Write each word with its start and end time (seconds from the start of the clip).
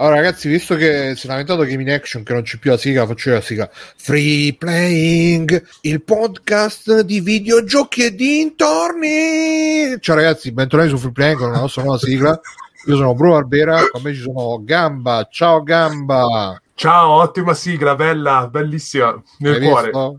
Allora, 0.00 0.16
ragazzi, 0.16 0.48
visto 0.48 0.76
che 0.76 1.14
si 1.16 1.26
è 1.26 1.28
lamentato 1.28 1.64
Gaming 1.64 1.88
Action 1.88 2.22
che 2.22 2.32
non 2.32 2.42
c'è 2.42 2.58
più 2.58 2.70
la 2.70 2.76
sigla, 2.76 3.04
faccio 3.04 3.30
io 3.30 3.34
la 3.34 3.40
sigla. 3.40 3.68
Free 3.72 4.54
Playing, 4.54 5.66
il 5.80 6.02
podcast 6.02 7.00
di 7.00 7.18
videogiochi 7.18 8.04
e 8.04 8.14
dintorni. 8.14 9.96
Ciao 9.98 10.14
ragazzi, 10.14 10.52
bentornati 10.52 10.90
su 10.90 10.98
Free 10.98 11.10
Playing 11.10 11.38
con 11.38 11.50
la 11.50 11.58
nostra 11.58 11.82
nuova 11.82 11.98
sigla. 11.98 12.40
Io 12.86 12.94
sono 12.94 13.12
Bruno 13.14 13.32
Barbera, 13.34 13.88
con 13.90 14.02
me 14.02 14.14
ci 14.14 14.20
sono 14.20 14.62
Gamba. 14.62 15.26
Ciao 15.28 15.64
Gamba. 15.64 16.62
Ciao, 16.78 17.10
ottima 17.10 17.54
sigla, 17.54 17.96
bella, 17.96 18.46
bellissima, 18.48 19.20
nel 19.38 19.54
Hai 19.54 19.68
cuore. 19.68 19.90
visto? 19.90 20.18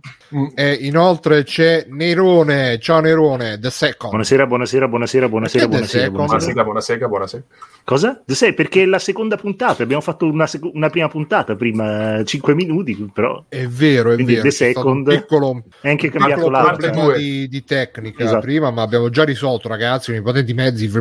E 0.56 0.74
inoltre 0.82 1.44
c'è 1.44 1.86
Nerone. 1.88 2.78
Ciao 2.80 3.00
Nerone, 3.00 3.58
The 3.60 3.70
Second. 3.70 4.10
Buonasera, 4.10 4.46
buonasera, 4.46 4.90
buonasera, 4.90 5.30
buonasera, 5.30 5.68
buonasera, 5.68 6.04
The 6.10 6.64
buonasera. 6.64 7.08
Buonasera. 7.08 7.44
Cosa? 7.86 8.22
Sai, 8.26 8.54
perché 8.54 8.82
è 8.82 8.86
la 8.88 9.00
seconda 9.00 9.38
puntata, 9.38 9.84
abbiamo 9.84 10.02
fatto 10.02 10.26
una, 10.26 10.48
sec- 10.48 10.70
una 10.74 10.90
prima 10.90 11.08
puntata, 11.08 11.56
prima 11.56 12.22
5 12.26 12.54
minuti, 12.54 13.10
però 13.14 13.42
È 13.48 13.66
vero, 13.66 14.12
è 14.12 14.16
Quindi 14.16 14.34
vero. 14.34 14.44
The 14.44 14.52
Second 14.52 15.08
piccolo, 15.08 15.64
è 15.80 15.90
anche 15.90 16.10
cambiato 16.10 16.50
problema 16.50 17.04
due. 17.06 17.18
di, 17.20 17.48
di 17.48 17.64
tecnica 17.64 18.26
Esatto. 18.26 18.42
prima, 18.42 18.70
ma 18.70 18.82
abbiamo 18.82 19.10
già 19.10 19.24
risolto, 19.24 19.70
ragazzi, 19.70 20.12
con 20.12 20.20
i 20.20 20.24
potenti 20.24 20.54
mezzi. 20.54 20.92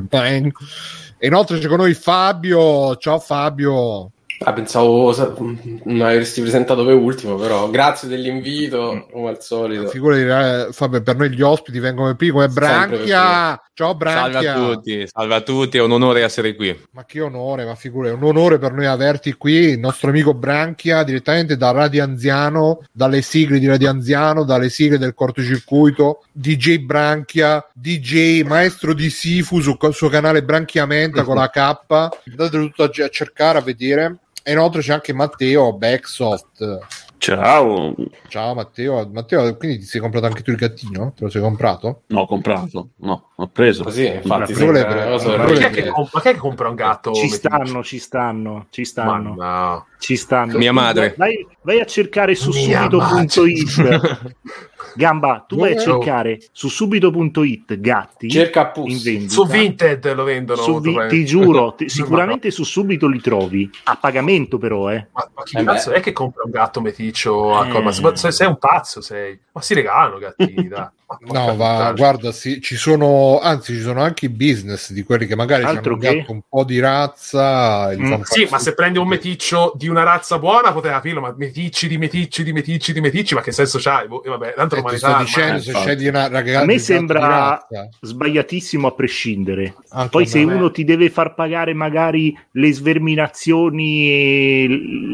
E 1.20 1.26
inoltre 1.26 1.58
c'è 1.58 1.66
con 1.66 1.78
noi 1.78 1.94
Fabio. 1.94 2.94
Ciao 2.94 3.18
Fabio. 3.18 4.12
Ah, 4.40 4.52
pensavo 4.52 5.12
sa- 5.12 5.34
non 5.36 6.00
avresti 6.00 6.40
presentato 6.40 6.84
per 6.84 6.94
ultimo, 6.94 7.34
però 7.34 7.68
grazie 7.70 8.06
dell'invito, 8.06 9.08
come 9.10 9.30
al 9.30 9.42
solito. 9.42 9.88
Figurati, 9.88 10.22
eh, 10.22 10.72
Fabio, 10.72 11.02
per 11.02 11.16
noi 11.16 11.30
gli 11.30 11.42
ospiti 11.42 11.80
vengono 11.80 12.14
qui 12.14 12.30
come 12.30 12.48
Branchia. 12.48 13.60
Ciao 13.74 13.96
Salve 13.96 14.30
Branchia. 14.30 14.54
a 14.54 14.56
tutti, 14.56 15.06
salve 15.06 15.34
a 15.34 15.40
tutti, 15.40 15.78
è 15.78 15.80
un 15.80 15.92
onore 15.92 16.22
essere 16.22 16.54
qui. 16.56 16.76
Ma 16.92 17.04
che 17.04 17.20
onore, 17.20 17.64
ma 17.64 17.76
figurati, 17.76 18.12
è 18.12 18.16
un 18.16 18.24
onore 18.24 18.58
per 18.58 18.72
noi 18.72 18.86
averti 18.86 19.34
qui, 19.34 19.52
il 19.52 19.78
nostro 19.78 20.10
amico 20.10 20.34
Branchia, 20.34 21.04
direttamente 21.04 21.56
da 21.56 21.70
Radio 21.70 22.02
Anziano, 22.02 22.82
dalle 22.92 23.22
sigle 23.22 23.58
di 23.60 23.66
Radio 23.66 23.90
Anziano, 23.90 24.44
dalle 24.44 24.68
sigle 24.68 24.98
del 24.98 25.14
cortocircuito, 25.14 26.24
DJ 26.32 26.78
Branchia, 26.78 27.64
DJ 27.72 28.42
maestro 28.42 28.94
di 28.94 29.10
Sifu 29.10 29.60
sul 29.60 29.78
suo 29.92 30.08
canale 30.08 30.42
Branchiamenta 30.42 31.22
con 31.22 31.36
la 31.36 31.48
K. 31.48 31.56
Andate 31.58 32.58
tutto 32.58 32.82
a, 32.82 32.90
a 33.04 33.08
cercare, 33.08 33.58
a 33.58 33.62
vedere. 33.62 34.18
E 34.42 34.52
inoltre 34.52 34.80
c'è 34.80 34.92
anche 34.92 35.12
Matteo 35.12 35.72
Backsoft. 35.72 36.78
Ciao, 37.18 37.94
Ciao 38.28 38.54
Matteo, 38.54 39.08
Matteo, 39.12 39.56
quindi 39.56 39.78
ti 39.80 39.84
sei 39.84 40.00
comprato 40.00 40.26
anche 40.26 40.42
tu 40.42 40.50
il 40.50 40.56
gattino? 40.56 41.12
Te 41.16 41.24
lo 41.24 41.30
sei 41.30 41.42
comprato? 41.42 42.02
no, 42.06 42.20
ho 42.20 42.26
comprato, 42.26 42.90
no, 42.98 43.30
ho 43.34 43.46
preso. 43.48 43.82
Così, 43.82 44.06
infatti, 44.06 44.52
Ma 44.54 44.64
una 44.70 45.04
cosa 45.06 45.28
ma 45.30 45.36
Ma 45.36 45.44
quello 45.44 45.58
chi, 45.58 45.64
è- 45.64 45.70
che, 45.70 45.90
ma 45.90 46.20
chi 46.20 46.28
è 46.28 46.32
che 46.32 46.38
compra 46.38 46.68
un 46.68 46.74
gatto? 46.76 47.12
Ci 47.14 47.28
stanno, 47.28 47.82
ci 47.82 47.98
stanno, 47.98 48.66
ci 48.70 48.84
stanno, 48.84 49.34
Ma 49.34 49.70
no. 49.74 49.86
ci 49.98 50.16
stanno. 50.16 50.58
Mia 50.58 50.72
madre. 50.72 51.14
Vai, 51.16 51.44
vai 51.62 51.80
a 51.80 51.84
cercare 51.86 52.34
su 52.36 52.52
subito.it. 52.52 54.36
Gamba, 54.94 55.44
tu 55.46 55.58
vai 55.58 55.72
a 55.72 55.76
cercare 55.76 56.38
su 56.50 56.68
subito.it 56.68 57.78
gatti 57.78 58.28
Cerca 58.30 58.62
in 58.62 58.70
Pussy. 58.72 59.02
vendita. 59.12 59.32
Su 59.32 59.46
Vinted 59.46 60.12
lo 60.14 60.24
vendono. 60.24 60.80
Vi- 60.80 61.06
ti 61.08 61.24
giuro, 61.24 61.74
ti- 61.74 61.84
Ma 61.84 61.90
sicuramente 61.90 62.50
su 62.50 62.64
subito 62.64 63.06
li 63.06 63.20
trovi 63.20 63.70
a 63.84 63.96
pagamento 63.96 64.58
però 64.58 64.90
eh. 64.90 65.06
Ma, 65.12 65.30
ma 65.34 65.42
chi 65.44 65.56
Eh 65.58 65.64
cazzo 65.64 65.90
beh. 65.90 65.96
è 65.96 66.00
che 66.00 66.12
compra 66.12 66.42
un 66.44 66.50
gatto 66.50 66.80
meticcio? 67.08 67.56
a 67.58 67.66
Eh. 67.66 67.70
co- 67.72 67.82
Ma 67.82 67.92
se- 67.92 68.16
se- 68.16 68.32
sei 68.32 68.46
un 68.46 68.58
pazzo, 68.58 69.00
sei. 69.00 69.38
Ma 69.52 69.60
si 69.62 69.74
regalano 69.74 70.18
gattini, 70.18 70.68
dai. 70.68 70.88
Porca 71.08 71.32
No, 71.32 71.56
va, 71.56 71.92
guarda, 71.96 72.32
sì, 72.32 72.60
ci 72.60 72.76
sono, 72.76 73.40
anzi, 73.40 73.72
ci 73.72 73.80
sono 73.80 74.02
anche 74.02 74.26
i 74.26 74.28
business 74.28 74.92
di 74.92 75.04
quelli 75.04 75.24
che 75.24 75.34
magari 75.34 75.62
hanno 75.62 75.78
Altro 75.78 75.94
un 75.94 76.00
che? 76.00 76.24
un 76.28 76.40
po' 76.46 76.64
di 76.64 76.78
razza. 76.80 77.96
Mm, 77.96 78.20
Sì, 78.24 78.46
ma 78.50 78.58
se 78.58 78.74
prendi 78.74 78.98
un 78.98 79.08
meticcio 79.08 79.72
di 79.74 79.88
una 79.88 80.02
razza 80.02 80.38
buona 80.38 80.70
poteva 80.70 80.96
capirlo, 80.96 81.22
ma 81.22 81.34
meticci 81.34 81.88
di 81.88 81.96
meticci 81.96 82.44
di 82.44 82.52
meticci 82.52 82.92
di 82.92 83.00
meticci, 83.00 83.34
ma 83.34 83.40
che 83.40 83.52
senso 83.52 83.78
c'hai? 83.80 84.06
Boh, 84.06 84.22
e 84.22 84.28
vabbè, 84.28 84.52
tanto 84.54 84.76
Eh, 84.76 84.82
ti 84.84 84.96
sto 84.98 85.16
dicendo, 85.16 85.60
se 85.62 85.72
scegli 85.72 86.08
una 86.08 86.28
ragazza 86.28 86.60
A 86.60 86.66
me 86.66 86.78
sembra- 86.78 87.66
sbagliatissimo 88.00 88.86
a 88.86 88.92
prescindere. 88.92 89.76
anche 89.88 90.10
Poi 90.10 90.26
se 90.26 90.44
me- 90.44 90.52
uno 90.52 90.70
ti 90.70 90.84
deve 90.84 91.08
far 91.08 91.34
pagare 91.34 91.72
magari 91.72 92.38
le 92.50 92.70
sverminazioni 92.74 94.10
e 94.10 94.66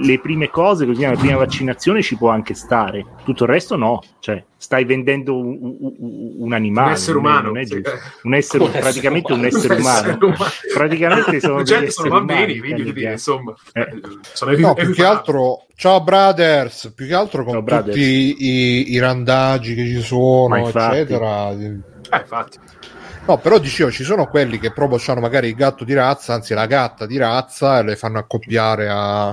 le 0.02 0.18
prime 0.18 0.50
cose, 0.50 0.86
così 0.86 1.02
la 1.02 1.12
prima 1.14 1.36
vaccinazione 1.36 2.02
ci 2.02 2.16
può 2.16 2.30
anche 2.30 2.54
stare. 2.54 3.06
Tutto 3.24 3.44
il 3.44 3.48
resto 3.50 3.76
no, 3.76 4.02
cioè 4.20 4.42
stai 4.56 4.84
vendendo 4.84 5.36
un, 5.38 5.56
un- 5.60 6.34
un 6.38 6.52
animale, 6.52 6.88
un 6.88 6.92
essere 6.94 7.12
non 7.14 7.24
è- 7.24 7.28
umano. 7.30 7.46
non 7.48 7.58
è 7.58 7.64
sì. 7.64 7.74
giusto. 7.80 7.90
Un 8.24 8.34
essere, 8.34 8.68
praticamente 8.68 9.32
un 9.32 9.44
essere 9.46 9.74
Un 9.74 9.80
umano. 9.80 9.98
essere 10.08 10.24
umano. 10.24 10.44
Praticamente 10.74 11.40
sono 11.40 11.64
Certo, 11.64 11.80
degli 11.82 11.90
sono 11.90 12.08
bambini, 12.10 12.42
umani, 12.42 12.58
quindi 12.60 12.92
dire, 12.92 13.08
eh. 13.08 13.12
insomma, 13.12 13.54
Eh. 13.72 13.86
sono 14.32 14.56
No, 14.58 14.74
più 14.74 14.92
che 14.92 15.04
altro, 15.04 15.66
ciao 15.74 16.02
brothers, 16.02 16.92
più 16.94 17.06
che 17.06 17.14
altro 17.14 17.44
con 17.44 17.64
Ciao, 17.66 17.82
tutti 17.82 18.00
i, 18.00 18.92
i 18.92 18.98
randaggi 18.98 19.74
che 19.74 19.84
ci 19.86 20.00
sono, 20.02 20.56
eccetera. 20.68 21.50
Eh, 21.50 21.80
infatti. 22.18 22.58
No, 23.26 23.38
però 23.38 23.56
dicevo, 23.58 23.90
ci 23.90 24.04
sono 24.04 24.26
quelli 24.26 24.58
che 24.58 24.70
proprio 24.70 25.00
hanno 25.06 25.20
magari 25.20 25.48
il 25.48 25.54
gatto 25.54 25.84
di 25.84 25.94
razza, 25.94 26.34
anzi 26.34 26.52
la 26.52 26.66
gatta 26.66 27.06
di 27.06 27.16
razza, 27.16 27.78
e 27.78 27.82
le 27.84 27.96
fanno 27.96 28.18
accoppiare 28.18 28.86
a, 28.90 29.28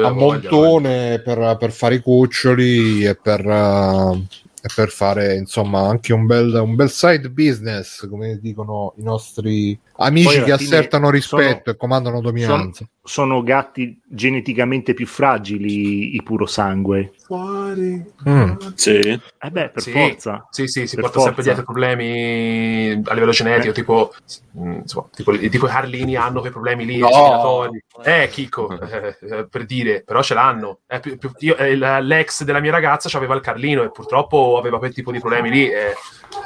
a 0.00 0.10
montone 0.10 1.20
per, 1.20 1.56
per 1.58 1.72
fare 1.72 1.96
i 1.96 2.00
cuccioli 2.00 3.04
e 3.04 3.14
per, 3.14 3.40
eh, 3.46 4.26
e 4.62 4.68
per 4.74 4.88
fare 4.88 5.36
insomma 5.36 5.88
anche 5.88 6.12
un 6.12 6.26
bel, 6.26 6.54
un 6.54 6.74
bel 6.74 6.90
side 6.90 7.30
business, 7.30 8.08
come 8.08 8.38
dicono 8.38 8.94
i 8.96 9.02
nostri 9.02 9.78
amici 9.96 10.36
Poi 10.36 10.44
che 10.44 10.52
assertano 10.52 11.10
rispetto 11.10 11.60
sono- 11.64 11.74
e 11.74 11.76
comandano 11.76 12.20
dominanza. 12.20 12.84
Sono 13.04 13.42
gatti 13.42 14.00
geneticamente 14.06 14.94
più 14.94 15.06
fragili 15.06 16.14
i 16.14 16.22
puro 16.22 16.46
sangue. 16.46 17.12
Fuori. 17.24 18.04
Mm. 18.28 18.52
Sì, 18.74 19.20
Eh 19.44 19.50
beh, 19.50 19.70
per 19.70 19.82
Sì. 19.82 19.90
forza. 19.90 20.46
Sì, 20.50 20.68
sì, 20.68 20.86
si 20.86 20.94
Per 20.94 21.04
porta 21.04 21.18
sempre 21.20 21.42
forza. 21.42 21.52
dietro 21.54 21.64
problemi 21.64 23.02
a 23.04 23.12
livello 23.12 23.32
genetico, 23.32 23.70
Eh. 23.70 23.72
tipo, 23.72 24.14
mm, 24.58 24.72
insomma, 24.82 25.08
tipo, 25.12 25.36
tipo 25.36 25.66
i 25.66 25.68
Carlini 25.68 26.14
hanno 26.14 26.38
quei 26.40 26.52
problemi 26.52 26.84
lì 26.84 26.98
No. 26.98 27.68
Eh, 28.04 28.28
Chico, 28.30 28.70
eh, 28.80 29.16
eh, 29.20 29.46
per 29.48 29.64
dire, 29.64 30.02
però 30.04 30.22
ce 30.22 30.34
l'hanno. 30.34 30.78
Eh, 30.86 31.00
più- 31.00 31.18
più- 31.18 31.32
io- 31.38 31.56
eh, 31.56 31.74
l'ex 31.74 32.44
della 32.44 32.60
mia 32.60 32.70
ragazza 32.70 33.14
aveva 33.16 33.34
il 33.34 33.40
Carlino 33.40 33.82
e 33.82 33.90
purtroppo 33.90 34.56
aveva 34.58 34.78
quel 34.78 34.94
tipo 34.94 35.10
di 35.10 35.18
problemi 35.18 35.50
lì. 35.50 35.68
eh, 35.70 35.94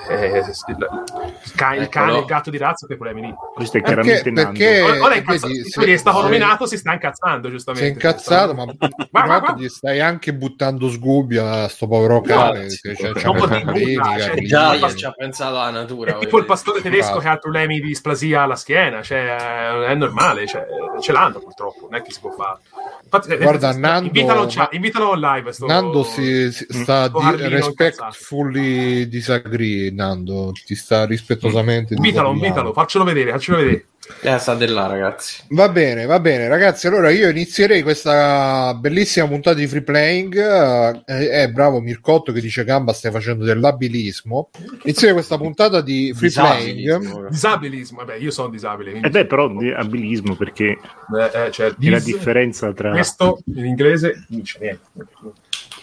eh, 0.09 0.39
il, 0.39 1.53
ca- 1.55 1.75
il 1.75 1.89
cane 1.89 2.15
e 2.17 2.19
il 2.19 2.25
gatto 2.25 2.51
di 2.51 2.59
razza 2.59 2.87
quei 2.87 2.99
problemi 2.99 3.27
lì. 3.27 3.35
Questo 3.57 3.79
è 3.79 3.81
Perché- 3.81 4.03
chiaramente 4.03 4.31
Nando. 4.31 4.59
perché- 4.59 4.81
Ora, 4.83 5.03
ora 5.03 5.13
è 5.13 5.17
Eh, 5.17 5.19
incazzato, 5.21 5.47
vedi, 5.53 5.71
perché 5.75 5.93
è 5.93 5.97
stato 5.97 6.17
se- 6.19 6.23
nominato, 6.25 6.67
si 6.67 6.77
sta 6.77 6.93
incazzando, 6.93 7.51
giustamente. 7.51 7.87
Sei 7.87 7.95
incazzato, 7.95 8.55
ma, 8.55 8.65
ma- 8.67 9.27
ma 9.27 9.27
ma- 9.41 9.55
gli 9.57 9.69
stai 9.69 10.01
anche 10.01 10.35
buttando 10.35 10.91
sgubbia 10.91 11.63
a 11.65 11.69
sto 11.69 11.87
povero 11.87 12.21
cane. 12.21 12.67
potevi 12.67 13.63
problemi, 13.63 13.95
buttare, 13.95 14.21
cioè, 14.21 14.27
Carlini. 14.29 14.47
Già, 14.47 14.95
ci 14.95 15.05
ha 15.07 15.11
pensato 15.13 15.55
la 15.55 15.71
natura. 15.71 16.17
È 16.17 16.19
tipo 16.19 16.39
il 16.39 16.45
pastore 16.45 16.81
tedesco 16.83 17.19
che 17.19 17.29
ha 17.29 17.37
problemi 17.39 17.81
di 17.81 17.87
displasia 17.89 18.43
alla 18.43 18.57
schiena, 18.57 19.03
cioè 19.03 19.87
è 19.87 19.95
normale, 19.95 20.47
cioè, 20.47 20.67
ce 21.01 21.13
l'hanno 21.13 21.39
purtroppo, 21.39 21.89
non 21.91 21.95
è 21.99 22.03
che 22.03 22.13
si 22.13 22.21
può 22.21 22.31
fare. 22.33 22.59
Infatti, 23.05 23.29
eh, 23.33 23.37
Guarda, 23.39 23.71
eh, 23.73 23.77
Nando- 23.79 24.07
invitalo, 24.07 24.43
in 24.43 24.49
chat, 24.49 24.73
invitalo 24.75 25.15
in 25.15 25.21
live. 25.21 25.53
Sto... 25.53 25.67
Nando 25.67 26.03
si, 26.03 26.51
si 26.53 26.67
sta 26.71 27.07
sto 27.07 27.21
di, 27.37 27.49
respectfully 27.49 29.07
disagree 29.09 29.91
Nando 29.93 30.53
ti 30.65 30.75
sta 30.75 31.05
rispettosamente 31.07 31.95
Invitalo, 31.95 32.33
invitalo, 32.33 32.73
faccelo 32.73 33.05
vedere, 33.05 33.26
faccelo 33.33 33.57
vedere. 33.59 33.87
Eh, 34.21 34.39
sta 34.39 34.55
di 34.55 34.67
là, 34.69 34.87
ragazzi. 34.87 35.43
va 35.49 35.69
bene 35.69 36.05
va 36.07 36.21
bene 36.21 36.47
ragazzi 36.47 36.87
allora 36.87 37.11
io 37.11 37.29
inizierei 37.29 37.83
questa 37.83 38.73
bellissima 38.75 39.27
puntata 39.27 39.57
di 39.57 39.67
free 39.67 39.83
playing 39.83 41.03
eh, 41.05 41.43
eh, 41.43 41.51
bravo 41.51 41.81
Mircotto 41.81 42.31
che 42.31 42.41
dice 42.41 42.63
gamba 42.63 42.93
stai 42.93 43.11
facendo 43.11 43.45
dell'abilismo 43.45 44.51
inizierei 44.85 45.13
questa 45.13 45.37
puntata 45.39 45.81
di 45.81 46.13
free 46.15 46.31
playing 46.31 46.77
Disabilismo. 46.79 47.29
Disabilismo, 47.29 47.99
vabbè, 47.99 48.15
io 48.15 48.31
sono 48.31 48.49
disabile. 48.49 48.91
quindi- 48.91 49.09
Eh 49.09 49.11
beh, 49.11 49.27
però 49.27 49.49
di 49.49 49.73
abilismo 49.73 50.37
perché 50.37 50.65
Eh, 50.67 51.31
eh, 51.47 51.51
cioè, 51.51 51.67
è 51.75 51.89
la 51.91 51.97
dis- 51.99 52.05
differenza 52.05 52.73
tra 52.73 52.93
Questo 52.93 53.41
in 53.57 53.65
inglese 53.65 54.25
non 54.29 54.39
dice 54.41 54.59
niente. 54.61 54.85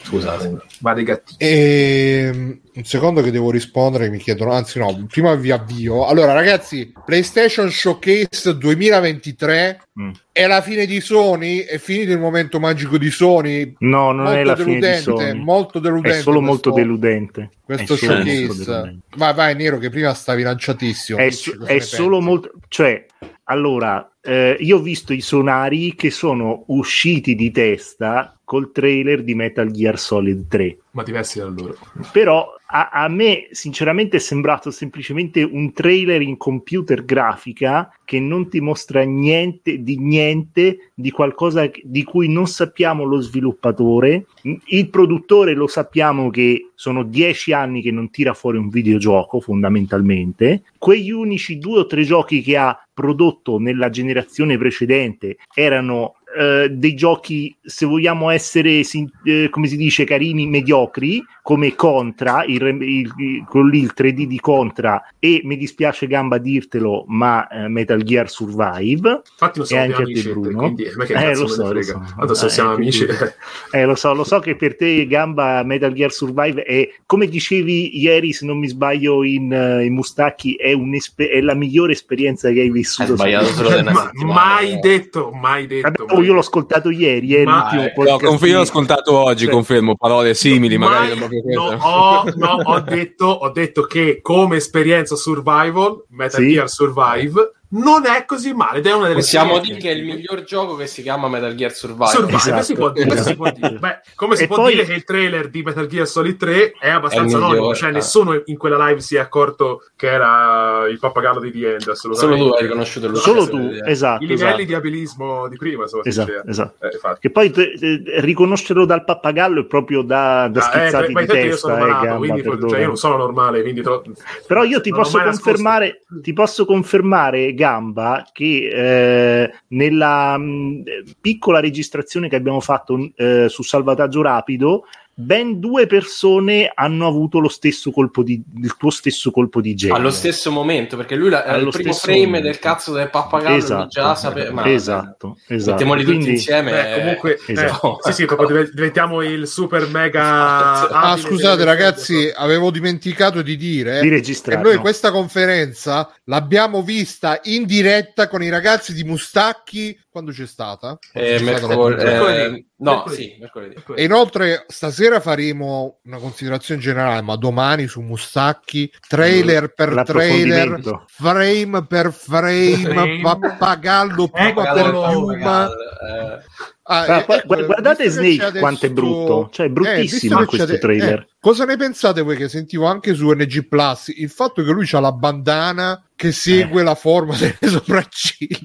Scusate, 0.04 0.58
va 0.80 0.94
dei 0.94 1.04
gattini. 1.04 1.38
E 1.40 2.30
Ehm, 2.34 2.60
un 2.76 2.84
secondo 2.84 3.22
che 3.22 3.32
devo 3.32 3.52
rispondere, 3.52 4.10
mi 4.10 4.18
chiedono, 4.18 4.52
anzi 4.52 4.80
no, 4.80 5.06
prima 5.10 5.34
vi 5.36 5.52
avvio. 5.52 6.06
Allora 6.06 6.34
ragazzi, 6.34 6.92
PlayStation 7.06 7.70
Showcase 7.70 8.58
2023 8.58 9.80
Mm. 10.00 10.10
è 10.32 10.48
la 10.48 10.62
fine 10.62 10.88
di 10.88 11.00
Sony, 11.00 11.60
è 11.60 11.78
finito 11.78 12.12
il 12.14 12.20
momento 12.20 12.60
magico 12.60 12.98
di 12.98 13.12
Sony. 13.12 13.76
No, 13.80 14.12
non 14.12 14.24
molto 14.24 14.40
è 14.40 14.44
la 14.44 14.56
fine 14.56 14.66
di 14.74 14.80
deludente, 14.80 15.02
Sony. 15.04 15.40
molto 15.44 15.80
deludente. 15.80 16.18
È 16.18 16.22
solo 16.22 16.42
molto 16.42 16.72
questo- 16.72 16.80
deludente. 16.90 17.50
Questo 17.64 17.94
È 17.94 18.08
molto 18.08 18.54
showcase. 18.56 18.98
Vai, 19.16 19.34
vai, 19.36 19.56
Nero, 19.56 19.78
che 19.78 19.90
prima 19.90 20.14
stavi 20.16 20.42
lanciatissimo. 20.42 21.20
È, 21.20 21.26
cosa 21.28 21.66
è 21.68 21.80
solo 21.80 22.18
pensi. 22.18 22.26
molto. 22.28 22.52
Cioè, 22.68 23.06
allora, 23.46 24.12
eh, 24.22 24.58
io 24.60 24.78
ho 24.78 24.82
visto 24.82 25.14
i 25.14 25.22
sonari 25.22 25.94
che 25.96 26.10
sono 26.10 26.64
usciti 26.68 27.36
di 27.36 27.52
testa 27.52 28.36
col 28.54 28.72
trailer 28.72 29.24
di 29.24 29.34
Metal 29.34 29.72
Gear 29.72 29.98
Solid 29.98 30.46
3. 30.48 30.78
Ma 30.92 31.02
diversi 31.02 31.40
da 31.40 31.46
loro. 31.46 31.76
Però 32.12 32.54
a, 32.68 32.90
a 32.90 33.08
me 33.08 33.48
sinceramente 33.50 34.18
è 34.18 34.20
sembrato 34.20 34.70
semplicemente 34.70 35.42
un 35.42 35.74
trailer 35.74 36.22
in 36.22 36.38
computer 36.38 37.04
grafica 37.04 37.92
che 38.06 38.20
non 38.20 38.50
ti 38.50 38.62
mostra 38.62 39.02
niente 39.02 39.82
di 39.82 39.98
niente 39.98 40.92
di 40.94 41.10
qualcosa 41.10 41.68
di 41.82 42.04
cui 42.04 42.32
non 42.32 42.46
sappiamo 42.46 43.06
lo 43.06 43.22
sviluppatore. 43.22 44.28
Il 44.66 44.90
produttore 44.90 45.56
lo 45.56 45.66
sappiamo 45.66 46.30
che 46.30 46.70
sono 46.76 47.02
dieci 47.02 47.54
anni 47.54 47.82
che 47.82 47.90
non 47.90 48.12
tira 48.12 48.36
fuori 48.36 48.60
un 48.60 48.70
videogioco 48.70 49.40
fondamentalmente. 49.40 50.62
Quegli 50.78 51.10
unici 51.10 51.58
due 51.58 51.80
o 51.80 51.88
tre 51.88 52.04
giochi 52.04 52.44
che 52.44 52.56
ha 52.56 52.78
prodotto 52.94 53.58
nella 53.58 53.90
generazione 53.90 54.58
precedente 54.60 55.38
erano 55.56 56.18
eh, 56.38 56.70
dei 56.70 56.94
giochi, 56.96 57.56
se 57.62 57.86
vogliamo 57.86 58.30
essere, 58.30 58.84
sin- 58.84 59.10
eh, 59.24 59.50
come 59.50 59.68
si 59.68 59.78
dice, 59.78 60.04
carini, 60.04 60.48
mediocri, 60.48 61.24
come 61.42 61.76
Contra, 61.76 62.44
il, 62.46 62.62
il, 62.62 63.14
il, 63.18 63.46
quello 63.48 63.68
lì, 63.68 63.80
il 63.80 63.94
3D 63.96 64.24
di 64.24 64.40
Contra, 64.40 65.04
e 65.20 65.42
mi 65.44 65.58
dispiace 65.58 66.08
Gamba 66.08 66.38
dirtelo, 66.38 67.04
ma 67.08 67.48
eh, 67.48 67.68
Metal 67.68 68.02
Gear 68.02 68.30
Survive. 68.30 69.22
Infatti 69.32 69.60
lo 69.60 69.66
so, 69.66 69.76
e 69.76 69.78
anche 69.78 70.02
a 70.02 70.06
te 70.06 70.22
Bruno. 70.30 70.58
quindi 70.58 70.84
Eh, 70.84 71.36
lo 71.36 71.48
so, 71.48 71.72
lo 71.72 71.82
so. 71.82 72.02
Tanto 72.18 72.34
se 72.34 72.46
Eh, 72.46 72.50
siamo 72.50 72.72
amici... 72.72 73.06
Eh, 73.72 73.86
lo 73.86 73.96
so, 73.96 74.14
lo 74.14 74.24
so 74.24 74.40
che 74.40 74.56
per 74.56 74.76
te 74.76 75.08
Gamba 75.08 75.64
Metal 75.64 75.92
Gear 75.94 76.12
Survive 76.12 76.64
è, 76.64 76.88
come 77.06 77.28
dicevi 77.28 78.00
ieri, 78.00 78.32
se 78.32 78.46
non 78.46 78.60
mi 78.60 78.68
sbaglio, 78.68 79.24
in, 79.24 79.52
in 79.84 79.94
Mustacchi, 79.94 80.54
è, 80.56 80.76
è 80.76 81.42
la 81.42 81.56
migliore 81.56 81.94
esperienza 81.94 82.52
che 82.52 82.62
hai 82.62 82.70
vissuto. 82.70 83.12
Hai 83.14 83.18
sbagliato 83.18 83.46
solo 83.46 83.70
Ma- 83.92 84.12
mai 84.14 84.80
detto, 84.80 85.32
mai 85.32 85.68
detto. 85.68 86.06
Vabbè, 86.06 86.14
mai 86.14 86.23
oh, 86.23 86.23
io 86.24 86.34
l'ho 86.34 86.40
ascoltato 86.40 86.90
ieri, 86.90 87.34
è 87.36 87.44
Ma- 87.44 87.60
l'ultimo 87.62 87.82
eh, 87.82 87.86
No, 87.86 87.92
podcast. 87.94 88.24
confermo, 88.26 88.56
ho 88.56 88.62
di- 88.64 88.68
ascoltato 88.70 89.18
oggi, 89.18 89.48
confermo, 89.48 89.96
parole 89.96 90.34
simili, 90.34 90.78
magari 90.78 91.08
Mai- 91.10 91.20
non 91.20 91.30
proprio 91.30 91.42
no, 91.54 91.78
ho, 91.82 92.24
no, 92.36 92.58
ho 92.64 92.80
detto, 92.82 93.26
ho 93.26 93.50
detto 93.52 93.82
che 93.84 94.20
come 94.22 94.58
esperienza 94.58 95.16
survival, 95.16 96.04
Metal 96.10 96.42
Sì. 96.42 96.52
Gear 96.54 96.70
Survive, 96.70 97.52
non 97.74 98.06
è 98.06 98.26
così 98.26 98.54
male 98.54 98.80
ed 98.80 98.88
è 98.88 98.94
una 98.94 99.08
delle 99.08 99.20
Possiamo 99.20 99.60
dire 99.60 99.78
che 99.78 99.90
è 99.92 99.94
il 99.94 100.04
miglior 100.06 100.44
gioco 100.44 100.76
che 100.76 100.88
si 100.88 101.02
chiama 101.02 101.28
Metal 101.28 101.54
Gear 101.56 101.72
Survive. 101.72 102.06
Survive, 102.08 102.36
Esatto. 102.38 102.62
si 102.64 102.74
può 102.76 102.90
dire, 102.92 103.18
si 103.18 103.36
può 103.36 103.50
dire. 103.56 103.78
Beh, 103.80 104.00
come 104.16 104.36
si 104.36 104.44
E 104.44 104.48
può 104.48 104.58
poi- 104.58 104.74
dire 104.74 104.86
che 104.86 104.94
il 104.94 105.04
trailer 105.04 105.50
di 105.50 105.64
Metal 105.64 105.88
Gear 105.88 106.08
Solid 106.08 106.38
3 106.38 106.74
è 106.80 106.90
abbastanza 106.90 107.38
anonimo, 107.38 107.74
cioè 107.74 107.90
eh. 107.90 107.94
nessuno 107.94 108.42
in 108.46 108.58
quella 108.58 108.88
live 108.88 109.00
si 109.02 109.16
è 109.16 109.20
accorto 109.20 109.84
che 109.96 110.08
era 110.08 110.86
il 110.88 111.00
pappagallo 111.00 111.40
di 111.40 111.52
The 111.52 111.72
End, 111.74 111.92
Solo 111.92 112.36
tu 112.36 112.48
hai 112.50 112.62
riconosciuto 112.64 113.08
il 113.08 113.16
Solo 113.18 113.48
tu, 113.48 113.70
esatto. 113.86 114.24
I 114.24 114.28
livelli 114.28 114.44
esatto. 114.50 114.64
di 114.66 114.74
abilismo 114.74 115.48
di 115.48 115.58
prima, 115.58 115.84
insomma, 115.84 116.04
si 116.04 116.10
Esatto, 116.10 116.28
diceva. 116.32 116.50
esatto. 116.50 116.86
Eh. 116.86 117.18
Che 117.20 117.30
poi 117.32 117.50
te- 117.52 117.74
te- 117.80 118.04
riconoscerlo 118.22 118.86
dal 118.86 119.04
pappagallo 119.04 119.62
è 119.62 119.66
proprio 119.66 120.02
da, 120.04 120.48
da 120.48 120.62
Ah, 120.62 120.78
eh, 120.78 120.80
schizzati 120.82 121.12
ma 121.12 121.20
di 121.20 121.26
intanto 121.26 121.44
io 121.46 121.50
testa, 121.52 121.68
sono 121.68 121.76
eh, 121.76 121.80
malato, 121.80 122.04
Gamba, 122.06 122.18
quindi 122.18 122.42
cioè, 122.70 122.80
io 122.80 122.88
non 122.88 122.98
sono 122.98 123.18
normale, 123.18 123.62
quindi 123.62 123.82
tro- 123.82 124.04
Però 124.48 124.64
io 124.64 124.82
ti 124.82 124.90
posso 124.92 125.20
confermare, 125.22 126.02
ti 126.22 126.34
posso 126.34 126.66
confermare, 126.66 127.54
Gamba, 127.64 128.28
che 128.34 128.68
eh, 128.68 129.54
nella 129.70 130.38
mh, 130.38 130.84
piccola 131.22 131.62
registrazione 131.62 132.28
che 132.28 132.36
abbiamo 132.36 132.60
fatto 132.60 133.12
eh, 133.16 133.48
su 133.48 133.64
salvataggio 133.64 134.22
rapido, 134.22 134.84
ben 135.16 135.60
due 135.60 135.86
persone 135.86 136.72
hanno 136.74 137.08
avuto 137.08 137.40
lo 137.40 137.48
stesso 137.50 137.92
colpo 137.92 138.24
di 138.24 138.42
il 138.62 138.76
tuo 138.78 138.90
stesso 138.90 139.30
colpo 139.32 139.62
di 139.62 139.76
genio. 139.76 139.96
Allo 139.96 140.10
stesso 140.10 140.52
momento, 140.52 140.98
perché 140.98 141.16
lui 141.16 141.30
la- 141.30 141.44
Allo 141.44 141.68
il 141.68 141.72
primo 141.72 141.94
frame 141.94 142.26
momento. 142.26 142.48
del 142.48 142.60
cazzo 142.60 142.94
del 142.94 143.10
pappagallo 143.10 143.56
esatto, 143.56 143.88
già 143.88 144.16
sapeva. 144.16 144.52
ma- 144.52 144.70
esatto, 144.72 145.38
esatto. 145.48 145.72
Mettiamoli 145.72 146.02
tutti 146.04 146.16
Quindi- 146.16 146.32
insieme. 146.32 146.72
Beh, 146.72 146.96
comunque, 147.00 147.40
eh, 147.46 147.52
Esatto. 147.54 148.00
sì, 148.02 148.12
sì, 148.14 148.26
proprio 148.26 148.48
div- 148.64 148.74
diventiamo 148.74 149.22
il 149.22 149.48
super 149.48 149.88
mega. 149.88 150.22
Ah, 150.24 151.12
abile 151.12 151.28
scusate 151.28 151.64
ragazzi, 151.64 152.32
avevo 152.34 152.72
dimenticato 152.72 153.42
di 153.42 153.56
dire 153.56 154.00
di 154.02 154.08
che 154.10 154.16
registrare. 154.16 154.62
noi 154.62 154.76
no. 154.76 154.82
questa 154.82 155.12
conferenza 155.12 156.12
l'abbiamo 156.26 156.82
vista 156.82 157.40
in 157.44 157.66
diretta 157.66 158.28
con 158.28 158.42
i 158.42 158.50
ragazzi 158.50 158.94
di 158.94 159.04
Mustacchi 159.04 159.98
quando 160.14 160.32
c'è 160.32 160.46
stata? 160.46 160.98
Eh, 161.12 161.22
C'è 161.22 161.38
stata 161.40 161.68
mercol- 161.68 161.96
puntata. 161.96 162.10
Mercoledì. 162.12 162.56
eh, 162.60 162.66
no, 162.78 162.92
Mercoledì. 162.92 163.22
sì, 163.24 163.38
mercoledì. 163.40 163.76
E 163.96 164.04
inoltre 164.04 164.66
stasera 164.68 165.20
faremo 165.20 166.00
una 166.04 166.18
considerazione 166.18 166.80
generale, 166.80 167.22
ma 167.22 167.36
domani 167.36 167.88
su 167.88 168.00
Mustacchi, 168.02 168.90
trailer 169.10 169.74
per 169.74 170.04
trailer, 170.06 170.80
frame 171.08 171.86
per 171.88 172.14
frame, 172.14 172.78
Frame. 172.78 173.20
pappagallo 173.22 174.28
piuma 174.30 174.72
per 174.72 174.90
piuma. 174.92 175.66
eh, 175.68 176.72
Ah, 176.86 177.06
eh, 177.08 177.26
eh, 177.30 177.44
guardate 177.46 178.04
che 178.04 178.10
Snake 178.10 178.52
c'è 178.52 178.60
quanto 178.60 178.86
è 178.86 178.90
adesso- 178.90 178.94
brutto, 178.94 179.50
cioè 179.54 179.68
è 179.68 179.70
eh, 179.70 179.72
bruttissimo 179.72 180.40
che 180.40 180.46
questo 180.48 180.78
trailer. 180.80 181.20
eh, 181.20 181.28
cosa 181.40 181.64
ne 181.64 181.78
pensate 181.78 182.22
voi 182.22 182.36
che 182.36 182.50
sentivo 182.50 182.88
anche 182.88 183.14
su 183.14 183.32
NG 183.32 183.70
Plus? 183.70 184.10
Il 184.14 184.30
fatto 184.30 184.62
che 184.62 184.70
lui 184.72 184.86
ha 184.92 185.00
la 185.00 185.14
bandana 185.14 186.04
che 186.14 186.34
segue 186.34 186.82
Eh. 186.82 186.84
la 186.84 186.96
forma 186.96 187.38
delle 187.38 187.56
sopracciglia. 187.62 188.60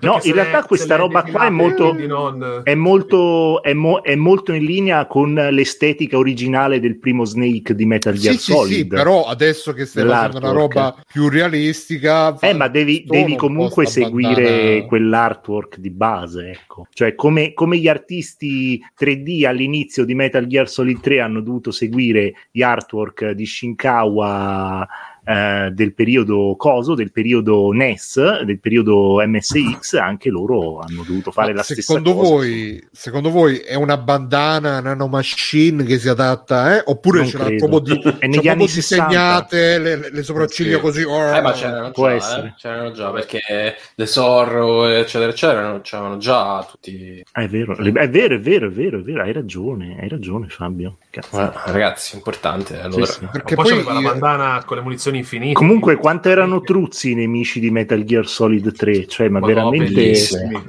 No, 0.00 0.18
in 0.22 0.32
realtà 0.32 0.60
le- 0.60 0.66
questa 0.66 0.96
roba 0.96 1.22
qua 1.22 1.46
è 1.46 1.50
molto- 1.50 1.92
non- 1.92 2.62
È 2.64 2.74
molto, 2.74 3.62
è, 3.62 3.72
mo- 3.72 4.00
è 4.00 4.14
molto 4.16 4.52
in 4.52 4.64
linea 4.64 5.06
con 5.06 5.34
l'estetica 5.34 6.16
originale 6.16 6.80
del 6.80 6.98
primo 6.98 7.24
Snake 7.24 7.74
di 7.74 7.84
Metal 7.86 8.14
Gear 8.14 8.34
Sì, 8.34 8.40
sì, 8.40 8.52
Solid. 8.52 8.72
sì, 8.74 8.86
però 8.86 9.24
adesso 9.26 9.72
che 9.72 9.84
stai 9.84 10.06
facendo 10.06 10.38
una 10.38 10.50
roba 10.50 10.96
più 11.06 11.28
realistica, 11.28 12.36
Eh, 12.40 12.54
ma 12.54 12.68
devi, 12.68 13.04
devi 13.06 13.36
comunque 13.36 13.86
seguire 13.86 14.42
bandana. 14.42 14.86
quell'artwork 14.86 15.76
di 15.78 15.90
base, 15.90 16.50
ecco. 16.50 16.86
Cioè, 16.92 17.14
come, 17.14 17.52
come 17.52 17.76
gli 17.76 17.86
artisti 17.88 18.80
3D 18.98 19.44
all'inizio 19.46 20.04
di 20.04 20.14
Metal 20.14 20.46
Gear 20.46 20.68
Solid 20.68 20.98
3 21.00 21.20
hanno 21.20 21.40
dovuto 21.42 21.70
seguire 21.70 22.34
gli 22.50 22.62
artwork 22.62 23.30
di 23.30 23.46
Shinkawa 23.46 24.88
eh, 25.24 25.70
del 25.72 25.94
periodo 25.94 26.54
Coso, 26.56 26.94
del 26.94 27.12
periodo 27.12 27.70
NES, 27.72 28.42
del 28.42 28.58
periodo 28.60 29.22
MSX, 29.26 29.94
anche 29.94 30.30
loro 30.30 30.78
hanno 30.80 31.02
dovuto 31.06 31.30
fare 31.30 31.50
Ma 31.52 31.58
la 31.58 31.62
stessa 31.62 31.80
secondo 31.82 32.14
cosa. 32.14 32.28
voi, 32.30 32.88
secondo 32.90 33.30
voi 33.30 33.58
è 33.58 33.74
una 33.74 33.96
bandana 33.96 34.80
nanomachine 34.80 35.84
che 35.84 35.98
si 35.98 36.08
adatta, 36.08 36.76
eh? 36.76 36.82
oppure 36.86 37.20
Non 37.20 37.28
c'era 37.28 37.44
credo. 37.44 37.68
proprio, 37.68 37.94
di, 37.96 38.16
negli 38.28 38.48
anni 38.48 38.68
60. 38.68 39.06
disegnate 39.06 39.78
le, 39.78 40.10
le 40.10 40.22
sopracciglia 40.22 40.76
Sì. 40.76 40.80
così? 40.82 41.02
oh, 41.04 41.34
Eh, 41.34 41.40
ma 41.40 41.52
c'erano 41.52 41.90
Può 41.90 42.08
già, 42.08 42.14
essere. 42.14 42.46
eh, 42.48 42.54
c'erano 42.56 42.90
già 42.92 43.10
perché 43.10 43.40
The 43.94 44.06
Sorrow, 44.06 44.84
eccetera, 44.86 45.30
eccetera, 45.30 45.80
c'erano 45.82 46.16
già 46.18 46.66
tutti. 46.70 47.24
Ah, 47.32 47.42
è 47.42 47.48
vero, 47.48 47.76
è 47.76 47.82
vero, 48.08 48.34
è 48.34 48.40
vero, 48.40 48.66
è 48.66 48.70
vero, 48.70 48.98
è 48.98 49.02
vero, 49.02 49.22
hai 49.22 49.32
ragione, 49.32 49.98
hai 50.00 50.08
ragione 50.08 50.48
Fabio. 50.48 50.98
Cazzo. 51.10 51.40
Eh, 51.40 51.50
ragazzi, 51.66 52.16
importante. 52.16 52.80
Allora, 52.80 53.04
Sì, 53.06 53.12
sì. 53.20 53.28
Perché 53.30 53.54
poi 53.54 53.82
poi 53.82 53.84
la 53.84 54.00
io- 54.00 54.08
bandana 54.10 54.62
con 54.64 54.76
le 54.76 54.82
munizioni 54.82 55.11
infinite. 55.16 55.52
Comunque, 55.52 55.96
quanto 55.96 56.28
erano 56.28 56.60
truzzi 56.60 57.10
i 57.12 57.14
nemici 57.14 57.60
di 57.60 57.70
Metal 57.70 58.02
Gear 58.04 58.26
Solid 58.26 58.72
3? 58.74 59.06
Cioè, 59.06 59.28
ma 59.28 59.38
Ma 59.38 59.46
no, 59.46 59.46
veramente. 59.54 59.92
bellissimi, 59.92 60.60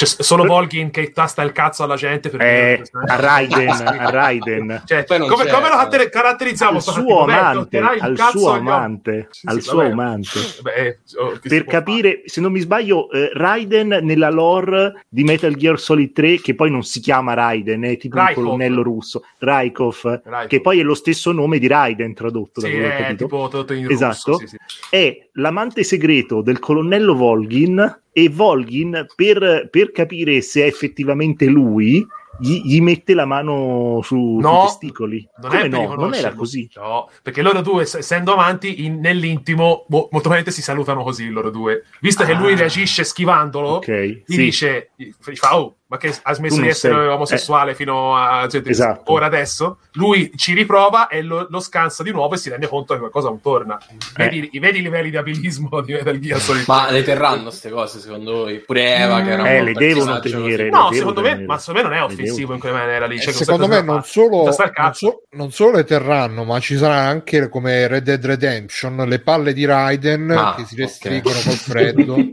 Bellissimo. 0.00 0.22
Cioè, 0.22 0.22
solo 0.24 0.44
Volgin 0.44 0.90
che 0.90 1.10
tasta 1.12 1.42
il 1.42 1.52
cazzo 1.52 1.82
alla 1.82 1.96
gente 1.96 2.28
per 2.30 2.40
Eh, 2.40 2.82
a 3.06 3.16
Raiden, 3.16 3.68
a 4.00 4.10
Raiden. 4.10 4.82
Cioè, 4.86 5.04
come, 5.04 5.18
c'è- 5.26 5.26
come 5.28 5.68
lo 5.68 5.74
carattere- 5.74 6.08
caratterizziamo? 6.08 6.76
Al 6.76 6.82
suo 6.82 7.22
amante, 7.24 7.78
al 7.78 8.16
suo 8.30 8.50
amante, 8.52 9.28
Sì, 9.30 9.46
al 9.46 9.54
sì, 9.56 9.68
suo 9.68 9.76
vabbè. 9.78 9.90
amante. 9.90 10.38
Beh, 10.62 10.98
oh, 11.18 11.28
che 11.32 11.38
si 11.42 11.48
Per 11.48 11.64
capire, 11.64 12.22
se 12.24 12.40
non 12.40 12.52
mi 12.52 12.60
sbaglio, 12.60 13.10
eh, 13.10 13.30
Raiden 13.34 13.98
nella 14.02 14.30
lore 14.30 15.04
di 15.08 15.24
Metal 15.24 15.54
Gear 15.54 15.78
Solid 15.78 16.12
3, 16.12 16.40
che 16.40 16.54
poi 16.54 16.70
non 16.70 16.82
si 16.82 17.00
chiama 17.00 17.34
Raiden, 17.34 17.82
è 17.82 17.96
tipo 17.96 18.16
Raikov. 18.16 18.36
un 18.38 18.44
colonnello 18.50 18.82
russo, 18.82 19.24
Raikov, 19.38 19.92
fare? 19.94 20.22
Raikov. 20.24 20.48
che 20.48 20.60
poi 20.60 20.80
è 20.80 20.82
lo 20.82 20.94
stesso 20.94 21.32
nome 21.32 21.58
di 21.58 21.66
Raiden 21.66 22.14
tradotto 22.14 22.60
da 22.60 22.66
sì, 22.68 22.74
ho 22.74 22.88
è 22.88 23.14
tipo 23.16 23.48
tutto 23.50 23.72
in 23.72 23.90
Esatto. 23.90 24.32
russo. 24.32 24.38
Sì, 24.38 24.46
sì. 24.46 24.56
è 24.90 25.16
l'amante 25.34 25.82
segreto 25.84 26.40
del 26.42 26.58
colonnello 26.58 27.14
Volgin 27.14 28.00
e 28.12 28.28
Volgin 28.28 29.06
per, 29.14 29.68
per 29.70 29.92
capire 29.92 30.40
se 30.40 30.62
è 30.62 30.66
effettivamente 30.66 31.46
lui 31.46 32.04
gli, 32.38 32.62
gli 32.64 32.80
mette 32.80 33.12
la 33.12 33.26
mano 33.26 34.00
su, 34.02 34.38
No, 34.40 34.60
sui 34.60 34.66
testicoli 34.66 35.28
Non 35.42 35.50
come 35.50 35.68
no? 35.68 35.94
non 35.94 36.14
era 36.14 36.32
così 36.32 36.70
No, 36.74 37.10
perché 37.22 37.42
loro 37.42 37.60
due, 37.60 37.82
ess- 37.82 37.96
essendo 37.96 38.32
amanti, 38.32 38.84
in- 38.86 38.98
nell'intimo, 39.00 39.84
mo- 39.88 40.08
molto 40.10 40.28
probabilmente 40.28 40.50
si 40.50 40.62
salutano 40.62 41.02
così 41.02 41.28
loro 41.28 41.50
due. 41.50 41.84
Visto 42.00 42.24
che 42.24 42.32
Ah. 42.32 42.38
lui 42.38 42.54
reagisce 42.56 43.04
schivandolo, 43.04 43.68
ok 43.74 43.90
gli 43.90 44.22
sì. 44.26 44.36
dice, 44.36 44.90
gli 44.96 45.10
fa, 45.34 45.58
oh, 45.58 45.76
ma 45.90 45.96
che 45.96 46.14
ha 46.22 46.32
smesso 46.34 46.60
di 46.60 46.68
essere 46.68 46.94
sei- 46.94 47.06
omosessuale 47.08 47.74
fino 47.74 48.14
a 48.16 48.46
cioè, 48.48 48.62
Esatto. 48.64 49.12
ora 49.12 49.26
adesso? 49.26 49.78
Lui 49.94 50.30
ci 50.36 50.54
riprova 50.54 51.08
e 51.08 51.20
lo, 51.20 51.48
lo 51.50 51.58
scansa 51.58 52.04
di 52.04 52.12
nuovo 52.12 52.34
e 52.34 52.36
si 52.36 52.48
rende 52.48 52.68
conto 52.68 52.92
che 52.94 53.00
qualcosa 53.00 53.26
non 53.28 53.40
torna. 53.40 53.76
Vedi, 54.14 54.48
vedi 54.60 54.78
i 54.78 54.82
livelli 54.82 55.10
di 55.10 55.16
abilismo 55.16 55.80
di 55.80 55.92
Metal 55.94 56.16
Gear 56.20 56.38
Solid. 56.38 56.64
Ma 56.68 56.88
le 56.92 57.02
terranno 57.02 57.42
queste 57.42 57.70
cose 57.70 57.98
secondo 57.98 58.32
voi? 58.32 58.60
Pure 58.60 58.94
Eva, 58.94 59.20
che 59.22 59.30
era 59.30 59.42
un 59.42 59.48
Eh, 59.48 59.62
le 59.64 59.72
devono 59.72 60.20
tenere. 60.20 60.68
No, 60.70 60.82
devo 60.90 60.94
secondo 60.94 61.20
me, 61.22 61.28
tenere. 61.30 61.46
ma 61.46 61.58
secondo 61.58 61.82
me 61.82 61.88
non 61.88 61.96
è 61.98 62.02
offensivo 62.04 62.52
in 62.54 62.60
quella 62.60 62.76
maniera 62.78 63.06
lì. 63.06 63.16
Eh, 63.16 63.20
Cioè, 63.20 63.32
secondo 63.32 63.66
me 63.66 63.82
non 63.82 64.02
solo, 64.04 64.44
non, 64.44 64.94
so- 64.94 65.22
non 65.30 65.50
solo 65.50 65.72
le 65.78 65.84
terranno, 65.84 66.44
ma 66.44 66.60
ci 66.60 66.76
saranno 66.76 67.08
anche 67.10 67.48
come 67.48 67.88
Red 67.88 68.04
Dead 68.04 68.24
Redemption 68.24 68.96
le 69.08 69.18
palle 69.18 69.52
di 69.52 69.64
Raiden 69.64 70.30
Ah, 70.30 70.54
che 70.56 70.64
si 70.66 70.76
restringono 70.76 71.38
col 71.42 71.52
freddo. 71.54 72.14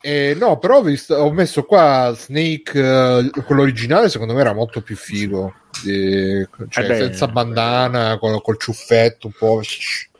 E 0.00 0.36
no, 0.38 0.58
però 0.58 0.78
ho, 0.78 0.82
visto- 0.82 1.14
ho 1.16 1.32
messo 1.32 1.64
qua 1.64 2.03
Snake, 2.12 2.78
eh, 2.78 3.30
quello 3.44 3.62
originale, 3.62 4.08
secondo 4.08 4.34
me 4.34 4.40
era 4.40 4.52
molto 4.52 4.82
più 4.82 4.96
figo. 4.96 5.54
Eh, 5.86 6.48
cioè, 6.68 6.96
senza 6.96 7.26
bandana, 7.28 8.18
col, 8.18 8.40
col 8.42 8.58
ciuffetto 8.58 9.28
un 9.28 9.32
po'. 9.38 9.60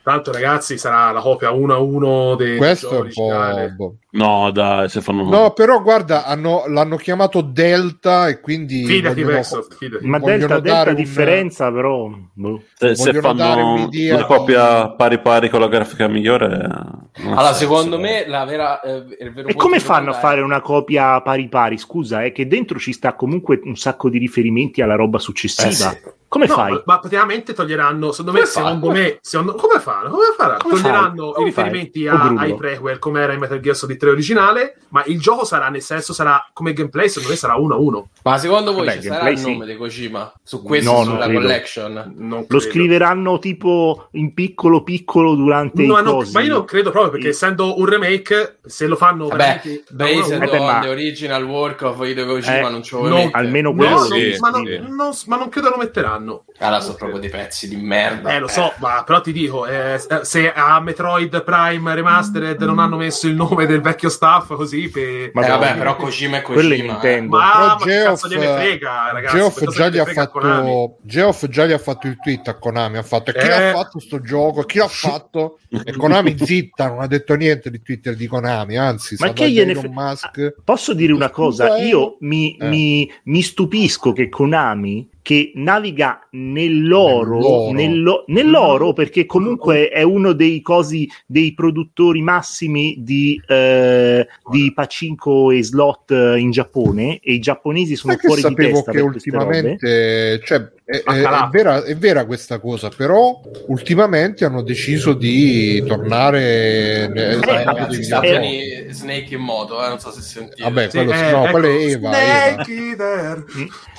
Tanto, 0.04 0.32
ragazzi, 0.32 0.76
sarà 0.76 1.12
la 1.12 1.20
copia 1.22 1.50
1 1.50 1.72
a 1.72 1.78
1 1.78 2.34
del 2.34 2.58
Questo 2.58 2.90
è 2.90 3.00
un 3.00 3.10
po'. 3.10 3.74
boh. 3.74 3.96
No, 4.10 4.50
dai, 4.50 4.86
se 4.90 5.00
fanno... 5.00 5.24
No, 5.24 5.52
però 5.52 5.80
guarda, 5.80 6.26
hanno- 6.26 6.64
l'hanno 6.68 6.96
chiamato 6.96 7.40
Delta 7.40 8.28
e 8.28 8.38
quindi. 8.40 8.84
Fidati, 8.84 9.14
vogliono- 9.22 9.38
Microsoft, 9.38 9.74
fidati. 9.76 10.06
Ma 10.06 10.18
Delta, 10.18 10.60
Delta 10.60 10.90
un- 10.90 10.94
differenza, 10.94 11.72
però. 11.72 12.10
boh. 12.34 12.62
se, 12.74 12.94
se 12.94 13.14
fanno 13.14 13.72
una 13.76 13.86
di- 13.88 14.14
copia 14.26 14.90
pari 14.90 15.18
pari 15.20 15.48
con 15.48 15.60
la 15.60 15.68
grafica 15.68 16.06
migliore... 16.06 16.46
Allora, 16.46 17.44
senso. 17.46 17.54
secondo 17.54 17.98
me 17.98 18.26
la 18.26 18.44
vera. 18.44 18.80
eh, 18.82 19.04
il 19.20 19.32
vero 19.32 19.48
E 19.48 19.54
come 19.54 19.78
di 19.78 19.82
fanno 19.84 20.10
a 20.10 20.14
fare 20.14 20.42
una 20.42 20.60
copia 20.60 21.18
pari 21.22 21.48
pari? 21.48 21.78
Scusa, 21.78 22.22
è 22.24 22.30
che 22.32 22.46
dentro 22.46 22.78
ci 22.78 22.92
sta 22.92 23.14
comunque 23.14 23.58
un 23.64 23.76
sacco 23.76 24.10
di 24.10 24.18
riferimenti 24.18 24.82
alla 24.82 24.96
roba 24.96 25.18
successiva. 25.18 25.68
Eh 25.68 25.72
sì. 25.72 25.98
Come 26.34 26.46
No, 26.48 26.54
fai? 26.54 26.82
ma- 26.84 26.98
praticamente 26.98 27.52
toglieranno, 27.52 28.10
secondo 28.10 28.32
me, 28.32 28.40
fa? 28.40 28.46
secondo 28.46 28.86
Come 28.88 29.00
me, 29.00 29.18
secondo- 29.20 29.54
come 29.54 29.78
fanno? 29.78 30.08
Come 30.10 30.24
faranno? 30.36 30.58
Come 30.62 30.74
toglieranno 30.74 31.22
fai? 31.26 31.32
Come 31.32 31.46
i 31.46 31.48
riferimenti 31.50 32.06
fai? 32.08 32.16
a- 32.16 32.34
ai 32.40 32.54
prequel, 32.56 32.98
come 32.98 33.20
era 33.20 33.32
in 33.34 33.38
Metal 33.38 33.60
Gear 33.60 33.76
Solid 33.76 33.96
3 33.98 34.10
originale, 34.10 34.78
ma 34.88 35.04
il 35.06 35.20
gioco 35.20 35.44
sarà, 35.44 35.68
nel 35.68 35.80
senso, 35.80 36.12
sarà 36.12 36.44
come 36.52 36.72
gameplay, 36.72 37.06
secondo 37.08 37.28
me 37.30 37.36
sarà 37.36 37.54
1 37.54 37.74
a 37.74 37.78
1. 37.78 38.08
Ma 38.24 38.36
secondo 38.38 38.72
voi 38.72 38.86
Vabbè, 38.86 39.00
ci 39.00 39.06
sarà 39.06 39.28
il 39.28 39.38
sì. 39.38 39.52
nome 39.52 39.64
di 39.66 39.76
Kojima 39.76 40.32
su 40.42 40.60
questo 40.64 40.90
No, 40.92 41.04
sulla 41.04 41.30
collection? 41.30 42.12
Non 42.16 42.40
Lo 42.40 42.46
credo. 42.46 42.64
scriveranno 42.64 43.38
tipo 43.38 44.08
in 44.12 44.34
piccolo 44.34 44.82
piccolo 44.82 45.34
durante 45.36 45.84
No, 45.86 45.98
i 46.00 46.02
no, 46.02 46.12
cosi. 46.14 46.32
ma 46.32 46.40
io 46.40 46.52
non 46.54 46.64
credo 46.64 46.90
proprio 46.90 47.12
perché 47.12 47.28
essendo 47.28 47.78
un 47.78 47.86
remake, 47.86 48.58
se 48.66 48.86
lo 48.88 48.96
fanno 48.96 49.28
based 49.28 49.66
Eh 49.66 49.84
beh, 49.92 50.58
on 50.58 50.64
ma- 50.66 50.80
the 50.80 50.88
original 50.88 51.44
work 51.44 51.82
of 51.82 52.04
Hideo 52.04 52.26
Kojima 52.26 52.66
Eh, 52.66 52.70
non 52.70 52.82
ci 52.82 52.96
vuole 52.96 53.28
almeno 53.32 53.70
No, 53.70 53.76
quello 53.76 53.94
no, 53.94 54.00
lo 54.00 54.04
sì, 54.14 54.36
ma, 54.40 54.48
non, 54.50 54.64
sì. 54.66 54.78
non- 54.80 55.12
ma 55.26 55.36
non 55.36 55.48
credo 55.48 55.68
lo 55.70 55.76
metteranno. 55.76 56.23
Allora 56.58 56.80
sono 56.80 56.94
proprio 56.94 57.18
dei 57.18 57.30
pezzi 57.30 57.68
di 57.68 57.76
merda. 57.76 58.30
Eh, 58.34 58.38
lo 58.38 58.48
so, 58.48 58.72
ma 58.78 59.02
però 59.04 59.20
ti 59.20 59.32
dico, 59.32 59.66
eh, 59.66 60.00
se 60.22 60.52
a 60.52 60.80
Metroid 60.80 61.42
Prime 61.42 61.94
Remastered 61.94 62.60
non 62.62 62.78
hanno 62.78 62.96
messo 62.96 63.26
il 63.26 63.34
nome 63.34 63.66
del 63.66 63.80
vecchio 63.80 64.08
staff 64.08 64.54
così 64.54 64.88
per... 64.88 65.30
Ma 65.34 65.44
Eh, 65.44 65.48
vabbè, 65.48 65.76
però 65.76 65.96
Kojima 65.96 66.38
è 66.38 66.42
quello 66.42 66.60
Kojima. 66.68 66.76
eh. 66.84 66.86
Nintendo. 66.92 67.36
Ma, 67.36 67.50
Però 67.52 67.66
ma 67.66 67.76
che 67.76 67.90
Geoff- 67.90 68.06
cazzo 68.06 68.28
gliene 68.28 68.46
frega, 68.54 69.10
ragazzi? 69.12 69.36
Geoff 69.36 69.64
già, 69.70 69.88
gli 69.88 69.98
ha 69.98 70.04
frega 70.04 70.20
fatto, 70.30 70.96
Geoff 71.02 71.46
già 71.48 71.66
gli 71.66 71.72
ha 71.72 71.78
fatto 71.78 72.06
il 72.06 72.18
tweet 72.22 72.48
a 72.48 72.54
Konami. 72.54 72.96
Ha 72.98 73.02
fatto: 73.02 73.30
E 73.30 73.34
chi 73.34 73.46
Eh. 73.46 73.48
l'ha 73.48 73.72
fatto 73.72 73.98
sto 74.00 74.20
gioco? 74.20 74.60
E 74.62 74.66
chi 74.66 74.78
l'ha 74.78 74.88
fatto? 74.88 75.58
E 75.84 75.92
Konami 75.96 76.36
zitta, 76.38 76.88
non 76.88 77.00
ha 77.00 77.06
detto 77.06 77.34
niente 77.34 77.70
di 77.70 77.82
Twitter 77.82 78.14
di 78.14 78.26
Konami. 78.26 78.76
Anzi, 78.76 79.16
Ma 79.18 79.32
che 79.32 79.50
gliene 79.50 79.72
Elon 79.72 79.82
fre- 79.84 79.92
Musk. 79.92 80.54
Posso 80.64 80.94
dire 80.94 81.12
una 81.12 81.30
cosa? 81.30 81.76
Eh. 81.76 81.86
Io 81.86 82.16
mi, 82.20 82.56
Eh. 82.56 82.68
mi- 82.68 83.12
mi 83.24 83.42
stupisco 83.42 84.12
che 84.12 84.28
Konami, 84.28 85.08
che 85.24 85.52
naviga 85.54 86.28
nell'oro, 86.32 87.38
Nell'oro. 87.38 87.72
nello- 87.72 88.24
nell'oro, 88.26 88.92
perché 88.92 89.24
comunque 89.24 89.88
è 89.88 90.02
uno 90.02 90.32
dei 90.32 90.60
cosi, 90.60 91.08
dei 91.24 91.54
produttori 91.54 92.20
massimi 92.20 92.96
di, 92.98 93.40
eh, 93.48 94.28
di 94.50 94.70
pachinko 94.74 95.50
e 95.50 95.64
slot 95.64 96.10
in 96.36 96.50
Giappone, 96.50 97.20
e 97.22 97.32
i 97.32 97.38
giapponesi 97.38 97.96
sono 97.96 98.16
che 98.16 98.26
fuori 98.26 98.42
di 98.42 98.48
sapevo 98.48 98.74
testa 98.76 98.92
che 98.92 99.00
queste 99.00 99.30
robe. 99.30 99.44
ultimamente, 99.46 100.40
cioè, 100.44 100.58
è, 100.84 101.02
è- 101.02 101.22
è 101.22 101.48
vera, 101.50 101.82
è 101.82 101.96
vera 101.96 102.26
questa 102.26 102.58
cosa, 102.58 102.90
però 102.94 103.40
ultimamente 103.68 104.44
hanno 104.44 104.60
deciso 104.60 105.14
di 105.14 105.82
tornare 105.86 107.10
Eh, 107.14 107.36
sta 107.38 107.62
eh, 107.62 107.86
videogiochi. 107.86 108.20
pieni 108.20 108.92
Snake 108.92 109.34
in 109.34 109.40
moto, 109.40 109.82
eh, 109.82 109.88
non 109.88 109.98
so 109.98 110.10
se 110.10 110.20
sentite. 110.20 110.62
Vabbè, 110.62 110.90
Sì, 110.90 110.96
quello 110.98 111.12
sì, 111.14 111.24
eh, 111.24 111.30
no, 111.30 111.42
ecco, 111.44 111.50
quello 111.50 111.66
è 111.68 111.70
Eva, 111.70 112.22
Eva. 112.22 112.52
Snake 112.64 112.72
Eater. 112.74 113.44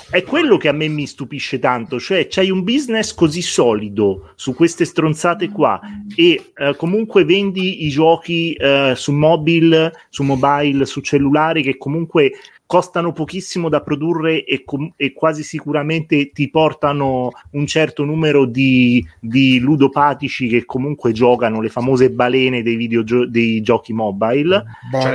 È 0.08 0.22
quello 0.22 0.56
che 0.56 0.68
a 0.68 0.72
me 0.72 0.86
mi 0.86 1.04
stupisce 1.04 1.58
tanto, 1.58 1.98
cioè 1.98 2.28
c'hai 2.28 2.48
un 2.48 2.62
business 2.62 3.12
così 3.12 3.42
solido 3.42 4.32
su 4.36 4.54
queste 4.54 4.84
stronzate 4.84 5.48
qua 5.50 5.80
e 6.14 6.52
eh, 6.54 6.76
comunque 6.76 7.24
vendi 7.24 7.84
i 7.84 7.88
giochi 7.88 8.52
eh, 8.52 8.92
su 8.94 9.10
mobile, 9.10 9.92
su 10.08 10.22
mobile, 10.22 10.86
su 10.86 11.00
cellulare 11.00 11.60
che 11.60 11.76
comunque 11.76 12.32
costano 12.66 13.12
pochissimo 13.12 13.68
da 13.68 13.80
produrre 13.80 14.44
e, 14.44 14.64
com- 14.64 14.92
e 14.96 15.12
quasi 15.12 15.44
sicuramente 15.44 16.30
ti 16.32 16.50
portano 16.50 17.30
un 17.52 17.66
certo 17.66 18.04
numero 18.04 18.44
di, 18.44 19.04
di 19.20 19.60
ludopatici 19.60 20.48
che 20.48 20.64
comunque 20.64 21.12
giocano 21.12 21.60
le 21.60 21.68
famose 21.68 22.10
balene 22.10 22.62
dei, 22.62 22.74
videogio- 22.76 23.26
dei 23.26 23.60
giochi 23.60 23.92
mobile. 23.92 24.64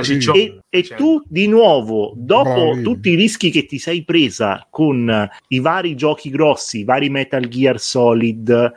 Ciccio. 0.02 0.32
e, 0.32 0.60
e 0.68 0.82
Cioè. 0.82 0.96
tu 0.96 1.22
di 1.28 1.46
nuovo, 1.46 2.12
dopo 2.16 2.70
Bravi. 2.70 2.82
tutti 2.82 3.10
i 3.10 3.14
rischi 3.14 3.50
che 3.50 3.66
ti 3.66 3.78
sei 3.78 4.02
presa 4.02 4.66
con 4.70 5.28
i 5.48 5.60
vari 5.60 5.94
giochi 5.94 6.30
grossi, 6.30 6.80
i 6.80 6.84
vari 6.84 7.10
Metal 7.10 7.46
Gear 7.46 7.78
Solid, 7.78 8.72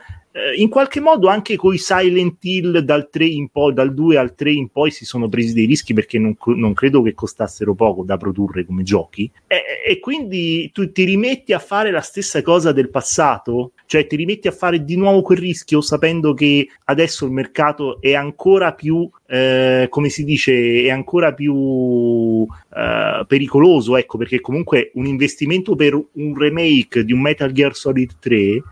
in 0.56 0.68
qualche 0.68 1.00
modo 1.00 1.28
anche 1.28 1.56
con 1.56 1.72
i 1.72 1.78
Silent 1.78 2.44
Hill 2.44 2.78
dal 2.78 3.08
3 3.10 3.24
in 3.24 3.48
poi, 3.48 3.72
dal 3.72 3.94
2 3.94 4.16
al 4.16 4.34
3 4.34 4.52
in 4.52 4.68
poi 4.68 4.90
si 4.90 5.04
sono 5.04 5.28
presi 5.28 5.54
dei 5.54 5.66
rischi 5.66 5.94
perché 5.94 6.18
non, 6.18 6.36
non 6.56 6.74
credo 6.74 7.02
che 7.02 7.14
costassero 7.14 7.74
poco 7.74 8.04
da 8.04 8.16
produrre 8.16 8.66
come 8.66 8.82
giochi. 8.82 9.30
E, 9.46 9.62
e 9.86 9.98
quindi 9.98 10.70
tu 10.72 10.92
ti 10.92 11.04
rimetti 11.04 11.52
a 11.52 11.58
fare 11.58 11.90
la 11.90 12.00
stessa 12.00 12.42
cosa 12.42 12.72
del 12.72 12.90
passato? 12.90 13.72
Cioè 13.86 14.06
ti 14.06 14.16
rimetti 14.16 14.48
a 14.48 14.52
fare 14.52 14.84
di 14.84 14.96
nuovo 14.96 15.22
quel 15.22 15.38
rischio 15.38 15.80
sapendo 15.80 16.34
che 16.34 16.68
adesso 16.84 17.24
il 17.24 17.32
mercato 17.32 18.00
è 18.00 18.14
ancora 18.14 18.74
più, 18.74 19.08
eh, 19.26 19.86
come 19.88 20.08
si 20.08 20.24
dice, 20.24 20.82
è 20.82 20.90
ancora 20.90 21.32
più 21.32 22.46
eh, 22.74 23.24
pericoloso, 23.26 23.96
ecco, 23.96 24.18
perché 24.18 24.40
comunque 24.40 24.90
un 24.94 25.06
investimento 25.06 25.74
per 25.76 25.94
un 25.94 26.36
remake 26.36 27.04
di 27.04 27.12
un 27.12 27.20
Metal 27.20 27.52
Gear 27.52 27.74
Solid 27.74 28.18
3 28.18 28.62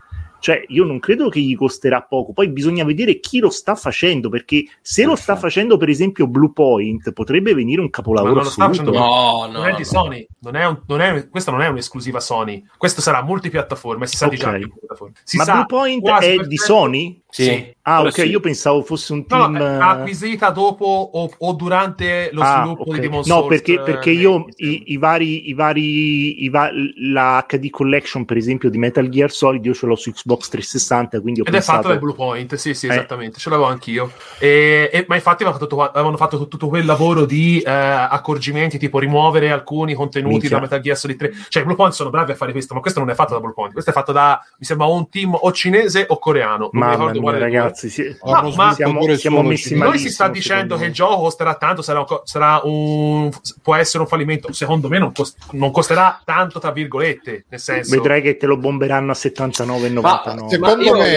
cioè 0.44 0.62
io 0.68 0.84
non 0.84 0.98
credo 0.98 1.30
che 1.30 1.40
gli 1.40 1.56
costerà 1.56 2.02
poco 2.02 2.34
poi 2.34 2.48
bisogna 2.50 2.84
vedere 2.84 3.18
chi 3.18 3.38
lo 3.38 3.48
sta 3.48 3.74
facendo 3.76 4.28
perché 4.28 4.62
se 4.82 5.04
lo 5.04 5.16
sta 5.16 5.36
facendo 5.36 5.78
per 5.78 5.88
esempio 5.88 6.26
Blue 6.26 6.52
Point 6.52 7.12
potrebbe 7.14 7.54
venire 7.54 7.78
un 7.80 7.86
Ma 7.86 7.90
capolavoro 7.92 8.34
non 8.34 8.42
lo 8.44 8.50
sta 8.50 8.66
facendo 8.66 8.92
No, 8.92 9.46
no. 9.46 9.52
non 9.52 9.64
è 9.66 9.70
di 9.72 9.78
no. 9.78 9.84
Sony, 9.84 10.26
non 10.40 10.56
è 10.56 10.66
un- 10.66 10.82
non 10.86 11.00
è- 11.00 11.28
questa 11.30 11.50
non 11.50 11.62
è 11.62 11.68
un'esclusiva 11.68 12.20
Sony, 12.20 12.62
questo 12.76 13.00
sarà 13.00 13.22
multipiattaforma, 13.22 14.04
si 14.04 14.16
sa 14.18 14.28
di 14.28 14.36
già 14.36 14.50
multipiattaforma. 14.50 15.14
Si 15.24 15.38
ma 15.38 15.44
sa 15.44 15.52
Blue 15.54 15.64
Point 15.66 16.06
è 16.20 16.30
di 16.46 16.56
certo- 16.56 16.64
Sony? 16.74 17.22
Sì. 17.34 17.74
ah 17.82 18.02
Eh, 18.02 18.06
ok 18.06 18.12
sì. 18.12 18.28
io 18.28 18.38
pensavo 18.38 18.82
fosse 18.84 19.12
un 19.12 19.24
No, 19.26 19.38
team 19.38 19.52
no, 19.56 19.64
è 19.66 19.78
acquisita 19.80 20.50
dopo 20.50 20.84
o, 20.84 21.28
o 21.36 21.52
durante 21.54 22.30
lo 22.32 22.42
Ah, 22.42 22.60
sviluppo 22.60 22.82
ok. 22.82 22.94
di 22.94 23.00
Demon 23.00 23.18
no 23.18 23.24
Souls. 23.24 23.48
perché, 23.48 23.72
eh, 23.72 23.80
perché 23.80 24.10
io 24.10 24.44
i, 24.58 24.82
i 24.92 24.96
vari, 24.98 25.48
i 25.48 25.52
vari 25.52 26.44
i 26.44 26.48
va- 26.48 26.70
la 27.10 27.44
HD 27.48 27.70
collection 27.70 28.24
per 28.24 28.36
esempio 28.36 28.70
di 28.70 28.78
Metal 28.78 29.08
Gear 29.08 29.32
Solid 29.32 29.64
io 29.64 29.74
ce 29.74 29.86
l'ho 29.86 29.96
su 29.96 30.12
Xbox 30.12 30.33
360 30.36 31.20
quindi 31.20 31.40
ho 31.40 31.44
Ed 31.44 31.48
è 31.48 31.52
pensato 31.52 31.76
fatto 31.78 31.88
dai 31.88 31.98
Blue 31.98 32.14
Point, 32.14 32.54
sì, 32.54 32.74
sì, 32.74 32.86
Eh. 32.86 32.90
esattamente, 32.90 33.38
ce 33.38 33.50
l'avevo 33.50 33.68
anch'io. 33.68 34.12
E, 34.38 34.90
e- 34.92 35.04
ma 35.08 35.14
infatti 35.14 35.42
avevano 35.42 35.66
fatto, 35.66 35.80
avevano 35.82 36.16
fatto 36.16 36.48
tutto 36.48 36.68
quel 36.68 36.84
lavoro 36.84 37.24
di 37.24 37.60
eh, 37.60 37.70
accorgimenti, 37.70 38.78
tipo 38.78 38.98
rimuovere 38.98 39.50
alcuni 39.50 39.94
contenuti 39.94 40.32
Minchia. 40.34 40.50
da 40.50 40.60
Metal 40.60 40.80
Gear 40.80 40.96
Solid 40.96 41.18
3. 41.18 41.32
Cioè, 41.48 41.62
i 41.62 41.64
Blue 41.64 41.76
Point 41.76 41.92
sono 41.92 42.10
bravi 42.10 42.32
a 42.32 42.34
fare 42.34 42.52
questo, 42.52 42.74
ma 42.74 42.80
questo 42.80 43.00
non 43.00 43.10
è 43.10 43.14
fatto 43.14 43.34
da 43.34 43.40
Blue 43.40 43.52
Point, 43.52 43.72
questo 43.72 43.90
è 43.90 43.94
fatto 43.94 44.12
da, 44.12 44.40
mi 44.58 44.64
sembra, 44.64 44.86
un 44.86 45.08
team 45.08 45.36
o 45.40 45.52
cinese 45.52 46.06
o 46.08 46.18
coreano. 46.18 46.70
Non 46.70 46.70
mi 46.72 46.80
mamma 46.80 47.10
ricordo 47.10 47.20
mia 47.20 47.38
ragazzi 47.38 47.88
sì. 47.88 48.16
Hanno 48.22 48.50
ma 48.50 48.72
siamo, 48.74 49.14
siamo 49.16 49.42
messi 49.42 49.68
cinese. 49.68 49.74
Noi 49.74 49.88
malissimo 49.88 50.08
si 50.08 50.14
sta 50.14 50.28
dicendo 50.28 50.76
che 50.76 50.86
il 50.86 50.92
gioco 50.92 51.16
costerà 51.16 51.54
tanto, 51.54 51.82
sarà, 51.82 52.04
sarà 52.24 52.60
un, 52.64 53.30
può 53.62 53.74
essere 53.74 54.02
un 54.02 54.08
fallimento. 54.08 54.52
Secondo 54.52 54.88
me 54.88 54.98
non, 54.98 55.12
cos- 55.12 55.34
non 55.52 55.70
costerà 55.70 56.20
tanto, 56.24 56.58
tra 56.58 56.70
virgolette, 56.70 57.44
nel 57.48 57.60
senso... 57.60 57.94
vedrai 57.94 58.22
che 58.22 58.36
te 58.36 58.46
lo 58.46 58.56
bomberanno 58.56 59.12
a 59.12 59.14
79,99 59.14 60.00
Ma, 60.00 60.22
secondo 60.49 60.59
ma 60.59 60.83
io 60.83 60.97
me- 60.97 61.16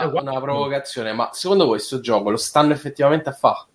È 0.00 0.04
una 0.04 0.40
provocazione, 0.40 1.12
ma 1.12 1.30
secondo 1.32 1.64
voi 1.64 1.76
questo 1.76 2.00
gioco 2.00 2.30
lo 2.30 2.36
stanno 2.36 2.72
effettivamente 2.72 3.28
a 3.28 3.32
fare? 3.32 3.66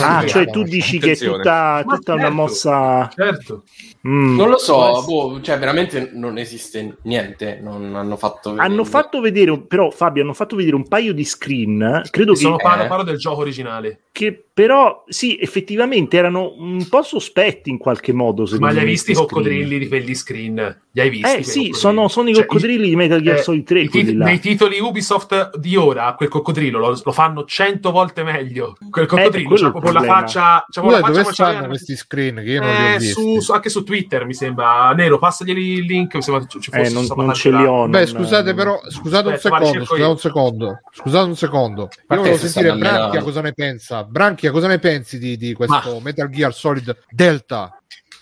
Ah 0.00 0.24
cioè 0.26 0.48
tu 0.50 0.62
dici 0.62 0.98
che 0.98 1.06
è 1.06 1.08
Attenzione. 1.12 1.36
tutta, 1.38 1.84
tutta 1.86 2.12
una 2.12 2.22
certo. 2.22 2.36
mossa 2.36 3.10
Certo. 3.14 3.64
Mm. 4.06 4.36
Non 4.36 4.48
lo 4.48 4.58
so, 4.58 5.02
boh, 5.04 5.40
cioè 5.40 5.58
veramente 5.58 6.10
non 6.14 6.38
esiste 6.38 6.98
niente, 7.02 7.58
non 7.60 7.96
hanno 7.96 8.16
fatto 8.16 8.50
vedere. 8.50 8.68
hanno 8.68 8.84
fatto 8.84 9.20
vedere 9.20 9.60
però 9.62 9.90
Fabio 9.90 10.22
hanno 10.22 10.32
fatto 10.34 10.54
vedere 10.54 10.76
un 10.76 10.86
paio 10.86 11.12
di 11.12 11.24
screen 11.24 12.02
credo 12.10 12.32
che, 12.32 12.38
Sono, 12.38 12.56
parlo, 12.56 12.84
eh. 12.84 12.86
parlo 12.86 13.02
del 13.02 13.16
gioco 13.16 13.40
originale. 13.40 14.02
che 14.12 14.44
però 14.58 15.04
sì 15.08 15.36
effettivamente 15.40 16.16
erano 16.16 16.54
un 16.56 16.86
po' 16.88 17.02
sospetti 17.02 17.70
in 17.70 17.78
qualche 17.78 18.12
modo 18.12 18.46
Ma 18.58 18.70
li 18.70 18.78
hai 18.80 18.84
visti 18.84 19.10
i 19.10 19.14
coccodrilli 19.14 19.78
di 19.78 19.88
quegli 19.88 20.14
screen? 20.14 20.80
Li 20.92 21.00
hai 21.00 21.10
visti? 21.10 21.36
eh 21.36 21.42
sì 21.42 21.70
sono, 21.72 22.08
sono 22.08 22.28
i 22.28 22.34
Cioè, 22.34 22.46
coccodrilli 22.46 22.88
di 22.88 22.96
Metal 22.96 23.20
Gear 23.20 23.38
eh, 23.38 23.42
Solid 23.42 23.64
3 23.64 23.80
i 23.82 23.88
quelli 23.88 24.06
tit- 24.06 24.16
nei 24.16 24.38
titoli 24.38 24.78
Ubisoft 24.80 25.56
di 25.58 25.76
ora 25.76 26.14
quel 26.14 26.28
coccodrillo 26.28 26.78
lo, 26.78 27.00
lo 27.02 27.12
fanno 27.12 27.44
cento 27.44 27.90
volte 27.90 28.22
meglio 28.22 28.76
quel 28.90 29.06
coccodrillo 29.06 29.46
quello 29.47 29.47
il 29.54 29.70
proprio 29.70 29.92
la 29.92 30.02
faccia 30.02 30.64
c'ha 30.68 30.80
proprio 30.80 30.96
Scusa, 30.96 31.00
la 31.00 31.06
faccia 31.06 31.22
dove 31.22 31.32
stanno 31.34 31.66
questi 31.68 31.96
screen 31.96 32.34
che 32.36 32.42
io 32.50 32.60
non 32.60 32.74
li 32.74 32.82
ho 32.82 32.86
Eh, 32.88 32.98
visti? 32.98 33.12
su, 33.12 33.40
su- 33.40 33.52
anche 33.52 33.68
su 33.68 33.82
Twitter 33.84 34.24
mi 34.26 34.34
sembra 34.34 34.92
Nero 34.92 35.18
passaglieli 35.18 35.72
il 35.74 35.84
link 35.84 36.14
mi 36.14 36.22
sembra 36.22 36.44
ci 36.46 36.58
fosse 36.70 36.80
Eh, 36.80 36.90
non, 36.90 37.06
non 37.16 37.34
ce 37.34 37.50
li 37.50 37.64
ho 37.64 37.86
Beh, 37.88 37.98
non- 37.98 38.06
scusate, 38.06 38.46
non- 38.46 38.54
però, 38.56 38.80
scusate 38.88 39.28
un 39.28 39.36
secondo, 39.38 39.84
scusate 39.84 40.00
io. 40.00 40.10
un 40.10 40.18
secondo, 40.18 40.80
scusate 40.92 41.24
un 41.28 41.36
secondo. 41.36 41.82
Io 42.10 42.16
volevo 42.16 42.36
sentire 42.36 42.76
Branchia 42.76 43.22
cosa 43.22 43.40
ne 43.40 43.52
pensa. 43.52 44.04
Branchia, 44.04 44.50
cosa 44.50 44.66
ne 44.66 44.78
pensi 44.78 45.18
di, 45.18 45.36
di 45.36 45.52
questo 45.54 46.00
Metal 46.02 46.28
Gear 46.28 46.52
Solid 46.54 46.96
Delta? 47.10 47.72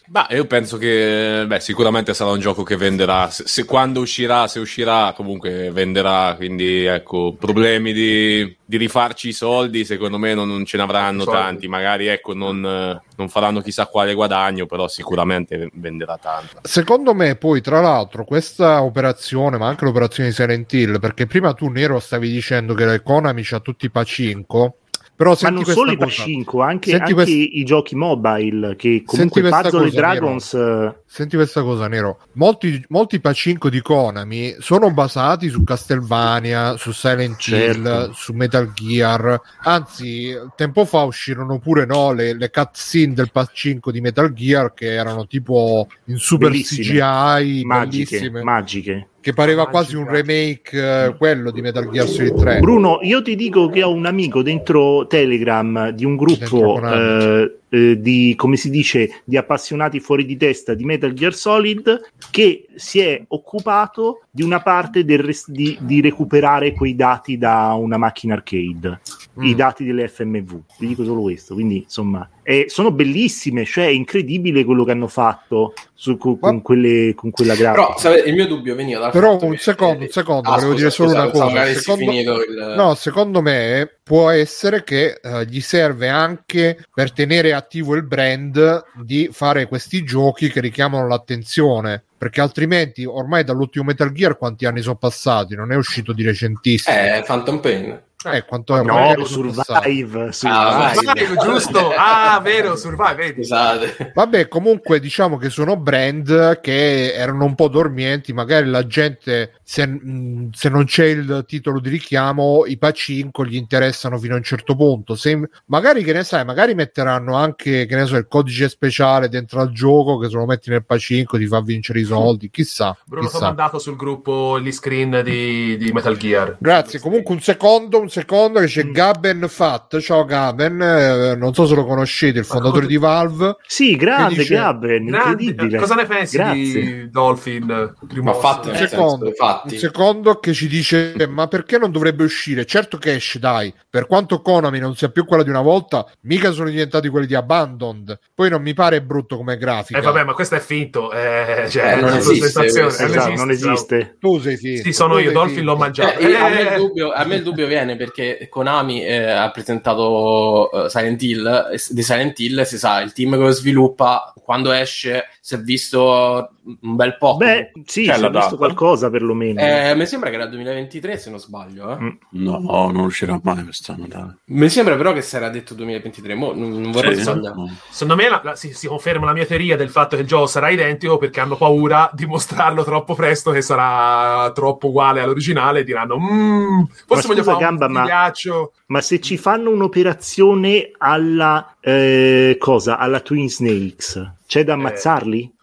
Ma 0.09 0.27
io 0.31 0.47
penso 0.47 0.77
che 0.77 1.45
beh, 1.47 1.61
sicuramente 1.61 2.15
sarà 2.15 2.31
un 2.31 2.41
gioco 2.41 2.63
che 2.63 2.77
venderà. 2.77 3.29
Se, 3.31 3.45
se 3.47 3.65
quando 3.65 4.01
uscirà, 4.01 4.47
se 4.47 4.61
uscirà, 4.61 5.13
comunque 5.17 5.71
venderà. 5.71 6.35
Quindi 6.37 6.85
ecco, 6.85 7.35
problemi 7.39 7.93
di, 7.93 8.57
di 8.65 8.77
rifarci 8.77 9.29
i 9.29 9.33
soldi, 9.33 9.85
secondo 9.85 10.19
me 10.19 10.35
non, 10.35 10.49
non 10.49 10.65
ce 10.65 10.77
ne 10.77 10.85
avranno 10.85 11.25
Soldi. 11.25 11.39
tanti. 11.39 11.69
Magari 11.69 12.07
ecco, 12.07 12.35
non, 12.35 12.61
non 12.61 13.29
faranno 13.29 13.61
chissà 13.61 13.87
quale 13.87 14.15
guadagno, 14.15 14.67
però 14.67 14.87
sicuramente 14.87 15.71
venderà 15.75 16.17
tanto. 16.19 16.61
Secondo 16.63 17.13
me, 17.15 17.35
poi, 17.37 17.61
tra 17.61 17.81
l'altro, 17.81 18.25
questa 18.25 18.83
operazione, 18.83 19.59
ma 19.59 19.67
anche 19.67 19.85
l'operazione 19.85 20.29
di 20.29 20.35
Silent 20.35 20.73
Hill, 20.73 21.01
perché 21.01 21.27
prima 21.27 21.53
tu, 21.53 21.69
Nero, 21.69 21.99
stavi 21.99 22.31
dicendo 22.31 22.75
che 22.75 23.03
Konami 23.03 23.43
c'ha 23.43 23.61
tutti 23.61 23.87
i 23.87 23.91
Pacinco. 23.91 24.77
Però 25.17 25.35
Ma 25.41 25.49
non 25.49 25.65
solo 25.65 25.93
i. 25.93 25.97
Pacinco, 25.97 26.61
anche, 26.61 26.95
anche 26.95 27.15
quest- 27.15 27.31
i 27.31 27.65
giochi 27.65 27.95
mobile 27.97 28.77
che 28.77 29.03
comunque 29.05 29.41
Puzzle 29.41 29.65
e 29.65 29.85
cosa, 29.85 29.97
Dragons 29.97 30.55
eh, 30.55 30.95
Senti 31.17 31.35
questa 31.37 31.63
cosa, 31.63 31.89
Nero. 31.89 32.19
Molti, 32.33 32.85
molti 32.89 33.21
Pacinco 33.21 33.71
di 33.71 33.81
Konami 33.81 34.57
sono 34.59 34.93
basati 34.93 35.49
su 35.49 35.65
Castlevania, 35.65 36.77
su 36.77 36.93
Silent 36.93 37.41
Hill, 37.47 37.85
Certo. 37.85 38.13
su 38.13 38.35
Metal 38.35 38.71
Gear. 38.75 39.41
Anzi, 39.63 40.37
tempo 40.57 40.85
fa 40.85 41.05
uscirono 41.05 41.59
pure 41.59 41.87
no, 41.87 42.13
le, 42.13 42.35
le 42.35 42.51
cutscene 42.51 43.15
del 43.15 43.31
Pacinco 43.33 43.91
di 43.91 44.03
Metal 44.03 44.31
Gear 44.35 44.75
che 44.75 44.93
erano 44.93 45.27
tipo 45.27 45.89
in 46.05 46.19
super 46.19 46.51
Bellissime. 46.51 46.83
CGI, 46.83 47.65
magiche, 47.65 48.19
bellissime, 48.19 48.43
magiche. 48.43 49.09
che 49.19 49.33
pareva 49.33 49.63
Magica. 49.63 49.79
quasi 49.79 49.97
un 49.97 50.07
remake 50.11 51.07
eh, 51.07 51.17
quello 51.17 51.51
di 51.51 51.63
Metal 51.63 51.89
Gear 51.89 52.07
Solid 52.09 52.39
3. 52.39 52.59
Bruno, 52.61 52.99
io 53.01 53.23
ti 53.23 53.37
dico 53.37 53.71
che 53.71 53.83
ho 53.83 53.91
un 53.91 54.05
amico 54.05 54.43
dentro 54.43 55.07
Telegram 55.07 55.89
di 55.93 56.05
un 56.05 56.17
gruppo 56.17 56.79
eh, 56.79 57.57
eh, 57.69 58.01
di, 58.01 58.35
come 58.37 58.57
si 58.57 58.71
dice, 58.71 59.23
di 59.25 59.37
appassionati 59.37 60.01
fuori 60.01 60.25
di 60.25 60.37
testa 60.37 60.75
di 60.75 60.85
Metal 60.85 61.13
Gear 61.13 61.35
Solid 61.35 62.11
che 62.31 62.67
si 62.75 63.01
è 63.01 63.23
occupato 63.29 64.23
di 64.31 64.43
una 64.43 64.61
parte 64.61 65.05
res- 65.21 65.51
di, 65.51 65.77
di 65.81 66.01
recuperare 66.01 66.73
quei 66.73 66.95
dati 66.95 67.39
da 67.39 67.73
una 67.73 67.97
macchina 67.97 68.35
arcade, 68.35 69.01
i 69.41 69.53
Mm. 69.53 69.57
dati 69.57 69.85
delle 69.85 70.09
FMV. 70.09 70.61
Vi 70.79 70.87
dico 70.87 71.05
solo 71.05 71.23
questo. 71.23 71.55
Quindi, 71.55 71.79
insomma, 71.83 72.29
eh, 72.43 72.67
sono 72.69 72.91
bellissime, 72.91 73.65
cioè 73.65 73.87
è 73.87 73.91
incredibile 73.91 74.65
quello 74.65 74.85
che 74.85 74.93
hanno 74.93 75.09
fatto 75.09 75.75
su- 75.95 76.17
con, 76.17 76.39
con 76.39 76.63
quelle, 76.63 77.13
con 77.15 77.31
quella 77.31 77.55
grafica. 77.55 77.95
Però 78.11 78.25
il 78.25 78.35
mio 78.35 78.47
dubbio 78.47 78.75
veniva 78.75 79.01
dal 79.01 79.11
Però 79.11 79.39
un 79.41 79.51
che- 79.53 79.57
secondo, 79.59 80.05
un 80.05 80.09
secondo, 80.11 80.49
Ah, 80.49 80.55
volevo 80.55 80.71
scusa, 80.73 80.77
dire 80.79 80.91
solo 80.91 81.09
scusa, 81.09 81.21
una 81.23 81.31
pensavo 81.31 81.51
cosa. 81.51 81.67
si 81.67 81.75
Secondo- 81.75 82.11
finito 82.11 82.43
il... 82.45 82.75
No, 82.77 82.95
secondo 82.95 83.43
me 83.43 83.91
può 84.03 84.31
essere 84.31 84.85
che 84.85 85.19
eh, 85.21 85.45
gli 85.47 85.61
serve 85.61 86.09
anche 86.09 86.85
per 86.95 87.13
tenere 87.13 87.53
attivo 87.53 87.95
il 87.95 88.05
brand 88.05 88.85
di 89.03 89.29
fare 89.33 89.67
questi 89.67 90.05
giochi 90.05 90.49
che 90.51 90.61
richiamano 90.61 91.07
l'attenzione. 91.09 92.05
Perché 92.19 92.41
altrimenti, 92.41 93.05
ormai 93.05 93.45
dall'ultimo 93.45 93.85
Metal 93.85 94.11
Gear, 94.13 94.39
quanti 94.39 94.65
anni 94.65 94.81
sono 94.81 94.97
passati? 94.97 95.55
Non 95.55 95.71
è 95.71 95.77
uscito 95.77 96.13
di 96.15 96.23
recentissimo. 96.23 96.97
Eh, 96.97 97.23
Phantom 97.27 97.61
Pain. 97.61 98.01
Eh, 98.33 98.45
quanto 98.45 98.77
è 98.77 98.83
no, 98.83 99.25
sono 99.25 99.51
passati. 99.53 99.91
Survive, 99.91 100.25
Ah, 100.27 100.33
Survive. 100.33 100.95
Survive, 100.95 101.37
giusto? 101.43 101.93
Ah, 101.97 102.41
vero, 102.43 102.77
Survive, 102.77 103.15
vedi? 103.15 103.43
Scusate. 103.45 104.13
Vabbè, 104.15 104.49
comunque 104.49 105.01
diciamo 105.01 105.37
che 105.37 105.51
sono 105.51 105.77
brand 105.77 106.61
che 106.61 107.13
erano 107.15 107.45
un 107.45 107.55
po' 107.55 107.69
dormienti, 107.69 108.33
magari 108.33 108.69
la 108.69 108.87
gente 108.87 109.53
se, 109.63 109.87
mh, 109.87 110.51
se 110.53 110.69
non 110.69 110.85
c'è 110.85 111.07
il 111.07 111.45
titolo 111.47 111.81
di 111.81 111.89
richiamo, 111.89 112.65
i 112.67 112.77
pacinco 112.79 113.45
gli 113.45 113.57
interessano 113.57 114.19
fino 114.19 114.35
a 114.35 114.39
un 114.39 114.43
certo 114.43 114.75
punto. 114.77 115.15
Se, 115.15 115.39
magari 115.67 116.03
che 116.03 116.13
ne 116.13 116.25
sai, 116.25 116.45
magari 116.45 116.75
metteranno 116.75 117.35
anche 117.37 117.87
che 117.87 117.95
ne 117.95 118.07
so, 118.07 118.17
il 118.17 118.27
codice 118.29 118.69
speciale 118.69 119.29
dentro 119.29 119.61
al 119.61 119.71
gioco 119.73 120.19
che 120.19 120.29
se 120.29 120.35
lo 120.37 120.47
metti 120.47 120.71
nel 120.71 120.85
pacinco 120.85 121.37
ti 121.39 121.47
fa 121.47 121.61
vincere 121.61 122.01
i 122.01 122.05
soldi, 122.05 122.51
chissà. 122.51 122.97
Bruno 123.05 123.29
chissà. 123.29 123.45
mandato 123.47 123.79
sul 123.79 123.97
gruppo 123.97 124.59
gli 124.61 124.73
screen 124.73 125.23
di, 125.25 125.77
di 125.77 125.93
Metal 125.93 126.17
Gear. 126.17 126.57
Grazie, 126.59 126.99
comunque 127.01 127.35
un 127.35 127.41
secondo, 127.41 128.01
un 128.01 128.09
secondo 128.09 128.15
che 128.25 128.67
c'è 128.67 128.85
Mm. 128.85 128.93
Gaben 128.93 129.47
Fat. 129.49 129.99
Ciao 130.01 130.25
Gaben, 130.25 130.81
eh, 130.81 131.35
non 131.37 131.53
so 131.55 131.67
se 131.67 131.75
lo 131.75 131.85
conoscete, 131.85 132.39
il 132.39 132.45
fondatore 132.45 132.87
di 132.87 132.97
Valve. 132.97 133.57
Sì, 133.67 133.97
grande 133.97 134.35
dice- 134.37 134.55
Gaben, 134.55 135.03
incredibile. 135.07 135.79
Cosa 135.79 135.95
ne 135.95 136.07
pensi 136.07 136.37
Grazie. 136.37 136.55
di 136.55 137.11
Dolphin? 137.11 137.95
Primo 138.09 138.33
Un 138.37 138.61
nel 138.73 138.89
secondo, 138.89 139.27
un 139.27 139.71
secondo 139.71 140.39
che 140.39 140.53
ci 140.53 140.69
dice 140.69 141.15
ma 141.29 141.47
perché 141.49 141.79
non 141.79 141.91
dovrebbe 141.91 142.25
uscire 142.25 142.65
certo 142.65 142.97
che 142.99 143.15
esce 143.15 143.39
dai 143.39 143.73
per 143.89 144.07
quanto 144.07 144.41
Konami 144.41 144.79
non 144.79 144.95
sia 144.97 145.09
più 145.09 145.25
quella 145.25 145.43
di 145.43 145.51
una 145.51 145.61
volta 145.63 146.07
mica 146.23 146.51
sono 146.53 146.69
diventati 146.69 147.09
quelli 147.09 147.27
di 147.27 147.35
Abandoned 147.35 148.19
poi 148.35 148.49
non 148.51 148.63
mi 148.63 148.75
pare 148.75 149.03
brutto 149.03 149.37
come 149.37 149.57
grafica 149.57 149.99
Eh 149.99 150.03
vabbè, 150.03 150.25
ma 150.25 150.35
questo 150.35 150.55
è 150.55 150.61
finto. 150.61 151.13
Eh, 151.13 151.67
cioè, 151.69 151.97
Eh, 151.97 152.01
non 152.01 152.15
esiste 152.17 152.63
eh, 152.63 152.67
Esatto, 152.67 153.35
non 153.35 153.51
esiste. 153.51 154.17
tu 154.21 154.39
sei 154.41 154.57
finto 154.57 154.83
Sì, 154.83 154.93
sono 154.93 155.15
tu 155.15 155.21
io, 155.21 155.33
Dolphin 155.33 155.57
finto. 155.57 155.71
l'ho 155.73 155.77
mangiato. 155.77 156.21
Io- 156.23 156.45
a, 156.45 156.49
me 156.49 156.61
il 156.61 156.67
Eh, 156.67 156.77
dubbio, 156.77 157.13
a 157.13 157.25
me 157.25 157.35
il 157.37 157.43
dubbio 157.43 157.67
viene 157.67 157.96
perché 157.97 158.47
Konami 158.51 159.05
eh, 159.05 159.31
ha 159.31 159.51
presentato 159.51 160.71
eh, 160.85 160.91
Silent 160.91 161.23
Hill 161.23 161.47
e 161.73 161.81
di 161.91 162.03
Silent 162.03 162.39
Hill 162.39 162.63
si 162.63 162.79
sa 162.79 163.01
il 163.01 163.13
team 163.13 163.33
che 163.33 163.37
lo 163.39 163.51
sviluppa 163.51 164.33
quando 164.43 164.71
esce 164.73 165.25
si 165.41 165.55
è 165.55 165.59
visto 165.61 166.51
un 166.81 166.97
bel 166.97 167.17
po' 167.17 167.37
Beh, 167.37 167.73
sì, 167.85 168.05
si 168.05 168.11
è 168.11 168.13
visto 168.15 168.29
data? 168.29 168.57
qualcosa 168.57 169.09
perlomeno. 169.11 169.61
Eh, 169.61 169.95
mi 169.95 170.07
sembra 170.07 170.31
che 170.31 170.37
era 170.37 170.47
2023 170.47 171.17
se 171.19 171.31
non 171.31 171.39
sbaglio 171.39 171.93
eh. 171.93 172.03
Mm. 172.03 172.09
No, 172.31 172.59
non 172.91 173.05
uscirà 173.05 173.39
mai 173.43 173.63
quest'anno. 173.65 174.07
Dai. 174.09 174.27
mi 174.47 174.69
sembra 174.69 174.97
però 174.97 175.13
che 175.13 175.23
si 175.23 175.37
era 175.37 175.49
detto 175.49 175.75
2023 175.75 176.35
mo, 176.35 176.53
non, 176.53 176.81
non 176.81 176.91
vorrei 176.91 177.15
Sì, 177.17 177.23
sbagliare 177.23 177.55
no. 177.57 177.77
Secondo 177.91 178.23
me 178.23 178.29
la- 178.29 178.41
la- 178.43 178.55
si, 178.57 178.73
si 178.73 178.87
conferma 178.89 179.27
la 179.27 179.33
mia 179.33 179.47
teoria 179.47 179.77
del 179.77 179.91
fatto 179.91 180.17
che 180.17 180.23
il 180.23 180.29
gioco 180.29 180.47
sarà 180.47 180.69
identico 180.71 181.19
perché 181.19 181.41
hanno 181.41 181.57
paura 181.57 182.11
di 182.13 182.27
mostrarlo 182.27 182.83
troppo 182.85 183.15
presto 183.15 183.51
che 183.53 183.63
sarà 183.63 184.51
troppo 184.53 184.89
uguale 184.89 185.21
all'originale 185.21 185.81
e 185.81 185.85
diranno 185.85 186.19
"Mm, 186.19 186.83
forse 187.07 187.27
Ma 187.29 187.35
voglio 187.35 187.45
fare 187.45 187.59
Gamba, 187.59 187.86
un 187.87 187.93
ma- 187.93 188.05
ghiaccio 188.05 188.73
Ma 188.87 189.01
se 189.01 189.21
ci 189.21 189.37
fanno 189.37 189.71
un'operazione 189.71 190.91
alla 190.99 191.77
eh, 191.81 192.57
cosa? 192.59 192.99
Alla 192.99 193.21
Twin 193.21 193.49
Snakes, 193.49 194.33
c'è 194.47 194.65
da 194.65 194.75
ammazzarli? 194.75 195.55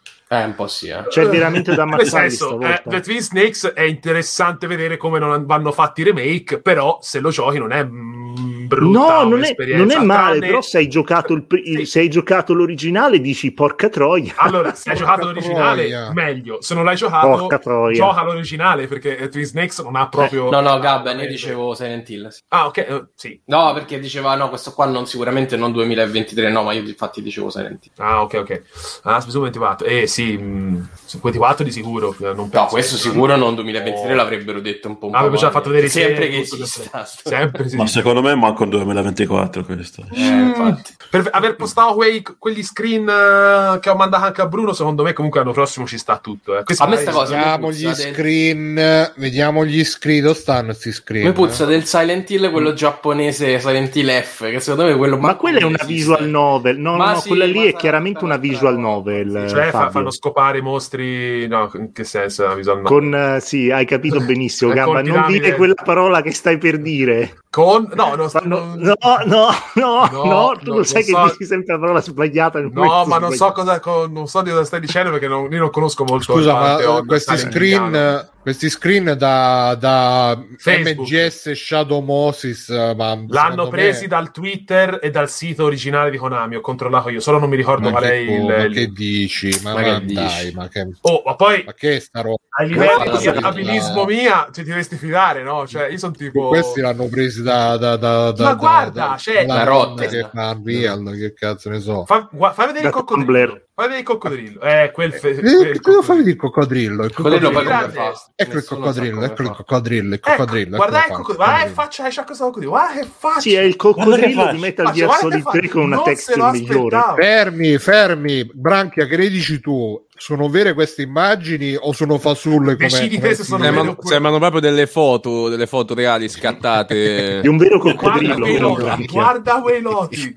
Eh 0.41 0.43
un 0.45 0.55
po' 0.55 0.67
sì 0.67 0.87
eh. 0.87 1.05
C'è 1.07 1.27
veramente 1.27 1.73
da 1.75 1.83
Nel 1.85 1.93
ammazzarli 1.93 2.29
senso, 2.29 2.59
eh? 2.61 2.81
The 2.85 2.99
Twin 3.01 3.21
Snakes 3.21 3.67
è 3.73 3.81
interessante 3.83 4.67
vedere 4.67 4.97
come 4.97 5.19
non 5.19 5.45
vanno 5.45 5.71
fatti 5.71 6.01
i 6.01 6.03
remake, 6.05 6.59
però 6.61 6.97
se 7.01 7.19
lo 7.19 7.29
giochi 7.29 7.57
non 7.59 7.71
è 7.71 7.83
mm, 7.83 8.65
brutta 8.67 8.99
No, 9.23 9.23
non 9.29 9.43
è, 9.43 9.55
non 9.75 9.91
è 9.91 9.97
male, 9.99 10.37
tranne- 10.37 10.47
però 10.47 10.61
se 10.61 10.77
hai 10.79 10.87
giocato, 10.87 11.33
il, 11.33 11.45
Sì. 11.49 11.85
se 11.85 11.99
hai 11.99 12.09
giocato 12.09 12.53
l'originale 12.53 13.19
dici 13.19 13.51
porca 13.53 13.89
troia. 13.89 14.33
Allora, 14.37 14.73
se 14.73 14.89
hai 14.91 14.95
giocato 14.97 15.25
l'originale, 15.27 15.87
troia. 15.89 16.11
meglio. 16.13 16.61
Se 16.61 16.73
non 16.73 16.83
l'hai 16.85 16.95
giocato, 16.95 17.27
Porca 17.27 17.59
troia. 17.59 17.95
gioca 17.95 18.23
l'originale 18.23 18.87
perché 18.87 19.17
eh, 19.17 19.29
Twin 19.29 19.45
Snakes 19.45 19.79
non 19.79 19.95
ha 19.95 20.07
proprio. 20.09 20.49
no 20.49 20.61
no 20.61 20.79
Gabben 20.79 21.19
io 21.19 21.27
dicevo 21.27 21.73
Silent 21.75 22.09
Hill 22.09 22.27
sì. 22.29 22.41
Ah, 22.49 22.65
ok, 22.67 22.77
eh, 22.77 23.05
sì. 23.15 23.39
no 23.45 23.73
perché 23.73 23.99
diceva 23.99 24.35
no 24.35 24.49
questo 24.49 24.71
qua 24.73 24.85
non 24.85 25.05
sicuramente 25.05 25.55
non 25.57 25.71
2023 25.71 26.49
no 26.49 26.63
ma 26.63 26.73
io 26.73 26.81
infatti 26.81 27.21
dicevo 27.21 27.49
Silent 27.49 27.85
Hill 27.85 27.91
Ah, 27.97 28.21
ok, 28.21 28.33
ok. 28.35 28.61
Ah, 29.03 29.19
speso 29.19 29.39
24. 29.41 29.85
Eh, 29.87 30.07
sì, 30.07 30.22
mh, 30.37 30.89
su 31.05 31.19
24 31.21 31.63
di 31.63 31.71
sicuro. 31.71 32.15
eh, 32.19 32.33
Non 32.33 32.49
No, 32.51 32.65
questo 32.67 32.95
sicuro 32.97 33.35
non 33.35 33.55
2023 33.55 34.15
l'avrebbero 34.15 34.59
detto 34.59 34.87
un 34.87 34.97
po' 34.97 35.07
un 35.07 35.15
Ah, 35.15 35.19
po' 35.19 35.23
aveva 35.25 35.39
già 35.39 35.51
fatto 35.51 35.69
vedere 35.69 35.89
sempre 35.89 36.29
che 36.29 36.39
esista. 36.39 37.05
Sempre 37.23 37.67
sì. 37.69 37.75
Ma 37.75 37.87
secondo 37.87 38.21
me 38.21 38.33
manco 38.35 38.63
il 38.63 38.69
2024 38.69 39.63
questo. 39.65 40.05
Eh, 40.13 40.21
infatti. 40.25 40.93
Per 41.09 41.27
aver 41.31 41.55
postato 41.55 41.93
quei- 41.93 42.23
quegli 42.37 42.63
screen 42.63 43.07
eh, 43.07 43.79
che 43.79 43.89
ho 43.89 43.95
mandato 43.95 44.25
anche 44.25 44.41
a 44.41 44.47
Bruno, 44.47 44.73
secondo 44.73 45.03
me 45.03 45.13
comunque 45.13 45.39
l'anno 45.39 45.51
prossimo 45.53 45.85
ci 45.85 45.97
sta 45.97 46.17
tutto. 46.17 46.57
eh. 46.57 46.63
A 46.77 46.87
me 46.87 46.97
sta 46.97 47.11
cosa- 47.11 47.35
vediamo 47.35 47.71
gli 47.71 47.87
screen 47.93 49.11
vediamo 49.15 49.65
gli 49.65 49.83
screen 49.83 50.21
dove 50.23 50.33
stanno 50.35 50.65
questi 50.67 50.91
screen 50.91 51.25
Mi 51.27 51.31
puzza 51.33 51.65
del 51.65 51.85
Silent 51.85 52.29
Hill 52.29 52.51
quello 52.51 52.73
giapponese 52.73 53.59
Silent 53.59 53.95
Hill 53.95 54.21
F 54.21 54.49
che 54.49 54.59
secondo 54.59 54.89
me 54.89 54.95
quello 54.97 55.17
Ma 55.17 55.35
quella 55.35 55.59
è 55.59 55.63
una 55.63 55.75
esiste. 55.77 55.93
visual 55.93 56.27
novel. 56.29 56.77
No, 56.79 56.95
Ma 56.95 57.13
no, 57.13 57.19
sì, 57.19 57.27
quella 57.29 57.45
lì 57.45 57.65
è 57.67 57.75
chiaramente 57.75 58.23
una 58.23 58.37
visual 58.37 58.77
novel. 58.77 59.45
sì. 59.47 59.53
Cioè, 59.55 59.69
fa- 59.69 59.89
Fabio. 59.89 59.91
Fanno 60.03 60.11
scopare 60.11 60.57
i 60.59 60.61
mostri. 60.61 61.47
No, 61.47 61.71
in 61.75 61.91
che 61.91 62.03
senso? 62.03 62.55
Con, 62.83 63.15
eh, 63.15 63.39
sì, 63.39 63.71
hai 63.71 63.85
capito 63.85 64.19
benissimo, 64.19 64.71
Con 64.73 64.93
Gamba. 64.93 65.01
Non 65.01 65.31
dire 65.31 65.55
quella 65.55 65.73
parola 65.73 66.21
che 66.21 66.31
stai 66.31 66.57
per 66.57 66.79
dire. 66.79 67.42
Con- 67.53 67.87
No, 67.93 68.15
no, 68.15 68.31
non- 68.45 68.73
No, 68.79 68.95
no, 68.97 69.49
no, 69.75 70.09
No, 70.11 70.23
no, 70.25 70.51
tu 70.59 70.71
no, 70.71 70.77
lo 70.77 70.83
sai 70.83 71.03
che 71.03 71.11
so- 71.11 71.23
dici 71.25 71.45
sempre 71.45 71.73
la 71.75 71.79
parola 71.79 72.01
sbagliata. 72.01 72.59
No, 72.61 73.05
ma 73.05 73.19
non 73.19 73.31
so 73.33 73.51
cosa 73.51 73.79
co- 73.79 74.07
non 74.07 74.25
so 74.27 74.41
di 74.41 74.49
cosa 74.49 74.63
stai 74.65 74.79
dicendo 74.79 75.11
perché 75.11 75.27
non, 75.27 75.51
io 75.51 75.59
non 75.59 75.69
conosco 75.69 76.03
molto 76.03 76.33
Scusa, 76.33 76.53
ma 76.53 76.79
eh, 76.79 77.05
questi 77.05 77.37
screen, 77.37 78.27
questi 78.41 78.69
screen 78.71 79.13
da, 79.19 79.75
da. 79.79 80.35
MGS 80.65 81.51
Shadow 81.51 82.01
Moses, 82.01 82.69
eh, 82.69 82.95
ma 82.97 83.15
L'hanno 83.27 83.67
presi 83.67 84.01
me- 84.01 84.07
dal 84.07 84.31
Twitter 84.31 84.97
e 84.99 85.11
dal 85.11 85.29
sito 85.29 85.63
originale 85.65 86.09
di 86.09 86.17
Konami. 86.17 86.55
Ho 86.55 86.61
controllato 86.61 87.09
io, 87.09 87.19
solo 87.19 87.37
non 87.37 87.49
mi 87.49 87.55
ricordo 87.55 87.91
Ma 87.91 87.97
qual 87.99 88.03
è 88.05 88.09
che, 88.25 88.31
il. 88.31 88.43
ma 88.45 88.67
che 88.67 88.87
dici? 88.87 89.59
Ma, 89.61 89.73
Ma 89.73 89.83
che 89.83 89.89
dai, 89.91 90.05
dici? 90.05 90.55
ma 90.55 90.67
che, 90.69 90.87
Oh, 91.01 91.21
ma 91.23 91.35
poi 91.35 91.63
ma 91.67 91.73
che 91.73 91.97
è 91.97 91.99
sta 91.99 92.21
roba? 92.21 92.37
livelli 92.65 93.09
Guarda, 93.09 93.31
di 93.31 93.37
abilismo 93.43 94.05
mia 94.05 94.47
ci 94.51 94.63
dovresti 94.63 94.95
fidare, 94.95 95.43
no? 95.43 95.67
Cioè, 95.67 95.87
io 95.89 95.97
sono 95.99 96.13
tipo. 96.13 96.47
Questi 96.47 96.81
l'hanno 96.81 97.07
presi 97.09 97.41
da, 97.43 97.77
da, 97.77 97.95
da, 97.97 98.31
da 98.31 98.43
Ma 98.43 98.49
da- 98.49 98.55
guarda, 98.55 99.05
da- 99.09 99.15
c'è- 99.17 99.45
la 99.45 99.53
La 99.55 99.63
rotta 99.63 100.05
che 100.05 100.27
fa 100.33 100.49
Unreal, 100.57 101.11
che 101.15 101.33
cazzo 101.33 101.69
ne 101.69 101.79
so. 101.79 102.05
Fa, 102.05 102.27
gua- 102.31 102.51
fai 102.53 102.67
vedere 102.67 102.87
il 102.87 102.91
coccodrillo. 102.93 103.25
Tumblr. 103.45 103.61
Guarda 103.75 103.97
il 103.97 104.03
coccodrillo. 104.03 104.61
Eh, 104.61 104.91
quel 104.93 105.13
fe- 105.13 105.29
Eh, 105.29 105.41
quel 105.41 105.81
cosa 105.81 106.01
fa 106.03 106.13
vedere 106.13 106.29
il 106.31 106.35
coccodrillo? 106.37 107.03
Il 107.05 107.13
coccodrillo. 107.13 107.51
fa? 107.51 108.13
Ecco 108.35 108.57
il 108.57 108.63
coccodrillo, 108.65 109.23
ecco 109.23 109.41
il 109.41 109.47
fa. 109.47 109.53
coccodrillo, 109.55 110.07
il 110.07 110.13
Ecco, 110.13 110.29
coccodrillo. 110.29 110.75
guarda 110.77 110.97
il 110.99 111.03
qua, 111.05 111.15
coccodrillo, 111.17 111.35
guarda 111.45 111.53
che 111.65 111.71
coccodrillo. 111.73 111.81
faccia, 111.81 112.07
c'ha 112.09 112.23
questo 112.23 112.43
coccodrillo, 112.45 112.71
guarda 112.71 112.99
che 112.99 113.07
faccia. 113.17 113.39
Sì, 113.39 113.53
è 113.55 113.61
il 113.61 113.75
coccodrillo 113.75 114.51
di 114.51 114.57
Metal 114.59 114.91
Gear 114.91 115.11
Solid 115.17 115.41
faccia. 115.41 115.57
3 115.57 115.69
con 115.69 115.81
una 115.83 116.01
texture 116.03 116.51
migliore. 116.51 116.99
Fermi, 117.15 117.77
fermi, 117.79 118.49
Branchia, 118.53 119.05
che 119.07 119.17
ne 119.17 119.27
dici 119.29 119.59
tu? 119.59 120.05
Sono 120.23 120.47
vere 120.47 120.73
queste 120.73 121.01
immagini 121.01 121.75
o 121.77 121.91
sono 121.91 122.17
fasulle 122.17 122.77
come, 122.77 122.87
Decidi 122.87 123.19
come 123.19 123.35
Sembrano, 123.35 124.37
proprio 124.39 124.61
delle 124.61 124.87
foto, 124.87 125.49
delle 125.49 125.67
foto 125.67 125.93
reali 125.93 126.29
scattate. 126.29 127.41
Di 127.43 127.47
un 127.49 127.57
vero 127.57 127.77
coccodrillo. 127.77 128.77
guarda 129.11 129.59
quei 129.61 129.81
loti. 129.81 130.33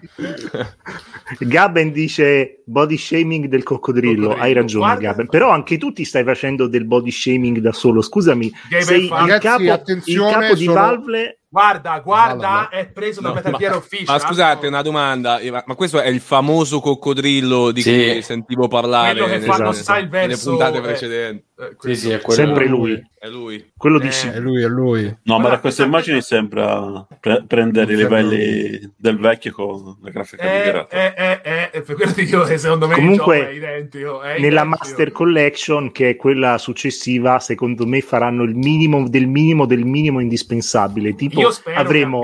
Gaben 1.39 1.93
dice 1.93 2.63
body 2.67 2.97
shaming 2.97 3.47
del 3.47 3.63
coccodrillo. 3.63 4.23
Coccodrillo. 4.23 4.43
Hai 4.43 4.53
ragione, 4.55 4.85
Guarda- 4.87 5.03
Gaben. 5.03 5.29
Però 5.29 5.51
anche 5.51 5.79
tu 5.79 5.93
ti 5.93 6.05
stai 6.05 6.25
facendo 6.25 6.67
del 6.67 6.85
body 6.85 7.13
shaming 7.13 7.59
da 7.59 7.73
solo. 7.73 8.03
Scusami, 8.03 8.51
Gaben 8.69 8.85
sei 8.85 9.05
il 9.05 9.09
Ragazzi, 9.11 9.47
capo, 9.47 9.63
il 9.63 9.71
attenzione, 9.71 10.33
capo 10.33 10.55
di 10.57 10.65
sono- 10.65 10.75
Valve. 10.81 11.39
Guarda, 11.61 12.01
guarda, 12.01 12.69
è 12.69 12.87
preso 12.87 13.23
da 13.23 13.29
No, 13.29 13.35
Metal 13.35 13.53
ma- 13.53 13.57
Gear 13.57 13.77
Official. 13.77 14.15
Ma 14.15 14.19
scusate, 14.19 14.67
una 14.67 14.83
domanda, 14.83 15.41
ma 15.65 15.75
questo 15.75 15.99
è 16.03 16.09
il 16.09 16.21
famoso 16.21 16.81
coccodrillo 16.81 17.71
di 17.71 17.81
Sì. 17.81 17.95
cui 17.95 18.21
sentivo 18.23 18.69
parlare 18.69 19.13
Quello 19.13 19.25
che 19.25 19.39
nelle, 19.39 19.47
fa- 19.47 19.57
non 19.57 19.73
sa 19.73 19.97
il 19.97 20.09
nelle 20.11 20.27
verso, 20.27 20.51
puntate 20.51 20.77
eh. 20.77 20.81
precedenti? 20.83 21.45
Eh, 21.59 21.77
Sì, 21.79 21.97
sì, 21.97 22.11
è 22.11 22.21
quello. 22.21 22.45
Sempre 22.45 22.67
lui. 22.67 23.03
È 23.27 23.29
lui. 23.29 23.73
Quello 23.77 23.99
di 23.99 24.07
Eh, 24.07 24.13
sì. 24.13 24.29
È 24.29 24.39
lui, 24.39 24.63
è 24.63 24.67
lui. 24.69 25.03
No, 25.05 25.17
Guarda, 25.25 25.43
ma 25.43 25.49
da 25.51 25.59
queste 25.61 25.83
immagini 25.83 26.23
sembra 26.23 27.05
pre- 27.21 27.45
prendere 27.47 27.93
i 27.93 27.97
livelli 27.97 28.93
del 28.97 29.19
vecchio 29.19 29.53
con 29.53 29.97
la 30.01 30.11
grafica 30.11 30.43
Eh, 30.43 30.59
migliorata. 30.61 30.97
eh, 30.97 31.15
eh, 31.17 31.41
eh, 31.43 31.71
eh, 31.73 31.83
per 31.83 31.97
quello 31.97 32.45
che 32.45 32.59
secondo 32.59 32.87
me 32.87 32.95
Comunque, 32.95 33.49
è 33.49 33.53
identico. 33.53 34.23
è 34.23 34.39
Nella 34.39 34.63
identico. 34.63 34.65
Master 34.69 35.13
Collection, 35.13 35.91
che 35.93 36.11
è 36.11 36.17
quella 36.17 36.57
successiva, 36.59 37.41
secondo 37.41 37.85
me 37.87 38.01
faranno 38.01 38.45
il 38.45 38.55
minimo 38.55 39.09
del 39.09 39.27
minimo 39.27 39.67
del 39.67 39.85
minimo 39.85 40.21
indispensabile. 40.21 41.15
Tipo, 41.17 41.41
Io 41.41 41.51
spero 41.51 41.79
avremo 41.81 42.23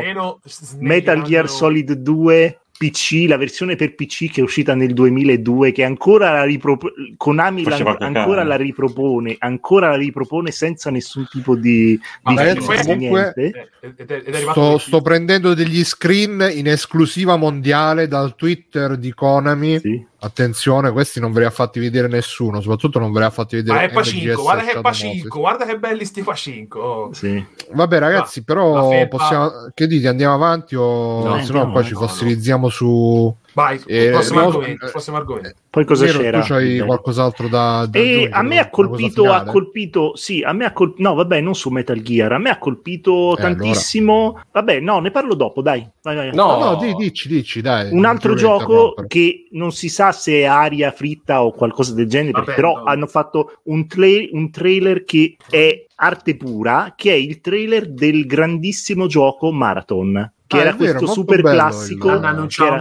Metal 0.78 1.22
Gear 1.22 1.48
Solid 1.48 1.92
2 1.92 2.60
PC, 2.82 3.26
la 3.28 3.36
versione 3.36 3.76
per 3.76 3.94
PC 3.94 4.30
che 4.32 4.40
è 4.40 4.42
uscita 4.42 4.74
nel 4.74 4.92
2002, 4.92 5.70
che 5.70 5.84
ancora 5.84 6.32
la 6.32 6.42
ripropone, 6.42 7.14
Konami 7.16 7.62
la- 7.62 7.96
ancora 8.00 8.42
la 8.42 8.56
ripropone, 8.56 9.36
ancora 9.38 9.90
la 9.90 9.96
ripropone 9.96 10.50
senza 10.50 10.90
nessun 10.90 11.28
tipo 11.30 11.54
di, 11.54 11.98
Ma 12.22 12.32
di 12.32 12.36
ragazzi, 12.38 12.66
comunque- 12.66 13.32
niente. 13.36 13.68
Eh, 13.80 13.94
ed 13.96 14.10
è- 14.10 14.22
ed 14.26 14.34
è 14.34 14.40
Sto, 14.50 14.78
sto 14.78 15.00
prendendo 15.00 15.54
degli 15.54 15.84
screen 15.84 16.50
in 16.52 16.66
esclusiva 16.66 17.36
mondiale 17.36 18.08
dal 18.08 18.34
Twitter 18.34 18.96
di 18.96 19.12
Konami. 19.14 19.78
Sì. 19.78 20.06
Attenzione, 20.24 20.92
questi 20.92 21.18
non 21.18 21.32
ve 21.32 21.40
li 21.40 21.46
ha 21.46 21.50
fatti 21.50 21.80
vedere 21.80 22.06
nessuno, 22.06 22.60
soprattutto 22.60 23.00
non 23.00 23.10
ve 23.10 23.18
li 23.18 23.24
ha 23.24 23.30
fatti 23.30 23.56
vedere 23.56 23.76
Ma 23.76 23.82
è 23.82 23.86
MGS 23.86 23.94
Pacinco, 23.94 24.42
guarda 24.42 24.64
che 24.64 24.80
Pacinco, 24.80 25.38
guarda 25.40 25.64
che 25.64 25.78
belli 25.78 26.04
sti 26.04 26.22
Pacinco. 26.22 26.78
Oh. 26.78 27.12
Sì. 27.12 27.44
Vabbè, 27.72 27.98
ragazzi, 27.98 28.44
però 28.44 28.88
possiamo. 29.08 29.50
Che 29.74 29.86
dite? 29.88 30.06
Andiamo 30.06 30.34
avanti 30.34 30.76
o 30.76 31.24
No, 31.24 31.42
se 31.42 31.52
no 31.52 31.72
poi 31.72 31.84
ci 31.84 31.94
fossilizziamo 31.94 32.68
su. 32.68 33.36
Vai, 33.54 33.78
Eh, 33.86 34.10
prossimo, 34.10 34.40
no, 34.40 34.46
argomento, 34.46 34.86
eh, 34.86 34.90
prossimo 34.90 35.16
argomento. 35.16 35.54
Poi 35.68 35.84
cosa 35.84 36.04
Nero, 36.06 36.18
c'era? 36.18 36.40
Tu 36.40 36.46
c'hai 36.46 36.78
qualcos'altro 36.80 37.48
da, 37.48 37.86
da 37.88 37.98
E 37.98 38.02
aggiungere? 38.02 38.30
a 38.32 38.42
me 38.42 38.58
ha 38.58 38.70
colpito, 38.70 39.32
ha 39.32 39.44
colpito, 39.44 40.16
sì, 40.16 40.42
a 40.42 40.52
me 40.52 40.64
ha 40.64 40.72
colpito, 40.72 41.02
no, 41.02 41.14
vabbè, 41.14 41.40
non 41.40 41.54
su 41.54 41.68
Metal 41.70 42.00
Gear, 42.00 42.32
a 42.32 42.38
me 42.38 42.50
ha 42.50 42.58
colpito 42.58 43.36
Eh, 43.36 43.42
allora. 43.42 43.54
tantissimo. 43.54 44.40
Vabbè, 44.52 44.80
no, 44.80 45.00
ne 45.00 45.10
parlo 45.10 45.34
dopo, 45.34 45.60
dai. 45.60 45.86
Vai, 46.02 46.16
vai. 46.16 46.30
No, 46.34 46.56
No, 46.58 46.64
no, 46.72 46.76
di- 46.76 46.94
dici, 46.94 47.28
dici, 47.28 47.60
dai. 47.60 47.90
Un 47.92 48.04
altro 48.04 48.34
gioco 48.34 48.94
che 49.06 49.48
non 49.52 49.72
si 49.72 49.88
sa 49.88 50.12
se 50.12 50.40
è 50.40 50.44
aria 50.44 50.90
fritta 50.90 51.42
o 51.42 51.52
qualcosa 51.52 51.94
del 51.94 52.06
genere, 52.08 52.32
Vabbè, 52.32 52.54
però 52.54 52.78
no. 52.78 52.84
hanno 52.84 53.06
fatto 53.06 53.60
un, 53.64 53.86
tra- 53.86 54.06
un 54.32 54.50
trailer 54.50 55.04
che 55.04 55.36
è 55.48 55.84
arte 56.02 56.36
pura, 56.36 56.94
che 56.96 57.12
è 57.12 57.14
il 57.14 57.40
trailer 57.40 57.88
del 57.88 58.26
grandissimo 58.26 59.06
gioco 59.06 59.52
Marathon, 59.52 60.32
che 60.48 60.56
Ah, 60.56 60.60
era 60.60 60.70
vero, 60.72 60.98
questo 60.98 61.06
super 61.06 61.36
classico. 61.54 62.08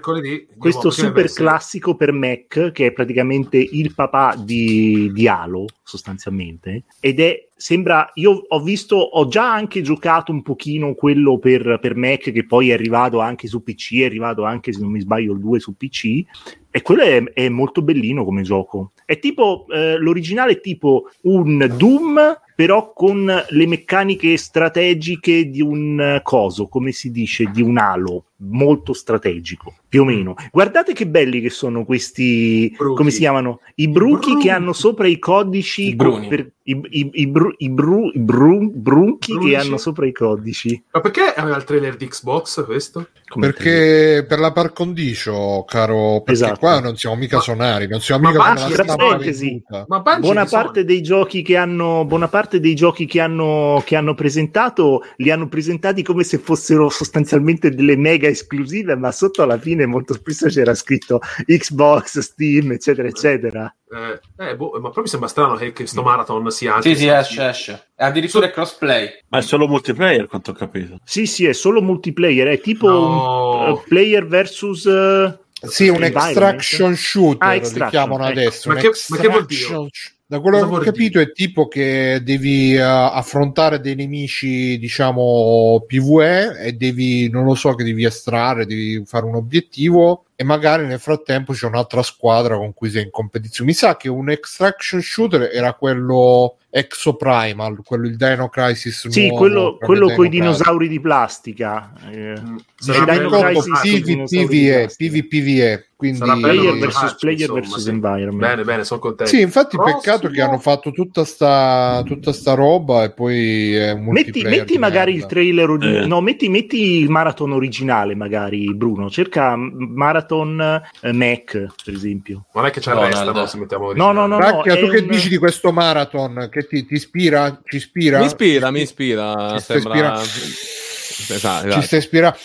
questo 0.58 0.90
super 0.90 1.30
classico 1.44 1.96
per 1.96 2.14
Mac, 2.14 2.72
che 2.72 2.86
è 2.88 2.92
praticamente 2.94 3.58
il 3.58 3.94
papà 3.94 4.36
di, 4.42 5.12
di 5.14 5.28
Halo, 5.28 5.66
sostanzialmente, 5.84 6.84
ed 7.02 7.20
è 7.20 7.48
sembra 7.62 8.10
io 8.16 8.32
ho 8.48 8.60
visto 8.64 8.96
ho 8.96 9.28
già 9.28 9.54
anche 9.54 9.82
giocato 9.84 10.32
un 10.32 10.42
pochino 10.42 10.96
quello 10.96 11.38
per, 11.38 11.78
per 11.80 11.96
Mac 11.96 12.32
che 12.32 12.46
poi 12.48 12.70
è 12.72 12.74
arrivato 12.74 13.20
anche 13.20 13.46
su 13.46 13.62
PC 13.62 14.00
è 14.00 14.06
arrivato 14.06 14.44
anche 14.44 14.74
se 14.74 14.80
non 14.82 14.90
mi 14.90 15.00
sbaglio 15.00 15.34
il 15.34 15.40
2 15.40 15.60
su 15.60 15.76
PC 15.78 16.24
e 16.72 16.82
quello 16.82 17.04
è, 17.04 17.22
è 17.34 17.50
molto 17.50 17.84
bellino 17.84 18.24
come 18.26 18.42
gioco 18.42 18.94
è 19.06 19.20
tipo 19.20 19.68
eh, 19.70 19.98
l'originale 20.00 20.54
è 20.54 20.60
tipo 20.60 21.12
un 21.24 21.72
Doom 21.78 22.20
però 22.56 22.94
con 22.94 23.26
le 23.50 23.68
meccaniche 23.68 24.38
strategiche 24.38 25.50
di 25.50 25.62
un 25.62 26.00
eh, 26.00 26.22
coso 26.24 26.68
come 26.68 26.92
si 26.92 27.12
dice 27.12 27.50
di 27.52 27.62
un 27.62 27.78
Halo 27.78 28.26
molto 28.44 28.94
strategico 28.94 29.76
più 29.88 30.02
o 30.02 30.06
meno 30.06 30.34
guardate 30.52 30.94
che 30.94 31.06
belli 31.06 31.42
che 31.42 31.52
sono 31.52 31.86
questi 31.86 32.74
Bruchi. 32.76 32.96
come 32.96 33.12
si 33.12 33.20
chiamano 33.20 33.60
i 33.76 33.88
bruchi 33.88 34.32
bruchi. 34.32 34.46
che 34.48 34.52
hanno 34.52 34.74
sopra 34.74 35.06
i 35.08 35.20
codici 35.20 35.90
I 35.90 35.96
bruni. 35.96 36.28
per- 36.28 36.52
i, 36.64 36.80
i, 36.90 37.10
i, 37.14 37.28
bru- 37.28 37.56
i 37.58 37.70
bru- 37.70 38.16
i 38.16 38.20
bru- 38.20 38.72
brunchi 38.72 39.34
Brunici? 39.34 39.52
che 39.52 39.58
hanno 39.60 39.78
sopra 39.78 40.06
i 40.06 40.12
codici 40.12 40.82
Ma 40.92 41.02
perché 41.02 41.34
aveva 41.36 41.58
il 41.58 41.64
trailer 41.64 41.96
di 41.96 42.08
Xbox 42.08 42.64
questo? 42.66 43.08
Come 43.28 43.52
Perché 43.52 44.26
per 44.28 44.40
la 44.40 44.52
par 44.52 44.72
condicio, 44.74 45.64
caro, 45.68 46.18
perché 46.24 46.32
Esatto. 46.34 46.60
qua 46.60 46.80
non 46.80 46.98
siamo 46.98 47.16
mica 47.16 47.38
Ma- 47.38 47.42
sonari, 47.42 47.88
non 47.88 48.00
siamo 48.02 48.24
ma 48.24 48.30
mica 48.32 48.44
Bungie, 48.44 48.62
come 48.64 48.70
la 48.70 48.76
tra 48.76 48.84
stampa 48.84 49.06
parentesi. 49.06 49.64
Ma 49.88 50.00
Bungie 50.02 50.20
buona 50.22 50.42
chi 50.44 50.48
sono? 50.50 50.62
parte 50.64 50.86
dei 50.86 51.02
giochi 51.02 51.42
che 51.42 51.58
hanno 51.58 52.06
buona 52.06 52.28
parte 52.28 52.41
dei 52.60 52.74
giochi 52.76 53.06
che 53.06 53.20
hanno, 53.20 53.82
che 53.86 53.96
hanno 53.96 54.14
presentato 54.16 55.04
li 55.18 55.30
hanno 55.32 55.48
presentati 55.48 56.04
come 56.04 56.24
se 56.24 56.38
fossero 56.38 56.90
sostanzialmente 56.90 57.70
delle 57.70 57.96
mega 57.96 58.28
esclusive 58.28 58.96
ma 58.96 59.12
sotto 59.12 59.42
alla 59.44 59.58
fine 59.60 59.86
molto 59.86 60.14
spesso 60.14 60.48
c'era 60.48 60.74
scritto 60.74 61.20
Xbox, 61.46 62.20
Steam 62.20 62.72
eccetera 62.72 63.08
eccetera 63.08 63.76
Eh, 63.92 64.20
eh, 64.50 64.56
boh, 64.56 64.72
ma 64.74 64.80
proprio 64.90 65.06
sembra 65.06 65.28
strano 65.30 65.56
che, 65.56 65.72
che 65.74 65.86
sto 65.86 66.02
marathon 66.02 66.50
sia 66.52 66.76
anche 66.76 66.90
Sì, 66.96 67.02
sì, 67.02 67.08
esce, 67.08 67.48
esce. 67.50 67.88
Addirittura 67.98 68.46
è 68.48 68.52
crossplay. 68.52 69.10
Ma 69.30 69.38
è 69.40 69.42
solo 69.42 69.68
multiplayer, 69.68 70.26
quanto 70.28 70.52
ho 70.52 70.54
capito. 70.54 70.98
sì 71.04 71.26
sì 71.28 71.46
è 71.46 71.54
solo 71.54 71.82
multiplayer 71.82 72.48
è 72.48 72.60
tipo 72.62 72.88
No. 72.88 73.68
un 73.68 73.72
uh, 73.74 73.82
player 73.88 74.26
versus 74.26 74.86
uh, 74.86 75.38
Sì, 75.68 75.90
un 75.90 76.02
extraction 76.04 76.96
shooter 76.96 77.48
Ah, 77.48 77.52
li 77.52 77.58
extraction, 77.58 77.90
chiamano 77.90 78.24
ecco. 78.30 78.40
adesso. 78.40 78.70
Ma 78.70 78.76
che- 78.76 78.92
ma 79.10 79.18
che 79.18 79.28
vuol 79.28 79.46
sh- 79.48 80.14
Da 80.32 80.40
quello 80.40 80.60
che 80.60 80.64
Cosa 80.64 80.74
ho 80.76 80.80
vuol 80.80 80.86
capito 80.86 81.20
è 81.20 81.34
tipo 81.34 81.68
che 81.68 82.22
devi 82.24 82.74
eh, 82.74 82.80
affrontare 82.80 83.82
dei 83.82 83.96
nemici, 83.96 84.78
diciamo, 84.80 85.84
PvE 85.86 86.58
e 86.58 86.72
devi, 86.72 87.30
non 87.30 87.44
lo 87.44 87.54
so, 87.54 87.76
che 87.76 87.84
devi 87.84 88.06
estrarre, 88.06 88.66
devi 88.66 89.04
fare 89.06 89.26
un 89.26 89.36
obiettivo 89.36 90.28
e 90.42 90.44
magari 90.44 90.88
nel 90.88 91.00
frattempo 91.00 91.54
c'è 91.54 91.68
un'altra 91.68 92.02
squadra 92.02 92.58
con 92.58 92.74
cui 92.74 92.90
sei 92.90 93.04
in 93.04 93.12
competizione. 93.12 93.70
Mi 93.70 93.76
sa 93.76 93.96
che 93.96 94.10
un 94.10 94.28
extraction 94.32 95.00
shooter 95.00 95.52
era 95.54 95.74
quello 95.76 96.56
Exoprimal, 96.74 97.82
quello 97.84 98.08
il 98.08 98.16
Dino 98.16 98.48
Crisis 98.48 99.08
sì 99.10 99.28
nuovo, 99.28 99.38
quello, 99.38 99.78
quello 99.78 100.10
con 100.14 100.26
i 100.26 100.30
dinosauri 100.30 100.88
di 100.88 101.00
plastica 101.02 101.92
eh, 102.10 102.34
Mm, 102.42 102.56
sarà 102.78 103.14
Dino 103.18 103.30
PvPVE. 103.30 104.90
PvPVE, 104.96 105.88
quindi 105.98 106.18
Sarà 106.18 106.36
player 106.38 106.78
versus 106.78 107.16
player 107.20 107.40
insomma, 107.42 107.60
versus 107.60 107.84
sì. 107.84 107.90
environment 107.90 108.40
Bene, 108.40 108.64
bene, 108.64 108.84
sono 108.86 109.00
contento. 109.02 109.32
Sì, 109.34 109.42
infatti 109.42 109.76
Prossimo. 109.76 110.00
peccato 110.00 110.30
che 110.30 110.42
hanno 110.42 110.58
fatto 110.60 110.92
tutta 110.92 111.26
sta, 111.26 112.02
tutta 112.06 112.32
sta 112.32 112.54
roba 112.54 113.04
e 113.04 113.12
poi 113.12 113.76
è 113.76 113.92
un 113.92 114.06
Metti, 114.06 114.42
metti 114.44 114.78
magari 114.78 115.12
merda. 115.12 115.26
il 115.26 115.32
trailer, 115.32 115.78
Eh. 116.04 116.08
no, 116.08 116.22
metti, 116.22 116.48
metti 116.50 116.98
il 117.02 117.10
marathon 117.10 117.52
originale, 117.52 118.16
magari 118.16 118.74
Bruno. 118.74 119.10
Cerca 119.10 119.56
m- 119.58 119.92
marathon 120.36 120.82
eh, 121.02 121.12
Mac, 121.14 121.52
per 121.84 121.94
esempio. 121.94 122.46
Non 122.54 122.66
è 122.66 122.72
che 122.72 122.80
c'è 122.80 122.94
No, 122.94 123.02
il 123.02 123.06
resto, 123.08 123.26
no, 123.26 123.32
no, 123.32 123.40
no. 123.40 123.46
se 123.46 123.58
mettiamo 123.58 123.94
No, 123.94 124.12
no, 124.12 124.26
no, 124.28 124.38
Bracchia, 124.38 124.74
è 124.76 124.80
tu 124.80 124.88
che 124.90 124.98
un- 125.00 125.08
dici 125.08 125.30
di 125.30 125.38
questo 125.38 125.72
marathon? 125.72 126.48
Che 126.52 126.68
ti, 126.68 126.86
ti 126.86 126.94
ispira? 126.96 127.62
Ci 127.64 127.76
ispira? 127.78 128.20
Mi 128.20 128.26
ispira, 128.26 128.72
mi 128.72 128.82
ispira. 128.82 129.58
Ci 129.58 129.64
Sembra... 129.66 129.94
ispira- 130.22 130.22
Esatto, 130.22 131.62
Ci 131.64 131.68
esatto. 131.68 131.82
sta 131.86 131.98
ispirando? 131.98 132.38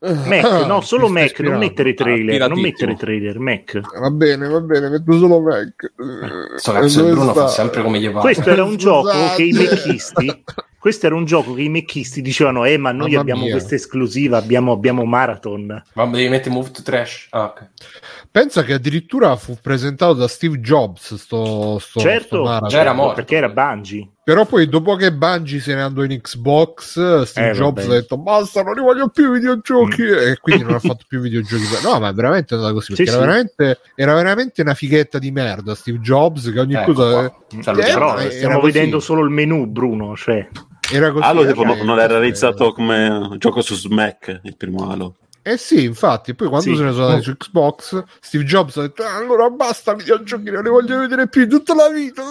Mac, 0.00 0.64
no, 0.66 0.80
solo 0.80 1.08
sta 1.08 1.20
Mac, 1.20 1.40
non 1.40 1.58
mettere 1.58 1.92
trailer, 1.92 2.40
Ah, 2.42 2.46
non 2.46 2.60
mettere 2.60 2.94
trailer, 2.94 3.38
Mac. 3.40 3.80
Va 3.98 4.10
bene, 4.10 4.46
va 4.48 4.60
bene, 4.60 4.88
metto 4.90 5.18
solo 5.18 5.40
Mac. 5.40 5.92
Sto 6.56 6.72
cazzo 6.72 7.02
di 7.04 7.10
Bruno 7.10 7.32
sta? 7.32 7.40
fa 7.42 7.48
sempre 7.48 7.82
come 7.82 7.98
gli 7.98 8.08
va. 8.08 8.20
Questo 8.20 8.48
era 8.48 8.62
un 8.62 8.76
gioco 8.78 9.10
che 9.34 9.42
i 9.42 9.52
Scusate. 9.52 9.74
mecchisti 9.74 10.44
questo 10.78 11.06
era 11.06 11.16
un 11.16 11.24
gioco 11.24 11.54
che 11.54 11.62
i 11.62 11.68
mecchisti 11.68 12.22
dicevano 12.22 12.64
eh 12.64 12.76
ma 12.78 12.92
noi 12.92 13.08
Mamma 13.10 13.20
abbiamo 13.22 13.42
mia. 13.42 13.50
questa 13.50 13.74
esclusiva 13.74 14.36
abbiamo, 14.38 14.70
abbiamo 14.70 15.04
Marathon 15.04 15.82
Ma 15.94 16.06
devi 16.06 16.28
mettere 16.28 16.54
move 16.54 16.70
to 16.70 16.82
trash. 16.82 17.26
Ah, 17.30 17.44
ok. 17.46 17.68
Pensa 18.30 18.62
che 18.62 18.74
addirittura 18.74 19.34
fu 19.34 19.56
presentato 19.60 20.12
da 20.14 20.28
Steve 20.28 20.60
Jobs 20.60 21.16
sto, 21.16 21.78
sto, 21.80 21.98
certo 21.98 22.46
sto. 22.46 22.66
Già 22.68 22.78
era 22.80 22.92
morto. 22.92 23.14
perché 23.16 23.34
era 23.36 23.48
Bungie 23.48 24.08
Però 24.22 24.46
poi 24.46 24.68
dopo 24.68 24.94
che 24.94 25.12
Bungie 25.12 25.58
se 25.58 25.74
ne 25.74 25.82
andò 25.82 26.04
in 26.04 26.20
Xbox, 26.20 27.22
Steve 27.22 27.48
Eh, 27.50 27.52
Jobs 27.54 27.82
vabbè. 27.84 27.96
ha 27.96 28.00
detto 28.00 28.16
basta, 28.16 28.62
non 28.62 28.74
li 28.74 28.80
voglio 28.80 29.08
più 29.08 29.34
i 29.34 29.38
videogiochi 29.40 29.87
e 29.96 30.38
quindi 30.40 30.64
non 30.64 30.74
ha 30.74 30.78
fatto 30.78 31.04
più 31.08 31.20
videogiochi. 31.20 31.64
No, 31.82 31.98
ma 32.00 32.08
è 32.08 32.12
veramente 32.12 32.54
andata 32.54 32.72
così, 32.72 32.94
Sì, 32.94 33.04
perché 33.04 33.10
sì. 33.10 33.16
Era, 33.16 33.26
veramente, 33.26 33.80
era 33.94 34.14
veramente 34.14 34.62
una 34.62 34.74
fighetta 34.74 35.18
di 35.18 35.30
merda 35.30 35.74
Steve 35.74 35.98
Jobs 35.98 36.50
che 36.52 36.60
ogni 36.60 36.74
Ecco 36.74 36.92
cosa... 36.92 37.32
Salutiamo. 37.60 37.80
Eh, 37.80 37.92
Però 37.92 38.16
era 38.18 38.30
stiamo 38.30 38.60
così. 38.60 38.72
vedendo 38.72 39.00
solo 39.00 39.22
il 39.24 39.30
menu, 39.30 39.66
Bruno. 39.66 40.16
Cioè. 40.16 40.48
Era 40.92 41.10
così. 41.12 41.24
Halo 41.24 41.42
eh, 41.42 41.46
tipo, 41.48 41.62
cioè, 41.66 41.82
non 41.82 41.98
era 41.98 42.14
eh, 42.14 42.18
realizzato 42.18 42.72
come 42.72 43.34
gioco 43.38 43.60
su 43.62 43.74
Smack, 43.74 44.40
il 44.44 44.56
primo 44.56 44.90
Halo. 44.90 45.16
Eh 45.40 45.56
sì, 45.56 45.84
infatti, 45.84 46.34
poi 46.34 46.48
quando 46.48 46.68
Sì. 46.68 46.76
se 46.76 46.82
ne 46.82 46.92
sono 46.92 47.06
andati 47.06 47.22
su 47.22 47.34
Xbox, 47.34 48.02
Steve 48.20 48.44
Jobs 48.44 48.76
ha 48.76 48.82
detto 48.82 49.02
"Ah, 49.02 49.16
allora 49.16 49.48
basta 49.48 49.94
videogiochi, 49.94 50.50
non 50.50 50.62
li 50.62 50.68
voglio 50.68 50.98
vedere 50.98 51.26
più 51.28 51.48
tutta 51.48 51.74
la 51.74 51.88
vita. 51.88 52.22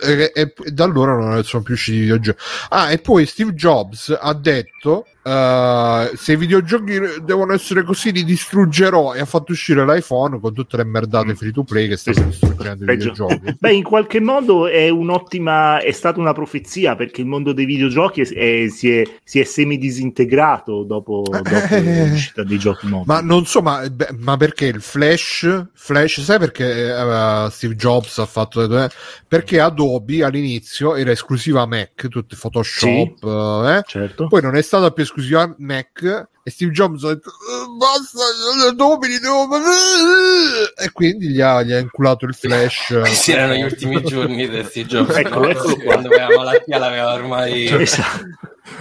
E, 0.00 0.30
e- 0.32 0.54
e 0.64 0.70
da 0.70 0.84
allora 0.84 1.16
non 1.16 1.42
sono 1.42 1.64
più 1.64 1.74
usciti 1.74 1.96
i 1.96 2.00
videogiochi. 2.02 2.38
Ah, 2.68 2.92
e 2.92 2.98
poi 2.98 3.26
Steve 3.26 3.54
Jobs 3.54 4.16
ha 4.16 4.32
detto 4.34 5.06
eh, 5.24 6.10
se 6.16 6.32
i 6.32 6.36
videogiochi 6.36 6.98
devono 7.22 7.52
essere 7.52 7.82
così 7.84 8.10
li 8.12 8.24
distruggerò 8.24 9.14
e 9.14 9.20
ha 9.20 9.24
fatto 9.24 9.52
uscire 9.52 9.84
l'iPhone 9.84 10.40
con 10.40 10.52
tutte 10.52 10.76
le 10.76 10.84
merdate 10.84 11.34
free 11.34 11.52
to 11.52 11.62
play 11.62 11.88
che 11.88 11.96
stanno 11.96 12.24
distruggendo 12.26 12.84
i 12.84 12.96
videogiochi. 12.96 13.56
Beh, 13.60 13.72
in 13.72 13.82
qualche 13.82 14.20
modo 14.20 14.66
è 14.66 14.88
un'ottima, 14.88 15.80
è 15.80 15.92
stata 15.92 16.18
una 16.20 16.32
profezia 16.32 16.96
perché 16.96 17.20
il 17.20 17.26
mondo 17.26 17.52
dei 17.52 17.64
videogiochi 17.64 18.22
è- 18.22 18.32
è- 18.34 18.68
si, 18.68 18.90
è, 18.90 19.02
si 19.22 19.38
è 19.40 19.44
semidisintegrato 19.44 20.82
dopo, 20.82 21.22
dopo 21.30 21.74
Eh. 21.74 22.08
l'uscita 22.08 22.42
dei 22.42 22.58
giochi 22.58 22.86
mobili. 22.86 23.06
Ma 23.06 23.20
non 23.20 23.44
so, 23.46 23.62
ma, 23.62 23.88
beh, 23.88 24.08
ma 24.18 24.36
perché 24.36 24.66
il 24.66 24.80
Flash? 24.80 25.66
Flash, 25.74 26.20
sai 26.20 26.38
perché 26.38 26.94
eh, 26.94 27.48
Steve 27.50 27.74
Jobs 27.76 28.18
ha 28.18 28.26
fatto 28.26 28.62
eh? 28.62 28.88
perché 29.26 29.60
Adobe 29.60 30.24
all'inizio 30.24 30.94
era 30.94 31.10
esclusiva 31.10 31.66
Mac, 31.66 32.08
tutti 32.08 32.36
Photoshop, 32.36 33.24
eh? 33.66 33.82
certo. 33.86 34.26
poi 34.28 34.42
non 34.42 34.56
è 34.56 34.62
stata 34.62 34.90
più 34.90 35.02
esclusiva 35.12 35.54
Mac 35.58 36.28
e 36.44 36.50
Steve 36.50 36.72
Jobs 36.72 37.04
ha 37.04 37.08
detto 37.08 37.30
"Eh, 37.30 37.76
basta, 37.78 38.68
Adobe 38.68 39.06
li 39.06 39.18
devo 39.18 39.48
e 40.82 40.90
quindi 40.90 41.28
gli 41.28 41.40
ha, 41.40 41.62
gli 41.62 41.72
ha 41.72 41.78
inculato 41.78 42.24
il 42.24 42.34
Flash. 42.34 42.98
Questi 43.00 43.32
erano 43.32 43.54
gli 43.54 43.62
ultimi 43.62 44.02
giorni 44.02 44.48
di 44.48 44.64
Steve 44.64 44.88
Jobs. 44.88 45.08
No? 45.10 45.16
eccolo 45.16 45.54
qua. 45.54 45.74
Quando 45.84 46.08
aveva 46.08 46.28
la 46.28 46.36
malattia 46.36 46.78
l'aveva 46.78 47.12
ormai... 47.12 47.66
Esatto. 47.66 48.24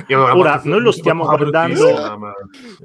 Ora, 0.10 0.62
noi 0.64 0.82
lo 0.82 0.92
stiamo 0.92 1.26
guardando-. 1.26 2.20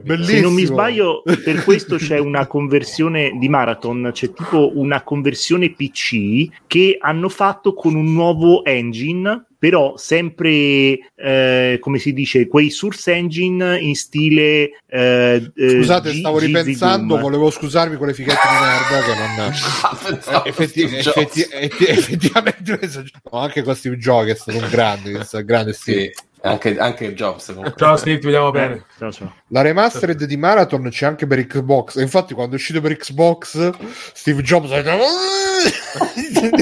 Se 0.23 0.41
non 0.41 0.53
mi 0.53 0.65
sbaglio, 0.65 1.23
per 1.23 1.63
questo 1.65 1.97
c'è 1.97 2.19
una 2.19 2.47
conversione 2.47 3.37
di 3.39 3.49
Marathon, 3.49 4.11
c'è 4.13 4.33
tipo 4.33 4.73
una 4.79 5.03
conversione 5.03 5.73
PC 5.73 6.65
che 6.67 6.99
hanno 7.01 7.29
fatto 7.29 7.75
con 7.75 7.95
un 7.95 8.13
nuovo 8.13 8.65
engine, 8.65 9.47
però 9.69 9.97
sempre, 9.97 10.97
eh, 11.17 11.79
come 11.81 11.99
si 11.99 12.13
dice, 12.13 12.47
quei 12.47 12.71
source 12.71 13.13
engine 13.13 13.77
in 13.81 13.97
stile... 13.97 14.71
eh, 14.87 15.51
eh, 15.57 15.71
Scusate, 15.71 16.13
G- 16.13 16.19
stavo 16.21 16.39
ripensando, 16.39 17.15
Doom. 17.15 17.21
volevo 17.21 17.51
scusarmi 17.51 17.97
con 17.97 18.07
le 18.07 18.15
fighette 18.15 18.39
di 18.49 18.55
merda 18.61 19.05
che 19.05 19.15
non... 19.19 19.51
Pensavo 20.07 20.45
Effetti- 20.45 20.83
effetti- 20.85 21.47
eff- 21.51 21.81
effettivamente 21.89 22.79
no, 23.33 23.39
anche 23.41 23.65
Jobs 23.97 24.31
è 24.31 24.35
stato 24.37 24.57
un 24.59 24.69
grande, 24.71 25.25
Steve. 25.73 26.13
Sì, 26.15 26.25
anche, 26.47 26.79
anche 26.79 27.15
Jobs 27.15 27.47
comunque. 27.47 27.75
Ciao 27.77 27.97
Steve, 27.97 28.19
ti 28.19 28.27
vediamo 28.27 28.51
bene. 28.51 28.75
Eh, 28.75 28.83
ciao, 28.99 29.13
ciao. 29.13 29.35
La 29.49 29.63
remastered 29.63 30.25
di 30.25 30.37
Marathon 30.37 30.89
c'è 30.89 31.07
anche 31.07 31.27
per 31.27 31.45
Xbox. 31.47 31.97
E 31.97 32.03
infatti, 32.03 32.35
quando 32.35 32.53
è 32.53 32.57
uscito 32.57 32.81
per 32.81 32.97
Xbox, 32.97 33.73
Steve 34.13 34.43
Jobs 34.43 34.71
ha 34.73 34.83
detto. 34.83 35.05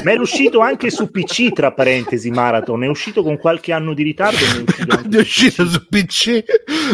Ma 0.03 0.11
era 0.11 0.21
uscito 0.21 0.59
anche 0.59 0.89
su 0.89 1.09
PC, 1.09 1.51
tra 1.53 1.73
parentesi, 1.73 2.29
Marathon. 2.29 2.83
È 2.83 2.87
uscito 2.87 3.23
con 3.23 3.37
qualche 3.37 3.73
anno 3.73 3.93
di 3.93 4.03
ritardo. 4.03 4.37
ma 4.87 5.01
è 5.01 5.15
uscito 5.17 5.17
è 5.17 5.19
uscito 5.19 5.65
su 5.67 5.87
PC, 5.87 6.43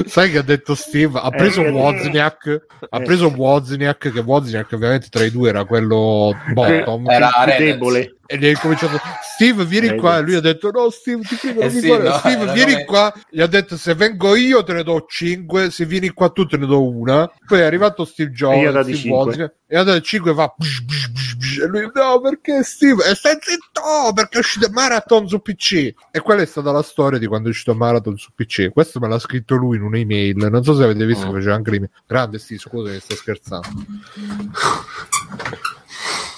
sai 0.05 0.31
che 0.31 0.37
ha 0.37 0.43
detto 0.43 0.75
Steve? 0.75 1.19
Ha 1.19 1.29
preso 1.29 1.63
eh, 1.63 1.69
Wozniak. 1.69 2.65
Ha 2.89 2.99
eh. 2.99 3.03
preso 3.03 3.27
Wozniak. 3.27 4.11
Che 4.11 4.19
Wozniak, 4.19 4.71
ovviamente, 4.73 5.07
tra 5.09 5.23
i 5.23 5.31
due 5.31 5.49
era 5.49 5.65
quello 5.65 6.35
bottom. 6.53 7.09
Era 7.09 7.29
più 7.45 7.65
debole. 7.65 8.15
E 8.31 8.37
gli 8.37 8.47
ha 8.47 8.57
cominciato 8.59 8.97
Steve 9.35 9.65
vieni 9.65 9.87
Eh, 9.87 9.95
qua. 9.95 10.17
e 10.17 10.21
lui 10.21 10.35
ha 10.35 10.39
detto 10.39 10.71
no 10.71 10.89
Steve 10.89 11.21
ti 11.23 11.35
prego 11.35 11.59
Eh 11.61 11.69
sì, 11.69 11.87
no, 11.89 12.17
Steve 12.17 12.51
vieni 12.53 12.71
come- 12.73 12.85
qua. 12.85 13.13
Gli 13.29 13.41
ha 13.41 13.47
detto 13.47 13.75
se 13.75 13.93
vengo 13.93 14.35
io 14.35 14.63
te 14.63 14.71
ne 14.73 14.83
do 14.83 15.03
5 15.05 15.69
se 15.69 15.85
vieni 15.85 16.09
qua 16.11 16.29
tu 16.29 16.45
te 16.45 16.55
ne 16.57 16.65
do 16.65 16.87
una. 16.87 17.29
Poi 17.45 17.59
è 17.59 17.63
arrivato 17.63 18.05
Steve 18.05 18.31
Jobs 18.31 18.55
E 18.63 18.67
ha 18.67 18.71
dati 18.71 18.93
Steve 18.93 18.99
cinque. 19.01 19.25
Wozniak, 19.25 19.53
e 19.67 19.77
ha 19.77 19.83
dato 19.83 19.99
5 20.01 20.31
e 20.31 20.33
fa 20.33 20.53
bsh, 20.57 20.79
bsh, 20.81 21.07
bsh, 21.09 21.33
bsh, 21.35 21.57
e 21.59 21.67
lui 21.67 21.91
no 21.93 22.21
perché 22.21 22.63
Steve? 22.63 23.03
E 23.09 23.15
stai 23.15 23.37
zitto 23.41 24.13
perché 24.13 24.37
è 24.37 24.39
uscito 24.39 24.69
Marathon 24.71 25.27
su 25.27 25.41
PC 25.41 25.93
e 26.11 26.19
quella 26.21 26.41
è 26.41 26.45
stata 26.45 26.71
la 26.71 26.81
storia 26.83 27.19
di 27.19 27.27
quando 27.27 27.47
è 27.47 27.51
uscito 27.51 27.75
Marathon 27.75 28.15
su 28.17 28.29
PC 28.33 28.69
questo 28.71 28.99
me 29.01 29.09
l'ha 29.09 29.19
scritto 29.19 29.55
lui 29.55 29.75
in 29.77 29.83
un'email 29.83 30.35
non 30.37 30.63
so 30.63 30.73
se 30.75 30.83
avete 30.83 31.05
visto 31.05 31.25
che 31.25 31.31
Mm. 31.31 31.35
faceva 31.35 31.55
anche 31.55 31.71
l'email. 31.71 31.91
Grande 32.07 32.39
Steve 32.39 32.59
scusa 32.61 32.91
che 32.91 32.99
sto 33.01 33.15
scherzando 33.15 33.67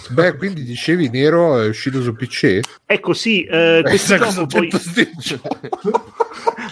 Beh, 0.09 0.35
quindi 0.35 0.63
dicevi 0.63 1.09
Nero 1.09 1.59
è 1.59 1.67
uscito 1.67 2.01
su 2.01 2.15
PC? 2.15 2.59
Ecco, 2.85 3.13
sì, 3.13 3.43
eh, 3.43 3.81
questo 3.85 4.45
poi... 4.45 4.69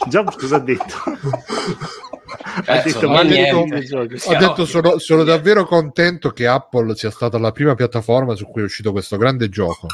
Jobs 0.08 0.36
cosa 0.38 0.56
ha 0.58 0.60
detto? 0.60 1.04
Eh, 2.62 2.72
ha 2.72 2.76
detto 2.76 2.88
insomma, 2.88 3.14
ma 3.14 3.20
ha 3.20 3.24
niente, 3.24 3.80
detto- 3.80 4.38
detto 4.38 4.66
sono, 4.66 4.98
sono 5.00 5.24
davvero 5.24 5.66
contento 5.66 6.32
che 6.32 6.48
Apple 6.48 6.96
sia 6.96 7.10
stata 7.10 7.38
la 7.40 7.52
prima 7.52 7.76
piattaforma 7.76 8.36
su 8.36 8.46
cui 8.46 8.62
è 8.62 8.66
uscito 8.66 8.92
questo 8.92 9.18
grande 9.18 9.50
gioco. 9.50 9.88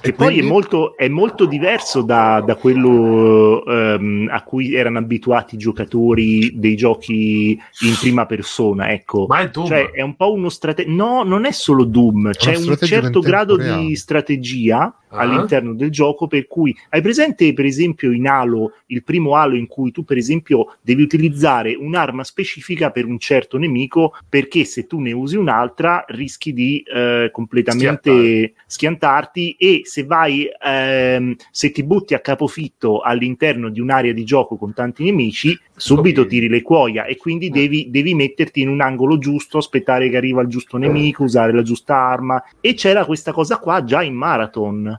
E 0.00 0.12
poi 0.12 0.26
è 0.26 0.30
quindi- 0.30 0.48
molto, 0.50 0.96
è 0.96 1.08
molto 1.08 1.44
diverso 1.44 2.02
da, 2.02 2.42
da 2.44 2.56
quello 2.56 3.64
ehm, 3.64 4.28
a 4.30 4.42
cui 4.42 4.74
erano 4.74 4.98
abituati 4.98 5.54
i 5.54 5.58
giocatori 5.58 6.58
dei 6.58 6.76
giochi 6.76 7.50
in 7.80 7.96
prima 8.00 8.26
persona. 8.26 8.90
Ecco. 8.90 9.26
Ma 9.28 9.40
è 9.40 9.50
Doom. 9.50 9.66
Cioè, 9.66 9.90
è 9.90 10.02
un 10.02 10.16
po' 10.16 10.32
uno 10.32 10.48
strategia. 10.48 10.90
No, 10.90 11.22
non 11.22 11.44
è 11.44 11.52
solo 11.52 11.84
Doom, 11.84 12.32
c'è 12.32 12.56
un 12.56 12.62
strategico 12.62 13.00
certo 13.02 13.20
grado 13.20 13.56
reale. 13.56 13.82
di 13.82 13.96
strategia 13.96 14.94
Ah. 15.12 15.20
all'interno 15.20 15.74
del 15.74 15.90
gioco. 15.90 16.26
Per 16.26 16.46
cui 16.46 16.74
hai 16.90 17.00
presente, 17.00 17.52
per 17.52 17.64
esempio, 17.64 18.12
in 18.12 18.26
Halo, 18.26 18.72
il 18.86 19.02
primo 19.04 19.36
Halo 19.36 19.56
in 19.56 19.66
cui 19.66 19.90
tu, 19.90 20.04
per 20.04 20.16
esempio, 20.16 20.76
devi 20.80 21.02
utilizzare 21.02 21.74
un'arma 21.74 22.24
specifica 22.24 22.90
per 22.90 23.04
un 23.04 23.18
certo 23.18 23.58
nemico, 23.58 24.14
perché 24.28 24.64
se 24.64 24.86
tu 24.86 25.00
ne 25.00 25.12
usi 25.12 25.36
un'altra 25.36 26.04
rischi 26.08 26.52
di 26.52 26.82
eh, 26.82 27.30
completamente 27.32 28.54
schiantarti 28.66 29.56
e 29.58 29.82
se 29.84 30.04
vai, 30.04 30.48
ehm, 30.62 31.34
se 31.50 31.70
ti 31.70 31.82
butti 31.82 32.14
a 32.14 32.20
capofitto 32.20 33.00
all'interno 33.00 33.68
di 33.68 33.80
un'area 33.80 34.12
di 34.12 34.24
gioco 34.24 34.56
con 34.56 34.72
tanti 34.72 35.04
nemici, 35.04 35.58
subito 35.74 36.26
tiri 36.26 36.48
le 36.48 36.62
cuoia 36.62 37.04
e 37.04 37.16
quindi 37.16 37.50
devi, 37.50 37.90
devi 37.90 38.14
metterti 38.14 38.60
in 38.60 38.68
un 38.68 38.80
angolo 38.80 39.18
giusto, 39.18 39.58
aspettare 39.58 40.08
che 40.08 40.16
arriva 40.16 40.42
il 40.42 40.48
giusto 40.48 40.76
nemico, 40.76 41.24
usare 41.24 41.52
la 41.52 41.62
giusta 41.62 41.96
arma. 41.96 42.42
E 42.60 42.74
c'era 42.74 43.04
questa 43.04 43.32
cosa 43.32 43.58
qua 43.58 43.84
già 43.84 44.02
in 44.02 44.14
Marathon. 44.14 44.98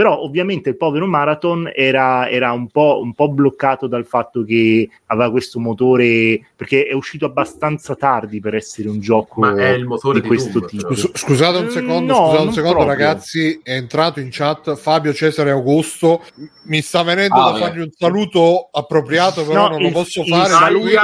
Però 0.00 0.18
ovviamente 0.22 0.70
il 0.70 0.78
povero 0.78 1.04
Marathon 1.06 1.70
era, 1.74 2.26
era 2.30 2.52
un, 2.52 2.68
po', 2.68 3.00
un 3.02 3.12
po' 3.12 3.28
bloccato 3.28 3.86
dal 3.86 4.06
fatto 4.06 4.44
che 4.44 4.88
aveva 5.08 5.30
questo 5.30 5.58
motore, 5.60 6.40
perché 6.56 6.86
è 6.86 6.94
uscito 6.94 7.26
abbastanza 7.26 7.94
tardi 7.96 8.40
per 8.40 8.54
essere 8.54 8.88
un 8.88 8.98
gioco 8.98 9.40
Ma 9.42 9.54
è 9.56 9.68
il 9.72 9.84
motore 9.84 10.14
di 10.14 10.20
di 10.22 10.26
questo 10.26 10.58
Doom, 10.58 10.70
tipo. 10.70 10.82
però. 10.88 10.94
Scus- 10.98 11.18
Scusate 11.18 11.58
un 11.58 11.64
Mm, 11.66 11.68
secondo, 11.68 12.12
no, 12.14 12.26
scusate 12.28 12.46
un 12.46 12.52
secondo, 12.54 12.76
proprio. 12.78 12.96
ragazzi. 12.96 13.60
È 13.62 13.72
entrato 13.74 14.20
in 14.20 14.28
chat 14.30 14.74
Fabio 14.76 15.12
Cesare 15.12 15.50
Augusto. 15.50 16.22
Mi 16.62 16.80
sta 16.80 17.02
venendo 17.02 17.34
Ah, 17.34 17.44
da 17.44 17.52
beh. 17.52 17.58
fargli 17.58 17.80
un 17.80 17.90
saluto 17.94 18.70
appropriato, 18.72 19.44
però 19.44 19.64
No, 19.64 19.68
non 19.68 19.80
lo 19.82 19.86
il- 19.88 19.92
posso 19.92 20.22
il 20.22 20.28
fare. 20.28 20.48
saluto- 20.48 20.86
Quindi 20.86 20.96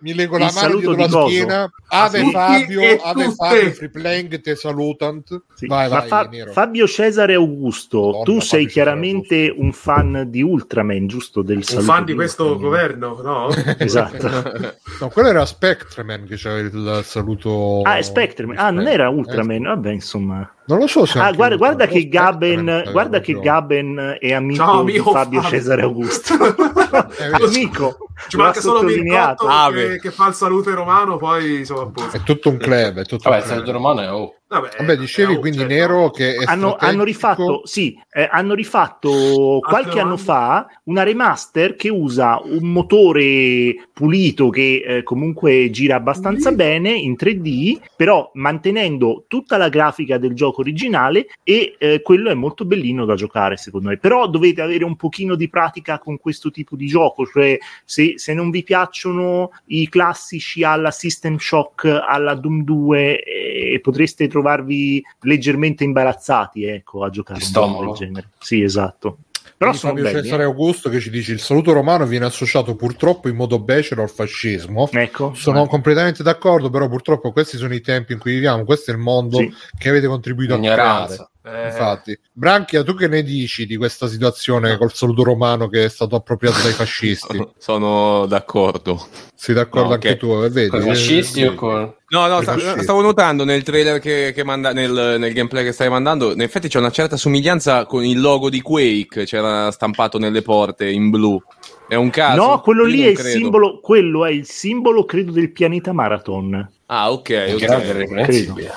mi, 0.00 0.10
mi 0.10 0.14
leggo 0.14 0.38
la 0.38 0.50
mano 0.52 0.72
dietro 0.74 0.90
la 0.96 1.06
di 1.06 1.12
coso. 1.12 1.26
schiena. 1.28 1.70
Ave 1.86 2.18
tutti 2.18 2.32
Fabio, 2.32 2.80
Ave. 3.00 3.30
Fabio, 3.30 3.70
Free 3.70 3.90
Playing, 3.90 4.40
te 4.40 4.56
salutant. 4.56 5.42
Sì, 5.54 5.66
Vai, 5.66 5.88
vai, 5.88 6.08
Fa-. 6.08 6.28
Fabio 6.50 6.88
Cesare 6.88 7.34
Augusto, 7.34 8.22
tu 8.24 8.40
sei 8.40 8.66
chiaramente 8.66 9.54
un 9.56 9.72
fan 9.72 10.24
di 10.28 10.42
Ultraman, 10.42 11.06
giusto? 11.06 11.42
Del 11.42 11.64
Un 11.76 11.82
fan 11.82 12.04
di 12.04 12.14
questo 12.14 12.44
Ultraman. 12.44 12.62
governo, 12.64 13.20
no? 13.22 13.48
Esatto. 13.78 14.72
No, 15.00 15.08
quello 15.08 15.28
era 15.28 15.44
Spectreman 15.44 16.24
che 16.24 16.36
c'aveva 16.36 16.98
il 16.98 17.04
saluto. 17.04 17.80
Ah, 17.82 17.96
è 17.96 18.02
Spectreman. 18.02 18.56
Ah, 18.56 18.70
non 18.70 18.86
era 18.86 19.08
Ultraman. 19.08 19.62
Vabbè, 19.62 19.90
insomma. 19.90 20.48
Non 20.66 20.78
lo 20.78 20.86
so 20.86 21.04
se 21.04 21.18
Ah, 21.18 21.32
guarda, 21.32 21.56
guarda 21.56 21.86
che 21.86 22.08
Gaben, 22.08 22.58
Spectreman 22.60 22.92
guarda 22.92 23.20
che. 23.20 23.38
Gaben 23.40 24.16
è 24.20 24.32
amico 24.32 24.64
Ciao, 24.64 24.84
di 24.84 24.98
Fabio 24.98 25.12
Fabio. 25.12 25.42
Cesare 25.42 25.82
Augusto. 25.82 26.34
Eh, 26.94 27.44
amico. 27.44 28.03
Ci 28.28 28.36
manca 28.36 28.60
solo. 28.60 28.82
Mircotto 28.82 29.46
Ave. 29.46 29.88
che, 29.88 30.00
che 30.00 30.10
fa 30.10 30.28
il 30.28 30.34
saluto 30.34 30.70
in 30.70 30.76
romano, 30.76 31.16
poi 31.16 31.64
siamo 31.64 31.82
a 31.82 31.86
posto. 31.88 32.16
È 32.16 32.22
tutto 32.22 32.48
un 32.50 32.56
club. 32.56 33.00
È 33.00 33.04
tutto 33.04 33.28
Vabbè, 33.28 33.36
un 33.36 33.42
il 33.42 33.42
club. 33.42 33.56
saluto 33.56 33.72
romano 33.72 34.00
è 34.00 34.12
oh. 34.12 34.34
Vabbè, 34.46 34.76
Vabbè, 34.78 34.96
dicevi 34.98 35.38
quindi 35.38 35.60
cioè, 35.60 35.66
Nero 35.66 36.10
che 36.10 36.36
è 36.36 36.44
hanno, 36.44 36.76
hanno 36.78 37.02
rifatto, 37.02 37.62
sì, 37.64 37.98
eh, 38.12 38.28
hanno 38.30 38.54
rifatto 38.54 39.58
qualche 39.60 39.98
anno 39.98 40.16
fa 40.16 40.66
una 40.84 41.02
remaster 41.02 41.74
che 41.74 41.88
usa 41.88 42.40
un 42.44 42.68
motore 42.68 43.88
pulito 43.92 44.50
che 44.50 44.84
eh, 44.86 45.02
comunque 45.02 45.70
gira 45.70 45.96
abbastanza 45.96 46.52
bene 46.52 46.90
in 46.90 47.16
3D, 47.18 47.80
però 47.96 48.30
mantenendo 48.34 49.24
tutta 49.26 49.56
la 49.56 49.70
grafica 49.70 50.18
del 50.18 50.34
gioco 50.34 50.44
gioco 50.44 50.60
originale 50.60 51.26
e 51.42 51.74
eh, 51.78 52.02
quello 52.02 52.30
è 52.30 52.34
molto 52.34 52.64
bellino 52.64 53.04
da 53.04 53.14
giocare 53.14 53.56
secondo 53.56 53.88
me, 53.88 53.96
però 53.96 54.28
dovete 54.28 54.60
avere 54.60 54.84
un 54.84 54.96
pochino 54.96 55.34
di 55.34 55.48
pratica 55.48 55.98
con 55.98 56.18
questo 56.18 56.50
tipo 56.50 56.76
di 56.76 56.86
gioco, 56.86 57.26
cioè 57.26 57.58
se, 57.84 58.03
se 58.16 58.34
non 58.34 58.50
vi 58.50 58.62
piacciono 58.62 59.50
i 59.66 59.88
classici 59.88 60.62
alla 60.62 60.90
System 60.90 61.38
Shock, 61.38 61.84
alla 61.84 62.34
Doom 62.34 62.62
2 62.64 63.22
eh, 63.22 63.80
potreste 63.82 64.28
trovarvi 64.28 65.02
leggermente 65.22 65.84
imbarazzati 65.84 66.64
ecco, 66.64 67.04
a 67.04 67.10
giocare 67.10 67.42
un 67.42 67.52
gioco 67.52 67.84
del 67.84 67.94
genere. 67.94 68.28
Sì, 68.38 68.62
esatto. 68.62 69.18
Però 69.56 69.70
Quindi 69.70 69.78
sono 69.78 69.92
Fabio 69.94 70.04
belli, 70.04 70.22
Cesare 70.24 70.42
eh. 70.42 70.46
Augusto 70.46 70.88
che 70.88 71.00
ci 71.00 71.10
dice 71.10 71.32
il 71.32 71.38
saluto 71.38 71.72
romano 71.72 72.06
viene 72.06 72.24
associato 72.24 72.74
purtroppo 72.74 73.28
in 73.28 73.36
modo 73.36 73.60
becero 73.60 74.02
al 74.02 74.10
fascismo. 74.10 74.88
Ecco. 74.90 75.32
Sono 75.34 75.66
completamente 75.66 76.22
d'accordo, 76.22 76.70
però 76.70 76.88
purtroppo 76.88 77.30
questi 77.32 77.56
sono 77.56 77.72
i 77.72 77.80
tempi 77.80 78.14
in 78.14 78.18
cui 78.18 78.32
viviamo, 78.32 78.64
questo 78.64 78.90
è 78.90 78.94
il 78.94 79.00
mondo 79.00 79.38
Sì. 79.38 79.52
che 79.78 79.88
avete 79.88 80.06
contribuito 80.06 80.54
a 80.54 80.58
creare. 80.58 81.28
Eh, 81.46 81.64
Infatti, 81.66 82.18
Branchia, 82.32 82.82
tu 82.82 82.94
che 82.94 83.06
ne 83.06 83.22
dici 83.22 83.66
di 83.66 83.76
questa 83.76 84.06
situazione 84.08 84.78
col 84.78 84.94
saluto 84.94 85.22
romano 85.24 85.68
che 85.68 85.84
è 85.84 85.88
stato 85.90 86.16
appropriato 86.16 86.62
dai 86.62 86.72
fascisti? 86.74 87.46
Sono 87.58 88.24
d'accordo. 88.26 89.06
Sei 89.34 89.54
d'accordo 89.54 89.88
No, 89.88 89.94
anche 89.94 90.12
ok. 90.12 90.16
tu? 90.16 90.42
eh, 90.42 90.48
Vedi? 90.48 90.70
Con 90.70 90.80
i 90.82 90.86
fascisti 90.86 91.44
o 91.44 91.54
con... 91.54 91.94
No, 92.08 92.26
no, 92.28 92.40
sta- 92.40 92.80
stavo 92.80 93.02
notando 93.02 93.44
nel 93.44 93.62
trailer 93.62 93.98
che, 93.98 94.32
che 94.34 94.42
manda, 94.44 94.72
nel, 94.72 95.16
nel 95.18 95.32
gameplay 95.34 95.64
che 95.64 95.72
stai 95.72 95.90
mandando, 95.90 96.32
in 96.32 96.40
effetti 96.40 96.68
c'è 96.68 96.78
una 96.78 96.90
certa 96.90 97.16
somiglianza 97.18 97.84
con 97.84 98.04
il 98.04 98.20
logo 98.20 98.48
di 98.48 98.62
Quake, 98.62 99.24
c'era 99.24 99.70
stampato 99.70 100.18
nelle 100.18 100.40
porte 100.40 100.88
in 100.88 101.10
blu. 101.10 101.42
È 101.86 101.94
un 101.94 102.08
caso? 102.08 102.40
No, 102.40 102.60
quello 102.60 102.84
lì 102.84 103.02
è 103.02 103.08
il 103.08 103.16
credo. 103.16 103.38
simbolo, 103.38 103.80
quello 103.80 104.24
è 104.24 104.30
il 104.30 104.46
simbolo, 104.46 105.04
credo, 105.04 105.32
del 105.32 105.50
pianeta 105.52 105.92
Marathon. 105.92 106.70
Ah, 106.86 107.10
ok, 107.12 107.56
Grande 107.58 107.90
ok. 107.90 107.96
riconoscibile. 107.98 108.72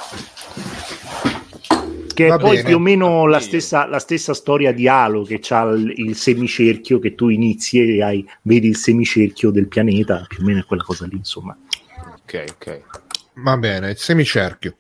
Che 2.18 2.26
è 2.26 2.30
Va 2.30 2.38
poi 2.38 2.56
bene. 2.56 2.64
più 2.64 2.78
o 2.78 2.80
meno 2.80 3.28
la 3.28 3.40
stessa, 3.40 3.86
la 3.86 4.00
stessa 4.00 4.34
storia 4.34 4.72
di 4.72 4.88
Halo, 4.88 5.22
che 5.22 5.40
ha 5.50 5.62
il, 5.66 5.94
il 5.98 6.16
semicerchio 6.16 6.98
che 6.98 7.14
tu 7.14 7.30
inizi 7.30 7.80
e 7.80 8.02
hai, 8.02 8.28
vedi 8.42 8.68
il 8.70 8.76
semicerchio 8.76 9.52
del 9.52 9.68
pianeta, 9.68 10.26
più 10.28 10.42
o 10.42 10.44
meno 10.44 10.62
è 10.62 10.66
quella 10.66 10.82
cosa 10.82 11.06
lì, 11.06 11.18
insomma. 11.18 11.56
Ok, 12.24 12.46
ok. 12.56 12.82
Va 13.36 13.56
bene, 13.58 13.92
il 13.92 13.98
semicerchio. 13.98 14.78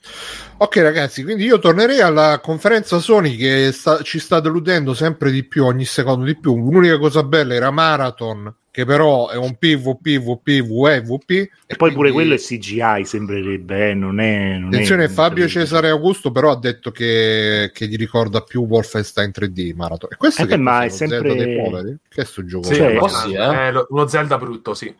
Ok 0.58 0.78
ragazzi, 0.78 1.21
quindi 1.23 1.43
io 1.45 1.60
tornerei 1.60 2.00
alla 2.00 2.39
conferenza 2.41 2.97
Sony 2.97 3.36
che 3.36 3.69
sta- 3.71 4.02
ci 4.02 4.17
sta 4.17 4.39
deludendo 4.39 4.95
sempre 4.95 5.30
di 5.30 5.43
più, 5.43 5.63
ogni 5.63 5.86
secondo 5.86 6.26
di 6.26 6.36
più. 6.36 6.56
L'unica 6.56 6.97
cosa 6.97 7.21
bella 7.21 7.54
era 7.54 7.69
Marathon, 7.69 8.52
che 8.77 8.85
però 8.85 9.29
è 9.29 9.37
un 9.37 9.55
PvP, 9.57 10.19
VP, 10.19 10.61
VEVP. 10.61 11.31
E 11.65 11.75
poi 11.77 11.91
pure 11.93 12.11
quello 12.11 12.35
è 12.35 12.37
CGI, 12.37 13.05
sembrerebbe, 13.05 13.89
eh, 13.89 13.93
non 13.95 14.19
è... 14.19 14.55
Non 14.59 14.67
Attenzione, 14.67 15.05
è, 15.05 15.07
Fabio 15.07 15.47
Cesare 15.47 15.89
Augusto 15.89 16.31
però 16.31 16.51
ha 16.51 16.59
detto 16.59 16.91
che, 16.91 17.71
che 17.73 17.87
gli 17.87 17.95
ricorda 17.95 18.41
più 18.41 18.65
Wolfenstein 18.65 19.31
3D 19.35 19.73
Marathon. 19.75 20.09
E 20.11 20.15
questo 20.17 20.43
Eh 20.43 20.45
che 20.45 20.57
ma 20.57 20.81
è 20.83 20.89
lo 20.89 20.93
sempre- 20.93 21.17
Zelda 21.29 21.43
dei 21.43 21.55
poveri? 21.63 21.97
Che 22.07 22.21
è 22.21 22.23
sto 22.23 22.45
gioco? 22.45 22.67
sì, 22.67 22.75
Cioè, 22.75 22.99
sì, 23.09 23.33
eh. 23.33 23.65
eh, 23.67 23.71
lo- 23.71 23.87
uno 23.89 24.05
Zelda 24.07 24.37
brutto, 24.37 24.75
sì. 24.75 24.93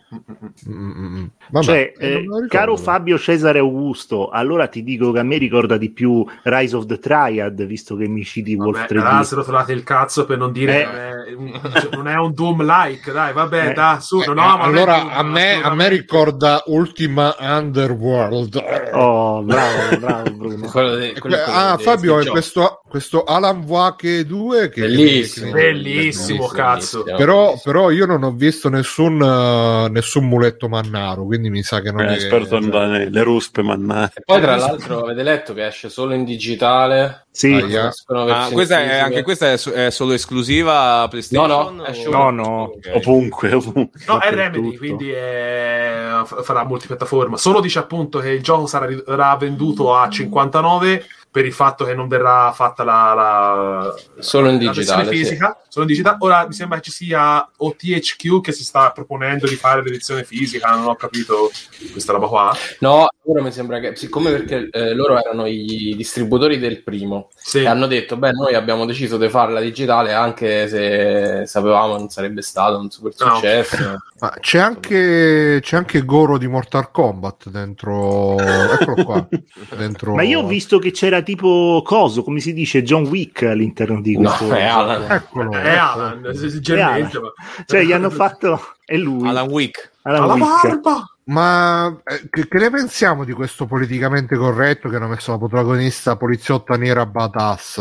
Vabbè, 0.66 1.64
Cioè, 1.64 1.94
eh, 2.00 2.12
eh, 2.14 2.22
non 2.24 2.42
lo 2.42 2.48
caro 2.48 2.78
Fabio 2.78 3.20
Cesare 3.20 3.60
Augusto, 3.60 4.30
allora 4.30 4.66
ti 4.68 4.82
dico 4.84 5.12
che 5.12 5.20
a 5.20 5.24
me 5.24 5.38
ricorda 5.38 5.78
di 5.78 5.92
più 5.92 6.26
Rise 6.44 6.76
of 6.76 6.88
the 6.88 6.98
Triad, 6.98 7.64
visto 7.66 7.96
che 7.96 8.08
mi 8.08 8.24
citi 8.24 8.56
Wolf 8.56 8.80
Vabbè, 8.80 8.94
3D. 8.96 9.04
là 9.04 9.24
se 9.24 9.36
lo 9.36 9.44
trovate 9.44 9.72
il 9.74 9.84
cazzo 9.84 10.26
per 10.26 10.40
non 10.40 10.52
dire 10.52 10.82
Eh. 10.82 10.86
che 11.28 11.36
non, 11.36 11.48
è 11.48 11.60
un, 11.62 11.90
non 11.92 12.08
è 12.08 12.16
un 12.16 12.34
Doom 12.34 12.64
like, 12.66 13.12
dai, 13.12 13.34
vabbè, 13.34 13.67
Eh. 13.70 13.74
dai, 13.74 14.02
su, 14.02 14.18
no, 14.18 14.24
Eh, 14.24 14.34
no, 14.34 14.58
è 14.60 14.62
allora 14.64 15.12
a 15.14 15.24
me, 15.24 15.62
a 15.62 15.74
me 15.74 15.88
ricorda 15.90 16.64
Ultima 16.68 17.36
Underworld. 17.40 18.64
Oh, 18.94 19.42
bravo, 19.44 19.98
bravo 20.00 20.32
Bruno. 20.32 20.68
Quello 20.68 20.96
de- 20.96 21.12
E 21.14 21.20
quello- 21.20 21.36
que- 21.38 21.44
quello 21.46 21.60
ah, 21.60 21.76
dei 21.76 21.86
Fabio, 21.86 22.20
è 22.20 22.26
questo, 22.28 22.82
questo 22.88 23.24
Alan 23.24 23.64
Wake 23.68 24.26
2 24.26 24.70
che 24.70 24.82
Bellissimo. 24.82 25.52
che- 25.52 25.62
Bellissimo, 25.62 26.48
cazzo. 26.48 27.04
Però, 27.04 27.60
però 27.64 27.92
io 27.92 28.06
non 28.06 28.24
ho 28.24 28.32
visto 28.32 28.70
nessun, 28.70 29.22
eh, 29.22 29.90
nessun 29.90 30.26
muletto 30.28 30.68
mannaro, 30.70 31.26
quindi 31.26 31.50
mi 31.50 31.64
sa 31.64 31.82
che 31.82 31.92
non 31.92 32.02
Eh, 32.02 32.08
è... 32.08 32.12
esperto 32.14 32.60
nelle 32.60 33.24
ruspe, 33.24 33.62
mannate. 33.62 34.20
E 34.20 34.24
poi 34.26 34.42
tra 34.42 34.56
l'altro 34.56 35.02
avete 35.02 35.24
letto 35.24 35.54
che 35.54 35.66
esce 35.68 35.90
solo 35.90 36.14
in 36.14 36.24
digitale? 36.24 37.26
Sì, 37.38 37.54
Ah, 37.54 38.50
questa 38.52 38.80
è, 38.80 38.98
anche 38.98 39.22
questa 39.22 39.52
è, 39.52 39.60
è 39.60 39.90
solo 39.92 40.14
esclusiva 40.14 41.06
PlayStation? 41.08 41.76
No, 41.76 41.84
no, 41.84 41.84
o- 41.84 42.10
no, 42.10 42.30
no. 42.32 42.72
Ovunque, 42.94 43.54
ovunque. 43.54 44.00
No, 44.08 44.20
è. 44.20 44.32
Remedy, 44.34 44.76
quindi 44.76 45.12
è- 45.12 46.22
farà 46.42 46.66
multipiattaforma. 46.66 47.38
Solo 47.38 47.60
dice 47.60 47.78
appunto 47.80 48.18
che 48.20 48.30
il 48.30 48.42
gioco 48.42 48.66
sarà 48.66 49.36
venduto 49.38 49.94
a 49.96 50.10
59 50.10 51.06
per 51.38 51.46
il 51.46 51.54
fatto 51.54 51.86
che 51.86 51.94
non 51.94 52.08
verrà 52.08 52.52
fatta 52.52 52.84
la, 52.84 53.14
la, 53.14 53.96
Solo 54.18 54.50
in 54.50 54.54
la 54.54 54.72
digitale, 54.72 55.04
sì. 55.04 55.10
fisica. 55.18 55.62
Solo 55.68 55.86
in 55.86 55.92
digitale. 55.92 56.18
Ora 56.22 56.48
mi 56.48 56.54
sembra 56.54 56.80
che 56.80 56.86
ci 56.86 56.92
sia 56.92 57.48
OTHQ 57.58 58.42
che 58.42 58.52
si 58.52 58.64
sta 58.64 58.90
proponendo 58.90 59.46
di 59.46 59.56
fare 59.56 59.84
l'edizione 59.84 60.24
fisica. 60.24 60.72
Non 60.72 60.88
ho 60.88 60.96
capito 60.96 61.52
questa 61.92 62.14
roba 62.14 62.28
qua. 62.28 62.58
No, 62.80 63.08
ora 63.30 63.42
mi 63.42 63.52
sembra 63.52 63.80
che, 63.80 63.96
siccome 63.96 64.32
perché 64.32 64.70
eh, 64.72 64.94
loro 64.94 65.20
erano 65.20 65.46
i 65.46 65.94
distributori 65.98 66.60
del 66.60 66.82
primo, 66.82 67.28
Sì. 67.36 67.60
e 67.60 67.68
hanno 67.68 67.86
detto, 67.88 68.16
beh, 68.16 68.32
noi 68.32 68.54
abbiamo 68.56 68.86
deciso 68.86 69.18
di 69.18 69.28
farla 69.30 69.60
digitale 69.60 70.14
anche 70.14 70.68
se 70.70 71.44
sapevamo 71.46 71.98
non 71.98 72.10
sarebbe 72.10 72.42
stato 72.42 72.78
un 72.80 72.90
super 72.90 73.14
No. 73.20 73.36
successo. 73.36 73.76
Ma 74.20 74.34
c'è 74.40 74.58
anche, 74.60 75.60
c'è 75.62 75.78
anche 75.78 76.04
Goro 76.04 76.38
di 76.40 76.48
Mortal 76.48 76.90
Kombat 76.90 77.50
dentro... 77.50 78.36
Eccolo 78.40 79.04
qua. 79.04 79.28
dentro... 79.78 80.16
Ma 80.16 80.24
io 80.24 80.40
ho 80.42 80.48
visto 80.48 80.80
che 80.80 80.90
c'era 80.92 81.22
tipo 81.22 81.82
coso, 81.86 82.24
come 82.24 82.40
si 82.40 82.52
dice, 82.54 82.82
John 82.82 83.06
Wick 83.06 83.44
all'interno 83.44 84.02
di 84.02 84.18
No, 84.18 84.30
questo. 84.30 84.56
è 84.56 84.64
Alan. 84.64 85.12
Eccolo. 85.12 85.52
È 85.52 85.70
Alan, 85.76 86.22
leggermente. 86.22 87.20
ma- 87.20 87.32
Cioè, 87.66 87.84
gli 87.84 87.92
hanno 87.92 88.10
fatto. 88.10 88.60
È 88.84 88.96
lui. 88.96 89.28
Alan 89.28 89.50
Wick. 89.50 89.92
Alan 90.04 90.24
Alla 90.24 90.34
Wick. 90.34 90.62
barba! 90.64 91.17
Ma 91.30 91.88
eh, 92.06 92.28
che, 92.30 92.48
che 92.48 92.58
ne 92.58 92.70
pensiamo 92.70 93.26
di 93.26 93.34
questo 93.34 93.66
politicamente 93.66 94.38
corretto 94.38 94.88
che 94.90 94.96
hanno 94.96 95.08
messo 95.10 95.32
la 95.32 95.38
protagonista 95.38 96.16
poliziotta 96.16 96.78
nera 96.78 97.06
badass? 97.06 97.80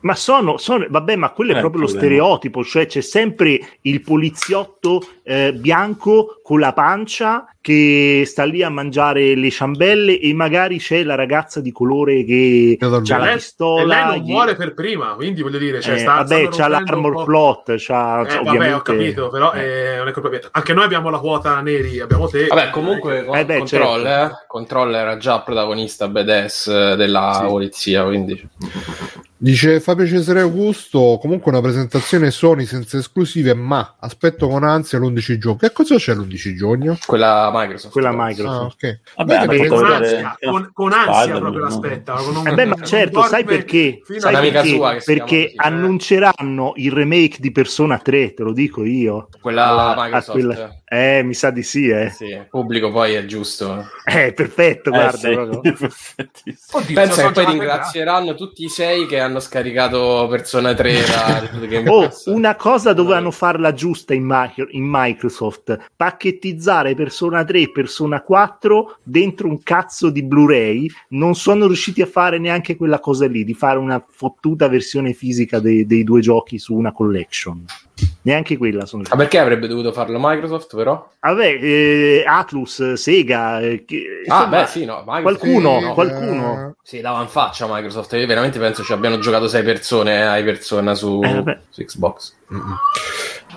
Ma 0.00 0.14
sono, 0.14 0.58
sono- 0.58 0.86
vabbè, 0.88 1.16
ma 1.16 1.30
quello 1.30 1.52
è 1.54 1.56
Eh, 1.56 1.60
proprio 1.60 1.80
lo 1.82 1.86
stereotipo, 1.88 2.62
cioè 2.62 2.86
c'è 2.86 3.00
sempre 3.00 3.58
il 3.82 4.00
poliziotto 4.00 5.02
eh, 5.24 5.52
bianco 5.52 6.40
con 6.42 6.60
la 6.60 6.72
pancia 6.72 7.52
che 7.60 8.22
sta 8.24 8.44
lì 8.44 8.62
a 8.62 8.70
mangiare 8.70 9.34
le 9.34 9.50
ciambelle 9.50 10.20
e 10.20 10.32
magari 10.34 10.78
c'è 10.78 11.02
la 11.02 11.16
ragazza 11.16 11.60
di 11.60 11.72
colore 11.72 12.24
che 12.24 12.78
ha 12.80 12.86
la 13.18 13.32
pistola. 13.34 13.82
e 13.82 13.86
lei 13.86 14.04
non 14.04 14.16
gli- 14.24 14.30
muore 14.30 14.54
per 14.54 14.72
prima, 14.72 15.14
quindi 15.14 15.42
voglio 15.42 15.58
dire, 15.58 15.80
cioè, 15.80 15.94
eh, 15.94 15.98
sta, 15.98 16.14
vabbè, 16.22 16.48
c'ha 16.48 16.68
l'armor 16.68 17.24
plot, 17.24 17.74
c'ha, 17.76 17.76
Eh, 17.76 18.26
c'ha 18.26 18.36
vabbè, 18.36 18.38
ovviamente... 18.48 18.74
ho 18.74 18.82
capito, 18.82 19.28
però 19.30 19.52
eh. 19.52 19.64
eh, 19.64 19.96
non 19.96 20.06
è 20.08 20.12
colpa 20.12 20.28
mia. 20.30 20.40
Anche 20.52 20.72
noi 20.74 20.84
abbiamo 20.84 21.10
la 21.10 21.18
quota 21.18 21.60
neri, 21.60 21.98
abbiamo 22.00 22.28
te. 22.28 22.46
Vabbè, 22.46 22.70
comunque 22.70 23.26
Eh 23.32 23.44
beh, 23.44 23.58
Control, 23.58 24.02
certo. 24.04 24.32
eh, 24.34 24.44
Control 24.46 24.94
era 24.94 25.16
già 25.16 25.40
protagonista 25.40 26.06
badass 26.08 26.68
eh, 26.68 26.94
della 26.96 27.38
Sì. 27.42 27.46
polizia, 27.48 28.04
quindi 28.04 28.48
Dice 29.40 29.78
Fabio 29.78 30.04
Cesare 30.04 30.40
Augusto, 30.40 31.16
comunque 31.20 31.52
una 31.52 31.60
presentazione 31.60 32.32
Sony 32.32 32.64
senza 32.66 32.98
esclusive, 32.98 33.54
ma 33.54 33.94
aspetto 34.00 34.48
con 34.48 34.64
ansia 34.64 34.98
l'11 34.98 35.38
giugno. 35.38 35.54
Che 35.56 35.70
cosa 35.70 35.94
c'è 35.94 36.12
l'11 36.14 36.54
giugno? 36.56 36.98
quella 37.06 37.48
Microsoft. 37.54 37.92
Quella. 37.92 38.10
Microsoft. 38.12 38.82
Ah, 38.84 38.88
ok. 38.88 39.00
Vabbè, 39.16 39.68
con 39.68 39.84
ansia, 39.84 40.36
con, 40.40 40.70
con 40.72 40.92
ansia 40.92 41.12
Spider-Man, 41.12 41.40
proprio 41.40 41.62
l'aspetta. 41.62 42.14
con 42.14 42.36
un- 42.36 42.48
Eh 42.48 42.54
beh, 42.54 42.64
ma 42.64 42.76
certo, 42.82 43.22
sai 43.22 43.44
perché? 43.44 44.00
Sai 44.16 44.34
a- 44.34 44.40
perché? 44.40 45.02
Perché 45.04 45.36
eh. 45.50 45.52
annunceranno 45.56 46.72
il 46.74 46.90
remake 46.90 47.36
di 47.38 47.52
Persona 47.52 47.98
3, 47.98 48.34
te 48.34 48.42
lo 48.42 48.52
dico 48.52 48.84
io. 48.84 49.28
Quella 49.40 49.94
a 49.94 50.02
Microsoft. 50.02 50.30
quella- 50.32 50.72
Eh, 50.90 51.22
mi 51.22 51.34
sa 51.34 51.50
di 51.50 51.62
sì, 51.62 51.88
eh. 51.90 52.10
Sì, 52.10 52.24
il 52.24 52.46
pubblico 52.50 52.90
poi 52.90 53.12
è 53.12 53.24
giusto. 53.26 53.86
Eh, 54.04 54.32
perfetto, 54.32 54.88
Eh, 54.88 54.92
guarda. 54.92 55.18
sì. 55.18 55.28
Oddio, 55.34 56.94
Pensa 56.94 57.26
che 57.26 57.32
poi 57.32 57.44
ringrazieranno 57.44 58.34
tutti 58.34 58.64
i 58.64 58.68
sei 58.70 59.06
che 59.06 59.20
hanno 59.20 59.27
scaricato 59.38 60.26
Persona 60.30 60.74
3 60.74 60.92
da 60.92 61.48
Oh, 61.90 62.10
una 62.26 62.56
cosa 62.56 62.92
dovevano 62.92 63.30
farla 63.30 63.72
giusta 63.72 64.14
in, 64.14 64.24
Mi- 64.24 64.66
in 64.70 64.84
Microsoft, 64.88 65.76
pacchettizzare 65.94 66.94
Persona 66.94 67.44
3 67.44 67.60
e 67.60 67.70
Persona 67.70 68.20
4 68.22 68.98
dentro 69.02 69.48
un 69.48 69.62
cazzo 69.62 70.10
di 70.10 70.22
Blu-ray, 70.22 70.88
non 71.10 71.34
sono 71.34 71.66
riusciti 71.66 72.02
a 72.02 72.06
fare 72.06 72.38
neanche 72.38 72.76
quella 72.76 72.98
cosa 73.00 73.26
lì, 73.26 73.44
di 73.44 73.54
fare 73.54 73.78
una 73.78 74.04
fottuta 74.08 74.68
versione 74.68 75.12
fisica 75.12 75.60
dei, 75.60 75.86
dei 75.86 76.04
due 76.04 76.20
giochi 76.20 76.58
su 76.58 76.74
una 76.74 76.92
collection. 76.92 77.64
Neanche 78.22 78.56
quella 78.56 78.86
sono 78.86 79.02
Ma 79.10 79.16
perché 79.16 79.38
avrebbe 79.38 79.66
dovuto 79.66 79.92
farlo 79.92 80.18
Microsoft, 80.20 80.76
però? 80.76 81.08
Vabbè, 81.20 81.58
eh, 81.60 82.24
Atlus, 82.26 82.92
Sega, 82.92 83.60
eh, 83.60 83.84
che- 83.84 84.22
Ah, 84.28 84.42
insomma, 84.44 84.60
beh, 84.60 84.66
sì, 84.66 84.84
no. 84.84 85.02
Microsoft- 85.06 85.22
qualcuno, 85.22 85.80
no. 85.80 85.94
qualcuno. 85.94 86.76
Sì, 86.82 87.00
dava 87.00 87.20
in 87.22 87.28
faccia 87.28 87.66
Microsoft. 87.68 88.12
Io 88.12 88.26
veramente 88.26 88.58
penso 88.60 88.82
ci 88.84 88.92
abbiano 88.92 89.17
giocato 89.20 89.48
sei 89.48 89.62
persone 89.62 90.26
ai 90.26 90.42
Persona 90.44 90.94
su, 90.94 91.20
Eh, 91.22 91.58
su 91.68 91.82
Xbox. 91.84 92.34
Mm-mm. 92.52 92.76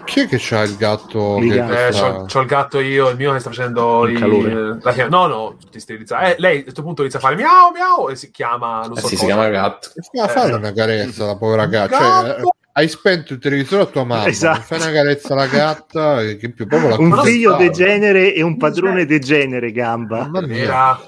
Chi 0.04 0.22
è 0.22 0.28
che 0.28 0.38
c'ha 0.40 0.64
il 0.64 0.76
gatto? 0.78 1.38
Il 1.40 1.52
che. 1.52 1.88
Eh, 1.88 1.92
c'ho, 1.92 2.26
c'ho 2.26 2.40
il 2.42 2.48
gatto 2.48 2.80
io, 2.80 3.10
il 3.10 3.18
mio 3.18 3.34
che 3.34 3.40
sta 3.40 3.50
facendo 3.50 4.06
Il 4.08 4.16
i- 4.18 4.20
calore. 4.20 4.78
la 4.82 5.08
no, 5.08 5.28
no, 5.28 5.58
ti 5.72 5.80
sterilizza. 5.80 6.20
Eh, 6.22 6.36
lei 6.40 6.60
a 6.60 6.64
questo 6.64 6.82
punto 6.82 7.02
inizia 7.02 7.20
a 7.20 7.22
fare 7.22 7.36
miau 7.36 7.72
miau 7.72 8.10
e 8.10 8.16
si 8.16 8.32
chiama, 8.32 8.82
non 8.88 8.98
Eh 8.98 9.02
so 9.02 9.08
sì, 9.08 9.16
si 9.16 9.26
chiama 9.26 9.48
gatto. 9.50 9.90
Ma 10.14 10.28
fai 10.28 10.52
una 10.52 10.74
carezza 10.74 11.26
la 11.26 11.36
povera 11.38 11.66
gatta. 11.68 11.98
Cioè, 11.98 12.08
Gatto! 12.08 12.42
eh, 12.48 12.54
hai 12.74 12.88
spento 12.88 13.34
il 13.34 13.40
televisore 13.40 13.84
a 13.84 13.86
tua 13.86 14.04
mamma, 14.06 14.28
Esatto. 14.28 14.62
fai 14.62 14.80
una 14.82 14.92
carezza 14.92 15.34
alla 15.34 15.48
gatta, 15.48 16.22
eh, 16.22 16.38
che 16.38 16.50
più 16.52 16.66
proprio 16.68 16.90
la 16.90 16.98
Un 16.98 17.22
figlio 17.24 17.56
degenere 17.58 18.34
e 18.34 18.42
un 18.42 18.58
padrone 18.58 19.06
degenere, 19.06 19.72
gamba. 19.72 20.22
Mamma 20.22 20.42
mia. 20.48 20.64
Era... 20.64 21.00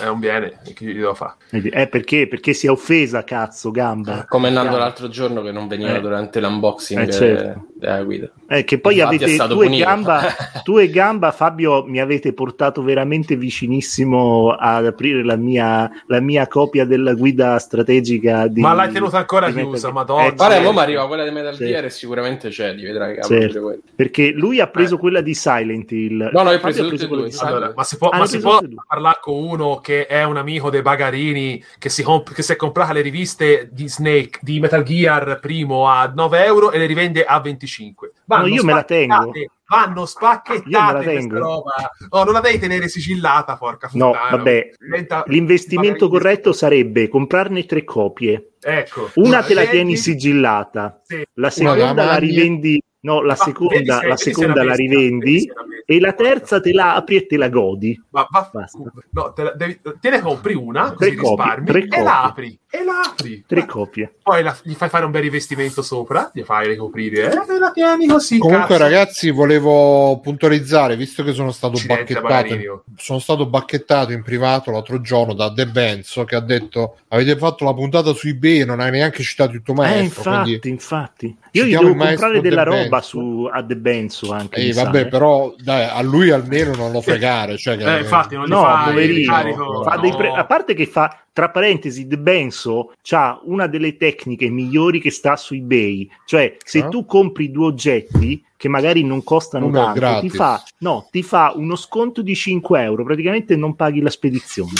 È 0.00 0.06
un 0.08 0.18
bene, 0.20 0.60
che 0.74 0.84
gli 0.84 0.94
devo 0.94 1.14
fare? 1.14 1.34
Eh, 1.50 1.86
perché? 1.88 2.26
Perché 2.28 2.52
si 2.54 2.66
è 2.66 2.70
offesa, 2.70 3.24
cazzo, 3.24 3.70
gamba. 3.70 4.24
Come 4.28 4.48
Nando 4.48 4.70
Gamba. 4.70 4.84
l'altro 4.84 5.08
giorno 5.08 5.42
che 5.42 5.52
non 5.52 5.68
veniva 5.68 5.94
Eh. 5.96 6.00
durante 6.00 6.40
l'unboxing 6.40 7.00
Eh, 7.08 7.10
certo. 7.12 7.66
della 7.74 8.02
guida. 8.02 8.30
Eh, 8.48 8.64
che 8.64 8.78
poi 8.78 8.94
Infatti 8.98 9.24
avete 9.24 9.46
tu 9.48 9.62
e, 9.62 9.78
gamba, 9.78 10.20
tu 10.62 10.78
e 10.78 10.88
Gamba, 10.90 11.30
Fabio, 11.32 11.84
mi 11.84 12.00
avete 12.00 12.32
portato 12.32 12.82
veramente 12.82 13.36
vicinissimo 13.36 14.50
ad 14.58 14.86
aprire 14.86 15.24
la 15.24 15.36
mia, 15.36 15.90
la 16.06 16.20
mia 16.20 16.46
copia 16.48 16.84
della 16.84 17.14
guida 17.14 17.58
strategica. 17.58 18.46
Di, 18.46 18.60
Ma 18.60 18.72
l'hai 18.74 18.90
tenuta 18.92 19.18
ancora 19.18 19.46
di 19.46 19.54
chiusa, 19.54 19.88
Metal- 19.88 19.92
madonna. 19.92 20.26
Eh, 20.26 20.34
Guarda, 20.34 20.54
certo. 20.56 20.72
mi 20.72 20.78
arriva 20.78 21.06
quella 21.06 21.24
di 21.24 21.30
Metal. 21.30 21.54
Gear 21.56 21.84
e 21.84 21.90
sicuramente 21.90 22.48
c'è, 22.50 22.74
di 22.74 22.82
vedrai 22.82 23.14
che 23.16 23.22
Certo. 23.22 23.78
Perché 23.94 24.30
lui 24.32 24.60
ha 24.60 24.66
preso 24.68 24.96
Eh. 24.96 24.98
quella 24.98 25.20
di 25.20 25.34
Silent 25.34 25.90
Hill. 25.92 26.30
No, 26.32 26.42
no, 26.42 26.48
hai 26.50 26.58
preso 26.60 26.84
e 26.84 26.88
quella 26.88 27.06
due. 27.22 27.28
di 27.30 27.36
Allora, 27.38 27.56
Silent 27.58 27.74
ma 27.76 27.84
si 27.84 27.96
può, 27.96 28.08
Ah, 28.08 28.18
ma 28.18 28.26
si 28.26 28.38
preso 28.38 28.48
può 28.48 28.58
e 28.60 28.68
due. 28.68 28.82
Parlare 29.02 29.18
con 29.20 29.34
uno 29.42 29.80
che 29.80 30.06
è 30.06 30.22
un 30.22 30.36
amico 30.36 30.70
dei 30.70 30.80
Bagarini 30.82 31.62
che 31.78 31.88
si, 31.88 32.02
comp- 32.02 32.32
che 32.32 32.42
si 32.42 32.52
è 32.52 32.56
comprato 32.56 32.92
le 32.92 33.00
riviste 33.00 33.68
di 33.72 33.88
Snake 33.88 34.38
di 34.40 34.60
Metal 34.60 34.82
Gear 34.84 35.40
primo 35.40 35.88
a 35.88 36.10
9 36.14 36.44
euro 36.44 36.70
e 36.70 36.78
le 36.78 36.86
rivende 36.86 37.24
a 37.24 37.40
25 37.40 38.12
No, 38.26 38.46
io 38.46 38.64
me 38.64 38.72
la 38.72 38.84
tengo. 38.84 39.32
vanno 39.68 40.06
spacchettate 40.06 40.70
la 40.70 41.02
questa 41.02 41.38
roba. 41.38 41.72
Oh, 42.10 42.24
non 42.24 42.34
la 42.34 42.40
devi 42.40 42.58
tenere 42.58 42.88
sigillata 42.88 43.56
porca 43.56 43.88
No, 43.94 44.10
puttana. 44.12 44.36
vabbè, 44.36 44.70
Diventa- 44.78 45.24
L'investimento 45.26 46.08
corretto 46.08 46.52
sarebbe 46.52 47.08
comprarne 47.08 47.64
tre 47.66 47.84
copie. 47.84 48.52
ecco 48.60 49.10
Una 49.16 49.42
te 49.42 49.54
la 49.54 49.64
tieni 49.66 49.96
sigillata, 49.96 51.00
Sì. 51.04 51.22
la 51.34 51.50
seconda 51.50 51.92
la 51.94 52.04
la 52.12 52.16
rivendi, 52.16 52.80
no, 53.00 53.20
la 53.22 53.32
Ah, 53.32 53.36
vedi 53.36 53.50
seconda, 53.50 53.74
se- 53.98 54.06
la 54.06 54.14
vedi 54.14 54.16
se 54.22 54.32
seconda 54.32 54.64
la 54.64 54.74
rivendi. 54.74 55.50
E 55.86 56.00
la 56.00 56.12
terza 56.12 56.60
te 56.60 56.72
la 56.72 56.94
apri 56.94 57.16
e 57.16 57.26
te 57.26 57.36
la 57.36 57.48
godi. 57.48 58.00
Ma 58.10 58.26
va- 58.30 58.48
Basta. 58.52 58.78
no, 59.10 59.32
te, 59.32 59.42
la, 59.42 59.52
devi, 59.54 59.80
te 60.00 60.10
ne 60.10 60.20
compri 60.20 60.54
una, 60.54 60.92
Tre 60.92 61.14
così 61.14 61.16
copie, 61.16 61.44
risparmi, 61.44 61.66
tre 61.66 61.78
e 61.78 61.88
copie. 61.88 62.02
la 62.04 62.22
apri, 62.22 62.58
e 62.70 62.84
la 62.84 63.00
apri. 63.10 63.44
Tre 63.46 63.66
copie. 63.66 64.14
Poi 64.22 64.42
la- 64.42 64.56
gli 64.62 64.74
fai 64.74 64.88
fare 64.88 65.04
un 65.04 65.10
bel 65.10 65.22
rivestimento 65.22 65.82
sopra, 65.82 66.30
gli 66.32 66.42
fai 66.42 66.68
ricoprire, 66.68 67.30
e 67.30 67.58
la 67.58 67.70
tieni 67.72 68.06
così. 68.06 68.38
Comunque, 68.38 68.66
cazzo. 68.68 68.82
ragazzi, 68.82 69.30
volevo 69.30 70.18
puntualizzare, 70.20 70.96
visto 70.96 71.22
che 71.22 71.32
sono 71.32 71.50
stato 71.52 71.74
Accidenti, 71.74 72.14
bacchettato, 72.14 72.84
sono 72.96 73.18
stato 73.18 73.46
bacchettato 73.46 74.12
in 74.12 74.22
privato 74.22 74.70
l'altro 74.70 75.00
giorno 75.00 75.34
da 75.34 75.48
De 75.50 75.66
Benzo 75.66 76.24
che 76.24 76.36
ha 76.36 76.40
detto: 76.40 76.96
Avete 77.08 77.36
fatto 77.36 77.64
la 77.64 77.74
puntata 77.74 78.12
su 78.14 78.28
eBay 78.28 78.60
e 78.60 78.64
non 78.64 78.80
hai 78.80 78.90
neanche 78.90 79.22
citato 79.22 79.52
il 79.54 79.62
tuo 79.62 79.74
Eh, 79.74 79.76
maestro. 79.78 80.30
infatti, 80.30 80.48
quindi- 80.58 80.68
infatti. 80.68 81.36
Io 81.52 81.64
gli 81.64 81.70
devo 81.76 81.94
comprare 81.94 82.40
della 82.40 82.64
De 82.64 82.70
roba 82.70 83.00
su 83.02 83.48
a 83.52 83.62
De 83.62 83.76
Benzo 83.76 84.32
anche. 84.32 84.60
Eh, 84.60 84.66
mi 84.66 84.72
sa, 84.72 84.84
vabbè, 84.84 85.00
eh. 85.00 85.06
però 85.08 85.54
dai, 85.72 85.88
a 85.88 86.02
lui 86.02 86.30
almeno 86.30 86.74
non 86.74 86.92
lo 86.92 87.00
fregare. 87.00 87.56
Cioè, 87.56 87.76
che- 87.76 87.96
Eh, 87.96 88.00
infatti, 88.00 88.34
non 88.34 88.46
gli 88.46 88.50
No, 88.50 88.62
fai 88.62 88.84
poverino. 88.92 89.32
carico, 89.32 89.82
Fa 89.82 89.94
no. 89.94 90.00
dei 90.00 90.14
pre- 90.14 90.30
a 90.32 90.44
parte 90.44 90.74
che 90.74 90.86
fa, 90.86 91.18
tra 91.32 91.50
parentesi, 91.50 92.06
De 92.06 92.18
Benzo 92.18 92.92
ha 93.10 93.40
una 93.44 93.66
delle 93.66 93.96
tecniche 93.96 94.48
migliori 94.50 95.00
che 95.00 95.10
sta 95.10 95.36
su 95.36 95.54
eBay. 95.54 96.08
Cioè, 96.26 96.56
se 96.64 96.80
Ah. 96.80 96.88
tu 96.88 97.04
compri 97.06 97.50
due 97.50 97.66
oggetti 97.66 98.44
che 98.62 98.68
magari 98.68 99.02
non 99.02 99.24
costano 99.24 99.66
Uno 99.66 99.92
è 99.92 99.98
tanto, 99.98 100.20
ti 100.20 100.30
fa, 100.30 100.62
no, 100.78 101.08
ti 101.10 101.24
fa 101.24 101.52
uno 101.56 101.74
sconto 101.74 102.22
di 102.22 102.32
5 102.32 102.80
euro. 102.80 103.02
Praticamente 103.02 103.56
non 103.56 103.74
paghi 103.74 104.00
la 104.00 104.08
spedizione. 104.08 104.70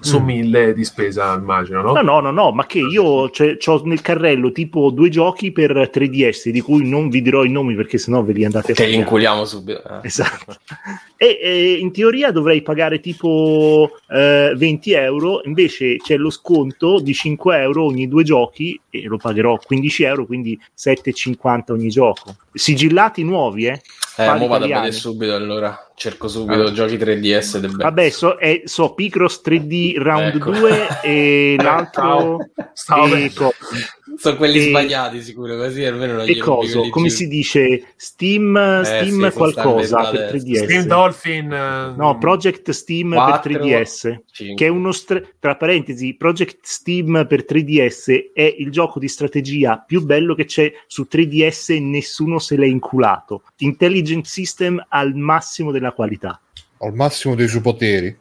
su 0.00 0.18
mille 0.20 0.74
di 0.74 0.84
spesa, 0.84 1.32
immagino, 1.32 1.80
no? 1.80 1.92
No, 1.94 2.02
no, 2.02 2.20
no, 2.20 2.30
no, 2.30 2.52
ma 2.52 2.66
che 2.66 2.80
io 2.80 3.02
ho 3.02 3.82
nel 3.84 4.02
carrello 4.02 4.52
tipo 4.52 4.90
due 4.90 5.08
giochi 5.08 5.52
per 5.52 5.90
3DS, 5.90 6.50
di 6.50 6.60
cui 6.60 6.86
non 6.86 7.08
vi 7.08 7.22
dirò 7.22 7.44
i 7.44 7.50
nomi 7.50 7.74
perché 7.74 7.96
sennò 7.96 8.22
ve 8.22 8.34
li 8.34 8.44
andate 8.44 8.72
a 8.72 8.74
Te 8.74 8.84
li 8.84 8.96
inculiamo 8.96 9.46
subito. 9.46 9.82
eh. 9.84 10.00
Esatto. 10.02 10.56
E, 11.16 11.38
e 11.42 11.72
in 11.80 11.90
teoria 11.90 12.30
dovrei 12.30 12.60
pagare 12.60 13.00
tipo 13.00 13.90
eh, 14.10 14.52
20 14.54 14.92
euro, 14.92 15.40
invece 15.44 15.96
c'è 15.96 16.18
lo 16.18 16.28
sconto 16.28 17.00
di 17.00 17.14
5 17.14 17.58
euro 17.58 17.84
ogni 17.84 18.06
due 18.06 18.22
giochi 18.22 18.78
e 18.90 19.04
lo 19.04 19.16
pagherò 19.16 19.58
15 19.58 20.02
euro, 20.02 20.26
quindi 20.26 20.60
7,50 20.76 21.72
ogni 21.72 21.88
gioco. 21.88 22.36
Sigillati 22.58 23.22
nuovi, 23.24 23.66
eh? 23.66 23.80
Eh, 24.16 24.26
mo 24.34 24.46
vado 24.48 24.64
a 24.64 24.66
italiani. 24.66 24.84
vedere 24.86 24.92
subito 24.92 25.34
allora. 25.34 25.90
Cerco 25.94 26.28
subito 26.28 26.62
Ah. 26.62 26.72
giochi 26.72 26.96
3DS 26.96 27.58
del 27.58 27.70
Vabbè, 27.70 28.10
so, 28.10 28.36
è- 28.36 28.62
so 28.64 28.94
Picross 28.94 29.40
3D 29.42 29.94
Round 29.96 30.34
Ecco. 30.36 30.50
2 30.50 30.88
e 31.02 31.56
l'altro... 31.62 32.38
Stavo 32.72 33.06
e 33.06 33.10
bene. 33.10 33.32
co- 33.32 33.54
Sono 34.20 34.36
quelli 34.36 34.58
E- 34.58 34.68
sbagliati 34.70 35.22
sicuro, 35.22 35.56
così 35.56 35.84
almeno 35.84 36.14
non 36.14 36.28
e 36.28 36.36
coso, 36.38 36.88
come 36.90 37.08
giù. 37.08 37.14
si 37.14 37.28
dice? 37.28 37.84
Steam, 37.94 38.56
Eh, 38.56 38.82
Steam 38.84 39.28
sì, 39.30 39.36
qualcosa 39.36 40.10
per 40.10 40.20
adesso. 40.24 40.36
3DS. 40.44 40.64
Steam 40.64 40.82
Dolphin. 40.86 41.52
eh, 41.52 41.94
No, 41.96 42.18
Project 42.18 42.70
Steam 42.70 43.12
Quattro, 43.12 43.52
per 43.52 43.60
3DS. 43.60 44.20
cinque. 44.32 44.54
che 44.56 44.66
è 44.66 44.68
uno 44.68 44.90
stra- 44.90 45.22
tra 45.38 45.54
parentesi 45.56 46.14
Project 46.14 46.58
Steam 46.62 47.26
per 47.28 47.44
3DS 47.44 48.32
è 48.34 48.54
il 48.58 48.70
gioco 48.72 48.98
di 48.98 49.06
strategia 49.06 49.78
più 49.86 50.04
bello 50.04 50.34
che 50.34 50.46
c'è 50.46 50.72
su 50.88 51.06
3DS 51.08 51.70
e 51.74 51.80
nessuno 51.80 52.40
se 52.40 52.56
l'è 52.56 52.66
inculato 52.66 53.42
intelligent 53.58 54.24
system 54.26 54.84
al 54.88 55.14
massimo 55.14 55.70
della 55.70 55.92
qualità 55.92 56.40
al 56.80 56.94
massimo 56.94 57.34
dei 57.34 57.48
suoi 57.48 57.60
poteri. 57.62 58.16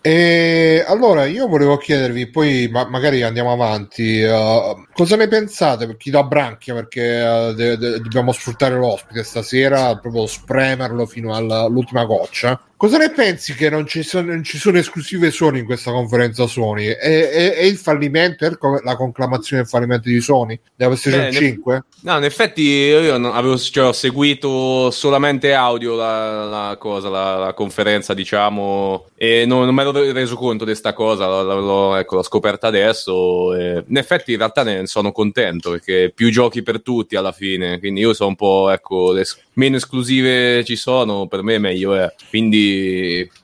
E 0.00 0.84
allora 0.86 1.24
io 1.24 1.46
volevo 1.48 1.76
chiedervi, 1.76 2.30
poi 2.30 2.68
ma- 2.70 2.88
magari 2.88 3.22
andiamo 3.22 3.52
avanti, 3.52 4.20
uh, 4.22 4.86
cosa 4.92 5.16
ne 5.16 5.28
pensate 5.28 5.86
per 5.86 5.96
chi 5.96 6.10
da 6.10 6.22
branchia? 6.22 6.74
Perché 6.74 7.20
uh, 7.20 7.52
de- 7.54 7.76
de- 7.76 8.00
dobbiamo 8.00 8.32
sfruttare 8.32 8.74
l'ospite 8.76 9.22
stasera, 9.24 9.96
proprio 9.96 10.26
spremerlo 10.26 11.06
fino 11.06 11.34
alla- 11.34 11.60
all'ultima 11.60 12.04
goccia. 12.04 12.60
Cosa 12.76 12.98
ne 12.98 13.10
pensi 13.10 13.54
che 13.54 13.70
non 13.70 13.86
ci 13.86 14.02
sono, 14.02 14.32
non 14.32 14.42
ci 14.42 14.58
sono 14.58 14.76
esclusive 14.78 15.30
Sony 15.30 15.60
in 15.60 15.64
questa 15.64 15.90
conferenza 15.92 16.46
Sony? 16.46 16.86
È, 16.86 16.96
è- 16.96 17.54
è 17.54 17.62
il 17.62 17.76
fallimento, 17.76 18.44
è 18.44 18.50
la 18.82 18.96
conclamazione 18.96 19.62
del 19.62 19.70
fallimento 19.70 20.08
di 20.08 20.20
Sony 20.20 20.58
della 20.74 20.90
PlayStation 20.90 21.20
Beh, 21.22 21.30
ne- 21.30 21.46
5? 21.46 21.84
No, 22.02 22.16
in 22.18 22.24
effetti 22.24 22.62
io 22.62 23.16
non 23.16 23.34
avevo, 23.34 23.56
cioè, 23.56 23.86
ho 23.86 23.92
seguito 23.92 24.90
solamente 24.90 25.54
audio 25.54 25.94
la, 25.94 26.44
la 26.44 26.76
cosa, 26.78 27.08
la, 27.08 27.36
la 27.36 27.54
conferenza, 27.54 28.12
diciamo, 28.12 29.06
e 29.16 29.44
non, 29.46 29.64
non 29.64 29.74
me 29.74 29.82
ero 29.82 30.12
reso 30.12 30.34
conto 30.36 30.64
di 30.64 30.70
questa 30.70 30.92
cosa, 30.92 31.26
l'ho, 31.26 31.60
l'ho- 31.60 31.96
ecco, 31.96 32.16
l'ho 32.16 32.22
scoperta 32.22 32.66
adesso. 32.66 33.54
e 33.54 33.84
in 33.86 33.96
effetti 33.96 34.32
in 34.32 34.38
realtà 34.38 34.62
ne 34.64 34.86
sono 34.86 35.12
contento 35.12 35.70
perché 35.70 36.12
più 36.14 36.30
giochi 36.30 36.62
per 36.62 36.82
tutti 36.82 37.16
alla 37.16 37.32
fine, 37.32 37.78
quindi 37.78 38.00
io 38.00 38.12
sono 38.12 38.30
un 38.30 38.36
po', 38.36 38.68
ecco, 38.70 39.12
le 39.12 39.24
meno 39.54 39.76
esclusive 39.76 40.64
ci 40.64 40.74
sono, 40.76 41.26
per 41.28 41.42
me 41.42 41.58
meglio 41.58 41.94
è. 41.94 42.12
Quindi 42.28 42.63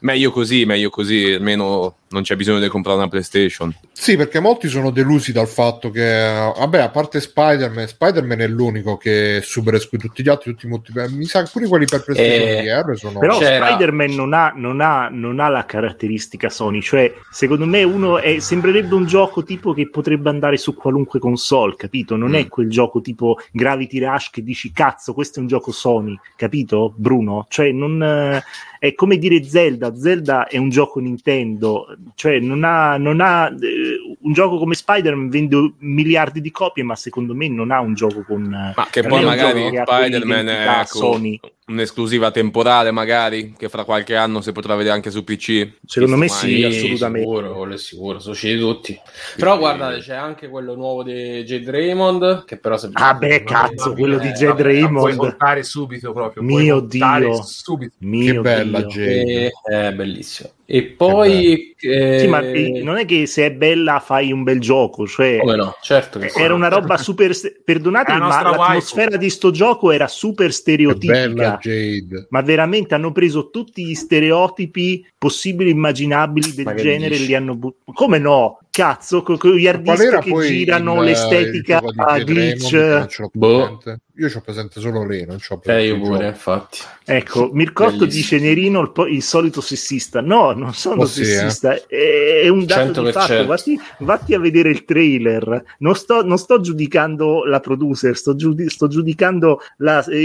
meglio 0.01 0.31
così, 0.31 0.65
meglio 0.65 0.91
così, 0.91 1.33
almeno 1.33 1.95
non 2.11 2.23
c'è 2.23 2.37
bisogno 2.37 2.59
di 2.59 2.69
comprare 2.69 2.99
una 2.99 3.09
PlayStation. 3.09 3.75
Sì, 3.93 4.17
perché 4.17 4.41
molti 4.41 4.69
sono 4.69 4.91
delusi 4.91 5.33
dal 5.33 5.47
fatto 5.49 5.91
che, 5.91 6.53
vabbè, 6.57 6.81
a 6.81 6.89
parte 6.91 7.21
Spider-Man, 7.21 7.87
Spider-Man 7.87 8.41
è 8.41 8.47
l'unico 8.49 8.97
che 8.97 9.37
è 9.39 9.41
super 9.41 9.75
esclusivo, 9.75 10.09
tutti 10.09 10.23
gli 10.23 10.29
altri, 10.29 10.53
tutti 10.53 10.67
molti, 10.67 10.93
mi 11.11 11.25
sa 11.27 11.43
che 11.43 11.51
pure 11.53 11.69
quelli 11.69 11.85
per 11.87 12.03
PlayStation 12.03 12.49
Eh, 12.49 12.63
VR 12.63 12.97
sono... 12.99 13.19
però 13.19 13.39
C'era- 13.39 13.67
Spider-Man 13.67 14.15
non 14.15 14.33
ha, 14.33 14.53
non, 14.57 14.81
ha, 14.81 15.09
non 15.11 15.39
ha 15.41 15.49
la 15.49 15.65
caratteristica 15.65 16.49
Sony 16.49 16.81
cioè 16.81 17.13
secondo 17.31 17.67
me 17.67 17.83
uno 17.83 18.19
è, 18.19 18.39
sembrerebbe 18.39 18.95
un 18.95 19.07
gioco 19.07 19.43
tipo 19.43 19.73
che 19.73 19.89
potrebbe 19.91 20.29
andare 20.31 20.57
su 20.57 20.75
qualunque 20.75 21.19
console 21.21 21.75
capito? 21.77 22.17
non 22.17 22.35
è 22.35 22.45
Mm. 22.45 22.49
quel 22.49 22.71
gioco 22.71 23.01
tipo 23.01 23.39
Gravity 23.53 23.99
Rush 23.99 24.31
che 24.31 24.43
dici 24.43 24.73
cazzo 24.73 25.13
questo 25.15 25.39
è 25.39 25.43
un 25.43 25.49
gioco 25.49 25.73
Sony 25.73 26.19
capito 26.37 26.93
Bruno? 26.97 27.47
cioè 27.49 27.71
non 27.73 28.03
eh, 28.03 28.43
è 28.79 28.95
come 28.95 29.19
dire 29.19 29.43
Zelda 29.45 29.95
Zelda 29.95 30.47
è 30.49 30.57
un 30.57 30.71
gioco 30.71 31.01
Nintendo 31.01 31.87
cioè 32.15 32.39
non 32.39 32.65
ha, 32.65 32.97
non 32.97 33.21
ha 33.21 33.47
eh, 33.49 34.17
un 34.23 34.33
gioco 34.33 34.59
come 34.59 34.75
Spider-Man 34.75 35.29
vende 35.29 35.75
miliardi 35.79 36.41
di 36.41 36.51
copie 36.51 36.83
ma 36.83 36.95
secondo 36.97 37.35
me 37.35 37.49
non 37.49 37.71
ha 37.71 37.81
un 37.81 37.95
gioco 37.95 38.23
con 38.23 38.45
eh, 38.45 38.73
Ma 38.77 38.87
che 38.91 39.01
non 39.03 39.11
poi 39.11 39.25
magari 39.25 39.71
che 39.71 39.83
Spider-Man 39.85 40.49
è 40.49 40.81
ecco, 40.81 40.99
Sony. 40.99 41.41
un'esclusiva 41.67 42.31
temporale, 42.31 42.91
magari 42.91 43.55
che 43.57 43.69
fra 43.69 43.85
qualche 43.85 44.17
anno 44.17 44.41
si 44.41 44.53
potrà 44.53 44.75
vedere 44.75 44.95
anche 44.95 45.11
su 45.11 45.23
PC. 45.25 45.79
Secondo 45.87 46.17
me 46.17 46.29
sì, 46.29 46.65
assolutamente. 46.65 47.27
Sicuro, 47.29 47.53
quello 47.55 47.75
è 47.75 47.79
sicuro, 47.79 48.19
sono 48.19 48.33
usciti 48.33 48.59
tutti. 48.59 49.01
Però 49.37 49.57
guardate, 49.57 49.99
c'è 50.01 50.15
anche 50.15 50.49
quello 50.49 50.75
nuovo 50.75 51.03
di 51.03 51.43
Jade 51.45 51.71
Raymond, 51.71 52.45
che 52.45 52.57
però 52.59 52.77
se 52.77 52.91
Ah 52.93 53.15
beh, 53.15 53.45
cazzo, 53.45 53.93
quello 53.95 54.19
di 54.19 54.29
Eh, 54.29 54.33
Jade 54.33 54.47
la 54.47 54.55
Puoi 54.55 54.65
Raymond. 54.81 55.15
montare 55.17 55.63
subito 55.63 56.13
proprio. 56.13 56.43
Mio 56.43 56.81
Dio. 56.81 57.43
Subito. 57.43 57.95
Mio 57.99 58.35
Che 58.35 58.41
bella. 58.41 58.83
Jade. 58.85 59.47
E- 59.47 59.53
è 59.65 59.93
bellissimo. 59.93 60.51
E 60.73 60.85
poi... 60.85 61.75
eh, 61.81 62.19
Sì, 62.21 62.27
ma 62.29 62.41
eh, 62.43 62.81
non 62.85 62.97
è 62.97 63.05
che 63.05 63.27
se 63.27 63.47
è 63.47 63.51
bella 63.51 63.99
fai 63.99 64.31
un 64.31 64.45
bel 64.45 64.61
gioco, 64.61 65.05
cioè 65.05 65.39
Come 65.39 65.57
no? 65.57 65.75
Certo 65.83 66.21
che 66.21 66.31
era 66.37 66.55
una 66.55 66.69
roba 66.69 66.97
super 66.97 67.33
perdonatemi, 67.65 68.19
la 68.21 68.27
ma 68.29 68.43
l'atmosfera 68.43 69.17
di 69.17 69.31
sto 69.31 69.51
gioco 69.51 69.91
era 69.91 70.07
super 70.07 70.51
Che 70.51 70.53
bella 70.53 70.53
stereotipica. 70.53 71.59
Jade. 71.61 72.27
Ma 72.31 72.41
veramente 72.43 72.95
hanno 72.95 73.11
preso 73.11 73.51
tutti 73.51 73.85
gli 73.85 73.95
stereotipi 73.97 75.05
possibili 75.19 75.71
e 75.71 75.73
immaginabili 75.73 76.55
del 76.55 76.65
Ma 76.67 76.75
che 76.75 76.83
genere 76.83 77.17
e 77.17 77.19
li 77.19 77.35
hanno 77.35 77.57
buttati. 77.57 77.93
Come 77.93 78.19
no? 78.19 78.59
Cazzo, 78.71 79.23
con 79.23 79.37
gli 79.57 79.67
hard 79.67 79.83
Qual 79.85 79.97
disk 79.97 80.09
era 80.09 80.19
che 80.21 80.33
girano 80.47 80.99
il- 81.01 81.07
l'estetica 81.07 81.83
a 81.97 82.19
di 82.19 82.25
glitch. 82.25 82.71
Raymond? 82.73 83.31
Boh. 83.33 83.83
Io 84.17 84.29
ci 84.29 84.37
ho 84.37 84.41
presente 84.43 84.81
solo 84.81 85.05
lei, 85.07 85.25
non 85.25 85.39
ci 85.39 85.51
ho 85.53 85.57
Eh, 85.57 85.61
presente 85.61 85.87
io 85.87 85.95
il 85.95 86.01
pure, 86.03 86.27
infatti. 86.29 86.79
Ecco, 87.07 87.51
Mircotto 87.53 88.05
dice 88.05 88.39
Nerino 88.39 88.81
il, 88.83 88.93
po- 88.93 89.07
il 89.07 89.23
solito 89.23 89.61
sessista. 89.63 90.21
No, 90.21 90.53
non 90.53 90.75
sono 90.75 91.03
Oh, 91.03 91.07
sì, 91.07 91.25
sessista, 91.25 91.75
è, 91.87 92.43
è 92.45 92.49
un 92.49 92.65
dato 92.67 93.03
di 93.03 93.09
100%. 93.09 93.13
fatto. 93.13 93.47
Vatti, 93.47 93.81
vatti 94.01 94.35
a 94.35 94.39
vedere 94.39 94.69
il 94.71 94.85
trailer. 94.85 95.65
Non 95.79 95.95
sto, 95.97 96.23
non 96.25 96.37
sto 96.37 96.61
giudicando 96.61 97.45
la 97.47 97.61
producer, 97.61 98.15
sto, 98.17 98.37
giudi- 98.37 98.69
sto 98.69 98.87
giudicando 98.89 99.61
la- 99.79 100.05
eh, 100.05 100.19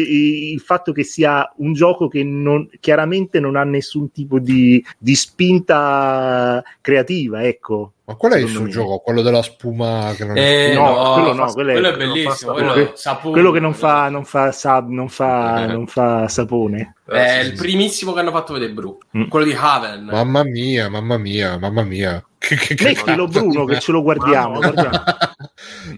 il 0.54 0.60
fatto 0.60 0.92
che 0.92 1.04
sia 1.04 1.52
un 1.58 1.74
gioco 1.74 2.08
che 2.10 2.24
non, 2.24 2.70
chiaramente 2.82 3.40
non 3.40 3.56
ha 3.56 3.64
nessun 3.64 4.12
tipo 4.12 4.40
di, 4.40 4.84
di 5.00 5.16
spinta 5.16 6.62
creativa. 6.82 7.44
Ecco. 7.44 7.92
Ma 8.08 8.16
qual 8.16 8.34
è 8.34 8.38
il 8.38 8.48
suo 8.50 8.62
me. 8.64 8.70
gioco? 8.70 9.00
Quello 9.00 9.22
della 9.24 9.42
spuma 9.42 10.14
che 10.16 10.26
non 10.26 10.38
Eh, 10.38 10.72
è 10.72 10.74
No, 10.76 10.94
no, 10.94 11.14
quello 11.14 11.34
no, 11.34 11.48
fa- 11.48 11.54
quello 11.54 11.70
è- 11.72 11.74
quello 11.74 11.88
è 11.90 11.98
bellissimo. 11.98 12.52
Quello, 12.54 12.72
quello- 12.74 12.92
saputo. 12.96 13.32
Quello 13.32 13.52
che 13.52 13.60
non 13.60 13.74
fa, 13.74 14.10
non 14.10 14.26
fa, 14.26 14.52
sa- 14.52 14.86
non 14.88 15.10
fa, 15.10 15.66
non 15.66 15.88
fa 15.88 16.28
sapone. 16.28 16.96
È 17.06 17.14
Eh, 17.40 17.44
sì, 17.44 17.50
il 17.50 17.56
primissimo 17.58 18.14
che 18.14 18.20
hanno 18.20 18.32
fatto 18.32 18.54
vedere 18.54 18.74
Bru. 18.74 18.98
Mm. 19.18 19.24
Quello 19.28 19.46
di 19.46 19.56
Haven. 19.60 20.04
Mamma 20.12 20.44
mia, 20.44 20.88
mamma 20.90 21.18
mia, 21.18 21.58
mamma 21.58 21.82
mia. 21.84 22.24
Che, 22.48 22.56
che, 22.58 22.76
che 22.76 22.84
Mettilo 22.84 23.26
cazzo 23.26 23.40
Bruno 23.40 23.66
che 23.66 23.80
ce 23.80 23.92
lo 23.92 24.04
guardiamo. 24.04 24.60
Guardiamo. 24.60 24.92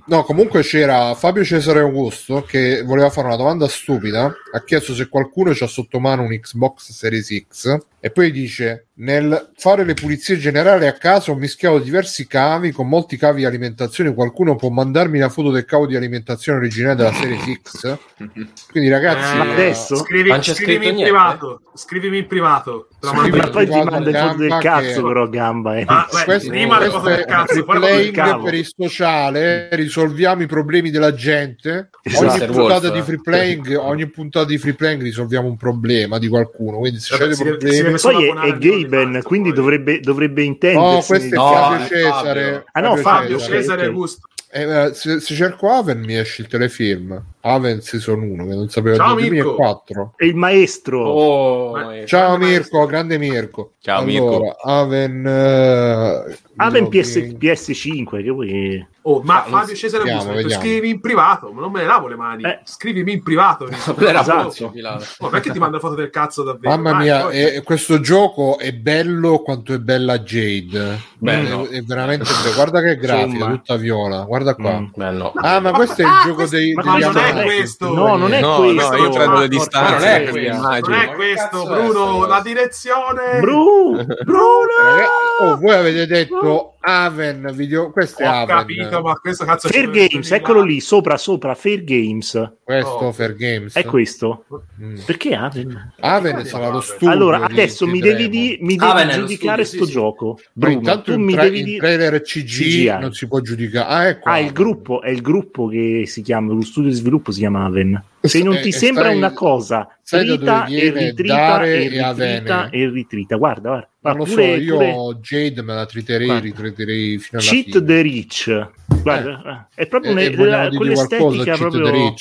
No, 0.06 0.24
comunque 0.24 0.62
c'era 0.62 1.14
Fabio 1.16 1.44
Cesare 1.44 1.80
Augusto 1.80 2.44
che 2.44 2.84
voleva 2.84 3.10
fare 3.10 3.28
una 3.28 3.36
domanda 3.36 3.68
stupida. 3.68 4.32
Ha 4.52 4.64
chiesto 4.64 4.94
se 4.94 5.10
qualcuno 5.10 5.52
ha 5.52 5.68
sotto 5.68 6.00
mano 6.00 6.22
un 6.22 6.30
Xbox 6.30 6.92
Series 6.92 7.46
X 7.48 7.78
e 8.00 8.12
poi 8.12 8.32
dice: 8.32 8.88
Nel 8.96 9.52
fare 9.56 9.84
le 9.84 9.94
pulizie 9.96 10.38
generali 10.38 10.88
a 10.88 10.94
casa 10.94 11.32
ho 11.32 11.36
mischiato 11.36 11.80
diversi 11.80 12.28
cavi 12.28 12.72
con 12.72 12.88
molti 12.88 13.18
cavi 13.18 13.40
di 13.40 13.46
alimentazione. 13.46 14.14
Qualcuno 14.14 14.56
può 14.56 14.70
mandarmi 14.70 15.20
la 15.20 15.30
foto 15.30 15.52
del 15.52 15.66
cavo 15.66 15.88
di 15.88 15.96
alimentazione 15.96 16.60
originale 16.60 16.96
della 16.96 17.14
Series 17.14 17.60
X? 17.62 17.98
Quindi, 18.72 18.90
ragazzi, 18.90 19.36
Eh, 19.36 19.52
adesso? 19.52 19.96
Scrivi, 19.98 20.32
scrivimi 20.42 20.90
in 20.90 21.04
privato. 21.04 21.62
Scrivimi 21.74 22.20
in 22.20 22.28
privato. 22.28 22.88
Mando 23.00 23.38
Ma 23.38 23.50
poi 23.50 23.66
ti 23.68 23.84
manda 23.84 24.28
foto 24.28 24.38
del 24.38 24.58
cazzo, 24.60 25.02
che- 25.02 25.08
però 25.08 25.30
Gamba. 25.30 25.78
Eh. 25.78 25.84
Ah, 25.86 26.08
beh, 26.12 26.24
questo, 26.24 26.50
prima 26.50 26.80
le 26.80 26.90
questo 26.90 27.08
del 27.08 27.26
cazzo, 27.26 27.64
poi 27.64 28.12
per 28.12 28.54
il 28.56 28.74
sociale 28.76 29.70
risolviamo 29.74 30.42
i 30.42 30.48
problemi 30.48 30.90
della 30.90 31.14
gente 31.14 31.90
Esatto. 32.02 32.26
ogni 32.26 32.38
Mr. 32.40 32.46
puntata 32.48 32.88
Wolf, 32.88 32.92
di 32.94 32.98
eh. 32.98 33.04
free 33.04 33.20
playing 33.24 33.78
ogni 33.80 34.10
puntata 34.10 34.46
di 34.48 34.58
free 34.58 34.74
playing 34.74 35.02
risolviamo 35.04 35.48
un 35.48 35.58
problema 35.58 36.18
di 36.18 36.28
qualcuno 36.28 36.80
quindi 36.80 37.00
se 37.00 37.16
c'è 37.16 37.28
dei 37.28 37.36
problemi 37.36 38.00
Poi 38.00 38.28
è, 38.30 38.34
è 38.34 38.58
Gaben, 38.58 39.20
quindi 39.24 39.50
poi. 39.50 39.58
dovrebbe, 39.58 40.00
dovrebbe 40.00 40.42
no 40.42 40.48
intendersi. 40.48 41.08
questo 41.08 41.36
è 41.36 41.38
No, 41.38 41.54
Fabio 41.54 41.86
è 41.86 41.88
Cesare 41.88 42.44
Fabio. 42.44 42.64
Ah, 42.72 42.80
no, 42.82 42.96
Fabio 42.96 43.38
Cesare. 43.38 43.58
Cesare 43.58 43.82
ok. 43.82 43.88
Augusto. 43.88 44.28
Eh, 44.50 44.64
eh, 44.64 44.94
se, 44.94 45.20
se 45.20 45.36
cerco 45.36 45.70
Aven 45.72 46.00
mi 46.00 46.18
esce 46.18 46.42
il 46.42 46.48
telefilm 46.48 47.22
Aven 47.48 47.82
Season 47.82 48.22
1 48.22 48.46
che 48.48 48.54
non 48.56 48.70
sapevo 48.70 48.96
Ciao, 48.96 49.16
del 49.16 49.28
2004 49.30 50.14
È 50.16 50.26
il 50.26 50.36
maestro. 50.36 51.06
Oh, 51.08 51.72
Ma- 51.72 51.84
ma- 51.86 52.06
ciao 52.06 52.38
Grande 52.38 52.46
Mirko 52.46 52.78
maestro. 52.78 52.86
grande 52.86 53.18
Mirko 53.18 53.72
Ciao, 53.80 54.00
allora, 54.02 54.12
Mirko. 54.12 54.56
Aven 54.64 55.26
eh, 55.26 56.38
Aven. 56.60 56.88
PS, 56.90 57.16
PS5, 57.38 58.24
che 58.24 58.30
vuoi... 58.32 58.88
Oh, 59.04 59.22
ma 59.24 59.44
Ah, 59.46 59.48
non 59.48 59.60
Fabio 59.62 59.76
Cesare 59.76 60.04
vediamo, 60.04 60.20
Augusto, 60.24 60.34
ha 60.34 60.36
detto, 60.44 60.48
vediamo. 60.58 60.64
scrivimi 60.64 60.94
in 60.94 61.00
privato, 61.00 61.52
ma 61.54 61.62
non 61.62 61.72
me 61.72 61.80
ne 61.80 61.86
lavo 61.86 62.08
le 62.10 62.16
mani. 62.18 62.44
Eh. 62.44 62.60
Scrivimi 62.66 63.14
in 63.14 63.24
privato. 63.24 63.68
Esatto. 63.72 64.74
Oh, 65.20 65.30
perché 65.30 65.52
ti 65.52 65.60
manda 65.60 65.80
foto 65.80 65.96
del 65.96 66.10
cazzo 66.10 66.44
davvero? 66.44 66.76
Mamma 66.76 66.92
Vai, 66.92 67.04
mia, 67.04 67.22
poi- 67.22 67.38
eh, 67.56 67.62
questo 67.64 68.02
gioco 68.02 68.58
è 68.58 68.74
bello 68.74 69.40
quanto 69.40 69.74
è 69.74 69.80
bella 69.80 70.20
Jade. 70.20 71.00
Bello. 71.20 71.68
È, 71.70 71.78
è 71.78 71.82
veramente 71.84 72.26
bello. 72.26 72.54
Guarda 72.56 72.82
che 72.82 72.98
grafica, 72.98 73.46
tutta 73.48 73.76
viola. 73.78 74.24
Guarda 74.26 74.56
qua. 74.56 74.78
Mm. 74.80 74.86
Beh, 74.94 75.12
no. 75.12 75.32
Ah, 75.36 75.60
ma 75.62 75.72
questo 75.72 76.02
è 76.02 76.04
il 76.06 76.12
Ah, 76.12 76.22
gioco 76.26 76.36
questo- 76.36 76.56
dei, 76.58 76.74
ma 76.74 76.82
degli 76.82 77.04
non 77.38 77.52
è 77.52 77.56
questo. 77.56 77.94
No, 77.94 78.16
non 78.16 78.34
è 78.34 78.40
no, 78.40 78.56
questo. 78.58 78.90
no, 78.92 78.98
io 79.04 79.10
prendo 79.10 79.40
le 79.40 79.48
distanze 79.48 80.24
non 80.26 80.38
è 80.38 80.54
immagini. 80.54 80.96
Non 80.96 81.06
è 81.06 81.12
questo, 81.14 81.64
Bruno, 81.66 82.20
la 82.22 82.28
cosa? 82.28 82.42
direzione. 82.42 83.40
Bru! 83.40 83.96
Ragazzi, 83.96 85.12
Oh, 85.40 85.58
voi 85.58 85.76
avete 85.76 86.08
detto 86.08 86.77
Aven 86.90 87.52
video. 87.54 87.92
Questo 87.92 88.24
è 88.24 88.28
Ho 88.28 88.32
Aven. 88.32 88.48
capito, 88.56 89.02
ma 89.02 89.14
questo 89.16 89.44
cazzo 89.44 89.68
Fair 89.68 89.90
Games, 89.90 90.32
eccolo 90.32 90.60
là. 90.62 90.66
lì, 90.68 90.80
sopra, 90.80 91.18
sopra, 91.18 91.54
Fair 91.54 91.84
Games. 91.84 92.54
Questo 92.64 92.90
Oh. 92.90 93.12
Fair 93.12 93.36
Games. 93.36 93.76
È 93.76 93.84
questo? 93.84 94.46
Mm. 94.82 94.96
Perché 95.06 95.36
Aven? 95.36 95.94
Aven 96.00 96.46
sarà 96.46 96.70
lo 96.70 96.80
studio. 96.80 97.10
Allora, 97.10 97.42
adesso 97.44 97.86
mi 97.86 98.00
devi, 98.00 98.30
di- 98.30 98.58
mi 98.62 98.78
devi 98.78 99.12
giudicare 99.12 99.66
studio, 99.66 99.66
sto 99.66 99.86
sì, 99.86 99.86
sì. 99.86 99.92
gioco. 99.92 100.40
Bruno, 100.54 100.74
intanto 100.76 101.12
tu 101.14 101.20
mi 101.20 101.34
tra- 101.34 101.44
devi 101.44 101.64
dire... 101.64 101.78
trailer 101.80 102.22
CG 102.22 102.46
CGI. 102.46 102.98
non 103.02 103.12
si 103.14 103.28
può 103.28 103.42
giudicare. 103.42 103.88
Ah, 103.94 104.08
ecco. 104.08 104.30
Ah, 104.30 104.40
il 104.40 104.54
gruppo, 104.54 105.02
è 105.02 105.10
il 105.10 105.22
gruppo 105.22 105.68
che 105.68 106.04
si 106.08 106.22
chiama, 106.22 106.54
lo 106.54 106.62
studio 106.62 106.90
di 106.90 106.96
sviluppo 106.96 107.32
si 107.34 107.40
chiama 107.40 107.66
Aven. 107.66 108.02
Se 108.28 108.44
non 108.44 108.56
Eh, 108.56 108.62
ti 108.62 108.70
eh, 108.70 108.72
sembra 108.74 109.04
stai- 109.06 109.16
una 109.18 109.34
cosa, 109.34 109.88
trita 110.04 110.66
e 110.66 110.90
ritrita 110.92 111.64
e 111.64 111.78
ritrita 111.88 112.70
e 112.70 112.90
ritrita. 112.90 113.36
Guarda, 113.36 113.70
guarda. 113.70 113.90
Non 114.00 114.14
Ma 114.14 114.20
lo 114.20 114.26
so, 114.26 114.36
pure- 114.36 114.58
io 114.58 114.74
pure- 114.78 115.18
Jade 115.22 115.62
me 115.64 115.74
la 115.74 115.86
triterei, 115.86 116.26
Guarda. 116.28 116.44
ritriterei 116.44 117.18
fino 117.18 117.40
alla 117.42 117.50
Cheat 117.50 117.64
fine. 117.72 117.84
the 117.84 118.02
Rich. 118.02 118.70
Guarda, 119.02 119.68
è 119.76 119.86
proprio 119.88 120.18
Eh, 120.18 120.28
una- 120.38 120.68
eh, 120.68 120.76
quell'estetica 120.76 121.58
proprio... 121.58 122.14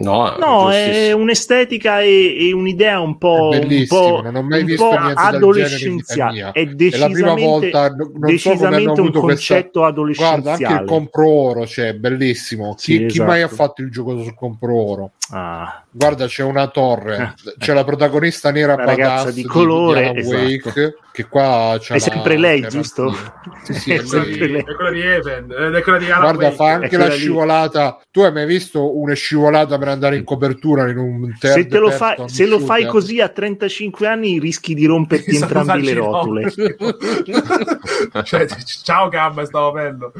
No, 0.00 0.36
No, 0.38 0.70
è 0.70 1.10
un'estetica 1.12 2.02
e, 2.02 2.36
e 2.48 2.52
un'idea 2.52 3.00
un 3.00 3.18
po', 3.18 3.50
un 3.52 3.84
po', 3.88 4.20
non 4.22 4.36
ho 4.36 4.42
mai 4.42 4.60
un 4.60 4.66
visto 4.66 4.88
adolescenziale. 4.90 6.50
È 6.52 6.60
È 6.60 6.64
la 6.66 6.72
decisamente, 6.74 7.12
prima 7.20 7.34
volta, 7.34 7.88
non 7.88 8.06
so 8.12 8.18
decisamente 8.18 8.90
un 9.00 9.06
avuto 9.06 9.20
questa... 9.20 9.54
concetto 9.54 9.78
Guarda, 9.80 10.00
adolescenziale. 10.00 10.64
anche 10.64 10.82
il 10.82 10.88
compro 10.88 11.28
oro, 11.28 11.66
cioè, 11.66 11.94
bellissimo. 11.94 12.74
Chi, 12.74 12.96
Sì, 12.96 13.06
chi 13.06 13.18
mai 13.20 13.42
ha 13.42 13.46
esatto. 13.46 13.54
fatto 13.54 13.82
il 13.82 13.90
gioco 13.90 14.22
sul 14.22 14.34
compro 14.34 14.74
oro? 14.74 15.12
Ah, 15.30 15.84
Guarda, 15.90 16.26
c'è 16.26 16.42
una 16.42 16.68
torre, 16.68 17.34
c'è 17.58 17.74
la 17.74 17.84
protagonista 17.84 18.50
nera 18.50 18.76
La 18.76 18.84
ragazza 18.84 19.24
badass 19.24 19.34
di 19.34 19.44
colore, 19.44 20.04
Alan 20.06 20.16
esatto. 20.18 20.36
Wake, 20.36 20.94
che 21.12 21.26
qua 21.28 21.76
c'è 21.78 21.94
È 21.94 21.98
sempre 21.98 22.36
lei, 22.38 22.66
giusto? 22.68 23.14
Sì, 23.68 23.74
sì, 23.74 23.92
È 23.92 24.02
lei. 24.02 24.48
Lei. 24.48 24.60
è 24.62 24.74
quella 24.74 24.90
di 24.90 25.00
Even, 25.02 25.50
è 25.74 25.82
quella 25.82 25.98
di 25.98 26.06
Alan 26.06 26.20
Guarda, 26.20 26.44
Wake. 26.44 26.54
fa 26.56 26.70
anche 26.72 26.96
la 26.96 27.06
lì. 27.08 27.18
scivolata. 27.18 28.00
Tu 28.10 28.20
hai 28.20 28.32
mai 28.32 28.46
visto 28.46 28.96
una 28.98 29.12
scivolata 29.12 29.76
per 29.76 29.88
andare 29.88 30.16
in 30.16 30.24
copertura 30.24 30.88
in 30.88 30.96
un 30.96 31.34
se, 31.38 31.66
te 31.66 31.78
lo 31.78 31.90
fai, 31.90 32.14
person 32.16 32.28
se 32.34 32.46
lo 32.46 32.58
fai 32.60 32.86
così 32.86 33.20
a 33.20 33.28
35 33.28 34.06
anni 34.06 34.38
rischi 34.38 34.72
di 34.74 34.86
romperti 34.86 35.34
Sta 35.34 35.44
entrambi 35.44 35.82
le 35.82 35.92
rotule. 35.92 36.52
Cioè, 38.24 38.46
ciao 38.82 39.08
Gamba, 39.08 39.44
stavo 39.44 39.72
bello. 39.72 40.12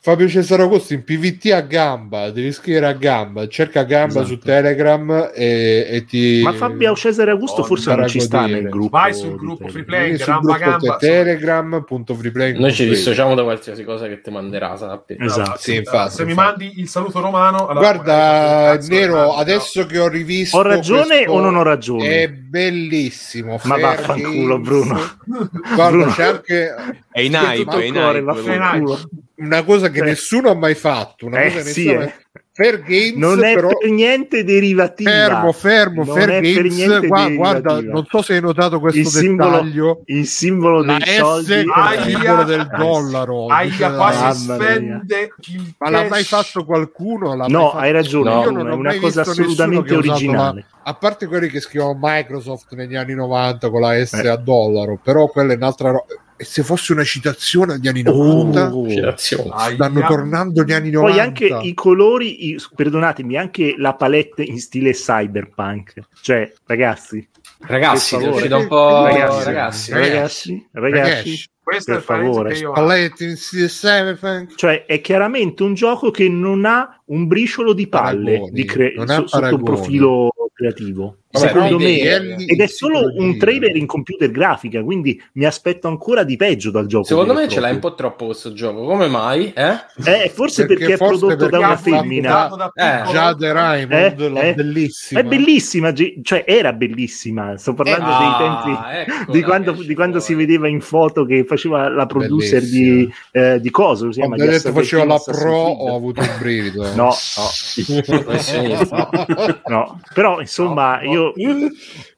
Fabio 0.00 0.28
Cesare 0.28 0.62
Augusto 0.62 0.92
in 0.94 1.04
PVT 1.04 1.52
a 1.52 1.60
gamba, 1.60 2.30
devi 2.30 2.52
scrivere 2.52 2.86
a 2.86 2.92
gamba, 2.92 3.46
cerca 3.48 3.84
gamba 3.84 4.17
Esatto. 4.20 4.26
su 4.34 4.38
Telegram 4.38 5.30
e, 5.34 5.86
e 5.90 6.04
ti... 6.04 6.40
Ma 6.42 6.52
Fabio 6.52 6.94
Cesare 6.94 7.30
Augusto 7.30 7.60
Oh, 7.60 7.64
forse 7.64 7.94
non 7.94 8.06
ci 8.08 8.20
sta 8.20 8.46
nel 8.46 8.68
gruppo. 8.68 8.96
Vai 8.96 9.14
sul 9.14 9.36
gruppo 9.36 9.66
Telegram. 9.66 9.70
Free 9.70 9.84
Vieni 9.84 10.16
Playing, 10.16 10.16
sul 10.16 10.26
Gamba 10.32 10.56
gruppo 10.58 10.70
Gamba. 10.86 10.96
te- 10.96 11.06
telegram.freeplaying 11.06 12.58
Noi 12.58 12.72
ci 12.72 12.88
dissociamo 12.88 13.34
da 13.34 13.42
qualsiasi 13.42 13.84
cosa 13.84 14.06
che 14.06 14.20
ti 14.20 14.30
manderà, 14.30 14.76
sappi. 14.76 15.16
Esatto. 15.18 15.58
Sì, 15.58 15.76
infatti, 15.76 16.14
Se 16.14 16.24
mi 16.24 16.30
infatti. 16.30 16.64
mandi 16.64 16.80
il 16.80 16.88
saluto 16.88 17.20
romano, 17.20 17.66
allora 17.66 17.92
Guarda, 17.92 18.78
Nero, 18.88 19.12
guarda, 19.14 19.36
adesso 19.36 19.86
che 19.86 19.98
ho 19.98 20.08
rivisto... 20.08 20.56
Ho 20.56 20.62
ragione 20.62 21.06
questo- 21.24 21.32
o 21.32 21.40
non 21.40 21.56
ho 21.56 21.62
ragione? 21.62 22.22
È 22.22 22.28
bellissimo. 22.28 23.58
Ma 23.64 23.76
vaffanculo. 23.78 24.58
Bruno. 24.58 24.98
Guarda, 25.74 25.88
Bruno. 25.90 26.12
c'è 26.12 26.22
anche 26.24 26.74
È 27.10 27.20
in 27.20 27.34
hype, 27.34 27.80
è 27.80 27.84
in 27.84 27.96
una 29.40 29.62
cosa 29.62 29.88
che 29.90 30.00
Eh. 30.00 30.02
nessuno 30.02 30.50
ha 30.50 30.54
mai 30.54 30.74
fatto. 30.74 31.26
Una 31.26 31.42
Eh, 31.42 31.44
cosa 31.52 31.58
che 31.58 31.64
nessuno 31.64 31.90
ha 31.90 31.94
eh. 31.94 31.96
mai- 31.98 32.12
Fair 32.58 32.82
Games, 32.82 33.14
Non 33.14 33.44
è 33.44 33.54
però... 33.54 33.68
per 33.68 33.88
niente 33.88 34.42
derivativa. 34.42 35.10
Fermo, 35.10 35.52
fermo, 35.52 36.04
Non 36.04 36.14
Fair 36.16 36.40
Games. 36.40 37.06
guarda, 37.36 37.60
derivativa. 37.74 37.92
non 37.92 38.04
so 38.10 38.20
se 38.22 38.34
hai 38.34 38.40
notato 38.40 38.80
questo 38.80 38.98
il 38.98 39.06
simbolo, 39.06 39.50
dettaglio. 39.62 40.02
il 40.06 40.26
simbolo 40.26 40.82
La 40.82 40.96
dei 40.98 41.06
S 41.06 41.16
soldi. 41.18 41.52
è 41.52 41.58
il 41.58 42.02
simbolo 42.04 42.42
del 42.42 42.66
dollaro. 42.76 43.46
Aia, 43.46 43.88
la- 43.90 43.96
quasi 43.96 44.40
spende 44.42 45.30
il 45.46 45.74
Ma 45.78 45.90
l'ha 45.90 46.08
mai 46.08 46.24
fatto 46.24 46.64
qualcuno? 46.64 47.36
L'ha 47.36 47.46
No, 47.46 47.66
fatto- 47.70 47.76
hai 47.78 47.92
ragione, 47.92 48.34
No, 48.34 48.42
Io 48.42 48.50
non 48.50 48.68
è 48.68 48.72
una 48.72 48.88
mai 48.88 48.98
cosa 48.98 49.22
visto 49.22 49.40
nessuno 49.40 49.46
assolutamente 49.46 49.94
originale. 49.94 50.66
la- 50.68 50.90
A 50.90 50.94
parte 50.94 51.26
quelli 51.28 51.48
che 51.48 51.60
scrivono 51.60 51.96
Microsoft 52.00 52.74
negli 52.74 52.96
anni 52.96 53.14
90 53.14 53.70
con 53.70 53.82
la 53.82 54.04
S 54.04 54.14
Eh. 54.14 54.26
a 54.26 54.36
dollaro, 54.36 54.98
però 55.00 55.28
quella 55.28 55.52
è 55.52 55.56
un'altra 55.56 55.90
roba. 55.90 56.06
E 56.40 56.44
se 56.44 56.62
fosse 56.62 56.92
una 56.92 57.02
citazione 57.02 57.74
agli 57.74 57.88
anni 57.88 58.02
90, 58.02 58.72
Oh. 58.72 58.86
Stanno 59.74 60.06
tornando 60.06 60.62
gli 60.62 60.72
anni 60.72 60.90
90. 60.90 61.12
Poi 61.12 61.20
anche 61.20 61.66
i 61.68 61.74
colori, 61.74 62.48
i- 62.50 62.58
perdonatemi, 62.76 63.36
anche 63.36 63.74
la 63.76 63.94
palette 63.94 64.42
in 64.44 64.60
stile 64.60 64.92
cyberpunk. 64.92 65.94
Cioè, 66.22 66.52
ragazzi, 66.66 67.28
Ragazzi, 67.60 68.14
un 68.14 68.68
po', 68.68 69.04
Ragazzi, 69.04 69.44
ragazzi. 69.44 69.92
ragazzi, 69.92 70.68
ragazzi, 70.72 71.48
Questo 71.70 71.90
è 71.92 71.94
per 71.94 72.00
il 72.00 72.06
paese 72.06 72.24
favore. 72.32 72.56
io. 72.58 72.72
Cioè, 74.56 74.86
è 74.86 75.00
chiaramente 75.00 75.62
un 75.62 75.74
gioco 75.74 76.10
che 76.10 76.28
non 76.28 76.64
ha 76.64 77.00
un 77.06 77.26
briciolo 77.26 77.72
di 77.72 77.86
palle 77.88 78.24
Paragoni, 78.32 78.50
di 78.52 78.64
cre- 78.64 78.94
so- 78.96 79.06
sotto 79.06 79.28
paragoni. 79.40 79.62
profilo 79.64 80.30
creativo. 80.54 81.16
Vabbè, 81.30 81.46
Secondo 81.46 81.78
me, 81.78 81.90
i 81.90 81.94
livelli 81.94 82.46
ed 82.46 82.60
è 82.60 82.66
solo 82.66 83.12
un 83.16 83.36
trailer 83.36 83.76
in 83.76 83.84
computer 83.86 84.30
grafica, 84.30 84.82
quindi 84.82 85.22
mi 85.34 85.44
aspetto 85.44 85.86
ancora 85.86 86.24
di 86.24 86.36
peggio 86.36 86.70
dal 86.70 86.86
gioco. 86.86 87.04
Secondo 87.04 87.34
me 87.34 87.46
ce 87.48 87.60
l'hai 87.60 87.74
un 87.74 87.80
po' 87.80 87.94
troppo 87.94 88.24
questo 88.26 88.54
gioco. 88.54 88.82
Come 88.84 89.08
mai? 89.08 89.52
Eh? 89.54 89.76
Eh, 90.06 90.30
forse 90.34 90.64
perché, 90.64 90.86
Perché 90.86 91.04
è 91.04 91.06
prodotto 91.06 91.34
da 91.34 91.36
perché 91.36 91.56
una 91.58 91.68
ha 91.68 91.76
fatto 91.76 91.96
femmina. 91.96 92.28
Dato 92.30 92.56
da 92.56 92.72
Eh, 92.74 92.96
piccolo. 92.96 93.12
Jade 93.18 93.52
Raymond, 93.52 93.92
Eh, 94.38 94.48
eh. 94.48 94.54
bellissima. 94.54 95.20
È 95.20 95.22
bellissima, 95.24 95.92
cioè 96.22 96.44
era 96.46 96.72
bellissima. 96.72 97.56
Sto 97.58 97.74
parlando 97.74 98.06
Ah, 98.06 98.18
dei 98.18 98.46
tempi 98.48 99.10
eccola 99.12 99.32
di 99.32 99.42
quando, 99.42 99.72
di 99.72 99.94
quando 99.94 100.20
si 100.20 100.34
vedeva 100.34 100.66
in 100.66 100.80
foto 100.80 101.24
che 101.26 101.44
faceva 101.44 101.57
la 101.66 102.06
producer 102.06 102.62
di, 102.62 103.10
eh, 103.32 103.60
di 103.60 103.70
Coso. 103.70 104.12
Si 104.12 104.20
chiama 104.20 104.36
Quando 104.36 104.52
detto 104.52 104.72
faceva 104.72 105.04
la 105.04 105.18
pro 105.24 105.52
ho 105.56 105.96
avuto 105.96 106.20
un 106.20 106.30
brivido. 106.38 106.84
eh. 106.86 106.94
No, 106.94 107.12
no, 107.86 109.58
no. 109.66 110.00
Però 110.14 110.40
insomma, 110.40 111.00
No, 111.02 111.12
no. 111.12 111.32
io 111.36 111.70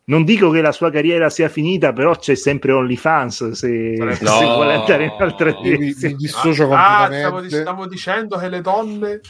non 0.04 0.24
dico 0.24 0.50
che 0.50 0.60
la 0.60 0.72
sua 0.72 0.90
carriera 0.90 1.30
sia 1.30 1.48
finita, 1.48 1.92
però 1.92 2.16
c'è 2.16 2.34
sempre 2.34 2.72
OnlyFans 2.72 3.50
se, 3.52 3.68
No. 3.98 4.12
se 4.14 4.44
vuole 4.44 4.74
andare 4.74 5.04
in 5.04 5.14
altre 5.18 5.56
mi, 5.62 5.94
mi 5.96 6.14
dissocio 6.16 6.64
Ah, 6.72 7.06
completamente. 7.08 7.18
stavo, 7.18 7.40
dic- 7.40 7.60
stavo 7.60 7.86
dicendo 7.86 8.36
che 8.38 8.48
le 8.48 8.60
donne. 8.60 9.20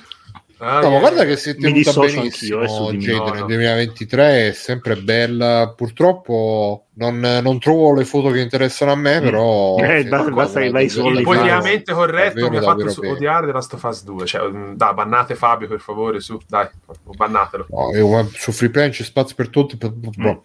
Ah, 0.63 0.81
No, 0.81 0.91
ma 0.91 0.97
eh, 0.97 1.01
guarda 1.01 1.25
che 1.25 1.37
si 1.39 1.51
è 1.51 1.57
tenuta 1.57 1.93
benissimo 1.93 2.61
anch'io, 2.61 2.61
eh, 2.61 2.93
me. 2.93 2.99
Jade 2.99 3.17
No, 3.17 3.25
nel 3.31 3.41
no. 3.41 3.47
2023 3.47 4.49
è 4.49 4.53
sempre 4.53 4.97
bella 4.97 5.73
purtroppo 5.75 6.89
non, 7.01 7.19
non 7.43 7.59
trovo 7.59 7.95
le 7.95 8.05
foto 8.05 8.31
che 8.31 8.41
interessano 8.41 8.93
a 8.93 8.95
me 8.95 9.21
però 9.21 9.77
Eh, 9.79 10.03
sì, 10.03 10.09
basta- 10.09 10.61
che 10.61 10.71
vai 10.71 10.89
su 10.89 11.01
politicamente 11.03 11.93
corretto 11.93 12.41
Davvero, 12.41 12.51
mi 12.51 12.57
ha 12.59 12.63
fatto 12.63 12.89
su- 12.91 13.01
odiare 13.03 13.47
The 13.47 13.53
Last 13.53 13.73
of 13.73 13.83
Us 13.83 14.05
2. 14.05 14.27
Cioè, 14.27 14.49
mm, 14.49 14.73
dai, 14.75 14.95
bannate 14.95 15.35
Fabio 15.35 15.67
per 15.67 15.81
favore, 15.81 16.21
su, 16.21 16.39
dai, 16.47 16.69
bannatelo. 17.17 17.67
No, 17.71 17.91
io- 17.97 18.29
su 18.35 18.53
Free 18.53 18.71
Play 18.71 18.91
c'è 18.91 19.03
spazio 19.03 19.35
per 19.35 19.49
tutti 19.49 19.77
per- 19.77 19.93
Mm. 19.93 20.23
boh. 20.23 20.43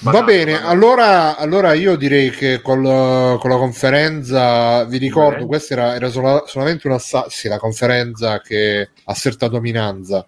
Va 0.00 0.10
Bannate, 0.10 0.24
bene, 0.24 0.52
bannate. 0.52 0.70
allora, 0.72 1.36
allora 1.36 1.72
io 1.72 1.96
direi 1.96 2.30
che 2.30 2.60
col- 2.60 3.38
con 3.38 3.50
la 3.50 3.56
conferenza, 3.56 4.84
vi 4.84 4.98
ricordo, 4.98 5.36
Bene. 5.36 5.46
questa 5.46 5.74
era, 5.74 5.94
era 5.94 6.08
sola- 6.08 6.42
solamente 6.46 6.86
una 6.88 6.98
sì, 6.98 7.48
la 7.48 7.58
conferenza 7.58 8.40
che 8.40 8.90
asserta 9.04 9.48
dominanza 9.48 10.26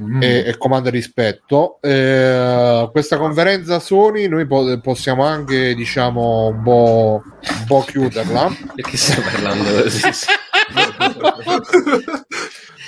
Mm. 0.00 0.22
e, 0.22 0.44
e 0.48 0.56
comanda 0.58 0.90
rispetto. 0.90 1.78
Eh, 1.80 2.88
questa 2.92 3.16
conferenza 3.18 3.78
Sony 3.78 4.26
noi 4.28 4.46
po- 4.64 4.80
possiamo 4.80 5.24
anche, 5.24 5.74
diciamo, 5.74 6.48
un 6.48 6.62
po', 6.62 7.22
un 7.24 7.64
po' 7.66 7.84
chiuderla. 7.86 8.50
Perché 8.74 8.96
stai 8.96 9.22
parlando 9.22 9.82
così? 9.82 10.00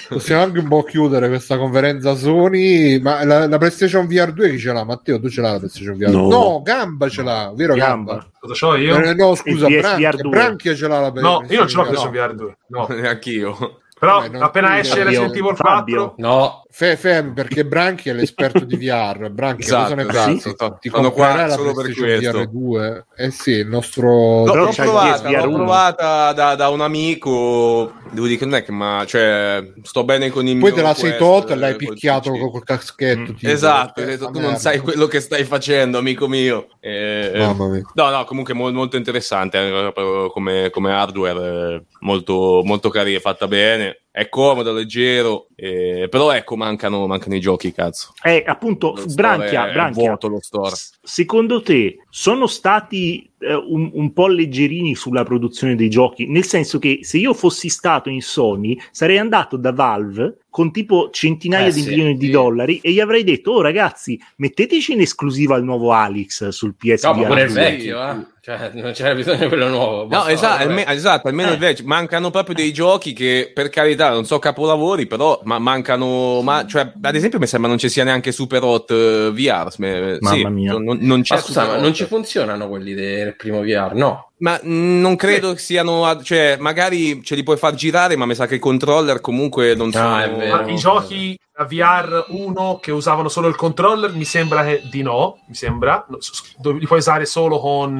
Possiamo 0.08 0.42
anche 0.42 0.58
un 0.60 0.68
po' 0.68 0.82
chiudere 0.84 1.28
questa 1.28 1.58
conferenza 1.58 2.14
Sony, 2.14 2.98
ma 2.98 3.22
la, 3.24 3.46
la 3.46 3.58
PlayStation 3.58 4.06
VR 4.06 4.32
2 4.32 4.50
chi 4.50 4.58
ce 4.58 4.72
l'ha? 4.72 4.82
Matteo, 4.82 5.20
tu 5.20 5.28
ce 5.28 5.42
l'hai 5.42 5.52
la 5.52 5.58
PlayStation 5.58 5.96
VR 5.98 6.10
2? 6.10 6.20
No. 6.28 6.62
Gamba 6.64 7.08
ce 7.10 7.22
l'ha, 7.22 7.52
vero 7.54 7.74
Gamba? 7.74 8.12
Gamba. 8.12 8.30
Cosa 8.40 8.54
c'ho 8.54 8.74
io? 8.76 8.96
Eh, 9.02 9.12
no, 9.14 9.34
scusa, 9.34 9.66
Branchia, 9.66 10.08
PSVR 10.10 10.20
2. 10.22 10.30
Branchia 10.30 10.74
ce 10.74 10.88
l'ha 10.88 11.00
la 11.00 11.10
No, 11.10 11.44
io 11.46 11.58
non 11.58 11.68
ce 11.68 11.76
l'ho 11.76 11.82
no. 11.82 11.88
preso 11.88 12.10
VR 12.10 12.34
2. 12.34 12.56
No. 12.68 12.86
Neanch'io. 12.88 13.80
Però 13.98 14.24
Eh, 14.24 14.28
non 14.28 14.42
appena 14.42 14.78
esce. 14.78 15.02
Resident 15.02 15.32
Evil 15.32 15.42
4, 15.54 15.56
Fabio. 15.56 16.14
No, 16.16 16.62
Fe, 16.70 16.96
Fem, 16.96 17.32
perché 17.32 17.64
Branchi 17.64 18.08
è 18.08 18.12
l'esperto 18.12 18.64
di 18.64 18.76
VR. 18.76 19.30
Branchi, 19.30 19.62
Esatto, 19.62 19.82
cosa 19.82 19.94
ne 19.96 20.02
esatto. 20.02 20.26
pensi? 20.26 20.48
Sì. 20.50 20.54
Ti 20.80 20.88
Sono 20.90 21.10
qua 21.12 21.26
comprerai 21.26 21.48
la 21.48 21.54
solo 21.56 21.72
per 21.72 21.84
PlayStation 21.92 22.20
questo. 22.20 22.38
VR 22.38 22.48
2? 22.48 23.04
Eh 23.16 23.30
sì, 23.30 23.50
il 23.52 23.66
nostro... 23.66 24.44
No, 24.44 24.54
l'ho 24.54 24.68
il 24.68 24.74
provata, 24.76 25.30
l'ho 25.44 25.52
provata 25.54 26.32
da, 26.34 26.54
da 26.54 26.68
un 26.68 26.80
amico. 26.82 27.92
Devo 28.10 28.26
dire 28.26 28.38
che 28.38 28.44
non 28.44 28.54
è 28.54 28.62
che 28.62 28.70
ma 28.72 29.02
cioè, 29.06 29.72
sto 29.82 30.04
bene 30.04 30.30
con 30.30 30.42
i 30.46 30.54
miei. 30.54 30.60
Poi 30.60 30.72
te 30.72 30.82
la 30.82 30.94
sei 30.94 31.16
tolta 31.16 31.54
e 31.54 31.56
l'hai 31.56 31.74
picchiato 31.76 32.30
col, 32.30 32.50
col 32.50 32.64
caschetto. 32.64 33.32
Mm. 33.32 33.34
tipo. 33.34 33.50
Esatto, 33.50 34.00
Eh, 34.00 34.04
hai 34.04 34.08
detto, 34.10 34.30
tu 34.30 34.38
non 34.40 34.56
sai 34.56 34.78
quello 34.78 35.06
che 35.06 35.20
stai 35.20 35.44
facendo, 35.44 35.98
amico 35.98 36.28
mio. 36.28 36.68
Eh, 36.80 37.32
Mamma 37.34 37.66
mia. 37.68 37.82
No, 37.94 38.10
no, 38.10 38.24
comunque 38.24 38.54
mo- 38.54 38.70
molto 38.70 38.96
interessante 38.96 39.58
eh, 39.58 40.30
come, 40.32 40.70
come 40.70 40.92
hardware, 40.92 41.74
eh, 41.74 41.82
molto, 42.00 42.60
molto 42.64 42.88
carina, 42.88 43.18
fatta 43.18 43.48
bene. 43.48 44.02
È 44.10 44.28
comodo, 44.28 44.72
leggero, 44.72 45.47
eh, 45.61 46.06
però 46.09 46.30
ecco, 46.30 46.56
mancano, 46.56 47.06
mancano 47.09 47.34
i 47.34 47.40
giochi, 47.40 47.72
cazzo. 47.72 48.12
Eh, 48.22 48.44
appunto, 48.46 48.94
Lo 48.96 49.04
Branchia, 49.12 49.68
è 49.68 49.72
Branchia, 49.72 50.02
vuoto 50.11 50.28
lo 50.28 50.38
store. 50.40 50.74
s- 50.76 50.92
secondo 51.02 51.61
te 51.62 51.98
sono 52.09 52.46
stati 52.46 53.28
eh, 53.40 53.54
un, 53.54 53.90
un 53.92 54.12
po' 54.12 54.28
leggerini 54.28 54.94
sulla 54.94 55.24
produzione 55.24 55.74
dei 55.74 55.90
giochi? 55.90 56.26
Nel 56.28 56.44
senso 56.44 56.78
che 56.78 57.00
se 57.02 57.18
io 57.18 57.34
fossi 57.34 57.68
stato 57.68 58.09
in 58.09 58.22
Sony, 58.22 58.78
sarei 58.92 59.18
andato 59.18 59.56
da 59.56 59.72
Valve 59.72 60.38
con 60.48 60.70
tipo 60.72 61.11
centinaia 61.11 61.66
Eh, 61.66 61.72
di 61.72 61.80
sì, 61.82 61.88
milioni 61.90 62.16
di 62.16 62.26
sì. 62.26 62.30
dollari 62.32 62.78
e 62.80 62.92
gli 62.92 63.00
avrei 63.00 63.22
detto, 63.24 63.52
oh 63.52 63.61
ragazzi, 63.61 64.18
metteteci 64.36 64.92
in 64.92 65.00
esclusiva 65.00 65.56
il 65.56 65.64
nuovo 65.64 65.90
Alex 65.92 66.48
sul 66.48 66.74
PSVR. 66.76 67.14
no, 67.14 67.20
ma 67.20 67.26
pure 67.26 67.42
il 67.42 67.50
vecchio, 67.52 68.00
eh. 68.11 68.26
Cioè, 68.40 68.70
non 68.72 68.92
c'era 68.92 69.14
bisogno 69.14 69.40
di 69.40 69.48
quello 69.48 69.68
nuovo. 69.68 70.06
No, 70.09 70.26
esatto, 70.26 70.62
alme- 70.62 70.86
esatto, 70.88 71.28
almeno 71.28 71.50
Eh. 71.50 71.52
il 71.52 71.59
vecchio. 71.59 71.84
Mancano 71.84 72.30
proprio 72.30 72.54
dei 72.54 72.72
giochi 72.72 73.12
che, 73.12 73.50
per 73.52 73.68
carità, 73.68 74.11
non 74.11 74.24
so 74.24 74.38
capolavori, 74.38 75.06
però 75.06 75.38
ma- 75.49 75.59
mancano. 75.59 76.42
Ma, 76.42 76.66
cioè, 76.66 76.92
ad 77.01 77.14
esempio, 77.14 77.38
mi 77.38 77.46
sembra 77.46 77.70
non 77.70 77.78
ci 77.78 77.88
sia 77.88 78.05
neanche 78.05 78.30
Super 78.32 78.62
Hot 78.62 78.90
eh, 78.90 79.30
VR. 79.32 79.70
sme- 79.70 80.18
Mamma 80.20 80.36
sì, 80.36 80.44
mia. 80.46 80.72
Non, 80.72 80.99
non 81.01 81.22
c'è 81.22 81.36
Ma 81.36 81.40
scusa, 81.40 81.66
ma 81.66 81.76
non 81.78 81.94
ci 81.94 82.05
funzionano 82.05 82.68
quelli 82.68 82.92
del 82.94 83.34
primo 83.34 83.62
VR, 83.62 83.94
no? 83.94 84.28
Ma 84.39 84.59
non 84.62 85.16
credo 85.16 85.53
che 85.53 85.59
siano. 85.59 86.22
Cioè, 86.22 86.57
magari 86.61 87.22
ce 87.24 87.34
li 87.34 87.43
puoi 87.43 87.57
far 87.57 87.74
girare, 87.74 88.16
ma 88.16 88.24
mi 88.26 88.34
sa 88.34 88.47
che 88.47 88.57
i 88.57 88.61
controller 88.61 89.20
comunque 89.20 89.74
non 89.74 89.91
sono. 89.93 90.14
Ah, 90.14 90.24
è 90.24 90.32
vero. 90.34 90.62
Ma 90.62 90.70
i 90.70 90.76
giochi 90.76 91.39
a 91.61 91.64
VR 91.64 92.26
1 92.28 92.78
che 92.80 92.93
usavano 92.93 93.28
solo 93.28 93.49
il 93.49 93.57
controller, 93.57 94.12
mi 94.14 94.24
sembra 94.24 94.64
che 94.64 94.80
di 94.89 95.03
no, 95.03 95.39
mi 95.49 95.57
sembra, 95.57 96.07
li 96.09 96.86
puoi 96.86 97.01
usare 97.01 97.26
solo 97.26 97.59
con 97.59 97.97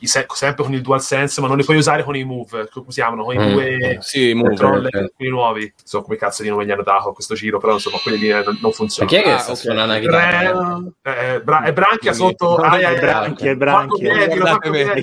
i 0.00 0.06
se- 0.06 0.26
sempre 0.34 0.62
con 0.64 0.74
il 0.74 0.82
DualSense, 0.82 1.40
ma 1.40 1.46
non 1.48 1.56
li 1.56 1.64
puoi 1.64 1.78
usare 1.78 2.04
con 2.04 2.14
i 2.14 2.24
Move, 2.24 2.68
come 2.70 2.84
si 2.88 3.00
chiamano, 3.00 3.24
con 3.24 3.34
i 3.34 3.38
Mm. 3.38 3.50
due 3.52 3.96
Sì, 4.00 4.34
move. 4.34 4.48
controller 4.48 4.94
ok. 4.94 5.12
quelli 5.16 5.30
nuovi. 5.30 5.60
Non 5.62 5.70
so 5.82 6.02
come 6.02 6.16
cazzo 6.18 6.42
di 6.42 6.50
nome 6.50 6.66
gli 6.66 6.70
hanno 6.70 6.82
dato 6.82 7.08
a 7.08 7.12
questo 7.14 7.34
giro, 7.34 7.56
però 7.58 7.72
insomma 7.72 7.96
quelli 8.02 8.18
lì 8.18 8.28
eh, 8.28 8.44
non, 8.60 8.70
funzionano. 8.72 9.16
chi 9.16 9.22
è 9.22 9.24
che 9.24 9.32
Ah, 9.34 9.38
sta 9.38 9.52
ok. 9.52 9.58
suonando 9.58 9.92
la 9.94 9.98
chitarra? 9.98 10.78
Eh, 11.04 11.34
eh, 11.34 11.40
Bra- 11.40 11.62
è 11.62 11.72
Branchia 11.72 12.12
sotto 12.12 12.56
ah, 12.56 12.76
È 12.78 12.98
Branchia, 12.98 13.50
è 13.50 13.56
Branchia. 13.56 14.12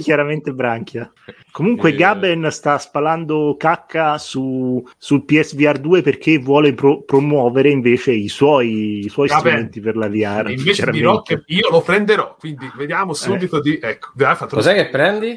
Chiaramente 0.03 0.53
Branchia. 0.53 1.11
Comunque 1.51 1.89
Eh. 1.89 1.95
Gaben 1.95 2.47
sta 2.51 2.77
spalando 2.77 3.55
cacca 3.57 4.17
su, 4.17 4.83
sul 4.97 5.23
PSVR 5.23 5.79
2 5.79 6.01
perché 6.01 6.39
vuole 6.39 6.73
pro- 6.73 7.03
promuovere 7.03 7.69
invece 7.69 8.11
i 8.11 8.27
suoi, 8.27 9.05
i 9.05 9.09
suoi 9.09 9.27
Gaben, 9.27 9.51
strumenti 9.51 9.79
per 9.79 9.95
la 9.95 10.07
VR. 10.07 10.49
Invece 10.49 10.89
dirò 10.91 11.21
che 11.21 11.43
io 11.45 11.69
lo 11.69 11.81
prenderò, 11.81 12.35
quindi 12.37 12.69
vediamo 12.75 13.13
subito 13.13 13.61
di... 13.61 13.79
Ecco, 13.81 14.11
dai, 14.15 14.35
fatto 14.35 14.55
lo 14.55 14.61
Cos'è 14.61 14.73
che 14.73 14.89
prendi? 14.89 15.29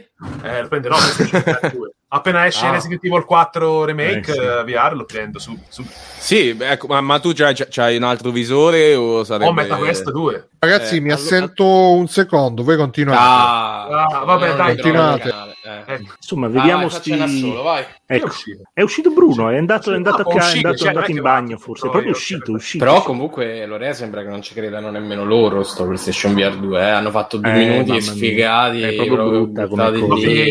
Eh, 0.43 0.63
lo 0.63 0.69
prenderò 0.69 0.97
PlayStation 0.97 1.43
VR 1.43 1.73
2. 1.73 1.96
Appena 2.09 2.47
esce 2.47 2.67
Ah. 2.67 2.71
Resident 2.71 3.05
Evil 3.05 3.25
4 3.25 3.85
Remake 3.85 4.31
Eh, 4.31 4.35
sì. 4.35 4.39
eh, 4.39 4.63
VR 4.65 4.95
lo 4.95 5.05
prendo 5.05 5.39
su. 5.41 5.59
su. 5.69 5.85
Sì, 6.19 6.55
beh, 6.55 6.71
ecco, 6.71 6.87
ma, 6.87 7.01
ma 7.01 7.19
tu 7.19 7.33
c'hai, 7.35 7.55
c'hai 7.69 7.97
un 7.97 8.05
altro 8.05 8.31
visore 8.31 8.95
o 8.95 9.25
sarebbe... 9.25 9.47
Ho 9.51 9.53
MetaQuest 9.53 10.11
2. 10.13 10.49
Ragazzi, 10.59 10.97
Eh, 10.97 11.01
mi 11.01 11.11
assento 11.13 11.65
un 11.93 12.07
secondo, 12.09 12.63
voi 12.63 12.77
continuate. 12.77 13.19
Ah, 13.21 13.85
Ah, 14.07 14.25
vabbè, 14.25 14.55
dai, 14.57 14.75
continuate. 14.75 15.29
eh. 15.29 15.55
Ecco. 15.95 16.13
Insomma, 16.17 16.47
Vai, 16.49 16.57
vediamo 16.61 16.87
vai, 16.89 16.91
sti... 16.91 17.29
solo, 17.41 17.63
vai. 17.63 17.83
È 18.07 18.15
Ecco, 18.15 18.27
uscito. 18.27 18.63
è 18.73 18.83
uscito 18.83 19.11
Bruno, 19.11 19.49
è 19.51 19.57
andato, 19.59 19.91
è 19.93 19.97
andato, 19.97 20.19
Ah, 20.19 20.21
a 20.21 20.25
ca- 20.25 20.31
è 20.33 20.37
uscito, 20.37 20.57
andato, 20.69 20.77
cioè, 20.77 20.87
è 20.87 20.91
andato 20.95 21.11
in 21.11 21.19
è 21.19 21.21
bagno 21.21 21.59
forse, 21.59 21.87
è 21.87 21.91
proprio 21.91 22.11
io- 22.13 22.17
uscito, 22.17 22.53
è 22.53 22.55
uscito. 22.55 22.85
Però 22.85 23.03
comunque 23.03 23.67
Lorea 23.67 23.93
sembra 23.93 24.23
che 24.23 24.29
non 24.29 24.43
ci 24.43 24.55
credano 24.55 24.91
nemmeno 24.91 25.25
loro 25.25 25.63
sto 25.65 25.85
PlayStation 25.85 26.35
VR 26.35 26.57
2, 26.57 26.81
eh. 26.81 26.85
hanno 26.91 27.11
fatto 27.11 27.37
due 27.39 27.53
Eh, 27.53 27.69
minuti 27.81 28.01
sfigati. 28.01 28.81
È 28.83 28.95
proprio 28.95 29.27
brutta 29.29 29.67
come 29.67 29.91
lì. 29.91 30.05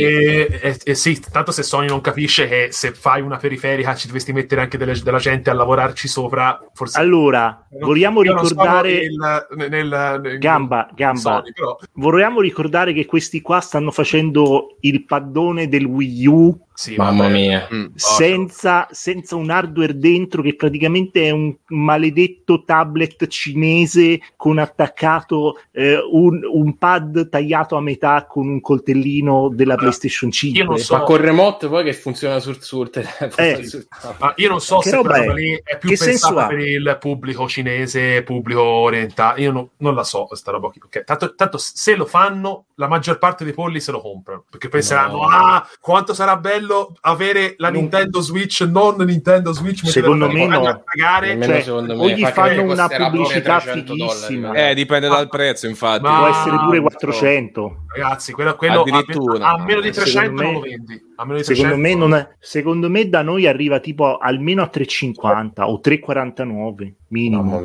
E, 0.03 0.59
e- 0.61 0.79
e 0.83 0.95
sì, 0.95 1.19
tanto 1.31 1.51
se 1.55 1.63
Sony 1.63 1.87
non 1.87 2.01
capisce 2.01 2.47
che 2.47 2.67
se 2.71 2.91
fai 2.91 3.21
una 3.21 3.37
periferica 3.37 3.95
ci 3.95 4.07
dovresti 4.07 4.33
mettere 4.33 4.61
anche 4.61 4.77
delle- 4.77 4.99
della 5.01 5.17
gente 5.17 5.49
a 5.49 5.53
lavorarci 5.53 6.07
sopra, 6.07 6.59
forse... 6.73 6.99
Allora, 6.99 7.65
Non- 7.71 7.87
vogliamo 7.87 8.21
ricordare... 8.21 9.07
nel- 9.07 9.47
nel- 9.55 9.69
nel- 9.69 10.19
nel- 10.21 10.37
Gamba, 10.39 10.89
gamba. 10.93 11.19
Sony, 11.19 11.51
però. 11.53 11.77
Vorremmo 11.93 12.41
ricordare 12.41 12.93
che 12.93 13.05
questi 13.05 13.41
qua 13.41 13.59
stanno 13.61 13.91
facendo 13.91 14.77
il 14.81 15.05
paddone 15.05 15.67
del 15.69 15.85
Wii 15.85 16.27
U 16.27 16.64
Sì, 16.75 16.95
Mamma 16.97 17.23
vabbè. 17.23 17.33
mia. 17.33 17.67
Mm. 17.73 17.85
senza, 17.95 18.85
senza 18.91 19.35
un 19.37 19.49
hardware 19.49 19.97
dentro 19.97 20.41
che 20.41 20.55
praticamente 20.55 21.23
è 21.23 21.29
un 21.31 21.55
maledetto 21.67 22.63
tablet 22.65 23.27
cinese 23.27 24.19
con 24.35 24.57
attaccato 24.57 25.57
eh, 25.71 25.97
un, 26.11 26.41
un 26.51 26.77
pad 26.77 27.29
tagliato 27.29 27.77
a 27.77 27.81
metà 27.81 28.25
con 28.27 28.47
un 28.49 28.59
coltellino 28.61 29.49
della 29.53 29.75
PlayStation 29.75 30.29
5. 30.31 30.59
io 30.59 30.65
non 30.67 30.77
so- 30.77 30.97
Ma 30.97 31.03
con 31.03 31.17
remote 31.17 31.67
poi 31.69 31.83
che 31.85 31.93
funziona 31.93 32.39
sul, 32.39 32.61
sul 32.61 32.89
telefono. 32.89 33.31
Eh. 33.37 33.63
sul- 33.67 33.87
Ma 34.19 34.33
io 34.35 34.49
non 34.49 34.59
so 34.59 34.79
Che 34.79 34.89
se 34.89 34.97
quella 34.97 35.15
è? 35.15 35.19
roba 35.27 35.33
lì 35.33 35.61
è 35.63 35.77
più 35.77 35.89
Che 35.89 35.97
pensata 35.97 36.47
per 36.47 36.59
il 36.59 36.97
pubblico 36.99 37.47
cinese, 37.47 38.21
pubblico 38.23 38.61
orientale. 38.63 39.39
Io 39.41 39.51
non, 39.53 39.69
non 39.77 39.95
la 39.95 40.03
so, 40.03 40.25
questa 40.25 40.51
roba 40.51 40.67
qui. 40.69 40.79
Perché 40.81 41.03
tanto, 41.05 41.35
tanto 41.35 41.57
se 41.57 41.95
lo 41.95 42.05
fanno, 42.05 42.65
la 42.75 42.87
maggior 42.89 43.17
parte 43.17 43.43
dei 43.45 43.53
polli 43.53 43.79
se 43.79 43.91
lo 43.91 44.01
comprano. 44.01 44.43
Perché 44.49 44.67
penseranno, 44.67 45.03
No. 45.17 45.27
ah, 45.29 45.65
quanto 45.79 46.13
sarà 46.13 46.35
bello 46.35 46.64
avere 47.01 47.55
la 47.57 47.69
Nintendo 47.69 48.21
Switch, 48.21 48.61
non 48.61 48.95
Nintendo 48.97 49.51
Switch. 49.53 49.85
Secondo 49.85 50.29
me 50.29 50.47
no. 50.47 50.61
pagare. 50.83 51.41
Cioè, 51.41 51.61
secondo 51.61 51.93
o 51.93 52.05
me. 52.05 52.13
gli 52.15 52.21
fa 52.21 52.31
fanno 52.31 52.63
una 52.63 52.87
pubblicità 52.87 53.59
300 53.59 53.93
fighissima. 53.93 54.47
dollari. 54.47 54.71
Eh, 54.71 54.73
dipende 54.75 55.07
dal 55.07 55.29
prezzo, 55.29 55.67
infatti. 55.67 56.01
Ma- 56.03 56.17
Può 56.17 56.27
essere 56.27 56.57
pure 56.57 56.77
Ah, 56.77 56.81
400. 56.81 57.75
Ragazzi, 57.95 58.31
quello, 58.33 58.55
quello 58.55 58.81
Addirittura. 58.81 59.47
a 59.49 59.63
meno 59.63 59.79
di 59.81 59.91
300 59.91 60.19
Secondo 60.19 60.41
me- 60.41 60.43
non 60.43 60.53
lo 60.53 60.59
vendi. 60.61 61.03
A 61.17 61.23
meno 61.25 61.37
di 61.37 61.43
Secondo 61.45 61.69
300 61.75 61.77
me, 61.77 61.95
non 62.07 62.13
è- 62.19 62.27
secondo 62.39 62.89
me 62.89 63.07
da 63.07 63.21
noi 63.21 63.47
arriva 63.47 63.79
tipo 63.79 64.17
almeno 64.17 64.61
a 64.63 64.67
350 64.67 65.69
o 65.69 65.79
349 65.79 66.95
minimo. 67.07 67.61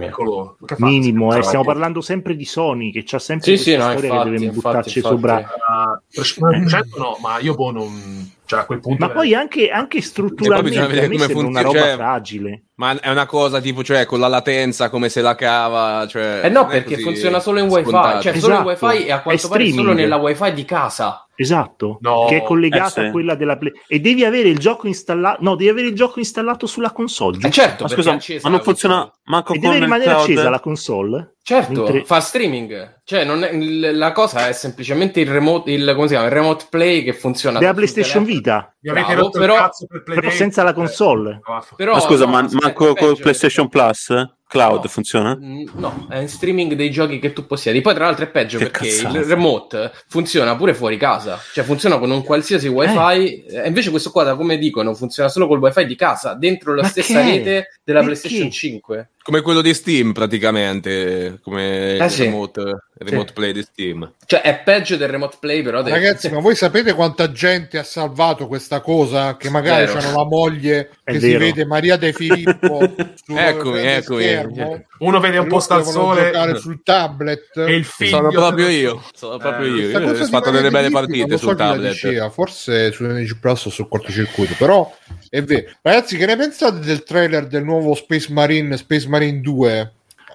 Fa? 0.66 0.76
Minimo, 0.78 1.34
eh, 1.34 1.42
stiamo 1.42 1.64
parlando 1.64 2.00
sempre 2.00 2.36
di 2.36 2.44
Sony 2.44 2.92
che 2.92 3.02
c'ha 3.04 3.18
sempre 3.18 3.56
Sì, 3.56 3.62
questa 3.64 3.70
sì, 3.70 3.76
no, 3.76 3.90
storia 3.98 4.08
infatti, 4.08 4.24
che 4.30 4.30
deve 4.36 4.44
infatti, 4.44 4.66
buttarci 4.68 4.98
infatti. 4.98 5.14
sopra. 5.16 5.34
Ah, 5.68 6.02
300 6.12 6.98
no, 6.98 7.16
ma 7.20 7.38
io 7.40 7.54
boh, 7.54 7.72
non... 7.72 8.30
Cioè, 8.50 8.60
a 8.62 8.64
quel 8.66 8.80
punto... 8.80 9.06
Ma 9.06 9.12
poi 9.12 9.32
anche, 9.32 9.70
anche 9.70 10.00
strutturalmente 10.00 10.78
a 10.80 10.88
me 10.88 11.02
come 11.02 11.18
sembra 11.18 11.46
una 11.46 11.60
funziona, 11.60 11.62
roba 11.62 11.78
cioè- 11.78 11.94
fragile. 11.94 12.64
Ma 12.80 12.98
è 12.98 13.10
una 13.10 13.26
cosa 13.26 13.60
tipo, 13.60 13.84
cioè, 13.84 14.06
con 14.06 14.20
la 14.20 14.26
latenza, 14.26 14.88
come 14.88 15.10
se 15.10 15.20
la 15.20 15.34
cava, 15.34 16.06
cioè... 16.08 16.40
Eh 16.44 16.48
no, 16.48 16.66
è 16.66 16.80
perché 16.82 16.96
funziona 16.96 17.38
solo 17.38 17.58
in 17.58 17.66
wifi, 17.68 17.90
scontato. 17.90 18.22
cioè 18.22 18.38
solo 18.38 18.54
in 18.54 18.60
Esatto. 18.70 18.86
wifi 18.86 19.04
e 19.06 19.12
a 19.12 19.18
È 19.18 19.22
quanto 19.22 19.48
pare 19.48 19.60
solo 19.64 19.70
streaming. 19.82 19.98
nella 19.98 20.16
wifi 20.16 20.52
di 20.54 20.64
casa. 20.64 21.26
Esatto, 21.36 21.98
No. 22.02 22.26
che 22.28 22.38
è 22.38 22.42
collegata 22.42 22.86
Eh, 22.86 22.90
sì. 22.90 23.00
a 23.00 23.10
quella 23.10 23.34
della 23.34 23.56
Play. 23.58 23.72
E 23.86 23.98
devi 24.00 24.24
avere 24.24 24.48
il 24.48 24.58
gioco 24.58 24.86
installato. 24.86 25.38
No, 25.42 25.56
devi 25.56 25.70
avere 25.70 25.88
il 25.88 25.94
gioco 25.94 26.18
installato 26.18 26.66
sulla 26.66 26.90
console. 26.92 27.38
Eh 27.42 27.50
certo, 27.50 27.84
Ma 27.84 27.88
scusa, 27.90 28.12
è 28.16 28.38
ma 28.42 28.48
non 28.50 28.60
funziona 28.60 29.10
manco 29.24 29.52
E 29.54 29.58
con 29.58 29.68
deve 29.70 29.82
rimanere 29.84 30.10
cloud? 30.10 30.22
accesa 30.30 30.50
la 30.50 30.60
console. 30.60 31.34
Certo, 31.42 31.82
Mentre- 31.82 32.04
fa 32.04 32.20
streaming. 32.20 33.00
Cioè, 33.04 33.24
non 33.24 33.42
è- 33.44 33.52
la 33.92 34.12
cosa 34.12 34.48
è 34.48 34.52
semplicemente 34.52 35.20
il 35.20 35.30
remote, 35.30 35.70
il, 35.70 35.90
come 35.94 36.06
si 36.08 36.12
chiama, 36.12 36.26
il 36.28 36.32
remote 36.34 36.66
play 36.68 37.02
che 37.02 37.14
funziona. 37.14 37.58
Della 37.58 37.72
PlayStation. 37.74 38.22
Vita, 38.24 38.74
Mi 38.82 38.90
avete 38.90 39.06
Bravo, 39.08 39.20
rotto 39.20 39.38
però- 39.38 39.54
il 39.54 39.60
cazzo 39.60 39.86
per 39.86 40.02
Play 40.02 40.18
però 40.20 40.30
senza 40.30 40.62
la 40.62 40.72
console. 40.72 41.40
Eh. 41.46 41.74
Però, 41.76 41.92
Ma 41.92 42.00
scusa, 42.00 42.24
no, 42.24 42.30
ma 42.30 42.48
manco 42.50 42.94
col 42.94 43.18
PlayStation 43.18 43.68
Plus? 43.68 44.08
Cloud 44.50 44.82
No. 44.82 44.88
funziona? 44.88 45.36
Mm, 45.40 45.62
No, 45.76 46.06
è 46.10 46.18
in 46.18 46.28
streaming 46.28 46.72
dei 46.74 46.90
giochi 46.90 47.20
che 47.20 47.32
tu 47.32 47.46
possiedi. 47.46 47.80
Poi, 47.80 47.94
tra 47.94 48.06
l'altro, 48.06 48.24
è 48.24 48.28
peggio 48.30 48.58
Che 48.58 48.64
perché 48.68 48.88
cazzate. 48.88 49.18
il 49.18 49.24
remote 49.24 49.92
funziona 50.08 50.56
pure 50.56 50.74
fuori 50.74 50.96
casa, 50.96 51.40
cioè 51.52 51.62
funziona 51.62 51.98
con 51.98 52.10
un 52.10 52.24
qualsiasi 52.24 52.66
wifi. 52.66 53.44
E 53.44 53.66
invece, 53.68 53.90
questo 53.90 54.10
qua, 54.10 54.24
da 54.24 54.34
come 54.34 54.58
dicono, 54.58 54.92
funziona 54.94 55.28
solo 55.28 55.46
col 55.46 55.60
wifi 55.60 55.86
di 55.86 55.94
casa, 55.94 56.34
dentro 56.34 56.74
la 56.74 56.82
Ma 56.82 56.88
stessa 56.88 57.22
che? 57.22 57.30
rete 57.30 57.78
della 57.84 58.00
Perché? 58.00 58.18
PlayStation 58.18 58.50
5. 58.50 59.08
Come 59.22 59.42
quello 59.42 59.60
di 59.60 59.74
Steam, 59.74 60.12
praticamente, 60.12 61.38
come 61.42 61.96
Eh 61.98 62.04
il 62.04 62.10
sì. 62.10 62.22
remote, 62.24 62.60
il 62.60 63.06
remote 63.08 63.32
play 63.32 63.52
di 63.52 63.62
Steam. 63.62 64.12
Cioè, 64.26 64.40
è 64.40 64.60
peggio 64.64 64.96
del 64.96 65.08
remote 65.08 65.36
play, 65.38 65.62
però. 65.62 65.82
del- 65.82 65.92
Ragazzi, 65.92 66.30
ma 66.30 66.40
voi 66.40 66.54
sapete 66.56 66.94
quanta 66.94 67.30
gente 67.30 67.78
ha 67.78 67.82
salvato 67.82 68.46
questa 68.46 68.80
cosa? 68.80 69.36
Che 69.36 69.50
magari 69.50 69.84
hanno 69.90 70.16
la 70.16 70.24
moglie 70.24 70.90
È 71.04 71.12
che 71.12 71.20
si 71.20 71.26
vero. 71.28 71.38
vede 71.40 71.64
Maria 71.66 71.96
De 71.96 72.12
Filippo 72.12 72.78
sul 73.24 73.36
Eccomi, 73.38 73.78
eccomi. 73.80 74.24
Schermo, 74.48 74.84
Uno 74.98 75.20
vede 75.20 75.38
un 75.38 75.48
po' 75.48 75.60
sta 75.60 75.76
loro 75.76 75.86
al 75.88 75.92
sole 75.94 76.24
giocare 76.26 76.56
sul 76.58 76.82
tablet. 76.82 77.56
e 77.56 77.74
il 77.74 77.84
figlio... 77.84 78.10
Sono 78.10 78.28
proprio 78.30 78.68
io, 78.68 79.02
sono 79.14 79.36
proprio 79.36 79.66
Eh, 79.66 79.78
io. 79.78 79.88
Io 80.00 80.10
ho 80.10 80.24
fatto 80.26 80.50
delle 80.50 80.62
De 80.62 80.70
belle 80.70 80.90
partite 80.90 81.30
so 81.36 81.48
sul 81.48 81.48
la 81.48 81.54
tablet. 81.56 81.92
diceva, 81.92 82.30
forse 82.30 82.92
su 82.92 83.04
NG 83.04 83.38
Plus 83.38 83.64
o 83.66 83.70
sul 83.70 83.88
cortocircuito, 83.88 84.54
però 84.58 84.92
è 85.28 85.42
vero. 85.42 85.70
Ragazzi, 85.82 86.16
che 86.16 86.26
ne 86.26 86.36
pensate 86.36 86.78
del 86.80 87.02
trailer 87.02 87.46
del 87.46 87.64
nuovo 87.64 87.94
Space 87.94 88.32
Marine, 88.32 88.76
Space 88.76 89.08
Marine 89.08 89.40
2? 89.40 89.92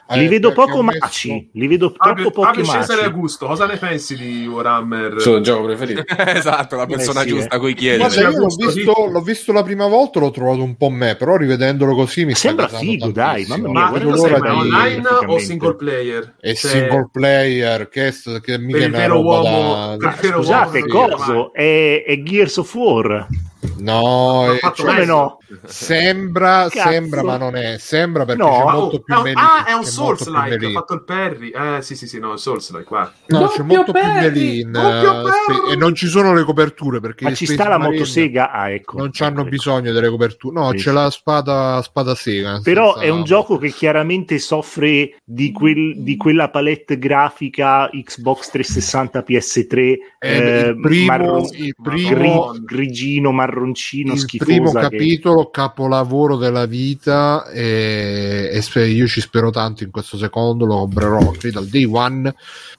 Li 0.09 0.25
Eh, 0.25 0.27
vedo 0.27 0.51
poco 0.53 0.83
messo- 0.83 0.99
maci, 1.01 1.49
li 1.53 1.65
vedo 1.67 1.91
Fabio, 1.97 2.25
troppo 2.29 2.41
pochi 2.43 2.63
Fabio 2.63 2.79
Cesare. 2.79 3.05
Augusto, 3.05 3.47
cosa 3.47 3.65
ne 3.65 3.77
pensi 3.77 4.15
di 4.15 4.45
Warhammer? 4.45 5.19
Suo 5.19 5.41
gioco 5.41 5.63
preferito. 5.63 6.03
esatto, 6.27 6.75
la 6.75 6.85
persona 6.85 7.21
Eh 7.21 7.23
sì, 7.23 7.29
giusta 7.29 7.53
eh. 7.53 7.57
a 7.57 7.59
cui 7.59 7.73
Guarda, 7.73 8.07
chiedere. 8.07 8.31
io 8.31 8.37
l'ho 8.39 8.47
visto, 8.55 9.09
l'ho 9.11 9.21
visto 9.21 9.51
la 9.51 9.63
prima 9.63 9.87
volta, 9.87 10.19
l'ho 10.19 10.29
trovato 10.29 10.61
un 10.61 10.75
po' 10.77 10.89
me, 10.91 11.15
però 11.15 11.37
rivedendolo 11.37 11.95
così 11.95 12.23
mi 12.23 12.35
Sembra 12.35 12.67
figo, 12.67 13.09
dai, 13.11 13.45
mamma 13.47 13.67
mia, 13.67 13.89
Ma 13.89 13.99
l'ora 13.99 14.17
sembra 14.17 14.51
di- 14.51 14.57
online 14.59 15.07
o 15.25 15.37
single 15.39 15.75
player? 15.75 16.35
È 16.39 16.53
Cioè, 16.53 16.69
single 16.71 17.09
player, 17.11 17.89
che, 17.89 18.07
è- 18.09 18.41
che 18.41 18.59
mica 18.59 18.77
per 18.77 18.85
è 18.85 18.89
il 18.89 18.93
una 18.93 19.05
roba 19.07 19.39
uomo, 19.39 19.97
da... 19.97 20.07
il 20.21 20.27
Scusate, 20.33 20.79
uomo, 20.81 21.15
coso? 21.15 21.53
È, 21.53 22.03
è 22.05 22.21
Gears 22.21 22.57
of 22.57 22.73
War. 22.75 23.27
No, 23.77 24.55
fatto 24.59 24.75
cioè, 24.83 24.93
Come 24.93 25.05
no? 25.05 25.37
sembra, 25.65 26.69
sembra, 26.69 27.23
ma 27.23 27.37
non 27.37 27.55
è. 27.55 27.77
Sembra 27.77 28.25
perché 28.25 28.41
No. 28.41 28.49
c'è 28.49 28.63
Oh, 28.63 28.71
molto 28.71 28.99
più 29.01 29.13
è 29.13 29.17
un- 29.17 29.23
melee. 29.23 29.41
ah, 29.43 29.65
è 29.65 29.73
un 29.73 29.83
c'è 29.83 29.91
molto 29.99 30.23
Souls 30.23 30.23
più 30.23 30.33
like, 30.33 30.65
ha 30.65 30.71
fatto 30.71 30.93
il 30.93 31.03
parry. 31.03 31.49
Eh, 31.49 31.81
sì, 31.81 31.95
sì, 31.95 32.07
sì, 32.07 32.19
no, 32.19 32.33
è 32.33 32.37
Souls 32.37 32.71
like, 32.71 32.85
guarda. 32.85 33.13
No, 33.27 33.37
c'è 33.47 33.57
Doppio 33.57 33.63
molto 33.63 33.91
più 33.91 34.01
parry, 34.01 34.21
melee 34.21 34.59
in, 34.61 34.71
doppio 34.71 35.27
eh. 35.27 35.31
Spe- 35.31 35.71
e 35.71 35.75
non 35.75 35.95
ci 35.95 36.07
sono 36.07 36.33
le 36.33 36.43
coperture 36.43 36.99
perché 36.99 37.25
Ma 37.25 37.33
ci 37.33 37.45
sta 37.45 37.67
la 37.67 37.77
motosega? 37.77 38.51
Ah, 38.51 38.69
ecco. 38.71 38.97
Non 38.97 39.09
c'hanno 39.11 39.41
Ecco. 39.41 39.49
bisogno 39.49 39.91
delle 39.91 40.09
coperture. 40.09 40.53
No, 40.59 40.69
Sì, 40.71 40.77
c'è 40.77 40.91
la 40.91 41.09
spada, 41.09 41.81
spada 41.83 42.15
sega. 42.15 42.59
Però 42.63 42.93
senza- 42.93 43.05
è 43.05 43.09
un 43.09 43.23
gioco 43.23 43.57
che 43.57 43.69
chiaramente 43.69 44.39
soffre 44.39 45.15
di, 45.23 45.51
quel- 45.51 46.01
di 46.01 46.15
quella 46.17 46.49
palette 46.49 46.97
grafica 46.97 47.89
Xbox 47.91 48.49
360 48.51 49.21
PS3 49.23 49.97
Eh, 50.19 50.29
eh, 50.37 50.67
il 50.69 50.79
primo, 50.79 51.05
marron- 51.05 51.49
il 51.53 51.75
gri- 51.77 52.05
primo, 52.05 52.55
grigino, 52.63 53.31
marroncino, 53.31 53.63
il 53.71 54.19
schifosa. 54.19 54.51
primo 54.51 54.71
che- 54.71 54.79
capitolo, 54.79 55.49
capolavoro 55.49 56.35
della 56.37 56.65
vita. 56.65 57.49
E, 57.51 58.49
e 58.73 58.87
io 58.87 59.07
ci 59.07 59.21
spero 59.21 59.49
tanto 59.49 59.83
in 59.83 59.91
questo 59.91 60.17
secondo. 60.17 60.65
Lo 60.65 60.77
comprerò 60.79 61.31
credo 61.31 61.59
al 61.59 61.67
day 61.67 61.85
one. 61.85 62.33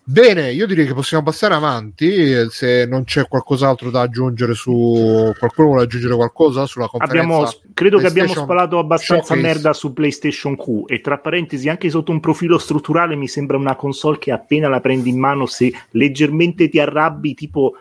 Bene, 0.09 0.53
io 0.53 0.67
direi 0.67 0.87
che 0.87 0.95
possiamo 0.95 1.25
passare 1.25 1.55
avanti. 1.55 2.07
eh, 2.15 2.47
Se 2.51 2.87
non 2.87 3.05
c'è 3.05 3.27
qualcos'altro 3.27 3.91
da 3.91 4.03
aggiungere 4.03 4.55
su 4.55 5.33
qualcuno 5.39 5.69
vuole 5.69 5.83
aggiungere 5.83 6.15
qualcosa 6.15 6.67
sulla 6.67 6.87
conferenza. 6.87 7.23
Abbiamo, 7.23 7.51
credo 7.75 7.99
che 7.99 8.07
abbiamo 8.07 8.33
spalato 8.33 8.79
abbastanza 8.79 9.35
Showcase. 9.35 9.47
merda 9.47 9.73
su 9.73 9.93
PlayStation 9.93 10.57
Q 10.57 10.85
e 10.87 11.01
tra 11.01 11.19
parentesi 11.19 11.69
anche 11.69 11.91
sotto 11.91 12.13
un 12.13 12.21
profilo 12.21 12.59
strutturale 12.59 13.17
mi 13.17 13.27
sembra 13.29 13.57
una 13.57 13.75
console 13.75 14.19
che 14.19 14.31
appena 14.31 14.69
la 14.69 14.81
prendi 14.81 15.09
in 15.11 15.19
mano 15.19 15.47
se 15.47 15.73
leggermente 15.91 16.69
ti 16.69 16.79
arrabbi 16.79 17.35
tipo 17.35 17.77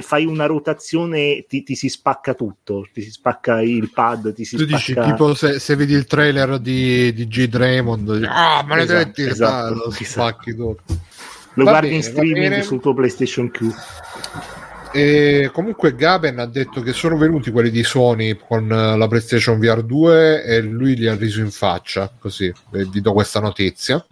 fai 0.00 0.26
una 0.26 0.46
rotazione 0.46 1.44
ti, 1.48 1.62
ti 1.62 1.74
si 1.74 1.88
spacca 1.88 2.34
tutto 2.42 2.88
ti 2.92 3.02
si 3.02 3.10
spacca 3.10 3.60
il 3.62 3.90
pad 3.92 4.32
ti 4.34 4.44
si 4.44 4.56
Tu 4.56 4.64
dici 4.64 4.92
spacca 4.92 5.10
tipo 5.10 5.34
se, 5.34 5.60
se 5.60 5.76
vedi 5.76 5.92
il 5.94 6.06
trailer 6.06 6.58
di, 6.58 7.12
di 7.12 7.28
J. 7.28 7.46
Draymond, 7.46 8.14
dici, 8.16 8.28
ah, 8.28 8.64
maledetti, 8.66 9.22
Esatto, 9.22 9.32
esatto, 9.32 9.74
lo 9.74 9.88
esatto. 9.88 10.04
spacchi 10.04 10.54
tutto. 10.56 10.82
lo 11.54 11.64
Va 11.64 11.70
guardi 11.70 11.88
bene, 11.88 11.98
in 11.98 12.02
streaming 12.02 12.60
sul 12.62 12.80
tuo 12.80 12.94
PlayStation 12.94 13.50
Q 13.50 13.72
E 14.92 15.50
comunque 15.52 15.94
Gaben 15.94 16.38
ha 16.40 16.46
detto 16.46 16.82
che 16.82 16.92
sono 16.92 17.16
venuti 17.16 17.50
quelli 17.50 17.70
di 17.70 17.84
Sony 17.84 18.36
con 18.36 18.70
eh, 18.70 18.96
la 18.96 19.06
PlayStation 19.06 19.58
VR 19.58 19.82
2 19.82 20.44
e 20.44 20.60
lui 20.60 20.96
li 20.96 21.06
ha 21.06 21.14
riso 21.14 21.40
in 21.40 21.50
faccia, 21.50 22.12
così 22.18 22.46
eh, 22.46 22.84
vi 22.84 23.00
do 23.00 23.12
questa 23.12 23.40
notizia. 23.40 24.04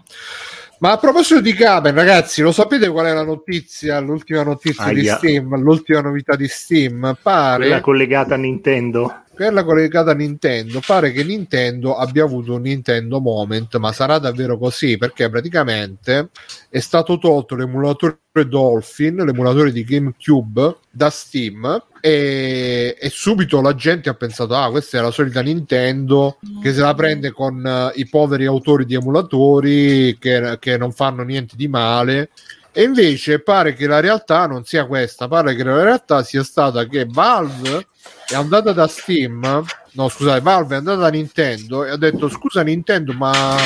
Ma 0.80 0.92
a 0.92 0.96
proposito 0.96 1.42
di 1.42 1.52
Gaben, 1.52 1.94
ragazzi, 1.94 2.40
lo 2.40 2.52
sapete 2.52 2.88
qual 2.88 3.04
è 3.04 3.12
la 3.12 3.22
notizia, 3.22 4.00
l'ultima 4.00 4.42
notizia 4.42 4.90
di 4.94 5.00
Aia. 5.00 5.16
Steam, 5.16 5.60
l'ultima 5.60 6.00
novità 6.00 6.36
di 6.36 6.48
Steam? 6.48 7.18
Pare 7.20 7.58
quella 7.58 7.80
collegata 7.82 8.34
a 8.34 8.38
Nintendo 8.38 9.24
quella 9.46 9.64
collegata 9.64 10.10
a 10.10 10.14
Nintendo. 10.14 10.82
Pare 10.84 11.12
che 11.12 11.24
Nintendo 11.24 11.96
abbia 11.96 12.24
avuto 12.24 12.54
un 12.54 12.62
Nintendo 12.62 13.20
Moment 13.20 13.74
ma 13.78 13.90
sarà 13.90 14.18
davvero 14.18 14.58
così 14.58 14.98
perché 14.98 15.30
praticamente 15.30 16.28
è 16.68 16.78
stato 16.78 17.16
tolto 17.16 17.54
l'emulatore 17.54 18.18
Dolphin 18.46 19.16
l'emulatore 19.16 19.72
di 19.72 19.82
GameCube 19.82 20.76
da 20.90 21.10
Steam 21.10 21.84
e, 22.00 22.96
e 22.98 23.08
subito 23.08 23.60
la 23.60 23.74
gente 23.74 24.08
ha 24.08 24.14
pensato 24.14 24.54
ah 24.54 24.70
questa 24.70 24.98
è 24.98 25.00
la 25.00 25.10
solita 25.10 25.40
Nintendo 25.40 26.38
che 26.62 26.72
se 26.72 26.80
la 26.80 26.94
prende 26.94 27.32
con 27.32 27.66
eh, 27.66 27.92
i 27.94 28.08
poveri 28.08 28.44
autori 28.46 28.84
di 28.84 28.94
emulatori 28.94 30.16
che, 30.18 30.58
che 30.60 30.76
non 30.76 30.92
fanno 30.92 31.22
niente 31.22 31.56
di 31.56 31.66
male 31.66 32.30
e 32.72 32.82
invece 32.82 33.40
pare 33.40 33.74
che 33.74 33.86
la 33.86 34.00
realtà 34.00 34.46
non 34.46 34.64
sia 34.64 34.86
questa, 34.86 35.28
pare 35.28 35.54
che 35.54 35.64
la 35.64 35.82
realtà 35.82 36.22
sia 36.22 36.44
stata 36.44 36.84
che 36.86 37.06
Valve 37.08 37.86
è 38.26 38.34
andata 38.34 38.72
da 38.72 38.86
Steam, 38.86 39.64
no 39.92 40.08
scusate, 40.08 40.40
Valve 40.40 40.74
è 40.74 40.78
andata 40.78 41.00
da 41.00 41.08
Nintendo 41.08 41.84
e 41.84 41.90
ha 41.90 41.96
detto 41.96 42.28
scusa 42.28 42.62
Nintendo 42.62 43.12
ma 43.12 43.56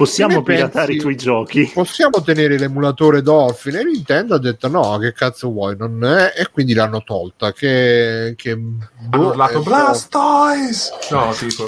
Possiamo 0.00 0.42
piratare 0.42 0.86
pensi? 0.86 0.96
i 0.96 1.00
tuoi 1.00 1.16
giochi. 1.16 1.70
Possiamo 1.74 2.22
tenere 2.22 2.56
l'emulatore 2.56 3.20
Dolphin 3.20 3.76
e 3.76 3.84
Nintendo 3.84 4.34
ha 4.34 4.38
detto 4.38 4.68
no, 4.68 4.96
che 4.96 5.12
cazzo 5.12 5.50
vuoi, 5.50 5.76
non 5.76 6.02
è, 6.02 6.32
e 6.34 6.48
quindi 6.50 6.72
l'hanno 6.72 7.02
tolta. 7.02 7.52
Che, 7.52 8.32
che 8.34 8.50
Hanno 8.52 8.88
boh, 9.08 9.26
urlato 9.26 9.60
Blastoise! 9.60 10.90
No, 11.10 11.34
tipo... 11.36 11.66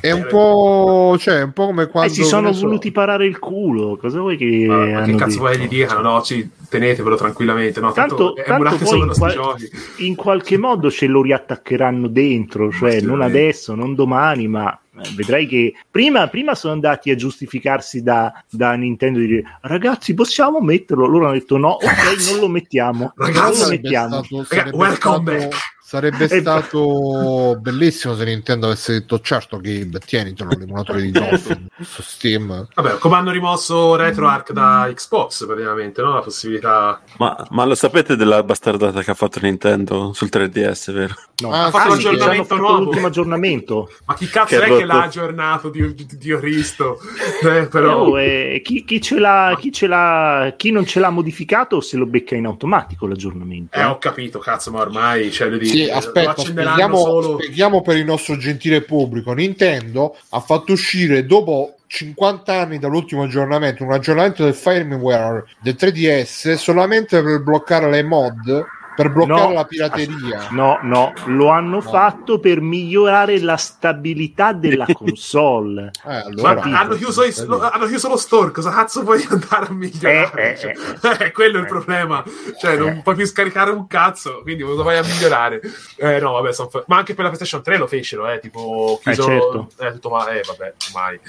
è 0.00 0.10
un 0.10 0.26
po', 0.28 1.16
cioè, 1.18 1.42
un 1.42 1.52
po' 1.52 1.66
come 1.66 1.86
quando 1.86 2.10
Eh, 2.10 2.14
si 2.14 2.24
sono 2.24 2.42
che 2.48 2.48
ne 2.48 2.54
so, 2.54 2.66
voluti 2.66 2.90
parare 2.92 3.26
il 3.26 3.38
culo. 3.38 3.96
Cosa 3.96 4.20
vuoi 4.20 4.36
che 4.36 4.64
Ma, 4.66 4.86
ma 4.86 5.02
che 5.02 5.14
cazzo 5.14 5.38
vuoi 5.38 5.58
gli 5.58 5.68
dicano? 5.68 6.00
No, 6.00 6.22
ci, 6.22 6.48
tenetevelo 6.68 7.16
tranquillamente. 7.16 7.80
No, 7.80 7.92
tanto, 7.92 8.34
Tanto, 8.34 8.42
tanto 8.68 8.84
poi 8.84 8.98
in, 9.00 9.12
qual- 9.16 9.56
in 9.98 10.14
qualche 10.14 10.56
modo 10.58 10.90
ce 10.90 11.06
lo 11.06 11.22
riattaccheranno 11.22 12.08
dentro, 12.08 12.70
cioè 12.70 13.00
non 13.00 13.22
adesso, 13.22 13.74
non 13.74 13.94
domani, 13.94 14.46
ma 14.48 14.72
eh, 15.00 15.08
vedrai 15.14 15.46
che 15.46 15.74
prima, 15.90 16.26
prima 16.28 16.54
sono 16.54 16.72
andati 16.72 17.10
a 17.10 17.14
giustificarsi 17.16 18.02
da, 18.02 18.32
da 18.50 18.72
Nintendo 18.74 19.18
di 19.20 19.26
dire 19.26 19.58
ragazzi 19.62 20.12
possiamo 20.14 20.60
metterlo, 20.60 21.06
loro 21.06 21.24
hanno 21.26 21.34
detto 21.34 21.56
no, 21.56 21.70
ok 21.70 22.30
non 22.30 22.40
lo 22.40 22.48
mettiamo, 22.48 23.12
non 23.14 23.30
lo 23.30 23.38
Ragazzi, 23.40 23.70
mettiamo. 23.70 24.22
stato, 24.24 24.76
welcome 24.76 24.94
stato- 24.94 25.22
back. 25.22 25.56
Sarebbe 25.88 26.24
Eh, 26.24 26.40
stato 26.40 27.56
bellissimo 27.58 28.14
se 28.14 28.24
Nintendo 28.26 28.66
avesse 28.66 28.92
detto 28.92 29.20
certo 29.20 29.56
Gabe 29.56 29.98
tienitelo 30.00 30.50
l'emulatore 30.58 31.00
di 31.00 31.10
Dolphin 31.10 31.66
su 31.80 32.02
Steam 32.02 32.68
Vabbè, 32.74 32.98
come 32.98 33.14
hanno 33.16 33.30
rimosso 33.30 33.96
RetroArch 33.96 34.52
da 34.52 34.90
Xbox, 34.92 35.46
praticamente, 35.46 36.02
no? 36.02 36.12
La 36.14 36.20
possibilità... 36.20 37.00
Ma, 37.16 37.46
ma 37.50 37.64
lo 37.64 37.74
sapete 37.74 38.16
della 38.16 38.42
bastardata 38.42 39.02
che 39.02 39.10
ha 39.12 39.14
fatto 39.14 39.38
Nintendo 39.40 40.12
sul 40.12 40.28
3DS, 40.30 40.92
vero? 40.92 41.14
No. 41.40 41.52
Ah, 41.52 41.66
Ah, 41.66 41.70
fatto 41.70 41.92
sì, 41.94 41.98
che 42.02 42.04
l'aggiornamento 42.10 42.44
fatto 42.44 42.60
nuovo. 42.60 42.82
l'ultimo 42.84 43.06
aggiornamento. 43.06 43.90
Ma 44.04 44.14
chi 44.14 44.26
cazzo 44.26 44.56
Che 44.58 44.62
è 44.62 44.64
che 44.66 44.68
rotto. 44.68 44.86
l'ha 44.86 45.02
aggiornato, 45.02 45.68
Dio, 45.70 45.94
Dio 45.94 46.38
Cristo? 46.38 46.98
Eh, 47.48 47.66
però... 47.68 47.98
Oh, 48.08 48.20
eh, 48.20 48.60
chi, 48.64 48.84
chi 48.84 49.00
ce 49.00 49.18
l'ha, 49.18 49.56
chi, 49.58 49.72
ce 49.72 49.86
l'ha, 49.86 50.52
chi 50.56 50.70
non 50.70 50.84
ce 50.84 51.00
l'ha 51.00 51.10
modificato 51.10 51.80
se 51.80 51.96
lo 51.96 52.04
becca 52.06 52.34
in 52.34 52.44
automatico 52.46 53.06
l'aggiornamento. 53.06 53.78
Eh, 53.78 53.84
ho 53.84 53.96
capito, 53.98 54.38
cazzo, 54.38 54.70
ma 54.70 54.80
ormai... 54.80 55.30
Cioè, 55.30 55.48
dico, 55.50 55.64
Sì, 55.64 55.77
lo 55.86 55.94
aspetta, 55.94 56.30
accenderanno 56.30 56.74
spieghiamo, 56.74 56.96
solo... 56.98 57.38
spieghiamo 57.38 57.82
per 57.82 57.96
il 57.96 58.04
nostro 58.04 58.36
gentile 58.36 58.82
pubblico. 58.82 59.32
Nintendo 59.32 60.16
ha 60.30 60.40
fatto 60.40 60.72
uscire 60.72 61.26
dopo 61.26 61.74
50 61.86 62.52
anni 62.52 62.78
dall'ultimo 62.78 63.22
aggiornamento 63.22 63.82
un 63.82 63.92
aggiornamento 63.92 64.44
del 64.44 64.54
firmware 64.54 65.44
del 65.60 65.76
3DS 65.78 66.54
solamente 66.54 67.22
per 67.22 67.42
bloccare 67.42 67.90
le 67.90 68.02
mod, 68.02 68.64
per 68.98 69.12
bloccare 69.12 69.46
No. 69.48 69.52
la 69.52 69.64
pirateria. 69.64 70.48
No, 70.50 70.80
no, 70.82 71.12
lo 71.26 71.50
hanno 71.50 71.80
fatto 71.80 72.40
per 72.40 72.60
migliorare 72.60 73.38
la 73.40 73.56
stabilità 73.56 74.52
della 74.52 74.86
console. 74.92 75.92
Eh, 76.04 76.08
Ma 76.08 76.50
allora, 76.50 76.62
hanno, 76.62 76.96
chiuso 76.96 77.22
i- 77.22 77.32
lo, 77.46 77.60
hanno 77.60 77.86
chiuso 77.86 78.08
lo 78.08 78.16
store, 78.16 78.50
cosa 78.50 78.70
cazzo 78.70 79.04
puoi 79.04 79.24
andare 79.30 79.66
a 79.66 79.72
migliorare? 79.72 80.52
Eh, 80.54 80.58
Cioè, 80.58 80.72
eh, 81.20 81.24
eh, 81.26 81.32
quello 81.32 81.58
è 81.58 81.60
il 81.60 81.66
problema. 81.66 82.24
Cioè, 82.58 82.76
non 82.76 83.02
puoi 83.02 83.14
più 83.14 83.24
scaricare 83.26 83.70
un 83.70 83.86
cazzo, 83.86 84.40
quindi 84.42 84.64
cosa 84.64 84.82
vai 84.82 84.98
a 84.98 85.02
migliorare? 85.04 85.60
Eh, 85.96 86.18
no, 86.18 86.32
vabbè, 86.32 86.52
son 86.52 86.68
ma 86.86 86.96
anche 86.96 87.14
per 87.14 87.22
la 87.24 87.30
PlayStation 87.30 87.62
3 87.62 87.76
lo 87.78 87.86
fecero, 87.86 88.28
eh, 88.28 88.40
tipo, 88.40 88.98
chiuso... 89.00 89.22
Eh, 89.22 89.32
certo. 89.32 89.68
eh, 89.78 89.92
tutto 89.92 90.08
ma- 90.10 90.28
eh, 90.30 90.42
vabbè, 90.44 90.72
ormai... 90.92 91.20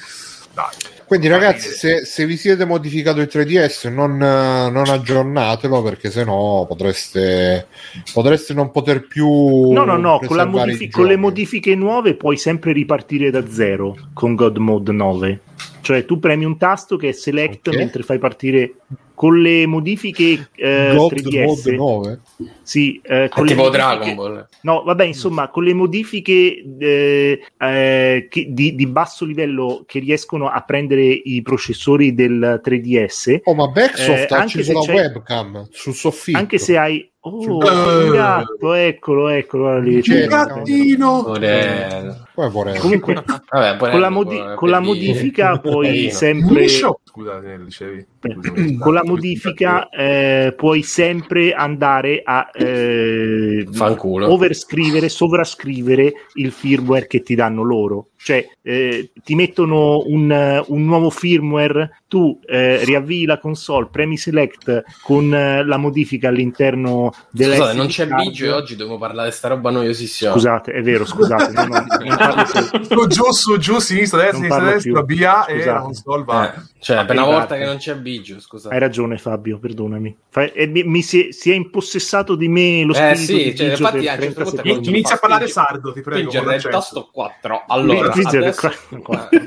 Dai. 0.54 0.98
Quindi, 1.10 1.28
ragazzi, 1.28 1.70
se, 1.70 2.06
se 2.06 2.26
vi 2.28 2.38
siete 2.38 2.66
modificato 2.66 3.20
il 3.20 3.30
3DS, 3.32 3.92
non, 3.92 4.22
eh, 4.22 4.70
non 4.70 4.90
aggiornatelo 4.90 5.82
perché 5.82 6.12
sennò 6.12 6.68
potreste, 6.68 7.66
potreste 8.14 8.54
non 8.54 8.70
poter 8.70 9.08
più. 9.08 9.72
No, 9.72 9.86
no, 9.86 9.98
no, 9.98 10.20
con, 10.24 10.38
modifi- 10.50 10.92
con 10.92 11.08
le 11.08 11.16
modifiche 11.16 11.74
nuove 11.74 12.14
puoi 12.14 12.38
sempre 12.38 12.74
ripartire 12.74 13.32
da 13.32 13.50
zero 13.50 13.96
con 14.14 14.36
God 14.36 14.58
Mode 14.58 14.92
9. 14.92 15.40
Cioè 15.82 16.06
tu 16.06 16.20
premi 16.20 16.46
un 16.46 16.58
tasto 16.58 16.96
che 16.96 17.10
è 17.10 17.12
select 17.14 17.70
Ok. 17.70 17.76
mentre 17.76 18.04
fai 18.04 18.20
partire 18.20 18.76
con 19.16 19.42
le 19.42 19.66
modifiche 19.66 20.50
eh, 20.56 20.94
God 20.96 21.14
3DS. 21.14 21.44
Mode 21.44 21.76
9. 21.76 22.20
Sì, 22.70 23.02
eh, 23.04 23.30
con 23.30 23.48
tipo 23.48 23.64
modifiche- 23.64 23.84
Dragon 23.84 24.16
Ball. 24.16 24.48
No, 24.62 24.84
vabbè, 24.84 25.04
insomma, 25.04 25.50
con 25.50 25.64
le 25.64 25.74
modifiche 25.74 26.64
eh, 26.80 27.42
eh, 27.58 28.28
che- 28.30 28.46
di, 28.50 28.76
di 28.76 28.86
basso 28.86 29.26
livello 29.26 29.84
che 29.88 29.98
riescono 29.98 30.48
a 30.50 30.62
prendere 30.62 31.02
i 31.02 31.42
processori 31.42 32.14
del 32.14 32.62
3DS, 32.64 33.40
Oh, 33.46 33.56
ma 33.56 33.68
Backsoft 33.70 34.30
Eh, 34.32 34.36
ha 34.36 34.38
anche 34.40 34.60
acceso 34.60 34.74
la 34.74 34.94
webcam 34.94 35.68
sul 35.72 35.96
soffitto. 35.96 36.38
anche 36.38 36.60
se 36.60 36.78
hai... 36.78 37.12
Oh, 37.22 37.42
Eh. 37.44 38.06
un 38.06 38.12
gatto, 38.12 38.74
eccolo, 38.74 39.28
eccolo. 39.28 39.64
guarda 39.64 39.80
lì, 39.90 40.02
c'è- 40.02 40.26
Gattino! 40.28 41.24
Porello. 41.24 42.28
Poi 42.34 42.50
vorrei- 42.50 42.78
Comunque, 42.80 43.14
Vabbè, 43.16 43.76
porello, 43.76 43.90
con 43.92 44.00
la, 44.00 44.10
modi- 44.10 44.38
per 44.38 44.54
con 44.56 44.70
la 44.70 44.80
modifica 44.80 45.58
puoi 45.60 46.10
sempre... 46.12 46.68
Scusate. 46.70 47.66
Con 48.80 48.94
la 48.94 49.04
modifica 49.04 49.90
eh, 49.90 50.54
puoi 50.56 50.82
sempre 50.84 51.52
andare 51.52 52.22
a 52.24 52.50
eh, 52.60 53.66
overscrivere, 54.28 55.10
sovrascrivere 55.10 56.14
il 56.36 56.52
firmware 56.52 57.08
che 57.08 57.22
ti 57.22 57.36
danno 57.36 57.64
loro. 57.64 58.10
Cioè, 58.22 58.46
eh, 58.62 59.12
ti 59.24 59.34
mettono 59.34 60.04
un, 60.06 60.30
eh, 60.30 60.62
un 60.68 60.84
nuovo 60.84 61.10
firmware, 61.10 62.02
tu 62.08 62.38
eh, 62.46 62.84
riavvii 62.84 63.26
la 63.26 63.40
console, 63.40 63.88
premi 63.90 64.18
select 64.18 64.84
con 65.02 65.34
eh, 65.34 65.64
la 65.64 65.78
modifica 65.78 66.28
all'interno 66.28 67.14
della 67.32 67.56
Scusate, 67.56 67.78
non 67.78 67.88
c'è. 67.88 68.08
Biggio 68.08 68.46
e 68.46 68.52
oggi 68.52 68.76
dobbiamo 68.76 69.00
parlare 69.00 69.30
di 69.30 69.36
sta 69.36 69.48
roba 69.48 69.72
noiosissima. 69.72 70.32
Scusate, 70.34 70.72
è 70.74 70.82
vero, 70.82 71.06
scusate, 71.06 71.52
no, 71.54 71.64
no, 71.66 71.86
non 71.88 72.18
parlo 72.18 72.44
più. 72.44 72.84
Su, 72.84 73.08
giù, 73.08 73.32
su, 73.32 73.58
giù, 73.58 73.80
sinistra, 73.80 74.20
destra, 74.22 74.40
Non 74.40 74.50
sinistra, 74.50 74.72
destra, 74.74 75.02
via 75.04 75.46
e 75.46 75.54
Scusate. 75.54 75.72
la 75.72 75.80
console 75.80 76.24
va. 76.26 76.54
Eh, 76.54 76.60
cioè, 76.80 77.06
per 77.06 77.16
una 77.16 77.22
Arrivate. 77.24 77.32
volta 77.40 77.56
che 77.58 77.66
non 77.66 77.78
c'è 77.78 77.96
Biggio, 77.96 78.40
scusate. 78.42 78.74
Hai 78.74 78.80
ragione 78.82 79.18
Fabio, 79.18 79.60
perdonami. 79.60 80.18
Fa- 80.30 80.52
e 80.52 80.68
mi, 80.68 80.84
mi 80.84 81.02
si, 81.02 81.28
è, 81.28 81.32
si 81.32 81.52
è 81.52 81.56
impossessato 81.56 82.36
di 82.36 82.48
me 82.50 82.84
lo 82.84 82.94
Eh, 82.94 83.16
spirito 83.16 83.22
sì, 83.22 83.34
di 83.34 83.56
cioè, 83.56 83.70
Biggio 83.70 83.82
infatti, 83.84 84.00
per 84.00 84.10
a 84.10 84.14
un 84.14 84.20
certo 84.20 84.34
30 84.34 84.44
punto 84.44 84.64
secondi. 84.64 84.90
Inizia 84.90 85.16
a 85.16 85.18
parlare 85.20 85.48
sardo, 85.48 85.94
ti 85.94 86.02
prego. 86.02 86.32
Il 86.32 86.68
tasto 86.70 87.10
4. 87.12 87.64
Allora, 87.68 88.09
Spingere 88.12 88.48
adesso... 88.48 88.72
il 88.90 89.02
4. 89.02 89.40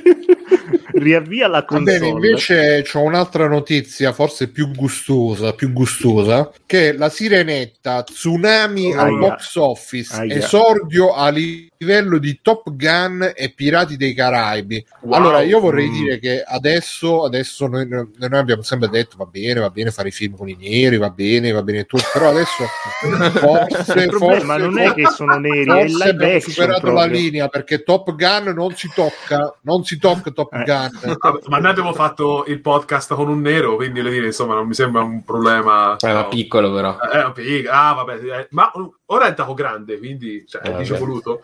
Riavvia 0.92 1.48
la 1.48 1.64
console. 1.64 1.98
bene, 1.98 2.08
invece 2.08 2.82
c'ho 2.82 3.00
un'altra 3.00 3.48
notizia, 3.48 4.12
forse 4.12 4.48
più 4.48 4.70
gustosa, 4.72 5.52
più 5.54 5.72
gustosa, 5.72 6.50
che 6.66 6.90
è 6.90 6.92
la 6.92 7.08
sirenetta 7.08 8.02
Tsunami 8.02 8.92
al 8.92 9.06
Aia. 9.08 9.18
box 9.18 9.54
office, 9.56 10.14
Aia. 10.14 10.34
esordio 10.36 11.14
a 11.14 11.28
livello 11.30 12.18
di 12.18 12.38
Top 12.42 12.70
Gun 12.74 13.32
e 13.34 13.50
Pirati 13.54 13.96
dei 13.96 14.14
Caraibi. 14.14 14.84
Wow. 15.02 15.12
Allora, 15.14 15.40
io 15.42 15.60
vorrei 15.60 15.88
Mm. 15.88 15.92
dire 15.92 16.18
che 16.18 16.42
adesso, 16.46 17.24
adesso 17.24 17.66
noi, 17.66 17.86
noi 17.88 18.08
abbiamo 18.32 18.62
sempre 18.62 18.88
detto 18.88 19.16
va 19.16 19.24
bene, 19.26 19.60
va 19.60 19.70
bene 19.70 19.90
fare 19.90 20.08
i 20.08 20.12
film 20.12 20.36
con 20.36 20.48
i 20.48 20.56
neri, 20.58 20.96
va 20.96 21.10
bene, 21.10 21.50
va 21.52 21.62
bene 21.62 21.84
tutto, 21.84 22.04
però 22.12 22.28
adesso 22.28 22.64
forse, 23.38 24.08
forse, 24.10 24.44
non 24.58 24.78
è 24.78 24.92
che 24.94 25.06
sono 25.14 25.38
neri, 25.38 25.62
è 25.62 25.66
forse 25.66 25.86
live 25.96 26.10
abbiamo 26.10 26.40
superato 26.40 26.86
la 26.86 26.92
proprio. 26.92 27.20
linea 27.20 27.48
perché 27.48 27.82
Top 27.82 28.14
Gun 28.14 28.52
non 28.54 28.74
si 28.74 28.90
tocca, 28.94 29.54
non 29.62 29.84
si 29.84 29.98
tocca 29.98 30.30
Top 30.30 30.52
Eh. 30.54 30.64
Gun. 30.64 30.81
Vabbè, 31.18 31.40
Ma 31.48 31.58
noi 31.58 31.70
abbiamo 31.70 31.92
fatto 31.92 32.44
il 32.46 32.60
podcast 32.60 33.14
con 33.14 33.28
un 33.28 33.40
nero, 33.40 33.76
quindi 33.76 34.02
dire, 34.02 34.26
insomma, 34.26 34.54
non 34.54 34.66
mi 34.66 34.74
sembra 34.74 35.02
un 35.02 35.24
problema. 35.24 35.96
Era 35.98 36.22
no. 36.22 36.28
piccolo, 36.28 36.72
però. 36.72 36.96
Eh, 37.12 37.24
un 37.24 37.32
pic- 37.32 37.68
ah, 37.70 37.92
vabbè, 37.94 38.14
eh, 38.14 38.48
ma 38.50 38.70
ora 39.12 39.26
è 39.26 39.34
dato 39.34 39.54
grande, 39.54 39.98
quindi 39.98 40.44
cioè, 40.48 40.62
Eh, 40.64 40.76
dice 40.78 40.96
voluto. 40.98 41.42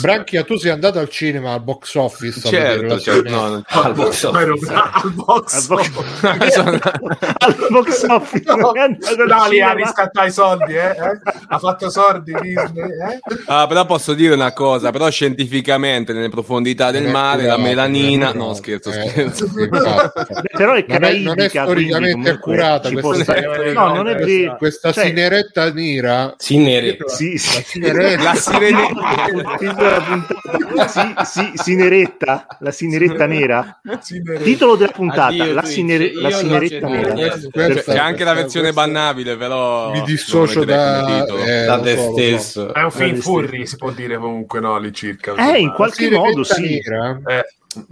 Branchia, 0.00 0.42
tu 0.44 0.56
sei 0.56 0.70
andato 0.70 0.98
al 0.98 1.08
cinema 1.08 1.52
al 1.52 1.62
box 1.62 1.94
office? 1.96 2.40
Certo, 2.40 2.98
certo, 2.98 3.28
no, 3.30 3.48
no. 3.48 3.62
Al 3.68 3.92
box 3.94 4.24
office. 4.24 4.72
al 4.72 5.12
box. 5.12 5.68
Al 6.22 6.32
box- 6.38 6.56
al 7.38 7.66
box 7.70 8.04
office 8.08 8.54
non 8.54 8.76
è 8.78 8.80
andato 8.82 9.22
al 9.22 9.28
No, 9.28 9.48
lì 9.48 9.60
a 9.60 9.68
cinema. 9.68 9.72
riscattare 9.74 10.28
i 10.28 10.32
soldi, 10.32 10.74
eh? 10.74 10.90
eh? 10.90 11.20
Ha 11.48 11.58
fatto 11.58 11.90
soldi 11.90 12.32
Disney, 12.40 12.90
eh? 12.90 13.20
Ah, 13.46 13.66
però 13.66 13.84
posso 13.86 14.14
dire 14.14 14.34
una 14.34 14.52
cosa, 14.52 14.90
però 14.90 15.08
scientificamente 15.10 16.12
nelle 16.12 16.28
profondità 16.28 16.90
del 16.90 17.06
Eh, 17.06 17.10
mare 17.10 17.44
la 17.46 17.56
melanina, 17.58 18.32
eh, 18.32 18.36
no 18.36 18.54
scherzo, 18.54 18.90
eh, 18.90 19.08
scherzo. 19.08 19.48
però 19.52 20.74
è 20.74 20.84
è, 20.84 20.86
non 21.18 21.38
è 21.40 21.48
caraibica, 21.48 21.62
storicamente 21.64 21.76
quindi 21.76 22.10
comunque 22.12 22.30
accurata 22.30 22.90
questa, 22.90 23.34
no 23.72 23.94
non 23.94 24.08
è 24.08 24.14
vero 24.16 24.56
questa 24.56 24.92
Cioè, 24.92 25.06
sineretta 25.06 25.72
nera. 25.72 26.34
Sì, 26.38 26.58
neri. 26.58 26.96
Sì, 27.10 27.38
sì. 27.38 27.62
Sineretta. 27.64 28.22
La 28.22 28.34
sirene... 28.34 28.88
Il 28.88 29.56
titolo 29.58 29.88
della 29.88 30.00
puntata 30.00 30.88
sì, 30.88 31.14
sì, 31.24 31.52
sineretta 31.54 32.46
la 32.60 32.70
sineretta 32.70 33.26
nera 33.26 33.80
nero. 33.82 34.42
titolo 34.42 34.76
della 34.76 34.92
puntata 34.92 35.26
Addio, 35.26 35.44
la, 35.44 35.48
Io 35.50 36.20
la 36.20 36.30
sineretta 36.30 36.86
c'è 36.86 36.92
nera 36.92 37.12
niente. 37.12 37.82
C'è, 37.84 37.98
anche 37.98 38.24
la 38.24 38.34
versione 38.34 38.72
questa- 38.72 38.86
bannabile, 38.86 39.36
però... 39.36 39.90
Mi 39.92 40.02
dissocio 40.02 40.64
da- 40.64 41.24
eh, 41.26 41.64
da 41.64 41.80
te 41.80 41.96
so, 41.96 42.12
stesso. 42.12 42.72
È 42.74 42.82
un 42.82 42.90
film 42.90 43.16
furry, 43.20 43.66
si 43.66 43.76
può 43.76 43.90
dire 43.90 44.16
comunque, 44.16 44.60
no? 44.60 44.78
Lì 44.78 44.92
circa. 44.92 45.34
eh 45.34 45.60
in 45.60 45.72
qualche 45.72 46.04
Sirenetta 46.04 46.28
modo 46.28 46.44
sì 46.44 46.80
nera. 46.82 47.20
Eh, 47.26 47.44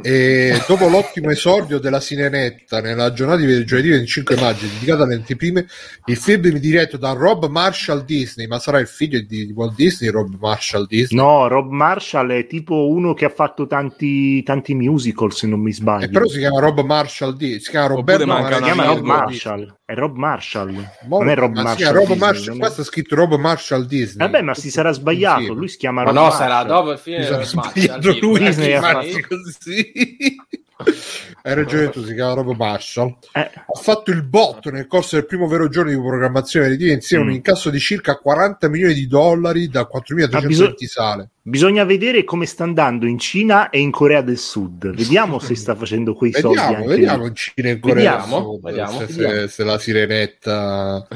E 0.03 0.61
dopo 0.67 0.89
l'ottimo 0.89 1.31
esordio 1.31 1.79
della 1.79 2.01
Sirenetta 2.01 2.81
nella 2.81 3.13
giornata 3.13 3.41
di 3.45 3.65
giovedì 3.65 3.91
25 3.91 4.35
maggio 4.41 4.67
dedicata 4.67 5.05
alle 5.05 5.15
anteprime, 5.15 5.67
il 6.07 6.17
film 6.17 6.47
è 6.49 6.59
diretto 6.59 6.97
da 6.97 7.13
Rob 7.13 7.47
Marshall 7.47 8.05
Disney, 8.05 8.49
ma 8.49 8.59
sarà 8.59 8.81
il 8.81 8.89
figlio 8.89 9.21
di 9.21 9.53
Walt 9.55 9.77
Disney, 9.77 10.11
Rob 10.11 10.35
Marshall 10.41 10.87
Disney? 10.87 11.21
No, 11.23 11.47
Rob 11.47 11.71
Marshall 11.71 12.31
è 12.33 12.47
tipo 12.49 12.89
uno 12.89 13.15
che 13.15 13.25
ha 13.27 13.31
fatto 13.31 13.69
tanti, 13.69 14.43
tanti 14.43 14.75
musical, 14.75 15.33
se 15.33 15.47
non 15.47 15.61
mi 15.61 15.73
sbaglio. 15.73 16.07
Eh, 16.07 16.11
però 16.11 16.27
si 16.27 16.39
chiama 16.39 16.59
Rob 16.59 16.81
Marshall 16.81 17.37
Disney, 17.37 17.61
si 17.61 17.71
chiama 17.71 17.87
Roberto 17.87 18.27
manca 18.27 18.57
si 18.57 18.63
chiama 18.63 18.85
Rob 18.85 19.01
Marshall. 19.03 19.77
È 19.85 19.95
Rob 19.95 20.17
Marshall. 20.17 20.75
Mo- 21.07 21.19
non 21.21 21.31
è 21.31 21.35
Rob 21.35 21.53
ma 21.55 21.61
si 21.61 21.65
Marshall. 21.65 21.93
Rob 21.95 22.01
Disney, 22.09 22.19
Marshall- 22.19 22.47
non 22.49 22.57
è- 22.57 22.59
qua 22.59 22.71
sta 22.71 22.83
scritto 22.83 23.15
Rob 23.15 23.35
Marshall 23.37 23.87
Disney. 23.87 24.27
Vabbè, 24.27 24.43
ma 24.43 24.55
si 24.55 24.71
sarà 24.71 24.93
sbagliato. 24.93 25.55
Lui 25.55 25.69
si 25.69 25.79
chiama 25.79 26.03
Ma 26.03 26.09
Rob 26.09 26.15
no, 26.17 26.23
Marshall. 26.25 26.41
sarà 26.41 26.63
dopo 26.65 26.93
il 26.93 26.99
sono 26.99 27.37
del 27.39 27.47
sbagliato 27.47 28.19
lui 28.21 28.39
Disney 28.39 28.73
ha 28.75 28.81
fatto- 28.81 29.07
così. 29.29 29.68
Hai 31.43 31.55
ragione 31.55 31.91
tu, 31.91 32.05
si 32.05 32.15
chiama 32.15 32.35
Rob 32.35 32.55
Marshall. 32.57 33.17
Eh, 33.33 33.41
Ha 33.41 33.79
fatto 33.81 34.11
il 34.13 34.23
botto 34.23 34.71
nel 34.71 34.87
corso 34.87 35.17
del 35.17 35.27
primo 35.27 35.47
vero 35.49 35.69
giorno 35.69 35.91
di 35.91 35.97
programmazione 35.97 36.77
di 36.77 36.91
insieme 36.93 37.25
Mm. 37.25 37.27
un 37.29 37.33
incasso 37.35 37.71
di 37.71 37.79
circa 37.81 38.17
40 38.17 38.69
milioni 38.69 38.95
di 38.95 39.07
dollari 39.09 39.69
da 39.69 39.89
4.320 39.91 40.37
Ha 40.37 40.47
bisog- 40.47 40.85
sale. 40.85 41.29
Bisogna 41.49 41.85
vedere 41.85 42.25
come 42.25 42.47
sta 42.47 42.65
andando 42.65 43.07
in 43.07 43.19
Cina 43.19 43.71
e 43.71 43.81
in 43.81 43.91
Corea 43.91 44.21
del 44.21 44.39
Sud. 44.39 44.95
Vediamo 44.95 45.39
se 45.39 45.55
sta 45.55 45.75
facendo 45.75 46.15
quei 46.15 46.33
soldi. 46.33 46.57
Vediamo, 46.57 46.77
anche 46.77 46.89
vediamo 46.89 47.27
in 47.27 47.35
Cina 47.35 47.69
e 47.69 47.73
in 47.73 47.81
Corea 47.81 48.17
del 48.17 48.25
Sud, 48.25 48.63
vediamo, 48.63 48.99
se, 48.99 49.07
vediamo. 49.07 49.35
se- 49.35 49.49
se 49.49 49.65
la 49.65 49.79
sirenetta 49.79 51.07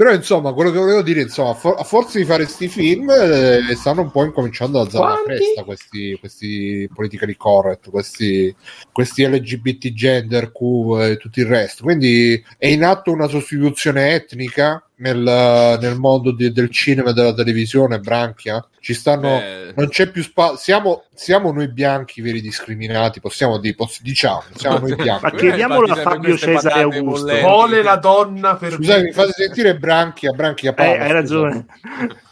però 0.00 0.14
insomma 0.14 0.54
quello 0.54 0.70
che 0.70 0.78
volevo 0.78 1.02
dire 1.02 1.20
insomma 1.20 1.52
for- 1.52 1.78
a 1.78 1.84
forza 1.84 2.18
di 2.18 2.24
fare 2.24 2.44
questi 2.44 2.68
film 2.68 3.10
eh, 3.10 3.74
stanno 3.74 4.00
un 4.00 4.10
po' 4.10 4.24
incominciando 4.24 4.80
ad 4.80 4.86
alzare 4.86 5.04
la 5.04 5.12
Quanti? 5.12 5.42
cresta 5.42 5.64
questi, 5.64 6.16
questi 6.18 6.90
politically 6.94 7.36
correct 7.36 7.90
questi, 7.90 8.54
questi 8.90 9.26
LGBT 9.26 9.92
gender 9.92 10.52
Q 10.52 10.98
e 11.00 11.16
tutto 11.18 11.40
il 11.40 11.46
resto 11.46 11.82
quindi 11.82 12.42
è 12.56 12.68
in 12.68 12.82
atto 12.82 13.12
una 13.12 13.28
sostituzione 13.28 14.14
etnica 14.14 14.82
nel, 15.00 15.78
nel 15.80 15.96
mondo 15.96 16.30
di- 16.32 16.52
del 16.52 16.70
cinema 16.70 17.10
e 17.10 17.12
della 17.12 17.34
televisione 17.34 17.98
Branchia 18.00 18.64
ci 18.80 18.94
stanno 18.94 19.28
Eh, 19.40 19.72
non 19.76 19.88
c'è 19.88 20.10
più 20.10 20.22
spazio 20.22 20.56
siamo, 20.56 21.04
siamo 21.14 21.52
noi 21.52 21.68
bianchi 21.70 22.20
veri 22.22 22.40
discriminati 22.40 23.20
possiamo 23.20 23.58
dire 23.58 23.74
poss- 23.74 24.00
diciamo 24.02 24.42
siamo 24.54 24.78
noi 24.78 24.94
bianchi. 24.96 25.24
Ma 25.24 25.30
chiediamolo 25.32 25.92
a 25.92 25.96
Fabio 25.96 26.36
Cesare 26.36 26.82
Augusto. 26.82 27.34
Vuole 27.40 27.82
la 27.82 27.96
donna 27.96 28.56
per 28.56 28.72
Scusate, 28.72 29.02
mi 29.02 29.12
fate 29.12 29.32
sentire 29.32 29.76
Branchia, 29.76 30.32
Branchia 30.32 30.70
Eh, 30.70 30.74
parla, 30.74 31.04
hai 31.04 31.12
ragione. 31.12 31.66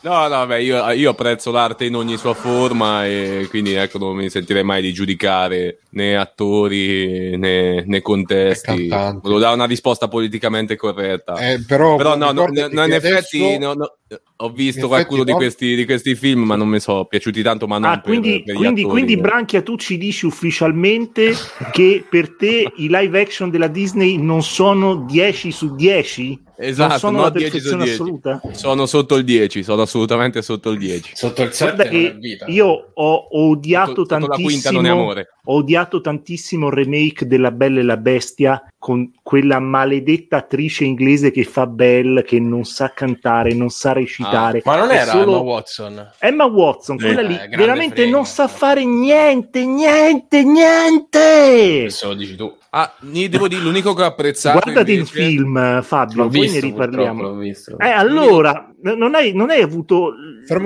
No, 0.01 0.29
no, 0.29 0.47
beh, 0.47 0.63
io, 0.63 0.91
io 0.93 1.11
apprezzo 1.11 1.51
l'arte 1.51 1.85
in 1.85 1.97
ogni 1.97 2.17
sua 2.17 2.33
forma 2.33 3.05
e 3.05 3.47
quindi 3.51 3.73
ecco, 3.73 3.99
non 3.99 4.15
mi 4.15 4.31
sentirei 4.31 4.63
mai 4.63 4.81
di 4.81 4.93
giudicare 4.93 5.81
né 5.91 6.17
attori 6.17 7.37
né, 7.37 7.83
né 7.85 8.01
contesti. 8.01 8.87
Volevo 8.87 9.39
dare 9.41 9.55
una 9.55 9.67
risposta 9.67 10.07
politicamente 10.07 10.77
corretta. 10.77 11.35
Eh, 11.35 11.65
però, 11.67 11.97
Però 11.97 12.17
no, 12.17 12.31
no, 12.31 12.47
no, 12.47 12.85
in 12.85 12.93
effetti 12.93 13.59
no, 13.59 13.75
no, 13.75 13.97
ho 14.37 14.51
visto 14.51 14.87
qualcuno 14.87 15.25
di, 15.25 15.33
questi, 15.33 15.75
di 15.75 15.85
questi 15.85 16.15
film, 16.15 16.43
ma 16.45 16.55
non 16.55 16.69
mi 16.69 16.79
sono 16.79 17.05
piaciuti 17.05 17.43
tanto. 17.43 17.67
Ma 17.67 17.79
non 17.79 17.91
Ah, 17.91 17.95
per- 17.95 18.05
quindi, 18.05 18.43
per 18.45 18.55
gli 18.55 18.59
quindi, 18.59 18.83
attori, 18.83 19.01
quindi 19.01 19.13
eh. 19.15 19.21
Branchia, 19.21 19.63
tu 19.63 19.77
ci 19.77 19.99
dici 19.99 20.27
ufficialmente 20.27 21.33
che 21.73 22.05
per 22.09 22.37
te 22.37 22.73
i 22.77 22.87
live 22.89 23.21
action 23.21 23.51
della 23.51 23.67
Disney 23.69 24.17
non 24.17 24.45
sono 24.45 24.95
10 24.95 25.51
su 25.51 25.75
10? 25.75 26.47
Esatto, 26.61 26.89
non 26.91 26.99
sono 26.99 27.17
no, 27.19 27.23
la 27.23 27.31
10 27.31 27.45
su 27.47 27.53
perfezione 27.53 27.85
10. 27.85 28.01
assoluta? 28.03 28.41
Sono 28.53 28.87
sotto 28.87 29.15
il 29.17 29.25
10, 29.25 29.63
sono 29.63 29.83
assolutamente 29.83 30.43
sotto 30.43 30.71
il 30.71 30.79
10. 30.79 31.13
Sotto 31.15 31.43
il 31.43 31.53
7 31.53 31.75
Guarda 31.75 31.91
non 31.93 32.01
è 32.01 32.11
che 32.13 32.17
vita. 32.19 32.47
io 32.49 32.67
ho, 32.67 33.15
ho 33.15 33.49
odiato 33.51 33.95
Sotto- 34.05 34.15
sotto 34.21 34.27
la 34.27 34.35
quinta 34.35 34.71
non 34.73 34.85
è 34.85 34.89
tantissimo 34.89 34.91
amore. 35.03 35.29
ho 35.45 35.55
odiato 35.55 36.01
tantissimo 36.01 36.67
il 36.67 36.73
remake 36.73 37.27
della 37.27 37.51
Bella 37.53 37.79
e 37.79 37.83
la 37.85 37.97
Bestia 37.97 38.63
con 38.77 39.13
quella 39.23 39.59
maledetta 39.61 40.37
attrice 40.39 40.85
inglese 40.85 41.31
che 41.31 41.45
fa 41.45 41.67
Belle, 41.67 42.23
che 42.25 42.41
non 42.41 42.65
sa 42.65 42.93
cantare, 42.93 43.53
non 43.55 43.71
sa 43.71 43.93
recitare. 43.93 44.63
Ma 44.65 44.77
non 44.77 44.91
È 44.91 44.95
era 44.97 45.11
solo- 45.13 45.33
Emma 45.33 45.39
Watson? 45.41 46.11
Emma 46.19 46.45
Watson, 46.47 46.99
Sì. 46.99 47.05
quella 47.05 47.21
Eh, 47.21 47.27
lì, 47.27 47.57
veramente 47.57 47.95
frega. 47.97 48.11
non 48.11 48.25
sa 48.27 48.49
fare 48.49 48.85
niente, 48.85 49.65
niente, 49.65 50.43
niente. 50.45 51.79
Questo 51.83 52.09
lo 52.09 52.15
dici 52.15 52.35
tu. 52.37 52.53
Ah, 52.81 52.95
io 53.13 53.29
devo 53.29 53.49
dire, 53.49 53.61
l'unico 53.63 53.93
che 53.95 54.03
ho 54.03 54.07
apprezzato 54.07 54.61
Guardati 54.61 54.93
invece- 54.93 55.19
il 55.21 55.27
film, 55.27 55.83
Fabio, 55.83 56.23
L'ho 56.23 56.29
poi 56.29 56.41
visto, 56.41 56.55
ne 56.55 56.61
riparliamo. 56.61 57.35
visto. 57.35 57.79
Eh, 57.79 57.89
allora, 57.89 58.73
non 58.83 59.15
hai, 59.17 59.33
non 59.35 59.51
hai 59.51 59.61
avuto 59.63 60.13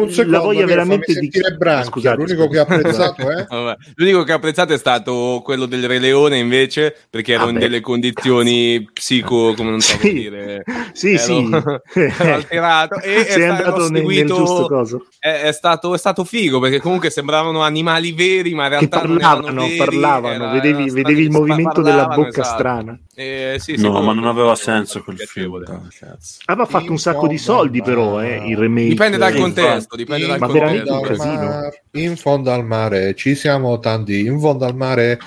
un 0.00 0.06
la 0.06 0.12
secondo, 0.12 0.40
voglia 0.42 0.60
che 0.60 0.66
veramente 0.66 1.12
di... 1.14 1.30
Branchia, 1.56 1.84
Scusate, 1.90 2.16
l'unico 2.22 2.48
che 2.48 2.58
ha 2.58 2.62
apprezzato 2.62 3.30
è... 3.30 3.46
Vabbè, 3.48 3.76
L'unico 3.94 4.22
che 4.24 4.32
ho 4.32 4.36
apprezzato 4.36 4.72
è 4.74 4.78
stato 4.78 5.40
quello 5.42 5.64
del 5.66 5.88
Re 5.88 5.98
Leone 5.98 6.36
invece, 6.38 6.94
perché 7.08 7.32
ero 7.32 7.44
in 7.48 7.54
Vabbè. 7.54 7.64
delle 7.64 7.80
condizioni 7.80 8.86
psico, 8.92 9.54
come 9.54 9.70
non 9.70 9.80
so 9.80 9.96
come 9.98 10.10
Sì. 10.10 10.18
dire. 10.18 10.64
Sì, 10.92 11.14
ero, 11.14 11.22
sì. 11.22 11.48
ero 12.18 12.34
alterato 12.34 13.00
e 13.00 13.24
Sei 13.28 13.42
è 13.42 13.46
andato 13.46 13.70
stato 13.80 13.88
nel, 13.90 14.02
nel 14.04 14.12
seguito- 14.12 14.34
giusto 14.36 14.66
coso. 14.66 15.06
È, 15.18 15.28
è 15.44 15.52
stato, 15.52 15.94
è 15.94 15.98
stato 15.98 16.24
figo 16.24 16.58
perché 16.60 16.80
comunque 16.80 17.08
sembravano 17.10 17.62
animali 17.62 18.12
veri, 18.12 18.52
ma 18.54 18.64
in 18.64 18.70
Che 18.72 18.76
realtà 18.76 19.02
non 19.02 19.18
erano 19.18 19.40
parlavano, 19.40 19.62
veri, 19.62 19.76
parlavano, 19.76 20.34
era- 20.34 20.52
vedevi, 20.52 20.82
erano 20.82 20.92
vedevi 20.92 21.22
il 21.22 21.30
movimento 21.30 21.80
della 21.82 22.01
parlavano, 22.06 22.22
bocca 22.28 22.40
esatto. 22.40 22.58
strana. 22.58 22.98
Eh, 23.14 23.56
sì, 23.58 23.76
sì, 23.76 23.82
No, 23.82 24.00
ma 24.02 24.12
non 24.12 24.26
aveva 24.26 24.54
senso 24.54 25.02
quel 25.02 25.18
film. 25.18 25.62
cazzo. 25.64 26.38
Aveva 26.46 26.66
fatto 26.66 26.90
un 26.90 26.98
sacco 26.98 27.26
di 27.26 27.38
soldi 27.38 27.82
però, 27.82 28.22
eh, 28.22 28.42
il 28.48 28.56
remake. 28.56 28.88
Dipende 28.88 29.16
dal 29.18 29.34
Eh, 29.34 29.38
contesto, 29.38 29.96
dipende 29.96 30.26
dal 30.26 30.38
Ma 30.38 30.46
fondo 30.46 30.60
veramente 30.60 30.90
un 30.90 30.98
contesto. 31.00 31.22
casino. 31.24 31.44
mare, 31.48 31.84
in 31.94 32.16
fondo 32.16 32.50
al 32.52 32.64
mare 32.64 33.14
ci 33.14 33.34
siamo 33.34 33.78
tanti 33.78 34.20
in 34.24 34.38
fondo 34.40 34.64
al 34.64 34.74
mare 34.74 35.18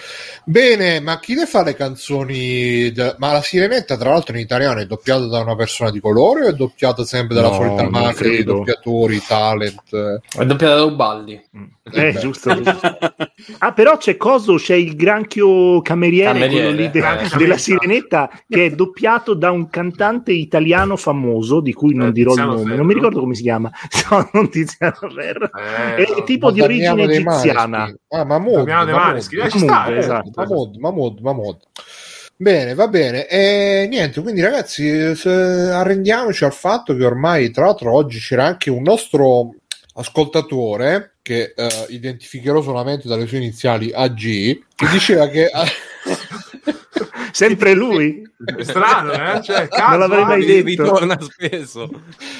bene 0.46 1.00
ma 1.00 1.20
chi 1.20 1.36
le 1.36 1.46
fa 1.46 1.64
le 1.64 1.76
canzoni 1.76 2.92
de- 2.92 3.14
ma 3.20 3.32
la 3.34 3.42
sirenetta 3.44 3.96
tra 3.98 4.10
l'altro 4.10 4.36
in 4.36 4.42
italiano 4.42 4.80
è 4.80 4.86
doppiata 4.88 5.26
da 5.28 5.42
una 5.42 5.56
persona 5.56 5.92
di 5.92 6.00
colore 6.00 6.46
o 6.46 6.48
è 6.50 6.54
doppiata 6.54 7.04
sempre 7.06 7.36
dalla 7.36 7.50
No, 7.50 7.54
solita 7.54 7.88
mafia 7.90 8.30
di 8.30 8.44
doppiatori 8.44 9.22
talent 9.22 9.92
È 10.38 10.46
doppiata 10.46 10.76
da 10.76 10.84
Ubaldi. 10.84 11.34
Eh, 11.34 12.12
Beh. 12.12 12.20
giusto, 12.20 12.56
giusto. 12.56 12.98
Ah, 13.60 13.74
però 13.74 13.98
c'è 13.98 14.18
coso, 14.18 14.56
c'è 14.56 14.74
il 14.76 14.96
granchio 14.96 15.82
cameriere, 15.82 16.34
Cameriere, 16.34 16.55
quello 16.62 16.72
lì 16.72 16.90
de- 16.92 17.00
eh. 17.00 17.38
della 17.38 17.58
sirenetta, 17.58 18.30
che 18.48 18.66
è 18.66 18.70
doppiato 18.72 19.34
da 19.34 19.52
un 19.52 19.70
cantante 19.70 20.32
italiano 20.32 20.96
famoso, 20.96 21.60
di 21.60 21.74
cui 21.74 21.94
non 21.94 22.08
Eh, 22.10 22.12
dirò 22.12 22.32
il 22.32 22.36
Tiziano 22.38 22.54
nome, 22.54 22.66
Ferro. 22.66 22.78
non 22.78 22.86
mi 22.88 22.94
ricordo 22.94 23.20
come 23.20 23.36
si 23.36 23.42
chiama. 23.42 23.72
No, 24.10 24.30
non 24.34 24.50
Tiziano 24.50 24.96
Ferro. 25.14 25.50
Eh, 25.98 26.04
È 26.04 26.24
tipo 26.24 26.52
di 26.52 26.62
origine 26.62 27.04
egiziana. 27.04 27.84
Ah 28.10 29.92
esatto. 29.92 30.32
Mahmood, 30.36 30.76
Mahmood, 30.78 31.20
Mahmood. 31.20 31.58
Bene, 32.38 32.74
va 32.74 32.88
bene. 32.88 33.28
E 33.28 33.88
niente, 33.90 34.22
quindi 34.22 34.42
ragazzi, 34.42 35.16
se- 35.16 35.30
arrendiamoci 35.30 36.44
al 36.44 36.54
fatto 36.54 36.96
che 36.96 37.06
ormai, 37.06 37.50
tra 37.52 37.66
l'altro, 37.66 37.94
oggi 37.94 38.20
c'era 38.20 38.46
anche 38.46 38.70
un 38.70 38.82
nostro 38.84 39.56
ascoltatore 39.98 41.16
che 41.22 41.54
eh, 41.56 41.68
identificherò 41.90 42.62
solamente 42.62 43.08
dalle 43.08 43.26
sue 43.26 43.38
iniziali 43.38 43.92
AG, 43.94 44.20
che 44.76 44.88
diceva 44.92 45.28
che 45.30 45.50
Sempre 47.36 47.74
lui? 47.74 48.22
È 48.46 48.64
strano, 48.64 49.12
eh? 49.12 49.42
Cioè, 49.44 49.68
Non 49.90 50.00
l'avrei 50.00 50.24
mai 50.24 50.46
detto. 50.46 50.66
Ritorna 50.68 51.18
spesso. 51.20 51.90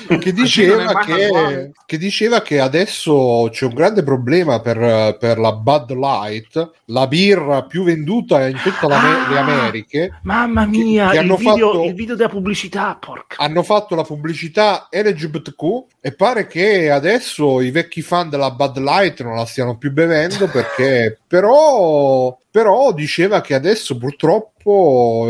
che 0.08 0.32
diceva 0.32 1.00
che, 1.00 1.72
che 1.86 1.98
diceva 1.98 2.42
che 2.42 2.62
adesso 2.62 3.50
c'è 3.52 3.66
un 3.66 3.74
grande 3.74 4.04
problema 4.04 4.62
per, 4.62 5.18
per 5.18 5.38
la 5.38 5.52
Bud 5.52 5.92
Light, 5.92 6.72
la 6.86 7.08
birra 7.08 7.64
più 7.64 7.84
venduta 7.84 8.48
in 8.48 8.56
tutte 8.64 8.88
le 8.88 8.94
Ah! 8.94 9.40
Americhe. 9.40 10.20
Mamma 10.24 10.64
Che- 10.64 10.78
mia, 10.78 11.08
che 11.10 11.16
il, 11.16 11.20
hanno 11.24 11.36
video, 11.36 11.72
fatto- 11.74 11.84
il 11.84 11.94
video 11.94 12.16
della 12.16 12.30
pubblicità, 12.30 12.98
porca. 12.98 13.36
hanno 13.44 13.64
fatto 13.64 13.96
la 13.96 14.04
pubblicità 14.04 14.88
LGBTQ 14.90 15.64
e 16.00 16.14
pare 16.14 16.48
che 16.48 16.90
adesso 16.90 17.60
i 17.60 17.70
vecchi 17.72 18.02
fan 18.02 18.30
della 18.30 18.52
Bud 18.52 18.78
Light 18.78 19.22
non 19.24 19.36
la 19.36 19.46
stiano 19.46 19.78
più 19.78 19.92
bevendo 19.92 20.48
perché 20.48 21.20
però, 21.28 22.38
però 22.50 22.94
diceva 22.94 23.42
che 23.42 23.54
adesso 23.56 23.98
purtroppo 23.98 24.52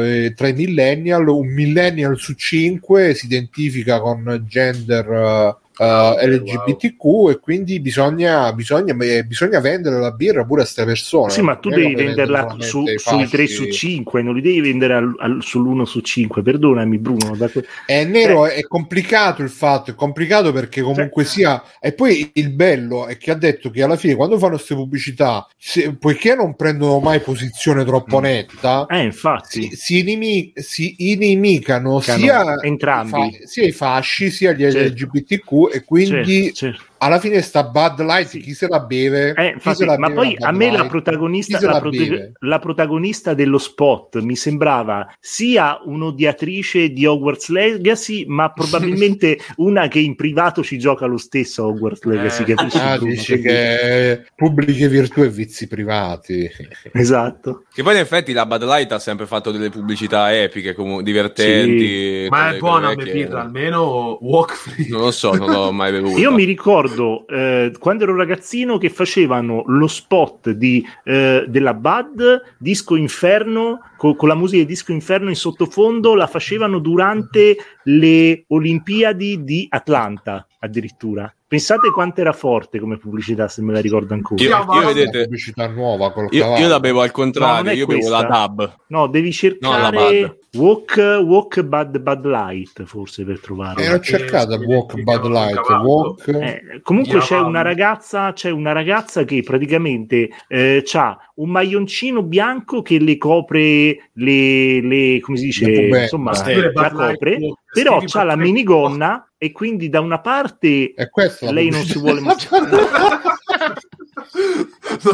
eh, 0.02 0.34
tra 0.34 0.48
i 0.48 0.54
millennial 0.54 1.28
un 1.28 1.48
millennial 1.48 2.18
su 2.18 2.34
cinque 2.34 3.14
si 3.14 3.26
identifica 3.26 4.00
con 4.00 4.46
gender 4.48 5.58
eh, 5.78 6.16
eh, 6.20 6.28
LGBTQ 6.28 7.30
e 7.32 7.40
quindi 7.40 7.80
bisogna, 7.80 8.52
bisogna, 8.54 8.96
eh, 9.04 9.24
bisogna 9.24 9.60
vendere 9.60 10.00
la 10.00 10.12
birra 10.12 10.44
pure 10.46 10.62
a 10.62 10.64
queste 10.64 10.86
persone 10.86 11.32
Sì, 11.32 11.42
ma 11.42 11.56
tu 11.56 11.70
devi 11.70 11.94
venderla 11.96 12.56
su- 12.60 12.86
sui 12.96 13.28
3 13.28 13.48
su 13.48 13.64
fasci. 13.66 13.72
5, 13.74 14.22
non 14.22 14.36
li 14.36 14.42
devi 14.42 14.62
vendere 14.62 14.94
al- 14.96 15.16
al- 15.20 15.40
sull'1 15.42 15.84
su 15.86 16.00
5. 16.02 16.42
Perdonami, 16.42 16.98
Bruno. 16.98 17.36
da 17.36 17.48
que- 17.50 17.66
È 17.86 18.04
nero, 18.06 18.46
è 18.48 18.62
complicato 18.64 19.42
il 19.42 19.50
fatto, 19.50 19.92
è 19.92 19.96
complicato 19.96 20.52
perché 20.52 20.82
comunque 20.82 21.24
sia... 21.26 21.62
E 21.80 21.94
poi 21.94 22.30
il 22.34 22.52
bello 22.52 23.06
è 23.08 23.18
che 23.18 23.32
ha 23.32 23.36
detto 23.36 23.70
che 23.70 23.84
alla 23.84 23.96
fine 23.98 24.16
quando 24.16 24.38
fanno 24.38 24.56
queste 24.56 24.76
pubblicità, 24.76 25.48
se- 25.58 25.96
poiché 25.98 26.36
non 26.36 26.56
prendono 26.56 27.00
mai 27.00 27.20
posizione 27.20 27.84
troppo 27.86 28.20
netta, 28.20 28.86
Eh, 28.90 29.04
infatti. 29.04 29.70
si, 29.70 29.76
si, 29.76 30.00
inimi- 30.00 30.52
si 30.56 30.96
inimicano 31.12 32.00
Cano- 32.00 32.20
sia, 32.20 32.62
entrambi. 32.62 33.28
i 33.28 33.32
fa- 33.32 33.48
sia 33.48 33.66
i 33.66 33.72
fasci 33.72 34.30
sia 34.30 34.52
gli 34.54 34.70
Certo. 34.70 34.80
LGBTQ 34.80 35.65
e 35.70 35.84
quindi 35.84 36.54
Certo, 36.54 36.78
certo. 36.78 36.84
Alla 36.98 37.20
fine 37.20 37.42
sta 37.42 37.64
Bud 37.64 38.02
Light, 38.02 38.28
Sì. 38.28 38.40
chi 38.40 38.54
se 38.54 38.68
la 38.68 38.80
beve? 38.80 39.34
Eh, 39.36 39.48
infatti, 39.54 39.78
se 39.78 39.86
la 39.86 39.98
ma 39.98 40.08
beve 40.08 40.20
poi 40.20 40.36
la 40.40 40.48
a 40.48 40.52
me 40.52 40.66
la 40.68 40.72
Light? 40.78 40.88
protagonista, 40.90 41.58
Chi 41.58 41.64
se 41.64 41.68
la, 41.68 41.74
la 41.74 41.80
prote- 41.80 42.32
la 42.40 42.60
protagonista 42.60 43.34
dello 43.34 43.58
spot 43.58 44.20
mi 44.22 44.36
sembrava 44.36 45.08
sia 45.20 45.80
un'odiatrice 45.84 46.90
di 46.90 47.06
Hogwarts 47.06 47.50
Legacy, 47.50 48.26
ma 48.28 48.52
probabilmente 48.56 49.38
una 49.58 49.88
che 49.88 50.00
in 50.00 50.16
privato 50.16 50.64
ci 50.64 50.78
gioca 50.78 51.06
lo 51.06 51.18
stesso 51.18 51.66
Hogwarts 51.68 52.04
Legacy. 52.04 52.44
Eh, 52.44 52.54
capisci, 52.56 52.78
Ah, 52.78 52.96
Bruno? 52.98 53.12
dici 53.12 53.32
Quindi- 53.34 53.48
che 53.48 54.26
pubbliche 54.36 54.88
virtù 54.88 55.22
e 55.22 55.30
vizi 55.30 55.68
privati. 55.68 56.50
Esatto. 56.94 57.64
Che 57.74 57.84
poi 57.84 57.94
in 57.94 58.00
effetti 58.00 58.32
la 58.34 58.46
Bud 58.46 58.64
Light 58.64 58.92
ha 58.94 59.00
sempre 59.00 59.26
fatto 59.26 59.52
delle 59.52 59.70
pubblicità 59.70 60.34
epiche, 60.36 60.74
comu- 60.74 61.02
divertenti. 61.02 62.28
Ma 62.30 62.54
è 62.54 62.58
buona 62.58 62.94
birra, 62.96 63.42
almeno 63.42 64.18
walk 64.22 64.54
free. 64.54 64.88
Non 64.90 65.02
lo 65.02 65.12
so, 65.12 65.34
non 65.34 65.52
l'ho 65.52 65.72
mai 65.72 65.92
bevuta. 65.92 66.18
Io 66.20 66.32
mi 66.32 66.44
ricordo 66.46 66.85
eh, 67.28 67.72
quando 67.80 68.04
ero 68.04 68.16
ragazzino 68.16 68.78
che 68.78 68.90
facevano 68.90 69.64
lo 69.68 69.88
spot 69.88 70.52
di, 70.52 70.86
eh, 71.04 71.46
della 71.48 71.74
Bud 71.74 72.56
Disco 72.58 72.96
Inferno 72.96 73.80
co- 73.98 74.16
con 74.16 74.28
la 74.28 74.36
musica 74.36 74.62
di 74.62 74.68
Disco 74.68 74.92
Inferno 74.92 75.30
in 75.30 75.36
sottofondo, 75.36 76.16
la 76.16 76.28
facevano 76.28 76.80
durante 76.80 77.56
le 77.84 78.44
Olimpiadi 78.48 79.44
di 79.44 79.66
Atlanta 79.70 80.46
addirittura. 80.60 81.32
Pensate 81.48 81.92
quanto 81.92 82.22
era 82.22 82.34
forte 82.34 82.80
come 82.80 82.98
pubblicità, 82.98 83.48
se 83.48 83.62
me 83.62 83.72
la 83.72 83.80
ricordo 83.80 84.14
ancora. 84.14 84.44
Io, 84.44 84.66
io 84.74 84.86
vedete, 84.88 85.24
pubblicità 85.24 85.68
nuova 85.68 86.12
col 86.12 86.28
io, 86.32 86.58
io 86.58 86.68
la 86.68 86.80
bevo 86.80 87.02
al 87.02 87.08
No, 87.08 87.14
contrario, 87.14 87.64
non 87.64 87.68
è 87.68 87.76
io 87.76 87.86
bevo 87.86 88.10
la 88.10 88.26
questa. 88.26 88.38
DAB. 88.48 88.76
No, 88.88 89.08
devi 89.08 89.28
No, 89.28 89.32
cercare 89.34 90.22
la 90.22 90.36
Walk, 90.56 90.96
walk 91.24 91.62
Bud, 91.62 92.00
Bud 92.00 92.26
Light 92.26 92.84
forse 92.86 93.24
per 93.24 93.40
trovarlo. 93.40 93.82
E 93.84 93.94
ho 93.94 94.00
cercato 94.00 94.58
Che- 94.58 94.66
Walk 94.66 94.94
Bud 95.02 95.22
chiamano 95.22 95.46
Light. 95.46 95.70
Walk. 95.70 96.28
Eh, 96.28 96.82
comunque 96.82 97.20
c'è 97.20 97.38
una 97.40 97.62
ragazza, 97.62 98.34
c'è 98.34 98.50
una 98.50 98.72
ragazza 98.72 99.24
che 99.24 99.42
praticamente 99.44 100.30
eh, 100.48 100.84
ha 100.94 101.18
un 101.36 101.50
maglioncino 101.50 102.24
bianco 102.24 102.82
che 102.82 103.00
le 103.00 103.18
copre 103.18 104.10
le, 104.14 104.82
le 104.82 105.20
come 105.20 105.38
si 105.38 105.46
dice, 105.46 105.66
Le 105.66 106.02
insomma, 106.04 106.34
Sì. 106.34 106.54
la 106.56 106.72
Light, 106.72 106.94
copre, 106.94 107.38
Walk, 107.40 107.60
però 107.74 108.02
c'ha 108.06 108.24
la 108.24 108.36
minigonna 108.36 109.30
e 109.38 109.52
quindi 109.52 109.90
da 109.90 110.00
una 110.00 110.20
parte 110.20 110.94
è 110.96 111.08
lei 111.52 111.70
non 111.70 111.82
si 111.84 112.00
vuole 112.00 112.22
pubblicità. 112.24 113.34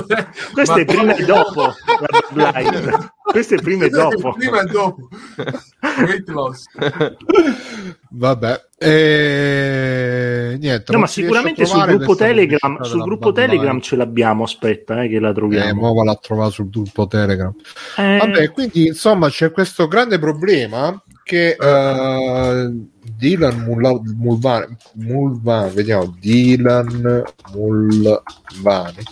È- 0.08 0.28
questa 0.54 0.76
ma- 0.76 0.82
è 0.82 0.86
prima 0.86 1.16
e 1.16 1.26
dopo. 1.26 1.74
Questa 3.32 3.56
è 3.56 3.62
prima 3.62 3.86
e 3.86 3.90
dopo. 3.90 4.34
prima 4.34 4.62
e 4.62 4.66
dopo. 4.66 5.08
Weight 6.06 6.28
loss. 6.28 6.66
Vabbè, 8.10 8.62
e... 8.78 10.58
niente. 10.60 10.92
No, 10.92 11.00
ma 11.00 11.08
sicuramente 11.08 11.66
sul 11.66 11.86
gruppo 11.86 12.16
Telegram, 12.16 12.82
sul 12.82 13.02
gruppo 13.04 13.32
Telegram 13.32 13.80
ce 13.80 13.96
l'abbiamo, 13.96 14.44
aspetta, 14.44 15.02
eh, 15.04 15.08
che 15.08 15.20
la 15.20 15.30
Eh, 15.30 15.34
troviamo. 15.34 15.94
mo 15.94 16.04
la 16.04 16.16
trovare 16.16 16.52
sul 16.52 16.70
gruppo 16.70 17.08
Telegram. 17.08 17.54
Eh, 17.98 18.18
Vabbè, 18.18 18.52
quindi 18.52 18.88
insomma 18.88 19.30
c'è 19.30 19.52
questo 19.52 19.88
grande 19.88 20.20
problema 20.20 21.02
che 21.24 21.56
eh, 21.58 22.72
Dylan 23.22 23.60
Mulvani, 24.18 24.76
Mulvani, 24.94 25.72
vediamo, 25.76 26.18
Dylan 26.20 27.24
Mulvani. 27.54 29.04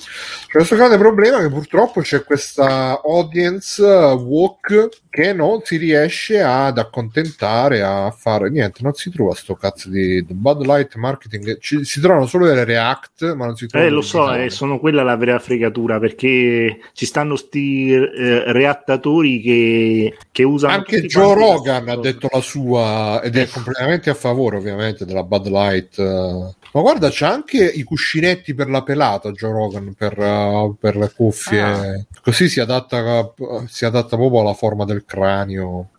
C'è 0.50 0.58
questo 0.58 0.76
grande 0.76 0.98
problema 0.98 1.40
che 1.42 1.50
purtroppo 1.50 2.02
c'è 2.02 2.24
questa 2.24 3.00
audience 3.04 3.80
uh, 3.84 4.20
walk 4.20 4.90
che 5.12 5.34
non 5.34 5.62
si 5.64 5.78
riesce 5.78 6.42
ad 6.42 6.80
accontentare 6.80 7.84
a 7.84 8.10
fare 8.10 8.50
niente, 8.50 8.80
non 8.82 8.94
si 8.94 9.12
trova 9.12 9.36
sto 9.36 9.54
cazzo 9.54 9.90
di 9.90 10.26
Bud 10.28 10.66
Light 10.66 10.96
marketing, 10.96 11.60
Ci- 11.60 11.84
si 11.84 12.00
trovano 12.00 12.26
solo 12.26 12.48
delle 12.48 12.64
react, 12.64 13.36
ma 13.36 13.46
non 13.46 13.56
si 13.56 13.68
trovano 13.68 13.92
Eh, 13.92 13.94
lo 13.94 14.02
so, 14.02 14.34
eh, 14.34 14.50
sono 14.50 14.80
quella 14.80 15.04
la 15.04 15.18
vera 15.18 15.38
fregatura 15.38 16.00
perché 16.00 16.80
ci 16.94 17.06
stanno 17.06 17.36
sti 17.36 17.92
eh, 17.92 18.52
reattatori 18.54 19.40
che, 19.42 20.18
che 20.32 20.44
usano 20.44 20.74
Anche 20.74 21.02
Joe 21.02 21.36
Rogan 21.36 21.90
ha 21.90 21.98
detto 21.98 22.28
la 22.32 22.42
sua 22.42 23.22
ed 23.22 23.36
è 23.36 23.48
completamente 23.48 23.99
a 24.08 24.14
favore 24.14 24.56
ovviamente 24.58 25.04
della 25.04 25.24
Bud 25.24 25.48
Light. 25.48 26.00
eh. 26.00 26.54
Ma 26.72 26.82
guarda, 26.82 27.10
c'ha 27.12 27.30
anche 27.32 27.66
i 27.66 27.84
cuscinetti 27.84 28.54
per 28.54 28.70
la 28.70 28.84
pelata 28.84 29.32
Joe 29.32 29.52
Rogan 29.52 29.94
per, 29.98 30.18
eh, 30.18 30.74
per 30.80 30.96
le 30.96 31.12
cuffie. 31.14 31.62
Ah. 31.62 32.06
Così 32.22 32.48
si 32.48 32.60
adatta, 32.62 33.34
si 33.68 33.84
adatta 33.86 34.16
proprio 34.16 34.42
alla 34.42 34.54
forma 34.54 34.86
del 34.86 35.04
cranio. 35.04 35.90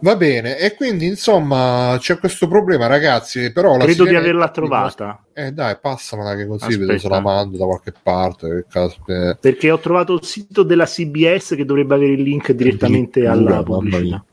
Va 0.00 0.14
bene, 0.14 0.58
e 0.58 0.74
quindi 0.74 1.06
insomma 1.06 1.96
c'è 1.98 2.18
questo 2.18 2.46
problema, 2.48 2.86
ragazzi. 2.86 3.50
Però 3.50 3.78
Credo 3.78 4.04
di 4.04 4.14
averla 4.14 4.50
trovata 4.50 5.24
Eh 5.32 5.52
dai, 5.52 5.78
passamela 5.80 6.34
che 6.36 6.46
così 6.46 6.64
Aspetta. 6.66 6.84
vedo 6.84 6.98
se 6.98 7.08
la 7.08 7.20
mando 7.20 7.56
da 7.56 7.64
qualche 7.64 7.94
parte. 8.02 8.66
eh. 9.06 9.36
perché 9.40 9.70
ho 9.70 9.78
trovato 9.78 10.12
il 10.12 10.22
sito 10.22 10.64
della 10.64 10.84
CBS 10.84 11.54
che 11.56 11.64
dovrebbe 11.64 11.94
avere 11.94 12.12
il 12.12 12.20
link 12.22 12.52
direttamente 12.52 13.26
alla 13.26 13.62
pubblicità. 13.62 14.02
mia. 14.02 14.24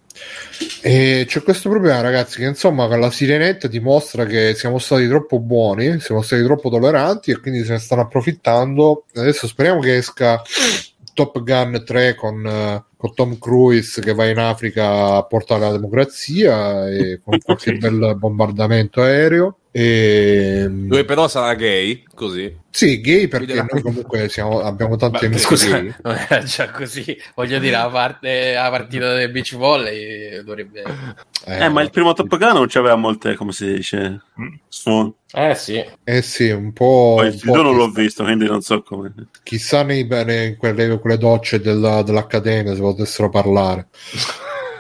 E 0.82 1.26
c'è 1.28 1.42
questo 1.42 1.70
problema, 1.70 2.02
ragazzi, 2.02 2.40
che 2.40 2.46
insomma 2.46 2.88
con 2.88 3.00
la 3.00 3.10
sirenetta 3.10 3.68
dimostra 3.68 4.26
che 4.26 4.54
siamo 4.56 4.80
stati 4.80 5.08
troppo 5.08 5.40
buoni, 5.40 6.00
siamo 6.00 6.22
stati 6.22 6.44
troppo 6.44 6.70
tolleranti 6.70 7.32
e 7.32 7.40
quindi 7.40 7.64
se 7.64 7.74
ne 7.74 7.80
stanno 7.80 8.02
approfittando. 8.02 9.06
Adesso 9.16 9.48
speriamo 9.48 9.80
che 9.80 9.98
esca 9.98 10.42
Top 11.14 11.42
Gun 11.42 11.84
3 11.86 12.16
con, 12.16 12.46
eh, 12.46 12.84
con 13.04 13.14
Tom 13.14 13.38
Cruise 13.38 14.00
che 14.02 14.14
va 14.14 14.30
in 14.30 14.38
Africa 14.38 15.16
a 15.18 15.24
portare 15.24 15.60
la 15.60 15.72
democrazia 15.72 16.88
e 16.90 17.20
con 17.22 17.38
qualche 17.44 17.74
Sì. 17.74 17.78
bel 17.78 18.16
bombardamento 18.18 19.02
aereo. 19.02 19.58
E... 19.76 20.68
Dove 20.70 21.04
però 21.04 21.28
sarà 21.28 21.56
gay, 21.56 22.04
così. 22.14 22.56
Sì, 22.70 23.02
gay 23.02 23.28
perché 23.28 23.56
noi 23.56 23.82
comunque 23.82 24.30
siamo- 24.30 24.60
abbiamo 24.62 24.96
tanti 24.98 25.22
Ma, 25.24 25.26
amici 25.32 25.42
scusa, 25.44 25.80
gay. 25.80 25.94
non 26.04 26.16
era 26.30 26.44
già 26.44 26.70
così. 26.70 27.18
Voglio 27.36 27.58
dire, 27.58 27.76
a 27.78 27.90
parte 27.90 28.54
la 28.54 28.70
partita 28.70 29.16
del 29.16 29.32
beach 29.32 29.56
volley 29.56 30.44
dovrebbe. 30.44 30.84
Eh, 31.46 31.70
ma 31.70 31.82
il 31.82 31.90
primo 31.90 32.14
Top 32.14 32.28
Gun 32.38 32.54
non 32.54 32.68
c'aveva 32.68 32.96
molte, 32.96 33.34
come 33.36 33.52
si 33.52 33.66
dice, 33.74 34.22
sfond- 34.70 35.14
Eh 35.34 35.56
sì. 35.56 35.84
Eh 36.04 36.22
sì, 36.22 36.50
un 36.52 36.72
po'... 36.72 37.16
Poi 37.18 37.28
un 37.30 37.34
il 37.34 37.42
po' 37.44 37.62
non 37.64 37.76
l'ho 37.76 37.90
visto, 37.90 38.24
quindi 38.24 38.46
non 38.46 38.62
so 38.62 38.84
come. 38.84 39.12
Chissà 39.42 39.82
nei, 39.82 40.06
nei- 40.08 40.50
in 40.50 40.58
quelle, 40.58 41.00
quelle 41.00 41.18
docce 41.18 41.60
della- 41.60 42.04
dell'Accademia 42.04 42.76
se 42.76 42.82
potessero 42.94 43.30
parlare. 43.30 43.88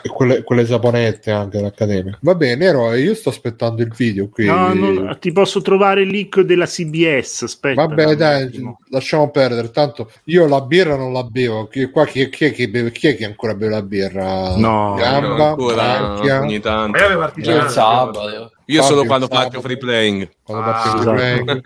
E 0.05 0.09
quelle, 0.09 0.43
quelle 0.43 0.65
saponette 0.65 1.31
anche 1.31 1.57
dell'Accademia. 1.59 2.17
Va 2.23 2.35
bene, 2.35 2.65
Eroe, 2.65 2.99
io 2.99 3.15
sto 3.15 3.29
aspettando 3.29 3.81
il 3.83 3.93
video 3.95 4.27
qui. 4.27 4.45
No, 4.45 4.73
non- 4.73 5.15
ti 5.17 5.31
posso 5.31 5.61
trovare 5.61 6.01
il 6.01 6.09
link 6.09 6.41
della 6.41 6.65
CBS. 6.65 7.43
Aspetta, 7.43 7.85
Vabbè, 7.85 8.15
dai, 8.15 8.51
lasciamo 8.89 9.31
perdere. 9.31 9.71
Tanto 9.71 10.11
io 10.25 10.45
la 10.45 10.59
birra 10.59 10.97
non 10.97 11.13
la 11.13 11.23
bevo. 11.23 11.67
Chi, 11.67 11.85
qua 11.89 12.05
chi, 12.05 12.27
chi 12.27 12.43
è 12.45 12.51
che 12.51 12.67
beve? 12.67 12.91
Chi 12.91 13.07
è 13.07 13.15
che 13.15 13.23
ancora 13.23 13.53
beve 13.55 13.71
la 13.75 13.81
birra? 13.81 14.57
No, 14.57 14.93
Gamba, 14.97 15.47
ancora 15.51 15.75
Branchia, 15.75 16.39
ogni 16.41 16.59
tanto. 16.59 16.91
Ma 16.91 16.97
io 16.99 17.05
avevo 17.05 17.21
artigianato. 17.21 17.65
Il 17.65 17.71
sabato. 17.71 18.51
Io 18.65 18.81
Fabio, 18.81 18.95
solo 18.95 19.05
quando 19.05 19.27
faccio 19.27 19.61
free 19.61 19.77
playing. 19.77 20.29
quando 20.43 20.63
Ah, 20.65 20.71
parte 20.73 20.89
il 20.89 20.95
esatto. 20.95 21.11
playing. 21.15 21.61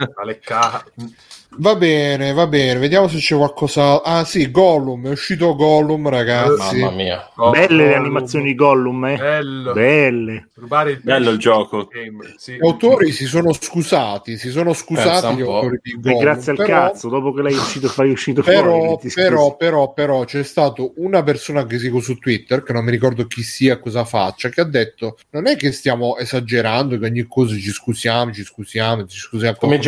Va 1.59 1.75
bene, 1.75 2.33
va 2.33 2.45
bene. 2.45 2.79
Vediamo 2.79 3.07
se 3.07 3.17
c'è 3.17 3.35
qualcosa. 3.35 4.03
Ah, 4.03 4.23
sì, 4.25 4.51
Gollum. 4.51 5.07
È 5.07 5.11
uscito 5.11 5.55
Gollum, 5.55 6.07
ragazzi. 6.07 6.79
Mamma 6.79 6.95
mia. 6.95 7.31
Oh, 7.37 7.49
Belle 7.49 7.67
le 7.75 7.83
Gollum. 7.85 7.99
animazioni 7.99 8.45
di 8.45 8.55
Gollum, 8.55 9.05
eh? 9.05 9.17
Bello. 9.17 9.73
Belle. 9.73 10.49
Rubare 10.53 10.91
il 10.91 10.99
Bello 11.01 11.31
il 11.31 11.39
gioco. 11.39 11.89
Sì. 12.35 12.55
Gli 12.55 12.65
autori 12.65 13.11
si 13.11 13.25
sono 13.25 13.53
scusati, 13.53 14.37
si 14.37 14.49
sono 14.49 14.73
scusati 14.73 15.35
gli 15.35 15.41
autori 15.41 15.79
di 15.81 15.91
E 15.91 15.99
Gollum. 15.99 16.19
grazie 16.19 16.51
al 16.51 16.57
però, 16.57 16.69
cazzo, 16.69 17.09
dopo 17.09 17.33
che 17.33 17.41
l'hai 17.41 17.53
uscito, 17.53 17.87
fai 17.87 18.11
uscito 18.11 18.43
fuori. 18.43 18.57
Però, 18.59 18.99
scusi. 18.99 19.13
però, 19.15 19.55
però, 19.55 19.93
però, 19.93 20.23
c'è 20.25 20.43
stato 20.43 20.93
una 20.97 21.23
persona 21.23 21.65
che 21.65 21.79
seguo 21.79 22.01
su 22.01 22.19
Twitter, 22.19 22.61
che 22.61 22.73
non 22.73 22.83
mi 22.83 22.91
ricordo 22.91 23.25
chi 23.25 23.41
sia, 23.41 23.79
cosa 23.79 24.05
faccia, 24.05 24.49
che 24.49 24.61
ha 24.61 24.65
detto: 24.65 25.17
Non 25.31 25.47
è 25.47 25.55
che 25.55 25.71
stiamo 25.71 26.17
esagerando, 26.17 26.99
che 26.99 27.05
ogni 27.05 27.25
cosa 27.27 27.55
ci 27.55 27.71
scusiamo, 27.71 28.31
ci 28.31 28.43
scusiamo, 28.43 29.07
ci 29.07 29.17
scusiamo 29.17 29.57
Come 29.57 29.77
i 29.77 29.79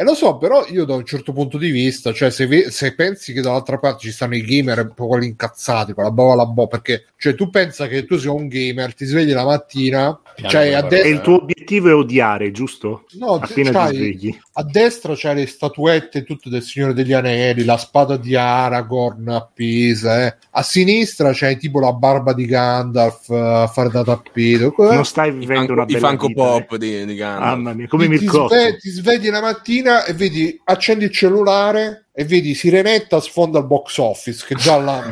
E 0.00 0.04
lo 0.04 0.14
so, 0.14 0.38
però 0.38 0.64
io 0.68 0.84
da 0.84 0.94
un 0.94 1.04
certo 1.04 1.32
punto 1.32 1.58
di 1.58 1.70
vista, 1.72 2.12
cioè 2.12 2.30
se, 2.30 2.46
ve- 2.46 2.70
se 2.70 2.94
pensi 2.94 3.32
che 3.32 3.40
dall'altra 3.40 3.78
parte 3.80 4.02
ci 4.02 4.12
stanno 4.12 4.36
i 4.36 4.42
gamer 4.42 4.78
un 4.78 4.94
po' 4.94 5.08
quelli 5.08 5.26
incazzati, 5.26 5.92
con 5.92 6.04
la 6.04 6.12
boa 6.12 6.34
alla 6.34 6.46
bo, 6.46 6.68
perché 6.68 7.06
cioè 7.16 7.34
tu 7.34 7.50
pensa 7.50 7.88
che 7.88 8.04
tu 8.04 8.16
sia 8.16 8.30
un 8.30 8.46
gamer, 8.46 8.94
ti 8.94 9.04
svegli 9.04 9.32
la 9.32 9.44
mattina, 9.44 10.16
cioè 10.46 10.72
con 10.72 10.74
a 10.74 10.80
le 10.80 10.86
E 10.86 10.88
destra, 10.88 11.08
il 11.08 11.20
tuo 11.20 11.34
obiettivo 11.42 11.88
è 11.88 11.94
odiare, 11.94 12.50
giusto? 12.52 13.04
no, 13.12 13.34
Appena 13.40 13.72
ti 13.72 13.96
svegli. 13.96 14.38
a 14.52 14.62
destra 14.64 15.14
c'è 15.14 15.34
le 15.34 15.46
statuette 15.46 16.24
tutte 16.24 16.48
del 16.50 16.62
Signore 16.62 16.92
degli 16.94 17.12
Anelli, 17.12 17.64
la 17.64 17.76
spada 17.76 18.16
di 18.16 18.34
Aragorn 18.36 19.28
appesa, 19.28 20.26
eh. 20.26 20.36
a 20.50 20.62
sinistra 20.62 21.32
c'è 21.32 21.56
tipo 21.56 21.80
la 21.80 21.92
barba 21.92 22.32
di 22.32 22.46
Gandalf 22.46 23.28
eh, 23.30 23.36
a 23.36 23.66
fare 23.66 23.90
da 23.90 24.02
tappeto. 24.04 24.74
Non 24.76 25.04
stai 25.04 25.28
I 25.28 25.32
vivendo 25.32 25.72
una 25.72 25.84
bella 25.84 26.08
Funko 26.08 26.26
vita, 26.28 26.42
Pop 26.42 26.72
eh. 26.72 26.78
di, 26.78 27.04
di 27.06 27.14
Gandalf. 27.14 27.44
Mamma 27.44 27.72
mia, 27.72 27.86
come 27.88 28.08
Mirko. 28.08 28.48
sve- 28.48 28.76
ti 28.78 28.90
svegli 28.90 29.28
la 29.30 29.40
mattina 29.40 30.04
e 30.04 30.12
vedi, 30.12 30.60
accendi 30.64 31.04
il 31.04 31.10
cellulare 31.12 32.06
e 32.12 32.24
vedi 32.24 32.54
Sirenetta 32.54 33.20
sfonda 33.20 33.58
il 33.60 33.66
box 33.66 33.98
office 33.98 34.44
che 34.46 34.54
già 34.56 34.76
là 34.78 35.02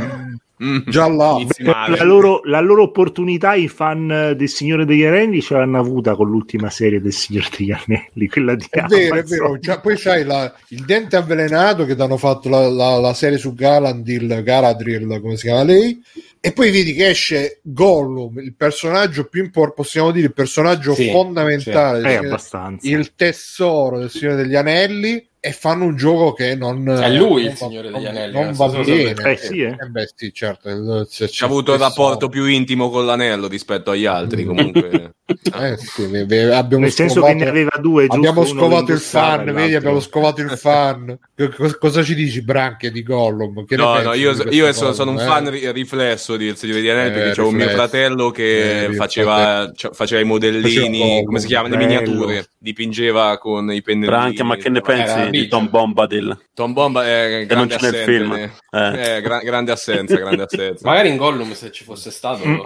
Mm. 0.62 0.78
Già 0.86 1.06
là. 1.08 1.36
La, 1.58 2.02
loro, 2.02 2.40
la 2.44 2.60
loro 2.60 2.84
opportunità 2.84 3.54
i 3.54 3.68
fan 3.68 4.34
del 4.36 4.48
Signore 4.48 4.86
degli 4.86 5.04
Anelli 5.04 5.42
ce 5.42 5.54
l'hanno 5.54 5.78
avuta 5.78 6.14
con 6.14 6.30
l'ultima 6.30 6.70
serie 6.70 7.00
del 7.00 7.12
Signore 7.12 7.48
degli 7.56 7.72
Anelli, 7.72 8.26
quella 8.28 8.54
di 8.54 8.64
È 8.70 8.82
vero, 8.88 9.16
è 9.16 9.22
vero. 9.22 9.58
Già- 9.58 9.80
poi 9.80 9.96
c'hai 9.96 10.24
la- 10.24 10.50
il 10.68 10.84
dente 10.86 11.16
avvelenato 11.16 11.84
che 11.84 11.94
ti 11.94 12.00
hanno 12.00 12.16
fatto 12.16 12.48
la, 12.48 12.68
la- 12.70 12.98
la 12.98 13.12
serie 13.12 13.36
su 13.36 13.52
Galandil, 13.54 14.42
Galadriel, 14.42 15.20
come 15.20 15.36
si 15.36 15.42
chiama 15.46 15.62
lei. 15.62 16.00
E 16.40 16.52
poi 16.52 16.70
vedi 16.70 16.94
che 16.94 17.08
esce 17.08 17.58
Gollum, 17.62 18.38
il 18.38 18.54
personaggio 18.54 19.24
più 19.24 19.42
importante, 19.42 19.82
possiamo 19.82 20.10
dire 20.12 20.26
il 20.28 20.32
personaggio 20.32 20.94
Sì, 20.94 21.10
fondamentale, 21.10 22.16
abbastanza. 22.16 22.88
il 22.88 23.14
tesoro 23.14 23.98
del 23.98 24.10
Signore 24.10 24.36
degli 24.36 24.54
Anelli. 24.54 25.26
E 25.46 25.52
fanno 25.52 25.84
un 25.84 25.96
gioco 25.96 26.32
che 26.32 26.56
non 26.56 26.88
È 26.88 27.08
lui 27.10 27.42
il 27.42 27.46
non 27.46 27.54
va- 27.58 27.66
Signore 27.66 27.90
degli 27.92 28.06
Anelli, 28.06 28.32
Non 28.32 28.44
non 28.46 28.52
va 28.54 28.68
so 28.68 28.82
bene. 28.82 29.30
Eh, 29.32 29.36
sì, 29.36 29.60
eh. 29.60 29.76
beh, 29.88 30.10
sì, 30.14 30.32
certo. 30.34 30.68
il- 30.68 31.06
Ci 31.08 31.42
ha 31.42 31.46
avuto 31.46 31.72
il 31.72 31.78
rapporto 31.78 32.28
più 32.28 32.46
intimo 32.46 32.90
con 32.90 33.06
l'anello 33.06 33.46
rispetto 33.46 33.92
agli 33.92 34.06
altri, 34.06 34.44
comunque. 34.44 35.12
Eh, 35.28 35.76
sì, 35.76 36.06
ve- 36.06 36.24
ve- 36.24 36.54
abbiamo 36.54 36.84
Nel 36.84 36.92
senso 36.92 37.14
scovato- 37.16 37.36
che 37.38 37.42
ne 37.44 37.50
aveva 37.50 37.70
due, 37.80 38.02
giusto? 38.02 38.16
Abbiamo 38.16 38.44
scovato 38.44 38.92
il 38.92 39.00
fan, 39.00 39.52
vedi, 39.52 39.74
abbiamo 39.74 39.98
scovato 39.98 40.40
il 40.40 40.50
fan. 40.50 41.18
Co- 41.36 41.48
co- 41.50 41.76
cosa 41.80 42.02
ci 42.04 42.14
dici, 42.14 42.42
Branche 42.42 42.92
di 42.92 43.02
Gollum? 43.02 43.64
Che 43.66 43.74
No, 43.76 44.00
no, 44.00 44.12
di 44.12 44.20
io, 44.20 44.30
io 44.50 44.66
cosa, 44.66 44.72
sono, 44.72 44.92
sono 44.92 45.10
un 45.10 45.18
eh? 45.20 45.24
fan 45.24 45.50
ri- 45.50 45.70
riflesso 45.72 46.36
di 46.36 46.46
Il 46.46 46.56
Signore 46.56 46.80
degli 46.80 46.88
Anelli 46.90 47.08
Eh, 47.10 47.12
perché 47.12 47.30
c'è 47.32 47.42
un 47.42 47.54
mio 47.54 47.68
fratello 47.70 48.28
Eh, 48.28 48.32
che 48.32 48.86
il 48.88 48.94
faceva, 48.94 49.72
faceva 49.92 50.20
i 50.20 50.24
modellini, 50.24 50.98
Faceva 51.00 51.22
come 51.24 51.38
si 51.40 51.46
chiamano, 51.48 51.74
le 51.76 51.84
miniature, 51.84 52.46
dipingeva 52.58 53.36
con 53.38 53.72
i 53.72 53.82
pennellini. 53.82 54.06
Branchia, 54.16 54.44
ma 54.44 54.56
che 54.56 54.68
ne 54.68 54.80
pensi 54.80 55.30
di. 55.30 55.48
Tom 55.48 55.68
Bombadil? 55.68 56.38
Tom 56.54 56.72
Bomba 56.72 57.04
è 57.04 57.44
Che 57.48 57.54
non 57.54 57.66
c'è 57.66 57.78
nel 57.80 57.94
film. 57.96 58.32
ne- 58.32 58.52
Eh. 58.70 59.16
eh, 59.16 59.20
gra- 59.22 59.40
grande 59.40 59.72
assenza, 59.72 60.14
grande 60.16 60.44
assenza. 60.44 60.88
Magari 60.88 61.08
in 61.10 61.16
Gollum 61.16 61.52
se 61.52 61.70
ci 61.72 61.82
fosse 61.84 62.10
stato 62.12 62.44
Mm. 62.46 62.60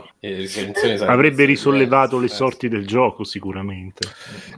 Avrebbe 1.07 1.45
risollevato 1.47 2.17
le 2.19 2.27
diverse. 2.27 2.37
Sorti 2.51 2.69
del 2.69 2.87
gioco, 2.87 3.23
sicuramente. 3.25 4.09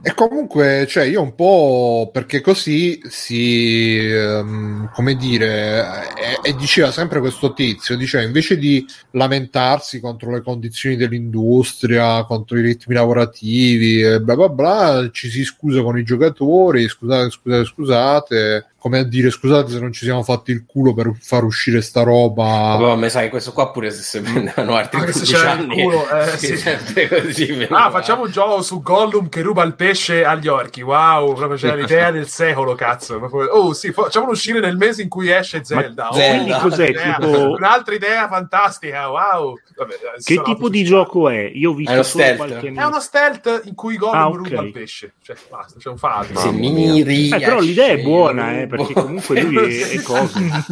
E 0.01 0.13
comunque, 0.15 0.85
cioè, 0.87 1.05
io 1.05 1.21
un 1.21 1.35
po' 1.35 2.09
perché 2.11 2.41
così 2.41 2.99
si, 3.07 3.97
ehm, 3.97 4.89
come 4.93 5.15
dire, 5.15 6.03
e, 6.15 6.49
e 6.49 6.55
diceva 6.55 6.91
sempre 6.91 7.19
questo 7.19 7.53
tizio, 7.53 7.95
diceva 7.95 8.23
invece 8.23 8.57
di 8.57 8.85
lamentarsi 9.11 9.99
contro 9.99 10.31
le 10.31 10.41
condizioni 10.41 10.95
dell'industria, 10.95 12.23
contro 12.25 12.57
i 12.57 12.61
ritmi 12.61 12.95
lavorativi, 12.95 14.19
bla 14.19 14.35
bla 14.35 14.49
bla, 14.49 15.09
ci 15.11 15.29
si 15.29 15.43
scusa 15.43 15.81
con 15.83 15.97
i 15.97 16.03
giocatori, 16.03 16.87
scusate, 16.87 17.29
scusate, 17.29 17.65
scusate, 17.65 18.67
come 18.83 18.99
a 18.99 19.03
dire 19.05 19.29
scusate 19.29 19.71
se 19.71 19.79
non 19.79 19.93
ci 19.93 20.03
siamo 20.03 20.23
fatti 20.23 20.51
il 20.51 20.65
culo 20.67 20.93
per 20.93 21.09
far 21.17 21.45
uscire 21.45 21.81
sta 21.81 22.03
roba. 22.03 22.75
Vabbè, 22.77 22.95
ma 22.99 23.07
sai, 23.07 23.29
questo 23.29 23.53
qua 23.53 23.71
pure 23.71 23.89
se 23.91 24.01
si 24.01 24.19
prendevano 24.19 24.75
altri 24.75 24.99
Anche 24.99 25.13
se 25.13 25.19
15 25.19 25.33
c'era 25.33 25.53
il 25.53 25.59
anni. 25.59 25.81
culo, 25.81 26.09
eh, 26.09 26.27
sì, 26.37 26.57
sì. 26.57 27.07
così. 27.07 27.67
Ah, 27.69 27.89
facciamo 27.91 28.23
un 28.23 28.29
gioco 28.31 28.61
su 28.61 28.81
Gollum 28.81 29.29
che 29.29 29.41
ruba 29.41 29.63
il 29.63 29.75
pesce 29.75 30.25
agli 30.25 30.49
orchi. 30.49 30.81
Wow, 30.81 31.33
proprio 31.33 31.57
c'è 31.57 31.73
l'idea 31.77 32.11
del 32.11 32.27
secolo, 32.27 32.75
cazzo. 32.75 33.15
Oh, 33.15 33.71
sì, 33.71 33.93
fa- 33.93 34.03
facciamolo 34.03 34.33
uscire 34.33 34.59
nel 34.59 34.75
mese 34.75 35.01
in 35.01 35.07
cui 35.07 35.31
esce 35.31 35.63
Zelda. 35.63 36.09
Oh, 36.09 36.13
Zelda. 36.15 36.43
Quindi 36.43 36.59
cos'è? 36.61 36.89
idea. 36.89 37.15
Tipo, 37.21 37.51
Un'altra 37.51 37.95
idea 37.95 38.27
fantastica, 38.27 39.09
wow. 39.09 39.57
Vabbè, 39.77 39.93
eh, 39.93 40.21
che 40.23 40.41
tipo 40.43 40.67
di 40.67 40.83
gioco 40.83 41.29
è? 41.29 41.49
Io 41.53 41.71
ho 41.71 41.73
visto 41.73 41.91
È 41.91 41.95
uno 41.95 42.03
solo 42.03 42.23
stealth. 42.25 42.37
qualche 42.59 42.73
È 42.79 42.83
uno 42.83 42.99
stealth 42.99 43.61
in 43.63 43.75
cui 43.75 43.95
Gollum 43.95 44.15
Ah, 44.19 44.27
ok. 44.27 44.35
ruba 44.49 44.61
il 44.61 44.71
pesce. 44.71 45.13
Cioè, 45.23 45.35
basta, 45.49 45.79
c'è 45.79 45.87
un 45.89 45.97
fa 45.97 46.17
altro. 46.17 46.37
Se 46.37 46.51
Mamma 46.51 46.69
mi 46.69 47.01
riesce, 47.03 47.35
Eh, 47.37 47.39
però 47.39 47.59
l'idea 47.61 47.87
è 47.87 47.97
buona, 48.01 48.59
eh. 48.59 48.67
Perché 48.77 48.93
comunque 48.93 49.41
lui 49.41 49.75
è, 49.79 49.89
è 49.89 50.01
cosa. 50.01 50.39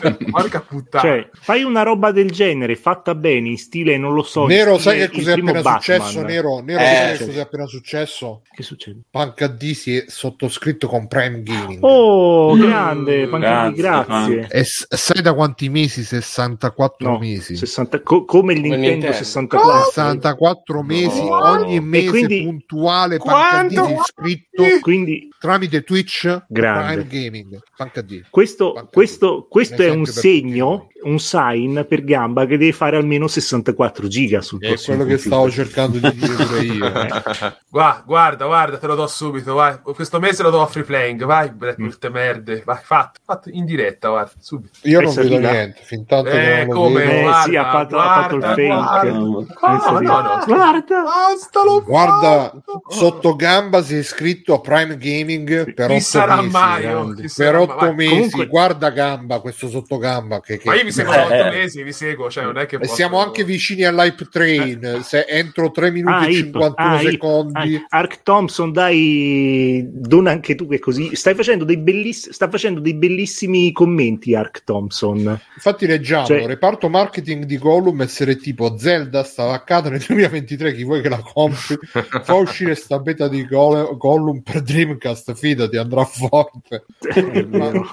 Cioè, 0.00 0.16
porca 0.30 0.60
puttana. 0.60 1.02
Cioè, 1.02 1.28
fai 1.32 1.62
una 1.62 1.82
roba 1.82 2.10
del 2.12 2.30
genere 2.30 2.76
fatta 2.76 3.14
bene, 3.14 3.48
in 3.48 3.58
stile, 3.58 3.96
non 3.98 4.14
lo 4.14 4.22
so. 4.22 4.46
Nero, 4.46 4.78
stile 4.78 4.98
sai 4.98 5.08
che 5.10 5.16
cos'è 5.16 5.32
appena 5.32 5.52
Batman. 5.60 5.74
successo? 5.80 6.22
Nero, 6.22 6.60
Nero 6.60 6.80
Eh, 6.80 6.84
sai 6.84 7.10
che 7.12 7.16
sì. 7.16 7.24
cos'è 7.26 7.40
appena 7.40 7.66
successo? 7.66 8.42
Che 8.50 8.62
succede? 8.62 9.00
Punk 9.10 9.34
HD 9.56 9.72
si 9.72 9.96
è 9.96 10.04
sottoscritto 10.06 10.86
con 10.88 11.06
Prime 11.08 11.42
Gaming. 11.42 11.78
Oh, 11.82 12.54
Mm, 12.54 12.60
grande, 12.60 13.26
Pancani, 13.28 13.74
grazie, 13.74 14.34
grazie. 14.36 14.48
E 14.50 14.64
sai 14.64 15.22
da 15.22 15.34
quanti 15.34 15.68
mesi? 15.68 16.02
64 16.02 17.10
No, 17.10 17.18
mesi. 17.18 17.56
60 17.56 18.00
co- 18.02 18.24
come 18.24 18.52
il 18.54 18.60
Nintendo, 18.60 18.86
Nintendo. 18.88 19.16
64. 19.16 19.84
64 19.84 20.82
mesi, 20.82 21.22
No. 21.24 21.36
ogni 21.50 21.80
mese 21.80 22.08
quindi- 22.10 22.42
puntuale 22.44 23.16
Punk 23.18 23.30
Quanto? 23.30 23.74
HD 23.82 23.86
si 23.86 23.92
è 23.92 23.96
iscritto 24.00 24.62
Quindi 24.80 25.28
tramite 25.38 25.82
Twitch 25.82 26.44
Grande. 26.48 26.99
Gaming. 27.06 27.58
Questo, 28.30 28.88
questo, 28.92 29.46
questo 29.48 29.82
Un 29.82 29.88
è 29.88 29.90
un 29.90 30.06
segno. 30.06 30.88
Un 31.02 31.18
sign 31.18 31.80
per 31.88 32.04
Gamba 32.04 32.46
che 32.46 32.56
deve 32.58 32.72
fare 32.72 32.96
almeno 32.96 33.26
64 33.26 34.06
giga 34.08 34.40
sul 34.40 34.60
È 34.60 34.74
quello 34.74 35.04
che 35.04 35.16
computer. 35.16 35.18
stavo 35.18 35.50
cercando 35.50 35.98
di 35.98 36.12
dire 36.14 36.34
pure 36.34 36.60
io. 36.62 36.92
Guarda, 37.68 38.02
guarda, 38.04 38.46
guarda, 38.46 38.78
te 38.78 38.86
lo 38.86 38.94
do 38.94 39.06
subito, 39.06 39.54
vai. 39.54 39.78
Questo 39.82 40.18
mese 40.18 40.42
lo 40.42 40.50
do 40.50 40.60
a 40.62 40.66
free 40.66 40.84
playing, 40.84 41.24
vai, 41.24 41.50
brutte 41.50 42.08
merde. 42.10 42.62
Vai, 42.64 42.78
fatto, 42.82 43.20
fatto 43.24 43.48
in 43.52 43.64
diretta, 43.64 44.08
guarda, 44.08 44.32
subito. 44.38 44.78
Io 44.82 45.00
non 45.00 45.14
vedo 45.14 45.38
niente, 45.38 45.80
fin 45.82 46.04
tanto 46.06 46.30
Eh, 46.30 46.32
che 46.32 46.64
non 46.64 46.74
lo 46.74 46.80
come? 46.82 47.00
vedo. 47.04 47.10
Eh, 47.12 47.22
Guarda, 47.22 47.42
sì, 47.42 47.56
ha 47.56 47.70
fatto, 47.70 47.98
ha 47.98 48.02
fatto 48.22 48.34
il 48.34 48.40
guarda, 48.40 48.54
fake. 48.54 48.74
guarda. 48.74 49.10
Sì. 49.10 50.04
no, 50.04 50.20
no. 50.20 50.42
Guarda, 50.46 51.02
Basta, 51.02 51.60
Guarda, 51.84 52.50
fatto. 52.50 52.82
sotto 52.88 53.36
gamba 53.36 53.82
si 53.82 53.94
è 53.96 53.98
iscritto 53.98 54.54
a 54.54 54.60
Prime 54.60 54.96
Gaming 54.96 55.72
per 55.74 55.86
Chi 55.88 55.92
8 55.94 56.00
sarà 56.02 56.36
mesi. 56.36 56.48
mai? 56.50 56.86
oh, 56.86 57.14
Per 57.14 57.52
mai? 57.52 57.62
8 57.62 57.74
Vai, 57.76 57.94
mesi, 57.94 58.10
comunque- 58.10 58.46
guarda 58.46 58.90
gamba, 58.90 59.40
questo 59.40 59.68
sotto 59.68 59.98
gamba. 59.98 60.40
Che, 60.40 60.58
che- 60.58 60.68
Ma 60.96 61.02
io 61.04 61.06
vi 61.06 61.10
seguo 61.10 61.12
Eh, 61.12 61.16
da 61.16 61.24
otto 61.24 61.34
eh. 61.34 61.58
mesi, 61.58 61.82
vi 61.82 61.92
seguo, 61.92 62.30
cioè 62.30 62.44
non 62.44 62.58
è 62.58 62.66
che 62.66 62.76
E 62.76 62.78
posso- 62.80 62.94
siamo 62.94 63.18
anche 63.20 63.44
vicini 63.44 63.84
all'hype 63.84 64.26
train. 64.30 65.00
Se 65.02 65.24
entro 65.28 65.70
3 65.70 65.90
minuti 65.90 66.12
Ah, 66.24 66.26
e 66.26 66.32
Ip, 66.32 66.44
51 66.44 66.74
ah, 66.94 66.98
secondi, 67.00 67.74
ah, 67.88 67.98
Ark 67.98 68.22
Thompson, 68.22 68.72
dai, 68.72 69.84
dona 69.90 70.30
anche 70.30 70.54
tu 70.54 70.66
che 70.68 70.78
così. 70.78 71.14
Stai 71.14 71.34
facendo 71.34 71.64
dei, 71.64 71.78
belliss- 71.78 72.30
sta 72.30 72.48
facendo 72.48 72.80
dei 72.80 72.94
bellissimi 72.94 73.72
commenti, 73.72 74.34
Ark 74.34 74.64
Thompson. 74.64 75.18
infatti, 75.54 75.86
leggiamo: 75.86 76.26
Cioè- 76.26 76.46
reparto 76.46 76.88
marketing 76.88 77.44
di 77.44 77.58
Gollum 77.58 78.00
essere 78.02 78.36
tipo 78.36 78.76
Zelda 78.78 79.22
sta 79.24 79.52
accadendo 79.52 79.96
nel 79.96 80.04
2023. 80.06 80.74
Chi 80.74 80.84
vuoi 80.84 81.00
che 81.02 81.08
la 81.08 81.20
compri? 81.22 81.76
Fa 82.22 82.34
uscire 82.34 82.74
sta 82.74 82.98
beta 82.98 83.28
di 83.28 83.46
Go- 83.46 83.96
Gollum 83.96 84.40
per 84.40 84.62
Dreamcast. 84.62 85.34
Fidati, 85.34 85.76
andrà 85.76 86.04
forte. 86.04 86.84
Vero. 87.00 87.90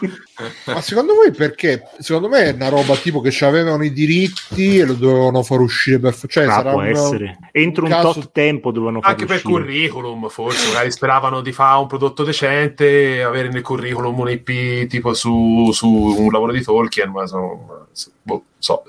Ma 0.65 0.82
secondo 0.82 1.14
voi 1.14 1.32
perché? 1.32 1.84
Secondo 1.99 2.28
me 2.30 2.45
è 2.45 2.52
una 2.53 2.69
roba 2.69 2.87
tipo 2.96 3.22
che 3.22 3.34
avevano 3.46 3.84
i 3.84 3.92
diritti 3.92 4.78
e 4.80 4.86
lo 4.86 4.94
dovevano 4.94 5.44
far 5.44 5.60
uscire 5.60 6.00
per 6.00 6.16
cioè 6.28 6.46
Ah, 6.46 6.52
sarà 6.52 6.72
può 6.72 6.82
un- 6.82 6.88
essere. 6.88 7.38
Entro 7.52 7.84
un, 7.86 7.90
caso- 7.90 8.14
tot 8.14 8.32
tempo 8.32 8.72
dovevano 8.72 9.00
Anche 9.02 9.26
per 9.26 9.36
uscire. 9.38 9.54
curriculum, 9.54 10.28
forse 10.30 10.68
magari 10.68 10.92
speravano 10.92 11.42
di 11.42 11.52
fare 11.52 11.80
un 11.80 11.88
prodotto 11.88 12.24
decente 12.24 13.22
avere 13.24 13.50
nel 13.50 13.62
curriculum 13.62 14.18
un 14.20 14.30
IP 14.30 14.88
tipo 14.88 15.14
su, 15.14 15.70
su 15.72 15.88
un 15.90 16.32
lavoro 16.32 16.52
di 16.52 16.62
Tolkien, 16.64 17.10
ma 17.12 17.26
sono, 17.28 17.88
boh, 18.22 18.44
so. 18.58 18.84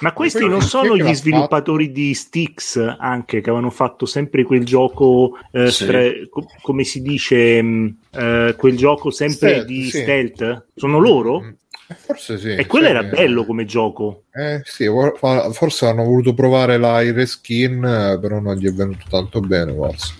Ma 0.00 0.12
questi 0.12 0.46
non 0.46 0.62
sono 0.62 0.96
gli 0.96 1.12
sviluppatori 1.14 1.90
di 1.90 2.14
Styx 2.14 2.96
anche 2.98 3.40
che 3.40 3.50
avevano 3.50 3.70
fatto 3.70 4.06
sempre 4.06 4.44
quel 4.44 4.64
gioco, 4.64 5.32
eh, 5.50 5.70
Sì. 5.70 5.84
stre- 5.84 6.28
co- 6.30 6.46
come 6.62 6.84
si 6.84 7.02
dice, 7.02 7.60
mh, 7.62 7.96
eh, 8.12 8.54
quel 8.56 8.76
gioco 8.76 9.10
sempre 9.10 9.48
Stealth, 9.48 9.66
di 9.66 9.90
sì. 9.90 9.98
stealth? 10.02 10.66
Sono 10.76 10.98
loro? 10.98 11.40
Mm, 11.40 11.48
eh, 11.48 11.56
Forse 11.96 12.38
sì. 12.38 12.54
E 12.54 12.66
quello 12.66 12.86
sai 12.86 12.94
era 12.94 13.02
bello 13.04 13.46
come 13.46 13.64
gioco. 13.64 14.24
Eh 14.32 14.60
sì, 14.64 14.86
forse 15.52 15.86
hanno 15.86 16.04
voluto 16.04 16.34
provare 16.34 16.76
la 16.76 17.00
reskin, 17.12 18.18
però 18.20 18.40
non 18.40 18.56
gli 18.56 18.66
è 18.66 18.72
venuto 18.72 19.04
tanto 19.08 19.40
bene, 19.40 19.72
forse. 19.72 20.14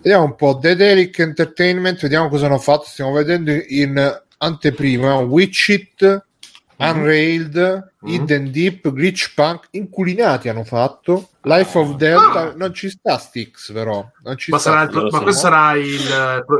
Vediamo 0.00 0.24
un 0.24 0.34
po'. 0.34 0.54
Dedelic 0.54 1.18
Entertainment, 1.18 2.00
vediamo 2.00 2.28
cosa 2.28 2.46
hanno 2.46 2.58
fatto. 2.58 2.84
Stiamo 2.86 3.12
vedendo 3.12 3.52
in 3.68 4.22
anteprima 4.38 5.16
Witch 5.16 5.68
It, 5.68 6.24
Unrailed, 6.76 7.92
Mhm. 8.00 8.10
Hidden 8.12 8.50
Deep, 8.50 8.90
Glitch 8.92 9.32
Punk, 9.34 9.68
inculinati 9.70 10.48
hanno 10.48 10.64
fatto. 10.64 11.28
Life 11.42 11.78
of 11.78 11.94
Delta, 11.96 12.50
Ah. 12.50 12.52
non 12.56 12.74
ci 12.74 12.88
sta 12.90 13.16
Styx 13.18 13.72
però. 13.72 14.04
Non 14.22 14.36
ci 14.36 14.50
Ma, 14.50 14.58
sta 14.58 14.70
sarà 14.70 14.90
lo 14.90 15.08
ma 15.10 15.20
questo 15.20 15.40
sarà 15.42 15.72
il, 15.74 15.84
il, 15.84 15.98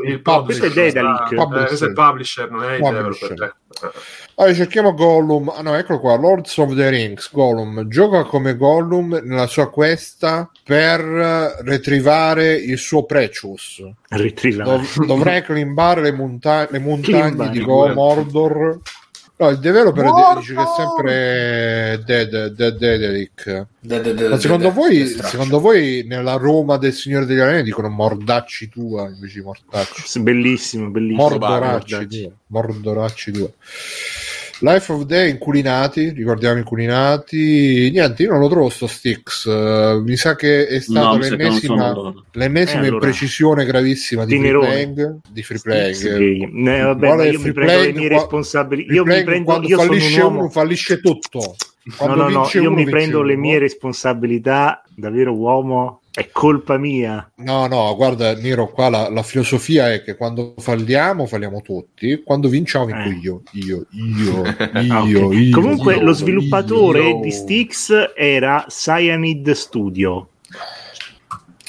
il 0.07 0.23
Questo 0.23 0.41
publisher. 0.41 0.71
è 0.71 0.73
Daedalic. 0.73 1.29
sarà- 1.29 1.63
eh, 1.63 1.67
questo 1.67 1.85
è 1.85 1.89
il 1.89 1.95
publisher, 1.95 2.51
non 2.51 2.63
è 2.65 2.75
il 2.75 2.81
Publisher. 2.81 3.29
developer. 3.29 3.53
Allora, 4.37 4.55
cerchiamo 4.55 4.95
Gollum. 4.95 5.49
Ah, 5.49 5.63
no, 5.63 5.75
eccolo 5.75 5.99
qua. 6.01 6.17
Lords 6.17 6.57
of 6.59 6.75
the 6.77 6.89
Rings. 6.91 7.31
Gollum 7.33 7.89
gioca 7.89 8.23
come 8.25 8.57
Gollum 8.57 9.21
nella 9.23 9.47
sua 9.47 9.69
questa 9.71 10.49
per 10.63 11.01
retrivare 11.65 12.55
il 12.55 12.79
suo 12.79 13.05
Precious. 13.05 13.83
Retrivare. 14.09 14.71
Dov- 14.71 15.07
dovrei 15.07 15.43
climbare 15.45 16.03
le, 16.03 16.13
monta- 16.13 16.69
le 16.71 16.79
montagne 16.79 17.21
Climbare, 17.23 17.51
di 17.51 17.61
Go-. 17.65 17.93
Mordor. 17.95 18.79
No, 19.37 19.49
il 19.49 19.59
developer 19.59 20.05
Mordor! 20.05 20.39
dice 20.39 20.55
che 20.55 20.63
è 20.63 20.67
sempre 20.77 22.03
Dead, 22.07 22.47
Dead, 22.55 22.77
Dederic. 22.77 23.67
De- 23.81 24.01
de- 24.01 24.15
de- 24.15 24.29
Ma 24.29 24.39
secondo 24.39 24.71
voi, 24.71 25.07
secondo 25.09 25.59
voi 25.59 26.05
nella 26.07 26.35
Roma 26.37 26.77
del 26.77 26.93
Signore 26.93 27.27
degli 27.27 27.41
Anelli 27.41 27.65
dicono 27.65 27.89
mordacci 27.89 28.69
tua 28.69 29.09
invece 29.09 29.41
di 29.41 29.45
mortacci? 29.45 30.21
Bellissimo, 30.21 30.89
bellissimo. 30.89 31.23
Mordoracci 31.29 31.95
Mordacci. 31.95 32.21
2. 32.21 32.33
Mordoracci 32.47 33.31
2. 33.33 33.53
Life 34.61 34.93
of 34.93 35.03
Day 35.05 35.31
inculinati, 35.31 36.11
ricordiamo 36.11 36.59
inculinati. 36.59 37.91
Niente, 37.91 38.23
io 38.23 38.31
non 38.31 38.41
lo 38.41 38.49
trovo 38.49 38.69
sto 38.71 38.87
Sticks. 38.87 39.47
eh, 39.47 40.01
mi 40.05 40.17
sa 40.17 40.35
che 40.37 40.67
è 40.67 40.81
stata 40.81 41.17
No, 41.17 41.19
l'ennesima, 41.19 42.15
l'ennesima 42.33 42.83
Eh, 42.83 42.87
allora. 42.87 42.95
imprecisione 43.07 43.65
gravissima 43.65 44.25
di 44.25 44.39
free 44.39 44.53
playing. 44.59 45.21
Di 45.29 45.43
free 45.43 45.59
playing. 45.61 46.69
Eh, 46.69 46.81
vabbè, 46.83 47.15
ma 47.15 47.25
io 47.25 47.39
free 47.41 47.49
mi 47.49 47.53
prendo 47.53 47.83
le 47.83 47.93
mie 47.93 48.09
responsabilità. 48.09 48.93
Io 48.95 49.05
mi 49.05 49.25
prendo, 49.25 49.45
quando 49.45 49.69
io 49.69 49.77
sono 49.79 49.91
un 49.93 49.99
fallisce 49.99 50.21
uomo. 50.23 50.39
uno, 50.39 50.49
fallisce 50.49 51.01
tutto. 51.01 51.57
No, 51.87 51.95
Quando 51.99 52.17
no, 52.17 52.29
no, 52.29 52.41
vince 52.41 52.59
io 52.61 52.71
uno, 52.71 52.77
mi 52.79 52.85
prendo 52.89 53.23
le 53.23 53.33
uno. 53.35 53.43
mie 53.43 53.59
responsabilità, 53.59 54.83
davvero 54.95 55.35
uomo, 55.37 56.01
è 56.17 56.29
colpa 56.31 56.79
mia. 56.79 57.29
No, 57.39 57.67
no, 57.67 57.93
guarda, 57.97 58.35
Nero, 58.37 58.71
qua 58.71 58.89
la, 58.89 59.09
la 59.11 59.25
filosofia 59.25 59.93
è 59.93 60.03
che 60.05 60.15
quando 60.17 60.55
falliamo, 60.59 61.27
falliamo 61.27 61.61
tutti. 61.61 62.23
Quando 62.25 62.49
vinciamo, 62.49 62.87
vinco 62.87 63.09
Eh. 63.09 63.19
io, 63.21 63.43
io, 63.53 63.87
io, 63.91 64.43
io, 64.81 65.27
ok. 65.27 65.35
io. 65.35 65.51
Comunque 65.61 65.95
io, 65.97 66.03
lo 66.03 66.13
sviluppatore 66.13 67.09
io. 67.09 67.21
di 67.21 67.33
Styx 67.33 68.13
era 68.15 68.65
Cyanide 68.69 69.55
Studio. 69.57 70.29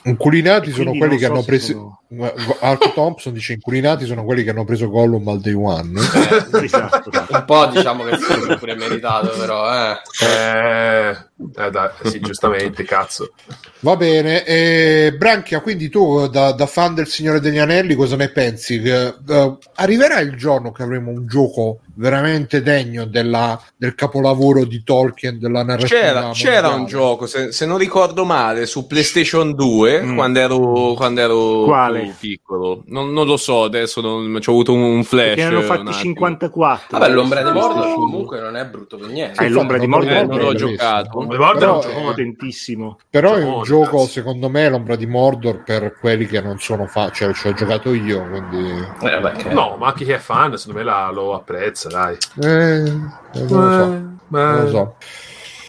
Inculinati 0.08 0.70
sono 0.70 0.94
quelli 0.94 1.18
che 1.18 1.26
so 1.26 1.32
hanno 1.32 1.42
preso. 1.44 1.66
sono- 2.08 2.58
Arco 2.60 2.92
Thompson 2.94 3.34
dice: 3.34 3.54
Inculinati 3.54 4.06
sono 4.06 4.24
quelli 4.24 4.44
che 4.44 4.52
hanno 4.52 4.64
preso 4.64 4.88
Gollum 4.88 5.28
al 5.28 5.40
day 5.42 5.54
one. 5.54 6.00
esatto. 6.62 7.10
Un 7.30 7.44
po' 7.48 7.66
diciamo 7.66 8.04
che 8.04 8.12
è 8.12 8.58
pure 8.60 8.76
meritato, 8.76 9.32
però, 9.36 9.66
eh. 9.74 9.96
Eh, 10.24 11.18
eh, 11.56 11.70
dai, 11.70 11.90
sì, 12.04 12.20
giustamente, 12.22 12.84
cazzo. 12.84 13.32
Va 13.80 13.96
bene, 13.96 14.44
e 14.46 15.14
Branchia, 15.18 15.60
quindi 15.62 15.90
tu 15.90 16.28
da, 16.28 16.54
da 16.54 16.66
fan 16.66 16.96
del 16.96 17.08
Signore 17.08 17.40
degli 17.40 17.58
Anelli 17.60 17.94
cosa 17.96 18.16
ne 18.16 18.30
pensi? 18.30 18.82
Che, 18.82 19.14
eh, 19.28 19.58
arriverà 19.76 20.20
il 20.20 20.36
giorno 20.36 20.72
che 20.72 20.82
avremo 20.84 21.12
un 21.12 21.28
gioco 21.28 21.80
veramente 21.98 22.62
degno 22.62 23.06
della- 23.06 23.62
del 23.78 23.96
capolavoro 23.96 24.66
di 24.66 24.84
Tolkien, 24.84 25.38
della 25.40 25.64
narrativa 25.64 26.00
C'era, 26.00 26.30
c'era 26.34 26.70
un 26.70 26.86
gioco, 26.86 27.26
se, 27.28 27.52
se 27.52 27.66
non 27.66 27.78
ricordo 27.78 28.26
male, 28.26 28.66
su 28.66 28.86
PlayStation 28.88 29.54
2 29.54 30.02
Mm. 30.02 30.16
quando 30.16 30.40
ero, 30.40 30.94
quando 30.96 31.22
ero 31.22 32.14
piccolo. 32.20 32.84
Non, 32.88 33.12
non 33.14 33.26
lo 33.28 33.38
so, 33.38 33.64
adesso 33.64 34.02
non, 34.02 34.40
ci 34.42 34.50
ho 34.50 34.54
avuto 34.54 34.74
un, 34.74 34.82
un 34.82 35.04
flash. 35.04 35.36
Che 35.36 35.42
ne 35.42 35.44
hanno 35.44 35.62
fatti 35.62 35.80
attimo. 35.82 35.94
54. 35.94 36.98
Vabbè, 36.98 37.12
l'ombra 37.14 37.44
di 37.44 37.52
Mordor 37.52 37.94
comunque 37.94 38.40
non 38.40 38.56
è 38.58 38.66
brutto 38.66 38.98
per 38.98 39.10
niente. 39.10 39.44
Eh, 39.44 39.50
l'ombra 39.50 39.78
di 39.78 39.88
Mordor 39.88 40.12
Eh, 40.12 40.26
non 40.26 40.40
l'ho 40.40 40.54
giocato. 40.54 41.25
Di 41.28 41.38
Mordor 41.38 41.64
è 41.64 41.72
un 41.72 41.80
Però, 41.80 41.82
gioco- 41.82 42.00
eh, 42.00 42.04
potentissimo. 42.04 42.98
Però 43.10 43.34
è 43.36 43.44
un 43.44 43.64
gioco, 43.64 43.98
cazzo. 43.98 44.08
secondo 44.08 44.50
me, 44.50 44.70
l'ombra 44.70 44.96
di 44.96 45.06
Mordor 45.06 45.64
per 45.64 45.96
quelli 46.00 46.26
che 46.26 46.42
non 46.42 46.60
sono 46.60 46.86
fan, 46.88 47.12
cioè 47.14 47.34
ci 47.34 47.48
ho 47.48 47.54
giocato 47.54 47.94
io, 47.94 48.28
quindi... 48.28 48.70
Eh, 49.02 49.32
che- 49.38 49.54
No, 49.54 49.76
ma 49.80 49.88
anche 49.88 50.06
chi 50.06 50.12
è 50.12 50.18
fan, 50.18 50.58
secondo 50.58 50.80
me 50.80 50.86
la- 50.86 51.10
lo 51.12 51.34
apprezza, 51.34 51.90
dai. 51.90 52.18
Eh, 52.42 52.80
non 52.90 53.12
lo 53.34 53.72
so. 53.72 54.14
Non 54.28 54.62
lo 54.62 54.68
so. 54.70 54.96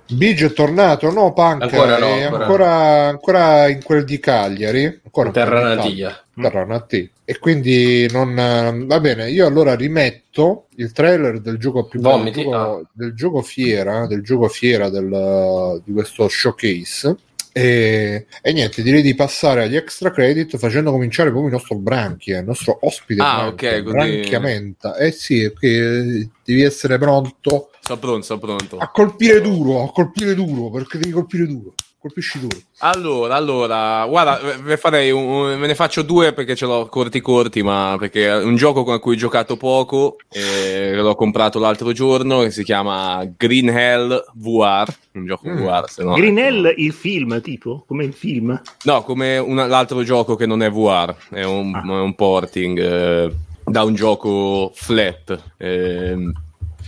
Biggio 0.08 0.46
è 0.46 0.52
tornato? 0.52 1.10
No, 1.10 1.32
Punk 1.32 1.62
Ancora 1.62 1.98
no, 1.98 2.06
è 2.06 2.22
ancora. 2.22 2.44
ancora, 2.44 2.72
ancora 3.08 3.68
in 3.68 3.82
quel 3.82 4.04
di 4.04 4.18
Cagliari. 4.20 5.00
Ancora 5.04 5.28
In 5.28 5.32
terra 5.32 5.58
in 5.58 5.64
quel 5.64 5.70
di 5.70 5.76
natia. 5.76 6.06
Cagliari. 6.08 6.24
Terra 6.52 6.64
natia. 6.64 7.08
E 7.24 7.38
quindi 7.38 8.08
non 8.12 8.38
eh, 8.38 8.84
va 8.86 9.00
bene. 9.00 9.30
Io 9.30 9.46
allora 9.46 9.74
rimetto 9.74 10.66
il 10.76 10.92
trailer 10.92 11.40
del 11.40 11.58
gioco 11.58 11.86
più 11.86 12.00
bello, 12.00 12.22
del 12.22 12.32
gioco, 12.32 12.54
Ah. 12.56 12.80
del 12.92 13.14
gioco 13.14 13.42
fiera, 13.42 14.06
del 14.06 14.22
gioco 14.22 14.48
fiera 14.48 14.88
del- 14.90 15.82
di 15.84 15.92
questo 15.92 16.28
showcase. 16.28 17.16
E, 17.58 18.26
e 18.42 18.52
niente, 18.52 18.82
direi 18.82 19.00
di 19.00 19.14
passare 19.14 19.62
agli 19.62 19.76
extra 19.76 20.10
credit 20.10 20.58
facendo 20.58 20.90
cominciare 20.90 21.30
proprio 21.30 21.48
il 21.48 21.54
nostro 21.56 21.76
Branchia, 21.78 22.40
il 22.40 22.44
nostro 22.44 22.78
ospite 22.82 23.22
Ah, 23.22 23.44
Branchia, 23.44 23.70
ok, 23.78 23.82
così- 23.82 23.94
Branchiamenta. 23.96 24.96
Eh 24.98 25.10
sì, 25.10 25.42
eh, 25.42 26.28
devi 26.44 26.62
essere 26.62 26.98
pronto 26.98 27.70
Sto 27.80 27.96
pronto, 27.98 28.22
sto 28.24 28.38
pronto. 28.38 28.76
a 28.76 28.90
colpire 28.90 29.40
duro, 29.40 29.84
a 29.84 29.90
colpire 29.90 30.34
duro, 30.34 30.68
perché 30.70 30.98
devi 30.98 31.12
colpire 31.12 31.46
duro. 31.46 31.72
Colpisci 32.06 32.38
duro. 32.38 32.56
Allora, 32.78 33.34
allora, 33.34 34.06
guarda, 34.06 34.38
ve 34.62 34.76
farei 34.76 35.10
un, 35.10 35.24
un- 35.24 35.58
me 35.58 35.66
ne 35.66 35.74
faccio 35.74 36.02
due 36.02 36.32
perché 36.32 36.54
ce 36.54 36.64
l'ho 36.66 36.86
corti 36.86 37.20
corti, 37.20 37.62
ma 37.62 37.96
perché 37.98 38.28
è 38.28 38.42
un 38.44 38.54
gioco 38.54 38.84
con 38.84 39.00
cui 39.00 39.14
ho 39.14 39.18
giocato 39.18 39.56
poco, 39.56 40.16
e 40.30 40.94
l'ho 40.94 41.14
comprato 41.16 41.58
l'altro 41.58 41.90
giorno, 41.92 42.42
che 42.42 42.50
si 42.52 42.62
chiama 42.62 43.26
Green 43.36 43.68
Hell 43.70 44.24
VR, 44.34 44.86
un 45.14 45.26
gioco 45.26 45.48
Mm. 45.48 45.56
VR, 45.56 45.88
se 45.90 46.04
no. 46.04 46.14
Green 46.14 46.38
Hell, 46.38 46.72
il 46.76 46.92
film, 46.92 47.40
tipo, 47.40 47.82
come 47.88 48.04
il 48.04 48.12
film. 48.12 48.60
No, 48.84 49.02
come 49.02 49.38
un- 49.38 49.56
l'altro 49.68 50.04
gioco 50.04 50.36
che 50.36 50.46
non 50.46 50.62
è 50.62 50.70
VR, 50.70 51.12
è 51.30 51.42
un, 51.42 51.74
Ah. 51.74 51.82
è 51.82 52.00
un 52.00 52.14
porting 52.14 52.78
eh, 52.78 53.34
da 53.64 53.82
un 53.82 53.94
gioco 53.94 54.70
flat. 54.74 55.42
ehm. 55.56 56.32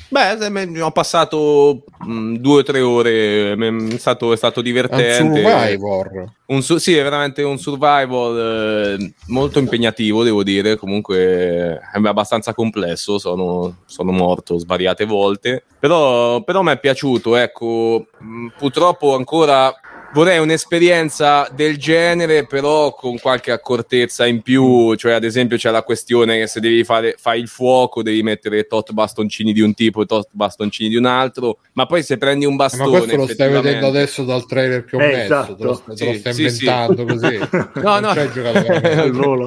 Beh, 0.08 0.80
ho 0.80 0.90
passato 0.90 1.84
mh, 1.98 2.34
due 2.36 2.60
o 2.60 2.62
tre 2.62 2.80
ore, 2.80 3.52
è 3.52 3.98
stato, 3.98 4.32
è 4.32 4.36
stato 4.36 4.60
È 4.60 4.62
un 4.62 4.64
divertente. 4.64 5.42
survivor. 5.42 6.32
Un 6.46 6.62
su- 6.62 6.78
sì, 6.78 6.96
è 6.96 7.02
veramente 7.02 7.42
un 7.42 7.58
survival 7.58 8.96
eh, 8.98 9.12
molto 9.26 9.58
impegnativo, 9.58 10.22
devo 10.22 10.42
dire. 10.42 10.76
Comunque 10.76 11.78
è 11.92 11.98
abbastanza 12.04 12.54
complesso. 12.54 13.18
Sono, 13.18 13.78
sono 13.84 14.12
morto 14.12 14.58
svariate 14.58 15.04
volte. 15.04 15.64
Però, 15.78 16.40
però 16.42 16.62
mi 16.62 16.72
è 16.72 16.78
piaciuto. 16.78 17.36
Ecco, 17.36 18.06
mh, 18.18 18.46
purtroppo 18.56 19.14
ancora. 19.14 19.74
Vorrei 20.10 20.38
un'esperienza 20.38 21.46
del 21.54 21.76
genere, 21.76 22.46
però 22.46 22.94
con 22.94 23.18
qualche 23.18 23.50
accortezza 23.52 24.26
in 24.26 24.40
più. 24.40 24.94
Cioè, 24.94 25.12
ad 25.12 25.22
esempio, 25.22 25.58
c'è 25.58 25.70
la 25.70 25.82
questione 25.82 26.38
che 26.38 26.46
se 26.46 26.60
devi 26.60 26.82
fare 26.82 27.14
fai 27.18 27.40
il 27.40 27.46
fuoco, 27.46 28.02
devi 28.02 28.22
mettere 28.22 28.66
tot 28.66 28.92
bastoncini 28.92 29.52
di 29.52 29.60
un 29.60 29.74
tipo 29.74 30.00
e 30.02 30.06
tot 30.06 30.28
bastoncini 30.30 30.88
di 30.88 30.96
un 30.96 31.04
altro. 31.04 31.58
Ma 31.74 31.84
poi 31.84 32.02
se 32.02 32.16
prendi 32.16 32.46
un 32.46 32.54
Eh, 32.54 32.56
bastone. 32.56 32.90
Ma 32.90 32.98
questo 32.98 33.16
lo 33.16 33.26
stai 33.26 33.50
vedendo 33.50 33.86
adesso 33.86 34.24
dal 34.24 34.46
trailer 34.46 34.84
che 34.86 34.96
ho 34.96 35.00
Eh, 35.00 35.06
messo, 35.28 35.54
te 35.56 35.62
lo, 35.64 35.72
esatto. 35.72 35.94
te 35.94 36.04
lo 36.06 36.12
Sì, 36.12 36.18
stai 36.18 36.32
sì, 36.34 36.48
sì. 36.50 36.64
inventando 36.64 37.04
così. 37.04 37.38
No, 37.74 38.00
Non 38.00 38.00
no. 38.00 38.12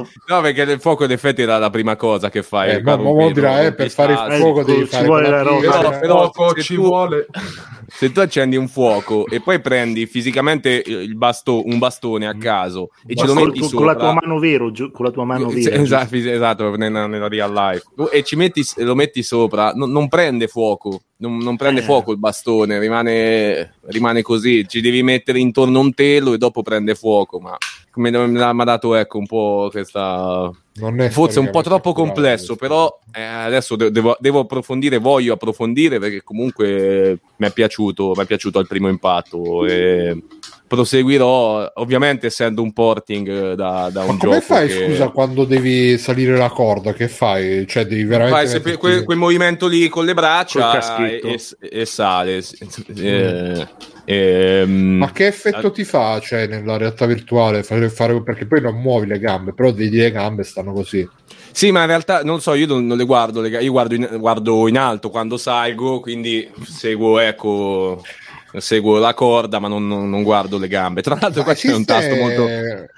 ci. 0.05 0.09
No, 0.27 0.41
perché 0.41 0.61
il 0.61 0.79
fuoco 0.79 1.03
in 1.05 1.11
effetti 1.11 1.41
era 1.41 1.57
la 1.57 1.69
prima 1.71 1.95
cosa 1.95 2.29
che 2.29 2.43
fai. 2.43 2.75
Eh, 2.75 2.81
ma 2.83 2.95
mo- 2.97 3.31
dirà, 3.31 3.63
eh, 3.63 3.73
per 3.73 3.89
fare 3.89 4.13
il 4.13 4.39
fuoco 4.39 4.63
devi 4.63 4.81
ci 4.83 4.89
fare 4.89 5.05
vuole 5.05 5.23
quella 5.23 5.37
la 5.37 5.43
roba. 5.49 5.59
pietra. 5.59 5.89
Però- 5.99 6.31
se 6.53 6.61
ci 6.61 6.75
tu- 6.75 6.81
vuole. 6.83 7.25
Se 7.93 8.11
tu 8.11 8.19
accendi 8.21 8.55
un 8.55 8.69
fuoco 8.69 9.25
e 9.27 9.41
poi 9.41 9.59
prendi 9.59 10.05
fisicamente 10.05 10.49
il 10.59 11.15
basto- 11.15 11.65
un 11.65 11.77
bastone 11.77 12.27
a 12.27 12.35
caso 12.35 12.89
e 13.05 13.15
ce 13.15 13.25
lo 13.25 13.33
Con, 13.33 13.43
metti 13.45 13.59
con- 13.59 13.69
sopra 13.69 13.85
con 13.85 13.93
la 13.95 13.99
tua 13.99 14.13
mano 14.21 14.39
vero, 14.39 14.71
giu- 14.71 14.91
con 14.91 15.05
la 15.05 15.11
tua 15.11 15.23
mano 15.25 15.47
vera. 15.47 15.75
esatto, 15.81 16.15
esatto, 16.15 16.75
nella, 16.75 17.07
nella 17.07 17.27
real 17.27 17.53
life 17.53 17.83
e 18.11 18.23
ci 18.23 18.35
metti, 18.35 18.63
lo 18.77 18.95
metti 18.95 19.23
sopra, 19.23 19.71
non, 19.73 19.91
non 19.91 20.07
prende 20.07 20.47
fuoco, 20.47 21.01
non, 21.17 21.37
non 21.37 21.55
prende 21.55 21.81
Eh. 21.81 21.83
fuoco 21.83 22.11
il 22.11 22.17
bastone, 22.17 22.79
rimane, 22.79 23.75
rimane 23.87 24.21
così. 24.21 24.67
Ci 24.67 24.81
devi 24.81 25.03
mettere 25.03 25.39
intorno 25.39 25.79
un 25.79 25.93
telo 25.93 26.33
e 26.33 26.37
dopo 26.37 26.61
prende 26.63 26.95
fuoco. 26.95 27.39
Ma 27.39 27.55
mi 27.95 28.09
ha 28.09 28.53
mi 28.53 28.61
ha 28.61 28.63
dato 28.63 28.95
ecco 28.95 29.17
un 29.17 29.25
po' 29.25 29.67
questa 29.71 30.51
forse 31.09 31.39
un 31.39 31.49
po' 31.49 31.61
troppo 31.61 31.93
complesso, 31.93 32.55
però 32.55 32.99
eh, 33.13 33.21
adesso 33.21 33.75
de- 33.75 33.91
devo, 33.91 34.15
devo 34.19 34.39
approfondire, 34.39 34.97
voglio 34.97 35.33
approfondire 35.33 35.99
perché 35.99 36.23
comunque 36.23 37.19
mi 37.35 37.47
è 37.47 37.51
piaciuto, 37.51 38.13
mi 38.15 38.23
è 38.23 38.25
piaciuto 38.25 38.59
al 38.59 38.67
primo 38.67 38.87
impatto 38.87 39.65
e 39.65 40.23
proseguirò, 40.71 41.69
ovviamente 41.75 42.27
essendo 42.27 42.61
un 42.61 42.71
porting 42.71 43.27
eh, 43.27 43.55
da, 43.55 43.89
da 43.91 44.05
Ma 44.05 44.13
un 44.13 44.17
come 44.17 44.35
gioco 44.35 44.39
fai, 44.39 44.67
che- 44.69 44.85
scusa, 44.85 45.09
quando 45.09 45.43
devi 45.43 45.97
salire 45.97 46.37
la 46.37 46.49
corda? 46.49 46.93
Che 46.93 47.09
fai? 47.09 47.67
Cioè, 47.67 47.85
devi 47.85 48.05
veramente... 48.05 48.37
Fai 48.37 48.47
sempre 48.47 48.71
metterti- 48.71 48.79
quel, 48.95 49.03
quel 49.03 49.17
movimento 49.17 49.67
lì 49.67 49.89
con 49.89 50.05
le 50.05 50.13
braccia 50.13 51.09
e, 51.09 51.19
e- 51.21 51.79
e 51.81 51.85
sale. 51.85 52.41
sì, 52.41 52.57
eh, 52.95 53.67
ehm, 54.05 54.95
Ma 54.97 55.11
che 55.11 55.27
effetto 55.27 55.71
ti 55.71 55.83
fa, 55.83 56.21
cioè, 56.21 56.47
nella 56.47 56.77
realtà 56.77 57.05
virtuale? 57.05 57.63
Fare, 57.63 57.89
fare- 57.89 58.23
perché 58.23 58.45
poi 58.47 58.61
non 58.61 58.75
muovi 58.79 59.07
le 59.07 59.19
gambe, 59.19 59.53
però 59.53 59.73
vedi 59.73 59.97
le 59.97 60.11
gambe 60.11 60.43
stanno 60.43 60.71
così. 60.71 61.05
Sì, 61.51 61.71
ma 61.71 61.81
in 61.81 61.87
realtà 61.87 62.23
non 62.23 62.39
so, 62.39 62.53
io 62.53 62.65
non, 62.65 62.87
non 62.87 62.95
le 62.97 63.03
guardo, 63.03 63.41
le 63.41 63.49
io 63.61 63.71
guardo 63.71 63.93
in, 63.95 64.07
guardo 64.19 64.67
in 64.69 64.77
alto 64.77 65.09
quando 65.09 65.35
salgo, 65.35 65.99
quindi 65.99 66.49
seguo, 66.63 67.19
ecco, 67.19 68.01
seguo 68.57 68.97
la 68.97 69.13
corda, 69.13 69.59
ma 69.59 69.67
non, 69.67 69.87
non- 69.87 70.09
non 70.09 70.23
guardo 70.23 70.57
le 70.57 70.67
gambe. 70.67 71.01
Tra 71.01 71.17
l'altro, 71.19 71.43
qua 71.43 71.53
Ma 71.53 71.57
c'è 71.57 71.73
un 71.73 71.85
tasto 71.85 72.15
molto. 72.15 72.47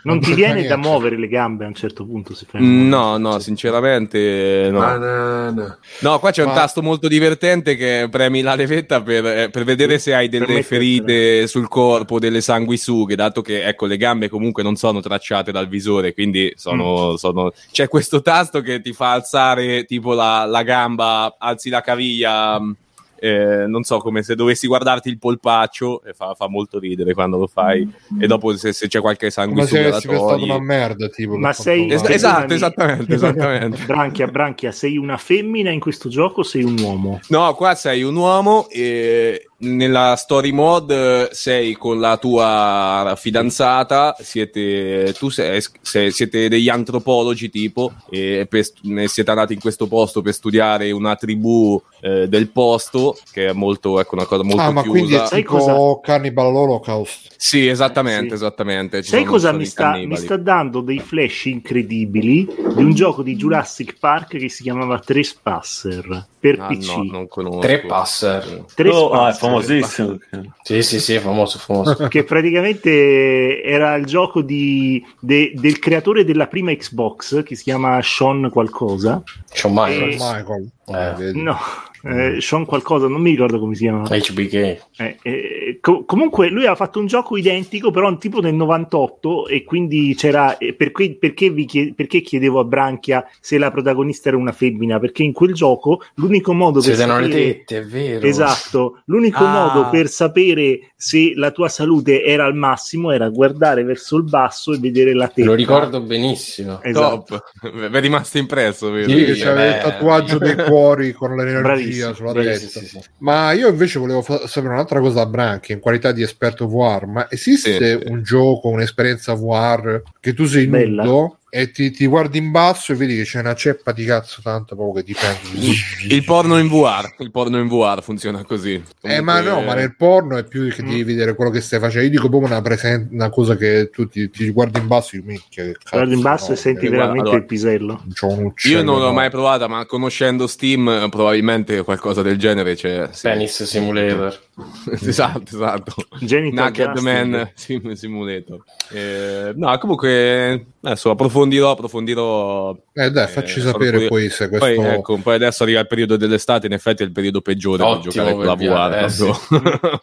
Non 0.04 0.20
ti 0.20 0.34
viene 0.34 0.66
da 0.66 0.78
muovere 0.78 1.18
le 1.18 1.28
gambe 1.28 1.66
a 1.66 1.68
un 1.68 1.74
certo 1.76 2.06
punto 2.06 2.34
se 2.34 2.46
fai 2.50 2.62
Mm, 2.62 2.88
No, 2.90 3.18
no, 3.18 3.40
sinceramente 3.40 4.70
no. 4.72 4.80
Banana. 4.80 5.78
No, 6.00 6.20
qua 6.20 6.32
c'è 6.32 6.44
un 6.44 6.50
Ma- 6.50 6.56
tasto 6.56 6.82
molto 6.82 7.08
divertente 7.08 7.76
che 7.76 8.08
premi 8.10 8.42
la 8.42 8.56
levetta 8.56 9.02
per, 9.02 9.26
eh, 9.26 9.50
per 9.50 9.64
vedere 9.64 10.00
se 10.00 10.14
hai 10.14 10.30
delle 10.30 10.64
ferite 10.64 11.48
sul 11.48 11.68
corpo, 11.68 12.20
delle 12.20 12.42
sanguisughe, 12.42 13.16
dato 13.16 13.42
che 13.42 13.64
ecco, 13.66 13.86
le 13.86 13.98
gambe 13.98 14.30
comunque 14.30 14.64
non 14.64 14.76
sono 14.76 15.00
tracciate 15.02 15.52
dal 15.52 15.68
visore, 15.68 16.14
quindi 16.14 16.52
sono, 16.56 17.18
sono- 17.18 17.52
c'è 17.72 17.88
questo 17.88 18.22
tasto 18.22 18.62
che 18.62 18.82
ti 18.82 18.94
fa 18.94 19.12
alzare 19.12 19.86
tipo 19.86 20.14
la, 20.14 20.46
la 20.46 20.64
gamba, 20.64 21.36
alzi 21.38 21.70
la 21.70 21.82
caviglia 21.82 22.60
mh, 22.60 22.76
eh, 23.24 23.66
non 23.68 23.84
so, 23.84 24.00
come 24.00 24.22
se 24.22 24.36
dovessi 24.36 24.68
guardarti 24.68 25.08
il 25.08 25.18
polpaccio 25.18 26.04
e 26.04 26.12
fa, 26.14 26.34
fa 26.34 26.50
molto 26.50 26.78
ridere 26.78 27.14
quando 27.14 27.38
lo 27.38 27.48
fai 27.48 27.90
e 28.20 28.28
dopo 28.28 28.54
se, 28.58 28.74
se 28.74 28.90
c'è 28.90 29.00
qualche 29.00 29.32
Come 29.34 29.66
se 29.66 29.86
avessi 29.88 30.08
togli. 30.08 30.44
una 30.44 30.60
merda, 30.60 31.08
tipo. 31.08 31.38
Ma 31.38 31.54
sei- 31.54 31.90
Es- 31.90 32.04
esatto, 32.04 32.54
esattamente, 32.54 33.14
esattamente. 33.14 33.84
Branchia, 33.88 34.28
Branchia, 34.28 34.74
sei 34.74 34.98
una 34.98 35.16
femmina 35.16 35.70
in 35.72 35.80
questo 35.80 36.10
gioco 36.10 36.42
o 36.42 36.44
sei 36.44 36.64
un 36.64 36.78
uomo? 36.80 37.22
No, 37.30 37.54
qua 37.56 37.76
sei 37.76 38.04
un 38.04 38.16
uomo 38.18 38.68
e 38.70 39.48
nella 39.64 40.16
story 40.18 40.52
mode 40.52 41.30
sei 41.32 41.74
con 41.74 42.00
la 42.00 42.18
tua 42.18 43.14
fidanzata, 43.18 44.16
siete, 44.20 45.14
tu 45.18 45.30
sei, 45.30 45.62
sei- 45.82 46.12
siete 46.12 46.50
degli 46.50 46.70
antropologi 46.70 47.50
tipo 47.50 47.94
e 48.10 48.46
per 48.50 48.66
siete 49.08 49.30
andati 49.32 49.54
in 49.54 49.60
questo 49.60 49.88
posto 49.88 50.22
per 50.22 50.34
studiare 50.34 50.92
una 50.92 51.16
tribù 51.16 51.82
eh, 52.02 52.28
del 52.28 52.50
posto 52.50 53.18
che 53.32 53.48
è 53.48 53.54
molto, 53.54 54.00
ecco, 54.00 54.16
una 54.16 54.26
cosa 54.26 54.44
molto 54.44 54.62
Ah, 54.62 54.72
ma 54.72 54.82
chiusa. 54.82 54.98
quindi 54.98 55.16
è 55.16 55.26
Sai 55.26 55.40
tipo 55.42 55.58
cosa- 55.58 56.00
Cannibal 56.02 56.54
Holocaust. 56.56 57.34
Sì, 57.38 57.68
esattamente, 57.68 58.30
Sì. 58.30 58.34
esattamente. 58.36 59.02
Ci 59.04 59.10
Sai 59.10 59.24
cosa 59.24 59.52
mi 59.54 59.66
sta, 59.66 59.96
mi 59.96 60.18
sta 60.18 60.36
dando 60.38 60.82
dei 60.82 61.00
flash 61.00 61.46
incredibili 61.46 62.46
di 62.46 62.84
un 62.84 62.94
gioco 62.94 63.24
di 63.24 63.36
Jurassic 63.36 63.96
Park 64.00 64.38
che 64.38 64.50
si 64.50 64.64
chiamava 64.64 65.00
Trespasser 65.00 66.28
per 66.40 66.60
Ah, 66.60 66.68
PC. 66.68 66.88
no, 66.96 67.04
non 67.04 67.28
conosco. 67.28 67.60
Tre 67.60 67.80
passer. 67.86 68.66
Trespasser, 68.74 68.92
Oh, 69.04 69.12
ah, 69.12 69.34
famosissimo. 69.62 70.18
Sì, 70.64 70.82
sì, 70.82 71.00
sì, 71.00 71.14
è 71.16 71.20
famoso, 71.20 71.58
famoso. 71.60 72.08
che 72.08 72.24
praticamente 72.24 73.62
era 73.64 73.96
il 73.96 74.06
gioco 74.06 74.42
di- 74.42 75.04
de- 75.20 75.52
del 75.56 75.80
creatore 75.80 76.24
della 76.26 76.48
prima 76.48 76.74
Xbox 76.74 77.44
che 77.44 77.56
si 77.56 77.64
chiama 77.64 78.00
Sean 78.02 78.50
qualcosa. 78.50 79.22
Shawn 79.52 79.74
Michaels. 79.74 80.22
Michael. 80.22 80.70
Eh. 80.88 81.14
Vedi? 81.18 81.42
No, 81.42 81.58
eh, 82.04 82.42
Sean 82.42 82.66
qualcosa, 82.66 83.08
non 83.08 83.22
mi 83.22 83.32
ricordo 83.32 83.60
come 83.60 83.76
si 83.76 83.84
chiama. 83.84 84.04
HBK. 84.08 84.54
Eh, 84.54 85.18
eh, 85.22 85.78
co- 85.80 86.04
comunque 86.06 86.50
lui 86.50 86.66
ha 86.66 86.76
fatto 86.76 87.00
un 87.00 87.06
gioco 87.06 87.38
identico, 87.38 87.92
però 87.92 88.16
tipo 88.18 88.42
nel 88.42 88.54
98 88.56 89.48
e 89.48 89.64
quindi 89.64 90.14
c'era 90.16 90.58
eh, 90.58 90.74
per 90.74 90.92
que- 90.92 91.16
perché, 91.20 91.50
vi 91.50 91.66
chie- 91.66 91.94
perché 91.96 92.22
chiedevo 92.22 92.60
a 92.60 92.64
Branchia 92.66 93.26
se 93.40 93.58
la 93.58 93.72
protagonista 93.72 94.30
era 94.30 94.38
una 94.38 94.52
femmina? 94.52 95.00
Perché 95.00 95.24
in 95.24 95.32
quel 95.34 95.54
gioco 95.54 96.02
l'unico 96.16 96.54
modo 96.54 96.80
per 96.82 96.90
le 96.90 96.96
sapere 96.96 97.28
tette, 97.30 97.78
è 97.78 97.84
vero. 97.86 98.26
Esatto, 98.26 99.02
l'unico 99.06 99.44
Ah. 99.46 99.52
modo 99.74 99.90
per 99.90 100.08
sapere 100.10 100.92
se 100.96 101.34
la 101.36 101.52
tua 101.52 101.70
salute 101.70 102.24
era 102.24 102.46
al 102.46 102.56
massimo 102.56 103.12
era 103.12 103.30
guardare 103.30 103.84
verso 103.84 104.18
il 104.18 104.24
basso 104.24 104.74
e 104.74 104.78
vedere 104.78 105.14
la 105.14 105.28
testa. 105.28 105.50
Lo 105.50 105.56
ricordo 105.56 106.02
benissimo. 106.02 106.82
Esatto. 106.82 107.42
Top, 107.62 107.72
vi 107.74 107.86
è 107.98 108.00
rimasto 108.00 108.38
impresso, 108.38 108.92
vedo. 108.92 109.10
Sì, 109.10 109.16
beh. 109.44 109.68
il 109.68 109.80
tatuaggio 109.82 110.38
dei 110.38 110.56
cuori 110.66 111.12
con 111.14 111.36
l'energia 111.36 111.62
Bravissimo, 111.62 111.93
sulla 112.14 112.32
Sì, 112.34 112.42
testa. 112.44 112.80
sì, 112.80 112.86
sì, 112.88 113.00
sì. 113.00 113.08
Ma 113.20 113.52
io 113.52 113.68
invece 113.70 114.00
volevo 114.00 114.22
fa- 114.22 114.48
sapere 114.48 114.74
un'altra 114.74 115.00
cosa 115.00 115.16
da 115.16 115.26
Branchi 115.26 115.72
in 115.72 115.80
qualità 115.80 116.12
di 116.12 116.22
esperto 116.22 116.68
VR. 116.68 117.06
Ma 117.06 117.28
esiste 117.30 117.78
Sì, 117.78 118.00
sì. 118.06 118.12
un 118.12 118.24
gioco, 118.24 118.70
un'esperienza 118.70 119.34
VR 119.34 120.02
che 120.20 120.34
tu 120.34 120.46
sei 120.46 120.68
Bella. 120.68 121.04
nudo 121.04 121.38
e 121.56 121.70
ti, 121.70 121.92
ti 121.92 122.08
guardi 122.08 122.40
in 122.40 122.50
basso 122.50 122.94
e 122.94 122.96
vedi 122.96 123.16
che 123.16 123.26
c'è 123.26 123.40
una 123.40 123.54
ceppa 123.54 123.92
di 123.92 124.06
cazzo 124.06 124.42
tanto 124.42 124.76
proprio 124.76 125.04
che 125.04 125.14
ti 125.14 125.16
prendi. 125.20 125.72
Il 126.10 126.24
porno 126.24 126.58
in 126.58 126.68
VR, 126.68 127.14
il 127.20 127.30
porno 127.30 127.60
in 127.60 127.68
VR 127.68 128.02
funziona 128.02 128.44
così. 128.44 128.84
Eh, 129.02 129.22
ma 129.22 129.40
no, 129.40 129.62
ma 129.62 129.76
nel 129.76 129.96
porno 129.96 130.36
è 130.38 130.44
più 130.46 130.68
che 130.70 130.82
Mm. 130.82 130.88
devi 130.90 131.04
vedere 131.04 131.36
quello 131.36 131.52
che 131.52 131.62
stai 131.62 131.80
facendo. 131.80 132.06
Io 132.06 132.10
dico 132.10 132.28
proprio 132.28 132.50
una, 132.50 132.62
presen- 132.64 133.08
una 133.12 133.30
cosa 133.30 133.56
che 133.56 133.92
tu 133.92 134.08
ti, 134.08 134.32
ti 134.32 134.50
guardi 134.50 134.80
in 134.80 134.88
basso 134.88 135.16
e 135.16 135.22
minchia, 135.24 135.64
che 135.64 135.74
cazzo. 135.74 135.96
Guardi 135.98 136.14
in 136.16 136.22
basso 136.22 136.48
no, 136.48 136.54
e 136.54 136.58
senti 136.58 136.86
eh, 136.86 136.88
guarda, 136.88 136.98
veramente 137.04 137.30
allora- 137.30 137.38
il 137.44 137.46
pisello. 137.46 138.04
c'ho 138.20 138.28
un 138.30 138.46
uccello, 138.46 138.76
Io 138.80 138.84
non 138.84 138.98
l'ho 139.00 139.06
no. 139.06 139.14
mai 139.14 139.30
provata, 139.30 139.68
ma 139.68 139.86
conoscendo 139.86 140.48
Steam, 140.48 141.08
probabilmente 141.12 141.84
qualcosa 141.84 142.24
del 142.24 142.38
genere 142.40 142.74
c'è. 142.74 143.10
sì. 143.12 143.22
Penis 143.28 143.62
Simulator. 143.64 144.40
esatto, 145.02 145.44
esatto. 145.56 145.94
Genital 146.20 146.72
Naked. 146.74 146.98
Man 146.98 147.52
Sim- 147.54 147.92
Simulator. 147.92 148.64
Eh, 148.92 149.54
no, 149.56 149.78
comunque, 149.78 150.66
adesso 150.82 151.14
approfondirò, 151.44 151.72
approfondirò. 151.72 152.76
Eh 152.94 153.12
dai, 153.12 153.28
facci 153.28 153.60
Eh, 153.60 153.62
sapere 153.64 153.92
curioso. 153.92 154.08
poi 154.08 154.30
se 154.30 154.50
questo... 154.50 154.66
Poi, 154.66 154.86
ecco, 154.86 155.18
poi 155.18 155.36
adesso 155.36 155.64
arriva 155.64 155.80
il 155.80 155.88
periodo 155.88 156.18
dell'estate, 156.18 156.68
in 156.68 156.74
effetti 156.74 157.04
è 157.04 157.06
il 157.06 157.12
periodo 157.12 157.42
peggiore 157.42 157.78
per 157.84 157.88
Ottimo 157.88 158.12
giocare 158.12 158.34
con 158.34 158.46
la 158.46 158.56
per 158.56 158.68
VR. 158.68 159.04
Eh, 159.04 159.10
sì. 159.10 159.28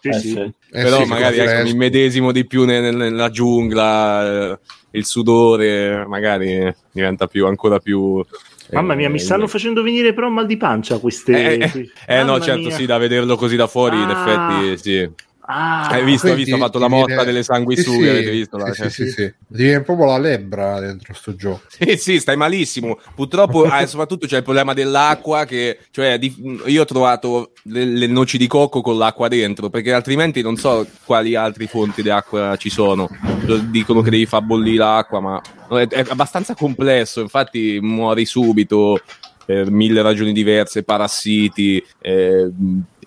Eh, 0.08 0.12
sì. 0.12 0.28
sì. 0.28 0.38
Eh 0.40 0.82
Però 0.82 1.02
sì, 1.02 1.08
magari 1.08 1.38
ecco, 1.38 1.62
mi 1.64 1.74
medesimo 1.74 2.32
di 2.32 2.46
più 2.46 2.64
nel- 2.64 2.94
nella 2.94 3.30
giungla, 3.30 4.50
eh, 4.52 4.58
il 4.92 5.04
sudore, 5.04 6.04
magari 6.06 6.72
diventa 6.92 7.26
più, 7.26 7.46
ancora 7.46 7.78
più... 7.78 8.24
Mamma 8.72 8.94
mia, 8.94 9.08
mi 9.10 9.16
eh, 9.16 9.20
stanno 9.20 9.48
facendo 9.48 9.82
venire 9.82 10.12
però 10.12 10.28
mal 10.28 10.46
di 10.46 10.56
pancia 10.56 10.98
queste. 10.98 11.56
Eh, 11.58 11.70
eh, 12.06 12.18
eh, 12.18 12.22
no, 12.22 12.38
certo, 12.40 12.68
mia. 12.68 12.76
sì, 12.76 12.86
da 12.86 12.98
vederlo 12.98 13.36
ccosì 13.36 13.56
da 13.56 13.66
fuori, 13.66 13.96
in 14.00 14.08
Ah. 14.08 14.60
effetti, 14.60 14.78
sì. 14.82 15.10
Ah, 15.52 15.89
Hai 15.89 16.05
visto, 16.05 16.28
hai 16.28 16.36
visto, 16.36 16.55
ha 16.55 16.59
fatto 16.59 16.78
la 16.78 16.86
mossa 16.86 17.06
viene- 17.06 17.24
delle 17.24 17.43
sanguisughe, 17.43 17.93
Sì, 17.97 18.02
sì, 18.05 18.09
avete 18.09 18.31
visto? 18.31 18.56
Là? 18.56 18.72
sì, 18.72 18.81
Cioè, 18.82 18.90
sì, 18.90 19.06
sì. 19.10 19.35
Viene 19.48 19.81
proprio 19.82 20.06
la 20.06 20.18
lebbra 20.18 20.78
dentro 20.78 21.12
sto 21.12 21.35
gioco. 21.35 21.62
Sì, 21.68 21.97
sì, 21.97 22.20
stai 22.20 22.36
malissimo. 22.36 23.01
Purtroppo, 23.16 23.64
eh, 23.74 23.86
soprattutto 23.89 24.28
c'è 24.28 24.36
il 24.36 24.43
problema 24.44 24.74
dell'acqua. 24.74 25.44
Che, 25.47 25.78
cioè, 25.90 26.18
di- 26.20 26.60
io 26.66 26.82
ho 26.82 26.85
trovato 26.85 27.55
le, 27.64 27.85
le 27.85 28.06
noci 28.06 28.39
di 28.39 28.47
cocco 28.47 28.81
con 28.81 28.97
l'acqua 28.97 29.27
dentro, 29.27 29.70
perché 29.70 29.93
altrimenti 29.93 30.40
non 30.40 30.55
so 30.56 30.86
quali 31.05 31.35
altre 31.35 31.66
fonti 31.66 32.01
di 32.02 32.10
acqua 32.10 32.55
ci 32.56 32.70
sono. 32.70 33.09
Dicono 33.70 34.02
che 34.02 34.10
devi 34.10 34.27
far 34.27 34.43
bollire 34.43 34.77
l'acqua, 34.85 35.18
ma 35.20 35.40
è, 35.81 35.89
è 35.89 36.05
abbastanza 36.10 36.55
complesso. 36.55 37.20
Infatti, 37.22 37.81
muori 37.82 38.24
subito 38.24 39.01
per 39.44 39.68
mille 39.68 40.01
ragioni 40.01 40.32
diverse, 40.32 40.85
parassiti. 40.85 41.85
eh, 41.98 42.48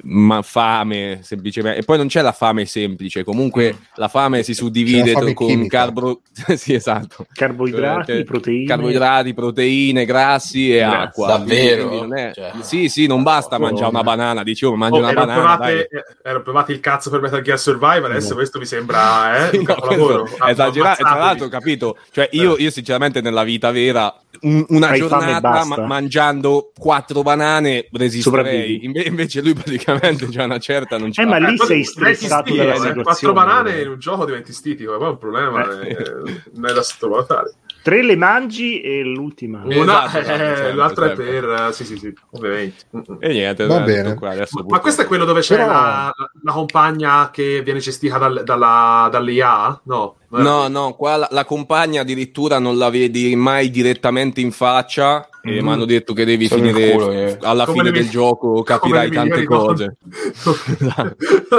ma 0.05 0.41
fame 0.41 1.19
semplicemente 1.23 1.79
e 1.79 1.83
poi 1.83 1.97
non 1.97 2.07
c'è 2.07 2.21
la 2.21 2.33
fame 2.33 2.65
semplice 2.65 3.23
comunque 3.23 3.77
la 3.95 4.09
fame 4.09 4.43
si 4.43 4.53
suddivide 4.53 5.11
fame 5.13 5.33
con 5.33 5.65
carbro 5.67 6.21
sì 6.55 6.73
esatto 6.73 7.25
Carboidrati, 7.31 8.11
Eh, 8.11 8.23
proteine. 8.23 8.65
carboidrati, 8.65 9.33
proteine, 9.33 10.05
grassi 10.05 10.73
e 10.75 10.79
Grazie. 10.79 10.97
acqua. 10.97 11.27
Davvero? 11.27 12.13
È- 12.13 12.31
Cioè. 12.33 12.51
Sì, 12.61 12.89
sì, 12.89 13.07
non 13.07 13.23
basta 13.23 13.57
mangiare 13.57 13.89
una 13.89 14.03
banana. 14.03 14.43
Dicevo, 14.43 14.75
mangi 14.75 14.97
Oh, 14.97 15.01
una 15.01 15.13
banana. 15.13 15.33
provate, 15.39 15.73
dai. 15.73 15.99
eh, 15.99 16.05
erano 16.23 16.43
provati 16.43 16.71
il 16.71 16.79
cazzo 16.79 17.09
per 17.09 17.21
Metal 17.21 17.41
Gear 17.41 17.59
Survive, 17.59 18.05
adesso 18.05 18.29
No. 18.29 18.35
questo 18.35 18.59
mi 18.59 18.65
sembra 18.65 19.49
eh, 19.49 19.49
Sì, 19.57 19.57
un 19.57 20.25
esagerato. 20.47 21.01
E 21.01 21.03
tra 21.03 21.15
l'altro, 21.17 21.47
capito? 21.47 21.97
Cioè, 22.11 22.29
io, 22.31 22.57
io 22.57 22.69
sinceramente 22.71 23.21
nella 23.21 23.43
vita 23.43 23.71
vera, 23.71 24.13
un- 24.41 24.65
una 24.69 24.89
Hai 24.89 24.99
giornata 24.99 25.63
ma- 25.65 25.85
mangiando 25.85 26.71
quattro 26.77 27.21
banane 27.21 27.87
resisterei. 27.91 28.83
Inve- 28.85 29.03
invece 29.03 29.41
lui 29.41 29.53
praticamente 29.53 29.91
già 30.29 30.43
una 30.43 30.59
certa 30.59 30.97
non 30.97 31.11
c'è. 31.11 31.21
Eh, 31.21 31.25
ma 31.25 31.37
lì 31.37 31.55
poi 31.55 31.67
sei 31.67 31.83
stressato 31.83 32.53
dalla 32.55 32.73
eh, 32.73 32.75
situazione. 32.77 33.03
Quattro 33.03 33.33
banane 33.33 33.81
in 33.81 33.89
un 33.89 33.99
gioco 33.99 34.25
diventi 34.25 34.53
stitico, 34.53 34.93
è 34.93 34.97
un 35.07 35.17
problema 35.17 35.81
Eh. 35.81 35.89
eh, 35.89 36.43
è 36.69 36.73
da 36.73 36.81
sottovalutare. 36.81 37.53
Tre 37.83 38.01
le 38.01 38.15
mangi 38.15 38.79
e 38.79 39.03
l'ultima. 39.03 39.61
Una, 39.65 40.05
Esatto, 40.05 40.17
esatto, 40.19 40.41
eh, 40.41 40.55
sempre, 40.55 40.73
l'altra 40.73 41.07
sempre. 41.07 41.25
è 41.25 41.27
per... 41.41 41.49
eh, 41.67 41.73
Sì, 41.73 41.83
sì, 41.85 41.97
sì, 41.97 42.13
ovviamente. 42.31 42.75
Mm-mm. 42.95 43.17
E 43.19 43.27
niente, 43.33 43.65
Va 43.65 43.81
eh, 43.81 43.83
bene. 43.83 44.13
qua, 44.15 44.29
adesso 44.29 44.63
Ma 44.69 44.79
questo 44.79 45.01
è 45.01 45.05
quello 45.05 45.25
dove 45.25 45.41
c'è 45.41 45.57
Però- 45.57 45.67
la, 45.67 46.13
la 46.43 46.51
compagna 46.53 47.29
che 47.29 47.61
viene 47.61 47.79
gestita 47.79 48.17
dal- 48.17 48.43
dalla, 48.45 49.09
dall'IA? 49.11 49.81
No. 49.83 50.15
No, 50.29 50.67
no, 50.69 50.93
qua 50.93 51.17
la, 51.17 51.27
la 51.29 51.43
compagna 51.43 52.01
addirittura 52.01 52.57
non 52.57 52.77
la 52.77 52.89
vedi 52.89 53.35
mai 53.35 53.69
direttamente 53.69 54.39
in 54.39 54.51
faccia. 54.53 55.27
E 55.45 55.59
Mm. 55.59 55.65
mi 55.65 55.71
hanno 55.73 55.83
detto 55.83 56.13
che 56.13 56.23
devi 56.23 56.47
Solo 56.47 56.63
il 56.63 56.69
finire 56.71 56.91
culo, 56.93 57.11
eh. 57.11 57.37
alla 57.41 57.65
Come 57.65 57.79
fine 57.79 57.91
del 57.91 58.03
mi- 58.05 58.09
gioco, 58.09 58.63
capirai 58.63 59.11
tante 59.11 59.43
cose. 59.43 59.97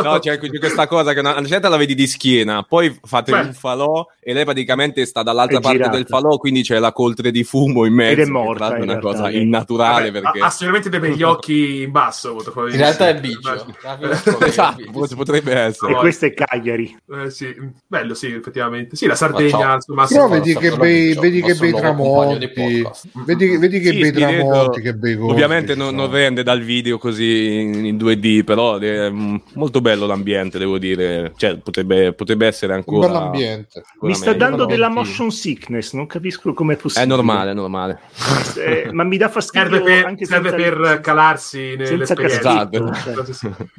No, 0.04 0.18
c'è 0.18 0.38
c'è 0.38 0.58
questa 0.58 0.86
cosa 0.86 1.12
che 1.12 1.20
una, 1.20 1.36
una 1.38 1.46
certa 1.46 1.68
la 1.68 1.76
vedi 1.76 1.94
di 1.94 2.06
schiena, 2.06 2.62
poi 2.62 2.96
fate 3.04 3.30
Beh. 3.32 3.38
un 3.40 3.52
falò 3.52 4.06
e 4.20 4.32
lei 4.32 4.44
praticamente 4.44 5.04
sta 5.06 5.22
dall'altra 5.22 5.58
È 5.58 5.60
parte 5.60 5.76
girata. 5.78 5.96
del 5.96 6.06
falò, 6.06 6.36
quindi 6.38 6.62
c'è 6.62 6.78
la 6.78 6.92
coltre 6.92 7.30
di 7.30 7.44
fumo 7.44 7.84
in 7.84 7.92
mezzo. 7.94 8.20
Ed 8.22 8.26
è 8.26 8.30
morta, 8.30 8.68
è 8.74 8.80
una 8.80 8.84
realtà, 8.84 9.00
cosa 9.00 9.26
lei. 9.28 9.42
innaturale 9.42 10.10
Vabbè, 10.10 10.30
perché... 10.32 10.50
sicuramente 10.50 10.88
dei 10.88 11.00
begli 11.00 11.22
occhi 11.22 11.82
in 11.82 11.90
basso. 11.90 12.36
In 12.68 12.76
realtà 12.76 13.08
è 13.08 13.14
biggio. 13.20 13.66
Esatto, 14.40 14.82
pot- 14.92 15.14
potrebbe 15.14 15.52
essere. 15.54 15.92
E 15.92 15.96
questo 15.96 16.26
è 16.26 16.34
Cagliari. 16.34 16.96
Eh, 17.10 17.30
sì, 17.30 17.54
bello, 17.86 18.14
sì, 18.14 18.32
effettivamente. 18.32 18.96
Sì, 18.96 19.06
la 19.06 19.14
Sardegna, 19.14 19.74
insomma, 19.74 20.06
Però 20.06 20.28
vedi 20.28 20.54
che 20.56 20.70
bei, 20.74 21.14
bei 21.14 21.72
tramonti. 21.72 22.50
Vedi, 23.24 23.56
vedi 23.78 23.80
che 23.80 23.92
Sì, 23.92 24.00
bei 24.00 24.12
tramonti, 24.12 24.80
che 24.80 24.94
bei 24.94 25.16
cosi. 25.16 25.30
Ovviamente 25.32 25.74
non, 25.74 25.94
non 25.94 26.10
rende 26.10 26.42
dal 26.42 26.60
video 26.60 26.98
così 26.98 27.60
in, 27.60 27.84
in 27.84 27.96
2D, 27.96 28.44
però 28.44 28.78
è 28.78 29.10
mm, 29.10 29.36
molto 29.54 29.80
bello 29.80 30.06
l'ambiente, 30.06 30.58
devo 30.58 30.78
dire. 30.78 31.32
Cioè, 31.36 31.56
potrebbe, 31.58 32.12
potrebbe 32.12 32.46
essere 32.46 32.72
Un 32.72 32.78
ancora. 32.78 33.06
bell'ambiente. 33.08 33.82
ancora 33.92 34.06
Mi 34.12 34.14
sta 34.14 34.30
meglio. 34.30 34.38
dando 34.44 34.62
no, 34.62 34.66
della 34.66 34.88
motion 34.88 35.30
sickness, 35.30 35.92
non 35.92 36.06
capisco 36.06 36.52
com'è 36.52 36.74
È 36.74 36.76
possibile. 36.78 37.14
normale, 37.14 37.50
è 37.50 37.54
normale. 37.54 37.98
Eh, 38.56 38.88
ma 38.92 39.04
mi 39.04 39.16
dà 39.16 39.28
fastidio 39.28 39.68
serve 39.70 39.82
per, 39.82 40.04
anche 40.06 40.24
serve 40.26 40.50
senza- 40.50 40.64
per 40.64 41.00
calarsi 41.00 41.74
nell'esperienza. 41.76 42.38
Esatto. 42.38 42.92
cioè. 42.92 43.52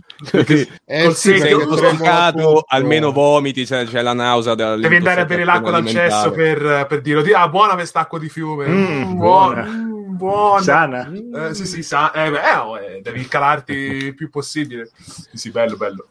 Sì. 0.45 0.67
Eh 0.85 1.03
Col 1.03 1.13
sì, 1.15 1.37
segno, 1.37 2.63
almeno 2.67 3.11
vomiti, 3.11 3.65
c'è, 3.65 3.85
c'è 3.85 4.01
la 4.01 4.13
nausea. 4.13 4.55
Devi 4.55 4.95
andare 4.95 5.21
a 5.21 5.25
bere 5.25 5.43
l'acqua 5.43 5.71
dal 5.71 5.85
cesso 5.85 6.31
per, 6.31 6.85
per 6.87 7.01
dire, 7.01 7.21
ah, 7.33 7.47
buona 7.49 7.73
quest'acqua 7.73 8.17
di 8.19 8.29
fiume. 8.29 8.65
Mm, 8.67 9.15
buona. 9.15 9.61
buona. 9.63 9.84
Buona. 10.15 10.61
Sana? 10.61 11.11
Eh, 11.11 11.53
sì, 11.53 11.65
sì, 11.65 11.83
sa- 11.83 12.11
eh, 12.11 12.29
beh, 12.31 12.55
oh, 12.57 12.77
eh, 12.77 13.01
devi 13.01 13.27
calarti 13.27 13.73
il 13.73 14.15
più 14.15 14.29
possibile. 14.29 14.89
Sì, 14.97 15.37
sì, 15.37 15.51
bello, 15.51 15.75
bello. 15.77 16.07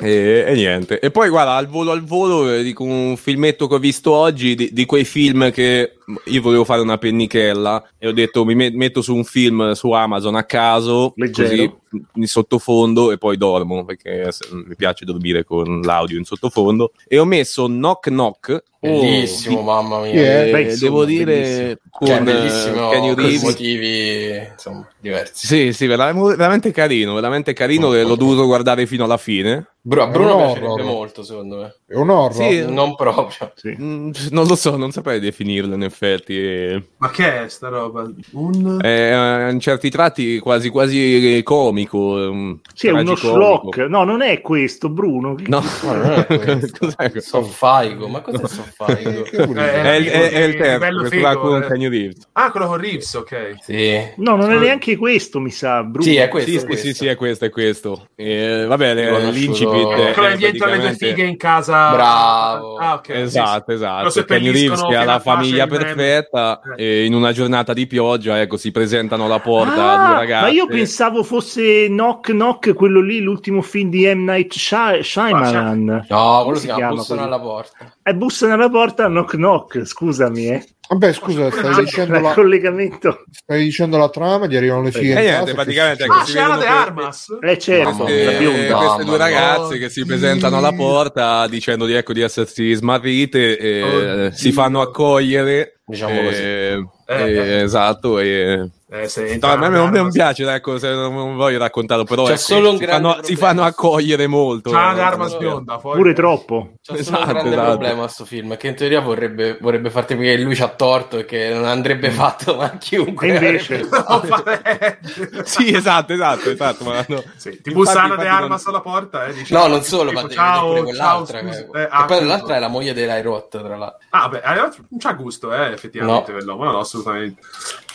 E, 0.00 0.44
e 0.46 0.52
niente. 0.54 1.00
E 1.00 1.10
poi 1.10 1.28
guarda, 1.28 1.54
al 1.54 1.68
volo 1.68 1.92
al 1.92 2.02
volo, 2.02 2.52
eh, 2.52 2.62
dico 2.62 2.82
un 2.84 3.16
filmetto 3.16 3.66
che 3.66 3.74
ho 3.74 3.78
visto 3.78 4.12
oggi, 4.12 4.54
di, 4.54 4.70
di 4.72 4.84
quei 4.84 5.04
film 5.04 5.50
che 5.50 5.98
io 6.24 6.42
volevo 6.42 6.64
fare 6.64 6.80
una 6.80 6.98
pennichella 6.98 7.82
e 7.98 8.08
ho 8.08 8.12
detto 8.12 8.44
mi 8.44 8.54
met- 8.54 8.74
metto 8.74 9.02
su 9.02 9.14
un 9.14 9.24
film 9.24 9.72
su 9.72 9.90
Amazon 9.92 10.34
a 10.34 10.44
caso, 10.44 11.12
Leggero. 11.16 11.48
così 11.48 11.72
in 12.14 12.26
sottofondo 12.26 13.12
e 13.12 13.18
poi 13.18 13.36
dormo, 13.36 13.84
perché 13.84 14.28
mi 14.50 14.74
piace 14.74 15.04
dormire 15.04 15.44
con 15.44 15.80
l'audio 15.82 16.18
in 16.18 16.24
sottofondo. 16.24 16.90
E 17.06 17.18
ho 17.18 17.24
messo 17.24 17.66
Knock 17.66 18.08
Knock. 18.08 18.62
Bellissimo, 18.80 19.60
oh, 19.60 19.62
mamma 19.62 20.00
mia. 20.00 20.12
Yeah. 20.12 20.44
eh, 20.46 20.50
Beh, 20.50 20.60
insomma, 20.62 20.80
devo 20.90 21.04
dire 21.06 21.24
bellissimo. 21.24 21.76
con 21.90 22.06
Cioè, 22.08 22.16
eh, 22.16 22.22
bellissimo 22.22 22.88
Kenny 22.90 23.14
per 23.14 23.24
Reeves. 23.24 23.42
motivi 23.42 24.36
insomma, 24.52 24.88
diversi. 25.00 25.46
Sì, 25.46 25.72
sì, 25.72 25.86
vera- 25.86 26.12
veramente 26.12 26.70
carino, 26.72 27.14
veramente 27.14 27.52
carino. 27.54 27.94
e 27.94 28.02
l'ho 28.02 28.16
dovuto 28.16 28.44
guardare 28.44 28.86
fino 28.86 29.04
alla 29.04 29.16
fine. 29.16 29.52
A 29.56 30.06
Bruno 30.06 30.28
No, 30.30 30.36
piacerebbe 30.52 30.82
molto, 30.82 31.22
secondo 31.22 31.56
me. 31.58 31.74
È 31.86 31.94
un 31.94 32.10
horror. 32.10 32.34
Sì. 32.34 32.64
Non 32.66 32.94
proprio. 32.96 33.52
Sì. 33.54 33.74
Mm, 33.80 34.10
non 34.30 34.46
lo 34.46 34.56
so, 34.56 34.76
non 34.76 34.90
saprei 34.90 35.20
definirlo 35.20 35.74
in 35.74 35.82
effetti. 35.94 36.36
eh. 36.38 36.82
Ma 36.98 37.10
che 37.10 37.44
è 37.44 37.48
sta 37.48 37.68
roba? 37.68 38.10
Un... 38.32 38.78
È 38.80 39.48
in 39.50 39.60
certi 39.60 39.88
tratti 39.90 40.38
quasi 40.40 40.68
quasi 40.68 41.40
comico. 41.44 41.98
um, 41.98 42.60
Sì, 42.74 42.88
è 42.88 42.90
uno 42.90 43.14
schlock. 43.14 43.76
No, 43.88 44.04
non 44.04 44.22
è 44.22 44.40
questo, 44.40 44.88
Bruno. 44.88 45.34
No, 45.46 45.62
Ma 45.84 45.92
non 45.96 46.12
è 46.12 46.26
questo. 46.26 46.78
Cos'è 46.78 47.10
questo? 47.10 47.42
Soffaigo, 47.42 48.08
ma 48.08 48.20
cos'è 48.20 48.46
soffaigo? 48.46 49.24
Eh, 49.54 49.82
È, 49.82 49.94
il- 49.94 50.06
è- 50.08 50.30
è 50.30 50.42
il 50.42 50.56
terzo, 50.56 51.20
va 51.20 51.36
con 51.36 51.62
eh. 51.62 51.88
Reeves. 51.88 52.28
Ah, 52.32 52.50
quello 52.50 52.66
con 52.66 52.78
Reeves, 52.78 53.14
ok. 53.14 53.54
Sì. 53.60 53.98
No, 54.16 54.36
non 54.36 54.50
è 54.52 54.58
neanche 54.58 54.96
questo, 54.96 55.38
mi 55.40 55.50
sa, 55.50 55.82
Bruno. 55.82 56.02
Sì, 56.04 56.16
è 56.16 56.28
questo. 56.28 56.50
Sì, 56.50 56.56
è 56.56 56.60
sì, 56.60 56.66
questo. 56.66 56.86
sì, 56.86 56.94
sì, 56.94 57.06
è 57.06 57.14
questo, 57.16 57.44
è 57.44 57.50
questo. 57.50 58.08
Eh, 58.16 58.64
vabbè, 58.66 58.94
le- 58.94 59.04
Riconosciuto- 59.04 59.30
l'incipit 59.72 59.98
è, 60.08 60.12
quello 60.12 60.28
è 60.28 60.32
è 60.32 60.36
dietro 60.36 60.66
alle 60.66 60.78
due 60.78 60.94
fighe 60.94 61.22
in 61.24 61.36
casa. 61.36 61.92
Bravo. 61.92 62.76
Ah, 62.76 62.94
ok. 62.94 63.06
sì, 63.06 63.12
Esatto, 63.12 63.64
Lo 63.70 63.74
esatto. 63.74 64.24
Reeves 64.28 64.82
che 64.82 64.96
ha 64.96 65.04
la 65.04 65.20
famiglia 65.20 65.64
mezzo. 65.66 65.74
Perfetta 65.84 66.60
Eh. 66.76 66.84
e 67.00 67.04
in 67.04 67.14
una 67.14 67.32
giornata 67.32 67.72
di 67.72 67.86
pioggia, 67.86 68.40
ecco, 68.40 68.56
si 68.56 68.70
presentano 68.70 69.24
alla 69.26 69.40
porta 69.40 69.92
Ah, 70.00 70.06
due 70.06 70.14
ragazze. 70.16 70.46
ma 70.46 70.52
io 70.52 70.66
pensavo 70.66 71.22
fosse 71.22 71.86
Knock 71.88 72.30
Knock, 72.32 72.72
quello 72.74 73.00
lì, 73.00 73.20
l'ultimo 73.20 73.62
film 73.62 73.90
di 73.90 74.06
M. 74.12 74.24
Night 74.24 74.52
Shy- 74.54 75.02
Shyamalan. 75.02 75.84
No, 75.84 76.02
quello 76.08 76.42
Come 76.44 76.58
si 76.58 76.66
chiama 76.66 76.94
Bussano 76.94 77.22
alla 77.24 77.40
porta. 77.40 77.94
E 78.02 78.14
bussano 78.14 78.52
alla 78.54 78.68
porta, 78.68 79.06
Knock 79.06 79.34
Knock, 79.36 79.84
scusami, 79.84 80.46
eh. 80.48 80.66
Vabbè, 80.86 81.14
scusa, 81.14 81.50
stai 81.50 81.74
dicendo, 81.84 82.16
Il 82.16 82.22
la, 82.22 82.32
collegamento. 82.34 83.24
stai 83.30 83.64
dicendo 83.64 83.96
la 83.96 84.10
trama, 84.10 84.46
gli 84.46 84.54
arrivano 84.54 84.82
le 84.82 84.90
fighe 84.92 85.06
E 85.06 85.08
in 85.12 85.14
niente, 85.20 85.38
casa, 85.40 85.54
praticamente, 85.54 85.96
che- 85.96 86.04
ecco, 86.04 86.14
Ah, 86.14 86.24
si 86.26 86.32
vedono 86.34 86.58
de 86.58 86.66
Armas? 86.66 87.38
Eh 87.40 87.58
certo, 87.58 88.06
Eh, 88.06 88.26
mia. 88.26 88.38
bionda. 88.38 88.76
queste 88.76 89.04
due 89.04 89.16
ragazze 89.16 89.78
che 89.78 89.88
si 89.88 90.04
presentano 90.04 90.58
alla 90.58 90.72
porta 90.72 91.46
dicendo 91.48 91.86
di, 91.86 91.94
ecco, 91.94 92.12
di 92.12 92.20
essersi 92.20 92.74
smarrite 92.74 93.56
e 93.58 93.82
Oddio. 93.82 94.30
si 94.32 94.52
fanno 94.52 94.82
accogliere 94.82 95.73
Diciamo 95.86 96.22
così. 96.22 96.42
eh, 96.42 96.84
Eh, 97.06 97.14
eh, 97.14 97.36
eh. 97.36 97.62
esatto 97.62 98.18
e... 98.18 98.70
Eh, 98.94 99.08
senti, 99.08 99.44
No, 99.44 99.52
a 99.52 99.56
me 99.56 99.68
non, 99.68 99.90
non 99.90 100.12
piace 100.12 100.48
ecco, 100.48 100.78
se 100.78 100.88
non, 100.92 101.12
non 101.12 101.34
voglio 101.34 101.58
raccontarlo 101.58 102.04
però 102.04 102.28
ecco, 102.28 102.36
si, 102.36 102.84
fanno, 102.86 103.18
si 103.22 103.34
fanno 103.34 103.64
accogliere 103.64 104.28
molto 104.28 104.70
C'ha 104.70 104.92
eh, 105.12 105.16
non- 105.16 105.36
bionda. 105.36 105.78
poi- 105.78 105.96
Pure 105.96 106.12
troppo. 106.12 106.74
C'è 106.80 106.92
solo 106.92 106.98
Esatto, 107.00 107.20
un 107.22 107.28
grande 107.32 107.50
esatto. 107.50 107.68
problema 107.70 108.04
a 108.04 108.08
sto 108.08 108.24
film, 108.24 108.56
che 108.56 108.68
in 108.68 108.76
teoria 108.76 109.00
vorrebbe, 109.00 109.58
vorrebbe 109.60 109.90
farti 109.90 110.14
capire 110.14 110.36
che 110.36 110.42
lui 110.42 110.54
c'ha 110.54 110.68
torto 110.68 111.18
e 111.18 111.24
che 111.24 111.52
non 111.52 111.64
andrebbe 111.64 112.10
fatto 112.12 112.54
ma 112.54 112.76
chiunque. 112.78 113.26
E 113.26 113.34
invece- 113.34 113.88
sì 115.44 115.74
esatto 115.74 116.12
esatto 116.12 116.50
esatto 116.50 116.84
ma 116.84 117.04
no. 117.08 117.22
Sì, 117.36 117.50
ti 117.50 117.70
Infatti- 117.70 117.72
bussa 117.72 118.02
Ana 118.02 118.14
de 118.16 118.22
infatti 118.22 118.42
Armas 118.42 118.64
non- 118.66 118.74
alla 118.74 118.82
porta 118.82 119.26
e 119.26 119.32
dice 119.32 119.54
No, 119.54 119.66
non 119.66 119.82
solo, 119.82 120.12
ma 120.12 120.20
tipo, 120.22 120.34
devi 120.34 120.40
vedere 120.40 120.60
pure 120.60 120.74
ciao, 120.76 120.82
quell'altra. 120.84 121.38
ciao, 121.40 121.52
scusa. 121.52 121.70
che 121.72 121.82
Eh, 121.82 122.06
poi 122.06 122.18
ah, 122.18 122.24
l'altra 122.24 122.56
è 122.56 122.58
la 122.60 122.68
moglie 122.68 122.92
dell'Ai 122.94 123.22
Roth, 123.22 123.60
tra 123.60 123.76
l'altro. 123.76 123.98
Ah, 124.10 124.28
beh, 124.28 124.40
non 124.44 124.98
c'ha 124.98 125.12
gusto, 125.14 125.52
eh, 125.52 125.72
effettivamente, 125.72 126.30
No. 126.30 126.36
quell'uomo. 126.38 126.64
No, 126.64 126.70
no, 126.72 126.78
assolutamente. 126.78 127.40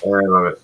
Eh, 0.01 0.27
vabbè. 0.27 0.57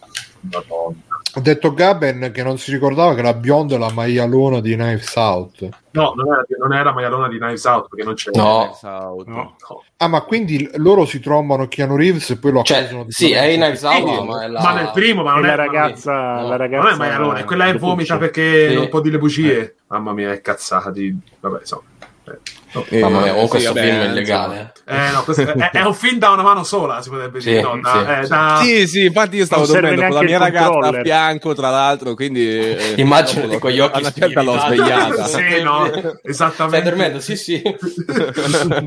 Madonna. 0.52 0.96
Ha 1.38 1.42
detto 1.42 1.74
Gaben 1.74 2.32
che 2.34 2.44
non 2.44 2.58
si 2.58 2.72
ricordava 2.72 3.14
che 3.14 3.22
la 3.22 3.34
bionda 3.34 3.76
è 3.76 3.78
la 3.78 3.92
maialona 3.92 4.62
di 4.62 4.74
Knives 4.74 5.14
Out. 5.16 5.68
No, 5.92 6.14
non 6.16 6.28
era, 6.32 6.46
non 6.60 6.74
era 6.74 6.94
maialona 6.94 7.28
di 7.28 7.38
Knives 7.38 7.66
Out, 7.66 7.88
perché 7.90 8.06
non 8.06 8.14
c'è... 8.14 8.32
No. 8.34 8.72
Esatto. 8.72 9.24
No. 9.28 9.36
No. 9.36 9.84
Ah, 9.98 10.08
ma 10.08 10.22
quindi 10.22 10.70
loro 10.76 11.06
si 11.06 11.20
trombano 11.20 11.68
Keanu 11.68 11.98
Reeves 11.98 12.30
e 12.30 12.38
poi 12.38 12.52
lo 12.54 12.64
Cioè, 12.64 12.78
accusano 12.78 13.04
di 13.04 13.12
sì, 13.12 13.32
è 13.32 13.44
in 13.48 13.60
Knives 13.60 13.82
Out, 13.84 13.96
Sì, 14.20 14.24
ma 14.26 14.44
è 14.44 14.48
la... 14.48 14.62
Ma 14.62 14.74
nel 14.76 14.92
primo, 14.94 15.24
ma 15.24 15.34
non 15.34 15.42
la 15.42 15.54
è... 15.54 15.56
ragazza, 15.58 16.14
no, 16.40 16.48
la 16.48 16.56
ragazza 16.56 16.84
Non 16.86 16.94
è 16.94 16.98
maialone, 16.98 17.44
quella 17.44 17.66
è 17.66 17.72
le 17.74 17.80
vomita 17.80 18.14
cucce. 18.18 18.30
perché 18.32 18.70
Sì. 18.70 18.76
non 18.76 18.88
può 18.90 19.02
dire 19.02 19.14
le 19.16 19.20
bugie. 19.20 19.76
Mamma 19.88 20.14
mia, 20.14 20.32
è 20.32 20.40
cazzata 20.40 20.90
di... 20.90 21.14
Vabbè, 21.42 21.60
insomma. 21.60 21.84
Eh. 22.28 22.40
Eh, 22.89 22.99
Mamma 22.99 23.22
mia, 23.22 23.31
comunque 23.34 23.60
sì, 23.60 23.65
questo 23.68 23.73
vabbè, 23.73 23.85
film 23.85 23.95
è 23.95 24.03
insomma. 24.03 24.19
illegale. 24.19 24.73
Eh, 24.88 25.11
no, 25.14 25.23
questo 25.23 25.41
è, 25.43 25.69
è 25.72 25.85
un 25.85 25.93
film 25.93 26.18
da 26.19 26.30
una 26.31 26.43
mano 26.43 26.64
sola, 26.64 27.02
si 27.02 27.10
potrebbe 27.10 27.39
Sì, 27.41 27.49
dire. 27.49 27.61
no? 27.61 27.80
Da, 27.81 27.91
sì, 27.91 28.11
eh, 28.11 28.23
sì. 28.23 28.30
da- 28.30 28.60
Sì, 28.61 28.88
sì, 28.88 29.06
infatti 29.06 29.35
io 29.38 29.45
stavo 29.45 29.65
dormendo 29.65 30.02
con 30.02 30.14
la 30.14 30.22
mia 30.23 30.38
ragazza 30.38 30.80
a 30.80 31.02
fianco, 31.02 31.53
tra 31.56 31.69
l'altro, 31.69 32.14
quindi... 32.14 32.47
eh, 32.47 32.93
Immaginati 32.97 33.47
dopo 33.47 33.60
con 33.60 33.72
gli 33.72 33.80
occhi 33.80 34.03
certa 34.15 34.41
l'ho 34.41 34.60
svegliata. 34.60 35.23
Sì, 35.35 35.61
no, 35.64 35.89
esattamente. 36.23 36.77
Stai 36.77 36.81
dormendo? 36.84 37.19
Sì, 37.19 37.35
sì. 37.35 37.61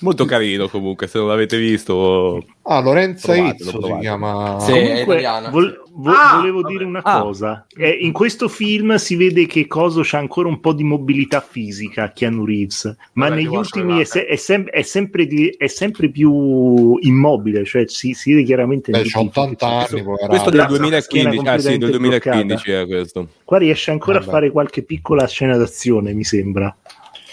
Molto 0.00 0.24
carino 0.24 0.68
comunque, 0.68 1.06
se 1.06 1.18
non 1.18 1.28
l'avete 1.28 1.56
visto... 1.58 2.44
Ah, 2.64 2.80
Lorenza 2.80 3.34
Izzo 3.36 3.80
si 3.82 3.98
chiama... 4.00 4.56
Sì. 4.60 4.72
è 4.72 4.80
Comunque, 4.88 5.02
italiana. 5.02 5.48
vol- 5.50 5.82
vo- 5.92 6.10
Ah, 6.10 6.36
volevo 6.36 6.60
vabbè. 6.62 6.72
dire 6.72 6.84
una 6.84 7.00
Ah. 7.04 7.20
cosa. 7.20 7.66
Eh, 7.76 7.98
in 8.00 8.12
questo 8.12 8.48
film 8.48 8.94
si 8.96 9.14
vede 9.16 9.46
che 9.46 9.66
Coso 9.68 10.00
c'ha 10.02 10.18
ancora 10.18 10.48
un 10.48 10.58
po' 10.60 10.72
di 10.72 10.82
mobilità 10.82 11.40
fisica, 11.40 12.10
Keanu 12.12 12.44
Reeves, 12.44 12.81
ma 13.14 13.28
Vabbè, 13.28 13.36
negli 13.40 13.48
ti 13.48 13.54
ultimi 13.56 14.00
è, 14.00 14.04
se- 14.04 14.26
è 14.26 14.36
sem- 14.36 14.68
è 14.68 14.82
sempre 14.82 15.26
di- 15.26 15.54
è 15.56 15.66
sempre 15.66 16.08
più 16.10 16.96
immobile, 17.00 17.64
cioè 17.64 17.84
si, 17.86 18.12
si 18.12 18.32
vede 18.32 18.44
chiaramente... 18.44 18.90
Beh, 18.90 19.02
c'ha 19.04 19.20
ultimi 19.20 19.28
80 19.46 19.66
film. 19.66 19.72
anni, 19.72 20.02
poveraccio. 20.02 20.28
Questo 20.28 20.50
del 20.50 20.60
Ragazza, 20.60 20.78
2015, 20.78 21.48
ah 21.48 21.58
sì, 21.58 21.68
del 21.78 21.90
completamente 21.90 21.98
2015 21.98 22.70
è 22.70 22.86
questo. 22.86 23.28
Qua 23.44 23.58
riesce 23.58 23.90
ancora 23.90 24.18
Vabbè. 24.18 24.28
a 24.28 24.32
fare 24.32 24.50
qualche 24.50 24.82
piccola 24.82 25.26
scena 25.26 25.56
d'azione, 25.56 26.12
mi 26.12 26.24
sembra. 26.24 26.74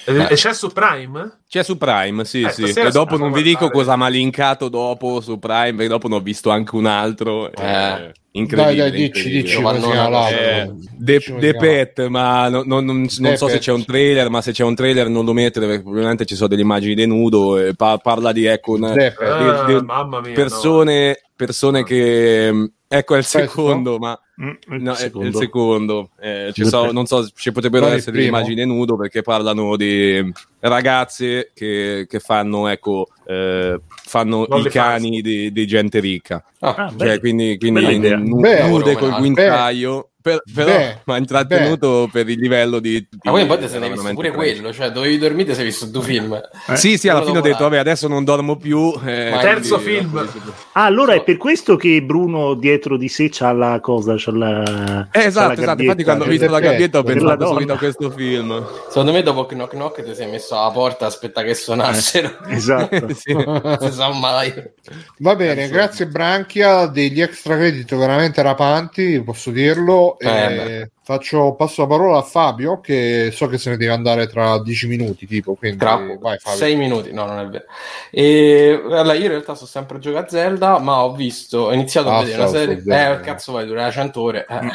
E 0.09 0.27
e 0.29 0.35
c'è 0.35 0.53
su 0.53 0.69
Prime? 0.69 1.39
C'è 1.47 1.63
su 1.63 1.77
Prime, 1.77 2.25
sì, 2.25 2.41
Eh, 2.43 2.49
sì. 2.51 2.63
E 2.63 2.89
dopo 2.91 3.17
non 3.17 3.31
vi 3.31 3.41
dico 3.41 3.69
cosa 3.69 3.95
mi 3.95 4.03
ha 4.03 4.07
linkato 4.07 4.69
dopo 4.69 5.21
su 5.21 5.37
Prime, 5.39 5.73
perché 5.73 5.87
dopo 5.87 6.07
ne 6.07 6.15
ho 6.15 6.19
visto 6.19 6.49
anche 6.49 6.75
un 6.75 6.85
altro. 6.85 7.51
Eh. 7.51 7.63
Eh, 7.65 8.11
incredibile. 8.31 8.75
Dai, 8.81 8.91
dai, 8.91 8.91
dici, 8.91 9.29
dici 9.29 9.55
chiama 9.55 9.71
Nonno, 9.77 10.09
l'altro. 10.09 10.37
Eh, 10.39 10.71
si 11.19 11.19
chiama. 11.19 11.59
Pet, 11.59 12.07
ma 12.07 12.49
non, 12.49 12.63
non- 12.67 12.85
non- 12.85 13.07
non 13.19 13.35
so 13.37 13.47
se 13.47 13.53
Pet. 13.53 13.61
c'è 13.61 13.71
un 13.71 13.85
trailer, 13.85 14.29
ma 14.29 14.41
se 14.41 14.51
c'è 14.51 14.63
un 14.63 14.75
trailer 14.75 15.09
non 15.09 15.25
lo 15.25 15.33
mettere 15.33 15.65
perché 15.65 15.81
probabilmente 15.81 16.25
ci 16.25 16.35
sono 16.35 16.47
delle 16.47 16.61
immagini 16.61 16.95
di 16.95 17.05
nudo 17.05 17.57
e 17.57 17.73
pa- 17.75 17.97
parla 17.97 18.31
di 18.31 18.45
ecco, 18.45 18.73
un- 18.73 18.91
The 18.95 19.13
Pet. 19.17 19.21
Ah, 19.29 19.63
di- 19.65 19.73
di- 19.75 19.85
mamma 19.85 20.21
mia, 20.21 20.33
persone, 20.33 21.19
persone 21.35 21.83
che 21.83 22.51
mh, 22.51 22.71
ecco 22.87 23.15
è 23.15 23.17
il 23.17 23.23
Questo? 23.27 23.39
secondo, 23.39 23.97
ma 23.97 24.11
Mm, 24.11 24.27
il 24.41 24.81
no, 24.81 24.93
secondo. 24.93 25.27
il 25.27 25.35
secondo. 25.35 26.09
Eh, 26.19 26.51
so- 26.55 26.91
non 26.91 27.05
so, 27.05 27.27
ci 27.35 27.51
potrebbero 27.51 27.85
Non 27.85 27.93
il 27.93 27.99
essere 27.99 28.23
immagini 28.23 28.65
nudo 28.65 28.95
perché 28.95 29.21
parlano 29.21 29.75
di 29.75 30.31
ragazze 30.59 31.51
che, 31.53 32.05
che 32.07 32.19
fanno 32.19 32.67
ecco 32.67 33.07
eh, 33.27 33.79
fanno 33.85 34.45
Non 34.47 34.61
i 34.61 34.69
cani 34.69 35.21
di, 35.21 35.51
di 35.51 35.67
gente 35.67 35.99
ricca. 35.99 36.43
Ah, 36.59 36.75
Ah, 36.75 36.93
Cioè, 36.97 37.19
quindi, 37.19 37.57
quindi 37.57 37.81
nude 38.09 38.95
col 38.95 39.11
beh, 39.11 39.17
guinzaglio, 39.17 40.09
per- 40.29 40.43
però 40.53 40.77
beh, 40.77 40.97
mi 41.05 41.13
ha 41.13 41.17
intrattenuto 41.17 42.09
per 42.11 42.29
il 42.29 42.39
livello 42.39 42.79
di... 42.79 42.99
di 42.99 43.07
Ma 43.23 43.31
poi 43.31 43.41
in 43.41 43.47
parte 43.47 43.67
se 43.67 43.79
ne 43.79 43.85
hai 43.85 43.91
visto 43.91 44.13
pure 44.13 44.31
quello, 44.31 44.73
cioè 44.73 44.91
dovevi 44.91 45.17
dormire 45.17 45.53
se 45.53 45.61
hai 45.61 45.65
visto 45.65 45.85
due 45.85 46.03
film. 46.03 46.41
Eh. 46.67 46.75
Sì, 46.75 46.97
sì, 46.97 47.09
alla 47.09 47.23
fine 47.23 47.39
ho 47.39 47.41
detto, 47.41 47.63
vabbè, 47.63 47.77
adesso 47.77 48.07
non 48.07 48.23
dormo 48.23 48.55
più. 48.57 48.93
eh, 49.05 49.37
terzo 49.41 49.79
quindi- 49.79 49.99
film. 49.99 50.29
Ah, 50.73 50.85
allora 50.85 51.13
è 51.13 51.23
per 51.23 51.37
questo 51.37 51.75
che 51.75 52.01
Bruno 52.01 52.53
dietro 52.53 52.97
di 52.97 53.07
sé 53.09 53.29
c'ha 53.31 53.51
la 53.51 53.79
cosa, 53.81 54.15
c'ha 54.17 54.31
la... 54.31 55.07
Eh, 55.11 55.19
c'ha 55.19 55.23
esatto, 55.25 55.47
la 55.47 55.61
esatto. 55.61 55.81
Infatti, 55.81 56.03
quando 56.03 56.23
ho 56.23 56.27
visto 56.27 56.49
la 56.49 56.59
gabbietta 56.59 56.99
ho 56.99 57.03
pensato 57.03 57.47
subito 57.47 57.73
a 57.73 57.77
questo 57.77 58.09
film. 58.11 58.65
Secondo 58.87 59.11
me 59.11 59.23
dopo 59.23 59.45
Knock 59.45 59.71
Knock 59.73 60.03
ti 60.03 60.13
sei 60.15 60.29
messo 60.29 60.57
alla 60.59 60.71
porta 60.71 61.05
aspetta 61.07 61.41
che 61.43 61.53
suonassero. 61.53 62.37
Esatto. 62.47 63.07
Sì. 63.19 63.33
Non 63.33 63.77
si 63.81 63.91
sa 63.91 64.11
mai. 64.13 64.53
Va 65.17 65.35
bene, 65.35 65.67
grazie 65.67 66.07
Branchia, 66.07 66.85
degli 66.87 67.21
extra 67.21 67.55
credit 67.57 67.95
veramente 67.95 68.41
rapanti, 68.41 69.21
posso 69.23 69.51
dirlo. 69.51 70.18
Eh, 70.21 70.27
e 70.27 70.57
beh. 70.57 70.91
Faccio, 71.09 71.53
passo 71.55 71.81
la 71.81 71.87
parola 71.87 72.17
a 72.19 72.21
Fabio 72.21 72.79
che 72.81 73.31
so 73.33 73.47
che 73.47 73.57
se 73.57 73.71
ne 73.71 73.77
deve 73.77 73.91
andare 73.93 74.27
tra 74.27 74.61
10 74.61 74.87
minuti 74.87 75.25
tipo, 75.25 75.55
quindi 75.55 75.77
Tra 75.79 75.95
vai 76.19 76.37
Fabio. 76.37 76.59
6 76.59 76.75
minuti, 76.75 77.11
no, 77.11 77.25
non 77.25 77.39
è 77.39 77.47
vero. 77.47 77.63
E, 78.11 78.79
allora, 78.83 79.13
io 79.13 79.23
in 79.23 79.29
realtà 79.29 79.55
sto 79.55 79.65
sempre 79.65 79.97
a 79.97 79.99
giocare 79.99 80.25
a 80.25 80.29
Zelda, 80.29 80.77
ma 80.77 81.03
ho 81.03 81.13
visto, 81.15 81.57
ho 81.61 81.73
iniziato 81.73 82.09
Ah, 82.09 82.17
a 82.17 82.19
vedere 82.23 82.41
una 82.41 82.47
serie. 82.51 82.75
Zelda. 82.75 83.19
Eh, 83.19 83.19
cazzo, 83.21 83.51
vai, 83.53 83.65
durerà 83.65 83.89
100 83.89 84.21
ore. 84.21 84.45
eh. 84.47 84.67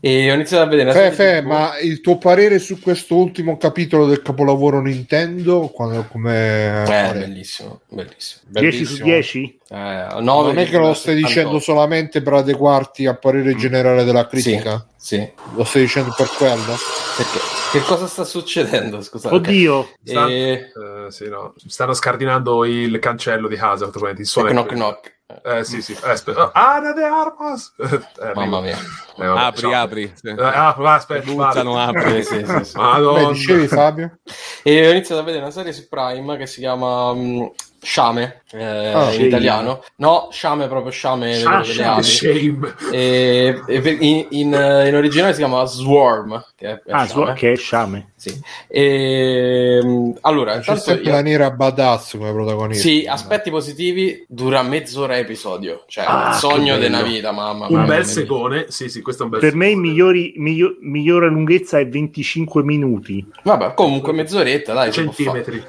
E 0.00 0.30
ho 0.30 0.34
iniziato 0.34 0.64
a 0.64 0.66
vedere 0.66 0.90
una 0.90 0.98
Fe, 0.98 1.12
serie. 1.14 1.32
Fe, 1.36 1.40
TV. 1.42 1.46
ma 1.46 1.78
il 1.78 2.00
tuo 2.02 2.18
parere 2.18 2.58
su 2.58 2.78
questo 2.78 3.14
ultimo 3.14 3.56
capitolo 3.56 4.04
del 4.06 4.20
capolavoro 4.20 4.80
Nintendo? 4.82 5.68
Quando, 5.68 6.06
come 6.10 6.82
Eh, 6.82 7.12
bellissimo, 7.14 7.80
bellissimo. 7.88 8.42
10 8.48 8.84
su 8.84 9.02
10? 9.02 9.60
Eh, 9.70 10.06
non 10.20 10.58
è 10.58 10.68
che 10.68 10.76
lo 10.76 10.92
stai 10.92 11.14
dicendo 11.14 11.58
solamente 11.58 12.20
per 12.20 12.34
adeguarti 12.34 13.06
a 13.06 13.14
parere 13.16 13.54
generale 13.56 14.04
della 14.04 14.26
critica? 14.26 14.84
Sì, 14.96 15.16
sì. 15.16 15.30
Lo 15.62 15.68
stai 15.68 15.82
dicendo 15.82 16.12
per 16.16 16.28
quello? 16.28 16.76
Perché? 17.16 17.38
Che 17.70 17.80
cosa 17.82 18.06
sta 18.08 18.24
succedendo? 18.24 19.00
Scusate. 19.00 19.34
Oddio, 19.34 19.88
Sta- 20.02 20.26
E... 20.26 20.72
eh, 20.74 21.06
sì, 21.10 21.28
no. 21.28 21.54
Stanno 21.66 21.94
scardinando 21.94 22.64
il 22.64 22.98
cancello 22.98 23.46
di 23.46 23.54
casa. 23.56 23.88
Il 24.16 24.26
suono 24.26 24.50
Knock 24.50 24.66
quello. 24.68 24.82
knock. 24.82 25.20
Eh, 25.44 25.64
sì, 25.64 25.80
sì. 25.80 25.96
Eh, 26.04 26.10
aspetta. 26.10 26.50
Ah, 26.52 26.74
Ana 26.74 26.92
de 26.92 27.04
Armas! 27.04 27.74
Eh, 28.20 28.32
Mamma 28.34 28.60
mia. 28.60 28.76
Eh, 29.16 29.24
vabbè, 29.26 29.40
apri, 29.40 29.60
ciao. 29.60 29.72
apri. 29.82 30.12
Sì. 30.14 30.26
Eh, 30.28 30.34
ah, 30.42 30.74
aspetta, 30.94 31.30
Buttano, 31.30 31.78
apri. 31.78 32.24
Sì, 32.24 32.44
sì, 32.44 32.64
sì. 32.64 32.76
Madonna. 32.76 33.26
Beh, 33.28 33.32
dicevi 33.32 33.68
Fabio? 33.68 34.18
E 34.64 34.86
ho 34.88 34.90
iniziato 34.90 35.20
a 35.20 35.24
vedere 35.24 35.44
una 35.44 35.52
serie 35.52 35.72
su 35.72 35.86
Prime 35.88 36.36
che 36.36 36.46
si 36.46 36.58
chiama 36.60 37.14
mm, 37.14 37.44
Sciame 37.84 38.42
eh, 38.52 38.92
Ah, 38.92 39.06
in 39.06 39.12
Shame. 39.12 39.26
italiano. 39.26 39.82
No, 39.96 40.28
Sciame 40.30 40.68
proprio 40.68 40.92
Sciame 40.92 41.42
Ah, 41.42 41.60
delle 41.62 41.64
Shame. 41.64 41.88
api. 41.88 42.02
Shame. 42.04 42.74
E, 42.92 43.60
e 43.66 43.96
in, 44.00 44.26
in, 44.30 44.54
eh, 44.54 44.88
in 44.88 44.94
originale 44.94 45.32
si 45.32 45.38
chiama 45.40 45.64
Swarm, 45.64 46.44
che 46.54 46.66
è, 46.70 46.82
è 46.84 46.92
ah, 46.92 47.04
Sciame. 47.06 47.26
so- 47.26 47.32
che 47.32 47.52
è 47.52 47.56
sciame. 47.56 48.11
Sì. 48.22 48.40
E, 48.68 49.80
mm, 49.82 50.10
allora, 50.20 50.52
C'è 50.52 50.58
intanto 50.58 50.80
sempre 50.82 51.04
io- 51.06 51.10
la 51.10 51.22
nera 51.22 51.50
badass 51.50 52.16
come 52.16 52.30
protagonista. 52.32 52.82
Sì, 52.86 53.04
aspetti 53.08 53.50
positivi, 53.50 54.24
dura 54.28 54.62
mezz'ora 54.62 55.18
episodio. 55.18 55.82
Cioè, 55.88 56.04
Ah, 56.06 56.28
il 56.28 56.34
sogno 56.36 56.78
della 56.78 57.02
vita, 57.02 57.32
mamma 57.32 57.66
Un 57.66 57.72
mamma 57.74 57.86
bel 57.88 57.96
mia. 57.96 58.04
segone. 58.04 58.66
Sì, 58.68 58.88
sì, 58.88 59.02
questo 59.02 59.22
è 59.22 59.24
un 59.24 59.32
bel 59.32 59.40
Per 59.40 59.56
me 59.56 59.66
i 59.66 59.68
segone. 59.70 59.88
migliori, 59.88 60.32
miglio- 60.36 60.76
migliore 60.82 61.28
lunghezza 61.30 61.80
è 61.80 61.88
25 61.88 62.62
minuti. 62.62 63.26
Vabbè, 63.42 63.74
comunque 63.74 64.12
mezz'oretta, 64.12 64.72
dai. 64.72 64.92
centimetri. 64.92 65.60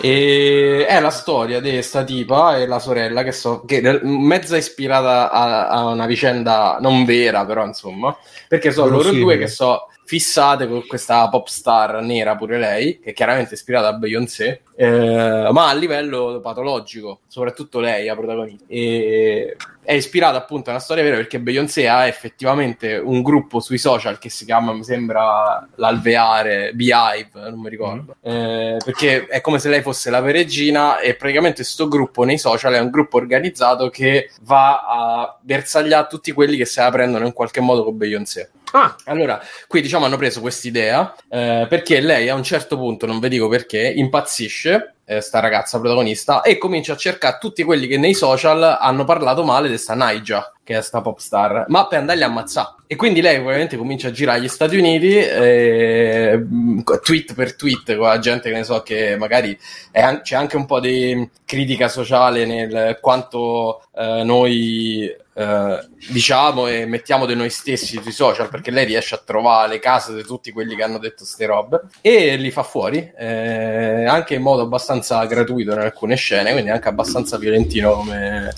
E 0.00 0.84
è 0.88 0.98
la 1.00 1.10
storia 1.10 1.60
di 1.60 1.80
sta 1.82 2.02
tipa 2.02 2.56
e 2.58 2.66
la 2.66 2.80
sorella 2.80 3.22
che 3.22 3.30
so 3.32 3.62
che 3.64 3.80
è 3.80 4.00
mezza 4.02 4.56
ispirata 4.56 5.30
a, 5.30 5.68
a 5.68 5.84
una 5.86 6.06
vicenda 6.06 6.78
non 6.80 7.04
vera, 7.04 7.44
però 7.46 7.64
insomma, 7.64 8.16
perché 8.48 8.72
sono 8.72 8.86
loro 8.86 8.98
Verosimile. 9.04 9.24
due 9.24 9.38
che 9.38 9.46
so 9.48 9.86
fissate 10.12 10.68
con 10.68 10.86
questa 10.86 11.26
pop 11.30 11.46
star 11.46 12.02
nera 12.02 12.36
pure 12.36 12.58
lei, 12.58 13.00
che 13.00 13.10
è 13.10 13.12
chiaramente 13.14 13.54
ispirata 13.54 13.88
a 13.88 13.92
Beyoncé, 13.94 14.60
eh, 14.76 15.48
ma 15.50 15.70
a 15.70 15.72
livello 15.72 16.38
patologico, 16.42 17.20
soprattutto 17.26 17.80
lei, 17.80 18.04
la 18.04 18.14
protagonista. 18.14 18.66
E 18.68 19.56
è 19.84 19.92
ispirata 19.94 20.36
appunto 20.36 20.70
a 20.70 20.74
una 20.74 20.82
storia 20.82 21.02
vera 21.02 21.16
perché 21.16 21.40
Beyoncé 21.40 21.88
ha 21.88 22.06
effettivamente 22.06 22.96
un 22.96 23.22
gruppo 23.22 23.60
sui 23.60 23.78
social 23.78 24.18
che 24.18 24.30
si 24.30 24.44
chiama, 24.44 24.72
mi 24.72 24.84
sembra, 24.84 25.66
l'Alveare, 25.76 26.72
Beehive, 26.74 27.30
non 27.32 27.60
mi 27.60 27.68
ricordo, 27.68 28.16
Eh, 28.22 28.76
perché 28.84 29.26
è 29.26 29.40
come 29.40 29.58
se 29.58 29.68
lei 29.68 29.82
fosse 29.82 30.10
la 30.10 30.22
peregrina 30.22 30.98
e 31.00 31.14
praticamente 31.14 31.56
questo 31.56 31.88
gruppo 31.88 32.24
nei 32.24 32.38
social 32.38 32.74
è 32.74 32.78
un 32.78 32.90
gruppo 32.90 33.16
organizzato 33.16 33.88
che 33.88 34.30
va 34.42 34.84
a 34.86 35.38
bersagliare 35.40 36.06
tutti 36.08 36.32
quelli 36.32 36.56
che 36.56 36.64
se 36.64 36.80
la 36.80 36.90
prendono 36.90 37.26
in 37.26 37.32
qualche 37.32 37.60
modo 37.60 37.84
con 37.84 37.96
Beyoncé. 37.96 38.50
Ah, 38.74 38.96
Allora, 39.04 39.38
qui 39.66 39.82
diciamo 39.82 40.06
hanno 40.06 40.16
preso 40.16 40.40
quest'idea 40.40 41.14
eh, 41.28 41.66
perché 41.68 42.00
lei 42.00 42.30
a 42.30 42.34
un 42.34 42.42
certo 42.42 42.78
punto, 42.78 43.04
non 43.04 43.20
vi 43.20 43.28
dico 43.28 43.46
perché, 43.48 43.80
impazzisce, 43.80 44.94
eh, 45.04 45.20
sta 45.20 45.40
ragazza 45.40 45.78
protagonista, 45.78 46.42
e 46.42 46.58
comincia 46.58 46.92
a 46.92 46.96
cercare 46.96 47.38
tutti 47.40 47.62
quelli 47.62 47.86
che 47.86 47.98
nei 47.98 48.14
social 48.14 48.62
hanno 48.62 49.04
parlato 49.04 49.44
male 49.44 49.68
di 49.68 49.78
sta 49.78 49.94
Naija, 49.94 50.52
che 50.64 50.78
è 50.78 50.82
sta 50.82 51.00
pop 51.00 51.18
star, 51.18 51.64
ma 51.68 51.86
per 51.86 51.98
andarli 51.98 52.22
a 52.22 52.26
ammazzare. 52.26 52.74
E 52.86 52.96
quindi 52.96 53.20
lei 53.20 53.38
ovviamente 53.38 53.76
comincia 53.76 54.08
a 54.08 54.10
girare 54.12 54.38
agli 54.38 54.48
Stati 54.48 54.76
Uniti, 54.76 55.16
eh, 55.16 56.36
mh, 56.36 56.82
tweet 57.02 57.34
per 57.34 57.56
tweet, 57.56 57.96
con 57.96 58.06
la 58.06 58.18
gente 58.18 58.50
che 58.50 58.56
ne 58.56 58.64
so 58.64 58.82
che 58.82 59.16
magari 59.16 59.58
an- 59.92 60.20
c'è 60.22 60.36
anche 60.36 60.56
un 60.56 60.66
po' 60.66 60.78
di 60.78 61.28
critica 61.44 61.88
sociale 61.88 62.44
nel 62.44 62.98
quanto 63.00 63.82
eh, 63.94 64.22
noi 64.24 65.20
eh, 65.34 65.88
diciamo 66.10 66.66
e 66.66 66.84
mettiamo 66.84 67.24
di 67.24 67.34
noi 67.34 67.48
stessi 67.48 67.98
sui 68.02 68.12
social 68.12 68.50
perché 68.50 68.70
lei 68.70 68.84
riesce 68.84 69.14
a 69.14 69.22
trovare 69.24 69.70
le 69.70 69.78
case 69.78 70.14
di 70.14 70.22
tutti 70.24 70.52
quelli 70.52 70.76
che 70.76 70.82
hanno 70.82 70.98
detto 70.98 71.24
ste 71.24 71.46
robe 71.46 71.80
e 72.02 72.36
li 72.36 72.50
fa 72.50 72.62
fuori 72.62 73.10
eh, 73.16 74.04
anche 74.04 74.34
in 74.34 74.42
modo 74.42 74.60
abbastanza 74.60 75.24
gratuito 75.24 75.72
in 75.72 75.78
alcune 75.78 76.16
scene 76.16 76.52
quindi 76.52 76.68
anche 76.68 76.88
abbastanza 76.88 77.38
violentino 77.38 77.92
come, 77.94 78.52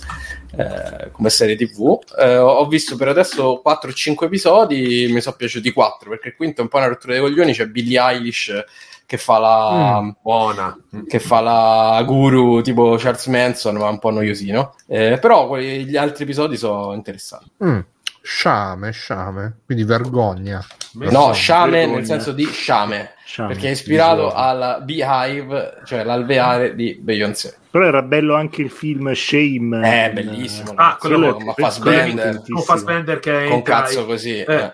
eh, 0.56 1.10
come 1.10 1.31
serie 1.31 1.56
tv 1.56 1.98
Eh, 2.18 2.36
ho 2.36 2.66
visto 2.66 2.97
per 2.97 3.09
adesso 3.09 3.60
4 3.62 3.90
o 3.90 3.93
5 3.93 4.26
episodi 4.26 5.09
mi 5.10 5.20
sono 5.20 5.36
piaciuti 5.36 5.72
4 5.72 6.09
perché 6.10 6.28
il 6.28 6.36
quinto 6.36 6.60
è 6.60 6.62
un 6.62 6.68
po' 6.68 6.76
una 6.78 6.86
rottura 6.89 7.12
dei 7.12 7.22
coglioni 7.22 7.52
c'è 7.52 7.66
Billie 7.66 8.01
Eilish 8.01 8.64
che 9.06 9.18
fa 9.18 9.39
la 9.39 10.14
buona. 10.22 10.76
che 11.06 11.18
fa 11.18 11.40
la 11.40 12.02
guru 12.06 12.62
tipo 12.62 12.97
Charles 12.98 13.26
Manson, 13.26 13.76
ma 13.76 13.89
un 13.90 13.98
po' 13.98 14.09
noiosino. 14.10 14.74
Eh, 14.89 15.18
però 15.20 15.47
quelli- 15.47 15.85
gli 15.85 15.97
altri 15.97 16.24
episodi 16.24 16.56
sono 16.56 16.94
interessanti. 16.94 17.51
Mm. 17.62 17.81
Sciame, 18.22 18.90
sciame, 18.93 19.59
quindi 19.66 19.85
vergogna. 19.85 20.64
No, 20.93 21.35
Shame 21.35 21.70
vergogna. 21.72 21.97
nel 21.98 22.06
senso 22.06 22.32
di 22.32 22.47
Shame, 22.47 23.12
Sciame. 23.26 23.48
perché 23.52 23.68
è 23.68 23.72
ispirato 23.72 24.32
alla 24.32 24.81
Beehive, 24.81 25.81
cioè 25.85 26.02
l'alveare 26.02 26.74
di 26.74 26.94
Beyoncé. 26.98 27.56
Però 27.74 27.86
era 27.86 28.02
bello 28.02 28.36
anche 28.36 28.62
il 28.62 28.70
film 28.70 29.12
Shame. 29.12 29.80
È 29.80 30.12
con- 30.14 30.14
bellissimo. 30.24 30.72
Ah, 30.76 30.96
quello 30.96 31.18
quello 31.18 31.34
con 31.34 31.55
Fassbender, 31.56 32.40
Con 32.48 32.62
Fassbender 32.62 33.18
che 33.18 33.46
con 33.51 33.62
cazzo 33.62 34.06
così. 34.06 34.36
Eh, 34.38 34.55
eh. 34.55 34.72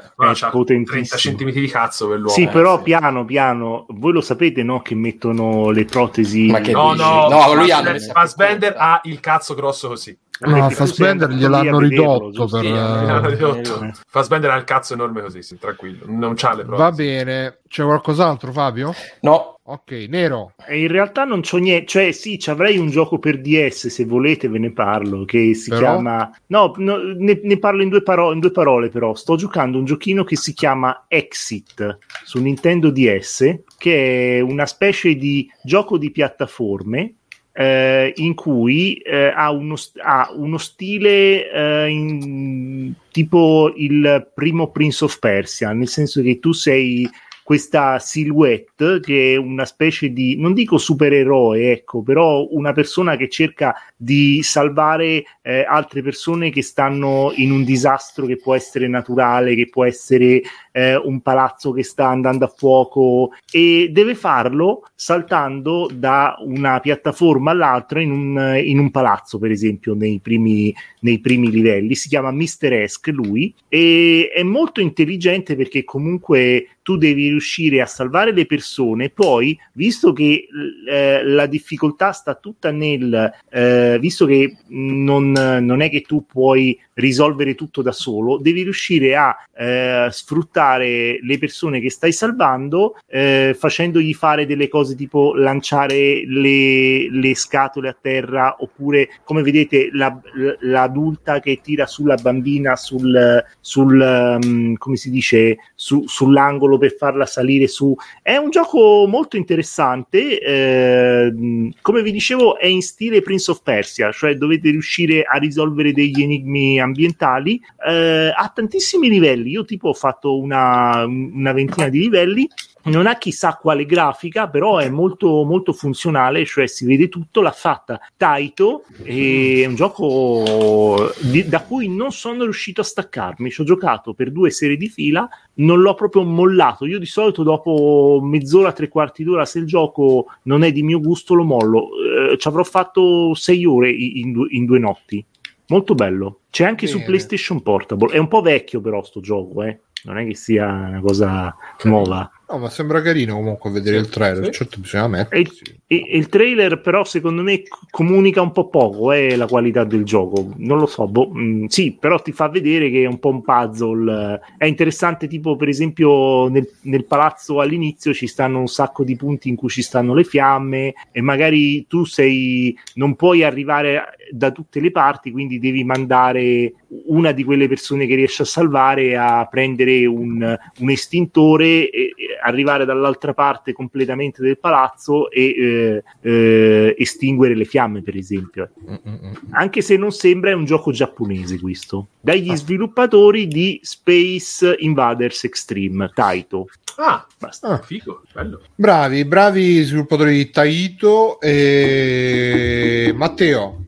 potentissimo. 0.51 0.85
30 0.85 1.16
centimetri 1.16 1.60
di 1.62 1.68
cazzo 1.68 2.09
quell'uomo. 2.09 2.35
Sì, 2.35 2.43
Eh, 2.43 2.48
però 2.48 2.77
sì. 2.77 2.82
piano 2.82 3.24
piano, 3.24 3.86
voi 3.89 4.12
lo 4.12 4.20
sapete, 4.20 4.62
no? 4.62 4.82
Che 4.82 4.94
mettono 4.94 5.70
le 5.70 5.86
protesi. 5.86 6.51
Ma 6.51 6.60
che 6.60 6.72
No, 6.72 6.93
dici? 6.93 7.02
no, 7.02 7.28
No, 7.31 7.55
lui 7.55 7.70
ha- 7.70 7.82
Fassbender, 8.12 8.74
ha 8.77 9.01
il 9.05 9.18
cazzo 9.20 9.55
grosso 9.55 9.89
così. 9.89 10.18
No, 10.40 10.68
Fassbender 10.70 11.31
gliel'hanno 11.31 11.78
ridotto 11.78 12.47
per... 12.47 12.60
Sì, 12.60 12.66
Eh, 12.66 12.70
eh, 12.70 13.28
ridotto. 13.28 13.82
eh. 13.82 13.93
Fassbender 14.09 14.51
ha 14.51 14.56
il 14.56 14.64
cazzo 14.64 14.93
enorme 14.94 15.22
così, 15.22 15.43
sì, 15.43 15.59
tranquillo. 15.59 16.05
Non 16.06 16.32
c'ha 16.35 16.55
le 16.55 16.64
prove. 16.64 16.82
Va 16.82 16.90
bene, 16.93 17.59
c'è 17.68 17.82
qualcos'altro 17.85 18.51
Fabio? 18.52 18.94
No, 19.20 19.60
Ok, 19.70 20.06
Nero. 20.09 20.55
In 20.70 20.88
realtà 20.88 21.22
non 21.22 21.42
c'ho 21.42 21.59
niente, 21.59 21.86
cioè 21.86 22.10
sì, 22.10 22.40
ci 22.40 22.51
avrei 22.51 22.76
un 22.76 22.90
gioco 22.90 23.20
per 23.20 23.40
DS, 23.40 23.86
se 23.86 24.05
volete 24.05 24.48
ve 24.48 24.59
ne 24.59 24.72
parlo, 24.72 25.24
che 25.24 25.55
si 25.55 25.70
Però? 25.70 25.80
chiama... 25.80 26.28
No, 26.47 26.74
no, 26.78 26.97
ne, 26.97 27.38
ne 27.40 27.56
parlo 27.56 27.80
in 27.80 27.88
due, 27.88 28.02
paro- 28.02 28.32
in 28.32 28.40
due 28.40 28.51
parole 28.51 28.88
però, 28.88 29.14
sto 29.14 29.36
giocando 29.36 29.78
un 29.78 29.84
giochino 29.84 30.24
che 30.24 30.34
si 30.34 30.55
chiama 30.55 31.05
Exit 31.06 31.98
su 32.24 32.40
Nintendo 32.40 32.90
DS, 32.90 33.60
che 33.78 34.38
è 34.38 34.40
una 34.40 34.66
specie 34.66 35.14
di 35.14 35.48
gioco 35.62 35.98
di 35.98 36.10
piattaforme 36.10 37.14
eh, 37.52 38.12
in 38.16 38.34
cui 38.34 38.94
eh, 38.97 39.32
ha, 39.32 39.52
uno, 39.52 39.76
st- 39.76 40.01
ha 40.02 40.32
uno 40.34 40.59
stile 40.59 41.48
eh, 41.48 41.88
in- 41.88 42.92
tipo 43.12 43.72
il 43.76 44.32
primo 44.34 44.72
Prince 44.72 45.05
of 45.05 45.16
Persia, 45.20 45.70
nel 45.72 45.86
senso 45.86 46.22
che 46.22 46.40
tu 46.40 46.51
sei 46.51 47.09
questa 47.43 47.99
silhouette 47.99 49.01
che 49.01 49.35
è 49.35 49.37
una 49.37 49.65
specie 49.65 50.12
di, 50.12 50.37
non 50.39 50.53
dico 50.53 50.79
supereroe, 50.79 51.73
ecco, 51.73 52.03
però 52.03 52.47
una 52.51 52.73
persona 52.73 53.17
che 53.17 53.29
cerca 53.29 53.75
di 53.97 54.43
salvare 54.43 55.25
eh, 55.43 55.65
altre 55.67 56.03
persone 56.03 56.51
che 56.51 56.62
stanno 56.62 57.33
in 57.37 57.51
un 57.51 57.65
disastro 57.65 58.27
che 58.27 58.37
può 58.37 58.55
essere 58.55 58.89
naturale, 58.89 59.55
che 59.55 59.69
può 59.69 59.85
essere 59.85 60.43
eh, 60.73 60.97
un 60.97 61.21
palazzo 61.21 61.73
che 61.73 61.83
sta 61.83 62.09
andando 62.09 62.45
a 62.45 62.53
fuoco 62.55 63.33
e 63.51 63.89
deve 63.91 64.15
farlo 64.15 64.89
saltando 64.95 65.91
da 65.93 66.37
una 66.41 66.81
piattaforma 66.81 67.53
all'altra 67.53 68.01
in 68.01 68.11
un, 68.11 68.61
in 68.62 68.79
un 68.79 68.91
palazzo, 68.91 69.39
per 69.39 69.51
esempio, 69.51 69.95
nei 69.95 70.21
primi, 70.21 70.75
nei 71.01 71.21
primi 71.21 71.51
livelli. 71.51 71.95
Si 71.95 72.09
chiama 72.09 72.31
Mr. 72.31 72.73
Esk 72.73 73.09
lui 73.09 73.55
e 73.69 74.31
è 74.33 74.43
molto 74.43 74.81
intelligente 74.81 75.57
perché 75.57 75.85
comunque 75.85 76.67
tu 76.83 76.97
devi 76.97 77.29
riuscire 77.29 77.81
a 77.81 77.87
salvare 77.87 78.33
le 78.33 78.47
persone. 78.47 79.11
Poi, 79.11 79.59
visto 79.73 80.12
che 80.12 80.49
eh, 80.89 81.25
la 81.25 81.47
difficoltà 81.47 82.12
sta 82.12 82.35
tutta 82.35 82.71
nel 82.71 83.33
eh, 83.51 83.99
visto 84.01 84.27
che 84.27 84.57
non, 84.69 85.33
non 85.61 85.81
è 85.81 85.91
che 85.91 86.03
tu 86.03 86.27
puoi 86.27 86.79
risolvere 87.01 87.55
tutto 87.55 87.82
da 87.82 87.93
solo, 87.93 88.39
devi 88.39 88.62
riuscire 88.62 89.16
a 89.16 89.36
eh, 89.56 90.09
sfruttare 90.10 91.18
le 91.20 91.39
persone 91.39 91.81
che 91.81 91.90
stai 91.90 92.12
salvando 92.12 92.97
eh, 93.06 93.56
facendogli 93.59 94.14
fare 94.14 94.47
delle 94.47 94.68
cose 94.68 94.94
tipo 94.94 95.35
lanciare 95.35 96.24
le, 96.27 97.10
le 97.10 97.35
scatole 97.35 97.89
a 97.89 97.97
terra 98.01 98.56
oppure 98.59 99.09
come 99.24 99.43
vedete 99.43 99.90
la, 99.93 100.18
l'adulta 100.60 101.40
che 101.40 101.60
tira 101.62 101.86
sulla 101.86 102.16
bambina 102.16 102.77
sul, 102.77 103.44
sul 103.60 104.39
um, 104.43 104.74
come 104.77 104.97
si 104.97 105.10
dice 105.10 105.59
su, 105.74 106.05
sull'angolo 106.06 106.78
per 106.78 106.94
farla 106.94 107.27
salire 107.27 107.66
su. 107.66 107.94
È 108.22 108.36
un 108.36 108.51
gioco 108.51 109.06
molto 109.06 109.36
interessante 109.36 110.40
eh, 110.40 111.32
come 111.81 112.02
vi 112.02 112.12
dicevo 112.12 112.59
è 112.59 112.66
in 112.66 112.82
stile 112.82 113.22
Prince 113.22 113.51
of 113.51 113.62
Persia 113.62 114.12
cioè 114.12 114.35
dovete 114.35 114.70
riuscire 114.70 115.22
a 115.22 115.39
risolvere 115.39 115.93
degli 115.93 116.22
enigmi 116.22 116.81
ambientali 116.91 117.61
eh, 117.87 118.33
ha 118.35 118.53
tantissimi 118.55 119.09
livelli. 119.09 119.51
Io 119.51 119.65
tipo 119.65 119.89
ho 119.89 119.95
fatto 119.95 120.39
una, 120.39 121.05
una 121.07 121.53
ventina 121.53 121.89
di 121.89 122.01
livelli 122.01 122.49
non 122.85 123.07
ha 123.07 123.19
chissà 123.19 123.59
quale 123.61 123.85
grafica, 123.85 124.49
però 124.49 124.79
è 124.79 124.89
molto, 124.89 125.45
molto 125.45 125.73
funzionale, 125.73 126.47
cioè 126.47 126.67
si 126.67 126.87
vede 126.87 127.09
tutto, 127.09 127.43
l'ha 127.43 127.51
fatta 127.51 128.01
Taito, 128.17 128.85
è 129.03 129.67
un 129.67 129.75
gioco 129.75 131.12
di, 131.21 131.47
da 131.47 131.62
cui 131.62 131.89
non 131.95 132.12
sono 132.12 132.45
riuscito 132.45 132.81
a 132.81 132.85
staccarmi, 132.85 133.51
ci 133.51 133.61
ho 133.61 133.65
giocato 133.65 134.15
per 134.15 134.31
due 134.31 134.51
serie 134.51 134.77
di 134.77 134.89
fila, 134.89 135.29
non 135.55 135.81
l'ho 135.81 135.95
proprio 135.95 136.23
mollato, 136.23 136.87
io 136.87 136.99
di 136.99 137.07
solito 137.07 137.43
dopo 137.43 138.21
mezz'ora, 138.23 138.73
tre 138.73 138.89
quarti 138.89 139.25
d'ora, 139.25 139.45
se 139.45 139.59
il 139.59 139.67
gioco 139.67 140.27
non 140.45 140.62
è 140.62 140.73
di 140.73 140.83
mio 140.83 141.01
gusto 141.01 141.35
lo 141.35 141.45
mollo, 141.45 141.89
eh, 142.33 142.39
ci 142.39 142.49
avrò 142.49 142.65
fatto 142.65 143.35
sei 143.35 143.67
ore 143.67 143.91
in, 143.91 144.47
in 144.49 144.65
due 144.65 144.79
notti, 144.79 145.25
molto 145.70 145.94
bello, 145.94 146.40
c'è 146.51 146.64
anche 146.64 146.86
Bene. 146.86 146.98
su 146.98 147.05
PlayStation 147.05 147.62
Portable, 147.62 148.12
è 148.12 148.18
un 148.18 148.28
po' 148.28 148.42
vecchio 148.42 148.80
però 148.80 149.02
sto 149.02 149.20
gioco, 149.20 149.62
eh. 149.62 149.80
non 150.05 150.18
è 150.18 150.26
che 150.26 150.34
sia 150.34 150.66
una 150.66 151.01
cosa 151.01 151.56
nuova. 151.84 152.30
No, 152.51 152.59
ma 152.59 152.68
sembra 152.68 153.01
carino 153.01 153.36
comunque 153.36 153.70
vedere 153.70 153.98
sì, 153.98 154.02
il 154.02 154.09
trailer. 154.09 154.44
Sì. 154.47 154.51
Certo, 154.51 154.81
bisogna 154.81 155.06
mettersi. 155.06 155.62
Il, 155.86 156.05
il, 156.14 156.28
trailer, 156.28 156.81
però, 156.81 157.05
secondo 157.05 157.43
me 157.43 157.62
comunica 157.90 158.43
un 158.43 158.51
po' 158.51 158.68
poco 158.68 159.12
eh, 159.12 159.36
la 159.36 159.47
qualità 159.47 159.85
del 159.85 160.05
gioco. 160.05 160.52
Non 160.56 160.78
lo 160.78 160.86
so, 160.86 161.06
boh, 161.06 161.31
mh, 161.32 161.40
mm, 161.40 161.64
sì, 161.66 161.97
però 161.98 162.20
ti 162.20 162.32
fa 162.32 162.48
vedere 162.48 162.90
che 162.90 163.02
è 163.02 163.06
un 163.06 163.20
po' 163.20 163.28
un 163.28 163.43
puzzle. 163.43 164.40
È 164.59 164.64
interessante, 164.64 165.28
tipo, 165.28 165.55
per 165.55 165.68
esempio, 165.68 166.48
nel, 166.48 166.68
nel, 166.82 167.05
palazzo 167.05 167.60
all'inizio 167.60 168.12
ci 168.12 168.27
stanno 168.27 168.59
un 168.59 168.68
sacco 168.68 169.05
di 169.05 169.14
punti 169.14 169.48
in 169.48 169.55
cui 169.55 169.68
ci 169.68 169.82
stanno 169.82 170.12
le 170.12 170.24
fiamme, 170.24 170.94
e 171.12 171.20
magari 171.20 171.86
tu 171.86 172.05
sei. 172.05 172.77
non 172.94 173.14
puoi 173.14 173.44
arrivare 173.44 174.16
da 174.32 174.51
tutte 174.51 174.81
le 174.81 174.90
parti, 174.90 175.31
quindi 175.31 175.60
devi 175.60 175.85
mandare 175.85 176.72
una 177.06 177.31
di 177.31 177.44
quelle 177.44 177.68
persone 177.68 178.06
che 178.06 178.16
riesci 178.16 178.43
a 178.43 178.44
salvare 178.44 179.16
a 179.16 179.47
prendere 179.48 180.05
un, 180.06 180.59
un 180.78 180.90
estintore. 180.90 181.89
E, 181.90 182.12
arrivare 182.41 182.85
dall'altra 182.85 183.35
parte 183.35 183.73
completamente 183.73 184.43
del 184.43 184.59
palazzo 184.59 185.31
e 185.31 185.43
eh, 185.43 186.03
eh, 186.21 186.95
estinguere 186.99 187.55
le 187.55 187.65
fiamme, 187.65 188.03
per 188.03 188.17
esempio. 188.17 188.71
Mm-mm. 188.89 189.33
Anche 189.51 189.83
se 189.83 189.97
non 189.97 190.11
sembra 190.12 190.51
è 190.51 190.55
un 190.55 190.65
gioco 190.65 190.91
giapponese 190.91 191.59
questo, 191.61 192.09
dagli 192.21 192.51
ah. 192.51 192.57
sviluppatori 192.57 193.47
di 193.47 193.81
Space 193.83 194.77
Invaders 194.79 195.45
Extreme, 195.45 196.11
Taito. 196.15 196.67
Ah, 196.97 197.27
basta, 197.39 197.69
ah. 197.69 197.79
figo, 197.79 198.23
bello. 198.33 198.62
Bravi, 198.75 199.25
bravi 199.25 199.83
sviluppatori 199.83 200.37
di 200.37 200.51
Taito 200.51 201.41
e 201.41 203.12
Matteo. 203.15 203.85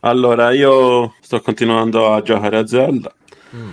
Allora, 0.00 0.52
io 0.52 1.14
sto 1.20 1.40
continuando 1.40 2.12
a 2.12 2.22
giocare 2.22 2.58
a 2.58 2.66
Zelda. 2.66 3.14
Mm. 3.54 3.70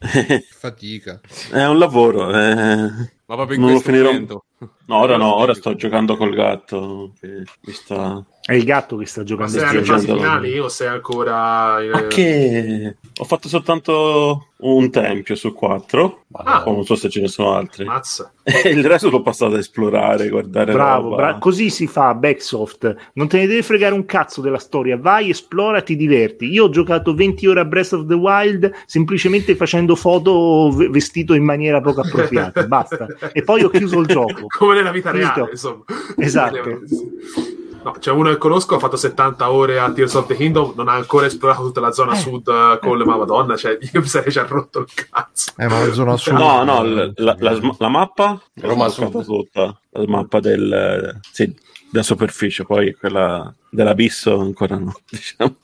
Fatica. 0.50 1.20
È 1.50 1.64
un 1.64 1.78
lavoro. 1.78 2.30
Eh. 2.30 2.90
Ma 3.26 3.34
proprio 3.36 3.56
in 3.56 3.60
non 3.60 3.70
questo 3.72 3.90
momento. 3.90 4.44
No, 4.86 4.96
ora 4.96 5.16
no, 5.16 5.34
ora 5.34 5.54
sto 5.54 5.74
giocando 5.74 6.16
col 6.16 6.34
gatto. 6.34 7.12
Che 7.20 7.44
sta... 7.72 8.24
È 8.50 8.54
il 8.54 8.64
gatto 8.64 8.96
che 8.96 9.06
sta 9.06 9.22
giocando. 9.22 9.52
Ma 9.52 9.58
sei 9.60 9.68
alle 9.68 9.84
fasi 9.84 10.06
finali 10.06 10.58
o 10.58 10.68
sei 10.68 10.88
ancora... 10.88 11.78
Ma 11.92 12.06
che... 12.08 12.96
Ho 13.18 13.24
fatto 13.24 13.46
soltanto 13.46 14.48
un 14.56 14.90
tempio 14.90 15.36
su 15.36 15.52
quattro. 15.52 16.24
Ah. 16.32 16.64
non 16.66 16.84
so 16.84 16.96
se 16.96 17.08
ce 17.08 17.20
ne 17.20 17.28
sono 17.28 17.52
altri. 17.52 17.84
Mazza. 17.84 18.32
E 18.42 18.70
il 18.74 18.84
resto 18.84 19.08
l'ho 19.08 19.22
passato 19.22 19.52
ad 19.52 19.58
esplorare, 19.60 20.28
guardare 20.28 20.72
Bravo, 20.72 21.14
bra- 21.14 21.38
così 21.38 21.70
si 21.70 21.86
fa 21.86 22.12
Backsoft. 22.12 22.96
Non 23.12 23.28
te 23.28 23.38
ne 23.38 23.46
devi 23.46 23.62
fregare 23.62 23.94
un 23.94 24.04
cazzo 24.04 24.40
della 24.40 24.58
storia. 24.58 24.98
Vai, 24.98 25.30
esplora, 25.30 25.80
ti 25.80 25.94
diverti. 25.94 26.46
Io 26.46 26.64
ho 26.64 26.70
giocato 26.70 27.14
20 27.14 27.46
ore 27.46 27.60
a 27.60 27.64
Breath 27.64 27.92
of 27.92 28.06
the 28.06 28.14
Wild 28.14 28.68
semplicemente 28.84 29.54
facendo 29.54 29.94
foto 29.94 30.72
v- 30.72 30.90
vestito 30.90 31.34
in 31.34 31.44
maniera 31.44 31.80
poco 31.80 32.00
appropriata. 32.00 32.66
Basta. 32.66 33.06
E 33.32 33.44
poi 33.44 33.62
ho 33.62 33.68
chiuso 33.68 34.00
il 34.00 34.06
gioco. 34.06 34.46
Come 34.58 34.74
nella 34.74 34.90
vita 34.90 35.12
reale, 35.12 35.50
insomma. 35.52 35.84
Esatto. 36.16 36.80
No, 37.82 37.92
c'è 37.92 38.10
uno 38.10 38.28
che 38.30 38.36
conosco, 38.36 38.76
ha 38.76 38.78
fatto 38.78 38.96
70 38.96 39.50
ore 39.50 39.78
a 39.78 39.90
Tears 39.90 40.14
of 40.14 40.26
the 40.26 40.36
Kingdom, 40.36 40.74
non 40.76 40.88
ha 40.88 40.92
ancora 40.92 41.26
esplorato 41.26 41.62
tutta 41.62 41.80
la 41.80 41.92
zona 41.92 42.12
eh. 42.12 42.18
sud 42.18 42.46
uh, 42.46 42.78
con 42.78 42.98
le 42.98 43.04
Madonna, 43.04 43.56
cioè 43.56 43.78
io 43.92 44.00
mi 44.00 44.06
sarei 44.06 44.30
già 44.30 44.44
rotto 44.46 44.80
il 44.80 44.86
cazzo. 44.92 45.52
Eh, 45.56 45.66
ma 45.66 45.86
la 45.86 45.92
zona 45.92 46.16
sud... 46.16 46.34
No, 46.34 46.62
no, 46.62 46.82
la, 46.82 47.10
la, 47.16 47.36
la, 47.38 47.74
la 47.78 47.88
mappa, 47.88 48.40
Roma 48.54 48.88
Sud. 48.88 49.24
tutta, 49.24 49.78
la 49.90 50.04
mappa 50.06 50.40
del... 50.40 51.18
Sì, 51.32 51.54
della 51.90 52.04
superficie, 52.04 52.64
poi 52.64 52.94
quella 52.94 53.52
dell'abisso 53.70 54.38
ancora 54.38 54.76
no, 54.76 54.94
diciamo. 55.08 55.56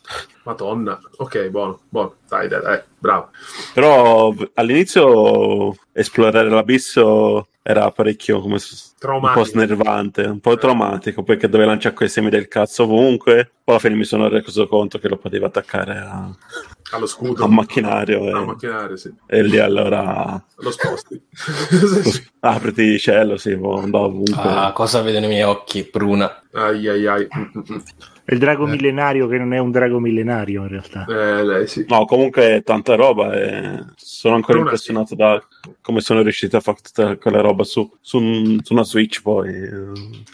Madonna, 0.45 0.99
ok, 1.17 1.49
buono, 1.49 1.81
buono, 1.89 2.15
dai, 2.29 2.49
dai, 2.49 2.63
dai, 2.63 2.81
bravo. 2.99 3.31
Però 3.75 4.33
all'inizio 4.55 5.77
esplorare 5.93 6.49
l'abisso 6.49 7.49
era 7.69 7.91
parecchio 7.91 8.41
come 8.41 8.59
un 9.01 9.31
po' 9.35 9.45
snervante, 9.45 10.23
un 10.23 10.39
po' 10.39 10.57
traumatico, 10.57 11.25
perché 11.25 11.49
dove 11.49 11.65
lanciare 11.65 11.97
quei 11.97 12.09
semi 12.09 12.31
del 12.31 12.47
cazzo 12.47 12.85
ovunque. 12.85 13.51
Poi 13.65 13.75
alla 13.75 13.79
fine 13.81 13.97
mi 13.97 14.05
sono 14.05 14.29
reso 14.29 14.69
conto 14.69 15.01
che 15.01 15.09
lo 15.09 15.17
potevo 15.17 15.47
attaccare 15.47 15.99
a... 15.99 16.31
allo 16.93 17.07
scudo, 17.07 17.43
a 17.43 17.47
un 17.47 17.55
macchinario. 17.55 18.21
E... 18.23 18.29
e... 18.29 18.45
macchinario 18.45 18.97
sì. 18.97 19.13
e 19.27 19.43
lì 19.43 19.59
allora 19.59 20.41
lo 20.59 20.71
sposti. 20.71 21.21
Apriti 22.39 22.83
il 22.83 23.01
cielo, 23.01 23.37
sì, 23.37 23.51
andavo 23.51 24.05
ovunque. 24.05 24.35
Ah, 24.37 24.71
cosa 24.71 25.03
vedono 25.03 25.25
i 25.25 25.29
miei 25.29 25.43
occhi, 25.43 25.89
Bruna? 25.91 26.45
Ai 26.53 26.87
ai 26.87 27.07
ai. 27.09 27.29
È 28.27 28.33
il 28.33 28.41
drago 28.41 28.67
eh. 28.67 28.71
millenario 28.71 29.29
che 29.29 29.39
non 29.39 29.55
è 29.55 29.59
un 29.59 29.71
drago 29.71 30.01
millenario 30.01 30.63
in 30.63 30.69
realtà. 30.69 31.05
Eh, 31.09 31.45
lei 31.45 31.69
sì. 31.69 31.87
No, 31.89 32.05
comunque 32.07 32.61
tanta 32.65 32.97
roba 32.97 33.33
e 33.35 33.85
sono 33.95 34.35
ancora 34.35 34.55
Bruna, 34.55 34.71
impressionato 34.71 35.07
sì. 35.07 35.15
da 35.15 35.41
come 35.81 36.01
sono 36.01 36.23
riusciti 36.23 36.57
a 36.57 36.61
fare 36.61 36.79
tutta 36.83 37.17
quella 37.17 37.41
roba 37.41 37.65
su, 37.65 37.91
su, 38.01 38.59
su 38.63 38.73
una 38.73 38.85
Switch 38.85 39.23
poi. 39.23 39.51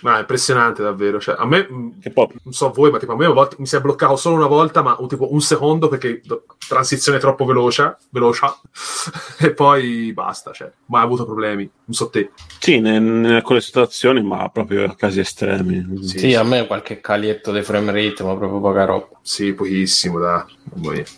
Ma 0.02 0.16
è 0.16 0.20
impressionante 0.20 0.82
davvero. 0.82 1.20
Cioè, 1.20 1.36
a 1.38 1.46
me, 1.46 1.66
poi... 2.12 2.28
non 2.42 2.52
so 2.52 2.70
voi, 2.70 2.90
ma 2.90 2.98
tipo 2.98 3.12
a 3.12 3.16
me 3.16 3.26
volta, 3.26 3.56
mi 3.59 3.66
si 3.66 3.76
è 3.76 3.80
bloccato 3.80 4.16
solo 4.16 4.36
una 4.36 4.46
volta, 4.46 4.82
ma 4.82 4.98
tipo 5.09 5.32
un 5.32 5.40
secondo 5.40 5.88
perché 5.88 6.22
transizione 6.68 7.18
troppo 7.18 7.44
veloce, 7.44 7.96
veloce 8.10 8.46
e 9.40 9.52
poi 9.52 10.12
basta. 10.12 10.52
Cioè, 10.52 10.70
mai 10.86 11.02
avuto 11.02 11.24
problemi. 11.24 11.70
Non 11.84 11.94
so 11.94 12.09
te. 12.09 12.30
Sì, 12.59 12.76
in 12.76 13.26
alcune 13.26 13.60
situazioni, 13.60 14.22
ma 14.22 14.48
proprio 14.48 14.84
a 14.84 14.94
casi 14.94 15.20
estremi. 15.20 15.98
Sì, 16.02 16.18
sì, 16.18 16.34
a 16.34 16.42
me 16.42 16.66
qualche 16.66 17.00
calietto 17.00 17.52
dei 17.52 17.62
frame 17.62 17.92
rate, 17.92 18.22
ma 18.22 18.36
proprio 18.36 18.60
poca 18.60 18.84
roba. 18.84 19.09
Sì, 19.22 19.52
pochissimo, 19.52 20.18
da. 20.18 20.46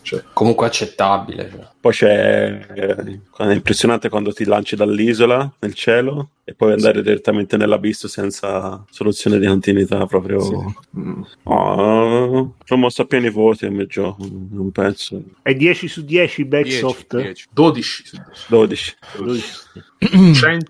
Cioè. 0.02 0.24
Comunque 0.32 0.66
accettabile. 0.66 1.50
Cioè. 1.50 1.72
Poi 1.84 1.92
c'è. 1.92 2.66
Eh, 2.72 3.20
è 3.36 3.52
impressionante 3.52 4.08
quando 4.08 4.32
ti 4.32 4.46
lanci 4.46 4.74
dall'isola 4.74 5.52
nel 5.58 5.74
cielo 5.74 6.30
e 6.46 6.52
poi 6.52 6.72
andare 6.72 6.98
sì. 6.98 7.02
direttamente 7.02 7.56
nell'abisso 7.56 8.06
senza 8.06 8.84
soluzione 8.90 9.38
di 9.38 9.46
continuità. 9.46 10.04
Proprio. 10.04 10.40
Sì. 10.40 10.56
Mm. 10.98 11.22
Oh, 11.44 12.54
sono 12.64 12.80
mosso 12.80 13.02
a 13.02 13.06
pieni 13.06 13.30
voti 13.30 13.68
nel 13.68 13.86
gioco. 13.86 14.26
Non 14.50 14.70
penso. 14.70 15.22
È 15.40 15.54
10 15.54 15.88
su 15.88 16.04
10 16.04 16.44
Backsoft? 16.44 17.16
10, 17.16 17.46
12 17.50 18.04
su 18.04 18.16
10. 18.16 18.46
12. 18.48 18.96
12. 19.16 19.44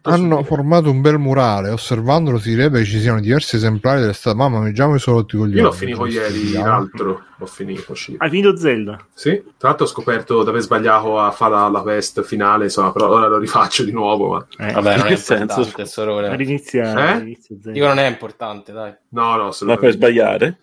Hanno 0.03 0.45
formato 0.45 0.91
un 0.91 1.01
bel 1.01 1.19
murale. 1.19 1.71
Osservandolo 1.71 2.39
si 2.39 2.51
direbbe 2.51 2.79
che 2.79 2.85
ci 2.85 3.01
siano 3.01 3.21
diversi 3.21 3.57
esemplari 3.57 4.01
delle 4.01 4.13
state. 4.13 4.37
Mamma, 4.37 4.61
mi 4.61 4.75
sono 4.75 5.17
rotti 5.17 5.37
con 5.37 5.49
gli 5.49 5.57
Io 5.57 5.65
l'ho 5.65 5.73
finito 5.73 6.07
ieri, 6.07 6.53
l'altro. 6.53 7.25
L'ho 7.37 7.47
finito. 7.47 7.97
Sì. 7.97 8.15
Hai 8.17 8.31
finito 8.31 8.57
Zelda? 8.57 9.05
Sì. 9.13 9.43
Tra 9.59 9.69
l'altro 9.69 9.87
ho 9.87 9.89
scoperto 9.89 10.45
di 10.45 10.49
aver 10.49 10.61
sbagliato 10.61 11.19
a 11.19 11.33
fare 11.33 11.55
la, 11.55 11.69
la 11.69 11.81
quest 11.81 12.23
finale, 12.23 12.65
insomma, 12.65 12.93
però 12.93 13.09
ora 13.09 13.27
lo 13.27 13.39
rifaccio 13.39 13.83
di 13.83 13.91
nuovo. 13.91 14.29
Ma... 14.29 14.69
Eh, 14.69 14.73
Vabbè, 14.73 14.97
non 14.99 15.07
è 15.09 15.17
importante, 15.65 15.91
solo... 15.91 16.19
All'inizio, 16.19 16.83
eh? 16.83 17.39
Dico 17.49 17.87
non 17.87 17.99
è 17.99 18.07
importante, 18.07 18.73
dai. 18.73 18.95
No, 19.11 19.37
no, 19.37 19.51
Ma 19.63 19.77
per 19.77 19.93
sbagliare? 19.93 20.59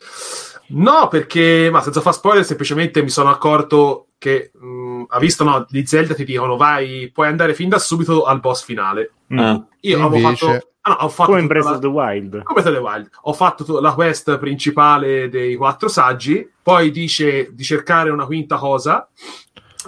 No, 0.67 1.07
perché, 1.09 1.69
ma 1.71 1.81
senza 1.81 2.01
far 2.01 2.13
spoiler, 2.13 2.45
semplicemente 2.45 3.01
mi 3.01 3.09
sono 3.09 3.29
accorto 3.29 4.07
che 4.17 4.51
mh, 4.53 4.65
mm, 4.65 5.03
ha 5.09 5.19
visto, 5.19 5.43
no, 5.43 5.65
di 5.67 5.85
Zelda 5.85 6.13
ti 6.13 6.23
dicono 6.23 6.55
vai, 6.55 7.09
puoi 7.11 7.27
andare 7.27 7.53
fin 7.53 7.69
da 7.69 7.79
subito 7.79 8.23
al 8.23 8.39
boss 8.39 8.63
finale. 8.63 9.13
Mm. 9.33 9.39
Ah, 9.39 9.65
Io 9.81 10.05
avevo 10.05 10.15
Invece- 10.17 10.45
fatto... 10.45 10.65
Ah, 10.83 10.89
no, 10.89 10.95
ho 11.01 11.09
fatto 11.09 11.29
Come 11.29 11.41
in 11.41 11.47
Breath 11.47 11.65
la- 11.65 11.71
of 11.71 11.79
the 11.79 11.87
Wild. 11.87 12.41
come 12.43 12.61
Breath 12.61 12.65
of 12.65 12.73
the 12.73 12.79
Wild. 12.79 13.09
Ho 13.21 13.33
fatto 13.33 13.79
la 13.79 13.93
quest 13.93 14.39
principale 14.39 15.29
dei 15.29 15.55
quattro 15.55 15.87
saggi, 15.87 16.49
poi 16.61 16.89
dice 16.89 17.49
di 17.51 17.63
cercare 17.63 18.09
una 18.09 18.25
quinta 18.25 18.57
cosa. 18.57 19.07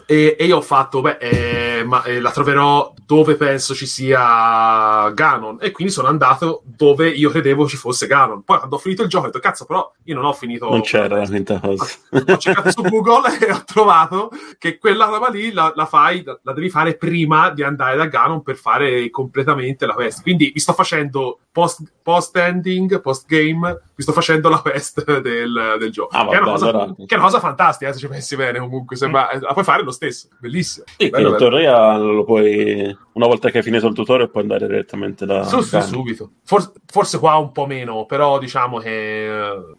E, 0.06 0.36
e 0.38 0.46
io 0.46 0.58
ho 0.58 0.62
fatto, 0.62 1.02
beh, 1.02 1.18
eh, 1.20 1.73
ma 1.84 2.04
eh, 2.04 2.20
la 2.20 2.32
troverò 2.32 2.94
dove 3.06 3.36
penso 3.36 3.74
ci 3.74 3.86
sia 3.86 5.10
Ganon. 5.12 5.58
E 5.60 5.72
quindi 5.72 5.94
sono 5.94 6.08
andato 6.08 6.62
dove 6.66 7.10
io 7.10 7.30
credevo 7.30 7.68
ci 7.68 7.78
fosse 7.78 8.08
Ganon. 8.08 8.44
Poi 8.44 8.58
quando 8.58 8.76
ho 8.76 8.80
finito 8.80 9.04
il 9.04 9.10
gioco 9.10 9.24
ho 9.26 9.28
detto, 9.28 9.40
cazzo, 9.40 9.66
però 9.66 9.92
io 10.04 10.16
non 10.16 10.26
ho 10.26 10.34
finito. 10.34 10.70
non 10.70 10.82
c'era 10.82 11.18
la 11.18 11.26
quinta 11.28 11.60
cosa. 11.60 11.86
ho 12.12 12.38
cercato 12.38 12.72
su 12.72 12.82
Google 12.82 13.38
e 13.40 13.52
ho 13.52 13.64
trovato 13.66 14.32
che 14.58 14.78
quella 14.78 15.06
roba 15.06 15.30
lì 15.30 15.52
la, 15.52 15.72
la 15.76 15.86
fai, 15.86 16.24
la, 16.24 16.40
la 16.44 16.54
devi 16.54 16.70
fare 16.70 16.96
prima 16.96 17.50
di 17.50 17.64
andare 17.64 17.98
da 17.98 18.06
Ganon 18.06 18.42
per 18.42 18.56
fare 18.56 19.10
completamente 19.10 19.86
la 19.86 19.94
quest. 19.94 20.22
Quindi 20.22 20.52
mi 20.54 20.60
sto 20.60 20.74
facendo 20.74 21.40
post, 21.52 21.82
post 22.02 22.36
ending, 22.36 23.00
post 23.02 23.28
game, 23.28 23.82
mi 23.96 24.04
sto 24.04 24.12
facendo 24.12 24.50
la 24.50 24.60
quest 24.60 25.04
del, 25.22 25.76
del 25.80 25.92
gioco. 25.92 26.16
Ah, 26.16 26.28
che, 26.28 26.36
è 26.36 26.38
una 26.40 26.52
vabbè, 26.52 26.52
cosa, 26.52 26.70
allora- 26.70 26.94
che 26.96 27.06
è 27.08 27.16
una 27.16 27.24
cosa 27.24 27.40
fantastica, 27.40 27.90
eh, 27.90 27.94
se 27.94 28.00
ci 28.00 28.08
pensi 28.08 28.36
bene, 28.36 28.60
comunque. 28.60 28.96
Sembra, 28.96 29.30
la 29.40 29.54
puoi 29.54 29.64
fare 29.64 29.84
lo 29.84 29.92
stesso, 29.92 30.28
bellissimo. 30.40 30.86
Sì, 30.98 31.10
Bello, 31.10 31.32
bello. 31.32 31.38
Teoria 31.74 31.98
lo 31.98 32.24
puoi, 32.24 32.98
una 33.14 33.28
volta 33.28 33.50
che 33.50 33.58
hai 33.58 33.64
finito 33.64 33.88
il 33.88 33.94
tutorial, 33.94 34.30
puoi 34.30 34.44
andare 34.44 34.68
direttamente 34.68 35.26
da 35.26 35.44
Su, 35.44 35.62
su, 35.62 35.80
subito. 35.82 36.32
Forse, 36.44 36.72
forse 36.86 37.20
qua 37.20 37.36
un 37.38 37.52
po' 37.52 37.66
meno, 37.66 38.06
però 38.06 38.38
diciamo 38.40 38.78
che, 38.80 39.30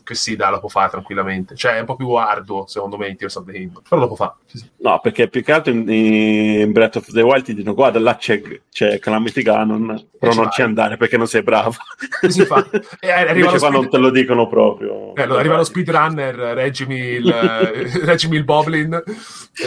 che 0.03 0.15
sì, 0.15 0.37
dai, 0.37 0.51
la 0.51 0.61
può 0.61 0.69
fare 0.69 0.91
tranquillamente. 0.91 1.55
Cioè, 1.55 1.77
è 1.77 1.81
un 1.81 1.87
po' 1.87 1.97
più 1.97 2.11
arduo, 2.11 2.67
secondo 2.67 2.97
me, 2.97 3.09
in 3.09 3.17
Tears 3.17 3.37
of 3.37 3.47
the 3.47 3.53
Kingdom. 3.53 3.83
Però 3.89 4.01
lo 4.01 4.07
può 4.09 4.17
fare. 4.17 4.35
Sì, 4.47 4.59
sì. 4.59 4.71
No, 4.79 4.99
perché 5.01 5.29
più 5.29 5.43
che 5.43 5.53
altro 5.53 5.73
in, 5.73 5.89
in 5.89 6.73
Breath 6.73 6.97
of 6.97 7.11
the 7.11 7.23
Wild 7.23 7.45
ti 7.45 7.55
dicono 7.55 7.75
guarda 7.75 7.99
là 7.99 8.17
c'è, 8.17 8.41
c'è 8.71 8.99
Calamity 8.99 9.43
Ganon, 9.43 10.09
però 10.19 10.33
ci 10.33 10.37
non 10.39 10.47
vai. 10.47 10.55
ci 10.55 10.63
andare 10.63 10.97
perché 10.97 11.17
non 11.17 11.27
sei 11.27 11.43
bravo. 11.43 11.73
Sì, 12.29 12.45
fa. 12.45 12.65
E 13.01 13.11
arriva 13.11 13.33
Invece 13.33 13.53
lo 13.53 13.59
qua 13.59 13.69
non 13.71 13.83
speed- 13.85 13.91
te 13.91 13.99
lo 13.99 14.11
dicono 14.11 14.47
proprio. 14.47 15.15
Eh, 15.15 15.23
allora 15.23 15.41
arriva 15.41 15.57
lo 15.57 15.65
speedrunner, 15.65 16.35
reggimi 16.35 16.97
il, 16.97 17.29
eh, 17.29 18.01
reggimi 18.05 18.37
il 18.37 18.45
Boblin 18.45 18.93
e, 18.95 19.03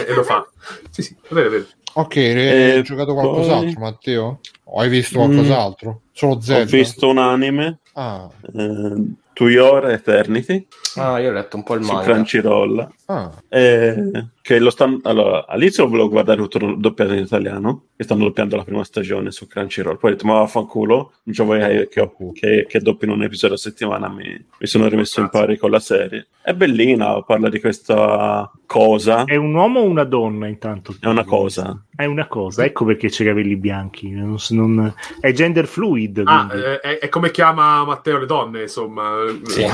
e 0.08 0.14
lo 0.14 0.22
fa. 0.22 0.46
Sì, 0.90 1.02
sì, 1.02 1.16
è 1.20 1.34
vero, 1.34 1.46
è 1.46 1.50
vero. 1.50 1.66
Ok, 1.98 2.14
hai 2.16 2.76
Eh, 2.78 2.82
giocato 2.82 3.12
qualcos'altro, 3.12 3.72
poi- 3.72 3.82
Matteo? 3.82 4.40
O 4.64 4.80
hai 4.80 4.88
visto 4.88 5.18
qualcos'altro? 5.18 6.02
Solo 6.12 6.34
Ho 6.34 6.40
Zelda? 6.40 6.70
visto 6.70 7.08
un 7.08 7.18
anime, 7.18 7.80
Ah, 7.94 8.28
eh, 8.54 8.94
To 9.32 9.48
Your 9.48 9.90
Eternity, 9.90 10.66
Ah, 10.96 11.18
io 11.18 11.30
ho 11.30 11.32
letto 11.32 11.56
un 11.56 11.64
po' 11.64 11.74
il 11.74 11.82
su 11.84 11.92
manga. 11.92 12.04
Crunchyroll. 12.12 12.88
ah. 13.06 13.32
Eh, 13.48 14.10
che 14.48 14.58
lo 14.58 14.70
stanno 14.70 14.98
allora 15.02 15.44
all'inizio 15.46 15.84
lo 15.84 15.90
volevo 15.90 16.08
guardare 16.08 16.40
tutto 16.40 16.74
doppiato 16.74 17.12
in 17.12 17.24
italiano 17.24 17.88
che 17.94 18.04
stanno 18.04 18.24
doppiando 18.24 18.56
la 18.56 18.64
prima 18.64 18.82
stagione 18.82 19.30
su 19.30 19.46
Crunchyroll 19.46 19.98
poi 19.98 20.12
ho 20.12 20.14
detto 20.14 20.26
ma 20.26 20.38
vaffanculo 20.38 21.12
non 21.24 21.34
c'ho 21.34 21.44
voglia 21.44 21.68
che, 21.86 22.00
ho- 22.00 22.32
che, 22.32 22.64
che 22.66 22.80
doppino 22.80 23.12
un 23.12 23.24
episodio 23.24 23.56
a 23.56 23.58
settimana 23.58 24.08
mi, 24.08 24.24
mi 24.24 24.66
sono 24.66 24.88
rimesso 24.88 25.20
in 25.20 25.28
pari 25.28 25.58
con 25.58 25.70
la 25.70 25.80
serie 25.80 26.28
è 26.40 26.54
bellina 26.54 27.22
parla 27.24 27.50
di 27.50 27.60
questa 27.60 28.50
cosa 28.64 29.24
È 29.24 29.36
un 29.36 29.52
uomo 29.54 29.80
o 29.80 29.84
una 29.84 30.04
donna 30.04 30.46
intanto? 30.46 30.96
è 30.98 31.06
una 31.08 31.24
cosa 31.24 31.84
È 31.94 32.06
una 32.06 32.26
cosa, 32.26 32.64
ecco 32.64 32.86
perché 32.86 33.10
c'è 33.10 33.24
i 33.24 33.26
capelli 33.26 33.56
bianchi. 33.56 34.08
non 34.10 34.36
non- 34.50 34.94
È 35.20 35.30
gender 35.32 35.66
fluid. 35.66 36.22
Ah, 36.24 36.48
eh, 36.54 36.80
è, 36.80 36.98
è 37.00 37.08
come 37.10 37.30
chiama 37.30 37.84
Matteo 37.84 38.18
le 38.18 38.24
donne, 38.26 38.62
insomma. 38.62 39.10
Sì. 39.44 39.66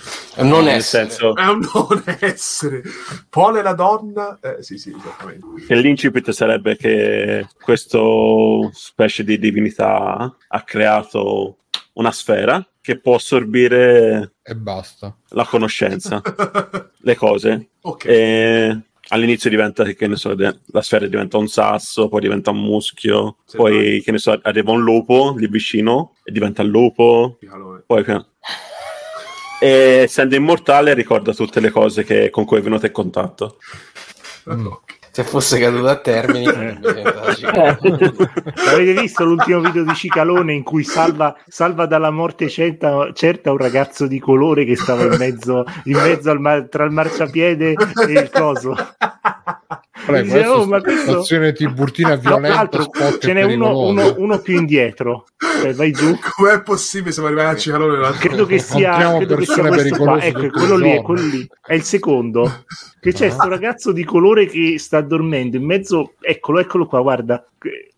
Non 0.36 0.64
nel 0.64 0.76
essere. 0.76 1.08
senso 1.10 1.34
È 1.34 1.44
un 1.46 1.66
non 1.72 2.02
essere. 2.20 2.82
Pole 3.28 3.62
la 3.62 3.72
donna. 3.74 4.38
Eh, 4.40 4.62
sì, 4.62 4.78
sì, 4.78 4.94
esattamente. 4.96 5.46
che 5.66 5.74
l'incipit 5.74 6.30
sarebbe 6.30 6.76
che 6.76 7.46
questo 7.60 8.70
specie 8.72 9.24
di 9.24 9.38
divinità 9.38 10.34
ha 10.48 10.62
creato 10.62 11.56
una 11.94 12.12
sfera 12.12 12.64
che 12.80 12.98
può 12.98 13.16
assorbire 13.16 14.34
E 14.42 14.54
basta. 14.54 15.14
la 15.30 15.44
conoscenza 15.44 16.22
le 16.98 17.14
cose 17.16 17.70
ok. 17.82 18.04
E 18.06 18.80
all'inizio 19.08 19.50
diventa 19.50 19.84
che 19.84 20.06
ne 20.06 20.16
so, 20.16 20.34
la 20.36 20.82
sfera 20.82 21.06
diventa 21.06 21.36
un 21.36 21.48
sasso, 21.48 22.08
poi 22.08 22.20
diventa 22.20 22.50
un 22.50 22.60
muschio, 22.60 23.38
Sì, 23.44 23.56
poi 23.56 24.00
che 24.02 24.12
ne 24.12 24.18
so, 24.18 24.38
arriva 24.42 24.70
un 24.70 24.82
lupo 24.82 25.34
lì 25.36 25.48
vicino 25.48 26.14
e 26.22 26.30
diventa 26.32 26.62
il 26.62 26.68
lupo, 26.68 27.38
Allora, 27.50 27.82
poi 27.84 28.04
e 29.60 30.00
essendo 30.04 30.34
immortale 30.34 30.94
ricorda 30.94 31.32
tutte 31.34 31.60
le 31.60 31.70
cose 31.70 32.02
che- 32.02 32.30
con 32.30 32.44
cui 32.44 32.58
è 32.58 32.62
venuto 32.62 32.86
in 32.86 32.92
contatto. 32.92 33.58
Mm. 34.52 34.66
Se 35.12 35.24
fosse 35.24 35.58
caduto 35.58 35.88
a 35.88 35.96
termini, 35.96 36.46
Eh. 36.46 36.78
ciclo. 37.34 38.30
Avete 38.68 39.00
visto 39.00 39.24
l'ultimo 39.24 39.60
video 39.60 39.82
di 39.82 39.94
Cicalone 39.94 40.52
in 40.54 40.62
cui 40.62 40.84
salva, 40.84 41.36
salva 41.48 41.86
dalla 41.86 42.12
morte 42.12 42.48
certa, 42.48 43.10
certa 43.12 43.50
un 43.50 43.56
ragazzo 43.56 44.06
di 44.06 44.20
colore 44.20 44.64
che 44.64 44.76
stava 44.76 45.02
in 45.04 45.16
mezzo, 45.18 45.64
in 45.84 45.96
mezzo 45.96 46.30
al 46.30 46.68
tra 46.70 46.84
il 46.84 46.92
marciapiede 46.92 47.74
e 48.06 48.12
il 48.12 48.30
coso? 48.32 48.76
Prego, 50.10 50.34
Dice, 50.34 50.46
"Oh, 50.46 50.66
ma 50.66 50.80
questo-" 50.80 51.52
tiburtina 51.52 52.18
tra 52.18 52.30
violenta, 52.30 52.54
l'altro 52.56 52.82
spot 52.82 53.18
ce 53.18 53.32
n'è 53.32 53.42
uno, 53.42 53.86
uno- 53.88 54.14
uno 54.18 54.38
più 54.38 54.56
indietro. 54.56 55.24
Cioè, 55.60 55.74
vai 55.74 55.90
giù. 55.92 56.16
Com'è 56.36 56.62
possibile 56.62 57.12
se 57.12 57.20
arrivare 57.22 57.48
a 57.48 57.56
Cicalone? 57.56 57.98
l'altro- 57.98 58.28
Credo 58.28 58.46
che 58.46 58.58
sia, 58.58 59.16
credo 59.16 59.36
che 59.36 59.44
sia 59.46 59.54
persone 59.62 59.68
questo 59.68 59.96
qua. 59.96 60.16
pericolose 60.18 60.26
Ecco, 60.26 60.58
quello 60.58 60.76
lì, 60.76 61.02
quello 61.02 61.26
lì. 61.26 61.48
È 61.66 61.74
il 61.74 61.82
secondo. 61.82 62.64
Che 63.00 63.12
c'è 63.12 63.30
sto 63.30 63.48
ragazzo 63.48 63.92
di 63.92 64.04
colore 64.04 64.46
che 64.46 64.78
sta 64.78 65.00
dormendo 65.00 65.56
in 65.56 65.64
mezzo. 65.64 66.12
Eccolo, 66.20 66.58
eccolo 66.60 66.86
qua, 66.86 67.00
guarda. 67.00 67.44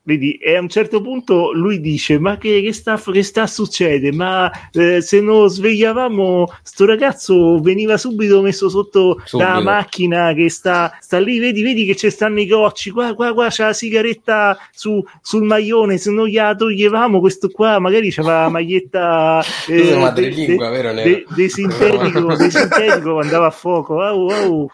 Vedi, 0.04 0.32
e 0.32 0.56
a 0.56 0.60
un 0.60 0.68
certo 0.68 1.00
punto 1.00 1.52
lui 1.52 1.80
dice: 1.80 2.18
Ma 2.18 2.36
che, 2.36 2.60
che 2.60 2.72
sta, 2.72 3.00
che 3.00 3.22
sta 3.22 3.46
succede? 3.46 4.10
Ma 4.10 4.50
eh, 4.72 5.00
se 5.00 5.20
non 5.20 5.48
svegliavamo, 5.48 6.52
sto 6.64 6.84
ragazzo 6.86 7.60
veniva 7.60 7.96
subito 7.96 8.42
messo 8.42 8.68
sotto 8.68 9.20
Subito. 9.24 9.48
la 9.48 9.60
macchina 9.60 10.32
che 10.34 10.50
sta, 10.50 10.96
sta 11.00 11.20
lì. 11.20 11.38
Vedi, 11.38 11.62
vedi 11.62 11.84
che 11.84 11.94
ci 11.94 12.10
stanno 12.10 12.40
i 12.40 12.46
gocci. 12.48 12.90
Qua, 12.90 13.14
qua, 13.14 13.32
qua 13.32 13.46
c'ha 13.50 13.66
la 13.66 13.72
sigaretta 13.72 14.58
su, 14.72 15.00
sul 15.20 15.44
maglione. 15.44 15.98
Se 15.98 16.10
non 16.10 16.26
gliela 16.26 16.56
toglievamo, 16.56 17.20
questo 17.20 17.48
qua 17.48 17.78
magari 17.78 18.10
c'aveva 18.10 18.42
la 18.42 18.48
maglietta. 18.48 19.40
Sei 19.46 19.86
de- 19.86 19.96
madrelingua, 19.96 20.70
de- 20.70 21.02
de, 21.04 21.24
de 21.28 21.48
sintetico, 21.48 22.34
de 22.36 22.50
sintetico 22.50 23.20
andava 23.20 23.46
a 23.46 23.50
fuoco. 23.52 24.00
Au, 24.00 24.28
au. 24.30 24.70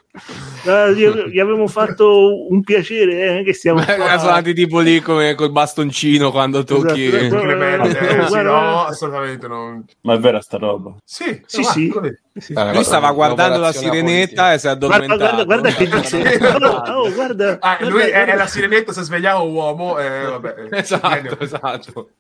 Ah, 0.67 0.89
gli, 0.91 1.07
gli 1.07 1.39
avevamo 1.39 1.67
fatto 1.69 2.49
un 2.51 2.63
piacere, 2.63 3.39
eh, 3.39 3.45
che 3.45 3.53
stiamo 3.53 3.83
qua. 3.83 3.95
Sono 4.19 4.31
andati 4.31 4.53
tipo 4.55 4.81
lì 4.81 5.01
come 5.01 5.35
col 5.35 5.51
bastoncino 5.53 6.31
quando 6.31 6.65
tocchi. 6.65 7.07
Esatto. 7.07 7.41
Clemente, 7.43 7.99
Eh, 7.99 8.05
eh, 8.07 8.11
sì, 8.23 8.29
guarda, 8.29 8.43
no, 8.43 8.85
assolutamente 8.85 9.47
non. 9.49 9.85
Ma 10.03 10.15
è 10.15 10.19
vera 10.19 10.41
sta 10.41 10.59
roba. 10.59 10.95
Sì, 11.05 11.41
Sì, 11.47 11.63
va, 11.63 11.71
sì. 11.71 11.93
vedi. 12.01 12.19
Sì. 12.39 12.55
Lui 12.55 12.85
stava 12.85 13.11
guardando 13.13 13.59
la 13.59 13.73
sirenetta 13.73 14.45
politica. 14.45 14.53
e 14.53 14.59
si 14.59 14.67
è 14.69 14.77
Guarda, 14.77 14.97
addormentato. 14.97 15.45
guarda, 15.45 15.45
guarda 15.45 15.71
che 15.73 15.89
dice 15.89 16.39
oh, 16.63 16.93
oh, 17.03 17.13
guarda, 17.13 17.57
Ah, 17.61 17.79
lui 17.81 17.91
guarda, 17.91 18.07
è, 18.07 18.11
è 18.13 18.25
guarda. 18.25 18.35
la 18.37 18.47
sirenetta, 18.47 18.93
se 18.93 19.03
svegliava 19.03 19.41
un 19.41 19.53
uomo, 19.55 19.99
eh, 19.99 20.25
vabbè. 20.27 20.55
eh, 20.71 20.79
Esatto, 20.79 21.09
genio. 21.09 21.41
esatto. 21.41 22.11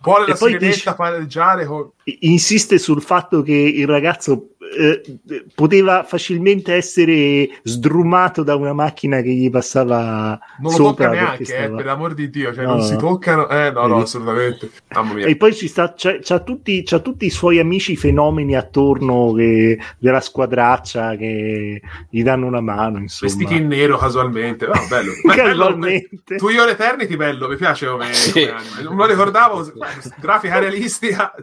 Poi 0.00 0.26
la 0.28 0.32
E 0.32 0.36
sirenetta 0.36 0.64
dice- 0.66 0.94
pareggiare 0.94 1.64
con... 1.66 1.90
insiste 2.20 2.78
sul 2.78 3.02
fatto 3.02 3.42
che 3.42 3.52
il 3.52 3.86
ragazzo 3.88 4.50
eh, 4.76 5.18
poteva 5.54 6.04
facilmente 6.04 6.74
essere 6.74 7.48
sdrumato 7.62 8.42
da 8.42 8.54
una 8.56 8.72
macchina 8.72 9.20
che 9.20 9.30
gli 9.30 9.50
passava 9.50 10.38
Non 10.60 10.70
lo 10.72 10.76
sopra 10.76 11.06
tocca 11.08 11.20
neanche, 11.20 11.42
eh, 11.42 11.46
stava- 11.46 11.76
per 11.76 11.84
l'amor 11.84 12.14
di 12.14 12.30
Dio, 12.30 12.52
cioè 12.54 12.64
No, 12.64 12.70
non 12.70 12.78
no, 12.78 12.84
si 12.84 12.92
no. 12.92 12.98
toccano. 12.98 13.48
Eh, 13.48 13.70
no, 13.70 13.86
no, 13.86 13.96
assolutamente. 14.02 14.70
Mamma 14.94 15.12
mia. 15.14 15.26
E 15.26 15.36
poi 15.36 15.54
ci 15.54 15.68
sta, 15.68 15.94
c'ha, 15.96 16.18
c'ha 16.20 16.38
tutti, 16.40 16.82
c'ha 16.84 16.98
tutti 17.00 17.26
i 17.26 17.30
suoi 17.30 17.58
amici 17.58 17.96
fenomeni 17.96 18.54
attorno 18.56 19.32
che- 19.32 19.78
della 19.98 20.20
squadraccia 20.20 21.16
che 21.16 21.80
gli 22.10 22.22
danno 22.22 22.46
una 22.46 22.60
mano, 22.60 22.98
insomma. 22.98 23.30
Vestiti 23.32 23.56
in 23.60 23.68
nero 23.68 23.96
casualmente. 23.98 24.66
No, 24.66 24.72
bello. 24.88 25.12
Ma 25.24 25.32
è 25.32 25.36
bello, 25.36 25.48
Casualmente. 25.64 26.36
Tu 26.36 26.48
io 26.48 26.66
Eternity 26.66 27.16
bello, 27.16 27.48
mi 27.48 27.56
piace 27.56 27.86
come, 27.86 28.12
Sì. 28.12 28.32
come. 28.46 28.82
Non 28.82 28.96
lo 28.96 29.06
ricordavo, 29.06 29.72
grafica 30.20 30.58
realistica. 30.58 31.34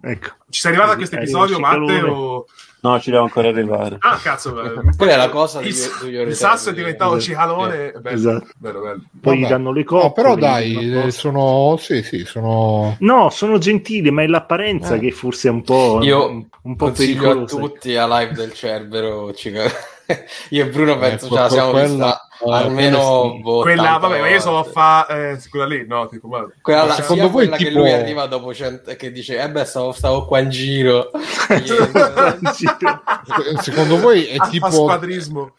Ecco. 0.00 0.28
Ci 0.50 0.60
sei 0.60 0.72
arrivato 0.72 0.92
a 0.92 0.96
questo 0.96 1.16
episodio. 1.16 1.58
Matteo? 1.58 2.46
No, 2.84 2.98
ci 3.00 3.10
devo 3.12 3.22
ancora 3.22 3.48
arrivare. 3.48 3.96
Ah, 4.00 4.18
cazzo. 4.20 4.60
eh, 4.60 4.72
Quella 4.96 5.12
è 5.12 5.16
la 5.16 5.28
cosa 5.28 5.60
il, 5.60 5.72
di- 5.72 5.80
di 6.06 6.10
Your 6.10 6.26
il 6.26 6.34
sasso 6.34 6.70
è 6.70 6.74
diventato 6.74 7.20
cicalone. 7.20 7.92
Bello, 8.00 8.16
Esatto. 8.16 8.46
bello, 8.56 8.80
bello. 8.80 9.00
Poi 9.20 9.36
gli 9.38 9.42
Vabbè. 9.42 9.52
danno 9.52 9.72
le 9.72 9.84
coppe. 9.84 10.04
No, 10.06 10.12
però 10.12 10.34
gli 10.36 10.40
dai, 10.40 11.02
eh, 11.06 11.10
sono... 11.12 11.76
Sì, 11.78 12.02
sì, 12.02 12.24
sono... 12.24 12.96
No, 12.98 13.30
sono 13.30 13.58
gentili, 13.58 14.10
ma 14.10 14.22
è 14.22 14.26
l'apparenza 14.26 14.96
Eh. 14.96 14.98
che 14.98 15.10
forse 15.12 15.46
è 15.46 15.50
un 15.52 15.62
po', 15.62 16.00
Io 16.02 16.28
un, 16.28 16.46
un 16.62 16.76
po' 16.76 16.86
Consiglio 16.86 17.18
a 17.30 17.34
pericolosa. 17.34 17.56
tutti 17.56 17.96
a 17.96 18.18
live 18.18 18.32
del 18.34 18.52
Cerbero. 18.52 19.30
Io 20.50 20.64
e 20.64 20.68
Bruno 20.68 20.98
penso 20.98 21.26
Ecco, 21.26 21.34
ce 21.36 21.40
la 21.40 21.48
siamo 21.48 21.70
quella- 21.70 21.86
vista 21.88 22.26
almeno 22.50 23.38
boh, 23.40 23.60
Quella, 23.60 23.96
80 23.96 24.06
vabbè, 24.06 24.20
ma 24.20 24.28
io 24.28 24.40
sono 24.40 24.58
a 24.58 24.62
volte. 24.62 24.72
fa 24.72 25.06
eh, 25.06 25.38
quella 25.48 25.66
lì, 25.66 25.86
no, 25.86 26.08
tipo, 26.08 26.28
ma... 26.28 26.46
Quella, 26.60 26.86
Ma 26.86 26.94
secondo 26.94 27.22
voi, 27.24 27.32
quella 27.46 27.56
che 27.56 27.66
tipo- 27.66 27.78
lui 27.78 27.92
arriva 27.92 28.26
dopo 28.26 28.52
cento, 28.54 28.94
che 28.96 29.12
dice 29.12 29.40
eh 29.40 29.50
beh 29.50 29.64
stavo, 29.64 29.92
stavo 29.92 30.24
qua 30.26 30.40
in 30.40 30.50
giro 30.50 31.10
Secondo 33.60 33.98
voi 33.98 34.24
è 34.26 34.36
tipo, 34.48 34.98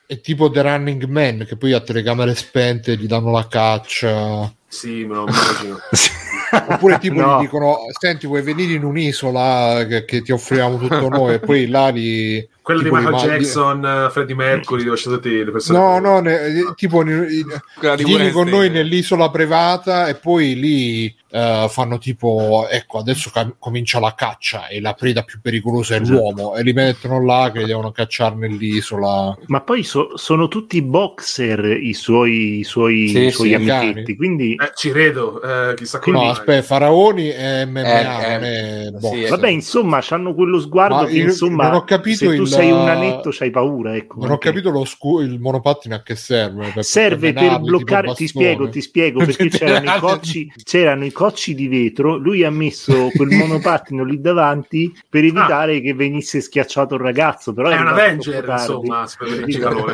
è 0.05 0.19
tipo 0.19 0.49
The 0.49 0.61
Running 0.61 1.03
Man 1.05 1.45
che 1.47 1.55
poi 1.57 1.73
a 1.73 1.79
telecamere 1.81 2.35
spente 2.35 2.95
gli 2.97 3.05
danno 3.07 3.31
la 3.31 3.47
caccia? 3.47 4.51
Sì, 4.67 5.05
me 5.05 5.13
lo 5.15 5.27
immagino. 5.27 5.77
Oppure 6.69 6.97
tipo 6.99 7.19
No. 7.19 7.37
gli 7.37 7.41
dicono: 7.41 7.77
Senti, 7.99 8.25
vuoi 8.27 8.41
venire 8.41 8.73
in 8.73 8.83
un'isola 8.83 9.85
che, 9.87 10.05
che 10.05 10.21
ti 10.21 10.31
offriamo 10.31 10.77
tutto 10.77 11.09
noi? 11.09 11.35
E 11.35 11.39
poi 11.39 11.67
là 11.67 11.89
li. 11.89 12.47
Quello 12.63 12.79
di 12.79 12.85
tipo 12.85 12.95
Michael 12.95 13.15
li- 13.15 13.27
Jackson, 13.29 13.85
eh, 13.85 14.09
Freddie 14.09 14.35
Mercury, 14.35 14.83
dove 14.85 14.95
c'è 14.95 15.03
tutte 15.09 15.29
le 15.29 15.51
persone. 15.51 15.77
No, 15.77 15.99
no, 15.99 16.19
ne- 16.21 16.45
eh, 16.45 16.73
tipo 16.75 17.01
in- 17.01 17.27
in- 17.29 17.61
Quella 17.77 17.95
di 17.95 18.05
vieni 18.05 18.31
con 18.31 18.47
noi 18.47 18.69
nell'isola 18.69 19.29
privata 19.29 20.07
e 20.07 20.15
poi 20.15 20.55
lì 20.55 21.15
eh, 21.35 21.65
fanno 21.67 21.97
tipo 21.97 22.67
ecco 22.69 22.99
adesso 22.99 23.31
cam- 23.33 23.55
comincia 23.57 23.99
la 23.99 24.13
caccia 24.15 24.67
e 24.67 24.79
la 24.79 24.93
preda 24.93 25.23
più 25.23 25.39
pericolosa 25.41 25.95
è 25.95 26.01
Esatto. 26.01 26.19
l'uomo 26.19 26.55
e 26.55 26.61
li 26.61 26.73
mettono 26.73 27.23
là 27.25 27.49
che 27.51 27.57
li 27.59 27.65
devono 27.65 27.91
cacciare 27.91 28.35
nell'isola. 28.35 29.35
Ma 29.47 29.61
poi 29.61 29.83
so- 29.83 30.15
sono 30.15 30.47
tutti 30.47 30.81
boxer 30.81 31.65
i 31.81 31.93
suoi, 31.93 32.59
i 32.59 32.63
suoi, 32.63 33.07
Sì, 33.09 33.25
i 33.25 33.31
suoi 33.31 33.47
sì, 33.49 33.53
amichetti, 33.55 34.15
quindi 34.15 34.53
Eh, 34.53 34.71
ci 34.75 34.91
credo, 34.91 35.41
eh, 35.41 35.73
chissà 35.73 35.99
come 35.99 36.17
no 36.19 36.29
aspetta 36.29 36.61
faraoni 36.61 37.29
e 37.31 37.65
MMA 37.65 37.81
Eh, 37.81 38.33
eh, 38.33 38.87
è 38.87 38.91
sì, 39.01 39.25
vabbè, 39.27 39.49
insomma, 39.49 40.01
hanno 40.09 40.33
quello 40.35 40.59
sguardo 40.59 40.95
Ma 40.95 41.05
che 41.05 41.13
io 41.17 41.23
insomma, 41.25 41.63
non 41.65 41.73
ho 41.77 41.83
capito 41.83 42.31
il- 42.31 42.47
sei 42.53 42.71
un 42.71 42.83
nanetto 42.83 43.29
c'hai 43.31 43.49
paura, 43.51 43.95
ecco. 43.95 44.19
non 44.21 44.31
ho 44.31 44.37
capito 44.37 44.69
lo 44.69 44.85
scu- 44.85 45.21
il 45.21 45.39
monopattino 45.39 45.95
a 45.95 46.01
che 46.01 46.15
serve 46.15 46.71
per- 46.73 46.83
Serve 46.83 47.33
per 47.33 47.59
bloccare, 47.59 48.13
ti 48.13 48.27
spiego, 48.27 48.69
ti 48.69 48.81
spiego 48.81 49.19
perché 49.25 49.49
c'erano 49.49 49.95
i, 49.95 49.99
cocci, 49.99 50.51
c'erano 50.63 51.05
i 51.05 51.11
cocci 51.11 51.53
di 51.55 51.67
vetro. 51.67 52.17
Lui 52.17 52.43
ha 52.43 52.51
messo 52.51 53.09
quel 53.15 53.29
monopattino 53.29 54.03
lì 54.03 54.19
davanti 54.21 54.93
per 55.09 55.23
evitare 55.23 55.81
che 55.81 55.93
venisse 55.93 56.41
schiacciato 56.41 56.95
il 56.95 57.01
ragazzo. 57.01 57.53
Però 57.53 57.69
È 57.69 57.79
un 57.79 57.87
Avenger, 57.87 58.45
insomma. 58.47 59.05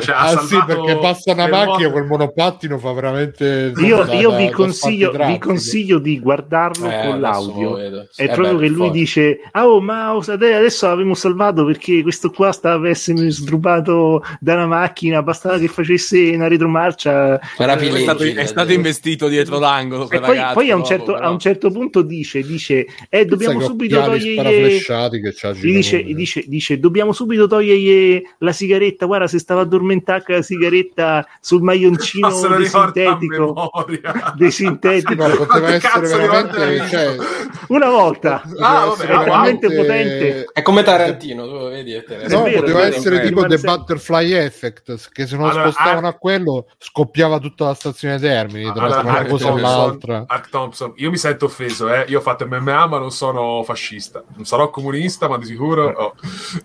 Cioè, 0.00 0.14
ah 0.16 0.38
sì 0.38 0.58
perché 0.66 0.98
passa 0.98 1.32
una 1.32 1.48
macchina 1.48 1.90
quel 1.90 2.04
monopattino 2.04 2.78
fa 2.78 2.92
veramente 2.92 3.72
Io, 3.76 4.04
da- 4.04 4.12
io 4.14 4.30
da- 4.30 4.36
vi, 4.36 4.46
da 4.46 4.50
consiglio, 4.52 5.10
vi 5.12 5.38
consiglio 5.38 5.98
di 5.98 6.18
guardarlo 6.20 6.88
Eh, 6.90 7.06
con 7.06 7.20
l'audio. 7.20 7.74
vedo. 7.74 8.06
È 8.14 8.22
Eh, 8.24 8.26
proprio 8.28 8.56
beh, 8.56 8.62
che 8.62 8.68
lui 8.68 8.76
forte. 8.78 8.98
dice: 8.98 9.40
Ah, 9.52 9.66
oh, 9.68 9.80
ma 9.80 10.10
ade- 10.10 10.54
adesso 10.54 10.86
l'abbiamo 10.86 11.14
salvato 11.14 11.64
perché 11.64 12.02
questo 12.02 12.30
qua 12.30 12.49
per 12.58 12.90
essere 12.90 13.30
sdrubato 13.30 14.22
da 14.40 14.54
una 14.54 14.66
macchina. 14.66 15.22
Bastava 15.22 15.58
che 15.58 15.68
facesse 15.68 16.32
una 16.34 16.48
retromarcia. 16.48 17.38
Eh, 17.38 17.64
È 17.98 18.00
stato, 18.00 18.22
è 18.24 18.46
stato 18.46 18.72
investito 18.72 19.28
dietro 19.28 19.58
l'angolo. 19.58 20.08
E 20.10 20.18
poi, 20.18 20.36
ragazzo, 20.36 20.54
poi 20.54 20.70
a, 20.70 20.76
un 20.76 20.84
certo, 20.84 21.14
a 21.14 21.30
un 21.30 21.38
certo 21.38 21.70
punto 21.70 22.02
dice: 22.02 22.42
dice 22.42 22.86
eh, 23.08 23.24
dobbiamo 23.24 23.60
subito 23.60 24.16
Gli 24.16 25.72
dice, 25.72 26.02
dice, 26.02 26.44
dice, 26.46 26.78
dobbiamo 26.78 27.12
subito 27.12 27.46
togliergli 27.46 28.22
la 28.38 28.52
sigaretta. 28.52 29.06
Guarda, 29.06 29.26
se 29.26 29.38
stava 29.38 29.62
addormentata 29.62 30.32
la 30.34 30.42
sigaretta 30.42 31.26
sul 31.40 31.62
maglioncino 31.62 32.26
a 32.26 32.56
desintetico. 32.56 33.52
memoria. 33.54 34.34
Desintetico. 34.36 35.26
No, 35.26 35.34
poteva 35.36 35.74
essere 35.74 36.08
veramente 36.08 36.88
cioè? 36.88 37.16
Una 37.68 37.88
volta. 37.88 38.42
Ah, 38.58 38.86
vabbè, 38.86 39.14
wow. 39.14 39.24
talmente 39.24 39.72
potente. 39.72 40.46
È 40.52 40.62
come 40.62 40.82
Tarantino, 40.82 41.46
tu 41.46 41.52
lo 41.52 41.68
vedi? 41.68 42.02
te 42.06 42.16
ne- 42.16 42.28
No, 42.40 42.44
vero, 42.44 42.60
poteva 42.60 42.78
vero, 42.80 42.94
essere 42.96 43.20
tipo 43.22 43.40
vero. 43.42 43.54
The 43.56 43.60
Butterfly 43.66 44.32
Effect, 44.32 45.10
che 45.12 45.26
se 45.26 45.36
non 45.36 45.48
Allora, 45.50 45.70
spostavano 45.70 46.06
Ar- 46.08 46.14
a 46.14 46.18
quello 46.18 46.66
scoppiava 46.78 47.38
tutta 47.38 47.64
la 47.66 47.74
stazione 47.74 48.18
Termini 48.18 48.72
tra 48.72 48.84
Allora, 48.84 49.00
una 49.00 49.24
cosa 49.24 49.48
all'altra. 49.52 50.24
Ark 50.26 50.48
Thompson, 50.48 50.92
io 50.96 51.10
mi 51.10 51.16
sento 51.16 51.44
offeso, 51.46 51.92
eh. 51.92 52.04
io 52.08 52.18
ho 52.18 52.22
fatto 52.22 52.46
MMA 52.46 52.86
ma 52.86 52.98
non 52.98 53.10
sono 53.10 53.62
fascista, 53.62 54.22
non 54.34 54.44
sarò 54.44 54.70
comunista 54.70 55.28
ma 55.28 55.38
di 55.38 55.46
sicuro 55.46 55.88
oh, 55.88 56.14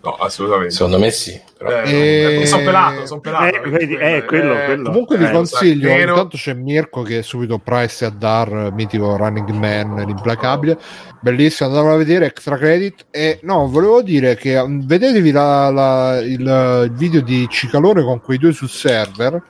no, 0.04 0.12
assolutamente. 0.16 0.74
Secondo 0.74 1.00
me 1.00 1.12
sì. 1.12 1.40
Però... 1.58 1.82
Eh, 1.84 2.42
Eh, 2.42 2.46
sono 2.46 2.64
pelato, 2.64 3.06
sono 3.06 3.20
pelato. 3.22 3.56
eh, 3.56 3.70
vedi, 3.70 3.96
eh, 3.96 4.24
quello, 4.26 4.54
quello. 4.66 4.90
Comunque 4.90 5.18
vi 5.18 5.26
Eh, 5.26 5.32
consiglio, 5.32 5.88
nero. 5.90 6.12
intanto 6.12 6.38
c'è 6.38 6.54
Mirko 6.54 7.02
che 7.02 7.20
è 7.20 7.22
subito 7.22 7.60
Price 7.60 8.06
a 8.06 8.10
Dar, 8.10 8.72
mitico 8.74 9.16
Running 9.16 9.50
Man, 9.52 9.96
l'implacabile, 10.06 10.78
bellissimo, 11.22 11.70
andatelo 11.70 11.94
a 11.94 11.98
vedere, 11.98 12.26
extra 12.26 12.58
credit. 12.58 13.06
E 13.10 13.40
no, 13.44 13.68
volevo 13.70 14.02
dire 14.02 14.36
che 14.36 14.58
um, 14.58 14.86
vedetevi 14.86 15.32
la- 15.32 15.65
la- 15.70 16.20
il, 16.22 16.40
il 16.42 16.92
video 16.94 17.22
di 17.22 17.48
Cicalone 17.50 18.04
con 18.04 18.22
quei 18.22 18.38
due 18.38 18.52
sul 18.54 18.70
server 18.70 19.42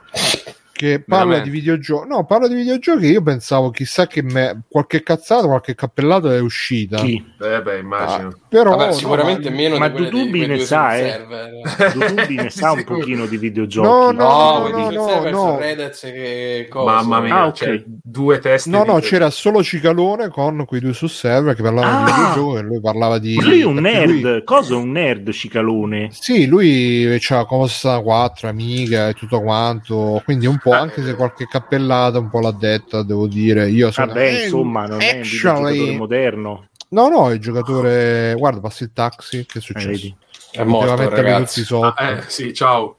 che 0.78 1.00
parla 1.00 1.26
Veramente? 1.26 1.50
di 1.50 1.58
videogiochi. 1.58 2.08
No, 2.10 2.26
parla 2.26 2.50
di 2.50 2.56
videogiochi. 2.56 3.06
Io 3.06 3.22
pensavo 3.22 3.70
chissà 3.70 4.08
che 4.08 4.22
me, 4.22 4.64
qualche 4.68 5.04
cazzata, 5.04 5.48
qualche 5.48 5.74
cappellata 5.74 6.34
è 6.36 6.40
uscita. 6.42 6.98
Chi? 6.98 7.24
Eh 7.40 7.62
beh, 7.62 7.78
immagino. 7.80 8.28
Ah, 8.28 8.38
però 8.50 8.72
Vabbè, 8.72 8.86
no, 8.88 8.92
sicuramente 8.92 9.50
ma- 9.50 9.56
meno 9.56 9.78
ma 9.78 9.88
di 9.88 10.04
di 10.10 10.30
quei 10.30 10.48
ne 10.48 10.60
sa, 10.60 10.98
eh. 10.98 11.26
Dudubi 11.94 12.36
ne 12.36 12.50
sa 12.50 12.72
un 12.74 12.84
pochino 12.84 13.26
di 13.26 13.38
videogiochi. 13.38 13.88
No, 13.88 14.12
No, 14.12 14.68
no, 14.68 14.68
no, 14.70 14.90
no, 14.92 15.30
no. 15.30 15.54
su 15.54 15.58
Reddit 15.60 16.00
che 16.12 16.68
cosa? 16.70 16.92
Mamma 16.92 17.20
mia, 17.22 17.36
Ah, 17.36 17.48
ok. 17.48 17.54
cioè, 17.56 17.84
due 17.86 18.40
teste. 18.40 18.70
No, 18.70 18.84
no, 18.84 19.00
di- 19.00 19.06
c'era 19.06 19.30
solo 19.30 19.64
Cicalone 19.64 20.28
con 20.28 20.66
quei 20.66 20.82
due 20.82 20.92
sul 20.94 21.10
server 21.10 21.56
che 21.56 21.64
parlavano 21.64 22.04
di 22.06 22.12
Ah! 22.12 22.16
videogiochi 22.16 22.58
e 22.58 22.62
lui 22.64 22.82
parlava 22.82 23.18
di... 23.18 23.42
Lui 23.42 23.62
è 23.62 23.66
un 23.66 23.76
nerd. 23.76 24.10
lui- 24.22 24.44
Cosa 24.44 24.74
è 24.74 24.78
un 24.78 24.92
nerd, 24.92 25.32
Cicalone? 25.32 26.10
Sì, 26.12 26.48
lui 26.48 27.16
c'ha 27.22 27.46
come 27.46 27.68
64 27.68 28.50
amiche 28.50 29.08
e 29.10 29.14
tutto 29.14 29.42
quanto, 29.42 30.22
quindi 30.26 30.46
un 30.46 30.58
po', 30.66 30.72
Ah, 30.72 30.80
anche 30.80 31.04
se 31.04 31.12
eh. 31.12 31.14
qualche 31.16 31.46
cappellata 31.48 32.18
un 32.18 32.30
po' 32.30 32.40
l'ha 32.40 32.52
detta, 32.52 33.04
devo 33.04 33.28
dire. 33.28 33.70
Io 33.70 33.92
sono 33.92 34.08
Vabbè, 34.08 34.26
eh, 34.26 34.44
insomma, 34.44 34.88
non 34.88 35.00
è 35.00 35.12
un 35.14 35.20
actually- 35.20 35.64
videogiocatore 35.72 35.98
moderno. 35.98 36.68
No, 36.90 37.08
no, 37.10 37.30
il 37.32 37.40
giocatore... 37.40 38.34
Guarda, 38.38 38.60
passa 38.62 38.84
il 38.84 38.92
taxi, 38.94 39.46
che 39.46 39.54
è 39.56 39.58
Eh, 39.58 39.62
successo? 39.62 40.16
È 40.52 40.64
morto, 40.64 41.10
ragazzi. 41.10 41.62
tutti 41.62 41.66
sotto. 41.68 41.94
Ah, 41.98 42.12
eh, 42.12 42.24
sì, 42.28 42.54
ciao. 42.54 42.98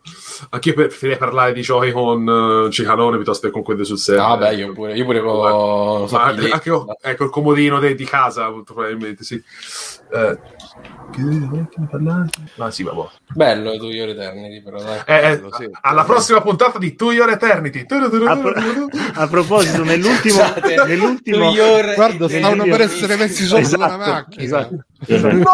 Anch'io 0.50 0.74
preferirei 0.74 1.18
parlare 1.18 1.52
di 1.52 1.62
giochi 1.62 1.90
con 1.92 2.66
eh, 2.66 2.70
Cicalone 2.70 3.16
piuttosto 3.16 3.46
che 3.46 3.52
con 3.52 3.62
quelli 3.62 3.84
sul 3.84 3.98
server. 3.98 4.24
Ah, 4.24 4.36
beh, 4.36 4.54
io 4.54 4.72
pure, 4.72 4.94
io 4.94 5.04
pure 5.04 5.20
con... 5.20 5.36
Ma 6.02 6.06
so, 6.08 6.16
anche, 6.18 6.48
anche 6.50 6.68
io- 6.68 6.86
ecco 7.00 7.24
il 7.24 7.30
comodino 7.30 7.78
de- 7.78 7.94
di 7.94 8.04
casa, 8.04 8.50
molto 8.50 8.74
probabilmente, 8.74 9.24
sì. 9.24 9.42
Eh? 10.12 10.38
Ah, 12.58 12.70
sì, 12.70 12.82
vabbè. 12.82 13.08
Bello 13.34 13.76
tu 13.76 13.86
Your 13.86 14.08
Eternity, 14.10 14.62
però 14.62 14.78
dai. 14.82 15.00
Eh, 15.06 15.16
eh, 15.16 15.36
Bello, 15.38 15.52
sì. 15.54 15.68
alla 15.80 16.04
prossima 16.04 16.40
puntata 16.40 16.78
di 16.78 16.94
To 16.94 17.12
Your 17.12 17.30
Eternity. 17.30 17.84
A, 18.26 18.36
pro- 18.36 18.52
a 19.14 19.26
proposito, 19.28 19.82
nell'ultimo, 19.84 20.34
Scusate, 20.34 20.84
nell'ultimo 20.86 21.52
Guarda, 21.94 22.28
stavano 22.28 22.64
per 22.64 22.80
essere 22.82 23.16
messi 23.16 23.44
sotto 23.44 23.60
Esatto, 23.60 23.94
una 23.94 23.96
macchina. 23.96 24.42
esatto, 24.42 24.84
esatto. 25.06 25.34
No! 25.34 25.50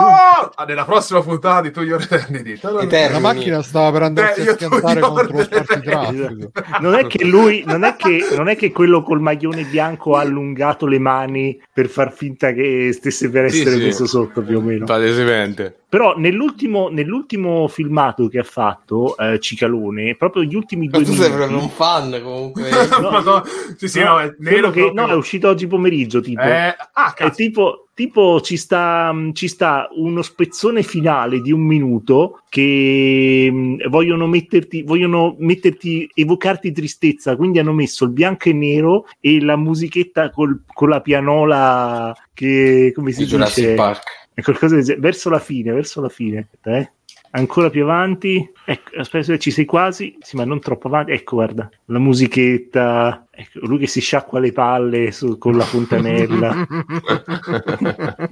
Ah, 0.55 0.65
nella 0.65 0.85
prossima 0.85 1.23
puntata 1.23 1.61
di 1.63 1.71
To 1.71 1.83
Your 1.83 2.01
Eternity. 2.03 2.53
Eternity. 2.53 3.13
La 3.13 3.19
macchina 3.19 3.63
stava 3.63 3.91
per 3.93 4.03
andarsi 4.03 4.41
Eh, 4.41 4.45
io 4.45 4.53
a 4.53 4.57
tu- 4.81 4.99
contro 5.01 5.33
lo 5.33 5.39
io- 5.39 5.45
spartitraffico. 5.45 6.51
Non 6.81 6.95
è 6.95 7.07
che 7.07 7.25
lui, 7.25 7.63
non 7.67 7.85
è 7.85 7.97
che, 7.97 8.25
non 8.37 8.49
è 8.49 8.57
che 8.57 8.71
quello 8.73 9.03
col 9.03 9.21
maglione 9.21 9.65
bianco 9.65 10.17
ha 10.17 10.21
allungato 10.21 10.87
le 10.87 10.99
mani 10.99 11.61
per 11.73 11.89
far 11.89 12.13
finta 12.13 12.53
che 12.53 12.91
stesse 12.93 13.31
per 13.31 13.51
Sì, 13.51 13.61
essere 13.61 13.77
sì. 13.77 13.83
messo 13.85 14.07
sotto 14.07 14.43
più 14.43 14.59
o 14.59 14.61
meno. 14.61 14.85
Palesemente. 14.85 15.77
Però 15.93 16.17
nell'ultimo, 16.17 16.89
nell'ultimo 16.89 17.69
filmato 17.69 18.27
che 18.29 18.39
ha 18.39 18.45
fatto 18.45 19.15
eh, 19.19 19.39
Cicalone, 19.39 20.17
proprio 20.17 20.43
gli 20.43 20.55
ultimi 20.55 20.89
Ma 20.89 20.97
due 20.97 21.05
tu 21.05 21.13
sei 21.13 21.29
minuti, 21.29 21.37
proprio 21.37 21.59
un 21.59 21.69
fan 21.69 22.19
comunque. 22.23 22.71
No, 22.99 23.11
Madonna. 23.11 23.43
sì, 23.77 23.89
sì, 23.89 23.99
no, 24.01 24.13
no, 24.13 24.21
è 24.21 24.35
quello 24.35 24.51
nero 24.51 24.71
che, 24.71 24.81
proprio. 24.81 25.07
no, 25.07 25.13
è 25.13 25.15
uscito 25.15 25.49
oggi 25.51 25.67
pomeriggio, 25.67 26.23
tipo. 26.23 26.41
Eh, 26.41 26.75
ah, 26.93 27.13
È 27.15 27.15
cazzo. 27.15 27.35
tipo, 27.35 27.89
tipo 27.93 28.41
ci, 28.41 28.57
sta, 28.57 29.15
ci 29.35 29.49
sta 29.49 29.89
uno 29.97 30.23
spezzone 30.23 30.83
finale 30.83 31.43
di 31.43 31.53
un 31.53 31.61
minuto 31.61 32.41
che 32.49 33.51
mh, 33.53 33.89
vogliono 33.91 34.27
metterti, 34.27 34.83
vogliono 34.85 35.37
metterti, 35.41 36.11
evocarti 36.15 36.73
tristezza, 36.73 37.37
quindi 37.37 37.59
hanno 37.59 37.75
messo 37.75 38.05
il 38.07 38.13
bianco 38.13 38.49
e 38.49 38.55
nero 38.55 39.05
e 39.21 39.43
la 39.43 39.57
musichetta 39.57 40.31
col- 40.31 40.63
con 40.73 40.89
la 40.89 41.03
pianola 41.03 42.15
che, 42.33 42.93
come 42.95 43.13
si 43.13 43.27
Jurassic 43.27 43.65
dice? 43.65 43.75
Park. 43.75 44.21
È 44.35 44.43
qualcosa 44.43 44.77
di- 44.77 44.97
verso 44.99 45.29
la 45.31 45.39
fine, 45.39 45.73
verso 45.73 46.01
la 46.01 46.09
fine. 46.09 46.49
Eh. 46.65 46.91
Ancora 47.35 47.71
più 47.71 47.83
avanti, 47.85 48.47
ecco, 48.67 48.99
aspetta, 48.99 49.39
ci 49.39 49.51
sei 49.51 49.65
quasi, 49.65 50.17
sì, 50.21 50.37
ma 50.37 50.45
non 50.45 50.61
troppo 50.61 50.89
avanti. 50.89 51.13
Ecco, 51.13 51.37
guarda 51.37 51.71
la 51.87 51.99
musichetta, 51.99 53.27
ecco, 53.35 53.61
lui 53.67 53.79
che 53.79 53.87
si 53.87 54.01
sciacqua 54.01 54.39
le 54.39 54.53
palle 54.53 55.11
su- 55.13 55.39
con 55.39 55.57
la 55.57 55.65
fontanella. 55.65 56.67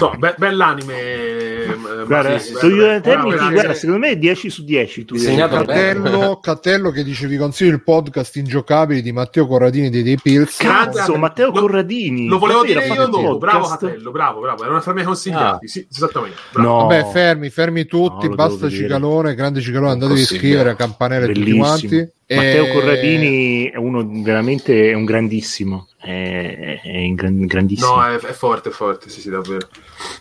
No, 0.00 0.14
be- 0.18 0.34
bell'anime. 0.38 0.94
eh, 0.98 1.76
Guarda, 2.06 2.38
sì, 2.38 2.52
Your 2.52 2.68
bello. 2.70 2.92
Eternity, 2.94 3.52
Guarda, 3.52 3.74
secondo 3.74 3.98
me 4.00 4.10
è 4.10 4.16
10 4.16 4.50
su 4.50 4.64
10. 4.64 5.04
Tu. 5.04 5.16
Cattello, 5.16 6.38
Cattello 6.40 6.90
che 6.90 7.04
dice 7.04 7.26
vi 7.26 7.36
consiglio 7.36 7.72
il 7.72 7.82
podcast 7.82 8.36
ingiocabili 8.36 9.02
di 9.02 9.12
Matteo 9.12 9.46
Corradini 9.46 9.90
dei 9.90 10.02
dei 10.02 10.18
Pills 10.20 10.58
Grande- 10.58 10.96
Cazzo, 10.98 11.16
Matteo 11.16 11.50
Lo- 11.52 11.60
Corradini. 11.60 12.26
Lo 12.26 12.38
volevo 12.38 12.64
dire 12.64 12.86
io 12.86 13.06
dopo, 13.06 13.38
bravo 13.38 13.58
podcast? 13.60 13.80
Catello, 13.86 14.10
bravo, 14.10 14.40
bravo, 14.40 14.62
era 14.62 14.70
una 14.72 14.80
fra 14.80 14.90
i 14.90 14.94
miei 14.94 15.06
consigliati, 15.06 15.68
sì, 15.68 15.86
esattamente. 15.90 16.36
Bravo. 16.52 16.68
No, 16.68 16.76
Vabbè, 16.86 17.10
fermi, 17.12 17.50
fermi 17.50 17.84
tutti, 17.86 18.28
No, 18.28 18.34
basta. 18.34 18.68
Cicalone, 18.68 19.34
grande 19.34 19.60
Cicalone, 19.60 19.92
andatevi 19.92 20.20
a 20.20 20.24
scrivere 20.24 20.70
a 20.70 20.74
campanelle 20.76 21.32
tutti 21.32 21.56
quanti. 21.56 22.08
Matteo 22.26 22.64
Eh, 22.66 22.72
Corradini 22.72 23.70
è 23.70 23.76
uno 23.76 24.06
veramente 24.22 24.90
è 24.90 24.94
un 24.94 25.04
grandissimo. 25.04 25.88
È, 26.00 26.80
è 26.82 26.88
in 26.88 27.14
gran- 27.14 27.44
grandissimo. 27.46 27.96
No, 27.96 28.06
è, 28.06 28.16
è 28.18 28.32
forte, 28.32 28.68
è 28.70 28.72
forte, 28.72 29.08
sì, 29.10 29.20
sì, 29.20 29.30
davvero. 29.30 29.68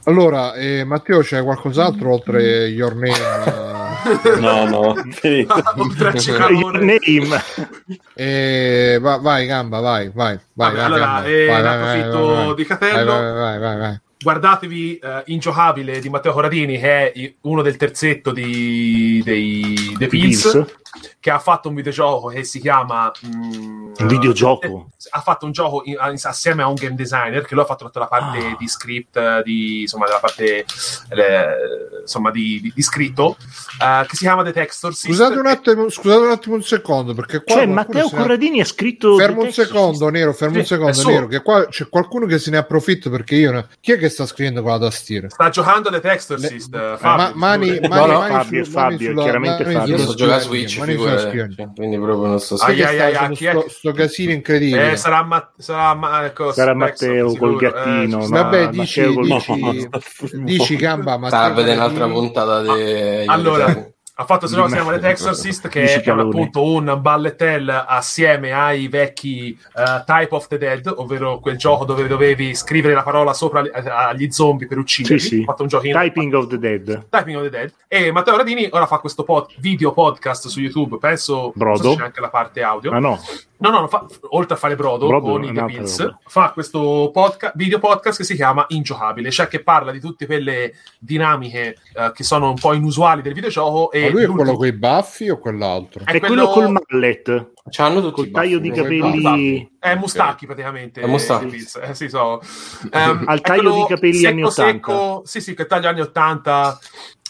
Allora, 0.05 0.53
eh, 0.53 0.83
Matteo, 0.83 1.19
c'è 1.21 1.41
qualcos'altro 1.43 2.11
oltre 2.13 2.67
Your 2.67 2.95
Name? 2.95 3.11
eh? 4.25 4.39
No, 4.39 4.65
no. 4.67 4.79
Oltre 5.77 6.09
a 6.09 6.49
Your 6.49 6.79
name. 6.79 7.41
Eh, 8.15 8.97
va- 8.99 9.17
vai, 9.17 9.45
gamba, 9.45 9.79
vai, 9.79 10.09
vai. 10.13 10.37
vai, 10.53 10.71
Vabbè, 10.71 10.79
allora, 10.81 11.05
Gamba. 11.05 11.25
eh, 11.25 11.45
Vai, 11.45 11.55
ne 11.55 11.61
vai, 11.61 11.61
vai, 11.61 11.99
approfitto 12.01 12.25
vai, 12.27 12.45
vai. 12.45 12.55
di 12.55 12.65
Catello. 12.65 13.11
Vai, 13.11 13.21
vai, 13.23 13.33
vai, 13.33 13.59
vai, 13.59 13.77
vai. 13.79 14.01
Guardatevi 14.23 14.97
eh, 14.97 15.23
Ingiocabile 15.27 15.99
di 15.99 16.09
Matteo 16.09 16.31
Corradini, 16.33 16.79
che 16.79 17.11
è 17.11 17.33
uno 17.41 17.61
del 17.61 17.75
terzetto 17.77 18.31
di, 18.31 19.21
dei 19.23 19.95
The 19.97 20.07
Pills, 20.07 20.51
Pills. 20.51 20.67
Che 21.19 21.29
ha 21.31 21.39
fatto 21.39 21.69
un 21.69 21.75
videogioco 21.75 22.27
che 22.27 22.43
si 22.43 22.59
chiama... 22.59 23.11
mm, 23.25 23.93
Un 23.99 24.07
videogioco? 24.07 24.65
eh, 24.65 24.85
ha 25.11 25.21
fatto 25.21 25.45
un 25.45 25.51
gioco 25.51 25.81
in- 25.85 25.97
assieme 26.23 26.63
a 26.63 26.67
un 26.67 26.75
game 26.75 26.95
designer 26.95 27.45
che 27.45 27.53
lui 27.55 27.63
ha 27.63 27.67
fatto 27.67 27.85
tutta 27.85 27.99
la 27.99 28.07
parte 28.07 28.37
Ah. 28.37 28.55
di 28.57 28.67
script, 28.67 29.15
eh, 29.17 29.41
di, 29.43 29.81
insomma, 29.81 30.05
della 30.05 30.19
parte 30.19 30.65
eh, 31.09 31.45
insomma, 32.01 32.31
di, 32.31 32.59
di- 32.61 32.71
di 32.73 32.81
scritto, 32.81 33.37
eh, 33.81 34.05
che 34.07 34.15
si 34.15 34.23
chiama 34.23 34.43
The 34.43 34.67
System. 34.69 34.91
Scusate 34.93 35.37
un 35.39 35.47
attimo, 35.47 35.89
scusate 35.89 36.21
un 36.25 36.31
attimo 36.31 36.55
un 36.55 36.63
secondo, 36.63 37.13
perché 37.13 37.43
qua 37.43 37.55
Cioè, 37.55 37.65
Matteo 37.65 38.09
Corradini 38.09 38.61
ha 38.61 38.65
scritto. 38.65 39.15
Fermo 39.17 39.41
un 39.41 39.51
secondo, 39.51 40.09
Nero, 40.09 40.33
fermo 40.33 40.59
un 40.59 40.65
secondo. 40.65 41.03
Nero, 41.09 41.27
che 41.27 41.41
qua 41.41 41.67
c'è 41.67 41.87
qualcuno 41.89 42.25
che 42.25 42.37
se 42.39 42.49
ne 42.51 42.57
approfitta 42.57 43.09
perché 43.09 43.35
io... 43.35 43.51
ne- 43.51 43.67
Chi 43.79 43.91
è 43.93 43.97
che 43.97 44.09
sta 44.09 44.25
scrivendo 44.25 44.61
con 44.61 44.71
la 44.71 44.79
tastiera? 44.79 45.29
Sta 45.29 45.49
giocando 45.49 45.89
The 45.89 45.99
Texture 45.99 46.39
Le- 46.39 46.59
Fabio, 46.97 46.97
ma- 47.01 47.31
mani, 47.35 47.79
mani, 47.87 48.11
no, 48.11 48.19
mani 48.19 48.33
Fabio, 48.33 48.63
su- 48.63 48.71
Fabio, 48.71 49.13
chiaramente 49.21 49.63
Fabio. 49.65 49.95
Io 49.95 50.01
sto 50.03 50.13
giocando 50.13 50.35
a 50.35 50.45
Switch, 50.45 50.77
mani 50.85 50.97
sulla 50.97 51.17
figurati. 51.17 51.29
scrivania. 51.29 51.73
quindi 51.75 51.95
proprio 51.97 52.27
non 52.27 52.35
è 52.35 52.39
che 52.39 52.63
Ai, 52.63 52.81
ai, 52.81 53.15
ai, 53.15 53.33
è 53.33 53.35
sto, 53.35 53.65
sto 53.69 53.91
casino 53.91 54.31
incredibile? 54.31 54.91
Eh, 54.91 54.95
sarà, 54.97 55.23
Ma- 55.23 55.51
sarà, 55.57 55.93
Ma- 55.95 56.25
ecco, 56.25 56.51
Sarà 56.51 56.75
Textor, 56.75 57.07
Matteo 57.09 57.29
sicuro. 57.29 57.49
col 57.51 57.59
gattino, 57.59 58.03
Eh, 58.03 58.07
no? 58.07 58.27
Vabbè, 58.27 58.63
Ma- 58.65 58.69
dici, 58.71 58.99
Matteo 59.01 59.13
col- 59.13 59.25
dici, 59.27 59.89
dici 60.43 60.75
gamba, 60.75 61.17
ma 61.17 61.27
Sta 61.27 61.41
a 61.43 61.49
vedere 61.53 61.75
un'altra 61.77 62.07
puntata 62.07 62.61
di... 62.61 63.25
Allora, 63.27 63.92
ha 64.15 64.25
fatto 64.25 64.45
se 64.45 64.55
no 64.55 64.67
si 64.67 64.73
chiama 64.75 64.91
The 64.93 64.99
Texorcist 64.99 65.67
che 65.69 66.01
è 66.01 66.09
appunto 66.11 66.63
un 66.63 66.97
ballettel 67.01 67.67
assieme 67.87 68.51
ai 68.51 68.87
vecchi 68.87 69.57
eh, 69.75 70.03
Type 70.05 70.27
of 70.35 70.47
the 70.47 70.57
Dead, 70.59 70.85
ovvero 70.97 71.39
quel 71.39 71.57
gioco 71.57 71.83
dove 71.83 72.05
dovevi 72.07 72.53
scrivere 72.53 72.93
la 72.93 73.01
parola 73.01 73.33
sopra 73.33 73.61
li- 73.61 73.71
agli 73.73 74.29
zombie 74.31 74.67
per 74.67 74.77
ucciderli. 74.77 75.19
Sì, 75.19 75.27
sì. 75.27 75.41
Ha 75.41 75.45
fatto 75.45 75.63
un 75.63 75.67
giochino 75.67 75.99
Typing 75.99 76.33
of 76.35 76.47
the 76.47 76.59
Dead. 76.59 77.07
Typing 77.09 77.37
of 77.37 77.43
the 77.43 77.49
Dead. 77.49 77.73
E 77.87 78.11
Matteo 78.11 78.37
Radini 78.37 78.67
ora 78.71 78.85
fa 78.85 78.99
questo 78.99 79.23
pod- 79.23 79.51
video 79.57 79.93
podcast 79.93 80.47
su 80.47 80.59
YouTube, 80.59 80.97
penso 80.99 81.21
so 81.33 81.51
Brodo? 81.55 81.91
se 81.91 81.95
c'è 81.97 82.03
anche 82.03 82.21
la 82.21 82.29
parte 82.29 82.61
audio. 82.61 82.91
Ma 82.91 82.99
no, 82.99 83.19
No, 83.55 83.69
no, 83.69 83.79
no, 83.81 83.87
fa- 83.87 84.05
oltre 84.31 84.55
a 84.55 84.57
fare 84.57 84.75
Brodo, 84.75 85.07
Brodo 85.07 85.31
con 85.31 85.43
i 85.45 85.55
roba. 85.55 86.17
fa 86.25 86.51
questo 86.51 87.11
podca- 87.13 87.53
video 87.55 87.79
podcast 87.79 88.17
che 88.17 88.25
si 88.25 88.35
chiama 88.35 88.65
Ingiocabile, 88.67 89.31
cioè 89.31 89.47
che 89.47 89.63
parla 89.63 89.91
di 89.93 90.01
tutte 90.01 90.25
quelle 90.25 90.73
dinamiche 90.99 91.77
eh, 91.93 92.11
che 92.13 92.23
sono 92.25 92.49
un 92.49 92.55
po' 92.59 92.73
inusuali 92.73 93.21
del 93.21 93.31
videogioco. 93.33 93.89
E 93.91 94.02
Ma 94.03 94.09
lui 94.09 94.23
è 94.23 94.27
quello 94.27 94.55
con 94.55 94.67
i 94.67 94.71
baffi 94.73 95.29
o 95.29 95.37
quell'altro? 95.39 96.03
È 96.05 96.11
è 96.11 96.19
quello, 96.19 96.47
quello- 96.49 96.71
col 96.71 96.83
mallet, 96.89 97.51
C'hanno 97.69 98.01
tutti 98.01 98.13
col 98.13 98.27
i 98.27 98.31
taglio 98.31 98.57
baffi, 98.59 98.69
di 98.69 98.75
capelli. 98.75 99.71
È 99.79 99.95
Mustacchi 99.95 100.45
praticamente. 100.45 101.01
È 101.01 101.05
Mustacchi. 101.07 101.65
Eh, 101.81 101.93
sì, 101.95 102.09
so. 102.09 102.39
Ehm, 102.91 103.23
Al 103.25 103.37
è 103.39 103.41
taglio 103.41 103.73
di 103.73 103.85
capelli 103.87 104.13
secco, 104.15 104.29
anni 104.31 104.43
80. 104.43 104.71
secco- 104.71 105.21
sì, 105.25 105.41
sì, 105.41 105.53
che 105.53 105.65
taglio 105.65 105.87
anni 105.89 106.01
80. 106.01 106.79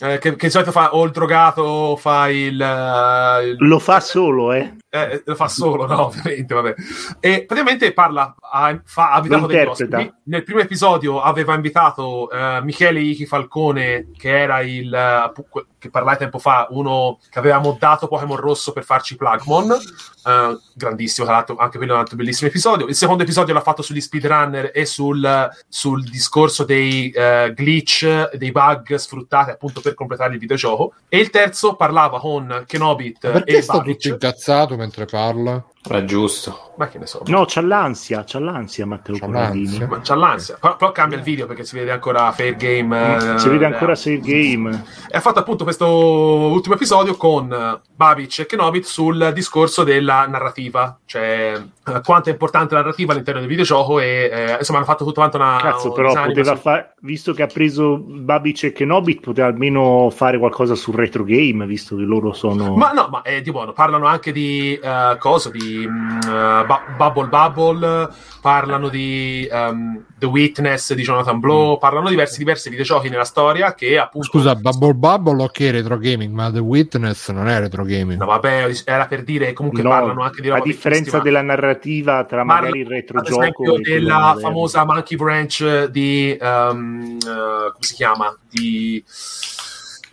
eh, 0.01 0.17
che, 0.17 0.35
che 0.35 0.45
di 0.47 0.51
solito 0.51 0.71
fa 0.71 0.95
o 0.95 1.03
il 1.05 1.11
drogato 1.11 1.95
fa 1.95 2.27
il, 2.29 2.59
eh, 2.59 3.47
il- 3.49 3.55
Lo 3.59 3.79
fa 3.79 3.99
solo, 3.99 4.51
eh. 4.53 4.75
Eh, 4.95 5.23
lo 5.25 5.33
fa 5.33 5.47
solo, 5.47 5.87
no, 5.87 6.05
ovviamente, 6.05 6.53
vabbè. 6.53 6.75
E 7.19 7.45
praticamente 7.45 7.93
parla, 7.93 8.35
ha, 8.39 8.79
fa, 8.85 9.13
ha 9.13 9.17
invitato 9.17 9.47
degli 9.47 9.65
ospiti. 9.65 10.13
Nel 10.25 10.43
primo 10.43 10.59
episodio 10.59 11.19
aveva 11.19 11.55
invitato 11.55 12.29
eh, 12.29 12.61
Michele 12.61 12.99
Ichi 12.99 13.25
Falcone, 13.25 14.11
che 14.15 14.39
era 14.39 14.61
il 14.61 14.93
eh, 14.93 15.31
che 15.79 15.89
parlai 15.89 16.15
tempo 16.17 16.37
fa, 16.37 16.67
uno 16.69 17.19
che 17.29 17.39
aveva 17.39 17.57
moddato 17.57 18.07
Pokémon 18.07 18.37
Rosso 18.37 18.71
per 18.71 18.83
farci 18.83 19.17
Plugmon. 19.17 19.71
Eh, 19.71 20.57
grandissimo, 20.75 21.25
tra 21.25 21.35
l'altro, 21.35 21.55
anche 21.57 21.77
quello 21.77 21.91
è 21.91 21.95
un 21.95 22.01
altro 22.01 22.15
bellissimo 22.15 22.49
episodio. 22.49 22.85
Il 22.85 22.95
secondo 22.95 23.23
episodio 23.23 23.53
l'ha 23.53 23.61
fatto 23.61 23.81
sugli 23.81 23.99
speedrunner 23.99 24.71
e 24.73 24.85
sul, 24.85 25.49
sul 25.67 26.03
discorso 26.03 26.63
dei 26.63 27.09
eh, 27.09 27.51
glitch, 27.53 28.35
dei 28.35 28.51
bug 28.51 28.95
sfruttati 28.95 29.49
appunto 29.49 29.81
per 29.81 29.93
completare 29.95 30.33
il 30.33 30.39
videogioco. 30.39 30.93
E 31.09 31.17
il 31.17 31.31
terzo 31.31 31.75
parlava 31.75 32.19
con 32.19 32.63
Kenobit 32.65 33.25
Ma 33.25 33.31
Perché 33.31 33.57
e 33.57 33.61
sta 33.61 33.81
tutto 33.81 34.07
incazzato 34.07 34.77
mentre 34.83 35.05
parla? 35.05 35.55
È 35.87 36.03
giusto. 36.05 36.71
Ma 36.77 36.87
che 36.87 36.97
ne 36.97 37.05
so. 37.05 37.21
No, 37.27 37.43
c'ha 37.45 37.61
l'ansia, 37.61 38.23
c'ha 38.25 38.39
l'ansia 38.39 38.85
Matteo 38.85 39.15
C'ha 39.15 39.25
Corradini. 39.25 39.65
l'ansia. 39.65 39.87
Ma 39.87 39.99
c'ha 40.01 40.15
l'ansia. 40.15 40.57
Però, 40.59 40.75
però 40.77 40.91
cambia 40.91 41.17
il 41.17 41.23
video 41.23 41.45
perché 41.45 41.65
si 41.65 41.75
vede 41.75 41.91
ancora 41.91 42.31
Fair 42.31 42.55
Game. 42.55 43.33
eh, 43.35 43.37
Si 43.37 43.49
vede 43.49 43.65
ancora 43.65 43.91
eh, 43.91 43.95
Save 43.95 44.19
Game. 44.19 44.83
E 45.09 45.17
ha 45.17 45.19
fatto 45.19 45.39
appunto 45.39 45.63
questo 45.65 45.85
ultimo 45.87 46.75
episodio 46.75 47.15
con 47.15 47.79
Babic 47.95 48.39
e 48.39 48.45
Kenobit 48.45 48.85
sul 48.85 49.31
discorso 49.33 49.83
della 49.83 50.25
narrativa, 50.25 50.97
cioè 51.05 51.61
eh, 51.85 52.01
quanto 52.03 52.29
è 52.29 52.31
importante 52.31 52.73
la 52.73 52.79
narrativa 52.81 53.11
all'interno 53.11 53.41
del 53.41 53.49
videogioco 53.49 53.99
e 53.99 54.29
eh, 54.33 54.55
insomma 54.57 54.79
hanno 54.79 54.87
fatto 54.87 55.03
tutto 55.03 55.19
quanto 55.19 55.37
una 55.37 55.57
Cazzo, 55.61 55.91
però 55.91 56.11
poteva 56.13 56.55
su- 56.55 56.61
fare, 56.61 56.95
visto 57.01 57.33
che 57.33 57.43
ha 57.43 57.47
preso 57.47 57.97
Babic 57.99 58.63
e 58.63 58.71
Kenobit, 58.71 59.19
poteva 59.21 59.47
almeno 59.47 60.09
fare 60.09 60.39
qualcosa 60.39 60.73
sul 60.75 60.95
retro 60.95 61.23
game, 61.23 61.65
visto 61.65 61.95
che 61.95 62.03
loro 62.03 62.33
sono... 62.33 62.75
Ma 62.75 62.91
no, 62.93 63.09
ma 63.11 63.21
è 63.21 63.41
di 63.41 63.51
buono. 63.51 63.73
Parlano 63.73 64.07
anche 64.07 64.31
di 64.31 64.73
eh, 64.81 65.15
cosa? 65.19 65.49
Di 65.51 65.72
mm, 65.87 66.19
eh, 66.21 66.65
Bu- 66.65 66.95
Bubble 66.97 67.27
Bubble, 67.27 68.09
parlano 68.41 68.89
di 68.89 69.47
ehm, 69.49 70.03
The 70.17 70.25
Witness 70.25 70.93
di 70.93 71.03
Jonathan 71.03 71.39
Blow, 71.39 71.77
parlano 71.77 72.05
di 72.05 72.11
diversi, 72.11 72.37
diversi 72.37 72.69
videogiochi 72.69 73.09
nella 73.09 73.23
storia 73.23 73.73
che 73.73 73.97
appunto. 73.97 74.27
Scusa, 74.27 74.55
Bubble 74.55 74.93
Bubble 74.93 75.43
ok 75.43 75.59
retro 75.71 75.97
gaming, 75.97 76.33
ma 76.33 76.51
The 76.51 76.59
Witness 76.59 77.29
non 77.29 77.47
è 77.47 77.59
retro 77.59 77.83
gaming. 77.83 78.19
No, 78.19 78.25
vabbè, 78.25 78.71
era 78.85 79.07
per 79.07 79.23
dire 79.23 79.47
che 79.47 79.53
comunque 79.53 79.81
No, 79.81 79.89
parlano 79.89 80.21
anche 80.23 80.41
di 80.41 80.49
a 80.49 80.53
roba 80.53 80.65
differenza 80.65 81.19
della 81.19 81.41
narrativa 81.41 82.23
tra 82.25 82.43
Parla, 82.45 82.61
magari 82.61 82.79
il 82.79 82.85
ad 82.85 82.91
retrogioco 82.91 83.41
esempio 83.41 83.73
quello 83.73 83.81
della 83.81 84.37
famosa 84.39 84.85
Monkey 84.85 85.17
Branch 85.17 85.85
di 85.85 86.37
ehm, 86.39 87.17
eh, 87.21 87.71
come 87.71 87.73
si 87.79 87.93
chiama? 87.93 88.35
Di 88.49 89.03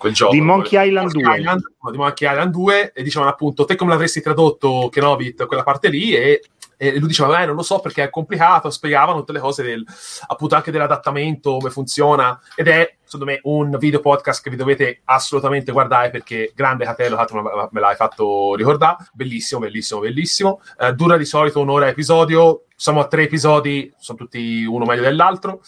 quel 0.01 0.15
gioco 0.15 0.33
Di 0.33 0.41
Monkey 0.41 0.89
Island 0.89 1.13
2. 1.13 1.39
Island, 1.39 1.63
no, 1.83 1.91
di 1.91 1.99
Monkey 1.99 2.31
Island 2.31 2.53
2 2.53 2.93
e 2.95 3.03
dicevano 3.03 3.31
appunto 3.31 3.67
te 3.67 3.77
come 3.77 3.91
l'avresti 3.91 4.23
tradotto 4.23 4.89
Kenobit 4.91 5.45
quella 5.45 5.63
parte 5.63 5.91
lì? 5.91 6.15
E, 6.15 6.41
e 6.79 6.99
lui 6.99 7.09
diceva 7.09 7.43
eh 7.43 7.45
non 7.45 7.55
lo 7.55 7.63
so 7.63 7.81
perché 7.81 8.05
è 8.05 8.09
complicato. 8.09 8.71
Spiegavano 8.71 9.19
tutte 9.19 9.33
le 9.33 9.41
cose 9.41 9.63
del 9.63 9.85
appunto 10.29 10.55
anche 10.55 10.71
dell'adattamento 10.71 11.59
come 11.59 11.69
funziona 11.69 12.41
ed 12.55 12.69
è 12.69 12.97
secondo 13.05 13.27
me 13.27 13.41
un 13.43 13.77
video 13.79 14.01
podcast 14.01 14.43
che 14.43 14.49
vi 14.49 14.57
dovete 14.57 15.03
assolutamente 15.05 15.71
guardare 15.71 16.09
perché 16.09 16.53
grande 16.55 16.87
Catello 16.87 17.19
me 17.71 17.81
l'hai 17.81 17.97
fatto 17.97 18.55
ricordare 18.55 19.11
bellissimo 19.13 19.61
bellissimo 19.61 20.01
bellissimo. 20.01 20.63
Eh, 20.79 20.95
dura 20.95 21.19
di 21.19 21.27
solito 21.27 21.61
un'ora 21.61 21.89
episodio 21.89 22.65
siamo 22.75 23.01
a 23.01 23.07
tre 23.07 23.25
episodi 23.25 23.93
sono 23.99 24.17
tutti 24.17 24.65
uno 24.65 24.87
meglio 24.87 25.03
dell'altro 25.03 25.61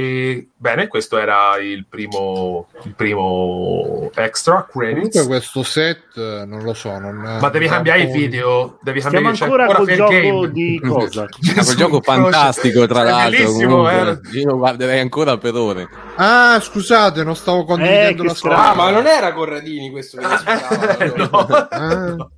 e 0.00 0.48
bene 0.54 0.86
questo 0.86 1.18
era 1.18 1.56
il 1.60 1.84
primo 1.88 2.68
il 2.84 2.94
primo 2.94 4.10
extra 4.14 4.66
Comunque 4.70 5.00
credits 5.02 5.26
questo 5.26 5.62
set 5.64 6.16
eh, 6.16 6.44
non 6.46 6.62
lo 6.62 6.72
so, 6.74 6.96
non, 6.98 7.16
ma 7.16 7.48
devi 7.48 7.64
non- 7.66 7.74
cambiare 7.74 8.02
il 8.02 8.10
video 8.10 8.78
devi 8.80 9.00
Stiamo 9.00 9.30
cambiare 9.30 9.36
c'è 9.36 9.44
ancora 9.44 9.66
col 9.74 9.86
Fair 9.86 9.96
gioco 9.96 10.10
Game. 10.12 10.50
di 10.52 10.80
cosa? 10.86 11.24
È 11.54 11.58
un 11.58 11.76
gioco 11.76 12.00
fantastico, 12.00 12.86
tra 12.86 13.02
l'altro. 13.02 13.44
comunque. 13.52 14.20
eh. 14.32 14.38
Io 14.38 14.46
lo 14.50 14.56
guarderei 14.58 15.00
ancora 15.00 15.36
per 15.38 15.54
ore. 15.56 15.88
Ah, 16.16 16.58
scusate, 16.60 17.22
non 17.24 17.34
stavo 17.36 17.64
condividendo 17.64 18.22
Eh, 18.22 18.26
la 18.26 18.34
strano. 18.34 18.62
Ah, 18.62 18.74
ma 18.74 18.90
non 18.90 19.06
era 19.06 19.32
Corradini 19.32 19.90
questo 19.90 20.18
che 20.18 20.26
sperava, 20.38 21.06
no. 21.16 21.46
Ah. 21.70 22.28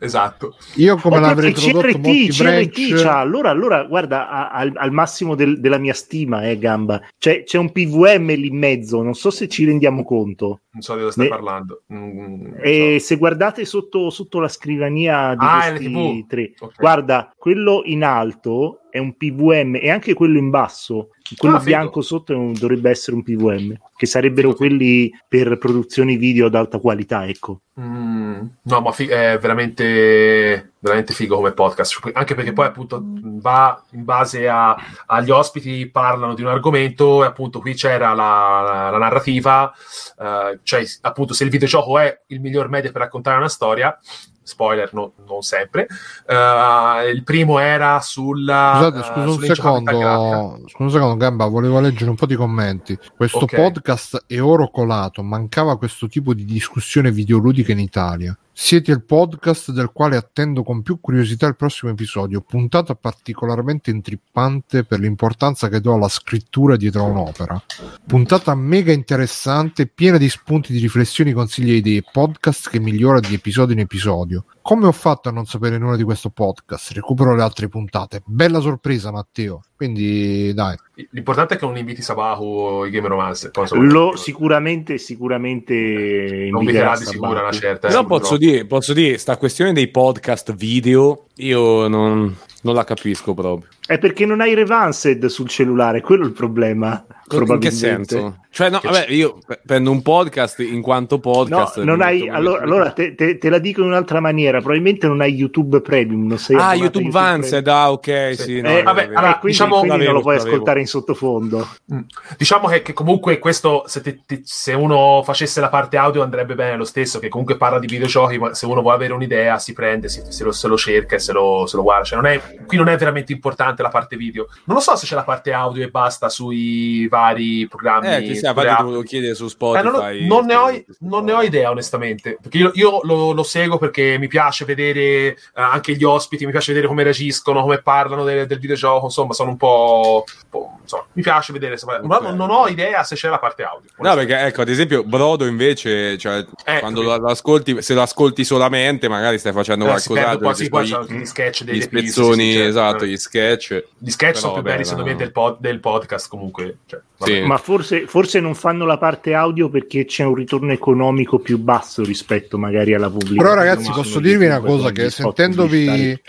Esatto 0.00 0.56
Io 0.76 0.96
come 0.96 1.16
Oh, 1.16 1.20
l'avrei 1.20 1.52
perché 1.52 1.70
tradotto 1.70 1.98
CRT, 2.00 2.30
CRT, 2.30 3.02
c'ha- 3.02 3.18
allora, 3.18 3.50
allora, 3.50 3.84
guarda, 3.84 4.28
a- 4.28 4.48
al, 4.50 4.72
al 4.74 4.90
massimo 4.92 5.34
del- 5.34 5.60
della 5.60 5.78
mia 5.78 5.94
stima, 5.94 6.42
eh, 6.48 6.58
Gamba, 6.58 7.00
c'è, 7.18 7.44
c'è 7.44 7.58
un 7.58 7.70
PVM 7.72 8.34
lì 8.34 8.48
in 8.48 8.58
mezzo, 8.58 9.02
non 9.02 9.14
so 9.14 9.30
se 9.30 9.48
ci 9.48 9.64
rendiamo 9.64 10.04
conto. 10.04 10.60
non 10.74 10.82
so 10.82 10.94
di 10.94 11.00
cosa 11.00 11.12
stai 11.12 11.24
Ne- 11.24 11.30
parlando 11.30 11.82
Mm, 11.92 12.54
E 12.62 12.96
so. 12.98 13.06
se 13.06 13.16
guardate 13.16 13.64
sotto, 13.64 14.10
sotto 14.10 14.40
la 14.40 14.48
scrivania 14.48 15.30
di 15.36 15.44
Ah, 15.46 15.70
questi 15.70 16.26
tre, 16.26 16.52
Ok. 16.58 16.74
guarda, 16.78 17.32
quello 17.36 17.82
in 17.84 18.02
alto 18.02 18.80
è 18.94 18.98
un 19.00 19.16
PVM 19.16 19.74
e 19.82 19.90
anche 19.90 20.14
quello 20.14 20.38
in 20.38 20.50
basso 20.50 21.08
quello 21.36 21.56
Ah, 21.56 21.60
bianco 21.60 22.00
sotto 22.00 22.38
un- 22.38 22.52
dovrebbe 22.52 22.90
essere 22.90 23.16
un 23.16 23.24
PVM, 23.24 23.74
che 23.96 24.06
sarebbero 24.06 24.52
quelli 24.54 25.10
per 25.26 25.58
produzioni 25.58 26.16
video 26.16 26.46
ad 26.46 26.54
alta 26.54 26.78
qualità, 26.78 27.26
ecco. 27.26 27.62
Mm, 27.80 28.40
no, 28.62 28.80
ma 28.80 28.92
fi- 28.92 29.08
è 29.08 29.36
veramente, 29.40 30.74
veramente 30.78 31.12
figo 31.12 31.34
come 31.36 31.50
podcast. 31.52 31.98
Anche 32.12 32.34
perché 32.36 32.52
poi, 32.52 32.66
appunto, 32.66 33.00
va 33.04 33.82
in 33.92 34.04
base 34.04 34.46
a- 34.48 34.76
agli 35.06 35.30
ospiti, 35.30 35.88
parlano 35.90 36.34
di 36.34 36.42
un 36.42 36.48
argomento. 36.48 37.24
E 37.24 37.26
appunto, 37.26 37.58
qui 37.58 37.74
c'era 37.74 38.12
la, 38.12 38.60
la- 38.64 38.90
la 38.90 38.98
narrativa. 38.98 39.72
eh, 40.20 40.60
cioè, 40.62 40.84
appunto, 41.00 41.34
se 41.34 41.42
il 41.42 41.50
videogioco 41.50 41.98
è 41.98 42.20
il 42.28 42.40
miglior 42.40 42.68
media 42.68 42.92
per 42.92 43.00
raccontare 43.02 43.38
una 43.38 43.48
storia. 43.48 43.98
Spoiler, 44.46 44.90
no- 44.92 45.12
non 45.26 45.40
sempre. 45.40 45.86
eh, 46.26 47.10
il 47.12 47.22
primo 47.24 47.58
era 47.58 47.98
sulla. 48.00 48.72
Scusate, 48.76 48.98
eh, 48.98 49.02
scusa 49.02 49.20
un 49.26 49.32
sull'ingiocabilità 49.32 49.90
grafica. 49.92 50.30
secondo, 50.36 50.68
scusa 50.68 50.82
un 50.84 50.90
secondo, 50.90 51.16
Gamba, 51.16 51.46
volevo 51.46 51.80
leggere 51.80 52.10
un 52.10 52.16
po' 52.16 52.26
di 52.26 52.36
commenti. 52.36 52.98
Questo 53.16 53.38
Ok. 53.38 53.54
podcast 53.56 54.24
è 54.26 54.40
oro 54.40 54.68
colato, 54.70 55.22
mancava 55.22 55.78
questo 55.78 56.06
tipo 56.08 56.34
di 56.34 56.44
discussione 56.44 57.10
videoludica 57.10 57.72
in 57.72 57.78
Italia. 57.80 58.36
Siete 58.56 58.92
il 58.92 59.02
podcast 59.02 59.72
del 59.72 59.90
quale 59.92 60.14
attendo 60.14 60.62
con 60.62 60.82
più 60.82 61.00
curiosità 61.00 61.48
il 61.48 61.56
prossimo 61.56 61.90
episodio, 61.90 62.40
puntata 62.40 62.94
particolarmente 62.94 63.90
intrippante 63.90 64.84
per 64.84 65.00
l'importanza 65.00 65.68
che 65.68 65.80
do 65.80 65.92
alla 65.92 66.08
scrittura 66.08 66.76
dietro 66.76 67.02
a 67.02 67.08
un'opera. 67.08 67.60
Puntata 68.06 68.54
mega 68.54 68.92
interessante, 68.92 69.88
piena 69.88 70.18
di 70.18 70.28
spunti 70.28 70.72
di 70.72 70.78
riflessioni, 70.78 71.32
consigli 71.32 71.72
e 71.72 71.76
idee, 71.76 72.04
podcast 72.10 72.70
che 72.70 72.78
migliora 72.78 73.18
di 73.18 73.34
episodio 73.34 73.74
in 73.74 73.80
episodio. 73.80 74.44
Come 74.64 74.86
ho 74.86 74.92
fatto 74.92 75.28
a 75.28 75.32
non 75.32 75.44
sapere 75.44 75.76
nulla 75.76 75.94
di 75.94 76.04
questo 76.04 76.30
podcast? 76.30 76.92
Recupero 76.92 77.34
le 77.34 77.42
altre 77.42 77.68
puntate. 77.68 78.22
Bella 78.24 78.60
sorpresa, 78.60 79.12
Matteo. 79.12 79.60
Quindi, 79.76 80.54
dai. 80.54 80.74
L'importante 81.10 81.52
è 81.52 81.58
che 81.58 81.66
non 81.66 81.76
inviti 81.76 82.00
Sabahu 82.00 82.44
o 82.44 82.86
i 82.86 82.90
Game 82.90 83.06
Romance. 83.06 83.50
Lo 83.72 84.16
sicuramente, 84.16 84.96
sicuramente 84.96 86.48
non 86.50 86.62
inviterà 86.62 86.96
di 86.96 87.04
sicuro 87.04 87.40
una 87.40 87.52
certa. 87.52 87.88
Però 87.88 88.00
eh, 88.00 88.06
posso 88.06 88.38
dire, 88.38 88.64
posso 88.64 88.94
dire, 88.94 89.18
sta 89.18 89.36
questione 89.36 89.74
dei 89.74 89.88
podcast 89.88 90.54
video, 90.54 91.26
io 91.34 91.86
non, 91.86 92.34
non 92.62 92.74
la 92.74 92.84
capisco 92.84 93.34
proprio. 93.34 93.68
È 93.86 93.98
perché 93.98 94.24
non 94.24 94.40
hai 94.40 94.54
Revanced 94.54 95.26
sul 95.26 95.48
cellulare, 95.48 96.00
quello 96.00 96.22
è 96.24 96.26
il 96.26 96.32
problema. 96.32 97.04
In 97.30 97.58
che 97.58 97.70
senso? 97.70 98.38
Cioè, 98.50 98.68
no, 98.70 98.80
vabbè, 98.82 99.06
io 99.08 99.38
pre- 99.44 99.60
prendo 99.64 99.90
un 99.90 100.02
podcast 100.02 100.60
in 100.60 100.82
quanto 100.82 101.14
No, 101.16 101.20
podcast. 101.20 101.82
non 101.82 101.96
mi 101.96 102.02
hai, 102.04 102.28
allora, 102.28 102.62
allora 102.62 102.92
te, 102.92 103.14
te- 103.14 103.38
te 103.38 103.48
la 103.48 103.58
dico 103.58 103.80
in 103.80 103.86
un'altra 103.88 104.20
maniera, 104.20 104.58
probabilmente 104.58 105.06
non 105.06 105.20
hai 105.22 105.32
YouTube 105.34 105.80
Premium, 105.80 106.26
non 106.26 106.38
sei 106.38 106.56
Ah, 106.56 106.74
YouTube 106.74 107.08
Vanced, 107.10 107.66
ah, 107.66 107.90
ok, 107.90 108.32
sì. 108.36 108.42
Sì. 108.42 108.60
no, 108.60 108.68
Eh, 108.68 108.82
vabbè, 108.82 109.04
allora, 109.06 109.30
quindi, 109.38 109.46
diciamo- 109.48 109.78
quindi 109.78 109.88
non 109.88 109.98
l'avevo, 109.98 110.12
lo 110.16 110.20
puoi 110.20 110.36
l'avevo. 110.36 110.52
ascoltare 110.52 110.80
in 110.80 110.86
sottofondo. 110.86 111.68
Mm. 111.92 111.98
Diciamo 112.36 112.68
che, 112.68 112.82
che 112.82 112.92
comunque 112.92 113.38
questo, 113.38 113.84
se, 113.86 114.00
te- 114.02 114.20
te- 114.24 114.42
se 114.44 114.72
uno 114.74 115.22
facesse 115.24 115.60
la 115.60 115.70
parte 115.70 115.96
audio 115.96 116.22
andrebbe 116.22 116.54
bene 116.54 116.76
lo 116.76 116.84
stesso, 116.84 117.18
che 117.18 117.28
comunque 117.28 117.56
parla 117.56 117.78
di 117.80 117.86
videogiochi, 117.86 118.38
ma 118.38 118.54
se 118.54 118.66
uno 118.66 118.82
vuole 118.82 118.96
avere 118.96 119.14
un'idea 119.14 119.58
si 119.58 119.72
prende, 119.72 120.08
si- 120.08 120.22
se, 120.28 120.44
lo, 120.44 120.52
se 120.52 120.68
lo 120.68 120.76
cerca 120.76 121.16
e 121.16 121.18
se 121.18 121.32
lo, 121.32 121.66
se 121.66 121.76
lo 121.76 121.82
guarda. 121.82 122.04
Cioè, 122.04 122.20
non 122.20 122.30
è- 122.30 122.40
qui 122.66 122.76
non 122.76 122.88
è 122.88 122.96
veramente 122.98 123.32
importante 123.32 123.73
la 123.82 123.88
parte 123.90 124.16
video. 124.16 124.48
Non 124.64 124.76
lo 124.76 124.82
so 124.82 124.96
se 124.96 125.06
c'è 125.06 125.14
la 125.14 125.24
parte 125.24 125.52
audio 125.52 125.84
e 125.84 125.88
basta 125.90 126.28
sui 126.28 127.06
vari 127.08 127.66
programmi. 127.68 128.06
Eh, 128.08 128.18
che 128.20 128.34
sia, 128.34 128.50
sulle 128.52 128.60
infatti 128.62 128.66
app. 128.68 128.86
te 128.86 128.92
lo 128.92 129.02
chiede 129.02 129.34
su 129.34 129.44
Eh, 129.44 129.48
Spotify. 129.48 129.84
non, 129.84 129.94
ho- 129.94 130.36
non 130.36 130.44
ne 130.46 130.54
ho, 130.54 130.84
non 131.00 131.24
ne 131.24 131.32
ho 131.32 131.42
idea 131.42 131.70
onestamente 131.70 132.38
perché 132.40 132.58
io, 132.58 132.70
io 132.74 133.00
lo, 133.02 133.32
lo 133.32 133.42
seguo 133.42 133.78
perché 133.78 134.16
mi 134.18 134.28
piace 134.28 134.64
vedere 134.64 135.00
eh, 135.02 135.36
anche 135.54 135.94
gli 135.94 136.04
ospiti 136.04 136.44
mi 136.44 136.50
piace 136.50 136.68
vedere 136.72 136.88
come 136.88 137.02
reagiscono 137.02 137.62
come 137.62 137.80
parlano 137.82 138.24
del, 138.24 138.46
del 138.46 138.58
videogioco 138.58 139.04
insomma 139.06 139.32
sono 139.32 139.50
un 139.50 139.56
po', 139.56 140.24
un 140.26 140.48
po', 140.50 140.78
insomma, 140.82 141.04
mi 141.12 141.22
piace 141.22 141.52
vedere 141.52 141.76
se- 141.76 141.86
ma 142.02 142.18
non, 142.18 142.36
non 142.36 142.50
ho 142.50 142.66
idea 142.68 143.02
se 143.04 143.14
c'è 143.14 143.28
la 143.28 143.38
parte 143.38 143.62
audio 143.62 143.90
No, 143.98 144.14
perché 144.14 144.38
ecco, 144.46 144.60
ad 144.62 144.68
esempio, 144.68 145.02
Brodo 145.04 145.46
invece, 145.46 146.18
cioè, 146.18 146.44
Eh, 146.64 146.80
quando 146.80 147.02
lo, 147.02 147.16
lo 147.16 147.28
ascolti, 147.28 147.80
se 147.80 147.94
lo 147.94 148.02
ascolti 148.02 148.44
solamente, 148.44 149.08
magari 149.08 149.38
stai 149.38 149.52
facendo 149.52 149.84
Eh, 149.84 149.88
qualcos'altro. 149.88 150.52
poi 150.68 150.88
c'hanno 150.88 151.06
gli 151.06 151.24
sketch 151.24 151.62
dei 151.64 151.76
gli 151.76 151.80
spezzoni, 151.82 152.44
sì, 152.44 152.52
certo. 152.54 152.68
esatto, 152.68 153.04
Eh. 153.04 153.08
gli 153.08 153.16
sketch. 153.16 153.63
Gli 153.98 154.10
sketch 154.10 154.32
Però, 154.32 154.38
sono 154.38 154.52
più 154.54 154.62
vabbè, 154.62 154.74
belli 154.74 154.84
secondo 154.84 155.06
me 155.06 155.12
no. 155.12 155.18
del, 155.18 155.32
pod- 155.32 155.60
del 155.60 155.80
podcast 155.80 156.28
comunque 156.28 156.78
cioè. 156.86 157.00
Sì. 157.24 157.40
Ma 157.40 157.56
forse, 157.56 158.06
forse 158.06 158.40
non 158.40 158.54
fanno 158.54 158.84
la 158.84 158.98
parte 158.98 159.34
audio 159.34 159.68
perché 159.68 160.04
c'è 160.04 160.24
un 160.24 160.34
ritorno 160.34 160.72
economico 160.72 161.38
più 161.38 161.58
basso 161.58 162.02
rispetto 162.02 162.58
magari 162.58 162.92
alla 162.92 163.08
pubblica. 163.08 163.42
Però, 163.42 163.54
ragazzi, 163.54 163.90
posso 163.90 164.20
dirvi 164.20 164.46
una 164.46 164.60
cosa, 164.60 164.90
che 164.90 165.10
sentendovi-. 165.10 166.20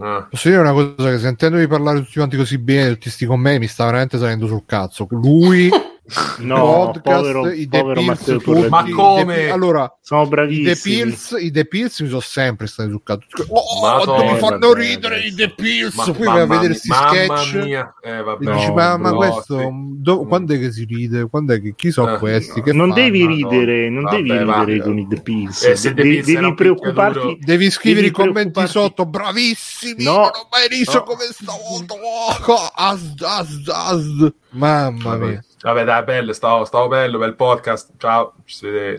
Ah. 0.00 0.26
Posso 0.28 0.48
dire 0.48 0.60
una 0.60 0.72
cosa 0.72 1.10
che 1.10 1.18
sentendovi 1.18 1.66
parlare 1.66 2.00
tutti 2.00 2.14
quanti 2.14 2.36
così 2.36 2.58
bene, 2.58 2.90
tutti 2.90 3.10
sti 3.10 3.26
con 3.26 3.40
me, 3.40 3.58
mi 3.58 3.68
sta 3.68 3.84
veramente 3.84 4.18
salendo 4.18 4.46
sul 4.46 4.64
cazzo. 4.66 5.06
Lui, 5.10 5.70
No, 6.40 6.90
podcast, 6.92 7.00
povero, 7.02 7.50
i 7.50 7.66
The 7.66 7.78
povero 7.80 8.00
Pills, 8.02 8.24
tutti. 8.42 8.68
Ma 8.68 8.84
come? 8.90 9.48
Allora, 9.48 9.90
Sono 10.02 10.20
i 10.20 10.24
The 10.24 10.30
bravissimi. 10.30 10.96
Pills, 11.02 11.36
i 11.40 11.50
The 11.50 11.64
Pills 11.64 12.00
mi 12.00 12.08
sono 12.08 12.20
sempre 12.20 12.66
stati 12.66 12.90
sul 12.90 13.02
cazzo. 13.02 13.24
Oh, 13.48 13.80
Madonna, 13.80 14.32
mi 14.32 14.38
fanno 14.38 14.58
vabbè, 14.68 14.80
ridere 14.80 15.20
i 15.20 15.32
The 15.34 15.54
Pills. 15.54 15.94
Ma- 15.94 16.04
Poi 16.04 16.26
vai 16.26 16.40
a 16.40 16.44
vedere 16.46 16.66
questi 16.68 16.88
mamma 16.88 17.36
sketch. 17.38 17.64
mia. 17.64 17.94
Eh, 18.02 18.22
vabbè. 18.22 18.52
Dici, 18.52 18.66
No, 18.66 18.74
ma, 18.74 18.96
ma 18.98 19.10
no, 19.10 19.16
questo, 19.16 19.58
sì. 19.58 19.66
do- 20.02 20.26
quando 20.26 20.52
è 20.52 20.58
che 20.58 20.72
si 20.72 20.84
ride? 20.84 21.26
Quando 21.30 21.54
è 21.54 21.62
che, 21.62 21.72
chi 21.74 21.90
sono 21.90 22.16
Eh, 22.16 22.18
questi? 22.18 22.60
Che 22.60 22.72
non 22.74 22.90
fanno? 22.90 23.00
devi 23.02 23.26
ridere, 23.26 23.88
non 23.88 24.02
Vabbè, 24.02 24.16
devi 24.16 24.30
ridere 24.38 24.80
con 24.82 24.98
i 24.98 25.06
The 25.08 25.20
Pills. 25.22 25.62
Eh, 25.64 25.76
se 25.76 25.94
De- 25.94 26.02
devi 26.22 26.54
preoccuparti. 26.54 27.38
Devi 27.40 27.70
scrivere 27.70 28.08
i 28.08 28.10
commenti 28.10 28.66
sotto, 28.66 29.06
bravissimi! 29.06 30.04
No. 30.04 30.12
Non 30.16 30.24
ho 30.34 30.48
mai 30.50 30.68
riso 30.68 30.98
No. 30.98 31.02
come 31.04 31.24
stavolta! 31.30 31.94
Oh. 31.94 32.36
Mamma 34.50 35.16
mia! 35.16 35.42
Vabbè, 35.64 35.82
dai, 35.84 36.04
bello, 36.04 36.34
stavo, 36.34 36.66
stavo 36.66 36.88
bello, 36.88 37.16
bel 37.16 37.34
podcast. 37.36 37.92
Ciao, 37.96 38.34
ci 38.44 38.54
si 38.54 38.66
vede. 38.68 38.96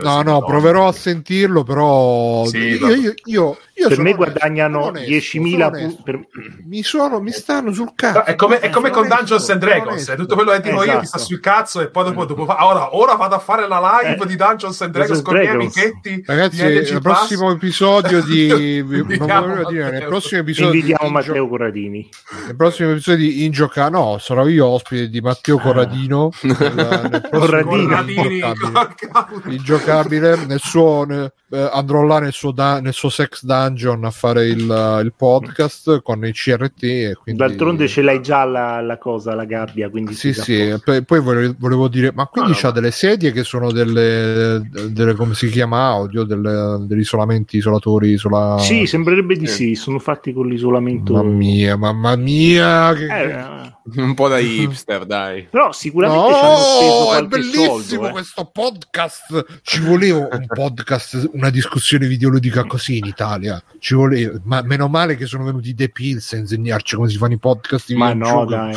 No, 0.00 0.22
No, 0.22 0.22
no, 0.22 0.42
proverò 0.44 0.88
a 0.88 0.92
sentirlo, 0.92 1.62
però 1.64 2.46
Sì, 2.46 2.56
io, 2.78 2.86
io, 2.94 3.12
io, 3.24 3.56
io 3.74 3.88
Per 3.88 3.98
me 3.98 4.12
onesto, 4.14 4.16
guadagnano 4.16 4.84
onesto, 4.84 5.10
10.000 5.38 5.50
sono 5.50 5.66
onesto. 5.66 5.96
pu- 5.96 6.02
per- 6.02 6.26
Mi 6.64 6.82
sono, 6.82 7.20
mi 7.20 7.30
stanno 7.30 7.72
sul 7.74 7.92
cazzo. 7.94 8.18
No, 8.20 8.24
È 8.24 8.34
come, 8.36 8.60
è 8.60 8.70
come 8.70 8.88
Sono 8.88 9.00
con 9.00 9.08
Dungeons 9.08 9.30
onesto, 9.30 9.52
and 9.52 9.60
sono 9.60 9.70
Dragons, 9.74 9.92
onesto. 9.92 10.12
è 10.12 10.16
tutto 10.16 10.34
quello 10.34 10.50
che 10.52 10.60
dico 10.62 10.76
io 10.76 10.82
Esatto. 10.84 11.00
ti 11.00 11.06
sta 11.06 11.18
sul 11.18 11.40
cazzo 11.40 11.80
e 11.82 11.88
poi 11.90 12.04
dopo, 12.04 12.24
dopo 12.24 12.44
fa- 12.46 12.66
ora, 12.66 12.96
ora 12.96 13.14
vado 13.16 13.34
a 13.34 13.38
fare 13.38 13.68
la 13.68 14.00
live 14.02 14.22
Eh, 14.22 14.26
di 14.26 14.36
Dungeons 14.36 14.80
and 14.80 14.92
Dragons 14.92 15.20
Dungeons 15.20 15.22
con 15.22 15.36
i 15.36 15.38
miei 15.40 15.52
amichetti 15.52 16.22
Ragazzi, 16.24 16.64
il 16.64 17.00
prossimo 17.02 17.50
episodio 17.50 18.22
di 18.22 18.46
nel 18.88 19.18
Matteo. 19.18 20.08
prossimo 20.08 20.40
episodio 20.40 20.72
Invitiamo 20.72 21.02
di 21.02 21.14
Ingio- 21.14 21.28
Matteo 21.32 21.48
Corradini. 21.48 22.08
nel 22.46 22.56
prossimo 22.56 22.90
episodio 22.92 23.20
di 23.28 23.44
Ingioca 23.44 23.88
no, 23.90 24.16
sarò 24.18 24.46
io 24.48 24.64
ospite 24.66 25.10
di 25.10 25.20
Matteo 25.20 25.58
Corradino 25.72 26.30
nel, 26.42 26.56
nel 27.10 27.28
Corradini. 27.30 27.86
Corradini, 27.86 28.38
Ingiocabile. 28.38 29.54
ingiocabile 29.54 30.36
nel 30.46 30.60
suo 30.60 31.04
ne- 31.04 31.32
eh, 31.50 31.70
andrò 31.72 32.02
là 32.02 32.18
nel 32.18 32.32
suo, 32.32 32.50
da- 32.50 32.80
nel 32.80 32.92
suo 32.92 33.08
sex 33.08 33.44
dungeon 33.44 34.04
a 34.04 34.10
fare 34.10 34.46
il, 34.46 34.60
il 35.02 35.12
podcast 35.16 36.02
con 36.02 36.24
i 36.26 36.32
CRT 36.32 36.82
e 36.82 37.16
quindi 37.22 37.40
D'altronde 37.40 37.86
ce 37.86 38.02
l'hai 38.02 38.20
già 38.20 38.44
la, 38.44 38.80
la 38.80 38.98
cosa, 38.98 39.34
la 39.34 39.44
gabbia, 39.44 39.88
quindi 39.88 40.14
sì 40.14 40.32
sì 40.32 40.74
P- 40.82 41.02
poi 41.02 41.20
volevo, 41.20 41.54
volevo 41.58 41.88
dire 41.88 42.12
ma 42.14 42.26
quindi 42.26 42.50
No, 42.50 42.56
no, 42.56 42.60
c'ha 42.62 42.68
ma- 42.68 42.74
delle 42.74 42.90
sedie 42.90 43.30
che 43.32 43.44
sono 43.44 43.70
delle, 43.70 44.60
delle 44.90 45.14
come 45.14 45.34
si 45.34 45.48
chiama 45.48 45.86
audio 45.86 46.24
delle, 46.24 46.78
degli 46.86 47.00
isolamenti 47.00 47.58
isolatori 47.58 48.10
isola... 48.10 48.58
Sì, 48.58 48.86
sembrerebbe 48.86 49.36
di 49.36 49.46
Sì. 49.46 49.54
sì, 49.68 49.74
sono 49.76 49.98
fatti 49.98 50.32
con 50.32 50.48
l'isolamento. 50.48 51.12
mamma 51.14 51.30
mia 51.30 51.76
mamma 51.76 52.16
mia 52.16 52.92
che... 52.94 53.04
Eh, 53.06 53.74
Un 53.96 54.14
po' 54.14 54.28
da 54.28 54.38
hipster, 54.40 55.04
dai. 55.06 55.46
però 55.48 55.70
sicuramente 55.72 56.34
ci 56.34 56.44
hanno 56.44 56.56
speso 56.56 56.90
No, 56.90 57.02
è 57.02 57.06
qualche 57.06 57.28
bellissimo 57.28 57.64
soldo. 57.80 58.08
eh. 58.08 58.10
questo 58.10 58.44
podcast. 58.52 59.44
Ci 59.62 59.80
voleva 59.80 60.28
un 60.32 60.46
podcast, 60.46 61.30
una 61.32 61.50
discussione 61.50 62.06
videoludica 62.08 62.64
così 62.64 62.98
in 62.98 63.04
Italia. 63.06 63.62
Ci 63.78 63.94
voleva, 63.94 64.38
ma 64.44 64.60
meno 64.62 64.88
male 64.88 65.16
che 65.16 65.26
sono 65.26 65.44
venuti 65.44 65.74
The 65.74 65.88
Pills 65.90 66.32
a 66.32 66.36
insegnarci 66.38 66.96
come 66.96 67.08
si 67.08 67.16
fanno 67.16 67.34
i 67.34 67.38
podcast. 67.38 67.92
Ma 67.92 68.12
no, 68.12 68.44
dai. 68.44 68.74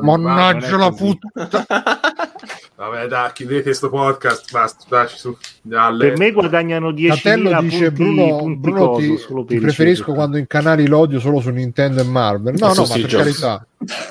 Madonna, 0.00 0.02
Mannaggia 0.02 0.68
non 0.70 0.80
è 0.80 0.84
la 0.84 0.92
puttana. 0.92 2.00
Vabbè, 2.82 3.06
dai, 3.06 3.30
chiudete 3.32 3.62
questo 3.62 3.88
podcast. 3.90 4.50
Basta, 4.50 4.84
dai, 4.88 5.06
su. 5.08 5.36
Dalle... 5.62 6.08
Per 6.08 6.18
me 6.18 6.32
guadagnano 6.32 6.90
10.000 6.90 7.08
Catello 7.08 7.60
dice 7.60 7.92
punti, 7.92 8.02
Bruno, 8.02 8.36
punti 8.38 8.58
Bruno 8.58 8.86
coso, 8.88 9.00
ti, 9.00 9.16
solo 9.18 9.44
ti 9.44 9.58
preferisco 9.60 10.04
giochi. 10.06 10.16
quando 10.16 10.36
incanali 10.38 10.88
l'odio 10.88 11.20
solo 11.20 11.38
su 11.40 11.50
Nintendo 11.50 12.00
e 12.00 12.04
Marvel. 12.04 12.56
No, 12.58 12.72
no, 12.74 12.84
ma 12.84 12.94
per 12.94 13.06
carità. 13.06 13.64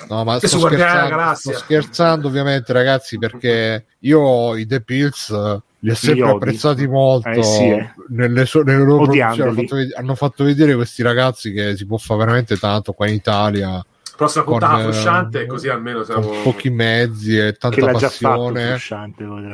No, 0.08 0.24
ma 0.24 0.38
sto 0.38 0.48
scherzando, 0.48 1.34
sto 1.36 1.52
scherzando 1.52 2.28
ovviamente 2.30 2.72
ragazzi 2.72 3.18
perché 3.18 3.88
io 4.00 4.56
i 4.56 4.66
The 4.66 4.80
Pills 4.80 5.60
li 5.80 5.90
ho 5.90 5.96
sempre 5.96 6.24
odi. 6.24 6.32
apprezzati 6.36 6.88
molto 6.88 7.28
Eh, 7.30 7.44
sì, 7.44 7.68
eh. 7.68 7.94
nelle, 8.10 8.46
so- 8.46 8.62
nelle 8.62 8.84
loro 8.86 9.04
produzioni 9.04 9.42
hanno 9.42 9.54
fatto, 9.54 9.76
ved- 9.76 9.94
hanno 9.98 10.16
fatto 10.16 10.44
vedere 10.46 10.76
questi 10.76 11.02
ragazzi 11.04 11.52
che 11.52 11.76
si 11.76 11.86
può 11.86 11.98
fare 11.98 12.20
veramente 12.20 12.56
tanto 12.56 12.94
qua 12.94 13.08
in 13.08 13.16
Italia 13.16 13.84
Prossima 14.22 14.44
con 14.44 14.60
puntata 14.60 14.80
eh, 14.80 14.84
frusciante, 14.84 15.46
così 15.48 15.68
almeno 15.68 16.04
siamo... 16.04 16.28
con 16.28 16.44
pochi 16.44 16.70
mezzi 16.70 17.38
e 17.38 17.54
tanta 17.54 17.82
fatto 17.82 18.00
passione 18.00 18.80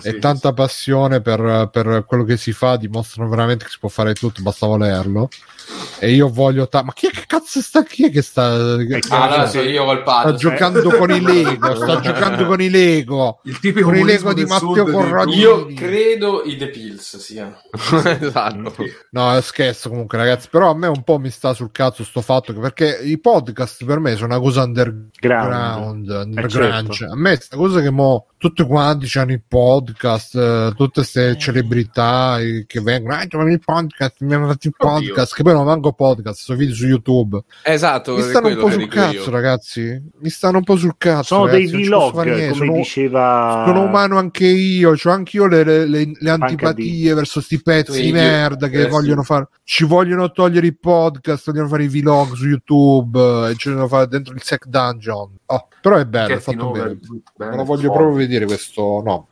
e 0.04 0.20
tanta 0.20 0.52
passione 0.52 1.22
per, 1.22 1.70
per 1.72 2.04
quello 2.06 2.26
che 2.26 2.36
si 2.36 2.52
fa 2.52 2.76
dimostrano 2.76 3.30
veramente 3.30 3.64
che 3.64 3.72
si 3.72 3.80
può 3.80 3.88
fare 3.88 4.14
tutto 4.14 4.42
basta 4.42 4.66
volerlo 4.66 5.30
e 6.00 6.12
io 6.12 6.30
voglio 6.30 6.68
ta- 6.68 6.84
ma 6.84 6.94
chi 6.94 7.08
è 7.08 7.10
che 7.10 7.24
cazzo 7.28 7.62
sta 7.62 7.84
chi 7.84 8.06
è 8.06 8.10
che 8.12 8.22
sta 8.22 8.46
Ah, 8.48 9.22
allora 9.24 9.48
sono 9.48 9.64
io 9.64 9.84
col 9.86 10.02
sta 10.02 10.04
palo. 10.04 10.36
giocando 10.36 10.90
con 10.98 11.10
i 11.12 11.22
Lego 11.22 11.76
sta 11.76 12.00
giocando 12.02 12.46
con 12.46 12.62
i 12.62 12.70
Lego 12.70 13.40
Il 13.44 13.60
tipico 13.60 13.88
con 13.88 13.98
i 13.98 14.04
Lego 14.04 14.34
di 14.34 14.46
Matteo 14.46 14.86
Corradini 14.86 15.38
Io 15.38 15.66
credo 15.74 16.44
i 16.44 16.56
The 16.58 16.70
Pills 16.70 17.18
siano. 17.18 17.58
esatto. 18.20 18.74
No, 19.12 19.36
è 19.36 19.42
scherzo 19.42 19.90
comunque, 19.90 20.18
ragazzi. 20.18 20.48
Però 20.50 20.70
a 20.72 20.76
me 20.76 20.88
un 20.88 21.04
po' 21.04 21.20
mi 21.20 21.30
sta 21.30 21.54
sul 21.54 21.72
cazzo 21.72 22.04
sto 22.04 22.22
fatto 22.22 22.54
che 22.54 22.60
perché 22.60 23.00
i 23.04 23.20
podcast 23.20 23.84
per 23.86 24.00
me 24.00 24.16
sono 24.16 24.28
una 24.28 24.40
cosa 24.40 24.64
underground, 24.64 26.10
underground. 26.10 26.50
certo. 26.50 26.94
Cioè, 26.94 27.10
a 27.10 27.16
me 27.16 27.36
sta 27.36 27.56
cosa 27.56 27.82
che 27.82 27.90
mo 27.90 28.28
tutti 28.38 28.64
quanti 28.64 29.10
hanno 29.18 29.32
i 29.32 29.42
podcast, 29.46 30.36
eh, 30.36 30.74
tutte 30.76 30.92
queste 31.02 31.38
celebrità 31.38 32.40
eh, 32.40 32.66
che 32.68 32.82
vengono, 32.82 33.16
ah, 33.16 33.24
il 33.24 33.60
podcast, 33.64 34.18
mi 34.20 34.34
hanno 34.36 34.48
fatto 34.48 34.68
il 34.68 34.74
Oddio. 34.78 35.08
podcast, 35.08 35.34
che 35.36 35.44
poi 35.44 35.54
non 35.58 35.66
manco 35.66 35.94
podcast, 35.94 36.40
sono 36.42 36.58
video 36.58 36.76
su 36.76 36.86
YouTube. 36.88 37.42
Esatto, 37.64 38.16
Mi 38.16 38.22
stanno 38.22 38.48
un 38.48 38.58
po' 38.58 38.70
sul 38.72 38.88
cazzo, 38.88 39.14
io. 39.14 39.30
ragazzi. 39.30 40.02
Mi 40.22 40.30
stanno 40.30 40.58
un 40.58 40.64
po' 40.64 40.76
sul 40.76 40.96
cazzo. 40.98 41.24
Sono 41.24 41.46
ragazzi, 41.46 41.72
dei 41.72 41.84
vlog, 41.86 42.12
come 42.14 42.54
sono- 42.54 42.74
diceva 42.74 43.64
sono 43.66 43.82
umano 43.84 44.18
anche 44.18 44.46
io, 44.48 44.92
ho 45.02 45.10
anche 45.10 45.38
io 45.38 45.48
le, 45.48 45.64
le- 45.64 45.86
le- 45.86 46.12
le 46.20 46.30
antipatie 46.30 47.14
verso 47.14 47.42
sti 47.42 47.62
pezzi 47.62 48.02
di 48.02 48.12
merda 48.12 48.68
che 48.70 48.84
Eh, 48.84 48.88
vogliono 48.88 49.22
sì. 49.22 49.28
fare. 49.28 49.48
Ci 49.64 49.84
vogliono 49.86 50.32
togliere 50.32 50.68
i 50.68 50.76
podcast, 50.76 51.46
vogliono 51.52 51.68
fare 51.68 51.84
i 51.84 51.88
vlog 51.88 52.34
su 52.34 52.46
YouTube 52.48 53.20
eh, 53.48 53.52
e 53.52 53.56
ci 53.56 53.70
vogliono 53.70 53.88
fare 53.88 54.08
dentro 54.08 54.34
il 54.34 54.42
Sec 54.44 54.66
Dungeon. 54.66 55.36
Oh, 55.50 55.68
però 55.82 55.96
è 55.98 56.06
bello, 56.06 56.34
è 56.36 56.40
fatto 56.40 56.72
bene. 56.72 56.98
bene, 57.36 57.52
Me 57.52 57.58
lo 57.58 57.64
voglio 57.64 57.92
proprio 57.92 58.16
vedere 58.16 58.46
questo. 58.46 59.02
No. 59.04 59.28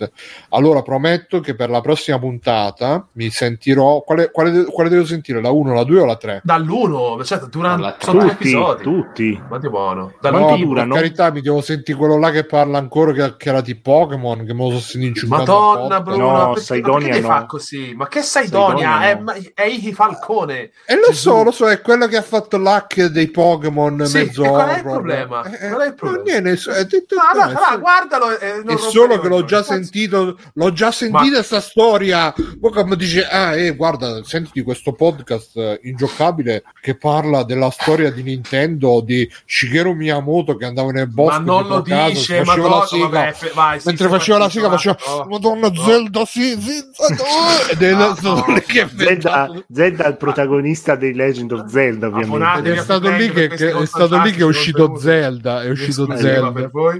Allora 0.49 0.81
prometto 0.81 1.39
che 1.39 1.55
per 1.55 1.69
la 1.69 1.81
prossima 1.81 2.17
puntata 2.19 3.07
mi 3.13 3.29
sentirò. 3.29 4.01
Quale, 4.01 4.31
quale, 4.31 4.65
quale 4.65 4.89
devo 4.89 5.05
sentire? 5.05 5.41
La 5.41 5.51
1, 5.51 5.73
la 5.73 5.83
2 5.83 5.99
o 6.01 6.05
la 6.05 6.14
3? 6.17 6.41
Dall'uno, 6.43 7.23
cioè, 7.23 7.39
durante 7.49 7.81
Alla- 7.81 7.95
sono 7.99 8.19
tre 8.19 8.29
tutti, 8.29 8.43
episodi. 8.43 8.83
tutti. 8.83 9.43
Ma 9.49 9.57
Dio 9.59 9.69
buono. 9.69 10.01
Quanti 10.05 10.17
Dall'uno, 10.21 10.49
No, 10.49 10.55
per 10.57 10.65
durano? 10.65 10.93
carità, 10.95 11.31
mi 11.31 11.41
devo 11.41 11.61
sentire 11.61 11.97
quello 11.97 12.17
là 12.17 12.31
che 12.31 12.45
parla 12.45 12.77
ancora 12.77 13.11
che, 13.11 13.35
che 13.37 13.49
era 13.49 13.61
di 13.61 13.75
Pokémon. 13.75 14.45
Che 14.45 14.53
me 14.53 14.63
lo 14.63 14.71
so 14.71 14.79
sentire 14.79 15.07
in 15.09 15.15
50 15.15 15.51
Madonna. 15.51 16.01
Bruno, 16.01 16.31
No, 16.31 16.45
perché, 16.49 16.61
Saidonia 16.61 17.07
ma 17.07 17.13
perché 17.13 17.21
no. 17.21 17.27
fa 17.27 17.45
così? 17.45 17.93
Ma 17.95 18.07
che 18.07 18.21
Saidonia? 18.21 18.89
Saidonia 18.99 19.09
È, 19.09 19.19
no. 19.21 19.51
è 19.53 19.63
Ichi 19.63 19.93
Falcone. 19.93 20.71
E 20.85 20.95
lo 20.95 21.07
Gesù. 21.09 21.29
so, 21.29 21.43
lo 21.43 21.51
so, 21.51 21.67
è 21.69 21.81
quello 21.81 22.07
che 22.07 22.17
ha 22.17 22.21
fatto 22.21 22.57
l'hack 22.57 23.05
dei 23.05 23.29
Pokémon 23.29 24.05
Sì, 24.05 24.17
mezzo 24.17 24.43
e 24.43 24.47
qual 24.49 24.67
è 24.69 24.73
il 24.73 24.79
horror. 24.79 24.91
problema? 24.93 25.43
Eh, 25.43 25.69
Qual 25.69 25.81
è 25.81 25.87
il 25.87 25.93
problema? 25.95 26.23
niente, 26.39 26.51
è- 26.51 26.73
è- 26.73 26.87
è- 26.87 27.03
No, 27.15 27.41
no, 27.43 27.49
è- 27.49 27.53
no, 27.73 27.79
guardalo. 27.79 28.37
e 28.39 28.61
non 28.63 28.75
è 28.75 28.77
solo 28.77 29.19
che 29.19 29.27
l'ho 29.27 29.43
già 29.45 29.63
sentito, 29.63 30.37
l'ho 30.53 30.73
già 30.73 30.91
sentita 30.91 31.41
sta 31.43 31.59
storia. 31.61 32.33
Poi 32.59 32.71
come 32.71 32.95
dice, 32.95 33.25
ah, 33.27 33.55
eh, 33.55 33.75
guarda, 33.75 34.23
sentiti 34.23 34.61
questo 34.63 34.93
podcast 34.93 35.55
eh, 35.57 35.79
ingiocabile 36.05 36.63
che 36.81 36.95
parla 36.95 37.43
della 37.43 37.69
storia 37.71 38.11
di 38.11 38.21
Nintendo 38.23 39.01
di 39.01 39.29
Shigeru 39.45 39.93
Miyamoto 39.93 40.55
che 40.55 40.65
andava 40.65 40.91
nel 40.91 41.07
bosco 41.07 41.39
Ma 41.39 41.45
non 41.45 41.67
lo 41.67 41.81
casa, 41.81 42.09
dice, 42.09 42.43
faceva 42.43 42.67
Madonna, 42.67 42.77
la 42.79 42.85
siga. 42.85 43.07
vabbè, 43.07 43.31
fe- 43.33 43.51
vai, 43.53 43.79
sì, 43.79 43.87
Mentre 43.87 44.07
faceva 44.09 44.37
la 44.37 44.49
siga 44.49 44.67
vai, 44.67 44.77
faceva 44.77 44.97
oh. 45.07 45.25
Madonna 45.25 45.63
Oh. 45.65 45.83
Zelda 45.83 46.25
sì, 46.25 46.61
sì, 46.61 46.83
Zelda", 46.93 47.23
ed 47.71 47.81
è 47.81 47.93
No, 47.95 48.15
stato 48.15 48.45
no, 48.47 48.53
lì 48.53 48.61
che 48.61 48.87
Zelda, 48.95 49.51
Zelda 49.71 50.03
è 50.05 50.07
il 50.09 50.17
protagonista 50.17 50.95
dei 50.95 51.13
Legend 51.13 51.51
of 51.53 51.65
Zelda, 51.67 52.07
ovviamente. 52.07 52.73
è 52.73 52.77
stato 52.77 53.09
lì 53.09 53.31
che, 53.31 53.47
è 53.47 53.85
stato 53.85 54.21
lì 54.21 54.31
che 54.31 54.41
è 54.41 54.45
uscito. 54.45 54.95
Zelda 54.97 55.63
è 55.63 55.69
uscito 55.69 56.07
Zelda 56.15 56.51
per 56.51 56.69
voi. 56.69 56.99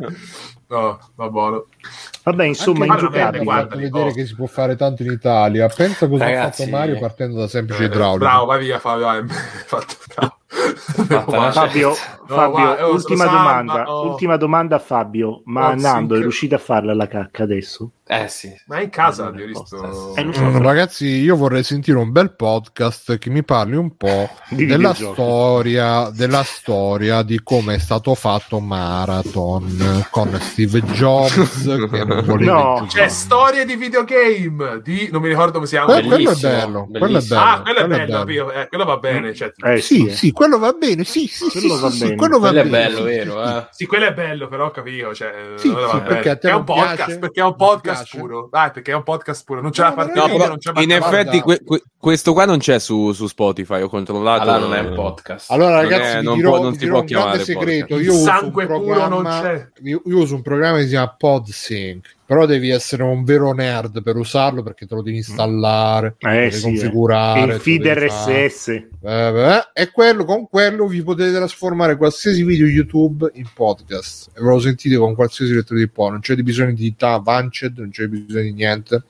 No, 0.68 1.00
va 1.16 1.30
buono. 1.30 1.66
Vabbè, 2.24 2.46
insomma, 2.46 2.86
mi 2.86 2.92
ha 2.92 3.32
guarda, 3.44 3.76
vedere 3.76 4.10
oh. 4.10 4.14
che 4.14 4.26
si 4.26 4.34
può 4.34 4.48
fare 4.48 4.76
tanto 4.76 5.04
in 5.04 5.12
Italia. 5.12 5.68
Pensa 5.68 6.08
cosa 6.08 6.24
Ragazzi, 6.26 6.64
ha 6.64 6.66
fatto 6.66 6.78
Mario 6.78 7.00
partendo 7.00 7.40
da 7.40 7.48
semplice 7.48 7.84
Eh, 7.84 7.86
idraulico. 7.86 8.26
Bravo, 8.26 8.46
vai 8.46 8.60
via 8.64 8.80
Fabio. 8.80 9.06
vai. 9.06 9.24
Fatto, 9.68 9.96
bravo. 10.08 11.52
Fabio, 11.52 11.94
No, 12.28 12.36
Fabio, 12.36 12.52
guarda, 12.52 12.88
oh, 12.88 12.92
ultima, 12.94 13.26
domanda, 13.26 13.92
oh. 13.92 14.10
ultima 14.10 14.38
domanda 14.38 14.76
a 14.76 14.80
Fabio. 14.80 15.42
Ma 15.46 15.70
Oh, 15.70 15.76
Nando 15.76 16.14
sì, 16.14 16.20
è 16.20 16.24
riuscito 16.24 16.56
a 16.56 16.60
farla 16.60 16.94
la 16.94 17.08
cacca 17.08 17.44
adesso? 17.44 17.92
Eh 18.08 18.28
sì. 18.28 18.54
Ma 18.68 18.78
è 18.78 18.84
in 18.84 18.90
casa, 18.92 19.32
è 19.34 19.52
posta. 19.52 19.78
visto. 19.80 20.16
Eh, 20.16 20.34
so. 20.34 20.44
Mm, 20.44 20.58
ragazzi, 20.62 21.06
io 21.08 21.36
vorrei 21.36 21.64
sentire 21.64 21.98
un 21.98 22.12
bel 22.12 22.36
podcast 22.36 23.18
che 23.18 23.32
mi 23.32 23.44
parli 23.44 23.76
un 23.76 23.98
po' 23.98 24.30
della 24.50 24.94
storia, 24.94 26.12
della 26.12 26.44
storia 26.44 27.24
di 27.24 27.42
come 27.44 27.76
è 27.76 27.80
stato 27.80 28.14
fatto 28.14 28.60
Marathon 28.60 30.06
con 30.12 30.38
Steve 30.40 30.82
Jobs 30.84 31.64
che 31.90 32.04
non 32.06 32.22
voleva 32.26 32.54
No. 32.56 32.86
C'è 32.88 33.08
storie 33.08 33.66
di 33.66 33.76
videogame 33.76 34.82
di 34.84 35.10
non 35.12 35.22
mi 35.22 35.28
ricordo 35.30 35.54
come 35.54 35.66
si 35.66 35.74
chiama. 35.76 35.94
Que- 35.94 36.04
quello 36.04 36.30
è 36.32 36.36
bello, 36.36 36.88
quello 36.92 37.18
è 37.18 37.22
bello. 37.22 37.42
ah, 37.42 37.62
quello 37.62 37.80
è 37.80 37.88
bello, 37.88 38.06
bello. 38.06 38.18
capito? 38.20 38.52
Eh, 38.52 38.68
quello 38.68 38.86
va 38.86 38.98
bene. 38.98 39.34
Cioè, 39.34 39.52
Eh 39.64 39.82
Sì, 39.82 40.06
eh. 40.06 40.14
sì, 40.14 40.32
quello 40.32 40.60
va 40.60 40.74
bene. 40.74 41.04
Sì, 41.04 41.26
sì, 41.28 41.46
sì, 41.50 41.60
Quello 41.60 41.76
sì, 41.76 41.82
va 41.82 41.90
sì, 41.90 42.00
bene. 42.04 42.15
Quello 42.16 42.40
va 42.40 42.50
è 42.50 42.54
bene. 42.54 42.70
bello, 42.70 42.98
sì, 42.98 43.04
vero, 43.04 43.46
sì, 43.46 43.52
eh? 43.54 43.68
Sì, 43.72 43.86
quello 43.86 44.06
è 44.06 44.14
bello, 44.14 44.48
però 44.48 44.72
capito. 44.72 45.14
Cioè, 45.14 45.34
Sì, 45.56 45.68
sì, 45.70 45.74
bene. 45.74 46.02
perché 46.02 46.30
a 46.30 46.36
te 46.38 46.48
è 46.50 46.52
un 46.52 46.58
non 46.58 46.64
podcast, 46.66 46.96
piace? 46.96 47.20
perché 47.20 47.40
è 47.42 47.44
un 47.44 47.56
podcast 47.56 48.18
puro. 48.18 48.48
Dai, 48.52 48.72
perché 48.72 48.92
è 48.92 48.96
un 48.96 49.04
podcast 49.04 49.44
puro. 49.46 49.62
Non 49.62 49.72
c'è 49.72 49.82
No, 49.84 49.88
la 49.90 49.94
partita, 49.96 50.28
No, 50.28 50.38
non 50.48 50.58
c'è 50.58 50.72
in 50.82 50.92
effetti 50.92 51.42
que- 51.42 51.64
que- 51.64 51.84
questo 51.98 52.34
qua 52.34 52.46
non 52.46 52.58
c'è 52.60 52.80
su, 52.80 53.12
su 53.14 53.28
Spotify, 53.28 53.82
ho 53.82 53.90
controllato. 53.90 54.42
Allora 54.44 54.58
non 54.60 54.74
è 54.76 54.80
un 54.80 54.94
podcast. 54.96 55.52
Allora, 55.52 55.82
Non 55.82 55.90
ragazzi, 55.90 56.18
è- 56.18 56.22
non 56.22 56.36
dirò, 56.38 56.50
può- 56.52 56.62
non 56.64 56.78
si 56.78 56.88
può 56.88 57.04
chiamare 57.04 57.40
segreto. 57.44 57.86
podcast. 57.96 58.04
Io 58.04 58.14
uso 58.14 58.24
Sangue 58.26 58.66
un 58.66 58.68
puro 58.82 58.96
non 59.08 59.10
programma, 59.24 59.42
c'è. 59.42 59.68
io 59.84 60.02
uso 60.06 60.36
un 60.36 60.42
programma 60.42 60.78
che 60.78 60.84
si 60.84 60.90
chiama 60.90 61.16
PodSync. 61.18 62.14
Però 62.26 62.46
devi 62.48 62.70
essere 62.70 63.04
un 63.04 63.24
vero 63.24 63.54
nerd 63.54 64.02
per 64.02 64.16
usarlo 64.16 64.64
perché 64.64 64.88
te 64.88 64.96
lo 64.96 65.04
devi 65.04 65.18
installare, 65.18 66.16
Eh, 66.18 66.28
devi 66.28 66.52
sì, 66.52 66.62
configurare. 66.64 67.42
E 67.42 67.48
te 67.48 67.54
il 67.54 67.60
feed. 67.60 67.86
RSS. 67.86 68.68
Eh, 68.70 68.84
beh, 69.02 69.70
e 69.74 69.92
quello, 69.92 70.26
con 70.26 70.48
quello 70.50 70.88
vi 70.88 71.04
potete 71.04 71.32
trasformare 71.32 71.98
qualsiasi 71.98 72.44
video 72.44 72.66
YouTube 72.66 73.30
in 73.36 73.46
podcast 73.54 74.30
e 74.34 74.42
ve 74.42 74.50
lo 74.50 74.60
sentite 74.60 74.96
con 74.98 75.14
qualsiasi 75.14 75.54
lettore 75.54 75.82
di 75.82 75.88
po'. 75.88 76.10
Non 76.10 76.22
c'è 76.22 76.36
bisogno 76.36 76.74
di 76.74 76.96
tab 76.96 77.24
Vanced, 77.24 77.78
non 77.78 77.92
c'è 77.92 78.08
bisogno 78.08 78.42
di 78.44 78.54
niente. 78.54 79.04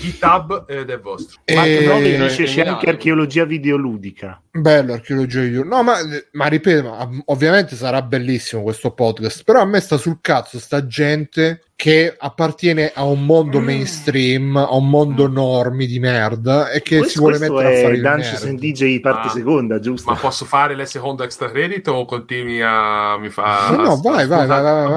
GitHub 0.00 0.64
ed 0.66 0.90
è 0.90 0.98
vostro. 0.98 1.40
E- 1.44 1.84
Novi 1.86 2.14
eh, 2.14 2.18
dice 2.18 2.44
c'è 2.44 2.64
eh, 2.64 2.68
anche 2.68 2.86
eh, 2.86 2.90
archeologia 2.90 3.44
videoludica. 3.44 4.40
Bello 4.54 4.92
archeologia 4.92 5.40
video. 5.40 5.64
No, 5.64 5.82
ma, 5.82 5.94
ma 6.32 6.46
ripeto, 6.46 6.82
ma, 6.90 7.08
ovviamente 7.26 7.74
sarà 7.74 8.02
bellissimo 8.02 8.60
questo 8.62 8.90
podcast, 8.90 9.44
però 9.44 9.62
a 9.62 9.64
me 9.64 9.80
sta 9.80 9.96
sul 9.96 10.18
cazzo 10.20 10.58
sta 10.58 10.86
gente 10.86 11.62
che 11.74 12.14
appartiene 12.16 12.92
a 12.94 13.02
un 13.04 13.24
mondo 13.24 13.58
Mm. 13.60 13.64
mainstream, 13.64 14.56
a 14.56 14.72
un 14.76 14.88
mondo 14.90 15.26
normi 15.26 15.86
di 15.86 15.98
merda 15.98 16.70
e 16.70 16.80
che 16.82 17.02
si 17.04 17.18
vuole 17.18 17.38
questo 17.38 17.54
mettere 17.56 17.78
a 17.78 17.82
fare 17.82 17.94
il 17.96 18.02
Dungeons 18.02 18.44
and 18.44 18.58
DJ 18.60 19.00
parte 19.00 19.28
Ah. 19.28 19.30
seconda, 19.30 19.80
giusto? 19.80 20.10
Ma 20.12 20.16
posso 20.18 20.44
fare 20.44 20.76
le 20.76 20.84
seconda 20.86 21.24
extra 21.24 21.50
credit 21.50 21.88
o 21.88 22.04
continui 22.04 22.60
a 22.62 23.16
mi 23.18 23.30
fa 23.30 23.70
No, 23.70 23.82
no, 23.82 24.00
vai, 24.00 24.26
vai, 24.28 24.46
vai, 24.46 24.62
vai, 24.62 24.86
vai, 24.86 24.92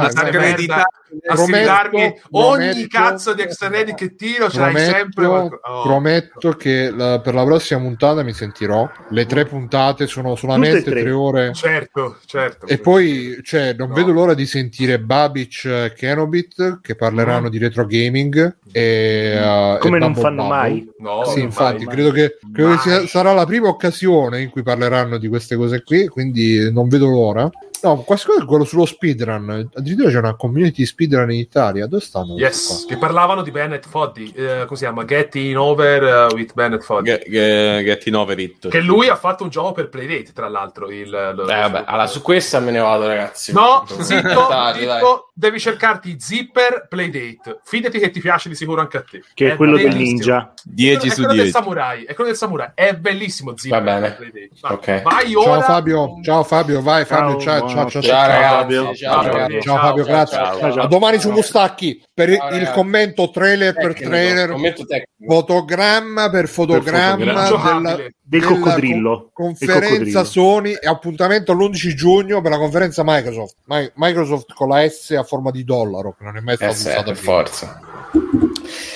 vai. 0.68 0.82
a 1.28 1.36
sfidarmi 1.38 2.02
ogni 2.32 2.68
prometto- 2.72 2.88
cazzo 2.90 3.34
di 3.34 3.42
extra 3.42 3.70
credit 3.70 3.96
che 3.96 4.16
tiro 4.16 4.50
ce 4.50 4.60
l'hai 4.60 4.78
sempre 4.78 5.26
oh. 5.26 5.50
prometto 5.82 6.52
che 6.52 6.92
la- 6.92 7.20
per 7.20 7.34
la 7.34 7.46
prossima 7.46 7.80
puntata 7.80 8.22
mi 8.22 8.34
sentirò. 8.34 8.88
Le 9.10 9.26
tre 9.26 9.45
puntate 9.46 10.08
sono 10.08 10.36
solamente 10.36 10.84
tre. 10.84 11.02
tre 11.02 11.12
ore. 11.12 11.54
certo 11.54 12.18
certo 12.26 12.66
E 12.68 12.78
poi, 12.80 13.40
cioè, 13.44 13.74
non 13.78 13.90
No. 13.90 13.94
vedo 13.96 14.12
l'ora 14.12 14.34
di 14.34 14.46
sentire 14.46 15.00
Babic 15.00 15.66
e 15.66 15.94
Kenobit 15.96 16.80
che 16.82 16.96
parleranno 16.96 17.50
di 17.50 17.58
retro 17.58 17.86
gaming. 17.86 18.58
E, 18.72 19.38
uh, 19.40 19.78
Come 19.80 19.98
e 19.98 20.00
non 20.00 20.12
Bubble 20.14 20.22
fanno 20.24 20.42
Bubble. 20.44 20.58
mai. 20.58 20.90
no 21.00 21.26
sì, 21.26 21.40
infatti, 21.42 21.86
mai. 21.86 21.94
credo 21.94 22.12
che, 22.12 22.38
credo 22.54 22.70
che 22.72 22.78
sia- 22.80 23.08
sarà 23.08 23.34
la 23.34 23.46
prima 23.46 23.68
occasione 23.70 24.42
in 24.42 24.50
cui 24.50 24.64
parleranno 24.64 25.18
di 25.18 25.28
queste 25.28 25.56
cose 25.56 25.84
qui. 25.84 26.08
Quindi 26.08 26.72
non 26.72 26.88
vedo 26.88 27.08
l'ora. 27.08 27.50
No, 27.86 27.98
quasi 28.02 28.26
è 28.40 28.46
quello 28.46 28.64
sullo 28.64 28.86
speedrun. 28.86 29.70
Addirittura 29.76 30.10
c'è 30.10 30.18
una 30.18 30.36
community 30.36 30.86
speedrun 30.86 31.32
in 31.32 31.40
Italia. 31.40 31.86
Dove 31.88 32.02
stanno? 32.02 32.36
yes 32.36 32.86
che 32.88 32.98
parlavano 32.98 33.42
di 33.42 33.52
Bennett 33.52 33.86
Foddy 33.88 34.32
eh, 34.36 34.64
come 34.66 34.78
si 34.78 34.84
chiama 34.84 35.06
Getting 35.06 35.56
Over 35.56 36.30
uh, 36.32 36.36
with 36.36 36.54
Bennett 36.54 36.82
Foddy 36.84 37.10
Ge- 37.10 37.26
ge- 37.30 37.82
Getting 37.84 38.16
over 38.16 38.40
it. 38.40 38.68
che 38.70 38.80
lui 38.80 39.08
ha 39.08 39.16
fatto 39.16 39.44
un 39.44 39.50
gioco 39.50 39.72
per 39.74 39.90
Playdate 39.90 40.32
tra 40.34 40.48
l'altro 40.50 40.90
il, 40.90 41.10
lo- 41.10 41.44
Eh, 41.44 41.46
vabbè, 41.60 41.84
allora 41.86 42.08
su 42.08 42.22
questa 42.22 42.60
me 42.60 42.72
ne 42.72 42.80
vado, 42.80 43.06
ragazzi. 43.08 43.54
No, 43.54 43.86
zitto, 44.00 44.48
Dai, 44.50 44.86
dai. 44.86 44.98
zitto, 45.00 45.30
devi 45.34 45.60
cercarti 45.60 46.18
Zipper 46.20 46.88
Playdate. 46.90 47.60
Fidati 47.64 48.00
che 48.00 48.10
ti 48.10 48.20
piace 48.20 48.50
di 48.50 48.56
sicuro 48.56 48.82
anche 48.82 48.98
a 48.98 49.04
te. 49.04 49.22
Che 49.34 49.52
è 49.52 49.56
quello 49.56 49.78
del 49.78 49.96
ninja. 49.96 50.54
10 50.64 51.08
è 51.08 51.10
su 51.10 51.16
quello 51.18 51.28
del 51.34 51.42
10. 51.44 51.52
samurai, 51.52 52.04
è 52.04 52.14
quello 52.14 52.30
del 52.30 52.40
samurai, 52.40 52.72
è 52.74 52.96
bellissimo 52.96 53.56
Zipper. 53.58 53.84
Va 53.84 54.00
bene. 54.00 54.18
Vai, 54.62 54.74
Ok. 54.74 55.02
vai 55.04 55.32
Ciao 55.32 55.50
ora. 55.52 55.62
Fabio, 55.62 56.20
ciao 56.24 56.44
Fabio, 56.44 56.82
vai 56.82 57.06
Fabio, 57.06 57.40
ciao, 57.40 57.60
ciao, 57.68 57.70
ciao, 57.76 57.90
ciao, 57.90 58.02
Ciao, 58.02 58.28
ragazzi. 58.28 58.54
Fabio. 58.56 58.84
Ciao, 58.84 58.96
Ciao, 58.96 59.22
ragazzi. 59.24 59.62
Ciao, 59.62 59.78
Fabio, 59.78 60.04
grazie. 60.04 60.38
ciao, 60.38 60.72
ciao. 60.74 60.84
A 60.84 60.88
domani 60.88 61.20
su 61.20 61.32
Mustacchi 61.32 62.04
per 62.14 62.36
Ciao, 62.36 62.56
il 62.56 62.72
commento 62.72 63.30
trailer 63.30 63.74
per 63.74 63.94
trailer, 63.94 64.50
Commento 64.50 64.86
tecnico. 64.86 65.34
fotogramma 65.34 66.30
per 66.30 66.48
fotogramma. 66.48 67.98
Del 68.28 68.44
coccodrillo. 68.44 69.30
con- 69.34 69.50
Il 69.52 69.58
conferenza 69.58 69.88
coccodrillo. 69.90 70.24
Sony 70.24 70.72
e 70.74 70.88
appuntamento 70.88 71.54
l'11 71.54 71.94
giugno 71.94 72.42
per 72.42 72.52
la 72.52 72.58
conferenza 72.58 73.04
Microsoft. 73.06 73.56
Mi- 73.66 73.92
Microsoft 73.96 74.54
con 74.54 74.70
la 74.70 74.88
S 74.90 75.12
a 75.12 75.22
forma 75.24 75.52
di 75.52 75.64
dollaro, 75.64 76.16
che 76.18 76.24
non 76.24 76.36
è 76.36 76.40
mai 76.40 76.56
stata 76.56 76.72
Eh, 76.72 76.76
sì, 76.76 76.88
usata 76.88 77.04
per 77.04 77.18
forza. 77.18 77.80
Ciao, 78.12 78.24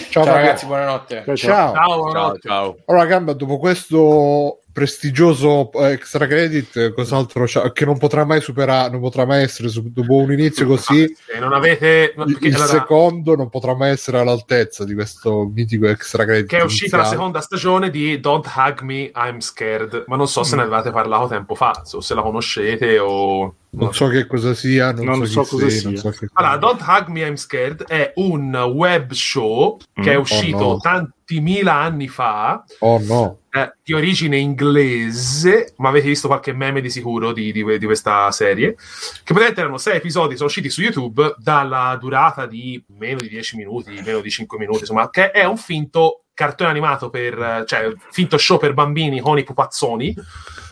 Ciao, 0.10 0.24
Fabio. 0.24 0.40
ragazzi, 0.42 0.66
buonanotte. 0.66 1.24
Ciao, 1.26 1.36
ciao. 1.36 1.48
Ciao. 1.48 1.74
Ciao, 1.74 1.86
Ciao, 1.86 1.98
buonanotte. 1.98 2.40
ciao. 2.48 2.76
Allora, 2.88 3.06
Gamba, 3.06 3.34
dopo 3.34 3.58
questo 3.60 4.59
prestigioso 4.72 5.72
extra 5.74 6.26
credit, 6.28 6.76
eh, 6.78 6.94
cos'altro 6.94 7.44
c'ha? 7.48 7.72
Che 7.72 7.86
non 7.86 7.98
potrà 7.98 8.26
mai 8.26 8.42
superare, 8.42 8.90
non 8.92 9.00
potrà 9.02 9.26
mai 9.26 9.44
essere 9.44 9.70
dopo 9.74 10.16
un 10.16 10.32
inizio 10.32 10.66
così. 10.66 11.14
Se 11.26 11.40
non 11.40 11.54
avete... 11.54 12.14
Il, 12.42 12.54
allora- 12.56 12.66
secondo 12.68 13.36
non 13.36 13.50
potrà 13.50 13.76
mai 13.76 13.92
essere 13.92 14.20
all'altezza 14.20 14.84
di 14.86 14.94
questo 14.94 15.50
mitico 15.54 15.88
extra 15.88 16.24
credit. 16.26 16.48
che 16.50 16.58
è 16.58 16.64
uscita 16.64 16.96
la 16.98 17.04
iniziale. 17.04 17.18
seconda 17.18 17.42
stagione 17.42 17.90
di 17.90 18.20
Don't 18.20 18.50
Hug 18.56 18.82
Me, 18.82 19.12
I'm 19.16 19.40
Scared, 19.40 20.06
ma 20.08 20.16
non 20.16 20.28
so 20.28 20.44
se 20.44 20.56
ne 20.56 20.62
avevate 20.62 20.92
parlato 20.92 21.28
tempo 21.28 21.56
fa, 21.56 21.82
o 21.92 22.02
se 22.02 22.14
la 22.14 22.22
conoscete 22.22 23.00
o... 23.00 23.54
Non 23.72 23.94
so 23.94 24.08
che 24.08 24.26
cosa 24.26 24.56
sia, 24.56 24.92
non, 24.92 25.06
Non 25.06 25.28
so, 25.28 25.44
so 25.44 25.56
cosa 25.58 25.70
sia, 25.70 25.90
non 25.90 25.98
sia. 26.00 26.12
so 26.12 26.18
che 26.18 26.28
Allora, 26.34 26.58
cosa. 26.58 26.74
Don't 26.74 26.82
Hug 26.88 27.08
Me, 27.10 27.20
I'm 27.28 27.36
Scared 27.36 27.84
è 27.86 28.14
un 28.16 28.56
web 28.56 29.12
show 29.12 29.78
che 29.94 30.14
è 30.14 30.18
Mm. 30.18 30.22
uscito 30.22 30.58
Oh, 30.58 30.72
no. 30.74 30.78
tanti 30.80 31.40
mila 31.40 31.76
anni 31.76 32.08
fa, 32.08 32.64
Oh 32.80 33.00
no, 33.00 33.39
eh, 33.52 33.74
di 33.84 33.94
origine 33.94 34.38
inglese, 34.38 35.74
ma 35.78 35.90
avete 35.90 36.08
visto 36.08 36.28
qualche 36.28 36.54
meme 36.54 36.82
di 36.82 36.90
sicuro 36.90 37.32
di, 37.32 37.52
di- 37.52 37.78
di 37.78 37.86
questa 37.86 38.30
serie, 38.32 38.74
che 38.76 38.80
praticamente 39.24 39.62
erano 39.62 39.78
sei 39.78 39.98
episodi, 39.98 40.36
sono 40.36 40.48
usciti 40.48 40.70
su 40.70 40.82
YouTube 40.82 41.36
dalla 41.38 41.98
durata 42.00 42.46
di 42.46 42.84
meno 42.98 43.20
di 43.20 43.28
10 43.30 43.58
minuti, 43.58 44.00
meno 44.06 44.20
di 44.22 44.30
5 44.30 44.58
minuti, 44.58 44.80
insomma, 44.80 45.10
che 45.10 45.32
è 45.32 45.44
un 45.46 45.58
finto 45.58 46.24
cartone 46.34 46.70
animato 46.70 47.10
per, 47.10 47.64
cioè 47.66 47.92
finto 48.12 48.38
show 48.38 48.58
per 48.58 48.74
bambini 48.74 49.20
con 49.20 49.38
i 49.38 49.44
pupazzoni, 49.44 50.16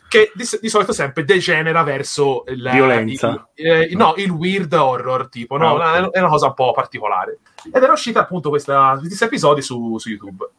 che 0.07 0.31
di, 0.33 0.45
di 0.61 0.69
solito 0.69 0.93
sempre 0.93 1.25
degenera 1.25 1.83
verso 1.83 2.43
il, 2.47 2.69
Violenza. 2.71 3.49
il- 3.55 3.65
eh, 3.67 3.89
no, 3.95 4.13
il 4.15 4.29
weird 4.29 4.71
horror, 4.71 5.27
tipo, 5.27 5.57
no, 5.57 5.77
Ah, 5.77 6.05
ok. 6.05 6.11
è 6.13 6.19
una 6.19 6.29
cosa 6.29 6.47
un 6.47 6.53
po' 6.53 6.71
particolare. 6.71 7.39
Ed 7.71 7.81
era 7.84 7.91
uscita 7.91 8.19
appunto 8.21 8.49
questa, 8.49 8.97
questi 8.99 9.23
episodi 9.23 9.61
su, 9.61 9.97
su 9.97 10.09
YouTube. 10.09 10.49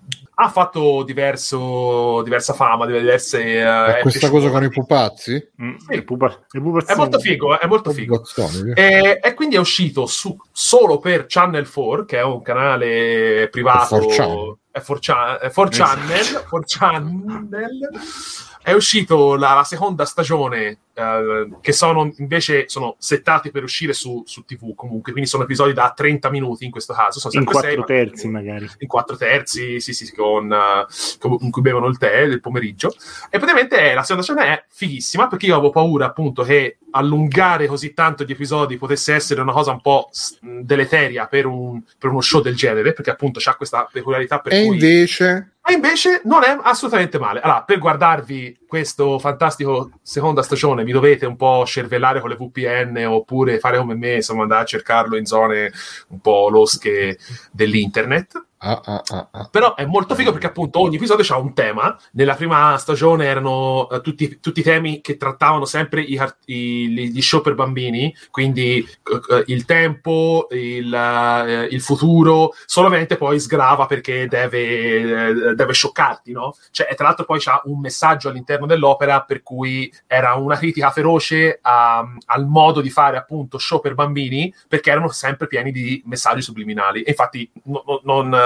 Ha 0.40 0.48
fatto 0.50 1.02
diverso, 1.02 2.22
diversa 2.22 2.52
fama, 2.52 2.86
diverse... 2.86 3.42
è 3.42 3.98
questa 4.02 4.30
cosa 4.30 4.50
con 4.50 4.62
i 4.62 4.68
pupazzi? 4.68 5.50
Mm, 5.60 5.76
Sì. 5.76 5.94
le 5.94 6.02
pupa- 6.02 6.44
pupazzoni. 6.48 6.92
È 6.92 6.96
molto 6.96 7.18
figo, 7.18 7.54
eh, 7.54 7.58
è 7.58 7.66
molto 7.66 7.90
figo. 7.90 8.22
E, 8.74 9.18
e 9.22 9.34
quindi 9.34 9.56
è 9.56 9.58
uscito 9.58 10.06
su- 10.06 10.36
solo 10.52 10.98
per 10.98 11.24
Channel 11.26 11.68
4, 11.68 12.04
che 12.04 12.18
è 12.18 12.22
un 12.22 12.42
canale 12.42 13.48
privato. 13.50 13.98
Per 13.98 14.06
4chan. 14.06 14.56
È 14.70 14.78
4chan, 14.78 15.38
è 15.40 15.46
4channel, 15.54 16.44
4channel. 16.48 17.78
È 18.62 18.72
uscito 18.72 19.34
la, 19.36 19.54
la 19.54 19.64
seconda 19.64 20.04
stagione, 20.04 20.78
eh, 20.94 21.48
che 21.60 21.72
sono 21.72 22.12
invece 22.18 22.68
sono 22.68 22.96
settati 22.98 23.50
per 23.50 23.62
uscire 23.62 23.92
su, 23.92 24.22
su 24.26 24.44
TV 24.44 24.74
comunque, 24.74 25.12
quindi 25.12 25.28
sono 25.30 25.44
episodi 25.44 25.72
da 25.72 25.92
30 25.96 26.28
minuti 26.30 26.64
in 26.64 26.70
questo 26.70 26.92
caso. 26.92 27.18
Sono 27.20 27.32
in 27.34 27.46
sempre 27.46 27.60
sei, 27.60 27.76
quattro 27.76 27.94
ma- 27.94 28.00
terzi 28.04 28.28
magari. 28.28 28.68
in 28.78 28.88
quattro 28.88 29.16
terzi, 29.16 29.80
sì, 29.80 29.92
sì, 29.92 30.06
sì, 30.06 30.14
con, 30.14 30.52
eh, 30.52 30.86
con- 31.18 31.36
in 31.40 31.50
cui 31.50 31.62
bevono 31.62 31.86
il 31.86 31.98
tè 31.98 32.26
del 32.28 32.40
pomeriggio. 32.40 32.88
E 33.30 33.38
praticamente 33.38 33.94
la 33.94 34.02
seconda 34.02 34.22
stagione 34.22 34.46
è 34.48 34.64
fighissima 34.68 35.28
perché 35.28 35.46
io 35.46 35.54
avevo 35.54 35.70
paura 35.70 36.06
appunto 36.06 36.42
che 36.42 36.78
allungare 36.90 37.66
così 37.66 37.92
tanto 37.94 38.24
gli 38.24 38.32
episodi 38.32 38.76
potesse 38.78 39.14
essere 39.14 39.40
una 39.40 39.52
cosa 39.52 39.72
un 39.72 39.80
po' 39.80 40.10
deleteria 40.40 41.26
per, 41.26 41.46
un- 41.46 41.82
per 41.98 42.10
uno 42.10 42.20
show 42.20 42.40
del 42.40 42.56
genere, 42.56 42.92
perché 42.92 43.10
appunto 43.10 43.40
c'ha 43.42 43.54
questa 43.54 43.88
peculiarità 43.90 44.40
per 44.40 44.52
E 44.52 44.64
cui... 44.64 44.74
invece, 44.74 45.52
invece 45.72 46.20
non 46.24 46.42
è 46.44 46.58
assolutamente 46.62 47.18
male. 47.18 47.40
Allora, 47.40 47.62
per 47.62 47.78
guardarvi 47.78 48.66
questo 48.68 49.18
fantastico 49.18 49.90
seconda 50.02 50.42
stagione, 50.42 50.84
vi 50.84 50.92
dovete 50.92 51.26
un 51.26 51.34
po' 51.36 51.64
scervellare 51.64 52.20
con 52.20 52.28
le 52.30 52.36
VPN 52.36 53.04
oppure 53.08 53.58
fare 53.58 53.78
come 53.78 53.94
me, 53.96 54.14
insomma, 54.16 54.42
andare 54.42 54.62
a 54.62 54.66
cercarlo 54.66 55.16
in 55.16 55.24
zone 55.26 55.72
un 56.08 56.20
po' 56.20 56.48
losche 56.50 57.18
dell'internet. 57.50 58.44
ah, 58.60 58.80
ah, 58.84 59.02
ah, 59.08 59.28
ah. 59.30 59.48
Però 59.50 59.74
è 59.76 59.86
molto 59.86 60.14
figo 60.16 60.32
perché 60.32 60.48
appunto 60.48 60.80
ogni 60.80 60.96
episodio 60.96 61.24
ha 61.34 61.38
un 61.38 61.54
tema. 61.54 61.96
Nella 62.12 62.34
prima 62.34 62.76
stagione 62.78 63.24
erano 63.26 63.88
eh, 63.88 64.00
tutti, 64.00 64.40
tutti 64.40 64.62
temi 64.62 65.00
che 65.00 65.16
trattavano 65.16 65.64
sempre 65.64 66.02
i, 66.02 66.20
i- 66.46 66.88
gli 66.88 67.10
gli 67.12 67.22
show 67.22 67.40
per 67.40 67.54
bambini, 67.54 68.12
quindi 68.30 68.78
eh, 68.78 69.36
eh, 69.36 69.44
il 69.46 69.64
tempo, 69.64 70.48
il, 70.50 70.92
eh, 70.92 71.68
il 71.70 71.80
futuro, 71.80 72.52
solamente 72.66 73.16
poi 73.16 73.38
sgrava 73.38 73.86
perché 73.86 74.26
deve, 74.26 74.58
eh, 75.50 75.54
deve 75.54 75.72
scioccarti, 75.72 76.32
no? 76.32 76.54
Cioè, 76.72 76.88
e 76.90 76.94
tra 76.96 77.06
l'altro 77.06 77.24
poi 77.24 77.38
c'ha 77.40 77.60
un 77.64 77.78
messaggio 77.80 78.28
all'interno 78.28 78.57
dell'opera 78.66 79.22
per 79.22 79.42
cui 79.42 79.92
era 80.06 80.34
una 80.34 80.56
critica 80.56 80.90
feroce 80.90 81.58
a- 81.62 82.04
al 82.26 82.46
modo 82.46 82.80
di 82.80 82.90
fare 82.90 83.16
appunto 83.16 83.58
show 83.58 83.80
per 83.80 83.94
bambini 83.94 84.52
perché 84.68 84.90
erano 84.90 85.08
sempre 85.10 85.46
pieni 85.46 85.70
di 85.72 86.02
messaggi 86.06 86.42
subliminali. 86.42 87.02
E 87.02 87.10
infatti 87.10 87.50
no- 87.64 87.82
no- 87.86 88.00
non... 88.04 88.36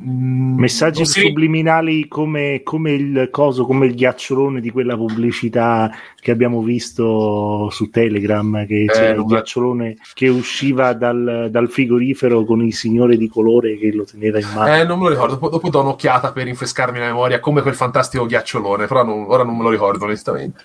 mm, 0.00 0.58
Messaggi 0.58 0.98
non 0.98 1.06
si- 1.06 1.20
subliminali 1.20 2.08
come, 2.08 2.62
come 2.62 2.92
il 2.92 3.28
coso, 3.30 3.64
come 3.64 3.86
il 3.86 3.94
ghiacciolone 3.94 4.60
di 4.60 4.70
quella 4.70 4.96
pubblicità 4.96 5.90
che 6.28 6.34
abbiamo 6.34 6.60
visto 6.60 7.70
su 7.70 7.88
Telegram, 7.88 8.66
che 8.66 8.84
c'era 8.86 9.10
il 9.12 9.16
non- 9.16 9.26
ghiacciolone 9.28 9.96
che 10.12 10.28
usciva 10.28 10.92
dal, 10.92 11.48
dal 11.50 11.70
frigorifero 11.70 12.44
con 12.44 12.60
il 12.60 12.74
signore 12.74 13.16
di 13.16 13.30
colore 13.30 13.78
che 13.78 13.90
lo 13.94 14.04
teneva 14.04 14.38
in 14.38 14.46
mano. 14.54 14.74
Eh, 14.74 14.84
non 14.84 14.98
me 14.98 15.04
lo 15.04 15.10
ricordo, 15.10 15.32
dopo, 15.34 15.48
dopo 15.48 15.70
do 15.70 15.80
un'occhiata 15.80 16.32
per 16.32 16.44
rinfrescarmi 16.44 16.98
la 16.98 17.06
memoria 17.06 17.40
come 17.40 17.62
quel 17.62 17.74
fantastico 17.74 18.26
ghiacciolone, 18.26 18.86
però 18.86 19.04
non- 19.04 19.24
ora 19.26 19.42
non 19.42 19.56
me 19.56 19.62
lo 19.62 19.70
ricordo 19.70 20.04
onestamente. 20.04 20.64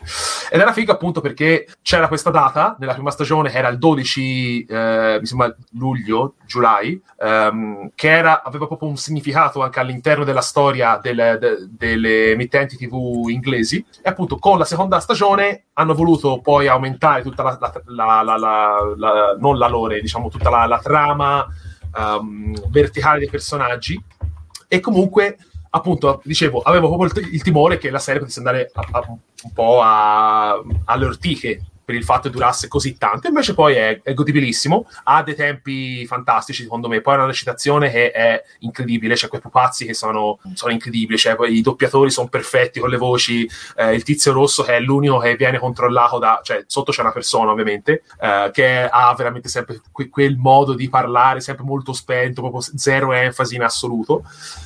Ed 0.51 0.59
era 0.59 0.73
figo 0.73 0.91
appunto 0.91 1.21
perché 1.21 1.65
c'era 1.81 2.09
questa 2.09 2.29
data 2.29 2.75
nella 2.77 2.93
prima 2.93 3.11
stagione 3.11 3.49
che 3.49 3.57
era 3.57 3.69
il 3.69 3.77
12, 3.77 4.65
eh, 4.65 5.17
mi 5.21 5.25
sembra 5.25 5.55
luglio, 5.77 6.33
July, 6.45 6.99
ehm, 7.21 7.91
che 7.95 8.09
era, 8.09 8.43
aveva 8.43 8.67
proprio 8.67 8.89
un 8.89 8.97
significato 8.97 9.61
anche 9.63 9.79
all'interno 9.79 10.25
della 10.25 10.41
storia 10.41 10.99
delle, 11.01 11.37
de- 11.39 11.67
delle 11.69 12.31
emittenti 12.31 12.75
TV 12.75 13.29
inglesi 13.29 13.77
e 14.01 14.09
appunto 14.09 14.35
con 14.37 14.57
la 14.57 14.65
seconda 14.65 14.99
stagione 14.99 15.52
hanno 15.73 15.93
voluto 15.93 16.39
poi 16.41 16.67
aumentare 16.67 17.21
tutta 17.21 17.43
la, 17.43 17.57
la- 17.85 18.21
la- 18.37 18.93
la- 18.95 19.37
non 19.39 19.57
la 19.57 19.67
lore, 19.67 20.01
diciamo 20.01 20.29
tutta 20.29 20.49
la, 20.49 20.65
trama 20.79 21.45
ehm, 21.97 22.69
verticale 22.69 23.19
dei 23.19 23.29
personaggi. 23.29 24.01
E 24.67 24.79
comunque 24.79 25.37
appunto 25.75 26.21
dicevo 26.23 26.59
avevo 26.61 26.87
proprio 26.95 27.23
il, 27.23 27.33
il 27.33 27.41
timore 27.41 27.77
che 27.77 27.89
la 27.89 27.97
serie 27.99 28.19
potesse 28.19 28.39
andare 28.39 28.69
a- 28.73 28.87
a- 28.91 29.03
un 29.07 29.51
po' 29.53 29.81
a- 29.81 30.61
alle 30.85 31.05
ortiche 31.05 31.61
per 31.83 31.95
il 31.95 32.03
fatto 32.03 32.23
che 32.23 32.29
durasse 32.29 32.67
così 32.67 32.97
tanto 32.97 33.27
invece 33.27 33.53
poi 33.53 33.75
è, 33.75 34.01
è 34.01 34.13
godibilissimo 34.13 34.87
ha 35.03 35.23
dei 35.23 35.35
tempi 35.35 36.05
fantastici 36.05 36.63
secondo 36.63 36.87
me. 36.87 37.01
Poi 37.01 37.13
ha 37.13 37.17
una 37.17 37.27
recitazione 37.27 37.89
che 37.89 38.11
è 38.11 38.41
incredibile 38.59 39.15
c'è 39.15 39.27
quei 39.27 39.41
pupazzi 39.41 39.85
che 39.85 39.93
sono, 39.93 40.39
sono 40.53 40.71
incredibili 40.71 41.17
cioè, 41.17 41.35
poi 41.35 41.57
i 41.57 41.61
doppiatori 41.61 42.09
sono 42.09 42.27
perfetti 42.27 42.79
con 42.79 42.89
le 42.89 42.97
voci 42.97 43.49
eh, 43.77 43.93
il 43.93 44.03
tizio 44.03 44.31
rosso 44.31 44.63
che 44.63 44.77
è 44.77 44.79
l'unico 44.79 45.19
che 45.19 45.35
viene 45.35 45.59
controllato 45.59 46.19
da 46.19 46.39
cioè 46.43 46.63
sotto 46.67 46.91
c'è 46.91 47.01
una 47.01 47.11
persona 47.11 47.51
ovviamente 47.51 48.03
eh, 48.19 48.49
che 48.53 48.87
ha 48.89 49.13
veramente 49.15 49.49
sempre 49.49 49.81
que- 49.91 50.09
quel 50.09 50.37
modo 50.37 50.73
di 50.73 50.89
parlare 50.89 51.41
sempre 51.41 51.63
molto 51.63 51.93
spento 51.93 52.41
proprio 52.41 52.61
zero 52.75 53.13
enfasi 53.13 53.55
in 53.55 53.63
assoluto 53.63 54.23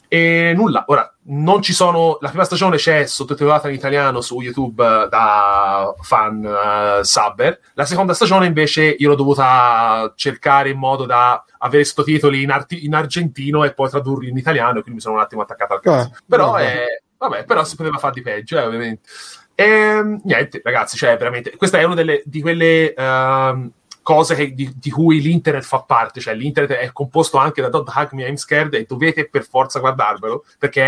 e 0.07 0.53
nulla, 0.55 0.85
ora 0.87 1.13
non 1.29 1.61
ci 1.61 1.73
sono. 1.73 2.17
La 2.21 2.29
prima 2.29 2.45
stagione 2.45 2.77
c'è 2.77 3.05
sottotitolata 3.05 3.67
in 3.67 3.75
italiano 3.75 4.21
su 4.21 4.39
YouTube 4.39 4.83
eh, 4.83 5.07
da 5.09 5.93
fan 5.99 6.43
eh, 6.45 7.03
subber. 7.03 7.59
La 7.73 7.85
seconda 7.85 8.13
stagione 8.13 8.45
invece 8.45 8.95
io 8.97 9.09
l'ho 9.09 9.15
dovuta 9.15 10.13
cercare 10.15 10.69
in 10.69 10.77
modo 10.77 11.05
da 11.05 11.43
avere 11.59 11.83
sottotitoli 11.83 12.43
in, 12.43 12.51
arti- 12.51 12.85
in 12.85 12.93
argentino 12.93 13.63
e 13.63 13.73
poi 13.73 13.89
tradurli 13.89 14.29
in 14.29 14.37
italiano, 14.37 14.73
quindi 14.73 14.93
mi 14.93 14.99
sono 15.01 15.15
un 15.15 15.21
attimo 15.21 15.41
attaccato 15.41 15.73
al 15.73 15.81
cazzo. 15.81 16.11
Ah, 16.13 16.19
però 16.25 16.51
vabbè. 16.51 16.63
è. 16.63 16.85
Vabbè, 17.19 17.45
però 17.45 17.63
si 17.63 17.75
poteva 17.75 17.97
fare 17.97 18.13
di 18.13 18.21
peggio, 18.21 18.59
eh, 18.59 18.63
ovviamente. 18.65 19.09
E, 19.55 20.19
niente, 20.23 20.61
ragazzi, 20.63 20.97
cioè, 20.97 21.17
veramente, 21.17 21.55
questa 21.57 21.79
è 21.79 21.83
una 21.83 21.95
delle, 21.95 22.21
di 22.25 22.41
quelle 22.41 22.93
ehm, 22.93 23.71
cose 24.07 24.35
che- 24.35 24.53
di, 24.53 24.71
di 24.73 24.89
cui 24.89 25.19
l'internet 25.19 25.65
fa 25.65 25.79
parte, 25.81 26.21
cioè 26.21 26.33
l'internet 26.33 26.77
è 26.77 26.93
composto 26.93 27.35
anche 27.35 27.61
da 27.61 27.67
Don't 27.67 27.91
Hug 27.93 28.11
Me, 28.13 28.25
I'm 28.25 28.37
Scared 28.37 28.73
e 28.73 28.85
dovete 28.87 29.27
per 29.27 29.43
forza 29.45 29.79
guardarvelo 29.81 30.45
perché 30.57 30.81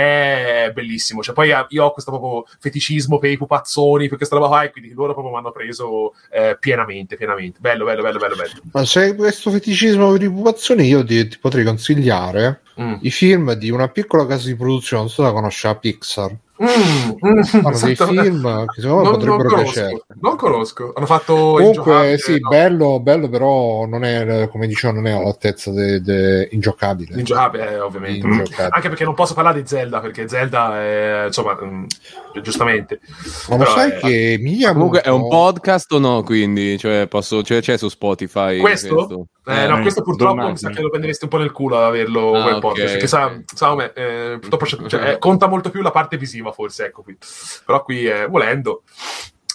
è 0.68 0.72
bellissimo. 0.72 1.22
Cioè, 1.22 1.36
poi 1.36 1.50
eh, 1.50 1.66
io 1.68 1.84
ho 1.84 1.92
questo 1.92 2.12
proprio 2.12 2.46
feticismo 2.60 3.20
per 3.20 3.32
i 3.32 3.36
pupazzoni, 3.38 4.08
per 4.08 4.16
questa 4.16 4.38
roba 4.38 4.48
qua 4.48 4.64
e 4.64 4.72
quindi 4.72 4.94
loro 4.94 5.12
proprio 5.12 5.34
mi 5.34 5.40
hanno 5.40 5.52
preso 5.52 6.14
eh, 6.32 6.56
pienamente, 6.58 7.18
pienamente. 7.18 7.60
Bello, 7.60 7.84
bello, 7.84 8.02
bello, 8.04 8.20
bello, 8.20 8.36
bello. 8.38 8.52
Ma 8.72 8.86
se 8.86 9.14
questo 9.16 9.52
feticismo 9.52 10.14
per 10.14 10.22
i 10.22 10.32
pupazzoni, 10.32 10.88
io 10.88 11.04
ti, 11.04 11.28
ti 11.28 11.38
potrei 11.40 11.66
consigliare 11.66 12.62
Mm. 12.80 12.94
i 13.02 13.12
film 13.12 13.52
di 13.56 13.70
una 13.72 13.90
piccola 13.90 14.26
casa 14.26 14.48
di 14.48 14.56
produzione, 14.56 15.02
non 15.02 15.12
so 15.12 15.22
se 15.22 15.28
la 15.28 15.34
conosce, 15.34 15.68
la 15.68 15.76
Pixar. 15.76 16.34
Mm, 16.62 17.12
mm, 17.26 17.42
Fanno 17.42 17.78
dei 17.80 17.96
film 17.96 18.66
che 18.66 18.82
secondo 18.82 19.04
me 19.04 19.04
Non, 19.04 19.04
non 19.04 19.12
potrebbero 19.14 19.50
conosco, 19.50 19.72
piacere. 19.72 20.02
non 20.20 20.36
conosco. 20.36 20.92
Hanno 20.94 21.06
fatto 21.06 21.34
Comunque, 21.36 22.18
sì, 22.18 22.38
no. 22.40 22.50
bello, 22.50 23.00
bello, 23.00 23.30
però 23.30 23.86
non 23.86 24.04
è, 24.04 24.50
come 24.50 24.68
dicevo, 24.68 24.94
non 24.94 25.08
è 25.08 25.12
all'altezza 25.12 25.72
de, 25.72 26.02
de- 26.02 26.50
ingiocabile. 26.52 27.18
Ingiocabile, 27.18 27.72
eh, 27.72 27.80
ovviamente. 27.80 28.28
Ingiocabile. 28.28 28.70
Anche 28.72 28.90
perché 28.90 29.04
non 29.06 29.14
posso 29.14 29.34
parlare 29.34 29.62
di 29.62 29.68
Zelda, 29.68 30.00
perché 30.02 30.28
Zelda 30.28 30.82
è, 30.82 31.24
insomma, 31.28 31.58
mm, 31.64 31.86
giustamente. 32.42 33.00
Ma 33.50 33.56
lo 33.58 33.66
sai 33.66 33.92
è- 33.92 33.98
che 34.00 34.38
Miyamoto... 34.42 34.74
Comunque 34.80 35.02
è 35.02 35.10
un 35.10 35.28
podcast 35.30 35.92
o 35.94 36.00
no? 36.00 36.24
Quindi, 36.24 36.78
cioè, 36.78 37.08
posso, 37.08 37.42
cioè, 37.42 37.62
c'è 37.62 37.78
su 37.78 37.88
Spotify 37.88 38.58
Questo? 38.60 39.28
Eh, 39.48 39.66
no, 39.66 39.80
Eh, 39.80 39.82
questo 39.82 40.04
purtroppo 40.04 40.48
mi 40.48 40.58
sa 40.58 40.70
che 40.70 40.82
lo 40.82 40.90
prenderesti 40.90 41.24
un 41.24 41.30
po' 41.32 41.38
nel 41.38 41.52
culo 41.52 41.78
ad 41.78 41.84
averlo 41.86 42.34
Ah, 42.36 42.42
quel 42.44 42.54
ok, 42.56 42.60
podcast, 42.60 42.92
perché 42.92 43.08
sa, 43.08 43.32
sa 43.52 43.70
come, 43.70 43.92
eh, 43.96 44.38
purtroppo 44.40 44.66
cioè, 44.88 45.10
eh, 45.14 45.18
conta 45.18 45.48
molto 45.48 45.72
più 45.72 45.82
la 45.82 45.90
parte 45.90 46.18
visiva 46.18 46.49
forse, 46.52 46.86
ecco 46.86 47.04
qui. 47.04 47.18
Però 47.66 47.84
qui, 47.84 48.06
eh, 48.06 48.28
volendo, 48.28 48.84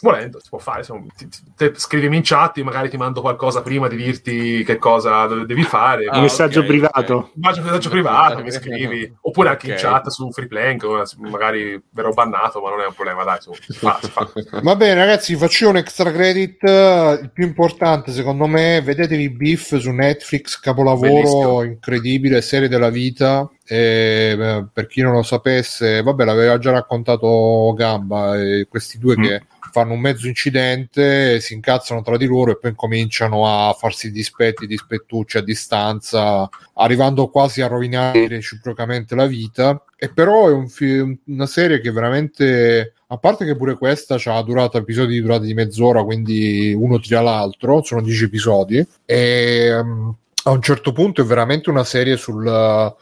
volendo, 0.05 0.39
si 0.39 0.49
può 0.51 0.59
fare. 0.59 0.81
Insomma, 0.81 1.07
ti- 1.17 1.27
ti- 1.29 1.41
te 1.57 1.73
scrivimi 1.77 2.17
in 2.17 2.23
chat, 2.23 2.59
io 2.59 2.65
magari 2.65 2.91
ti 2.91 2.97
mando 2.99 3.23
qualcosa 3.23 3.63
prima 3.63 3.89
di 3.89 3.97
dirti 3.97 4.63
che 4.63 4.77
cosa 4.77 5.27
devi 5.27 5.63
fare. 5.63 6.05
Ah, 6.07 6.17
Un 6.19 6.23
messaggio 6.25 6.61
ok, 6.61 6.67
privato. 6.67 7.17
Un 7.17 7.31
messaggio- 7.41 7.63
messaggio 7.63 7.89
privato, 7.91 8.43
mi 8.43 8.51
scrivi. 8.51 9.13
Oppure 9.23 9.49
anche 9.49 9.67
in 9.69 9.73
Ok. 9.73 9.79
chat 9.81 10.09
su 10.09 10.31
Freeplank, 10.31 10.85
magari 11.19 11.83
verrò 11.91 12.11
bannato, 12.11 12.61
ma 12.61 12.69
non 12.71 12.81
è 12.81 12.87
un 12.87 12.93
problema, 12.95 13.25
dai, 13.25 13.37
insomma, 13.37 13.57
si 13.67 13.73
fa, 13.73 13.99
si 14.03 14.11
fa. 14.11 14.61
Va 14.63 14.77
bene, 14.77 14.95
ragazzi, 14.95 15.35
faccio 15.37 15.71
un 15.71 15.77
extra 15.79 16.13
credit. 16.13 16.63
Il 16.63 17.31
più 17.33 17.45
importante, 17.47 18.13
secondo 18.13 18.47
me, 18.47 18.83
vedetevi 18.83 19.31
Beef 19.31 19.77
su 19.79 19.91
Netflix, 19.91 20.61
capolavoro 20.61 21.09
Bellissimo. 21.09 21.63
incredibile, 21.63 22.43
serie 22.43 22.69
della 22.69 22.91
vita. 22.91 23.49
E, 23.67 24.67
per 24.71 24.87
chi 24.87 25.01
non 25.01 25.13
lo 25.15 25.23
sapesse, 25.23 26.03
vabbè, 26.03 26.25
l'aveva 26.25 26.59
già 26.59 26.71
raccontato 26.73 27.73
Gamba. 27.75 28.37
e 28.39 28.67
questi 28.69 28.99
due 28.99 29.17
Mm. 29.19 29.23
che 29.23 29.43
fanno 29.75 29.95
un 29.95 30.01
mezzo 30.01 30.29
incidente, 30.29 31.41
si 31.41 31.53
incazzano 31.53 32.01
tra 32.01 32.17
di 32.17 32.27
loro 32.27 32.53
e 32.53 32.59
poi 32.59 32.77
cominciano 32.77 33.45
a 33.45 33.73
farsi 33.73 34.13
dispetti, 34.13 34.69
dispettucci 34.69 35.39
a 35.39 35.43
distanza, 35.43 36.49
arrivando 36.75 37.27
quasi 37.27 37.61
a 37.61 37.67
rovinare 37.67 38.29
reciprocamente 38.29 39.17
la 39.17 39.27
vita. 39.27 39.85
E 39.97 40.13
però 40.13 40.49
è 40.49 40.53
un 40.53 40.69
fi- 40.69 41.19
una 41.25 41.47
serie 41.47 41.81
che 41.81 41.91
veramente, 41.91 42.93
a 43.09 43.17
parte 43.17 43.45
che 43.45 43.57
pure 43.57 43.77
questa 43.77 44.17
ha 44.25 44.43
durata 44.45 44.79
episodi 44.79 45.15
di 45.15 45.21
durata 45.21 45.43
di 45.43 45.55
mezz'ora, 45.55 46.05
quindi 46.05 46.73
uno 46.73 47.01
tira 47.01 47.21
l'altro, 47.21 47.83
sono 47.83 48.01
10 48.01 48.25
episodi. 48.25 48.87
E 49.05 49.67
ehm, 49.73 50.15
a 50.47 50.51
un 50.51 50.61
certo 50.61 50.93
punto 50.93 51.23
è 51.23 51.25
veramente 51.25 51.71
una 51.71 51.85
serie 51.85 52.19
sul 52.19 52.45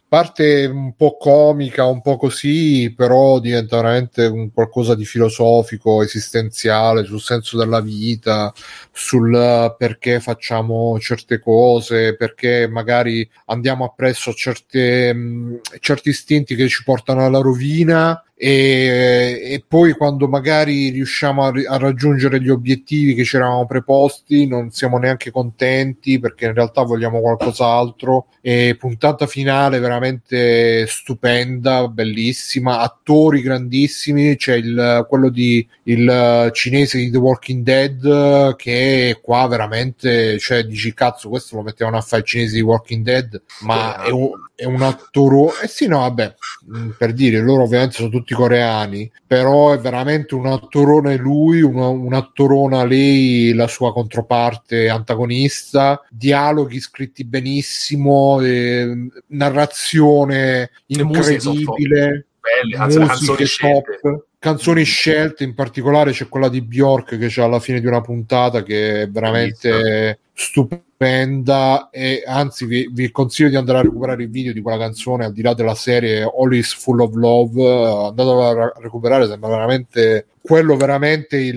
parte 0.09 0.65
un 0.67 0.95
po' 0.95 1.17
comica, 1.17 1.85
un 1.87 2.01
po' 2.01 2.17
così, 2.17 2.93
però 2.97 3.41
diventa 3.41 3.77
veramente 3.77 4.27
un 4.27 4.53
qualcosa 4.53 4.95
di 4.95 5.05
filosofico, 5.05 6.03
esistenziale, 6.03 7.05
sul 7.05 7.21
senso 7.21 7.57
della 7.57 7.81
vita, 7.81 8.53
sul 8.93 9.75
perché 9.77 10.21
facciamo 10.21 10.99
certe 11.01 11.41
cose, 11.41 12.15
perché 12.15 12.69
magari 12.69 13.29
andiamo 13.47 13.85
appresso 13.87 14.33
certe, 14.35 15.13
mh, 15.13 15.61
certi 15.81 16.11
istinti 16.11 16.55
che 16.55 16.69
ci 16.69 16.85
portano 16.85 17.25
alla 17.25 17.41
rovina 17.41 18.23
e, 18.35 19.41
e 19.45 19.65
poi 19.67 19.93
quando 19.93 20.27
magari 20.27 20.89
riusciamo 20.91 21.45
a, 21.45 21.53
a 21.69 21.77
raggiungere 21.77 22.41
gli 22.41 22.49
obiettivi 22.49 23.15
che 23.15 23.25
ci 23.25 23.37
eravamo 23.37 23.67
preposti 23.67 24.47
non 24.49 24.71
siamo 24.71 24.99
neanche 24.99 25.31
contenti 25.31 26.19
perché 26.19 26.47
in 26.47 26.55
realtà 26.55 26.83
vogliamo 26.83 27.21
qualcos'altro. 27.21 28.27
E 28.41 28.75
puntata 28.77 29.29
finale 29.29 29.79
veramente 29.79 30.85
stupenda 30.89 31.87
bellissima 31.87 32.81
attori 32.81 33.41
grandissimi 33.41 34.35
c'è 34.35 34.57
il, 34.57 35.07
quello 35.09 35.29
di 35.29 35.65
il 35.85 36.51
cinese 36.53 36.99
di 36.99 37.11
The 37.11 37.19
Walking 37.19 37.63
Dead 37.63 38.57
che 38.57 39.21
qua 39.23 39.47
veramente 39.47 40.41
cioè 40.41 40.65
dici 40.65 40.93
cazzo 40.93 41.29
questo 41.29 41.55
lo 41.55 41.63
mettevano 41.63 41.99
a 41.99 42.01
fare 42.01 42.23
i 42.23 42.25
cinesi 42.25 42.57
di 42.57 42.63
Walking 42.63 43.05
Dead 43.05 43.41
ma 43.61 44.03
è 44.03 44.11
un, 44.11 44.31
è 44.63 44.65
un 44.65 44.81
attore 44.81 45.65
eh 45.65 45.67
sì 45.67 45.89
no 45.89 45.99
vabbè 45.99 46.35
mh, 46.67 46.89
per 46.97 47.13
dire 47.13 47.41
loro 47.41 47.65
ovviamente 47.65 47.97
sono 47.97 48.11
tutti 48.11 48.33
coreani 48.33 49.11
però 49.27 49.73
è 49.73 49.79
veramente 49.79 50.37
un 50.37 50.47
attorone 50.47 51.17
lui 51.17 51.63
una, 51.63 51.89
un'attorona 51.89 52.85
lei 52.85 53.53
la 53.55 53.67
sua 53.67 53.93
controparte 53.93 54.89
antagonista 54.89 56.01
dialoghi 56.09 56.79
scritti 56.79 57.25
benissimo 57.25 58.41
eh, 58.41 59.09
narrazione 59.29 60.71
incredibile 60.87 62.27
Belle, 62.43 62.77
anzi, 62.77 62.99
musiche 62.99 63.45
top 63.59 64.25
canzoni 64.39 64.85
scelte 64.85 65.43
in 65.45 65.55
particolare 65.55 66.13
c'è 66.13 66.29
quella 66.29 66.49
di 66.49 66.63
Bjork 66.63 67.17
che 67.19 67.29
c'è 67.29 67.43
alla 67.43 67.61
fine 67.61 67.81
di 67.81 67.87
una 67.87 68.01
puntata 68.01 68.63
che 68.63 69.03
è 69.03 69.09
veramente 69.09 70.19
stupenda 70.35 71.89
e 71.91 72.23
anzi 72.27 72.65
vi, 72.65 72.89
vi 72.93 73.11
consiglio 73.11 73.49
di 73.49 73.57
andare 73.57 73.79
a 73.79 73.83
recuperare 73.83 74.23
il 74.23 74.31
video 74.31 74.53
di 74.53 74.61
quella 74.61 74.79
canzone 74.79 75.25
al 75.25 75.33
di 75.33 75.43
là 75.43 75.55
della 75.55 75.75
serie 75.75 76.23
All 76.23 76.55
is 76.55 76.75
Full 76.75 77.01
of 77.01 77.15
Love. 77.15 78.09
Andatelo 78.09 78.47
a 78.47 78.53
ra- 78.53 78.73
recuperare 78.77 79.27
sembra 79.27 79.51
veramente 79.51 80.27
quello 80.41 80.77
veramente 80.77 81.37
il, 81.37 81.57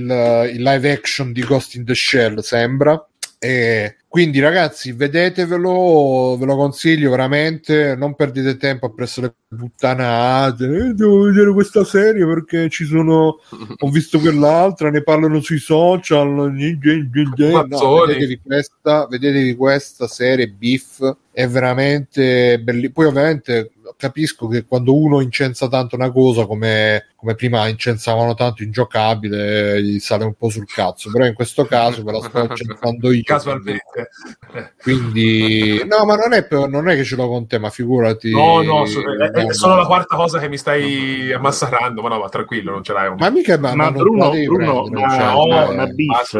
il 0.53 0.61
live 0.61 0.91
action 0.91 1.31
di 1.31 1.41
Ghost 1.43 1.75
in 1.75 1.85
the 1.85 1.95
Shell 1.95 2.39
sembra. 2.39 3.07
E 3.39 3.97
quindi 4.15 4.39
ragazzi 4.39 4.93
vedetevelo 4.93 6.37
ve 6.37 6.45
lo 6.45 6.55
consiglio 6.55 7.09
veramente 7.09 7.97
non 7.97 8.15
perdete 8.15 8.55
tempo 8.55 8.85
appresso 8.85 9.19
le 9.19 9.35
puttanate. 9.45 10.63
Eh, 10.63 10.93
devo 10.93 11.23
vedere 11.23 11.51
questa 11.51 11.83
serie 11.83 12.25
perché 12.25 12.69
ci 12.69 12.85
sono 12.85 13.39
ho 13.77 13.89
visto 13.89 14.19
quell'altra 14.19 14.89
ne 14.89 15.03
parlano 15.03 15.41
sui 15.41 15.57
social 15.57 16.53
no, 17.67 18.05
vedetevi 18.05 18.39
questa 18.41 19.05
vedetevi 19.05 19.53
questa 19.57 20.07
serie 20.07 20.47
Beef 20.47 21.17
è 21.33 21.45
veramente 21.49 22.57
bellissima. 22.61 22.93
Poi 22.93 23.05
ovviamente 23.07 23.71
capisco 23.97 24.47
che 24.47 24.65
quando 24.65 24.95
uno 24.95 25.19
incensa 25.21 25.67
tanto 25.67 25.95
una 25.95 26.11
cosa 26.11 26.45
come, 26.45 27.07
come 27.15 27.35
prima 27.35 27.67
incensavano 27.67 28.33
tanto 28.33 28.63
ingiocabile 28.63 29.81
gli 29.83 29.99
sale 29.99 30.23
un 30.23 30.33
po' 30.33 30.49
sul 30.49 30.65
cazzo 30.65 31.11
però 31.11 31.25
in 31.25 31.33
questo 31.33 31.65
caso 31.65 32.03
ve 32.03 32.11
la 32.13 32.21
sto 32.21 32.39
incensando 32.39 33.11
io 33.11 33.21
Casualmente. 33.23 34.09
Quindi 34.81 35.83
no 35.85 36.05
ma 36.05 36.15
non 36.15 36.33
è, 36.33 36.47
non 36.67 36.87
è 36.89 36.95
che 36.95 37.03
ce 37.03 37.15
l'ho 37.15 37.27
con 37.27 37.47
te 37.47 37.57
ma 37.59 37.69
figurati 37.69 38.31
No, 38.31 38.61
no, 38.61 38.83
è, 38.83 39.53
solo 39.53 39.75
la 39.75 39.85
quarta 39.85 40.15
cosa 40.15 40.39
che 40.39 40.47
mi 40.49 40.57
stai 40.57 41.31
ammassarando, 41.31 42.01
ma 42.01 42.09
no, 42.09 42.19
ma 42.19 42.29
tranquillo, 42.29 42.71
non 42.71 42.83
ce 42.83 42.93
l'hai. 42.93 43.13
ma 43.17 43.29
mica 43.29 43.57
ma, 43.57 43.69
Ma 43.75 43.75
ma 43.75 43.89
non 43.89 43.93
Bruno- 44.01 44.29
Bruno, 44.29 44.83
prendere, 44.83 45.05
ma- 45.05 45.09
cioè, 45.15 45.33
no, 45.33 45.73
ma 45.73 45.85
Beef. 45.87 46.33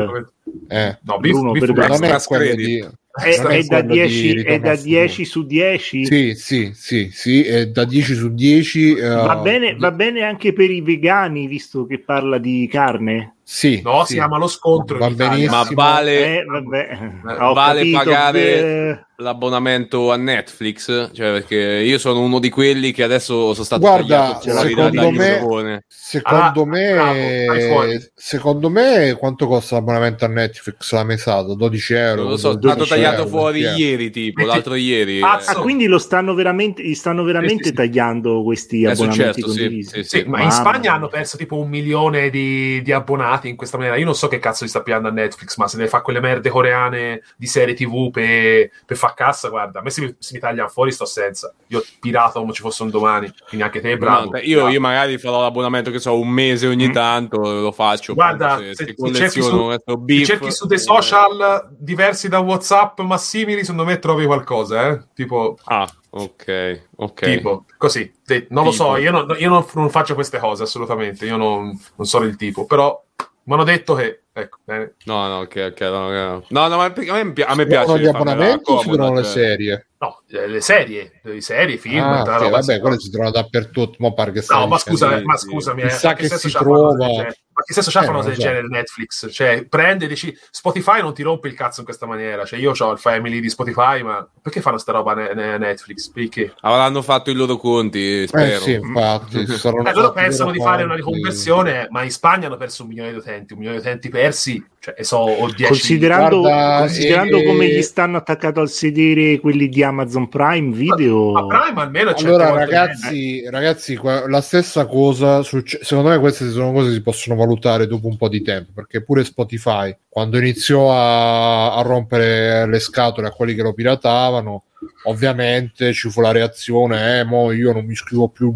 eh. 0.70 0.98
No, 1.02 1.18
Beef, 1.20 1.34
Bruno, 1.34 1.52
Beef 1.52 1.74
per- 1.74 1.90
non 1.90 2.04
è 2.04 2.22
quello 2.24 2.56
di 2.56 2.88
È, 3.16 3.42
non 3.42 3.52
è 3.52 3.64
da 3.64 3.84
quello 3.86 3.94
di 3.94 4.00
10, 4.00 4.42
è 4.44 4.60
da 4.60 4.72
al 4.72 4.78
futuro. 4.78 4.96
10 4.98 5.26
su 5.26 5.46
10. 5.46 6.06
Sì, 6.06 6.34
sì, 6.36 6.72
sì, 6.74 7.10
sì, 7.12 7.44
è 7.44 7.68
da 7.68 7.86
10 7.86 8.14
su 8.14 8.34
10. 8.34 8.94
eh, 8.96 9.08
Va, 9.08 9.38
bene, 9.38 9.76
va 9.76 9.92
bene 9.92 10.22
anche 10.24 10.52
per 10.52 10.70
i 10.70 10.82
vegani, 10.82 11.48
visto 11.48 11.86
che 11.86 12.00
parla 12.00 12.38
di 12.38 12.68
carne. 12.70 13.35
Sì, 13.48 13.80
No, 13.84 14.00
sì. 14.02 14.08
si 14.08 14.14
chiama 14.16 14.40
lo 14.40 14.48
scontro. 14.48 14.98
Va 14.98 15.12
benissimo. 15.12 15.52
Ma 15.56 15.68
vale 15.72 16.40
Eh. 16.40 16.40
Eh, 16.40 17.54
vale 17.54 17.80
capito, 17.82 17.98
pagare- 17.98 18.60
eh, 18.90 19.06
l'abbonamento 19.18 20.12
a 20.12 20.18
Netflix? 20.18 21.12
Cioè, 21.14 21.32
perché 21.32 21.56
io 21.86 22.00
sono 22.00 22.22
uno 22.22 22.40
di 22.40 22.50
quelli 22.50 22.92
che 22.92 23.04
adesso 23.04 23.54
sono 23.54 23.64
stato 23.66 23.82
Guarda, 23.82 24.40
tagliato 24.42 24.50
fuori 24.50 24.70
secondo 24.70 25.12
me-. 25.12 25.84
Secondo 25.88 26.62
Ah, 26.62 26.66
me, 26.66 27.46
bravo, 27.46 27.84
secondo 28.16 28.70
me, 28.70 29.16
quanto 29.20 29.46
costa 29.48 29.76
l'abbonamento 29.76 30.26
a 30.26 30.28
Netflix 30.28 30.92
la 30.94 31.04
mesata? 31.04 31.54
12 31.54 31.94
euro. 31.94 32.22
Non 32.24 32.32
lo 32.32 32.38
so, 32.38 32.52
è 32.52 32.56
12 32.56 32.72
stato 32.86 32.90
tagliato 32.90 33.18
euro, 33.24 33.30
fuori 33.30 33.62
20 33.62 33.82
euro. 33.82 33.92
ieri, 33.92 34.10
tipo, 34.10 34.40
Metti- 34.42 34.52
l'altro 34.54 34.74
ieri. 34.76 35.20
Pazzo. 35.20 35.52
Ah, 35.52 35.56
quindi 35.62 35.86
lo 35.86 36.00
stanno 36.00 36.34
veramente, 36.34 36.82
gli 36.84 36.96
stanno 36.96 37.24
veramente 37.24 37.66
Sì, 37.70 37.74
tagliando 37.74 38.42
questi 38.44 38.86
È 38.86 38.90
abbonamenti 38.92 39.42
successo, 39.42 39.52
sì, 39.52 39.60
condivisi. 39.60 39.90
sì, 39.90 40.04
Sì, 40.04 40.18
sì. 40.20 40.24
ma 40.28 40.42
in 40.42 40.50
Spagna 40.52 40.94
hanno 40.94 41.08
perso 41.10 41.38
tipo 41.38 41.58
un 41.60 41.70
milione 41.70 42.30
di, 42.32 42.82
di 42.82 42.92
abbonati 42.92 43.34
in 43.44 43.56
questa 43.56 43.78
maniera. 43.78 43.98
Io 43.98 44.06
non 44.06 44.16
so 44.16 44.28
che 44.28 44.40
cazzo 44.40 44.66
gli 44.66 44.68
sta 44.68 44.82
piando 44.82 45.08
a 45.08 45.12
Netflix, 45.12 45.58
ma 45.58 45.68
se 45.68 45.78
ne 45.78 45.88
fa 45.88 46.02
quelle 46.02 46.20
merde 46.20 46.50
coreane 46.50 47.22
di 47.38 47.48
serie 47.48 47.74
TV 47.74 48.10
per 48.12 48.70
per 48.86 48.98
far 48.98 49.14
cassa, 49.14 49.50
guarda, 49.50 49.80
a 49.80 49.82
me 49.82 49.90
se 49.90 50.02
mi, 50.02 50.16
se 50.18 50.34
mi 50.34 50.40
tagliano 50.40 50.70
fuori 50.70 50.92
sto 50.92 51.06
senza. 51.06 51.54
Io 51.68 51.84
pirato 52.00 52.40
come 52.40 52.54
ci 52.54 52.62
fosse 52.62 52.84
un 52.84 52.90
domani, 52.90 53.32
quindi 53.48 53.66
anche 53.66 53.82
te, 53.82 53.98
bravo. 53.98 54.32
No, 54.32 54.38
io, 54.40 54.68
io 54.70 54.80
magari 54.80 55.18
farò 55.18 55.42
l'abbonamento 55.42 55.92
che 55.92 56.00
so 56.00 56.20
un 56.20 56.30
mese 56.30 56.68
ogni 56.68 56.88
Mm. 56.88 56.92
tanto 56.92 57.38
lo 57.40 57.72
faccio 57.72 58.14
Guarda, 58.14 58.58
se 58.58 58.76
se, 58.76 58.86
ti 58.94 59.14
cerchi 59.14 59.42
su- 59.42 59.78
beef, 60.00 60.26
cerchi 60.28 60.52
su 60.52 60.68
dei 60.68 60.78
eh, 60.78 60.82
social 60.82 61.68
diversi 61.78 62.30
da 62.30 62.40
WhatsApp, 62.40 63.00
ma 63.02 63.18
simili, 63.18 63.62
secondo 63.62 63.86
me 63.86 64.00
trovi 64.00 64.26
qualcosa, 64.26 64.88
eh? 64.90 65.02
Tipo, 65.14 65.58
ah 65.66 65.88
ok 66.12 66.82
ok 66.98 67.20
tipo 67.22 67.66
così. 67.78 68.14
Te- 68.26 68.48
non 68.50 68.64
lo 68.64 68.72
Tipo. 68.72 68.84
so, 68.84 68.98
io, 68.98 69.12
non, 69.12 69.36
io 69.38 69.50
non, 69.50 69.66
non 69.74 69.90
faccio 69.90 70.14
queste 70.14 70.40
cose 70.40 70.64
assolutamente. 70.64 71.26
Io 71.26 71.38
non, 71.38 71.78
non 71.96 72.08
sono 72.08 72.26
il 72.26 72.36
tipo, 72.36 72.66
però 72.66 73.04
mi 73.46 73.54
hanno 73.54 73.64
detto 73.64 73.96
che, 73.96 74.25
ecco, 74.36 74.58
bene. 74.66 74.96
no 75.06 75.28
no 75.28 75.40
ok 75.40 75.70
ok 75.72 75.80
no, 75.82 76.12
no. 76.12 76.44
no 76.50 76.68
no 76.68 76.78
ma 76.78 76.92
perché 76.92 77.10
a 77.10 77.24
me, 77.24 77.34
a 77.44 77.56
me 77.56 77.66
piace 77.66 78.00
gli 78.00 78.06
abbonamenti 78.06 78.72
o 78.72 78.78
chiamano 78.80 79.14
le 79.14 79.24
cioè. 79.24 79.32
serie? 79.32 79.88
No, 79.98 80.22
eh, 80.28 80.48
le 80.48 80.60
serie, 80.60 81.20
le 81.24 81.40
serie, 81.40 81.78
film, 81.78 82.02
Ah, 82.04 82.18
tutta 82.18 82.34
ok, 82.36 82.42
roba 82.44 82.50
vabbè, 82.60 82.74
sì, 82.74 82.80
quelle 82.82 83.00
si 83.00 83.10
trovano 83.10 83.32
dappertutto. 83.32 83.96
Mo 84.00 84.14
pare 84.14 84.32
che 84.34 84.44
No, 84.50 84.68
ma 84.68 84.78
scusa, 84.78 85.18
eh, 85.18 85.24
ma 85.24 85.38
sì. 85.38 85.48
scusami, 85.48 85.82
eh, 85.84 85.88
Chissà 85.88 86.10
ma 86.10 86.14
che 86.16 86.28
senso 86.28 86.50
si 86.50 86.54
trova. 86.58 86.96
del 86.96 87.08
genere? 87.08 87.38
Ma 87.56 87.62
che 87.64 87.74
senso 87.74 87.90
c'ha 87.92 88.00
Eh, 88.02 88.06
fare 88.06 88.18
una 88.18 88.22
non 88.26 88.32
cosa 88.34 88.36
del 88.36 88.36
so. 88.36 88.42
genere 88.62 88.68
Netflix? 88.68 89.30
Cioè, 89.32 89.66
prende 89.68 90.06
e 90.06 90.08
dici 90.10 90.38
Spotify 90.52 91.00
non 91.02 91.14
ti 91.14 91.24
rompe 91.24 91.48
il 91.48 91.54
cazzo 91.54 91.80
in 91.80 91.86
questa 91.86 92.06
maniera. 92.06 92.44
Cioè, 92.44 92.60
io 92.60 92.74
ho 92.78 92.92
il 92.92 93.00
family 93.00 93.40
di 93.40 93.50
Spotify, 93.50 94.04
ma 94.04 94.30
perché 94.42 94.60
fanno 94.60 94.78
sta 94.78 94.92
roba 94.92 95.14
ne- 95.14 95.34
ne- 95.34 95.58
Netflix? 95.58 96.12
Perché? 96.12 96.54
avranno 96.60 97.02
fatto 97.02 97.30
i 97.30 97.34
loro 97.34 97.56
conti 97.56 98.24
Eh 98.24 98.28
spero 98.28 98.60
sì, 98.60 98.74
infatti, 98.74 99.38
Eh, 99.48 99.94
loro 99.94 100.12
pensano 100.12 100.52
di 100.52 100.60
fare 100.60 100.84
una 100.84 100.96
riconversione, 100.96 101.88
ma 101.90 102.04
in 102.04 102.12
Spagna 102.12 102.48
hanno 102.48 102.58
perso 102.58 102.82
un 102.84 102.90
milione 102.90 103.12
di 103.12 103.18
utenti. 103.18 103.54
Un 103.54 103.60
milione 103.60 103.80
di 103.80 103.88
utenti 103.88 104.10
persi, 104.26 104.66
cioè, 104.80 104.96
e 104.98 105.04
so, 105.04 105.18
o 105.18 105.48
10 105.48 105.66
Considerando, 105.66 106.40
Guarda, 106.42 106.80
considerando 106.80 107.38
eh, 107.38 107.44
come 107.44 107.68
gli 107.68 107.82
stanno 107.82 108.18
attaccato 108.18 108.60
al 108.60 108.70
sedere 108.70 109.40
quelli 109.40 109.68
di 109.68 109.84
Amazon 109.84 110.30
Prime 110.30 110.76
Video, 110.76 111.32
proprio... 111.32 111.48
Ma 111.48 111.64
Prime 111.64 111.82
almeno 111.82 112.10
Allora, 112.12 112.16
100 112.16 112.38
volte 112.38 112.60
ragazzi, 112.60 113.50
ragazzi, 113.50 113.96
qua- 113.96 114.28
la 114.28 114.42
stessa 114.42 114.86
cosa. 114.86 115.42
succe- 115.42 115.80
secondo 115.82 116.10
me, 116.12 116.20
queste 116.20 116.50
sono 116.50 116.72
cose 116.72 116.90
che 116.90 116.94
si 116.94 117.02
possono 117.02 117.36
valutare 117.36 117.88
dopo 117.88 118.08
un 118.08 118.18
po' 118.18 118.30
di 118.30 118.42
tempo. 118.42 118.72
Perché 118.76 119.02
pure 119.02 119.24
Spotify, 119.24 119.96
quando 120.08 120.38
iniziò 120.38 120.92
a, 120.92 121.76
a 121.76 121.82
rompere 121.82 122.68
le 122.68 122.80
scatole 122.80 123.28
a 123.28 123.32
quelli 123.32 123.56
che 123.56 123.64
lo 123.64 123.74
piratavano, 123.74 124.66
ovviamente 125.06 125.94
ci 125.94 126.10
fu 126.10 126.22
la 126.22 126.32
reazione: 126.32 127.20
eh, 127.20 127.24
mo 127.24 127.52
io 127.52 127.72
non 127.74 127.86
mi 127.86 127.96
scrivo 127.96 128.30
più. 128.30 128.54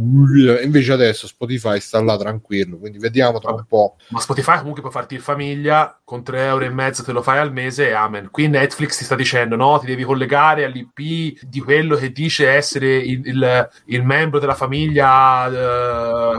Invece 0.63 0.91
adesso 0.93 1.27
Spotify 1.27 1.79
sta 1.79 2.01
là 2.01 2.17
tranquillo. 2.17 2.77
Quindi 2.77 2.97
vediamo 2.97 3.39
tra 3.39 3.51
un 3.51 3.65
po'. 3.67 3.95
Ma 4.09 4.19
Spotify 4.19 4.57
comunque 4.57 4.81
può 4.81 4.91
farti 4.91 5.15
in 5.15 5.21
famiglia 5.21 5.99
con 6.03 6.23
3 6.23 6.45
euro 6.45 6.65
e 6.65 6.69
mezzo 6.69 7.03
te 7.03 7.11
lo 7.11 7.21
fai 7.21 7.37
al 7.39 7.51
mese 7.51 7.89
e 7.89 7.93
amen. 7.93 8.29
Qui 8.31 8.47
Netflix 8.47 8.97
ti 8.97 9.03
sta 9.03 9.15
dicendo 9.15 9.55
no, 9.55 9.77
ti 9.79 9.85
devi 9.85 10.03
collegare 10.03 10.63
all'IP 10.65 11.39
di 11.41 11.59
quello 11.59 11.95
che 11.95 12.11
dice 12.11 12.49
essere 12.49 12.97
il, 12.97 13.21
il- 13.25 13.69
il 13.85 14.03
membro 14.03 14.39
della 14.39 14.55
famiglia 14.55 15.47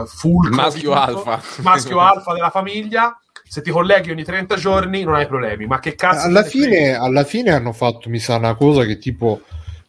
eh, 0.01 0.05
full 0.07 0.45
Il 0.47 0.51
maschio 0.51 0.93
alfa. 0.93 1.41
maschio 1.61 1.99
alfa 1.99 2.33
della 2.33 2.49
famiglia. 2.49 3.15
Se 3.43 3.61
ti 3.61 3.69
colleghi 3.71 4.11
ogni 4.11 4.23
30 4.23 4.55
giorni 4.55 5.03
non 5.03 5.15
hai 5.15 5.27
problemi. 5.27 5.65
Ma 5.65 5.79
che 5.79 5.95
cazzo 5.95 6.25
alla 6.25 6.43
fine, 6.43 6.93
alla 6.95 7.23
fine 7.25 7.51
hanno 7.51 7.73
fatto, 7.73 8.09
mi 8.09 8.19
sa, 8.19 8.37
una 8.37 8.55
cosa 8.55 8.85
che 8.85 8.97
tipo. 8.97 9.41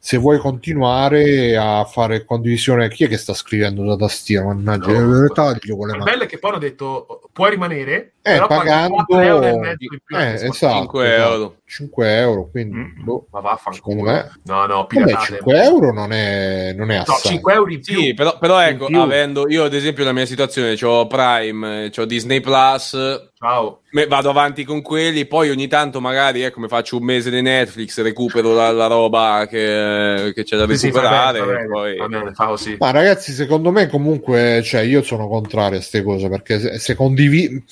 Se 0.04 0.16
vuoi 0.16 0.38
continuare 0.38 1.56
a 1.56 1.84
fare 1.84 2.24
condivisione, 2.24 2.88
chi 2.88 3.04
è 3.04 3.08
che 3.08 3.16
sta 3.16 3.34
scrivendo 3.34 3.84
da 3.84 3.94
tastiera? 3.94 4.46
Mannaggia, 4.46 4.98
No. 4.98 5.28
taglio 5.28 5.76
con 5.76 5.86
le 5.86 5.92
Il 5.92 5.98
mani. 6.00 6.10
bello 6.10 6.24
è 6.24 6.26
che 6.26 6.38
poi 6.40 6.50
hanno 6.50 6.58
detto 6.58 7.20
puoi 7.32 7.50
rimanere, 7.50 8.14
Eh, 8.24 8.34
però 8.34 8.46
pagando 8.46 8.94
4 8.94 9.18
euro 9.18 9.46
e 9.46 9.58
mezzo 9.58 9.76
in 9.92 9.98
più. 10.04 10.16
eh, 10.16 10.32
esatto, 10.34 10.52
5 10.74 11.12
esatto. 11.14 11.32
euro. 11.32 11.56
5 11.66 12.16
euro, 12.18 12.48
quindi 12.50 12.76
Mm. 12.76 13.02
boh. 13.04 13.26
Ma 13.32 13.40
vaffanculo. 13.40 14.02
Me- 14.02 14.30
No, 14.44 14.60
no, 14.66 14.74
Vabbè, 14.76 14.86
piratate. 14.86 15.24
5 15.34 15.62
euro 15.64 15.92
non 15.92 16.12
è, 16.12 16.72
non 16.72 16.90
è 16.92 16.96
No, 16.98 17.02
assai. 17.14 17.32
5 17.32 17.52
euro 17.54 17.72
in 17.72 17.80
più. 17.80 17.98
Sì, 18.00 18.14
però, 18.14 18.38
però 18.38 18.60
ecco, 18.60 18.86
più. 18.86 19.00
avendo 19.00 19.48
io 19.50 19.64
ad 19.64 19.74
esempio 19.74 20.04
la 20.04 20.12
mia 20.12 20.26
situazione, 20.26 20.76
ho 20.82 21.06
Prime, 21.08 21.90
ho 21.96 22.04
Disney 22.04 22.40
Plus, 22.40 22.90
Ciao. 23.36 23.80
me- 23.90 24.06
vado 24.06 24.30
avanti 24.30 24.62
con 24.64 24.82
quelli, 24.82 25.26
poi 25.26 25.50
ogni 25.50 25.66
tanto 25.66 26.00
magari 26.00 26.42
ecco, 26.42 26.60
mi 26.60 26.68
faccio 26.68 26.98
un 26.98 27.04
mese 27.04 27.28
di 27.28 27.42
Netflix, 27.42 28.00
recupero 28.02 28.54
la, 28.54 28.70
la 28.70 28.86
roba 28.86 29.46
che, 29.48 30.30
che 30.32 30.44
c'è 30.44 30.56
da 30.56 30.66
Sì, 30.68 30.76
sì, 30.78 30.86
recuperare. 30.86 31.40
va 31.40 31.46
bene, 31.46 31.62
e 31.62 31.66
poi... 31.66 31.96
va 31.96 32.06
bene, 32.06 32.32
fa 32.34 32.46
così. 32.46 32.76
Ma 32.78 32.92
ragazzi, 32.92 33.32
secondo 33.32 33.72
me 33.72 33.88
comunque, 33.88 34.62
cioè, 34.62 34.82
io 34.82 35.02
sono 35.02 35.26
contrario 35.26 35.78
a 35.78 35.80
queste 35.80 36.04
cose 36.04 36.28
perché 36.28 36.60
se, 36.60 36.78
se 36.78 36.94
condivi- 36.94 37.64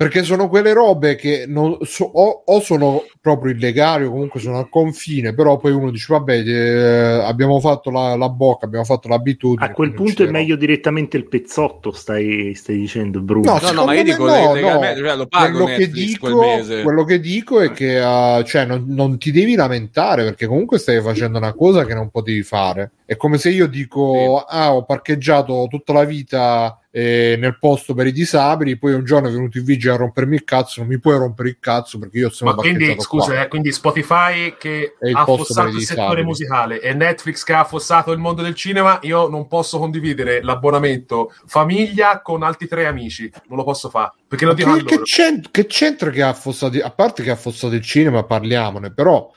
perché 0.00 0.22
sono 0.22 0.48
quelle 0.48 0.72
robe 0.72 1.14
che 1.14 1.44
non 1.46 1.76
so- 1.82 2.10
o, 2.10 2.44
o 2.46 2.60
sono 2.60 3.04
proprio 3.20 3.52
illegali 3.52 4.06
o 4.06 4.10
comunque 4.10 4.40
sono 4.40 4.56
al 4.56 4.70
confine, 4.70 5.34
però 5.34 5.58
poi 5.58 5.72
uno 5.72 5.90
dice 5.90 6.06
vabbè, 6.08 6.38
eh, 6.38 7.22
abbiamo 7.22 7.60
fatto 7.60 7.90
la, 7.90 8.16
la 8.16 8.30
bocca, 8.30 8.64
abbiamo 8.64 8.86
fatto 8.86 9.08
l'abitudine. 9.08 9.66
A 9.66 9.72
quel 9.72 9.92
punto 9.92 10.24
è 10.24 10.30
meglio 10.30 10.56
direttamente 10.56 11.18
il 11.18 11.28
pezzotto, 11.28 11.92
stai, 11.92 12.54
stai 12.54 12.78
dicendo, 12.78 13.20
Bruno. 13.20 13.52
No, 13.52 13.58
No, 13.60 13.72
no, 13.72 13.84
ma 13.84 13.92
io 13.92 14.04
dico 14.04 14.24
no, 14.24 14.54
legalmente, 14.54 15.00
no. 15.02 15.06
cioè, 15.06 15.16
lo 15.16 15.26
pago 15.26 15.50
quello 15.50 15.64
che, 15.66 15.76
Netflix 15.76 16.18
quel 16.18 16.32
dico, 16.32 16.44
mese. 16.46 16.82
quello 16.82 17.04
che 17.04 17.20
dico 17.20 17.60
è 17.60 17.70
che 17.72 18.00
uh, 18.00 18.42
cioè, 18.42 18.64
non, 18.64 18.84
non 18.88 19.18
ti 19.18 19.30
devi 19.30 19.54
lamentare 19.54 20.24
perché 20.24 20.46
comunque 20.46 20.78
stai 20.78 21.02
facendo 21.02 21.36
una 21.36 21.52
cosa 21.52 21.84
che 21.84 21.92
non 21.92 22.08
potevi 22.08 22.42
fare. 22.42 22.92
È 23.04 23.16
come 23.16 23.36
se 23.36 23.50
io 23.50 23.66
dico: 23.66 24.46
Ah, 24.48 24.74
ho 24.74 24.82
parcheggiato 24.86 25.66
tutta 25.68 25.92
la 25.92 26.04
vita 26.04 26.79
eh, 26.92 27.36
nel 27.38 27.58
posto 27.58 27.94
per 27.94 28.06
i 28.06 28.12
disabili, 28.12 28.76
poi 28.76 28.94
un 28.94 29.04
giorno 29.04 29.28
è 29.28 29.30
venuto 29.30 29.58
il 29.58 29.64
vigile 29.64 29.94
a 29.94 29.96
rompermi 29.96 30.34
il 30.34 30.44
cazzo. 30.44 30.80
Non 30.80 30.88
mi 30.88 30.98
puoi 30.98 31.16
rompere 31.16 31.50
il 31.50 31.58
cazzo 31.60 31.98
perché 31.98 32.18
io 32.18 32.30
sono 32.30 32.50
Ma 32.50 32.56
quindi, 32.56 32.94
scusa, 32.98 33.42
eh, 33.42 33.48
quindi 33.48 33.72
Spotify 33.72 34.56
che 34.56 34.96
ha 35.00 35.20
affossato 35.20 35.68
il 35.68 35.82
settore 35.82 36.22
musicale 36.22 36.80
e 36.80 36.92
Netflix 36.92 37.44
che 37.44 37.52
ha 37.52 37.60
affossato 37.60 38.10
il 38.12 38.18
mondo 38.18 38.42
del 38.42 38.54
cinema, 38.54 38.98
io 39.02 39.28
non 39.28 39.46
posso 39.46 39.78
condividere 39.78 40.42
l'abbonamento 40.42 41.32
famiglia 41.46 42.20
con 42.22 42.42
altri 42.42 42.66
tre 42.66 42.86
amici. 42.86 43.30
Non 43.48 43.58
lo 43.58 43.64
posso 43.64 43.88
fare. 43.88 44.12
Perché 44.30 44.44
lo 44.44 44.54
dico 44.54 44.72
Che, 44.74 44.84
che 44.84 44.92
loro. 44.94 45.02
c'ent- 45.02 45.50
che 45.50 45.66
c'entra 45.66 46.10
che 46.10 46.22
ha 46.22 46.28
affossato? 46.28 46.78
A 46.80 46.90
parte 46.92 47.24
che 47.24 47.30
ha 47.30 47.32
affossato 47.32 47.74
il 47.74 47.82
cinema, 47.82 48.22
parliamone, 48.22 48.92
però. 48.92 49.28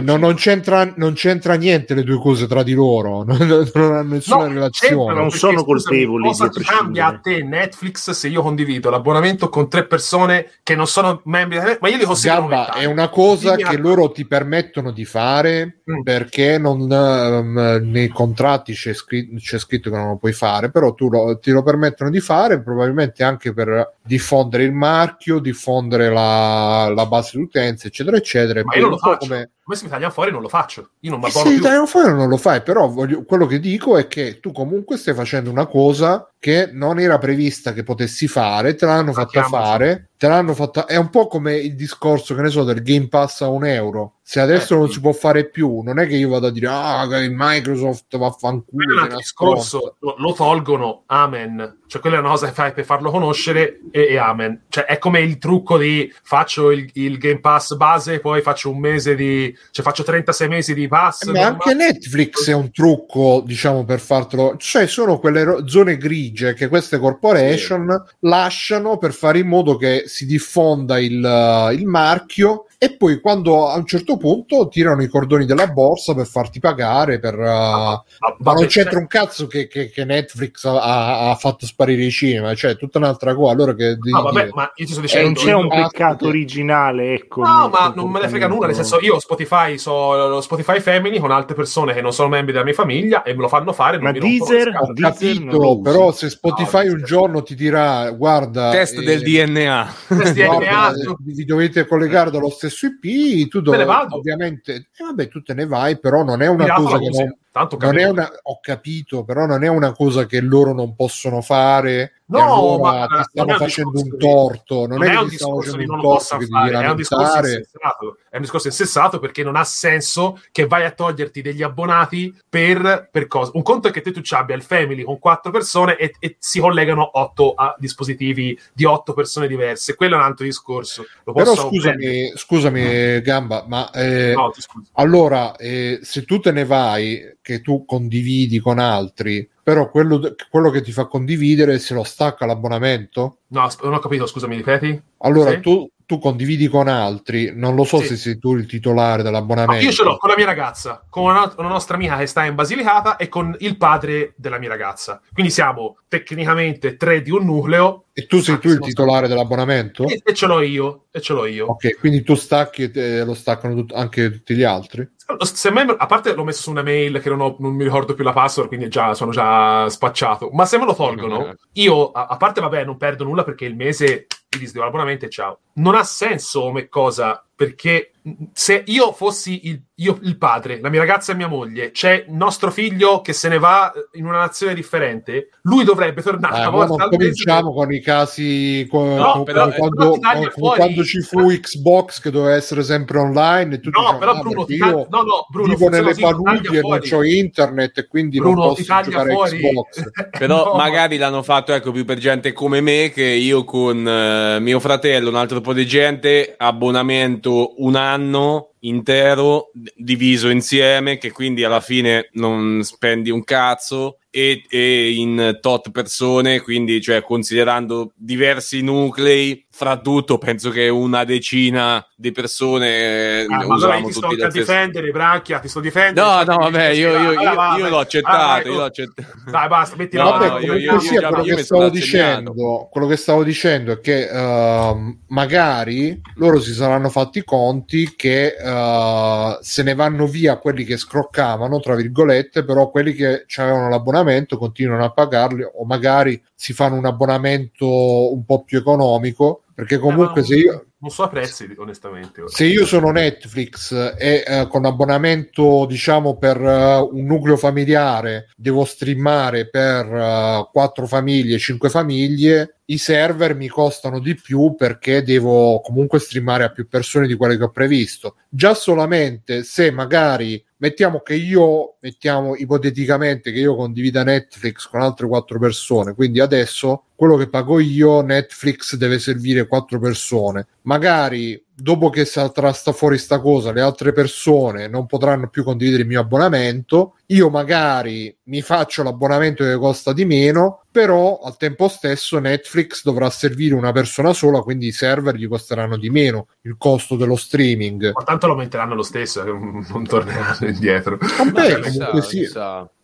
Non, 0.00 0.20
non 0.20 0.36
c'entra, 0.36 0.90
non 0.96 1.12
c'entra 1.12 1.52
niente 1.52 1.92
le 1.92 2.02
due 2.02 2.18
cose 2.18 2.46
tra 2.46 2.62
di 2.62 2.72
loro, 2.72 3.22
non, 3.28 3.36
non 3.74 3.92
hanno 3.92 4.14
nessuna 4.14 4.46
No, 4.46 4.52
relazione. 4.54 5.14
Non 5.14 5.30
sono 5.30 5.58
scusami, 5.60 5.64
colpevoli 5.66 6.24
Cosa 6.28 6.48
ti 6.48 6.62
cambia 6.62 7.06
a 7.08 7.18
te 7.18 7.42
Netflix 7.42 8.10
se 8.12 8.28
io 8.28 8.40
condivido 8.40 8.88
l'abbonamento 8.88 9.50
con 9.50 9.68
tre 9.68 9.84
persone 9.86 10.50
che 10.62 10.74
non 10.74 10.86
sono 10.86 11.20
membri 11.26 11.60
di 11.60 11.76
Ma 11.78 11.88
io 11.90 11.98
li 11.98 12.04
considero 12.04 12.40
come 12.44 12.68
è 12.74 12.86
una 12.86 13.10
cosa 13.10 13.54
Dimmi 13.54 13.68
che 13.68 13.76
a- 13.76 13.78
loro 13.78 14.10
ti 14.10 14.26
permettono 14.26 14.92
di 14.92 15.04
fare 15.04 15.74
Mm. 15.90 16.02
perché 16.02 16.56
non, 16.56 16.90
ehm, 16.90 17.80
nei 17.90 18.08
contratti 18.08 18.72
c'è, 18.72 18.94
scri- 18.94 19.34
c'è 19.38 19.58
scritto 19.58 19.90
che 19.90 19.96
non 19.96 20.08
lo 20.10 20.16
puoi 20.16 20.32
fare, 20.32 20.70
però 20.70 20.94
tu 20.94 21.10
lo- 21.10 21.36
ti 21.38 21.50
lo 21.50 21.62
permettono 21.64 22.08
di 22.10 22.20
fare 22.20 22.62
probabilmente 22.62 23.24
anche 23.24 23.52
per 23.52 23.96
diffondere 24.00 24.28
il 24.64 24.72
marchio, 24.72 25.38
diffondere 25.38 26.08
la, 26.10 26.92
la 26.94 27.06
base 27.06 27.36
di 27.36 27.42
utenza, 27.42 27.86
eccetera, 27.86 28.16
eccetera. 28.16 28.62
Ma 28.64 28.74
io 28.74 28.82
non 28.82 28.90
lo 28.90 28.98
faccio. 28.98 29.26
come- 29.26 29.50
Come 29.70 29.82
se 29.82 29.86
mi 29.86 29.92
tagliano 29.92 30.12
fuori 30.12 30.32
non 30.32 30.42
lo 30.42 30.48
faccio. 30.48 30.90
Io 31.00 31.10
non 31.10 31.20
mi 31.20 31.26
E 31.26 31.28
abbono 31.28 31.44
se 31.44 31.50
più. 31.52 31.60
Italiano 31.60 31.86
fuori 31.86 32.12
non 32.12 32.28
lo 32.28 32.36
fai, 32.36 32.60
però 32.62 32.88
voglio- 32.88 33.22
quello 33.22 33.46
che 33.46 33.60
dico 33.60 33.96
è 33.96 34.08
che 34.08 34.40
tu 34.40 34.50
comunque 34.50 34.96
stai 34.96 35.14
facendo 35.14 35.48
una 35.48 35.66
cosa 35.66 36.24
che 36.40 36.70
non 36.72 36.98
era 36.98 37.18
prevista 37.18 37.72
che 37.72 37.82
potessi 37.84 38.26
fare, 38.26 38.74
te 38.74 38.86
l'hanno 38.86 39.12
fatta 39.12 39.42
fare, 39.44 40.08
te 40.16 40.26
l'hanno 40.26 40.54
fatta. 40.54 40.86
È 40.86 40.96
un 40.96 41.10
po' 41.10 41.26
come 41.28 41.54
il 41.56 41.76
discorso 41.76 42.34
che 42.34 42.40
ne 42.40 42.48
so 42.48 42.64
del 42.64 42.82
Game 42.82 43.08
Pass 43.08 43.42
a 43.42 43.48
un 43.48 43.64
euro. 43.66 44.14
Se 44.22 44.40
adesso 44.40 44.74
Eh, 44.74 44.78
non 44.78 44.86
sì. 44.88 44.94
si 44.94 45.00
può 45.00 45.12
fare 45.12 45.48
più, 45.50 45.82
non 45.82 45.98
è 45.98 46.06
che 46.06 46.14
io 46.16 46.30
vado 46.30 46.46
a 46.46 46.50
dire 46.50 46.68
ah, 46.68 47.06
Microsoft 47.28 48.16
vaffanculo. 48.16 49.04
una 49.04 49.14
discorso, 49.16 49.96
lo, 50.00 50.14
lo 50.18 50.32
tolgono, 50.32 51.02
amen. 51.06 51.80
Cioè, 51.86 52.00
quella 52.00 52.16
è 52.16 52.20
una 52.20 52.30
cosa 52.30 52.46
che 52.46 52.52
fai 52.52 52.72
per 52.72 52.84
farlo 52.84 53.10
conoscere 53.10 53.80
e, 53.90 54.06
e 54.10 54.16
amen. 54.16 54.62
Cioè, 54.68 54.84
è 54.84 54.98
come 54.98 55.20
il 55.20 55.36
trucco 55.38 55.76
di 55.76 56.10
faccio 56.22 56.70
il, 56.70 56.88
il 56.94 57.18
Game 57.18 57.40
Pass 57.40 57.74
base, 57.74 58.20
poi 58.20 58.40
faccio 58.40 58.70
un 58.70 58.78
mese 58.78 59.14
di... 59.14 59.54
cioè 59.70 59.84
faccio 59.84 60.02
36 60.02 60.48
mesi 60.48 60.74
di 60.74 60.88
pass. 60.88 61.26
Eh, 61.26 61.32
Ma 61.32 61.46
anche 61.46 61.74
Netflix 61.74 62.48
è 62.48 62.54
un 62.54 62.70
trucco, 62.70 63.42
diciamo, 63.44 63.84
per 63.84 64.00
fartelo. 64.00 64.56
Cioè, 64.56 64.86
sono 64.86 65.18
quelle 65.18 65.44
ro- 65.44 65.68
zone 65.68 65.96
grigie 65.96 66.54
che 66.54 66.68
queste 66.68 66.98
corporation 66.98 68.04
lasciano 68.20 68.98
per 68.98 69.12
fare 69.12 69.38
in 69.38 69.48
modo 69.48 69.76
che 69.76 70.04
si 70.06 70.26
diffonda 70.26 70.98
il, 70.98 71.22
uh, 71.22 71.72
il 71.72 71.86
marchio 71.86 72.66
e 72.82 72.96
poi 72.96 73.20
quando 73.20 73.68
a 73.68 73.76
un 73.76 73.84
certo 73.84 74.16
punto 74.16 74.66
tirano 74.68 75.02
i 75.02 75.06
cordoni 75.08 75.44
della 75.44 75.66
borsa 75.66 76.14
per 76.14 76.26
farti 76.26 76.60
pagare 76.60 77.18
per, 77.18 77.34
uh, 77.38 77.42
Ma, 77.42 77.90
ma 77.90 78.02
vabbè, 78.38 78.58
non 78.60 78.68
c'entra 78.68 78.92
cioè, 78.92 79.00
un 79.02 79.06
cazzo 79.06 79.46
che, 79.46 79.68
che- 79.68 79.90
che 79.90 80.04
Netflix 80.06 80.64
ha, 80.64 81.28
ha- 81.28 81.34
fatto 81.34 81.66
sparire 81.66 82.02
i 82.04 82.10
cinema, 82.10 82.54
cioè 82.54 82.78
tutta 82.78 82.96
un'altra 82.96 83.34
cosa. 83.34 83.52
Allora 83.52 83.74
che 83.74 83.96
devi 83.96 84.10
no, 84.12 84.22
vabbè, 84.22 84.40
dire? 84.44 84.52
ma 84.54 84.72
io 84.74 84.86
ti 84.86 84.92
sto 84.92 85.00
Eh, 85.00 85.02
dicendo... 85.02 85.26
non 85.26 85.34
c'è 85.34 85.52
un 85.54 85.68
peccato 85.68 86.16
che- 86.24 86.26
originale, 86.28 87.12
ecco. 87.12 87.42
No, 87.42 87.68
ma 87.68 87.92
non 87.94 88.10
me 88.10 88.20
ne 88.22 88.28
frega 88.30 88.48
nulla, 88.48 88.64
nel 88.64 88.74
senso 88.74 88.98
io 89.00 89.20
Spotify 89.20 89.76
so 89.76 90.16
lo 90.28 90.40
Spotify 90.40 90.80
Family 90.80 91.18
con 91.18 91.32
altre 91.32 91.54
persone 91.54 91.92
che 91.92 92.00
non 92.00 92.14
sono 92.14 92.30
membri 92.30 92.52
della 92.52 92.64
mia 92.64 92.72
famiglia 92.72 93.22
e 93.24 93.34
me 93.34 93.42
lo 93.42 93.48
fanno 93.48 93.74
fare. 93.74 93.98
Ma 93.98 94.10
Deezer? 94.10 94.68
Ho 94.68 94.92
capito, 94.94 95.80
però 95.82 96.12
se 96.12 96.30
Spotify 96.30 96.86
No, 96.86 96.94
un 96.94 97.02
giorno 97.04 97.42
ti 97.42 97.54
dirà 97.54 98.10
guarda 98.12 98.70
Test 98.70 99.00
eh, 99.00 99.02
del 99.02 99.20
DNA. 99.20 99.94
No, 100.08 100.32
DNA, 100.32 100.90
eh, 100.92 101.14
vi 101.18 101.44
dovete 101.44 101.86
collegare 101.86 102.30
dallo 102.30 102.48
stesso 102.48 102.68
IP, 102.70 103.48
tu 103.48 103.60
Me 103.60 103.76
ne 103.76 103.76
dov- 103.76 103.86
vado. 103.86 104.16
ovviamente, 104.16 104.74
eh, 104.74 105.04
vabbè, 105.04 105.28
tu 105.28 105.42
te 105.42 105.54
ne 105.54 105.66
vai, 105.66 105.98
però 105.98 106.22
non 106.24 106.40
è 106.42 106.46
una 106.48 106.66
cosa 106.74 106.98
che 106.98 107.08
non, 107.10 107.38
Tanto 107.52 107.76
non 107.80 107.98
è 107.98 108.02
capito. 108.02 108.12
una, 108.12 108.30
ho 108.42 108.60
capito, 108.60 109.24
però 109.24 109.44
non 109.44 109.64
è 109.64 109.68
una 109.68 109.92
cosa 109.92 110.24
che 110.26 110.40
loro 110.40 110.72
non 110.72 110.94
possono 110.94 111.40
fare. 111.40 112.12
No, 112.30 112.76
allora 112.76 113.08
ma 113.08 113.22
ti 113.22 113.22
stanno 113.30 113.52
un 113.52 113.58
facendo 113.58 114.00
un 114.00 114.16
torto, 114.16 114.86
non, 114.86 114.98
non 114.98 115.02
è 115.02 115.08
è 115.08 115.10
che 115.10 115.16
un 115.16 115.28
discorso 115.28 115.74
un 115.74 115.82
non 115.82 115.96
lo 115.96 116.02
possa 116.02 116.36
che 116.36 116.46
fare, 116.46 116.70
è 116.70 116.88
un 116.88 116.94
discorso 116.94 117.38
insensato. 117.38 118.18
È 118.30 118.36
un 118.36 118.42
discorso 118.42 118.68
insensato 118.68 119.18
perché 119.18 119.42
non 119.42 119.56
ha 119.56 119.64
senso 119.64 120.40
che 120.52 120.68
vai 120.68 120.84
a 120.84 120.92
toglierti 120.92 121.42
degli 121.42 121.64
abbonati 121.64 122.32
per, 122.48 123.08
per 123.10 123.26
cosa. 123.26 123.50
Un 123.54 123.62
conto 123.62 123.88
è 123.88 123.90
che 123.90 124.00
te 124.00 124.12
tu 124.12 124.20
ci 124.20 124.34
abbia 124.34 124.54
il 124.54 124.62
family 124.62 125.02
con 125.02 125.18
quattro 125.18 125.50
persone 125.50 125.96
e, 125.96 126.14
e 126.20 126.36
si 126.38 126.60
collegano 126.60 127.18
otto 127.18 127.54
a 127.54 127.74
dispositivi 127.76 128.56
di 128.72 128.84
otto 128.84 129.12
persone 129.12 129.48
diverse. 129.48 129.96
Quello 129.96 130.14
è 130.14 130.18
un 130.18 130.24
altro 130.24 130.44
discorso. 130.44 131.04
Lo 131.24 131.32
Però 131.32 131.56
scusami, 131.56 132.30
scusami 132.36 133.20
Gamba, 133.22 133.64
ma 133.66 133.90
eh, 133.90 134.34
No, 134.34 134.52
allora 134.92 135.56
eh, 135.56 135.98
se 136.02 136.24
tu 136.24 136.38
te 136.38 136.52
ne 136.52 136.64
vai, 136.64 137.38
che 137.42 137.60
tu 137.60 137.84
condividi 137.84 138.58
con 138.58 138.78
altri, 138.78 139.48
però 139.62 139.90
quello, 139.90 140.34
quello 140.50 140.70
che 140.70 140.82
ti 140.82 140.92
fa 140.92 141.06
condividere 141.06 141.78
se 141.78 141.94
lo 141.94 142.02
stacca 142.04 142.46
l'abbonamento? 142.46 143.38
No, 143.48 143.68
non 143.82 143.94
ho 143.94 143.98
capito, 143.98 144.26
scusami, 144.26 144.56
ripeti? 144.56 145.00
Allora 145.18 145.50
Sì. 145.52 145.60
tu, 145.60 145.88
tu 146.06 146.18
condividi 146.18 146.66
con 146.68 146.88
altri, 146.88 147.52
non 147.54 147.74
lo 147.76 147.84
so 147.84 147.98
Sì. 148.00 148.08
se 148.08 148.16
sei 148.16 148.38
tu 148.38 148.56
il 148.56 148.66
titolare 148.66 149.18
No, 149.18 149.30
dell'abbonamento. 149.30 149.84
io 149.84 149.92
ce 149.92 150.02
l'ho 150.02 150.16
con 150.16 150.28
la 150.30 150.36
mia 150.36 150.46
ragazza, 150.46 151.04
con 151.08 151.24
una, 151.30 151.52
una 151.58 151.68
nostra 151.68 151.94
amica 151.94 152.16
che 152.18 152.26
sta 152.26 152.44
in 152.44 152.54
Basilicata 152.56 153.16
e 153.16 153.28
con 153.28 153.54
il 153.60 153.76
padre 153.76 154.32
della 154.36 154.58
mia 154.58 154.68
ragazza. 154.68 155.20
Quindi 155.32 155.52
siamo 155.52 155.98
tecnicamente 156.08 156.96
tre 156.96 157.22
di 157.22 157.30
un 157.30 157.44
nucleo 157.44 158.06
E 158.12 158.26
tu 158.26 158.40
sei 158.40 158.58
tu 158.58 158.68
il 158.68 158.80
titolare 158.80 159.28
dell'abbonamento? 159.28 160.06
e, 160.08 160.20
e 160.24 160.34
ce 160.34 160.46
l'ho 160.46 160.60
io. 160.60 161.04
E 161.12 161.20
ce 161.20 161.32
l'ho 161.32 161.46
io. 161.46 161.66
Ok, 161.66 161.98
quindi 161.98 162.22
tu 162.22 162.34
stacchi 162.34 162.90
e 162.90 163.24
lo 163.24 163.34
staccano 163.34 163.74
tut- 163.74 163.94
anche 163.94 164.30
tutti 164.30 164.54
gli 164.54 164.62
altri? 164.64 165.08
Se 165.42 165.70
me- 165.70 165.94
a 165.96 166.06
parte 166.06 166.32
l'ho 166.34 166.44
messo 166.44 166.62
su 166.62 166.70
una 166.70 166.82
mail 166.82 167.20
che 167.20 167.28
non, 167.28 167.40
ho- 167.40 167.56
non 167.58 167.74
mi 167.74 167.84
ricordo 167.84 168.14
più 168.14 168.24
la 168.24 168.32
password, 168.32 168.68
quindi 168.68 168.88
già, 168.88 169.14
sono 169.14 169.30
già 169.30 169.88
spacciato. 169.88 170.50
Ma 170.52 170.64
se 170.64 170.78
me 170.78 170.84
lo 170.84 170.94
tolgono, 170.94 171.54
io, 171.72 172.10
a, 172.12 172.26
a 172.26 172.36
parte, 172.36 172.60
vabbè, 172.60 172.84
non 172.84 172.96
perdo 172.96 173.24
nulla 173.24 173.44
perché 173.44 173.64
il 173.64 173.76
mese 173.76 174.26
mi 174.52 174.58
disdevo 174.58 174.84
l'abbonamento 174.84 175.24
e 175.26 175.30
ciao. 175.30 175.60
Non 175.74 175.94
ha 175.94 176.02
senso 176.04 176.62
come 176.62 176.88
cosa, 176.88 177.44
perché 177.60 178.12
mh, 178.22 178.30
se 178.54 178.82
io 178.86 179.12
fossi 179.12 179.68
il, 179.68 179.82
io 179.96 180.18
il 180.22 180.38
padre, 180.38 180.80
la 180.80 180.88
mia 180.88 181.00
ragazza 181.00 181.32
e 181.32 181.34
mia 181.34 181.46
moglie, 181.46 181.90
c'è 181.90 182.24
il 182.26 182.32
nostro 182.34 182.70
figlio 182.70 183.20
che 183.20 183.34
se 183.34 183.50
ne 183.50 183.58
va 183.58 183.92
eh, 183.92 184.16
in 184.18 184.24
una 184.24 184.38
nazione 184.38 184.72
differente, 184.72 185.50
lui 185.64 185.84
dovrebbe 185.84 186.22
tornare 186.22 186.54
Eh, 186.56 186.60
una 186.60 186.70
ma 186.70 186.86
volta 186.86 187.04
al 187.04 187.10
cominciamo 187.10 187.74
con 187.74 187.92
i 187.92 188.00
casi 188.00 188.86
co- 188.90 189.04
No, 189.14 189.32
co- 189.32 189.42
però- 189.42 189.68
quando, 189.72 190.14
fuori- 190.54 190.76
quando 190.78 191.04
ci 191.04 191.20
fu 191.20 191.48
Xbox 191.48 192.20
che 192.22 192.30
doveva 192.30 192.54
essere 192.54 192.82
sempre 192.82 193.18
online 193.18 193.74
e 193.74 193.80
tutti 193.80 194.00
No, 194.00 194.06
dicevano, 194.14 194.18
però 194.18 194.32
"Ah, 194.32 194.40
Bruno, 194.40 194.64
io 194.68 194.86
no, 195.10 195.20
no, 195.20 195.46
Bruno, 195.50 195.74
vivo 195.74 195.88
nelle 195.90 196.14
paludi 196.14 196.76
e 196.78 196.80
non 196.80 196.98
c'ho 197.00 197.22
internet 197.22 197.98
e 197.98 198.06
quindi 198.06 198.38
Bruno, 198.38 198.64
non 198.64 198.68
posso 198.74 199.02
giocare 199.02 199.32
fuori. 199.34 199.58
Xbox. 199.58 200.10
Però 200.40 200.64
No, 200.72 200.76
magari 200.78 201.18
l'hanno 201.18 201.42
fatto 201.42 201.74
ecco, 201.74 201.92
più 201.92 202.06
per 202.06 202.16
gente 202.16 202.54
come 202.54 202.80
me 202.80 203.10
che 203.12 203.22
io 203.24 203.64
con 203.66 204.08
eh, 204.08 204.58
mio 204.60 204.80
fratello, 204.80 205.28
un 205.28 205.36
altro 205.36 205.60
po' 205.60 205.74
di 205.74 205.86
gente, 205.86 206.54
abbonamento 206.56 207.48
un 207.50 207.96
anno 207.96 208.72
intero 208.80 209.70
diviso 209.94 210.48
insieme 210.48 211.18
che 211.18 211.32
quindi 211.32 211.64
alla 211.64 211.80
fine 211.80 212.30
non 212.32 212.82
spendi 212.82 213.30
un 213.30 213.44
cazzo 213.44 214.18
e, 214.30 214.64
e 214.68 215.10
in 215.12 215.58
tot 215.60 215.90
persone 215.90 216.60
quindi 216.60 217.00
cioè 217.02 217.22
considerando 217.22 218.12
diversi 218.14 218.80
nuclei 218.80 219.66
fra 219.80 219.96
tutto 219.96 220.36
penso 220.36 220.68
che 220.68 220.90
una 220.90 221.24
decina 221.24 222.06
di 222.14 222.32
persone 222.32 222.88
eh, 222.88 223.46
Ah, 223.48 223.60
allora 223.60 223.96
io 223.96 224.04
ti 224.08 224.12
sto 224.12 224.28
stessa 224.30 224.48
difendere, 224.48 225.10
Branchia, 225.10 225.58
ti 225.58 225.68
sto 225.68 225.80
difendendo. 225.80 226.20
No, 226.20 226.36
Cioè, 226.36 226.44
no, 226.44 226.56
vabbè, 226.58 226.88
io, 226.88 227.08
io, 227.12 227.32
io, 227.32 227.38
Allora, 227.40 227.54
vai, 227.54 227.78
io 227.78 227.88
l'ho 227.88 227.96
Ah, 227.96 228.00
accettato, 228.02 228.36
vai, 228.36 228.62
io 228.66 228.74
l'ho 228.74 228.84
accettato. 228.84 229.28
Dai, 229.50 229.68
basta, 229.68 229.96
metti 229.96 230.16
No, 230.18 230.24
la 230.24 230.30
Vabbè, 230.32 230.48
no, 230.48 230.58
io- 230.58 230.74
io- 230.74 230.92
io 230.92 230.98
già- 230.98 231.28
quello, 231.28 231.44
io 231.44 231.54
che 231.56 231.62
stavo 231.62 231.88
dicendo, 231.88 232.88
quello 232.90 233.06
che 233.06 233.16
stavo 233.16 233.42
dicendo 233.42 233.92
è 233.92 234.00
che 234.00 234.28
ehm, 234.28 235.18
magari 235.28 236.20
loro 236.34 236.60
si 236.60 236.74
saranno 236.74 237.08
fatti 237.08 237.38
i 237.38 237.44
conti 237.44 238.12
che 238.16 238.54
eh, 238.62 239.58
se 239.62 239.82
ne 239.82 239.94
vanno 239.94 240.26
via 240.26 240.58
quelli 240.58 240.84
che 240.84 240.98
scroccavano, 240.98 241.80
tra 241.80 241.94
virgolette, 241.94 242.64
però 242.64 242.90
quelli 242.90 243.14
che 243.14 243.46
avevano 243.56 243.88
l'abbonamento 243.88 244.58
continuano 244.58 245.04
a 245.04 245.10
pagarli 245.10 245.62
o 245.62 245.86
magari 245.86 246.38
si 246.54 246.74
fanno 246.74 246.96
un 246.96 247.06
abbonamento 247.06 248.32
un 248.34 248.44
po' 248.44 248.62
più 248.62 248.76
economico, 248.78 249.62
perché 249.80 249.96
comunque 249.96 250.42
Eh, 250.42 250.44
se 250.44 250.54
io... 250.56 250.84
Non 250.98 251.10
so 251.10 251.22
a 251.22 251.28
prezzi, 251.28 251.74
onestamente. 251.78 252.42
Se 252.48 252.66
io 252.66 252.84
sono 252.84 253.10
Netflix 253.10 253.92
e 254.18 254.44
eh, 254.46 254.66
con 254.68 254.84
abbonamento, 254.84 255.86
diciamo, 255.86 256.36
per 256.36 256.60
eh, 256.60 256.98
un 256.98 257.24
nucleo 257.24 257.56
familiare 257.56 258.50
devo 258.56 258.84
streamare 258.84 259.70
per 259.70 260.04
eh, 260.04 260.68
quattro 260.70 261.06
famiglie, 261.06 261.56
cinque 261.56 261.88
famiglie, 261.88 262.80
i 262.84 262.98
server 262.98 263.54
mi 263.54 263.68
costano 263.68 264.18
di 264.18 264.34
più 264.34 264.74
perché 264.76 265.22
devo 265.22 265.80
comunque 265.80 266.18
streamare 266.18 266.64
a 266.64 266.70
più 266.70 266.86
persone 266.86 267.26
di 267.26 267.34
quelle 267.34 267.56
che 267.56 267.64
ho 267.64 267.70
previsto. 267.70 268.36
Già 268.50 268.74
solamente 268.74 269.62
se 269.62 269.90
magari 269.90 270.62
mettiamo 270.80 271.20
che 271.20 271.34
io, 271.34 271.96
mettiamo 272.00 272.54
ipoteticamente 272.54 273.52
che 273.52 273.60
io 273.60 273.74
condivida 273.76 274.22
Netflix 274.24 274.86
con 274.88 275.00
altre 275.00 275.26
quattro 275.26 275.58
persone, 275.58 276.14
quindi 276.14 276.40
adesso 276.40 277.04
quello 277.14 277.36
che 277.36 277.48
pago 277.48 277.80
io, 277.80 278.20
Netflix 278.22 278.96
deve 278.96 279.18
servire 279.18 279.66
quattro 279.66 279.98
persone. 279.98 280.66
Magari 280.82 281.62
dopo 281.80 282.10
che 282.10 282.24
sarà 282.24 282.72
sta 282.72 282.92
fuori 282.92 283.18
sta 283.18 283.40
cosa, 283.40 283.72
le 283.72 283.80
altre 283.80 284.12
persone 284.12 284.88
non 284.88 285.06
potranno 285.06 285.48
più 285.48 285.64
condividere 285.64 286.02
il 286.02 286.08
mio 286.08 286.20
abbonamento. 286.20 287.16
Io 287.26 287.48
magari 287.48 288.36
mi 288.44 288.62
faccio 288.62 289.02
l'abbonamento 289.02 289.64
che 289.64 289.76
costa 289.76 290.12
di 290.12 290.24
meno, 290.24 290.82
però 290.90 291.38
al 291.42 291.56
tempo 291.56 291.86
stesso 291.88 292.38
Netflix 292.40 293.04
dovrà 293.04 293.30
servire 293.30 293.74
una 293.74 293.92
persona 293.92 294.32
sola, 294.32 294.60
quindi 294.60 294.88
i 294.88 294.92
server 294.92 295.36
gli 295.36 295.46
costeranno 295.46 295.96
di 295.96 296.10
meno 296.10 296.48
il 296.62 296.74
costo 296.76 297.14
dello 297.14 297.36
streaming. 297.36 298.10
Ma 298.12 298.24
tanto 298.24 298.46
lo 298.46 298.52
aumenteranno 298.54 298.94
lo 298.94 299.02
stesso, 299.02 299.44
eh, 299.44 299.52
non 299.88 300.04
torneranno 300.04 300.66
indietro. 300.66 301.18
Vabbè, 301.20 301.80
Chissà, 301.80 302.06
comunque 302.06 302.22
sì. 302.22 302.50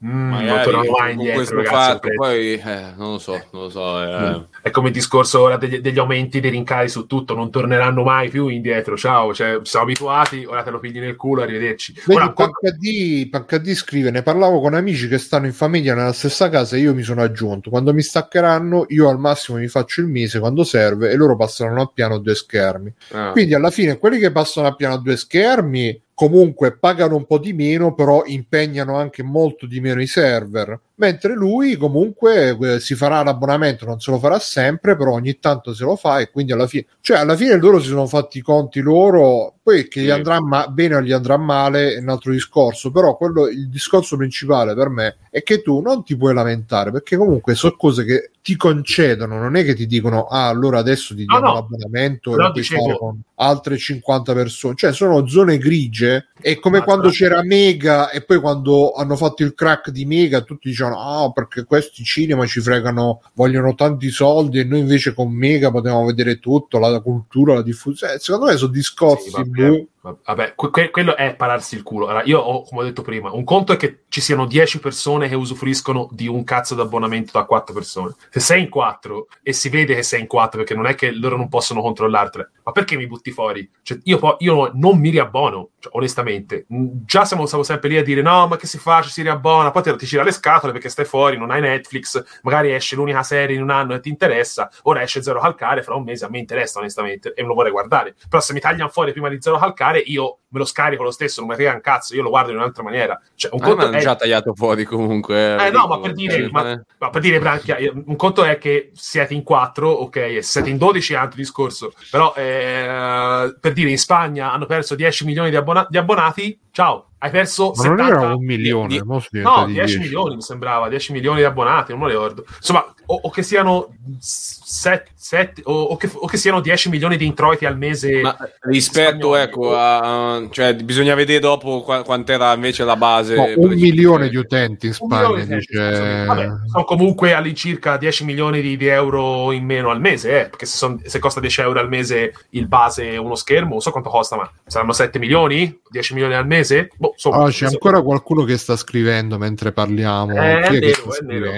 Mm, 0.05 0.33
non 0.33 0.63
con, 0.65 0.87
mai 0.99 1.13
indietro, 1.13 1.57
ragazzi, 1.57 1.75
fatto, 1.75 2.09
poi 2.17 2.55
eh, 2.55 2.93
non 2.97 3.13
lo 3.13 3.19
so, 3.19 3.33
non 3.53 3.63
lo 3.63 3.69
so. 3.71 4.03
eh. 4.03 4.45
È 4.63 4.71
come 4.71 4.89
il 4.89 4.95
discorso 4.95 5.41
ora 5.41 5.57
degli, 5.57 5.79
degli 5.79 5.99
aumenti 5.99 6.41
dei 6.41 6.51
rincari 6.51 6.89
su 6.89 7.07
tutto, 7.07 7.35
non 7.35 7.51
torneranno 7.51 8.03
mai 8.03 8.29
più 8.29 8.49
indietro. 8.49 8.66
Ciao, 8.97 9.35
cioè, 9.35 9.61
siamo 9.63 9.85
abituati, 9.85 10.45
ora 10.45 10.63
te 10.63 10.71
lo 10.71 10.79
pigli 10.79 10.99
nel 10.99 11.17
culo, 11.17 11.43
arrivederci. 11.43 11.95
Vedi, 12.05 12.21
Ora, 12.21 12.33
PHD 12.33 13.75
scrive: 13.75 14.11
Ne 14.11 14.23
parlavo 14.23 14.61
con 14.61 14.75
amici 14.75 15.09
che 15.09 15.19
stanno 15.19 15.47
in 15.47 15.53
famiglia 15.53 15.95
nella 15.95 16.13
stessa 16.13 16.49
casa 16.49 16.77
e 16.77 16.81
io 16.81 16.95
mi 16.95 17.03
sono 17.03 17.23
aggiunto. 17.23 17.71
Quando 17.71 17.93
mi 17.93 18.03
staccheranno, 18.03 18.87
io 18.89 19.09
al 19.09 19.19
massimo 19.19 19.59
mi 19.59 19.69
faccio 19.69 20.01
il 20.01 20.09
mese 20.09 20.39
quando 20.39 20.65
serve 20.65 21.11
e 21.11 21.17
loro 21.17 21.37
passeranno 21.37 21.83
a 21.83 21.91
piano 21.93 22.19
due 22.19 22.35
schermi. 22.35 22.93
Ah. 23.13 23.31
Quindi 23.31 23.55
alla 23.55 23.71
fine 23.71 23.99
quelli 23.99 24.19
che 24.19 24.33
passano 24.33 24.67
a 24.67 24.75
piano 24.75 24.99
due 24.99 25.17
schermi 25.17 26.03
comunque 26.15 26.77
pagano 26.79 27.17
un 27.17 27.27
po' 27.27 27.39
di 27.39 27.53
meno, 27.53 27.95
però 27.95 28.23
impegnano 28.25 28.97
anche 28.97 29.23
molto 29.23 29.67
di 29.67 29.81
meno 29.81 30.01
i 30.01 30.07
server. 30.07 30.81
Mentre 30.99 31.35
lui 31.35 31.77
comunque 31.77 32.57
eh, 32.59 32.81
si 32.81 32.95
farà 32.95 33.23
l'abbonamento, 33.23 33.85
non 33.85 34.01
se 34.01 34.11
lo 34.11 34.19
farà 34.19 34.39
sempre, 34.39 34.97
però 34.97 35.13
ogni 35.13 35.39
tanto 35.39 35.75
se 35.75 35.85
lo 35.85 35.95
fa 35.95 36.21
e 36.21 36.31
quindi 36.31 36.53
alla 36.53 36.67
fine, 36.67 36.87
cioè 37.03 37.19
alla 37.19 37.37
fine 37.37 37.57
loro 37.57 37.81
si 37.81 37.89
sono 37.89 38.07
fatti 38.07 38.39
i 38.39 38.43
conti 38.43 38.81
loro, 38.81 39.57
poi 39.63 39.89
che 39.89 40.01
gli 40.01 40.05
Sì. 40.05 40.11
andrà 40.11 40.41
ma- 40.41 40.69
bene 40.69 40.95
o 40.97 41.03
gli 41.03 41.13
andrà 41.13 41.37
male 41.37 41.95
è 41.95 41.99
un 41.99 42.09
altro 42.09 42.33
discorso, 42.33 42.91
però 42.91 43.15
quello, 43.17 43.47
il 43.49 43.69
discorso 43.69 44.17
principale 44.17 44.75
per 44.75 44.89
me 44.89 45.17
è 45.31 45.43
che 45.43 45.61
tu 45.61 45.81
non 45.83 46.03
ti 46.03 46.17
puoi 46.17 46.33
lamentare 46.33 46.91
perché 46.93 47.17
comunque 47.19 47.55
sono 47.55 47.75
cose 47.77 48.05
che 48.05 48.31
ti 48.41 48.57
concedono, 48.57 49.39
non 49.39 49.57
è 49.57 49.65
che 49.65 49.75
ti 49.75 49.87
dicono 49.87 50.27
ah 50.27 50.47
allora 50.47 50.79
adesso 50.79 51.15
ti 51.15 51.25
No, 51.27 51.33
diamo 51.39 51.49
no. 51.49 51.55
l'abbonamento 51.55 52.31
e 52.31 52.37
Però 52.37 52.47
lo 52.47 52.53
puoi 52.53 52.63
dicevo- 52.63 52.83
fare 52.85 52.97
con 52.99 53.21
altre 53.39 53.77
50 53.77 54.33
persone, 54.33 54.75
cioè 54.77 54.93
sono 54.95 55.27
zone 55.27 55.59
grigie. 55.59 56.29
È 56.41 56.55
come 56.59 56.79
Ma 56.79 56.85
quando 56.85 57.09
tra- 57.09 57.13
c'era 57.13 57.43
Mega 57.43 58.09
e 58.11 58.23
poi 58.23 58.39
quando 58.41 58.93
hanno 58.93 59.17
fatto 59.17 59.43
il 59.43 59.53
crack 59.53 59.91
di 59.91 60.07
Mega, 60.07 60.41
tutti 60.43 60.69
dicevano: 60.89 61.25
Ah, 61.25 61.33
perché 61.33 61.65
questi 61.65 62.05
cinema 62.05 62.47
ci 62.47 62.61
fregano, 62.61 63.23
vogliono 63.35 63.75
tanti 63.75 64.11
soldi, 64.11 64.61
e 64.61 64.65
noi 64.65 64.81
invece 64.81 65.15
con 65.15 65.33
Mega 65.33 65.71
potevamo 65.71 66.07
vedere 66.07 66.39
tutto, 66.39 66.79
la 66.79 67.01
cultura, 67.01 67.55
la 67.55 67.63
diffusione. 67.63 68.15
Eh, 68.15 68.19
Secondo 68.19 68.47
me 68.47 68.57
sono 68.57 68.73
discorsi. 68.73 69.31
Sì, 69.31 69.87
vabbè. 70.25 70.55
que- 70.55 70.71
que- 70.71 70.91
quello 70.91 71.17
è 71.17 71.35
pararsi 71.35 71.75
il 71.75 71.83
culo. 71.83 72.07
Allora, 72.07 72.25
io 72.25 72.39
ho, 72.41 72.63
come 72.65 72.81
ho 72.83 72.85
detto 72.85 73.03
prima, 73.03 73.33
un 73.33 73.45
conto 73.45 73.73
è 73.73 73.77
che 73.77 74.05
ci 74.09 74.21
siano 74.21 74.47
10 74.47 74.79
persone 74.81 75.29
che 75.29 75.35
usufruiscono 75.35 76.09
di 76.13 76.27
un 76.27 76.45
cazzo 76.45 76.75
d'abbonamento 76.75 77.33
da 77.33 77.45
4 77.45 77.75
persone. 77.75 78.15
Se 78.31 78.41
sei 78.41 78.63
in 78.63 78.69
4 78.69 79.27
e 79.43 79.53
si 79.53 79.69
vede 79.69 79.95
che 79.95 80.03
sei 80.03 80.21
in 80.21 80.27
4, 80.27 80.59
perché 80.59 80.75
non 80.75 80.87
è 80.87 80.95
che 80.95 81.11
loro 81.13 81.37
non 81.37 81.49
possono 81.49 81.81
controllartele, 81.81 82.51
ma 82.65 82.73
perché 82.73 82.97
mi 82.97 83.07
butti 83.07 83.31
fuori? 83.31 83.69
Cioè, 83.83 83.99
io, 84.05 84.19
po- 84.19 84.37
io 84.41 84.71
non 84.75 84.99
mi 84.99 85.11
riabbono, 85.11 85.71
cioè, 85.79 85.93
onestamente. 85.97 86.67
Già 86.69 87.25
siamo, 87.25 87.47
stavo 87.47 87.63
sempre 87.63 87.89
lì 87.89 87.97
a 87.99 88.03
dire 88.03 88.23
no, 88.23 88.47
ma 88.47 88.57
che 88.57 88.67
si 88.67 88.79
fa? 88.79 89.03
Ci 89.03 89.11
si 89.11 89.23
riabbona, 89.23 89.71
poi 89.71 89.83
te- 89.83 89.97
ti 89.97 90.07
gira 90.07 90.23
le 90.23 90.33
scatole 90.33 90.73
perché 90.73 90.89
stai 90.89 91.05
fuori, 91.05 91.37
non 91.37 91.51
hai 91.51 91.61
Netflix, 91.61 92.23
magari 92.43 92.73
esce 92.73 92.97
l'unica 92.97 93.23
serie 93.23 93.57
in 93.57 93.63
un 93.63 93.71
anno 93.71 93.95
e 93.95 94.01
ti 94.01 94.09
interessa, 94.09 94.71
ora 94.83 95.03
esce 95.03 95.23
Zero 95.23 95.41
Calcare, 95.41 95.83
fra 95.83 95.95
un 95.95 96.05
mese 96.05 96.25
a 96.25 96.29
me 96.29 96.39
interessa 96.39 96.79
onestamente 96.79 97.33
e 97.35 97.43
me 97.43 97.49
lo 97.49 97.55
vorrei 97.55 97.73
guardare. 97.73 98.15
Però 98.29 98.41
se 98.43 98.53
mi 98.53 98.61
tagliano 98.61 98.89
fuori 98.91 99.13
prima 99.13 99.29
di 99.29 99.41
Zero 99.41 99.59
Calcare, 99.59 99.96
io 99.99 100.39
me 100.49 100.59
lo 100.61 100.65
scarico 100.65 101.03
lo 101.03 101.11
stesso, 101.11 101.41
non 101.41 101.51
mi 101.51 101.55
frega 101.57 101.75
un 101.75 101.81
cazzo, 101.81 102.15
io 102.15 102.23
lo 102.23 102.31
guardo 102.31 102.51
in 102.51 102.57
un'altra 102.57 102.83
maniera. 102.83 103.21
Cioè, 103.35 103.51
un 103.55 103.63
A 103.63 103.67
me 103.69 103.75
conto 103.75 103.97
è... 103.97 104.01
già 104.01 104.17
tagliato 104.17 104.55
fuori 104.55 104.85
comunque. 104.85 105.55
Eh 105.57 105.71
dico, 105.71 105.79
no, 105.79 105.87
ma 105.89 106.01
per 106.01 106.13
dire, 106.13 106.49
ma- 106.51 106.83
ma 106.99 107.11
per 107.11 107.21
dire 107.21 107.39
Branchia, 107.39 107.79
io- 107.79 107.93
un 108.07 108.17
conto 108.17 108.45
è 108.45 108.59
che 108.59 108.91
siete 108.95 109.35
in 109.35 109.43
4, 109.43 109.89
ok, 109.89 110.17
e 110.17 110.43
siete 110.43 110.71
in 110.71 110.79
12 110.79 111.13
è 111.13 111.17
altro 111.17 111.37
discorso, 111.39 111.93
però 112.11 112.33
eh, 112.37 113.57
per 113.61 113.73
dire 113.73 113.91
in 113.91 113.99
Spagna 113.99 114.53
hanno 114.53 114.67
perso 114.67 114.95
10 114.95 115.25
milioni 115.25 115.51
di, 115.51 115.57
abbona- 115.57 115.87
di 115.89 115.99
abbonati, 115.99 116.59
ciao, 116.71 117.11
hai 117.27 117.31
perso 117.31 117.73
Ma 117.77 117.85
non 117.85 117.97
70 117.99 118.21
era 118.25 118.35
un 118.35 118.45
milione, 118.45 118.89
di- 118.89 118.99
No, 119.05 119.23
diventati 119.31 119.73
10 119.73 119.87
10. 119.97 119.99
milioni 119.99 120.35
mi 120.37 120.43
sembrava, 120.43 120.89
10 120.89 121.13
milioni 121.13 121.39
di 121.39 121.45
abbonati, 121.45 121.93
non 121.93 122.01
me 122.01 122.07
lo 122.07 122.13
ricordo. 122.13 122.45
Insomma, 122.57 122.95
o, 123.09 123.21
o 123.23 123.31
che 123.31 123.43
siano 123.43 123.89
7, 124.19 125.63
o, 125.65 125.73
o 125.73 125.97
che, 125.97 126.09
o 126.13 126.27
che 126.27 126.37
siano 126.37 126.61
10 126.61 126.89
milioni 126.89 127.17
di 127.17 127.27
introiti 127.27 127.65
al 127.67 127.77
mese. 127.77 128.21
Ma 128.21 128.37
rispetto 128.63 129.35
spagnoli. 129.35 129.41
ecco 129.43 129.77
a 129.77 130.47
cioè 130.51 130.75
bisogna 130.75 131.15
vedere 131.15 131.39
dopo 131.41 131.83
qua- 131.83 132.03
quant'era 132.03 132.53
invece 132.55 132.85
la 132.85 132.97
base 132.97 133.35
No, 133.37 133.45
un 133.57 133.75
milione 133.75 134.29
di 134.29 134.37
utenti 134.37 134.87
in 134.89 134.93
Spagna 134.95 135.19
di 135.35 135.41
euro, 135.41 135.57
dice. 135.57 136.25
Vabbè, 136.27 136.49
sono 136.67 136.85
comunque 136.85 137.33
all'incirca 137.35 137.97
10 137.97 138.25
milioni 138.25 138.61
di, 138.61 138.77
di 138.77 138.87
euro 138.87 139.53
in 139.53 139.65
meno 139.65 139.91
al 139.91 140.01
mese, 140.01 140.41
eh, 140.41 140.49
perché 140.49 140.67
se, 140.67 140.77
son- 140.77 141.01
se 141.05 141.19
costa 141.19 141.41
10 141.41 141.61
euro 141.63 141.81
al 141.81 141.89
mese 141.89 142.33
il 142.51 142.67
base 142.67 143.17
uno 143.17 143.35
schermo, 143.35 143.71
non 143.71 143.81
so 143.81 143.91
quanto 143.91 144.11
costa, 144.11 144.37
ma 144.37 144.51
saranno 144.67 144.93
7 144.93 145.19
milioni? 145.19 145.81
10 145.89 146.15
milioni 146.15 146.35
al 146.35 146.47
mese? 146.47 146.91
Boh, 146.97 147.15
insomma, 147.17 147.45
Ah, 147.45 147.49
c'è 147.51 147.67
ancora 147.67 148.03
qualcuno 148.03 148.45
che 148.45 148.57
sta 148.57 148.77
scrivendo 148.77 149.39
mentre 149.39 149.73
parliamo. 149.73 150.33
Eh, 150.33 150.37
Chi 150.37 150.41
è 150.41 150.61
è 150.61 150.69
che 150.69 150.79
nero, 150.81 151.11
sta 151.11 151.23
è 151.23 151.27
nero. 151.27 151.51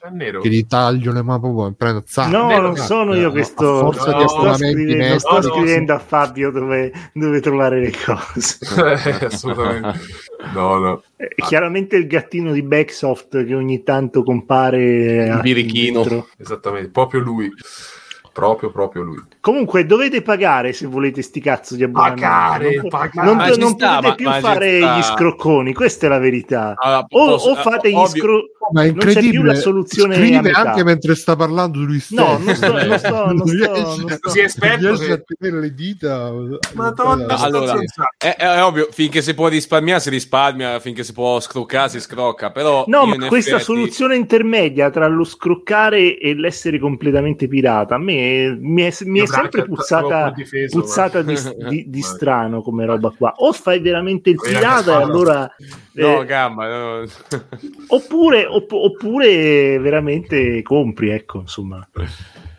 È 0.00 0.08
nero. 0.10 0.40
Che 0.40 0.48
gli 0.48 0.66
taglio 0.66 1.12
le 1.12 1.22
prendo 1.76 2.02
zac. 2.06 2.30
No, 2.30 2.46
Nero, 2.46 2.60
non 2.62 2.70
no, 2.72 2.76
sono 2.76 3.14
io 3.14 3.26
no, 3.28 3.32
che 3.32 3.42
sto, 3.42 3.78
forza 3.78 4.12
di 4.12 4.22
no, 4.22 4.28
sto 4.28 4.54
scrivendo, 4.54 5.18
sto 5.18 5.32
Netflix. 5.32 5.52
scrivendo 5.52 5.92
a 5.94 5.98
Fabio 5.98 6.50
dove, 6.50 6.92
dove 7.12 7.40
trovare 7.40 7.80
le 7.80 7.92
cose. 8.04 8.58
Eh, 9.20 9.24
Assolutamente. 9.26 9.98
No, 10.54 10.78
no. 10.78 11.02
Eh, 11.16 11.28
Chiaramente 11.36 11.96
il 11.96 12.06
gattino 12.06 12.52
di 12.52 12.62
Backsoft 12.62 13.44
che 13.44 13.54
ogni 13.54 13.82
tanto 13.82 14.22
compare 14.22 15.24
Il 15.24 15.30
a- 15.30 15.40
birichino. 15.40 16.26
Esattamente, 16.38 16.90
proprio 16.90 17.20
lui. 17.20 17.50
Proprio, 18.32 18.70
proprio 18.70 19.02
lui. 19.02 19.18
Comunque 19.40 19.84
dovete 19.86 20.22
pagare 20.22 20.72
se 20.72 20.86
volete 20.86 21.20
sti 21.22 21.40
cazzo 21.40 21.74
di 21.74 21.82
abbonamenti. 21.82 22.20
Pagare, 22.20 22.74
non, 22.76 22.88
pagare. 22.88 23.26
non- 23.26 23.36
non 23.36 23.48
ci 23.48 23.74
sta, 23.74 23.98
potete 24.00 24.22
ma- 24.24 24.32
più 24.32 24.40
fare 24.48 24.78
sta. 24.80 24.96
gli 24.98 25.02
scrocconi, 25.02 25.72
questa 25.74 26.06
è 26.06 26.08
la 26.08 26.18
verità. 26.18 26.74
Allora, 26.76 27.06
O, 27.08 27.26
posso- 27.26 27.50
o 27.50 27.54
fate 27.56 27.90
gli 27.90 28.06
scrocconi. 28.06 28.48
Ma 28.72 28.84
è 28.84 28.86
Non 28.90 28.98
c'è 28.98 29.00
più 29.00 29.10
incredibile. 29.14 29.52
la 29.54 29.58
soluzione 29.58 30.14
Scrive 30.14 30.50
anche 30.52 30.84
mentre 30.84 31.14
sta 31.16 31.34
parlando 31.34 31.80
lui 31.80 31.98
stesso. 31.98 32.22
No, 32.22 32.38
non 32.38 32.54
sto- 32.54 32.72
non 32.72 32.98
sto- 32.98 33.32
non 33.32 33.46
sto- 33.48 33.72
non 33.72 34.08
sto- 34.10 34.18
Così 34.20 34.40
esperto 34.40 34.92
che- 34.96 35.12
a 35.12 35.20
tenere 35.38 35.60
le 35.60 35.74
dita. 35.74 36.30
Madonna, 36.74 37.24
Guarda, 37.24 37.36
allora, 37.38 37.78
È, 38.16 38.36
è 38.36 38.62
ovvio, 38.62 38.88
finché 38.92 39.22
si 39.22 39.34
può 39.34 39.48
risparmiare 39.48 39.98
si 40.00 40.10
risparmia, 40.10 40.78
finché 40.78 41.02
si 41.02 41.12
può 41.12 41.40
scroccare 41.40 41.88
si 41.88 41.98
scrocca, 42.00 42.52
però 42.52 42.84
No, 42.86 43.06
ma 43.06 43.16
questa 43.26 43.56
effetti- 43.56 43.64
soluzione 43.64 44.14
intermedia 44.14 44.88
tra 44.90 45.08
lo 45.08 45.24
scroccare 45.24 46.16
e 46.18 46.34
l'essere 46.34 46.78
completamente 46.78 47.48
pirata 47.48 47.96
a 47.96 47.98
me 47.98 48.19
mi 48.58 48.82
è, 48.82 48.94
mi 49.04 49.20
è 49.20 49.26
sempre 49.26 49.64
puzzata, 49.64 50.30
difeso, 50.34 50.80
puzzata 50.80 51.22
di, 51.22 51.36
di- 51.68 51.84
di 51.88 52.02
strano 52.02 52.62
come 52.62 52.84
roba 52.84 53.10
qua. 53.16 53.32
O 53.36 53.52
fai 53.52 53.80
veramente 53.80 54.30
il 54.30 54.36
Voglio 54.36 54.52
pirata 54.52 54.98
e 54.98 55.02
allora... 55.02 55.56
No, 55.92 56.20
eh, 56.22 56.24
gamba, 56.24 56.68
no. 56.68 57.04
oppure, 57.88 58.46
opp- 58.46 58.72
oppure 58.72 59.78
veramente 59.78 60.62
compri, 60.62 61.10
ecco, 61.10 61.40
insomma. 61.40 61.86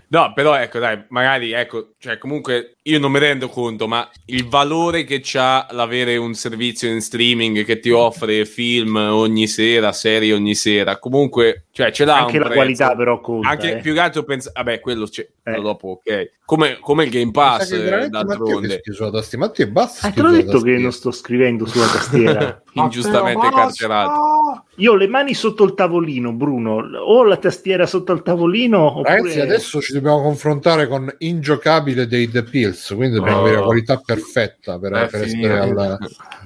No, 0.08 0.34
però 0.34 0.56
ecco, 0.56 0.80
dai, 0.80 1.06
magari, 1.08 1.54
ecco, 1.54 1.94
cioè 1.98 2.18
comunque 2.18 2.76
io 2.84 3.00
non 3.00 3.12
mi 3.12 3.20
rendo 3.20 3.48
conto, 3.48 3.88
ma 3.88 4.10
il 4.26 4.48
valore 4.48 5.04
che 5.04 5.20
c'ha 5.22 5.68
l'avere 5.72 6.18
un 6.18 6.34
servizio 6.34 6.90
in 6.90 7.02
streaming 7.02 7.64
che 7.64 7.80
ti 7.80 7.92
offre 7.92 8.44
film 8.46 8.96
ogni 8.96 9.48
sera, 9.48 9.92
serie 9.92 10.34
ogni 10.34 10.56
sera, 10.56 10.98
comunque, 10.98 11.66
cioè 11.72 11.92
ce 11.92 12.06
l'ha 12.06 12.22
Anche 12.22 12.38
un 12.38 12.40
la 12.40 12.46
prezzo. 12.46 12.60
qualità 12.60 12.96
però 12.96 13.22
conta. 13.22 13.50
Anche 13.50 13.78
eh. 13.78 13.82
più 13.82 13.94
che 13.94 14.00
altro 14.00 14.24
pensa, 14.24 14.52
vabbè, 14.54 14.80
quello 14.80 15.06
c'è, 15.06 15.28
Eh. 15.44 15.62
dopo, 15.62 16.02
ok. 16.04 16.40
Come, 16.44 16.80
come 16.82 17.06
il 17.06 17.12
Game 17.12 17.32
Pass, 17.32 17.72
eh, 17.72 18.10
d'altronde, 18.10 18.82
sulla 18.84 19.12
tastiera. 19.12 19.46
Matteo, 19.46 19.68
basta. 19.68 20.08
Ah, 20.08 20.12
te 20.12 20.22
l'ho 20.22 20.32
detto 20.32 20.60
che 20.60 20.78
non 20.78 20.92
sto 20.92 21.12
scrivendo 21.12 21.66
sulla 21.66 21.86
tastiera. 21.86 22.62
ingiustamente 22.74 23.38
Matteo, 23.38 23.52
basta! 23.52 23.88
carcerato. 23.88 24.64
Io 24.76 24.92
ho 24.92 24.96
le 24.96 25.08
mani 25.08 25.34
sotto 25.34 25.64
il 25.64 25.76
tavolino, 25.76 26.34
Bruno. 26.34 26.84
O 26.98 27.24
la 27.24 27.38
tastiera 27.38 27.86
sotto 27.86 28.12
il 28.12 28.22
tavolino, 28.22 28.98
oppure... 28.98 29.16
Ragazzi, 29.16 29.40
adesso 29.40 29.80
ci 29.80 29.94
dobbiamo 29.94 30.22
confrontare 30.22 30.88
con 30.90 31.14
ingiocabile 31.20 32.06
dei 32.06 32.30
The 32.30 32.44
Pills, 32.72 32.94
quindi 32.96 33.16
dobbiamo 33.18 33.38
Oh. 33.38 33.42
avere 33.42 33.56
la 33.58 33.64
qualità 33.64 33.98
perfetta 33.98 34.80
per, 34.80 34.92
È 34.94 35.08
per 35.08 35.22
essere, 35.24 35.60
al- 35.60 35.98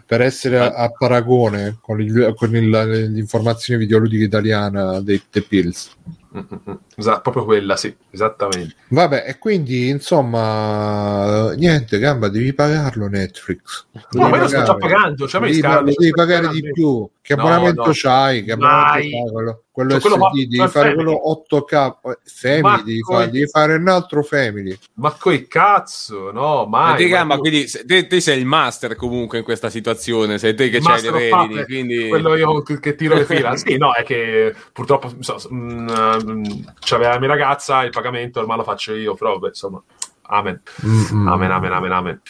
per 0.05 0.21
essere 0.21 0.59
a, 0.59 0.73
a 0.73 0.91
paragone 0.91 1.77
con, 1.81 2.01
il- 2.01 2.33
con 2.35 2.55
il- 2.55 3.09
l'informazione 3.11 3.79
videoludica 3.79 4.23
italiana 4.23 4.99
dei 5.01 5.21
The 5.29 5.41
Pills. 5.41 5.91
Esatto, 6.97 7.21
proprio 7.21 7.43
quella, 7.45 7.75
sì, 7.75 7.93
esattamente. 8.11 8.75
Vabbè, 8.89 9.25
e 9.27 9.37
quindi 9.37 9.89
insomma, 9.89 11.51
niente, 11.53 11.99
gamba, 11.99 12.29
devi 12.29 12.53
pagarlo 12.53 13.07
Netflix. 13.07 13.85
No, 13.91 14.01
Devi 14.11 14.29
ma 14.29 14.35
io 14.37 14.41
lo 14.43 14.47
sto 14.47 14.63
già 14.63 14.75
pagando, 14.75 15.27
cioè 15.27 15.41
Devi, 15.41 15.53
scala- 15.55 15.81
lo 15.81 15.93
devi 15.95 16.11
pagare 16.11 16.47
di 16.49 16.71
più. 16.71 17.09
Che 17.21 17.35
No, 17.35 17.41
abbonamento 17.41 17.85
no. 17.85 17.91
c'hai? 17.91 18.43
Che 18.43 18.51
abbonamento 18.51 18.91
c'hai? 18.91 19.31
Quello, 19.31 19.63
quello 19.71 19.91
Cioè, 19.99 19.99
quello 19.99 20.15
SD, 20.15 20.19
va- 20.19 20.29
devi 20.31 20.57
va 20.57 20.67
fare 20.67 20.89
Family. 20.89 21.03
quello 21.03 21.29
8K. 21.31 21.97
eh, 22.03 22.17
Family, 22.23 22.61
Ma 22.61 22.77
devi, 22.85 22.99
come- 22.99 23.17
fare, 23.17 23.31
devi 23.31 23.47
fare 23.47 23.73
un 23.75 23.87
altro 23.87 24.23
Family. 24.23 24.77
Ma 24.93 25.11
coi 25.11 25.47
cazzo, 25.47 26.31
no, 26.31 26.65
Ma 26.67 26.79
mai. 26.89 26.97
te, 26.97 27.07
gamba, 27.07 27.35
guarda, 27.37 27.49
quindi 27.49 27.71
te, 27.87 28.07
te 28.07 28.19
sei 28.21 28.39
il 28.39 28.45
master 28.45 28.95
comunque 28.95 29.39
in 29.39 29.43
questa 29.43 29.69
situazione, 29.71 30.37
sei 30.37 30.53
te 30.53 30.69
che 30.69 30.79
c'hai 30.79 31.01
le 31.01 31.09
redini, 31.11 31.65
quindi... 31.65 32.07
quello 32.09 32.35
io 32.35 32.61
che, 32.61 32.95
tiro 32.95 33.15
le 33.15 33.25
fila. 33.25 33.55
sì, 33.57 33.75
no, 33.77 33.91
è 33.93 34.03
che 34.03 34.53
purtroppo 34.71 35.11
so, 35.19 35.37
mm, 35.51 35.89
mm, 35.89 36.43
c'aveva 36.85 37.13
la 37.13 37.19
mia 37.19 37.27
ragazza, 37.27 37.83
il 37.83 37.89
pagamento 37.91 38.39
ormai 38.39 38.57
lo 38.57 38.63
faccio 38.63 38.93
io, 38.93 39.15
però 39.15 39.37
beh, 39.39 39.47
insomma, 39.49 39.81
amen. 40.23 40.61
Mm-mm. 40.85 41.27
Amen, 41.27 41.51
amen, 41.51 41.71
amen, 41.73 41.91
amen. 41.91 42.21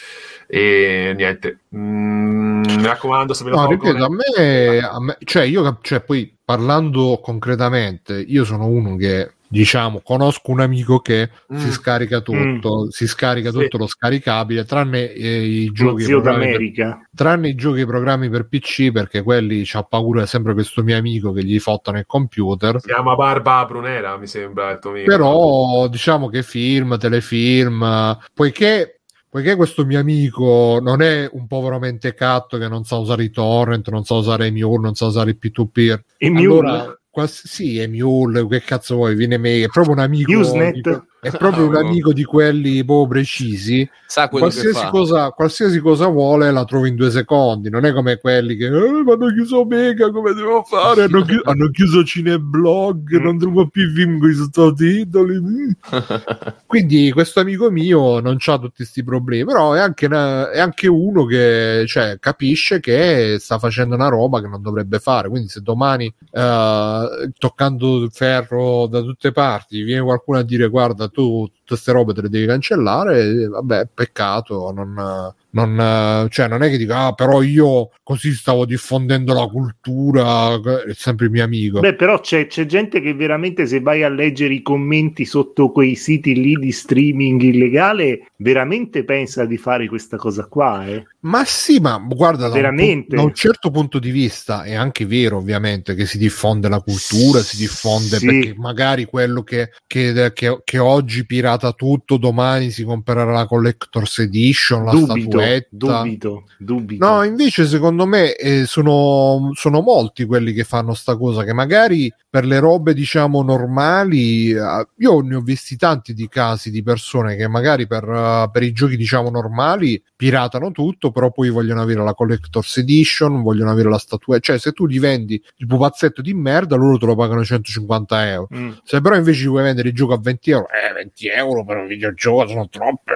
E 0.48 1.12
niente, 1.16 1.58
Mm, 1.76 2.62
mi 2.62 2.86
raccomando, 2.86 3.34
se 3.34 3.44
me 3.44 3.50
lo 3.50 3.56
No, 3.62 3.68
ripeto, 3.68 4.04
a 4.04 4.08
me, 4.10 4.78
a 4.78 5.00
me- 5.00 5.16
cioè 5.24 5.44
io, 5.44 5.78
cioè 5.82 6.00
poi 6.00 6.36
parlando 6.44 7.20
concretamente, 7.22 8.18
io 8.18 8.44
sono 8.44 8.66
uno 8.66 8.96
che 8.96 9.34
diciamo 9.48 10.00
conosco 10.02 10.50
un 10.50 10.60
amico 10.60 11.00
che 11.00 11.30
Mm. 11.52 11.56
si 11.58 11.70
scarica 11.70 12.20
tutto, 12.20 12.90
si 12.90 13.06
scarica 13.06 13.50
Sì. 13.50 13.58
tutto 13.58 13.78
lo 13.78 13.86
scaricabile, 13.86 14.64
tranne 14.64 15.12
eh, 15.12 15.42
i 15.44 15.70
giochi, 15.72 16.02
i 16.02 16.20
per- 16.20 16.98
tranne 17.14 17.48
i 17.48 17.54
giochi 17.54 17.78
e 17.80 17.82
i 17.82 17.86
programmi 17.86 18.28
per 18.28 18.48
PC, 18.48 18.90
perché 18.90 19.22
quelli 19.22 19.62
c'ha 19.64 19.82
paura 19.84 20.26
sempre 20.26 20.52
questo 20.54 20.82
mio 20.82 20.96
amico 20.96 21.32
che 21.32 21.44
gli 21.44 21.58
fottano 21.60 21.98
il 21.98 22.06
computer. 22.06 22.80
Si 22.80 22.88
chiama 22.88 23.14
Barba 23.14 23.64
Brunera, 23.66 24.16
mi 24.16 24.26
sembra 24.26 24.70
il 24.72 24.78
tuo 24.80 24.90
amico. 24.90 25.06
Però 25.10 25.86
diciamo 25.88 26.28
che 26.28 26.42
film, 26.42 26.98
telefilm, 26.98 28.18
poiché, 28.34 29.00
poiché 29.28 29.54
questo 29.56 29.84
mio 29.84 30.00
amico 30.00 30.78
non 30.82 31.02
è 31.02 31.28
un 31.32 31.46
povero 31.46 31.78
mentecatto 31.78 32.58
che 32.58 32.68
non 32.68 32.84
sa 32.84 32.96
usare 32.96 33.24
i 33.24 33.30
torrent, 33.30 33.88
non 33.90 34.04
sa 34.04 34.14
usare 34.14 34.48
i 34.48 34.50
mule, 34.50 34.80
non 34.82 34.94
sa 34.94 35.06
usare 35.06 35.30
i 35.30 35.38
P2P, 35.40 35.98
E 36.18 36.30
Mule? 36.30 36.98
Quals- 37.16 37.46
sì, 37.46 37.78
è 37.78 37.86
Mule, 37.86 38.46
che 38.46 38.60
cazzo 38.60 38.96
vuoi, 38.96 39.14
viene 39.14 39.38
me, 39.38 39.62
è 39.62 39.68
proprio 39.68 39.94
un 39.94 40.00
amico, 40.00 40.38
Usenet? 40.38 40.82
que- 40.82 41.02
è 41.26 41.36
proprio 41.36 41.66
un 41.66 41.74
Ah, 41.76 41.80
amico 41.80 42.12
di 42.12 42.24
quelli 42.24 42.84
proprio 42.84 43.06
precisi, 43.08 43.88
Sa 44.06 44.28
qualsiasi 44.28 44.86
cosa, 44.90 45.30
qualsiasi 45.30 45.80
cosa 45.80 46.06
vuole 46.06 46.50
la 46.52 46.64
trovi 46.64 46.90
in 46.90 46.94
due 46.96 47.10
secondi, 47.10 47.68
non 47.70 47.84
è 47.84 47.92
come 47.92 48.18
quelli 48.18 48.56
che 48.56 48.66
eh, 48.66 49.02
ma 49.02 49.12
hanno 49.14 49.32
chiuso 49.32 49.60
Omega, 49.60 50.10
come 50.10 50.32
devo 50.32 50.62
fare? 50.62 51.04
Hanno, 51.04 51.22
chi- 51.22 51.40
hanno 51.44 51.70
chiuso 51.70 52.04
Cineblog, 52.04 53.18
Mm. 53.18 53.22
non 53.22 53.38
trovo 53.38 53.66
più 53.68 53.90
film 53.92 54.18
con 54.18 54.30
i 54.30 54.34
sottotitoli. 54.34 55.40
mm. 55.40 55.70
Quindi 56.66 57.10
questo 57.12 57.40
amico 57.40 57.70
mio 57.70 58.20
non 58.20 58.36
ha 58.44 58.58
tutti 58.58 58.76
questi 58.76 59.02
problemi, 59.02 59.44
però 59.44 59.72
è 59.72 59.80
anche, 59.80 60.06
una- 60.06 60.50
è 60.50 60.58
anche 60.60 60.86
uno 60.88 61.24
che 61.24 61.84
cioè, 61.86 62.18
capisce 62.20 62.80
che 62.80 63.36
sta 63.40 63.58
facendo 63.58 63.94
una 63.94 64.08
roba 64.08 64.40
che 64.40 64.48
non 64.48 64.62
dovrebbe 64.62 64.98
fare. 64.98 65.28
Quindi 65.28 65.48
se 65.48 65.60
domani 65.62 66.12
eh, 66.30 67.30
toccando 67.38 68.08
ferro 68.10 68.86
da 68.86 69.00
tutte 69.00 69.32
parti 69.32 69.82
viene 69.82 70.02
qualcuno 70.02 70.38
a 70.38 70.42
dire 70.42 70.68
guarda 70.68 71.08
tu 71.16 71.46
tutte 71.46 71.64
queste 71.68 71.92
robe 71.92 72.12
te 72.12 72.20
le 72.20 72.28
devi 72.28 72.44
cancellare, 72.46 73.48
vabbè 73.48 73.88
peccato, 73.94 74.70
non, 74.70 75.34
non, 75.56 75.80
eh, 76.26 76.28
cioè, 76.30 76.48
non 76.48 76.62
è 76.62 76.68
che 76.70 76.76
dica 76.76 77.06
ah, 77.06 77.12
però 77.12 77.42
io 77.42 77.90
così 78.02 78.32
stavo 78.32 78.64
diffondendo 78.64 79.32
la 79.32 79.46
cultura, 79.46 80.54
è 80.54 80.92
sempre 80.94 81.26
il 81.26 81.32
mio 81.32 81.44
amico. 81.44 81.80
Beh, 81.80 81.94
però 81.94 82.20
c'è, 82.20 82.46
c'è 82.46 82.66
gente 82.66 83.00
che 83.00 83.14
veramente 83.14 83.66
se 83.66 83.80
vai 83.80 84.02
a 84.02 84.08
leggere 84.08 84.54
i 84.54 84.62
commenti 84.62 85.24
sotto 85.24 85.70
quei 85.70 85.94
siti 85.94 86.34
lì 86.34 86.54
di 86.54 86.70
streaming 86.70 87.40
illegale, 87.42 88.30
veramente 88.36 89.04
pensa 89.04 89.44
di 89.44 89.56
fare 89.56 89.88
questa 89.88 90.16
cosa 90.16 90.44
qua, 90.46 90.86
eh. 90.86 91.04
Ma 91.20 91.44
sì, 91.44 91.80
ma 91.80 91.98
guarda, 91.98 92.48
da 92.48 92.68
un, 92.68 93.04
da 93.08 93.22
un 93.22 93.34
certo 93.34 93.70
punto 93.70 93.98
di 93.98 94.10
vista 94.10 94.62
è 94.62 94.74
anche 94.74 95.06
vero, 95.06 95.38
ovviamente, 95.38 95.94
che 95.94 96.06
si 96.06 96.18
diffonde 96.18 96.68
la 96.68 96.80
cultura, 96.80 97.40
si 97.40 97.56
diffonde 97.56 98.18
Sì. 98.18 98.26
perché 98.26 98.54
magari 98.56 99.06
quello 99.06 99.42
che, 99.42 99.70
che- 99.86 100.30
che- 100.32 100.60
che 100.62 100.78
oggi 100.78 101.26
pirata 101.26 101.44
pirata 101.46 101.72
tutto, 101.72 102.16
domani 102.16 102.70
si 102.70 102.84
comprerà 102.84 103.24
la 103.24 103.46
Collector's 103.46 104.18
Edition, 104.18 104.84
la 104.84 104.90
dubito, 104.90 105.12
statuetta. 105.30 105.45
Dubito, 105.70 106.44
dubito. 106.58 107.06
No, 107.06 107.22
invece 107.22 107.66
secondo 107.66 108.06
me 108.06 108.34
eh, 108.34 108.66
sono, 108.66 109.50
sono 109.54 109.80
molti 109.80 110.24
quelli 110.24 110.52
che 110.52 110.64
fanno 110.64 110.94
sta 110.94 111.16
cosa, 111.16 111.44
che 111.44 111.52
magari 111.52 112.12
per 112.28 112.44
le 112.44 112.58
robe 112.58 112.92
diciamo 112.92 113.42
normali, 113.42 114.50
eh, 114.50 114.88
io 114.98 115.20
ne 115.20 115.36
ho 115.36 115.40
visti 115.40 115.76
tanti 115.76 116.12
di 116.12 116.28
casi 116.28 116.70
di 116.70 116.82
persone 116.82 117.34
che 117.34 117.48
magari 117.48 117.86
per, 117.86 118.04
eh, 118.04 118.50
per 118.52 118.62
i 118.62 118.72
giochi 118.72 118.96
diciamo 118.96 119.30
normali 119.30 120.02
piratano 120.14 120.70
tutto, 120.70 121.10
però 121.10 121.30
poi 121.30 121.48
vogliono 121.48 121.80
avere 121.80 122.02
la 122.02 122.12
Collector's 122.12 122.76
Edition, 122.76 123.42
vogliono 123.42 123.70
avere 123.70 123.88
la 123.88 123.98
statuetta, 123.98 124.52
cioè 124.52 124.58
se 124.58 124.72
tu 124.72 124.86
gli 124.86 125.00
vendi 125.00 125.42
il 125.56 125.66
pupazzetto 125.66 126.20
di 126.20 126.34
merda 126.34 126.76
loro 126.76 126.98
te 126.98 127.06
lo 127.06 127.14
pagano 127.14 127.42
150 127.42 128.30
euro. 128.30 128.48
Mm. 128.54 128.72
Se 128.84 129.00
però 129.00 129.16
invece 129.16 129.40
ci 129.40 129.48
vuoi 129.48 129.62
vendere 129.62 129.88
il 129.88 129.94
gioco 129.94 130.12
a 130.12 130.18
20 130.20 130.50
euro, 130.50 130.66
eh 130.68 130.92
20 130.92 131.28
euro 131.28 131.64
per 131.64 131.76
un 131.78 131.86
videogioco 131.86 132.48
sono 132.48 132.68
troppe. 132.68 133.12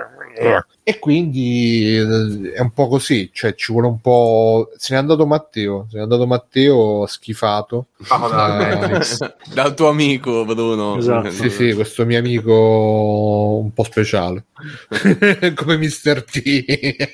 E 0.83 0.99
quindi 0.99 1.97
eh, 1.97 2.53
è 2.55 2.61
un 2.61 2.71
po' 2.73 2.89
così, 2.89 3.31
cioè 3.33 3.55
ci 3.55 3.73
vuole 3.73 3.87
un 3.89 4.01
po'. 4.01 4.71
Se 4.77 4.95
n'è 4.95 5.01
andato 5.01 5.27
Matteo, 5.27 5.87
se 5.91 5.97
n'è 5.97 6.03
andato 6.03 6.27
Matteo 6.27 7.07
schifato. 7.07 7.87
Ah, 8.09 8.29
dai. 8.29 8.93
Eh, 9.01 9.35
Dal 9.55 9.75
tuo 9.75 9.89
amico 9.89 10.45
Bruno. 10.45 10.97
Esatto. 10.97 11.31
sì, 11.31 11.51
sì, 11.51 11.73
questo 11.75 12.05
mio 12.07 12.19
amico 12.19 13.59
un 13.63 13.73
po' 13.73 13.85
speciale, 13.85 14.47
come 15.55 15.77
Mr. 15.77 16.25
T. 16.25 17.13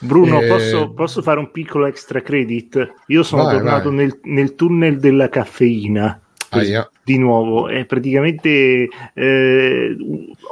Bruno, 0.00 0.40
Eh, 0.40 0.48
posso, 0.48 0.92
posso 0.92 1.22
fare 1.22 1.38
un 1.38 1.50
piccolo 1.52 1.86
extra 1.86 2.20
credit? 2.22 2.94
Io 3.06 3.22
sono 3.22 3.44
Vai, 3.44 3.54
tornato 3.56 3.88
vai. 3.90 3.98
nel, 3.98 4.18
nel 4.24 4.54
tunnel 4.56 4.98
della 4.98 5.28
caffeina. 5.28 6.20
Aia. 6.50 6.88
Di 7.04 7.18
nuovo, 7.18 7.68
e 7.68 7.84
praticamente 7.84 8.88
eh, 9.14 9.96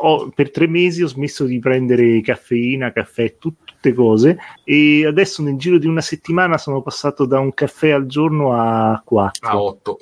ho- 0.03 0.31
per 0.35 0.51
tre 0.51 0.67
mesi 0.67 1.03
ho 1.03 1.07
smesso 1.07 1.45
di 1.45 1.61
prendere 1.61 2.21
caffeina, 2.23 2.91
caffè, 2.93 3.37
tut- 3.39 3.71
tutte 3.81 3.95
cose 3.95 4.37
e 4.63 5.07
adesso 5.07 5.43
nel 5.43 5.57
giro 5.57 5.79
di 5.79 5.87
una 5.87 6.03
settimana 6.03 6.59
sono 6.59 6.83
passato 6.83 7.25
da 7.25 7.41
un 7.41 7.55
caffè 7.55 7.91
al 7.91 8.07
giorno 8.07 8.53
a 8.53 9.01
quattro. 9.03 9.49
A 9.49 9.61
8. 9.61 9.99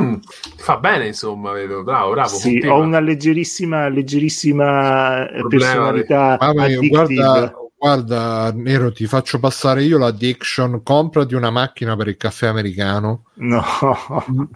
Mm, 0.00 0.14
fa 0.56 0.78
bene, 0.78 1.06
insomma, 1.06 1.52
vedo. 1.52 1.82
Bravo, 1.82 2.12
bravo. 2.12 2.28
Sì, 2.28 2.58
ho 2.64 2.78
una 2.78 3.00
leggerissima, 3.00 3.88
leggerissima 3.88 5.28
eh, 5.28 5.38
Problema 5.40 5.48
personalità 5.66 6.36
Mamma 6.40 6.66
mia, 6.66 6.80
guarda, 6.80 7.54
guarda, 7.86 8.52
Nero, 8.52 8.90
ti 8.90 9.06
faccio 9.06 9.38
passare 9.38 9.84
io 9.84 9.96
l'addiction. 9.98 10.82
Comprati 10.82 11.34
una 11.34 11.50
macchina 11.50 11.94
per 11.94 12.08
il 12.08 12.16
caffè 12.16 12.48
americano. 12.48 13.22
No, 13.34 13.62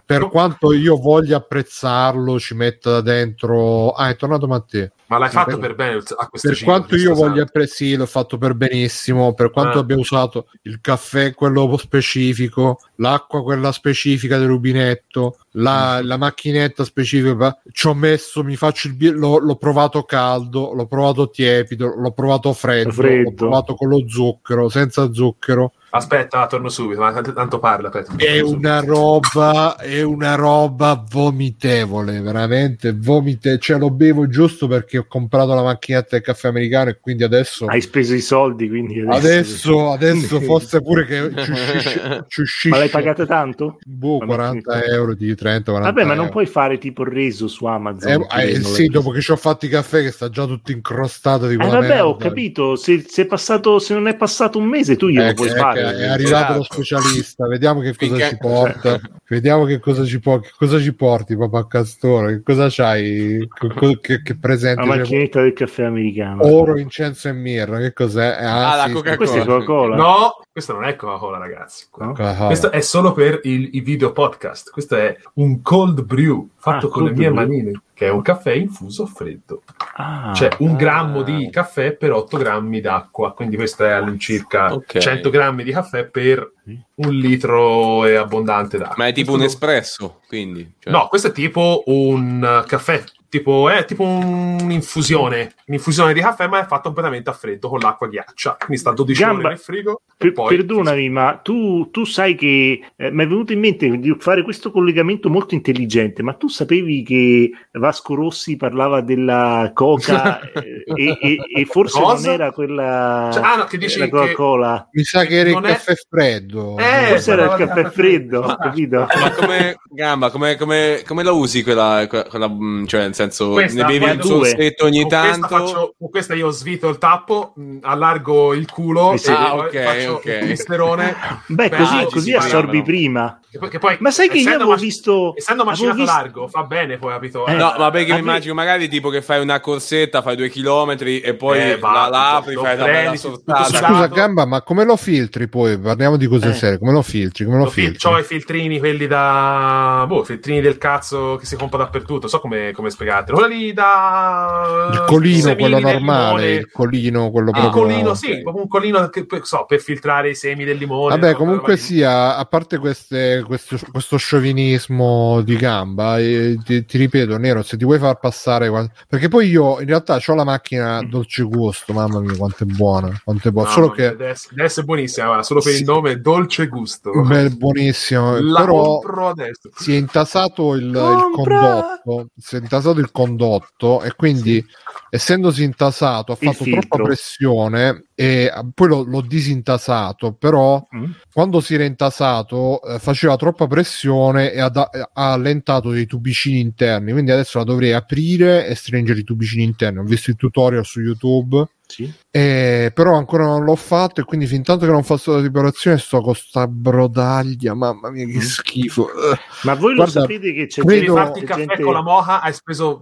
Per 0.05 0.27
quanto 0.29 0.73
io 0.73 0.97
voglia 0.97 1.37
apprezzarlo, 1.37 2.39
ci 2.39 2.55
metta 2.55 2.99
dentro. 3.01 3.91
Ah, 3.91 4.09
è 4.09 4.15
tornato 4.15 4.47
Matteo. 4.47 4.89
Ma 5.07 5.17
l'hai 5.17 5.29
fatto 5.29 5.51
Per- 5.57 5.59
per 5.59 5.75
bene 5.75 6.01
a 6.17 6.27
questo 6.27 6.47
Per 6.49 6.57
ciclo, 6.57 6.73
quanto 6.73 6.95
io 6.95 7.13
voglia 7.13 7.43
apprezzare, 7.43 7.89
sì, 7.89 7.95
l'ho 7.95 8.05
fatto 8.05 8.37
per 8.37 8.53
benissimo. 8.55 9.33
Per 9.33 9.51
quanto 9.51 9.77
Ah. 9.77 9.81
abbia 9.81 9.97
usato 9.97 10.47
il 10.63 10.79
caffè, 10.81 11.33
quello 11.33 11.77
specifico, 11.77 12.79
l'acqua, 13.01 13.41
quella 13.43 13.71
specifica 13.71 14.37
del 14.37 14.47
rubinetto, 14.47 15.37
la, 15.53 16.01
Mm. 16.01 16.05
la 16.07 16.17
macchinetta 16.17 16.83
specifica, 16.83 17.59
ci 17.71 17.87
ho 17.87 17.93
messo, 17.93 18.43
mi 18.43 18.55
faccio 18.55 18.87
il 18.87 18.95
bi- 18.95 19.09
l'ho, 19.09 19.39
l'ho 19.39 19.55
provato 19.55 20.03
caldo, 20.03 20.71
l'ho 20.73 20.85
provato 20.85 21.29
tiepido, 21.29 21.93
l'ho 21.95 22.11
provato 22.11 22.53
freddo, 22.53 22.91
Freddo. 22.91 23.23
l'ho 23.29 23.33
provato 23.35 23.75
con 23.75 23.89
lo 23.89 24.07
zucchero, 24.07 24.69
senza 24.69 25.11
zucchero. 25.11 25.73
Aspetta, 25.93 26.47
torno 26.47 26.69
subito, 26.69 27.01
ma 27.01 27.11
tanto, 27.11 27.33
tanto 27.33 27.59
parla. 27.59 27.89
Aspetta, 27.89 28.13
È 28.15 28.39
una 28.39 28.79
roba, 28.79 29.75
è 29.77 30.01
una 30.01 30.35
roba 30.35 31.03
vomitevole, 31.09 32.21
veramente 32.21 32.93
vomite. 32.97 33.59
Cioè, 33.59 33.77
lo 33.77 33.91
bevo 33.91 34.27
giusto 34.27 34.67
perché 34.67 34.99
ho 34.99 35.05
comprato 35.05 35.53
la 35.53 35.63
macchinetta 35.63 36.07
del 36.11 36.21
caffè 36.21 36.47
americano 36.47 36.91
e 36.91 36.99
quindi 36.99 37.23
adesso. 37.23 37.65
hai 37.65 37.81
speso 37.81 38.13
i 38.13 38.21
soldi, 38.21 38.69
quindi 38.69 39.03
Adesso, 39.05 39.91
adesso 39.91 40.39
fosse 40.39 40.81
pure 40.81 41.05
che 41.05 41.29
ci 41.43 41.51
uscisce- 41.51 42.25
ci 42.27 42.41
uscisce- 42.41 42.69
Ma 42.69 42.77
l'hai 42.77 42.89
pagata 42.89 43.25
tanto? 43.25 43.77
Boh, 43.85 44.19
La 44.19 44.25
40 44.27 44.71
macchinetta. 44.73 44.93
euro 44.95 45.13
di 45.13 45.35
30, 45.35 45.71
40 45.71 45.93
Vabbè, 45.93 46.03
ma 46.07 46.13
non 46.13 46.19
euro. 46.25 46.31
puoi 46.31 46.45
fare 46.45 46.77
tipo 46.77 47.01
il 47.03 47.09
reso 47.09 47.47
su 47.49 47.65
Amazon. 47.65 48.25
Eh, 48.33 48.51
eh, 48.51 48.61
sì, 48.61 48.85
dopo 48.87 49.09
preso. 49.09 49.11
che 49.11 49.21
ci 49.21 49.31
ho 49.31 49.35
fatto 49.35 49.65
i 49.65 49.69
caffè 49.69 50.01
che 50.03 50.11
sta 50.11 50.29
già 50.29 50.45
tutto 50.45 50.71
incrostato 50.71 51.47
di 51.47 51.55
Eh, 51.55 51.57
vabbè, 51.57 51.79
merda. 51.79 52.07
ho 52.07 52.15
capito. 52.15 52.75
Se, 52.77 53.03
se 53.07 53.23
è 53.23 53.25
passato, 53.25 53.77
se 53.79 53.93
non 53.93 54.07
è 54.07 54.15
passato 54.15 54.57
un 54.57 54.65
mese, 54.65 54.95
tu 54.95 55.07
glielo 55.09 55.27
Eh, 55.29 55.33
puoi 55.33 55.49
fare. 55.49 55.80
È 55.81 56.07
arrivato 56.07 56.53
lo 56.53 56.59
Esatto. 56.61 56.73
specialista, 56.73 57.47
vediamo 57.47 57.79
che 57.81 57.95
cosa 57.95 58.05
Finché- 58.11 58.27
ci 58.29 58.37
porta. 58.37 58.99
Vediamo 59.27 59.63
che 59.65 59.79
cosa 59.79 60.03
ci, 60.03 60.19
po- 60.19 60.39
che 60.39 60.51
cosa 60.57 60.77
ci 60.79 60.93
porti, 60.93 61.37
papà 61.37 61.65
Castoro. 61.65 62.27
Che 62.27 62.41
cosa 62.43 62.67
c'hai? 62.69 63.47
Co- 63.47 63.97
Che, 64.01 64.21
che 64.21 64.37
presente? 64.37 64.81
La 64.81 64.87
macchinetta 64.95 65.41
del 65.41 65.53
caffè 65.53 65.83
americano. 65.83 66.45
Oro, 66.45 66.77
incenso 66.77 67.29
e 67.29 67.33
mirra. 67.33 67.77
Che 67.79 67.93
cos'è? 67.93 68.37
Ah, 68.39 68.75
la 68.75 68.85
sì, 68.87 68.91
Coca-Cola. 68.93 69.15
Questa 69.17 69.37
è 69.41 69.45
Coca-Cola. 69.45 69.95
No, 69.95 70.31
questa 70.51 70.73
non 70.73 70.83
è 70.83 70.97
Coca-Cola, 70.97 71.37
ragazzi. 71.37 71.85
No? 71.97 72.07
Coca-Cola. 72.07 72.45
Questo 72.47 72.71
è 72.71 72.81
solo 72.81 73.13
per 73.13 73.39
il- 73.43 73.69
i 73.71 73.79
video 73.79 74.11
podcast. 74.11 74.69
Questo 74.69 74.97
è 74.97 75.15
un 75.35 75.61
cold 75.61 76.03
brew 76.03 76.49
fatto 76.57 76.87
Ah, 76.87 76.89
con 76.89 77.03
le 77.05 77.11
mie 77.11 77.31
brew. 77.31 77.33
manine, 77.33 77.81
che 77.93 78.07
è 78.07 78.09
un 78.09 78.21
caffè 78.21 78.51
infuso 78.51 79.05
freddo. 79.05 79.61
Ah, 79.95 80.33
Cioè 80.35 80.49
un 80.59 80.71
Ah. 80.71 80.75
grammo 80.75 81.21
di 81.21 81.49
caffè 81.49 81.93
per 81.93 82.11
8 82.11 82.37
grammi 82.37 82.81
d'acqua. 82.81 83.33
Quindi 83.33 83.55
questo 83.55 83.85
è 83.85 83.91
all'incirca 83.91 84.73
Ok. 84.73 84.97
100 84.97 85.29
grammi 85.29 85.63
di 85.63 85.71
caffè 85.71 86.05
per 86.05 86.51
un 86.95 87.09
litro 87.13 88.05
e 88.05 88.15
abbondante 88.15 88.77
d'acqua. 88.77 88.95
Ma 88.97 89.07
è 89.07 89.13
tipo 89.13 89.31
un 89.31 89.37
Questo- 89.39 89.57
espresso, 89.65 90.19
quindi. 90.27 90.69
cioè- 90.79 90.91
No, 90.91 91.07
questo 91.07 91.27
è 91.29 91.31
tipo 91.31 91.83
un 91.85 92.63
caffè, 92.67 93.01
tipo, 93.31 93.69
è 93.69 93.85
tipo 93.85 94.03
un'infusione, 94.03 95.53
un'infusione 95.67 96.13
di 96.13 96.19
caffè, 96.19 96.47
ma 96.47 96.59
è 96.61 96.65
fatto 96.67 96.83
completamente 96.83 97.29
a 97.29 97.33
freddo 97.33 97.69
con 97.69 97.79
l'acqua 97.79 98.07
ghiaccia. 98.07 98.57
Quindi 98.57 98.77
sta 98.77 98.91
12 98.91 99.21
Gamba- 99.21 99.39
ore 99.39 99.47
nel 99.49 99.57
frigo. 99.57 100.01
Per- 100.17 100.33
poi 100.33 100.55
perdonami, 100.55 101.09
ma 101.09 101.39
tu, 101.41 101.89
tu 101.91 102.03
sai 102.05 102.35
che 102.35 102.81
eh, 102.95 103.11
mi 103.11 103.23
è 103.23 103.27
venuto 103.27 103.53
in 103.53 103.59
mente 103.59 103.89
di 103.97 104.15
fare 104.19 104.43
questo 104.43 104.69
collegamento 104.69 105.29
molto 105.29 105.55
intelligente, 105.55 106.21
ma 106.21 106.33
tu 106.33 106.47
sapevi 106.47 107.01
che 107.03 107.49
Vasco 107.71 108.13
Rossi 108.15 108.55
parlava 108.57 109.01
della 109.01 109.71
Coca 109.73 110.39
eh, 110.53 110.83
e, 110.93 111.17
e- 111.21 111.37
e 111.61 111.65
forse 111.65 111.99
Cosa? 111.99 112.25
non 112.25 112.33
era 112.39 112.51
quella 112.51 113.29
Cioè, 113.33 113.43
ah, 113.43 113.55
no, 113.55 113.63
che 113.63 113.77
dici 113.77 113.97
la 113.97 114.05
che- 114.05 114.11
Coca-Cola? 114.11 114.89
Mi 114.91 115.03
sa 115.03 115.23
che 115.25 115.35
era 115.37 115.49
il 115.49 115.55
Non 115.55 115.65
è- 115.65 115.69
caffè 115.69 115.93
freddo. 116.09 116.77
Eh, 116.77 117.07
Forse 117.07 117.31
era 117.31 117.43
il 117.43 117.49
caffè 117.49 117.65
caffè 117.67 117.89
freddo, 117.89 118.41
freddo. 118.43 118.57
capito? 118.57 119.07
Ma 119.19 119.31
come, 119.31 119.77
Gamba, 119.89 120.29
come, 120.29 120.55
come, 120.57 121.01
come 121.07 121.23
la 121.23 121.31
usi 121.31 121.63
quella, 121.63 122.05
que- 122.07 122.25
quella, 122.29 122.47
mm, 122.49 122.85
cioè 122.85 123.05
senso, 123.21 123.49
Questa, 123.51 123.85
ne 123.85 123.99
bevi 123.99 124.11
un 124.11 124.17
due. 124.17 124.27
sorsetto 124.27 124.85
ogni 124.85 125.01
Con 125.01 125.09
questa, 125.09 125.31
tanto? 125.31 125.47
faccio- 125.47 125.95
con 125.97 126.09
questa 126.09 126.33
io 126.35 126.49
svito 126.51 126.89
il 126.89 126.97
tappo, 126.97 127.53
mh, 127.55 127.77
allargo 127.81 128.53
il 128.53 128.69
culo 128.69 129.11
Eh 129.11 129.15
e 129.15 129.17
sì. 129.17 129.31
Ah, 129.31 129.51
poi 129.51 129.65
ok, 129.67 129.83
faccio 129.83 130.11
ok. 130.13 130.25
il 130.41 130.47
misterone. 130.47 131.15
Beh, 131.47 131.69
Beh, 131.69 131.77
così, 131.77 131.95
ah, 131.97 132.05
così 132.05 132.33
assorbi 132.33 132.65
parla, 132.65 132.77
no? 132.77 132.83
prima. 132.83 133.39
Che 133.51 133.57
poi, 133.57 133.69
che 133.69 133.79
poi- 133.79 133.97
Ma 133.99 134.11
sai 134.11 134.29
che 134.29 134.37
io 134.37 134.47
avevo 134.53 134.69
mac- 134.69 134.79
visto... 134.79 135.33
Essendo 135.35 135.65
macinato 135.65 135.97
visto- 135.97 136.11
largo, 136.13 136.47
fa 136.47 136.63
bene 136.63 136.97
poi, 136.97 137.11
capito? 137.11 137.45
Eh, 137.47 137.53
No, 137.53 137.73
ma 137.77 137.89
perché 137.91 138.13
mi 138.13 138.19
immagino 138.19 138.53
magari 138.53 138.87
tipo 138.87 139.09
che 139.09 139.21
fai 139.21 139.41
una 139.41 139.59
corsetta, 139.59 140.21
fai 140.21 140.37
due 140.37 140.49
chilometri 140.49 141.19
e 141.19 141.33
poi 141.35 141.59
Eh, 141.59 141.69
la, 141.71 141.77
va, 141.77 142.07
la 142.09 142.35
apri, 142.37 142.55
fai 142.55 142.77
la 142.77 142.85
bella 142.85 143.15
sortata. 143.17 143.63
Scusa, 143.65 144.07
Gamba, 144.07 144.45
ma 144.45 144.61
come 144.61 144.85
lo 144.85 144.95
filtri 144.95 145.49
poi? 145.49 145.77
Parliamo 145.77 146.15
di 146.15 146.27
cose 146.27 146.49
Eh. 146.49 146.53
serie. 146.53 146.79
Come 146.79 146.93
lo 146.93 147.01
filtri? 147.01 147.43
Come 147.43 147.57
lo, 147.57 147.63
Lo 147.65 147.69
fil- 147.69 147.89
filtri? 147.89 148.09
c'ho 148.09 148.17
i 148.17 148.23
filtrini, 148.23 148.79
quelli 148.79 149.05
da. 149.07 150.05
Boh, 150.07 150.23
filtrini 150.23 150.61
del 150.61 150.77
cazzo 150.77 151.35
che 151.35 151.45
si 151.45 151.55
compra 151.57 151.77
dappertutto. 151.79 152.27
So 152.29 152.39
come, 152.39 152.71
come 152.73 152.89
spiegartelo. 153.11 153.37
Quello 153.37 153.53
lì 153.53 153.73
da. 153.73 154.89
il 154.93 155.03
colino, 155.05 155.55
quello 155.55 155.79
normale, 155.79 155.99
limone. 155.99 156.51
il 156.51 156.71
colino, 156.71 157.31
quello 157.31 157.49
Il 157.49 157.59
proprio... 157.59 157.81
colino, 157.83 158.13
sì, 158.13 158.41
un 158.45 158.67
colino 158.67 159.09
che, 159.09 159.25
so, 159.43 159.65
per 159.67 159.79
filtrare 159.79 160.29
i 160.29 160.35
semi 160.35 160.63
del 160.63 160.77
limone. 160.77 161.17
Vabbè, 161.17 161.33
comunque 161.35 161.63
quella 161.63 161.79
sia, 161.79 162.37
a 162.37 162.45
parte 162.45 162.77
queste- 162.77 163.43
questo, 163.45 163.77
questo 163.91 164.17
sciovinismo 164.17 165.41
di 165.41 165.55
gamba, 165.57 166.17
eh, 166.19 166.57
ti, 166.63 166.85
ti 166.85 166.97
ripeto, 166.97 167.37
Nero, 167.37 167.61
se 167.63 167.77
ti 167.77 167.83
vuoi 167.83 167.99
far 167.99 168.19
passare, 168.19 168.69
perché 169.07 169.27
poi 169.27 169.49
io 169.49 169.79
in 169.79 169.87
realtà 169.87 170.19
ho 170.25 170.33
la 170.35 170.43
macchina 170.43 171.01
dolce 171.03 171.43
gusto, 171.43 171.93
mamma 171.93 172.19
mia, 172.19 172.35
quanto 172.37 172.63
è 172.63 172.65
buona, 172.67 173.19
quanto 173.23 173.47
è 173.49 173.51
buona, 173.51 173.69
No, 173.69 173.73
solo 173.73 173.87
no, 173.87 173.91
che 173.93 174.05
essere, 174.05 174.55
deve 174.55 174.63
essere 174.67 174.85
buonissima, 174.85 175.25
guarda, 175.25 175.43
solo 175.43 175.61
per 175.61 175.73
Sì. 175.73 175.79
il 175.79 175.85
nome, 175.85 176.19
dolce 176.21 176.67
gusto. 176.67 177.11
beh, 177.11 177.49
buonissimo, 177.51 178.39
La 178.39 178.61
però 178.65 179.29
adesso. 179.29 179.69
si 179.75 179.93
è 179.93 179.97
intasato 179.97 180.73
il, 180.75 180.85
il 180.85 181.29
condotto, 181.33 182.27
si 182.37 182.55
è 182.55 182.59
intasato 182.59 182.99
il 183.01 183.11
condotto 183.11 184.01
e 184.03 184.15
quindi 184.15 184.65
essendosi 185.13 185.63
intasato 185.63 186.31
ha 186.31 186.37
Il 186.39 186.47
fatto 186.47 186.63
filtro. 186.63 186.81
troppa 186.87 187.03
pressione 187.03 188.05
e 188.15 188.43
eh, 188.45 188.51
poi 188.73 188.87
l'ho, 188.87 189.03
l'ho 189.03 189.21
disintasato, 189.21 190.33
però 190.33 190.87
Mm. 190.95 191.11
quando 191.33 191.59
si 191.59 191.73
era 191.73 191.83
intasato 191.83 192.81
eh, 192.83 192.97
faceva 192.99 193.35
troppa 193.35 193.67
pressione 193.67 194.51
e 194.53 194.61
ha, 194.61 194.69
da- 194.69 194.89
ha 195.13 195.31
allentato 195.33 195.89
dei 195.91 196.05
tubicini 196.05 196.59
interni, 196.59 197.11
quindi 197.11 197.31
adesso 197.31 197.57
la 197.57 197.63
dovrei 197.65 197.91
aprire 197.93 198.67
e 198.67 198.75
stringere 198.75 199.19
i 199.19 199.23
tubicini 199.23 199.63
interni. 199.63 199.99
Ho 199.99 200.03
visto 200.03 200.29
il 200.29 200.37
tutorial 200.37 200.85
su 200.85 201.01
YouTube. 201.01 201.67
Sì. 201.91 202.09
Eh, 202.31 202.89
però 202.95 203.15
ancora 203.17 203.43
non 203.43 203.65
l'ho 203.65 203.75
fatto 203.75 204.21
e 204.21 204.23
quindi 204.23 204.45
fin 204.45 204.63
tanto 204.63 204.85
che 204.85 204.91
non 204.93 205.03
faccio 205.03 205.33
la 205.35 205.41
riparazione 205.41 205.97
sto 205.97 206.21
con 206.21 206.33
sta 206.33 206.65
brodaglia 206.65 207.73
mamma 207.73 208.09
mia 208.11 208.25
che 208.25 208.35
Mm. 208.37 208.39
schifo 208.39 209.09
Eh, 209.09 209.37
Ma 209.63 209.73
voi 209.73 209.95
Guarda, 209.95 210.13
lo 210.21 210.21
sapete 210.21 210.53
che 210.53 210.67
c'è 210.67 210.83
credo- 210.83 211.01
Devi 211.01 211.07
farti 211.07 211.39
il 211.39 211.45
caffè 211.45 211.65
gente- 211.65 211.83
con 211.83 211.91
la 211.91 212.01
moha, 212.01 212.39
hai 212.41 212.53
speso 212.53 213.01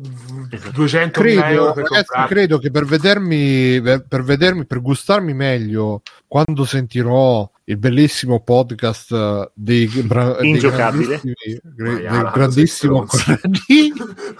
Esatto. 0.50 0.72
200 0.72 1.22
credo, 1.22 1.44
euro 1.46 1.74
per 1.74 1.84
ragazzi, 2.08 2.34
credo 2.34 2.58
che 2.58 2.72
per 2.72 2.86
vedermi 2.86 3.82
per, 3.82 4.24
vedermi 4.24 4.66
per 4.66 4.82
gustarmi 4.82 5.34
meglio 5.34 6.02
quando 6.28 6.66
sentirò 6.66 7.50
il 7.66 7.78
bellissimo 7.78 8.42
podcast 8.42 9.12
eh, 9.12 9.52
dei, 9.54 9.88
bra- 10.04 10.36
dei 10.40 10.50
Ingiocabile. 10.52 11.20
grandissimi- 11.22 11.62
Maiala, 11.78 12.32
grandissimo. 12.32 13.06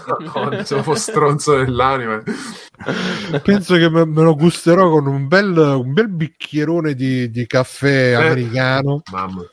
Madonna, 0.08 0.66
sono 0.66 0.96
stronzo 0.96 1.58
dell'anima. 1.58 2.22
penso 3.44 3.76
che 3.76 3.90
me, 3.90 4.06
me 4.06 4.22
lo 4.24 4.36
gusterò 4.36 4.90
con 4.90 5.08
un 5.08 5.28
bel, 5.28 5.56
un 5.58 5.94
bel 5.94 6.10
bicchierone 6.10 6.94
di, 6.94 7.30
di 7.30 7.46
caffè 7.46 8.14
americano 8.14 9.02
Mamma. 9.12 9.44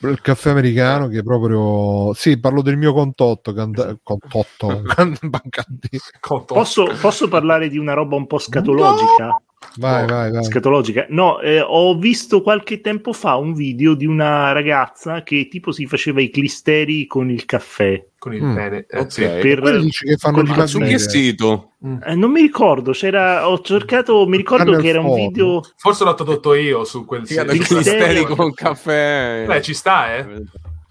Il 0.00 0.20
caffè 0.20 0.50
americano 0.50 1.06
che 1.06 1.22
proprio 1.22 2.12
sì 2.14 2.38
parlo 2.40 2.60
del 2.60 2.76
mio 2.76 2.92
contotto 2.92 3.52
canta- 3.52 3.96
contotto. 4.02 4.82
Conto. 6.20 6.54
Posso, 6.54 6.86
posso 7.00 7.28
parlare 7.28 7.68
di 7.68 7.78
una 7.78 7.92
roba 7.92 8.16
un 8.16 8.26
po' 8.26 8.38
scatologica? 8.38 9.40
Vai 9.76 10.06
vai 10.06 10.30
vai 10.30 10.44
Scatologica. 10.44 11.06
No, 11.10 11.40
eh, 11.40 11.60
ho 11.60 11.96
visto 11.96 12.42
qualche 12.42 12.80
tempo 12.80 13.12
fa 13.12 13.36
un 13.36 13.54
video 13.54 13.94
di 13.94 14.06
una 14.06 14.52
ragazza 14.52 15.22
che 15.22 15.48
tipo 15.48 15.70
si 15.72 15.86
faceva 15.86 16.20
i 16.20 16.30
clisteri 16.30 17.06
con 17.06 17.30
il 17.30 17.44
caffè. 17.44 18.04
Con 18.18 18.34
il 18.34 18.42
Mm. 18.42 18.54
pene. 18.54 18.86
Eh, 18.88 19.06
sì. 19.08 19.22
Per, 19.22 19.80
dici 19.80 20.04
che 20.04 20.16
fanno 20.16 20.42
di 20.42 20.66
Su 20.66 20.78
che 20.80 20.98
sito? 20.98 21.70
eh, 22.04 22.14
non 22.14 22.30
mi 22.30 22.42
ricordo, 22.42 22.92
c'era, 22.92 23.48
ho 23.48 23.60
cercato, 23.60 24.26
mi 24.26 24.36
ricordo 24.36 24.76
che 24.76 24.88
era 24.88 25.00
un 25.00 25.06
forum. 25.06 25.26
video... 25.28 25.62
Forse 25.76 26.04
l'ho 26.04 26.14
tradotto 26.14 26.54
io 26.54 26.84
su 26.84 27.06
quel 27.06 27.26
quel- 27.26 27.46
clisteri 27.46 27.58
clisteri 27.58 28.24
con 28.26 28.52
caffè. 28.52 29.44
Beh, 29.46 29.62
ci 29.62 29.72
sta, 29.72 30.14
eh. 30.16 30.42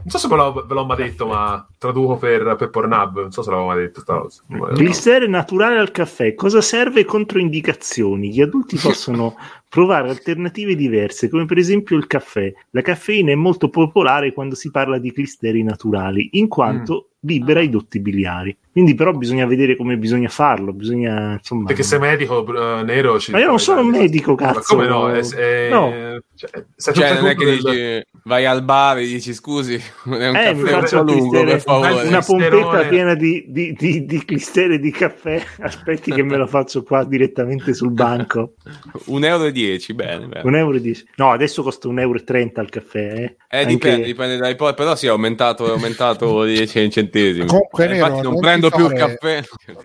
Non 0.10 0.20
so 0.20 0.28
se 0.28 0.28
ve 0.28 0.42
l'ho, 0.42 0.66
ve 0.68 0.74
l'ho 0.74 0.86
mai 0.86 0.98
detto, 0.98 1.28
ma 1.28 1.68
traduco 1.78 2.18
per, 2.18 2.56
per 2.58 2.72
Pornhub. 2.72 3.20
Non 3.20 3.32
so 3.32 3.44
se 3.44 3.52
l'avevo 3.52 3.68
mai 3.68 3.78
detto. 3.78 4.00
sta 4.00 4.20
cosa. 4.20 4.42
Clisteri 4.74 5.30
naturale 5.30 5.78
al 5.78 5.92
caffè, 5.92 6.34
cosa 6.34 6.62
serve? 6.62 7.06
Controindicazioni. 7.06 8.32
Gli 8.32 8.42
adulti 8.42 8.76
possono 8.82 9.36
provare 9.70 10.10
alternative 10.10 10.74
diverse, 10.74 11.30
come 11.30 11.46
per 11.46 11.60
esempio 11.60 11.96
il 11.96 12.08
caffè. 12.08 12.52
La 12.72 12.82
caffeina 12.82 13.32
è 13.32 13.36
molto 13.36 13.70
popolare 13.70 14.34
quando 14.34 14.56
si 14.56 14.72
parla 14.72 14.98
di 14.98 15.12
clisteri 15.12 15.62
naturali, 15.62 16.30
in 16.34 16.48
quanto 16.48 17.10
libera 17.22 17.62
i 17.62 17.70
dotti 17.70 18.00
biliari. 18.00 18.58
Quindi 18.72 18.96
però 18.96 19.12
bisogna 19.12 19.46
vedere 19.46 19.76
come 19.76 19.98
bisogna 19.98 20.30
farlo, 20.30 20.74
bisogna 20.74 21.34
insomma... 21.34 21.66
Perché 21.68 21.84
sei 21.84 22.00
medico 22.00 22.44
eh, 22.80 22.84
nero. 22.84 23.20
Ci 23.20 23.30
Ma 23.32 23.40
io 23.40 23.48
non 23.48 23.60
sono 23.60 23.82
un 23.82 23.90
medico, 23.90 24.32
Ma 24.32 24.54
cazzo. 24.54 24.76
come 24.76 24.88
no? 24.88 25.12
È, 25.12 25.20
è- 25.20 25.70
No. 25.70 25.92
Cioè, 26.34 26.66
Cioè, 26.78 26.94
tutto 26.94 27.22
non 27.22 27.28
è 27.28 27.36
che 27.36 27.46
dici, 27.58 28.04
vai 28.24 28.46
al 28.46 28.64
bar 28.64 28.98
e 29.00 29.06
dici 29.06 29.34
scusi, 29.34 29.76
è 29.76 29.80
un 30.06 30.14
Eh, 30.14 30.32
caffè 30.32 30.52
un 30.52 30.86
po' 30.90 30.98
lungo, 30.98 31.30
clistere- 31.30 31.52
per 31.52 31.62
favore. 31.62 32.08
una 32.08 32.22
pompetta 32.22 32.84
piena 32.88 33.14
di, 33.16 33.46
di, 33.48 33.74
di, 33.74 34.06
di 34.06 34.26
clistere 34.26 34.80
di 34.80 34.92
caffè. 34.92 35.42
Aspetti 35.60 36.12
che 36.12 36.24
me 36.24 36.38
la 36.38 36.48
faccio 36.48 36.84
qua 36.84 37.04
direttamente 37.04 37.74
sul 37.74 37.92
banco. 37.92 38.54
Un 39.06 39.24
euro 39.24 39.46
e 39.46 39.52
dieci, 39.52 39.94
bene, 39.94 40.28
bene. 40.28 40.42
Un 40.48 40.56
euro 40.56 40.78
e 40.78 40.82
dieci. 40.82 41.06
No, 41.16 41.32
adesso 41.32 41.64
costa 41.64 41.88
un 41.88 42.00
euro 42.00 42.18
e 42.18 42.24
trenta 42.24 42.62
il 42.62 42.70
caffè. 42.70 42.98
Eh, 43.00 43.36
Eh, 43.52 43.58
Anche- 43.62 43.66
dipende, 43.74 44.06
dipende 44.06 44.38
dai 44.38 44.56
po', 44.56 44.72
però 44.74 44.96
sì, 44.96 45.08
è 45.08 45.10
aumentato, 45.10 45.68
è 45.68 45.72
aumentato 45.72 46.44
10 46.46 46.90
centesimi. 46.92 47.48
Comunque, 47.48 47.88
Eh, 47.90 47.96
infatti 47.96 48.22
non 48.22 48.32
non 48.34 48.40
prendo 48.42 48.70
ti 48.70 48.76
più 48.76 48.86
il 48.86 48.98
fare- 48.98 49.18
caffè. 49.18 49.44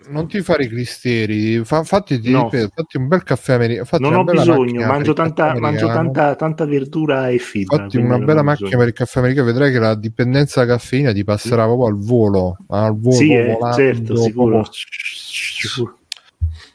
non 0.09 0.27
ti 0.27 0.41
fare 0.41 0.63
i 0.65 0.67
clisteri 0.67 1.63
fa, 1.65 1.83
fatti, 1.83 2.19
ti 2.19 2.29
No. 2.31 2.43
ripeto, 2.43 2.71
fatti 2.75 2.97
un 2.97 3.07
bel 3.07 3.23
caffè 3.23 3.53
americano 3.53 3.73
non 3.99 4.13
ho 4.19 4.23
bisogno, 4.23 4.85
mangio, 4.85 5.13
tanta, 5.13 5.57
mangio 5.59 5.87
tanta, 5.87 6.35
tanta 6.35 6.65
verdura 6.65 7.29
e 7.29 7.37
fibra. 7.39 7.77
Fatti 7.77 7.97
una 7.97 8.17
bella 8.25 8.41
macchina 8.41 8.67
bisogno. 8.67 8.83
per 8.83 8.91
il 8.93 8.97
caffè 8.97 9.19
americano, 9.19 9.45
vedrai 9.47 9.71
che 9.71 9.79
la 9.79 9.95
dipendenza 9.95 10.65
da 10.65 10.73
caffeina 10.73 11.13
ti 11.13 11.23
passerà 11.23 11.63
proprio 11.65 11.87
al 11.87 11.97
volo. 11.97 12.57
Al 12.69 12.97
volo 12.99 13.15
Sì, 13.15 13.31
eh, 13.33 13.53
volando, 13.53 13.75
certo, 13.75 14.15
sicuro. 14.17 14.67
Sicuro. 14.71 15.97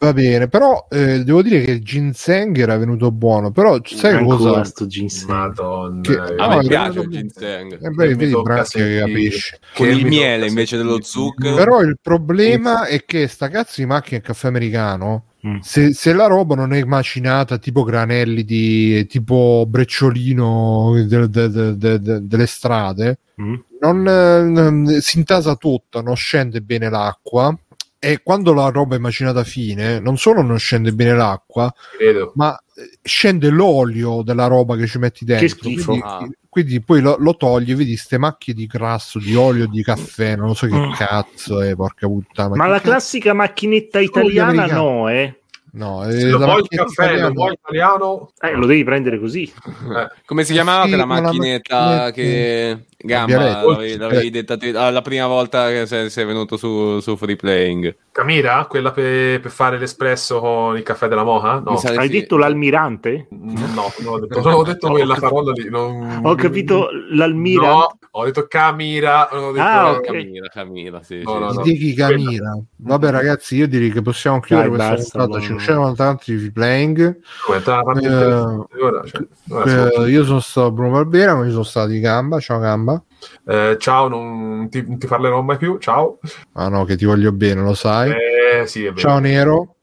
Va 0.02 0.14
bene, 0.14 0.48
però 0.48 0.86
eh, 0.88 1.22
devo 1.24 1.42
dire 1.42 1.60
che 1.62 1.72
il 1.72 1.82
ginseng 1.84 2.56
era 2.58 2.78
venuto 2.78 3.12
buono, 3.12 3.50
però 3.50 3.78
sai 3.84 4.14
Ancora 4.14 4.36
cosa? 4.38 4.64
sto 4.64 4.86
ginseng. 4.86 5.28
Madonna. 5.28 6.00
Che- 6.00 6.16
A 6.38 6.46
No, 6.46 6.56
me 6.56 6.60
è 6.62 6.66
piace 6.66 7.00
il 7.00 7.08
ginseng. 7.10 7.72
Eh 7.84 7.90
beh, 7.90 8.14
vedi 8.14 8.32
Branchia 8.40 8.82
che 8.86 8.98
capisci. 9.00 9.56
Con 9.74 9.88
il 9.90 9.96
mi 10.04 10.08
miele 10.08 10.46
invece 10.46 10.78
dello 10.78 11.02
zucchero. 11.02 11.54
Però 11.54 11.82
il 11.82 11.98
problema 12.00 12.86
è 12.86 13.04
che 13.04 13.28
sta 13.28 13.48
cazzo 13.48 13.74
di 13.82 13.86
macchina 13.86 14.16
del 14.20 14.26
caffè 14.26 14.48
americano, 14.48 15.24
Mm. 15.46 15.58
se, 15.60 15.92
se 15.92 16.12
la 16.14 16.26
roba 16.26 16.54
non 16.54 16.72
è 16.72 16.82
macinata 16.84 17.58
tipo 17.58 17.82
granelli 17.82 18.42
di 18.44 19.06
tipo 19.06 19.64
brecciolino 19.68 20.92
de- 21.06 21.28
de- 21.28 21.48
de- 21.50 21.76
de- 21.76 21.98
de- 22.00 22.26
delle 22.26 22.46
strade, 22.46 23.18
Mm? 23.40 23.54
non, 23.80 24.06
eh, 24.06 24.42
non- 24.44 24.98
si 25.00 25.18
intasa 25.18 25.56
tutta, 25.56 26.00
non 26.00 26.16
scende 26.16 26.60
bene 26.62 26.88
l'acqua. 26.88 27.54
E 28.02 28.20
quando 28.22 28.54
la 28.54 28.70
roba 28.70 28.96
è 28.96 28.98
macinata 28.98 29.44
fine, 29.44 30.00
non 30.00 30.16
solo 30.16 30.40
non 30.40 30.58
scende 30.58 30.92
bene 30.94 31.14
l'acqua, 31.14 31.70
Credo. 31.98 32.32
ma 32.36 32.56
eh, 32.74 32.98
scende 33.02 33.50
l'olio 33.50 34.22
della 34.22 34.46
roba 34.46 34.74
che 34.76 34.86
ci 34.86 34.96
metti 34.98 35.26
dentro. 35.26 35.48
schifo. 35.48 35.90
Quindi, 35.92 36.06
Ah. 36.06 36.28
quindi 36.48 36.80
poi 36.80 37.02
lo, 37.02 37.16
lo 37.18 37.36
togli, 37.36 37.74
vedi 37.74 37.96
ste 37.96 38.16
macchie 38.16 38.54
di 38.54 38.64
grasso, 38.66 39.18
di 39.18 39.34
olio, 39.34 39.66
di 39.66 39.82
caffè, 39.82 40.34
non 40.34 40.46
lo 40.46 40.54
so 40.54 40.66
che 40.66 40.74
Mm. 40.74 40.92
cazzo 40.92 41.60
è, 41.60 41.74
porca 41.76 42.06
puttana. 42.06 42.56
Ma 42.56 42.66
la 42.68 42.76
cazzo- 42.78 42.88
classica 42.88 43.34
macchinetta 43.34 44.00
italiana 44.00 44.64
no, 44.64 45.08
eh? 45.10 45.34
No, 45.73 46.02
Se 46.10 46.18
eh, 46.18 46.31
lo 46.31 46.39
vuoi 46.39 46.60
il 46.60 46.66
caffè, 46.68 47.02
lo 47.02 47.10
italiana- 47.10 47.31
vuoi 47.31 47.52
italiano, 47.52 48.31
Eh, 48.40 48.55
lo 48.55 48.66
devi 48.66 48.82
prendere 48.84 49.18
così. 49.20 49.42
eh, 49.44 50.08
Come 50.26 50.44
si 50.44 50.52
chiamava 50.52 50.82
Sì, 50.82 50.89
quella 50.89 51.05
ma 51.05 51.15
la 51.16 51.20
macchinetta 51.23 51.78
macchinetta- 51.78 52.10
che 52.10 52.78
Gamba 53.02 53.36
Violetta. 53.39 53.66
l'avevi, 53.66 53.97
l'avevi 53.97 54.31
detta 54.31 54.90
la 54.90 55.00
prima 55.02 55.26
volta 55.26 55.68
che 55.68 55.86
sei, 55.86 56.10
sei 56.10 56.24
venuto 56.26 56.57
su, 56.57 57.00
su 57.00 57.16
Free 57.16 57.36
Playing? 57.36 57.97
Camira, 58.12 58.66
quella 58.68 58.90
per, 58.90 59.40
per 59.40 59.50
fare 59.50 59.78
l'espresso 59.78 60.40
con 60.40 60.76
il 60.76 60.82
caffè 60.82 61.07
della 61.08 61.23
moha? 61.24 61.60
No, 61.65 61.78
Hai 61.78 62.08
sì. 62.08 62.18
detto 62.20 62.36
l'almirante? 62.36 63.28
no, 63.31 63.90
non 64.00 64.15
ho 64.15 64.18
detto, 64.18 64.40
non 64.42 64.52
ho 64.55 64.62
detto 64.65 64.90
quella 64.90 65.15
parola 65.15 65.52
lì. 65.52 65.70
non- 65.70 66.20
Ho 66.24 66.34
capito 66.34 66.89
l'almirante. 67.12 67.68
No, 67.70 67.97
ho 68.12 68.24
detto 68.24 68.47
Camira. 68.49 69.28
ho 69.34 69.52
detto- 69.52 69.65
Ah, 69.65 69.90
ok. 69.92 70.00
Camila, 70.05 70.49
Camila, 70.49 71.02
sì, 71.02 71.23
No, 71.23 71.32
sì, 71.34 71.39
no, 71.39 71.52
no. 71.52 71.62
di 71.62 71.76
chi 71.78 71.94
Camira. 71.94 72.58
Vabbè, 72.76 73.10
ragazzi, 73.10 73.57
io 73.57 73.68
direi 73.68 73.90
che 73.92 74.02
possiamo 74.02 74.40
chiudere 74.40 74.68
Dai, 74.76 74.89
questa 74.94 75.18
puntata. 75.26 75.39
No, 75.60 75.94
590 75.94 76.05
tanti 76.05 76.36
di 76.36 76.50
playing. 76.50 77.20
Come, 77.47 77.62
te 77.62 77.70
la 77.70 77.82
parti 77.82 78.05
Eh, 78.05 78.82
ora, 78.82 79.02
cioè, 79.05 79.26
ora 79.50 79.90
Eh, 79.90 80.08
io 80.08 80.24
sono 80.24 80.40
stato 80.40 80.72
Bruno 80.72 80.92
Barbera, 80.92 81.34
ma 81.34 81.44
io 81.44 81.50
sono 81.50 81.62
stato 81.62 81.89
di 81.89 82.00
gamba. 82.00 82.40
Ciao, 82.40 82.58
gamba. 82.58 83.02
Eh, 83.47 83.76
ciao, 83.78 84.08
non 84.08 84.68
ti, 84.70 84.84
non 84.86 84.98
ti 84.98 85.06
parlerò 85.06 85.42
mai 85.42 85.56
più. 85.56 85.78
Ciao. 85.78 86.18
Ah, 86.52 86.68
no, 86.68 86.84
che 86.84 86.97
ti 86.97 87.05
voglio 87.05 87.32
bene, 87.32 87.62
lo 87.62 87.74
sai. 87.74 88.10
Eh, 88.10 88.66
sì. 88.66 88.90
Ciao, 88.97 89.18
Nero. 89.18 89.76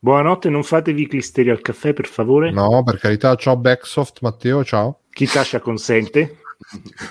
Buonanotte, 0.00 0.48
non 0.48 0.62
fatevi 0.62 1.08
clisteri 1.08 1.50
al 1.50 1.60
caffè, 1.60 1.92
per 1.92 2.06
favore. 2.06 2.50
No, 2.50 2.82
per 2.84 2.98
carità. 2.98 3.34
Ciao, 3.34 3.56
Backsoft. 3.56 4.18
Matteo, 4.20 4.64
ciao. 4.64 5.00
Chi 5.10 5.26
Tasha 5.26 5.60
consente. 5.60 6.38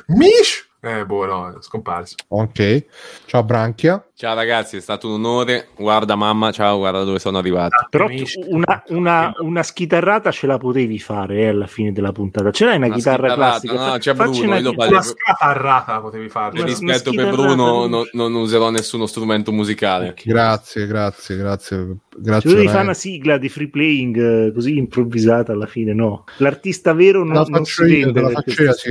Mish! 0.07 0.65
Eh, 0.79 1.05
boh, 1.05 1.25
no, 1.25 1.49
è 1.49 1.61
scomparso. 1.61 2.15
Ok. 2.29 2.85
Ciao, 3.25 3.43
Branchia. 3.43 4.06
Ciao 4.19 4.33
ragazzi, 4.33 4.77
è 4.77 4.79
stato 4.79 5.09
un 5.09 5.13
onore. 5.13 5.67
Guarda 5.77 6.15
mamma, 6.15 6.51
ciao, 6.51 6.77
guarda 6.79 7.03
dove 7.03 7.19
sono 7.19 7.37
arrivato. 7.37 7.85
Però 7.87 8.07
una, 8.47 8.83
una, 8.87 9.31
una 9.41 9.61
schitarrata 9.61 10.31
ce 10.31 10.47
la 10.47 10.57
potevi 10.57 10.97
fare 10.97 11.41
eh, 11.41 11.47
alla 11.49 11.67
fine 11.67 11.91
della 11.91 12.11
puntata. 12.11 12.49
Ce 12.49 12.65
l'hai 12.65 12.77
una, 12.77 12.87
Una 12.87 12.95
chitarra 12.95 13.27
schitarrata, 13.27 13.59
classica? 13.59 13.73
no, 13.73 13.91
Fa- 13.91 13.97
c'è 13.99 14.13
Bruno, 14.15 14.41
una 14.41 14.57
io. 14.57 14.71
Una 14.75 15.01
scatarrata 15.03 15.99
potevi 15.99 16.29
fare. 16.29 16.51
Per 16.55 16.65
rispetto 16.65 16.87
per 16.87 17.25
schitarrata 17.25 17.35
Bruno, 17.35 17.85
non, 17.85 18.09
non 18.13 18.33
userò 18.33 18.71
nessuno 18.71 19.05
strumento 19.05 19.51
musicale. 19.51 20.15
Grazie, 20.25 20.87
grazie, 20.87 21.37
grazie. 21.37 21.77
Ci 21.77 22.23
Grazie. 22.23 22.49
dovevi 22.49 22.67
fare 22.69 22.81
una 22.81 22.93
sigla 22.95 23.37
di 23.37 23.49
free 23.49 23.69
playing 23.69 24.17
eh, 24.47 24.51
così 24.51 24.75
improvvisata 24.75 25.51
alla 25.51 25.67
fine, 25.67 25.93
no? 25.93 26.23
L'artista 26.37 26.93
vero 26.93 27.23
non, 27.23 27.35
la 27.35 27.45
non 27.47 27.65
si 27.65 27.83
io, 27.83 28.05
vende 28.05 28.21
la 28.21 28.31
faccio 28.31 28.63
io 28.63 28.73
sì, 28.73 28.89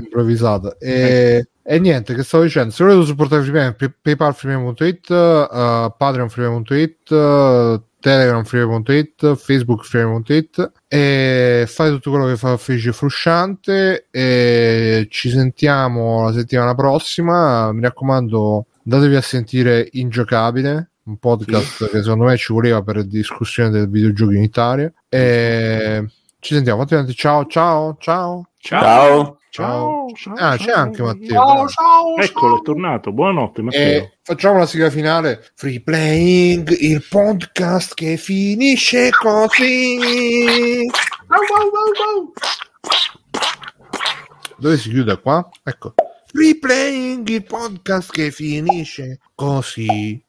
improvvisata. 0.00 0.78
E, 0.78 1.48
e 1.64 1.78
niente, 1.78 2.14
che 2.14 2.22
stavo 2.22 2.42
dicendo, 2.42 2.70
se 2.70 2.84
volete 2.84 3.06
supportare 3.06 3.42
Freeplay, 3.42 3.74
Pay- 3.74 3.94
PayPal 4.02 4.34
freemium.it, 4.34 5.10
uh, 5.10 5.94
Patreon 5.96 6.28
freemium.it, 8.44 9.22
uh, 9.22 9.36
Facebook 9.36 9.84
freemium.it 9.84 10.72
e 10.88 11.64
fate 11.68 11.90
tutto 11.90 12.10
quello 12.10 12.26
che 12.26 12.36
fa 12.36 12.56
felice 12.56 12.92
frusciante 12.92 14.08
e 14.10 15.06
ci 15.08 15.30
sentiamo 15.30 16.24
la 16.24 16.32
settimana 16.32 16.74
prossima. 16.74 17.70
Mi 17.72 17.82
raccomando, 17.82 18.66
datevi 18.82 19.14
a 19.14 19.20
sentire 19.20 19.88
Ingiocabile, 19.92 20.90
un 21.04 21.16
podcast 21.18 21.90
che 21.90 22.02
secondo 22.02 22.24
me 22.24 22.36
ci 22.36 22.52
voleva 22.52 22.82
per 22.82 23.04
discussione 23.04 23.70
del 23.70 23.88
videogioco 23.88 24.32
in 24.32 24.42
Italia. 24.42 24.92
E 25.08 26.04
Ci 26.40 26.54
sentiamo, 26.54 26.80
Matteo. 26.80 27.06
Ciao, 27.12 27.46
ciao, 27.46 27.96
ciao. 28.00 28.48
Ciao. 28.58 29.36
Ciao. 29.62 30.06
ciao, 30.14 30.32
Ah, 30.38 30.56
c'è 30.56 30.64
ciao. 30.70 30.76
anche 30.76 31.02
Matteo. 31.02 31.28
Ciao, 31.28 31.68
ciao, 31.68 32.16
Eccolo, 32.16 32.56
è 32.56 32.62
tornato. 32.62 33.12
Buonanotte, 33.12 33.60
Matteo. 33.60 34.02
E 34.02 34.18
facciamo 34.22 34.56
la 34.56 34.64
sigla 34.64 34.88
finale. 34.88 35.46
Free 35.56 35.82
Playing, 35.82 36.74
il 36.80 37.04
podcast 37.06 37.92
che 37.92 38.16
finisce 38.16 39.10
così. 39.10 40.88
Dove 44.56 44.76
si 44.78 44.88
chiude 44.88 45.20
qua? 45.20 45.46
Ecco. 45.62 45.92
Free 46.32 46.58
Playing, 46.58 47.28
il 47.28 47.44
podcast 47.44 48.10
che 48.10 48.30
finisce 48.30 49.18
così. 49.34 50.24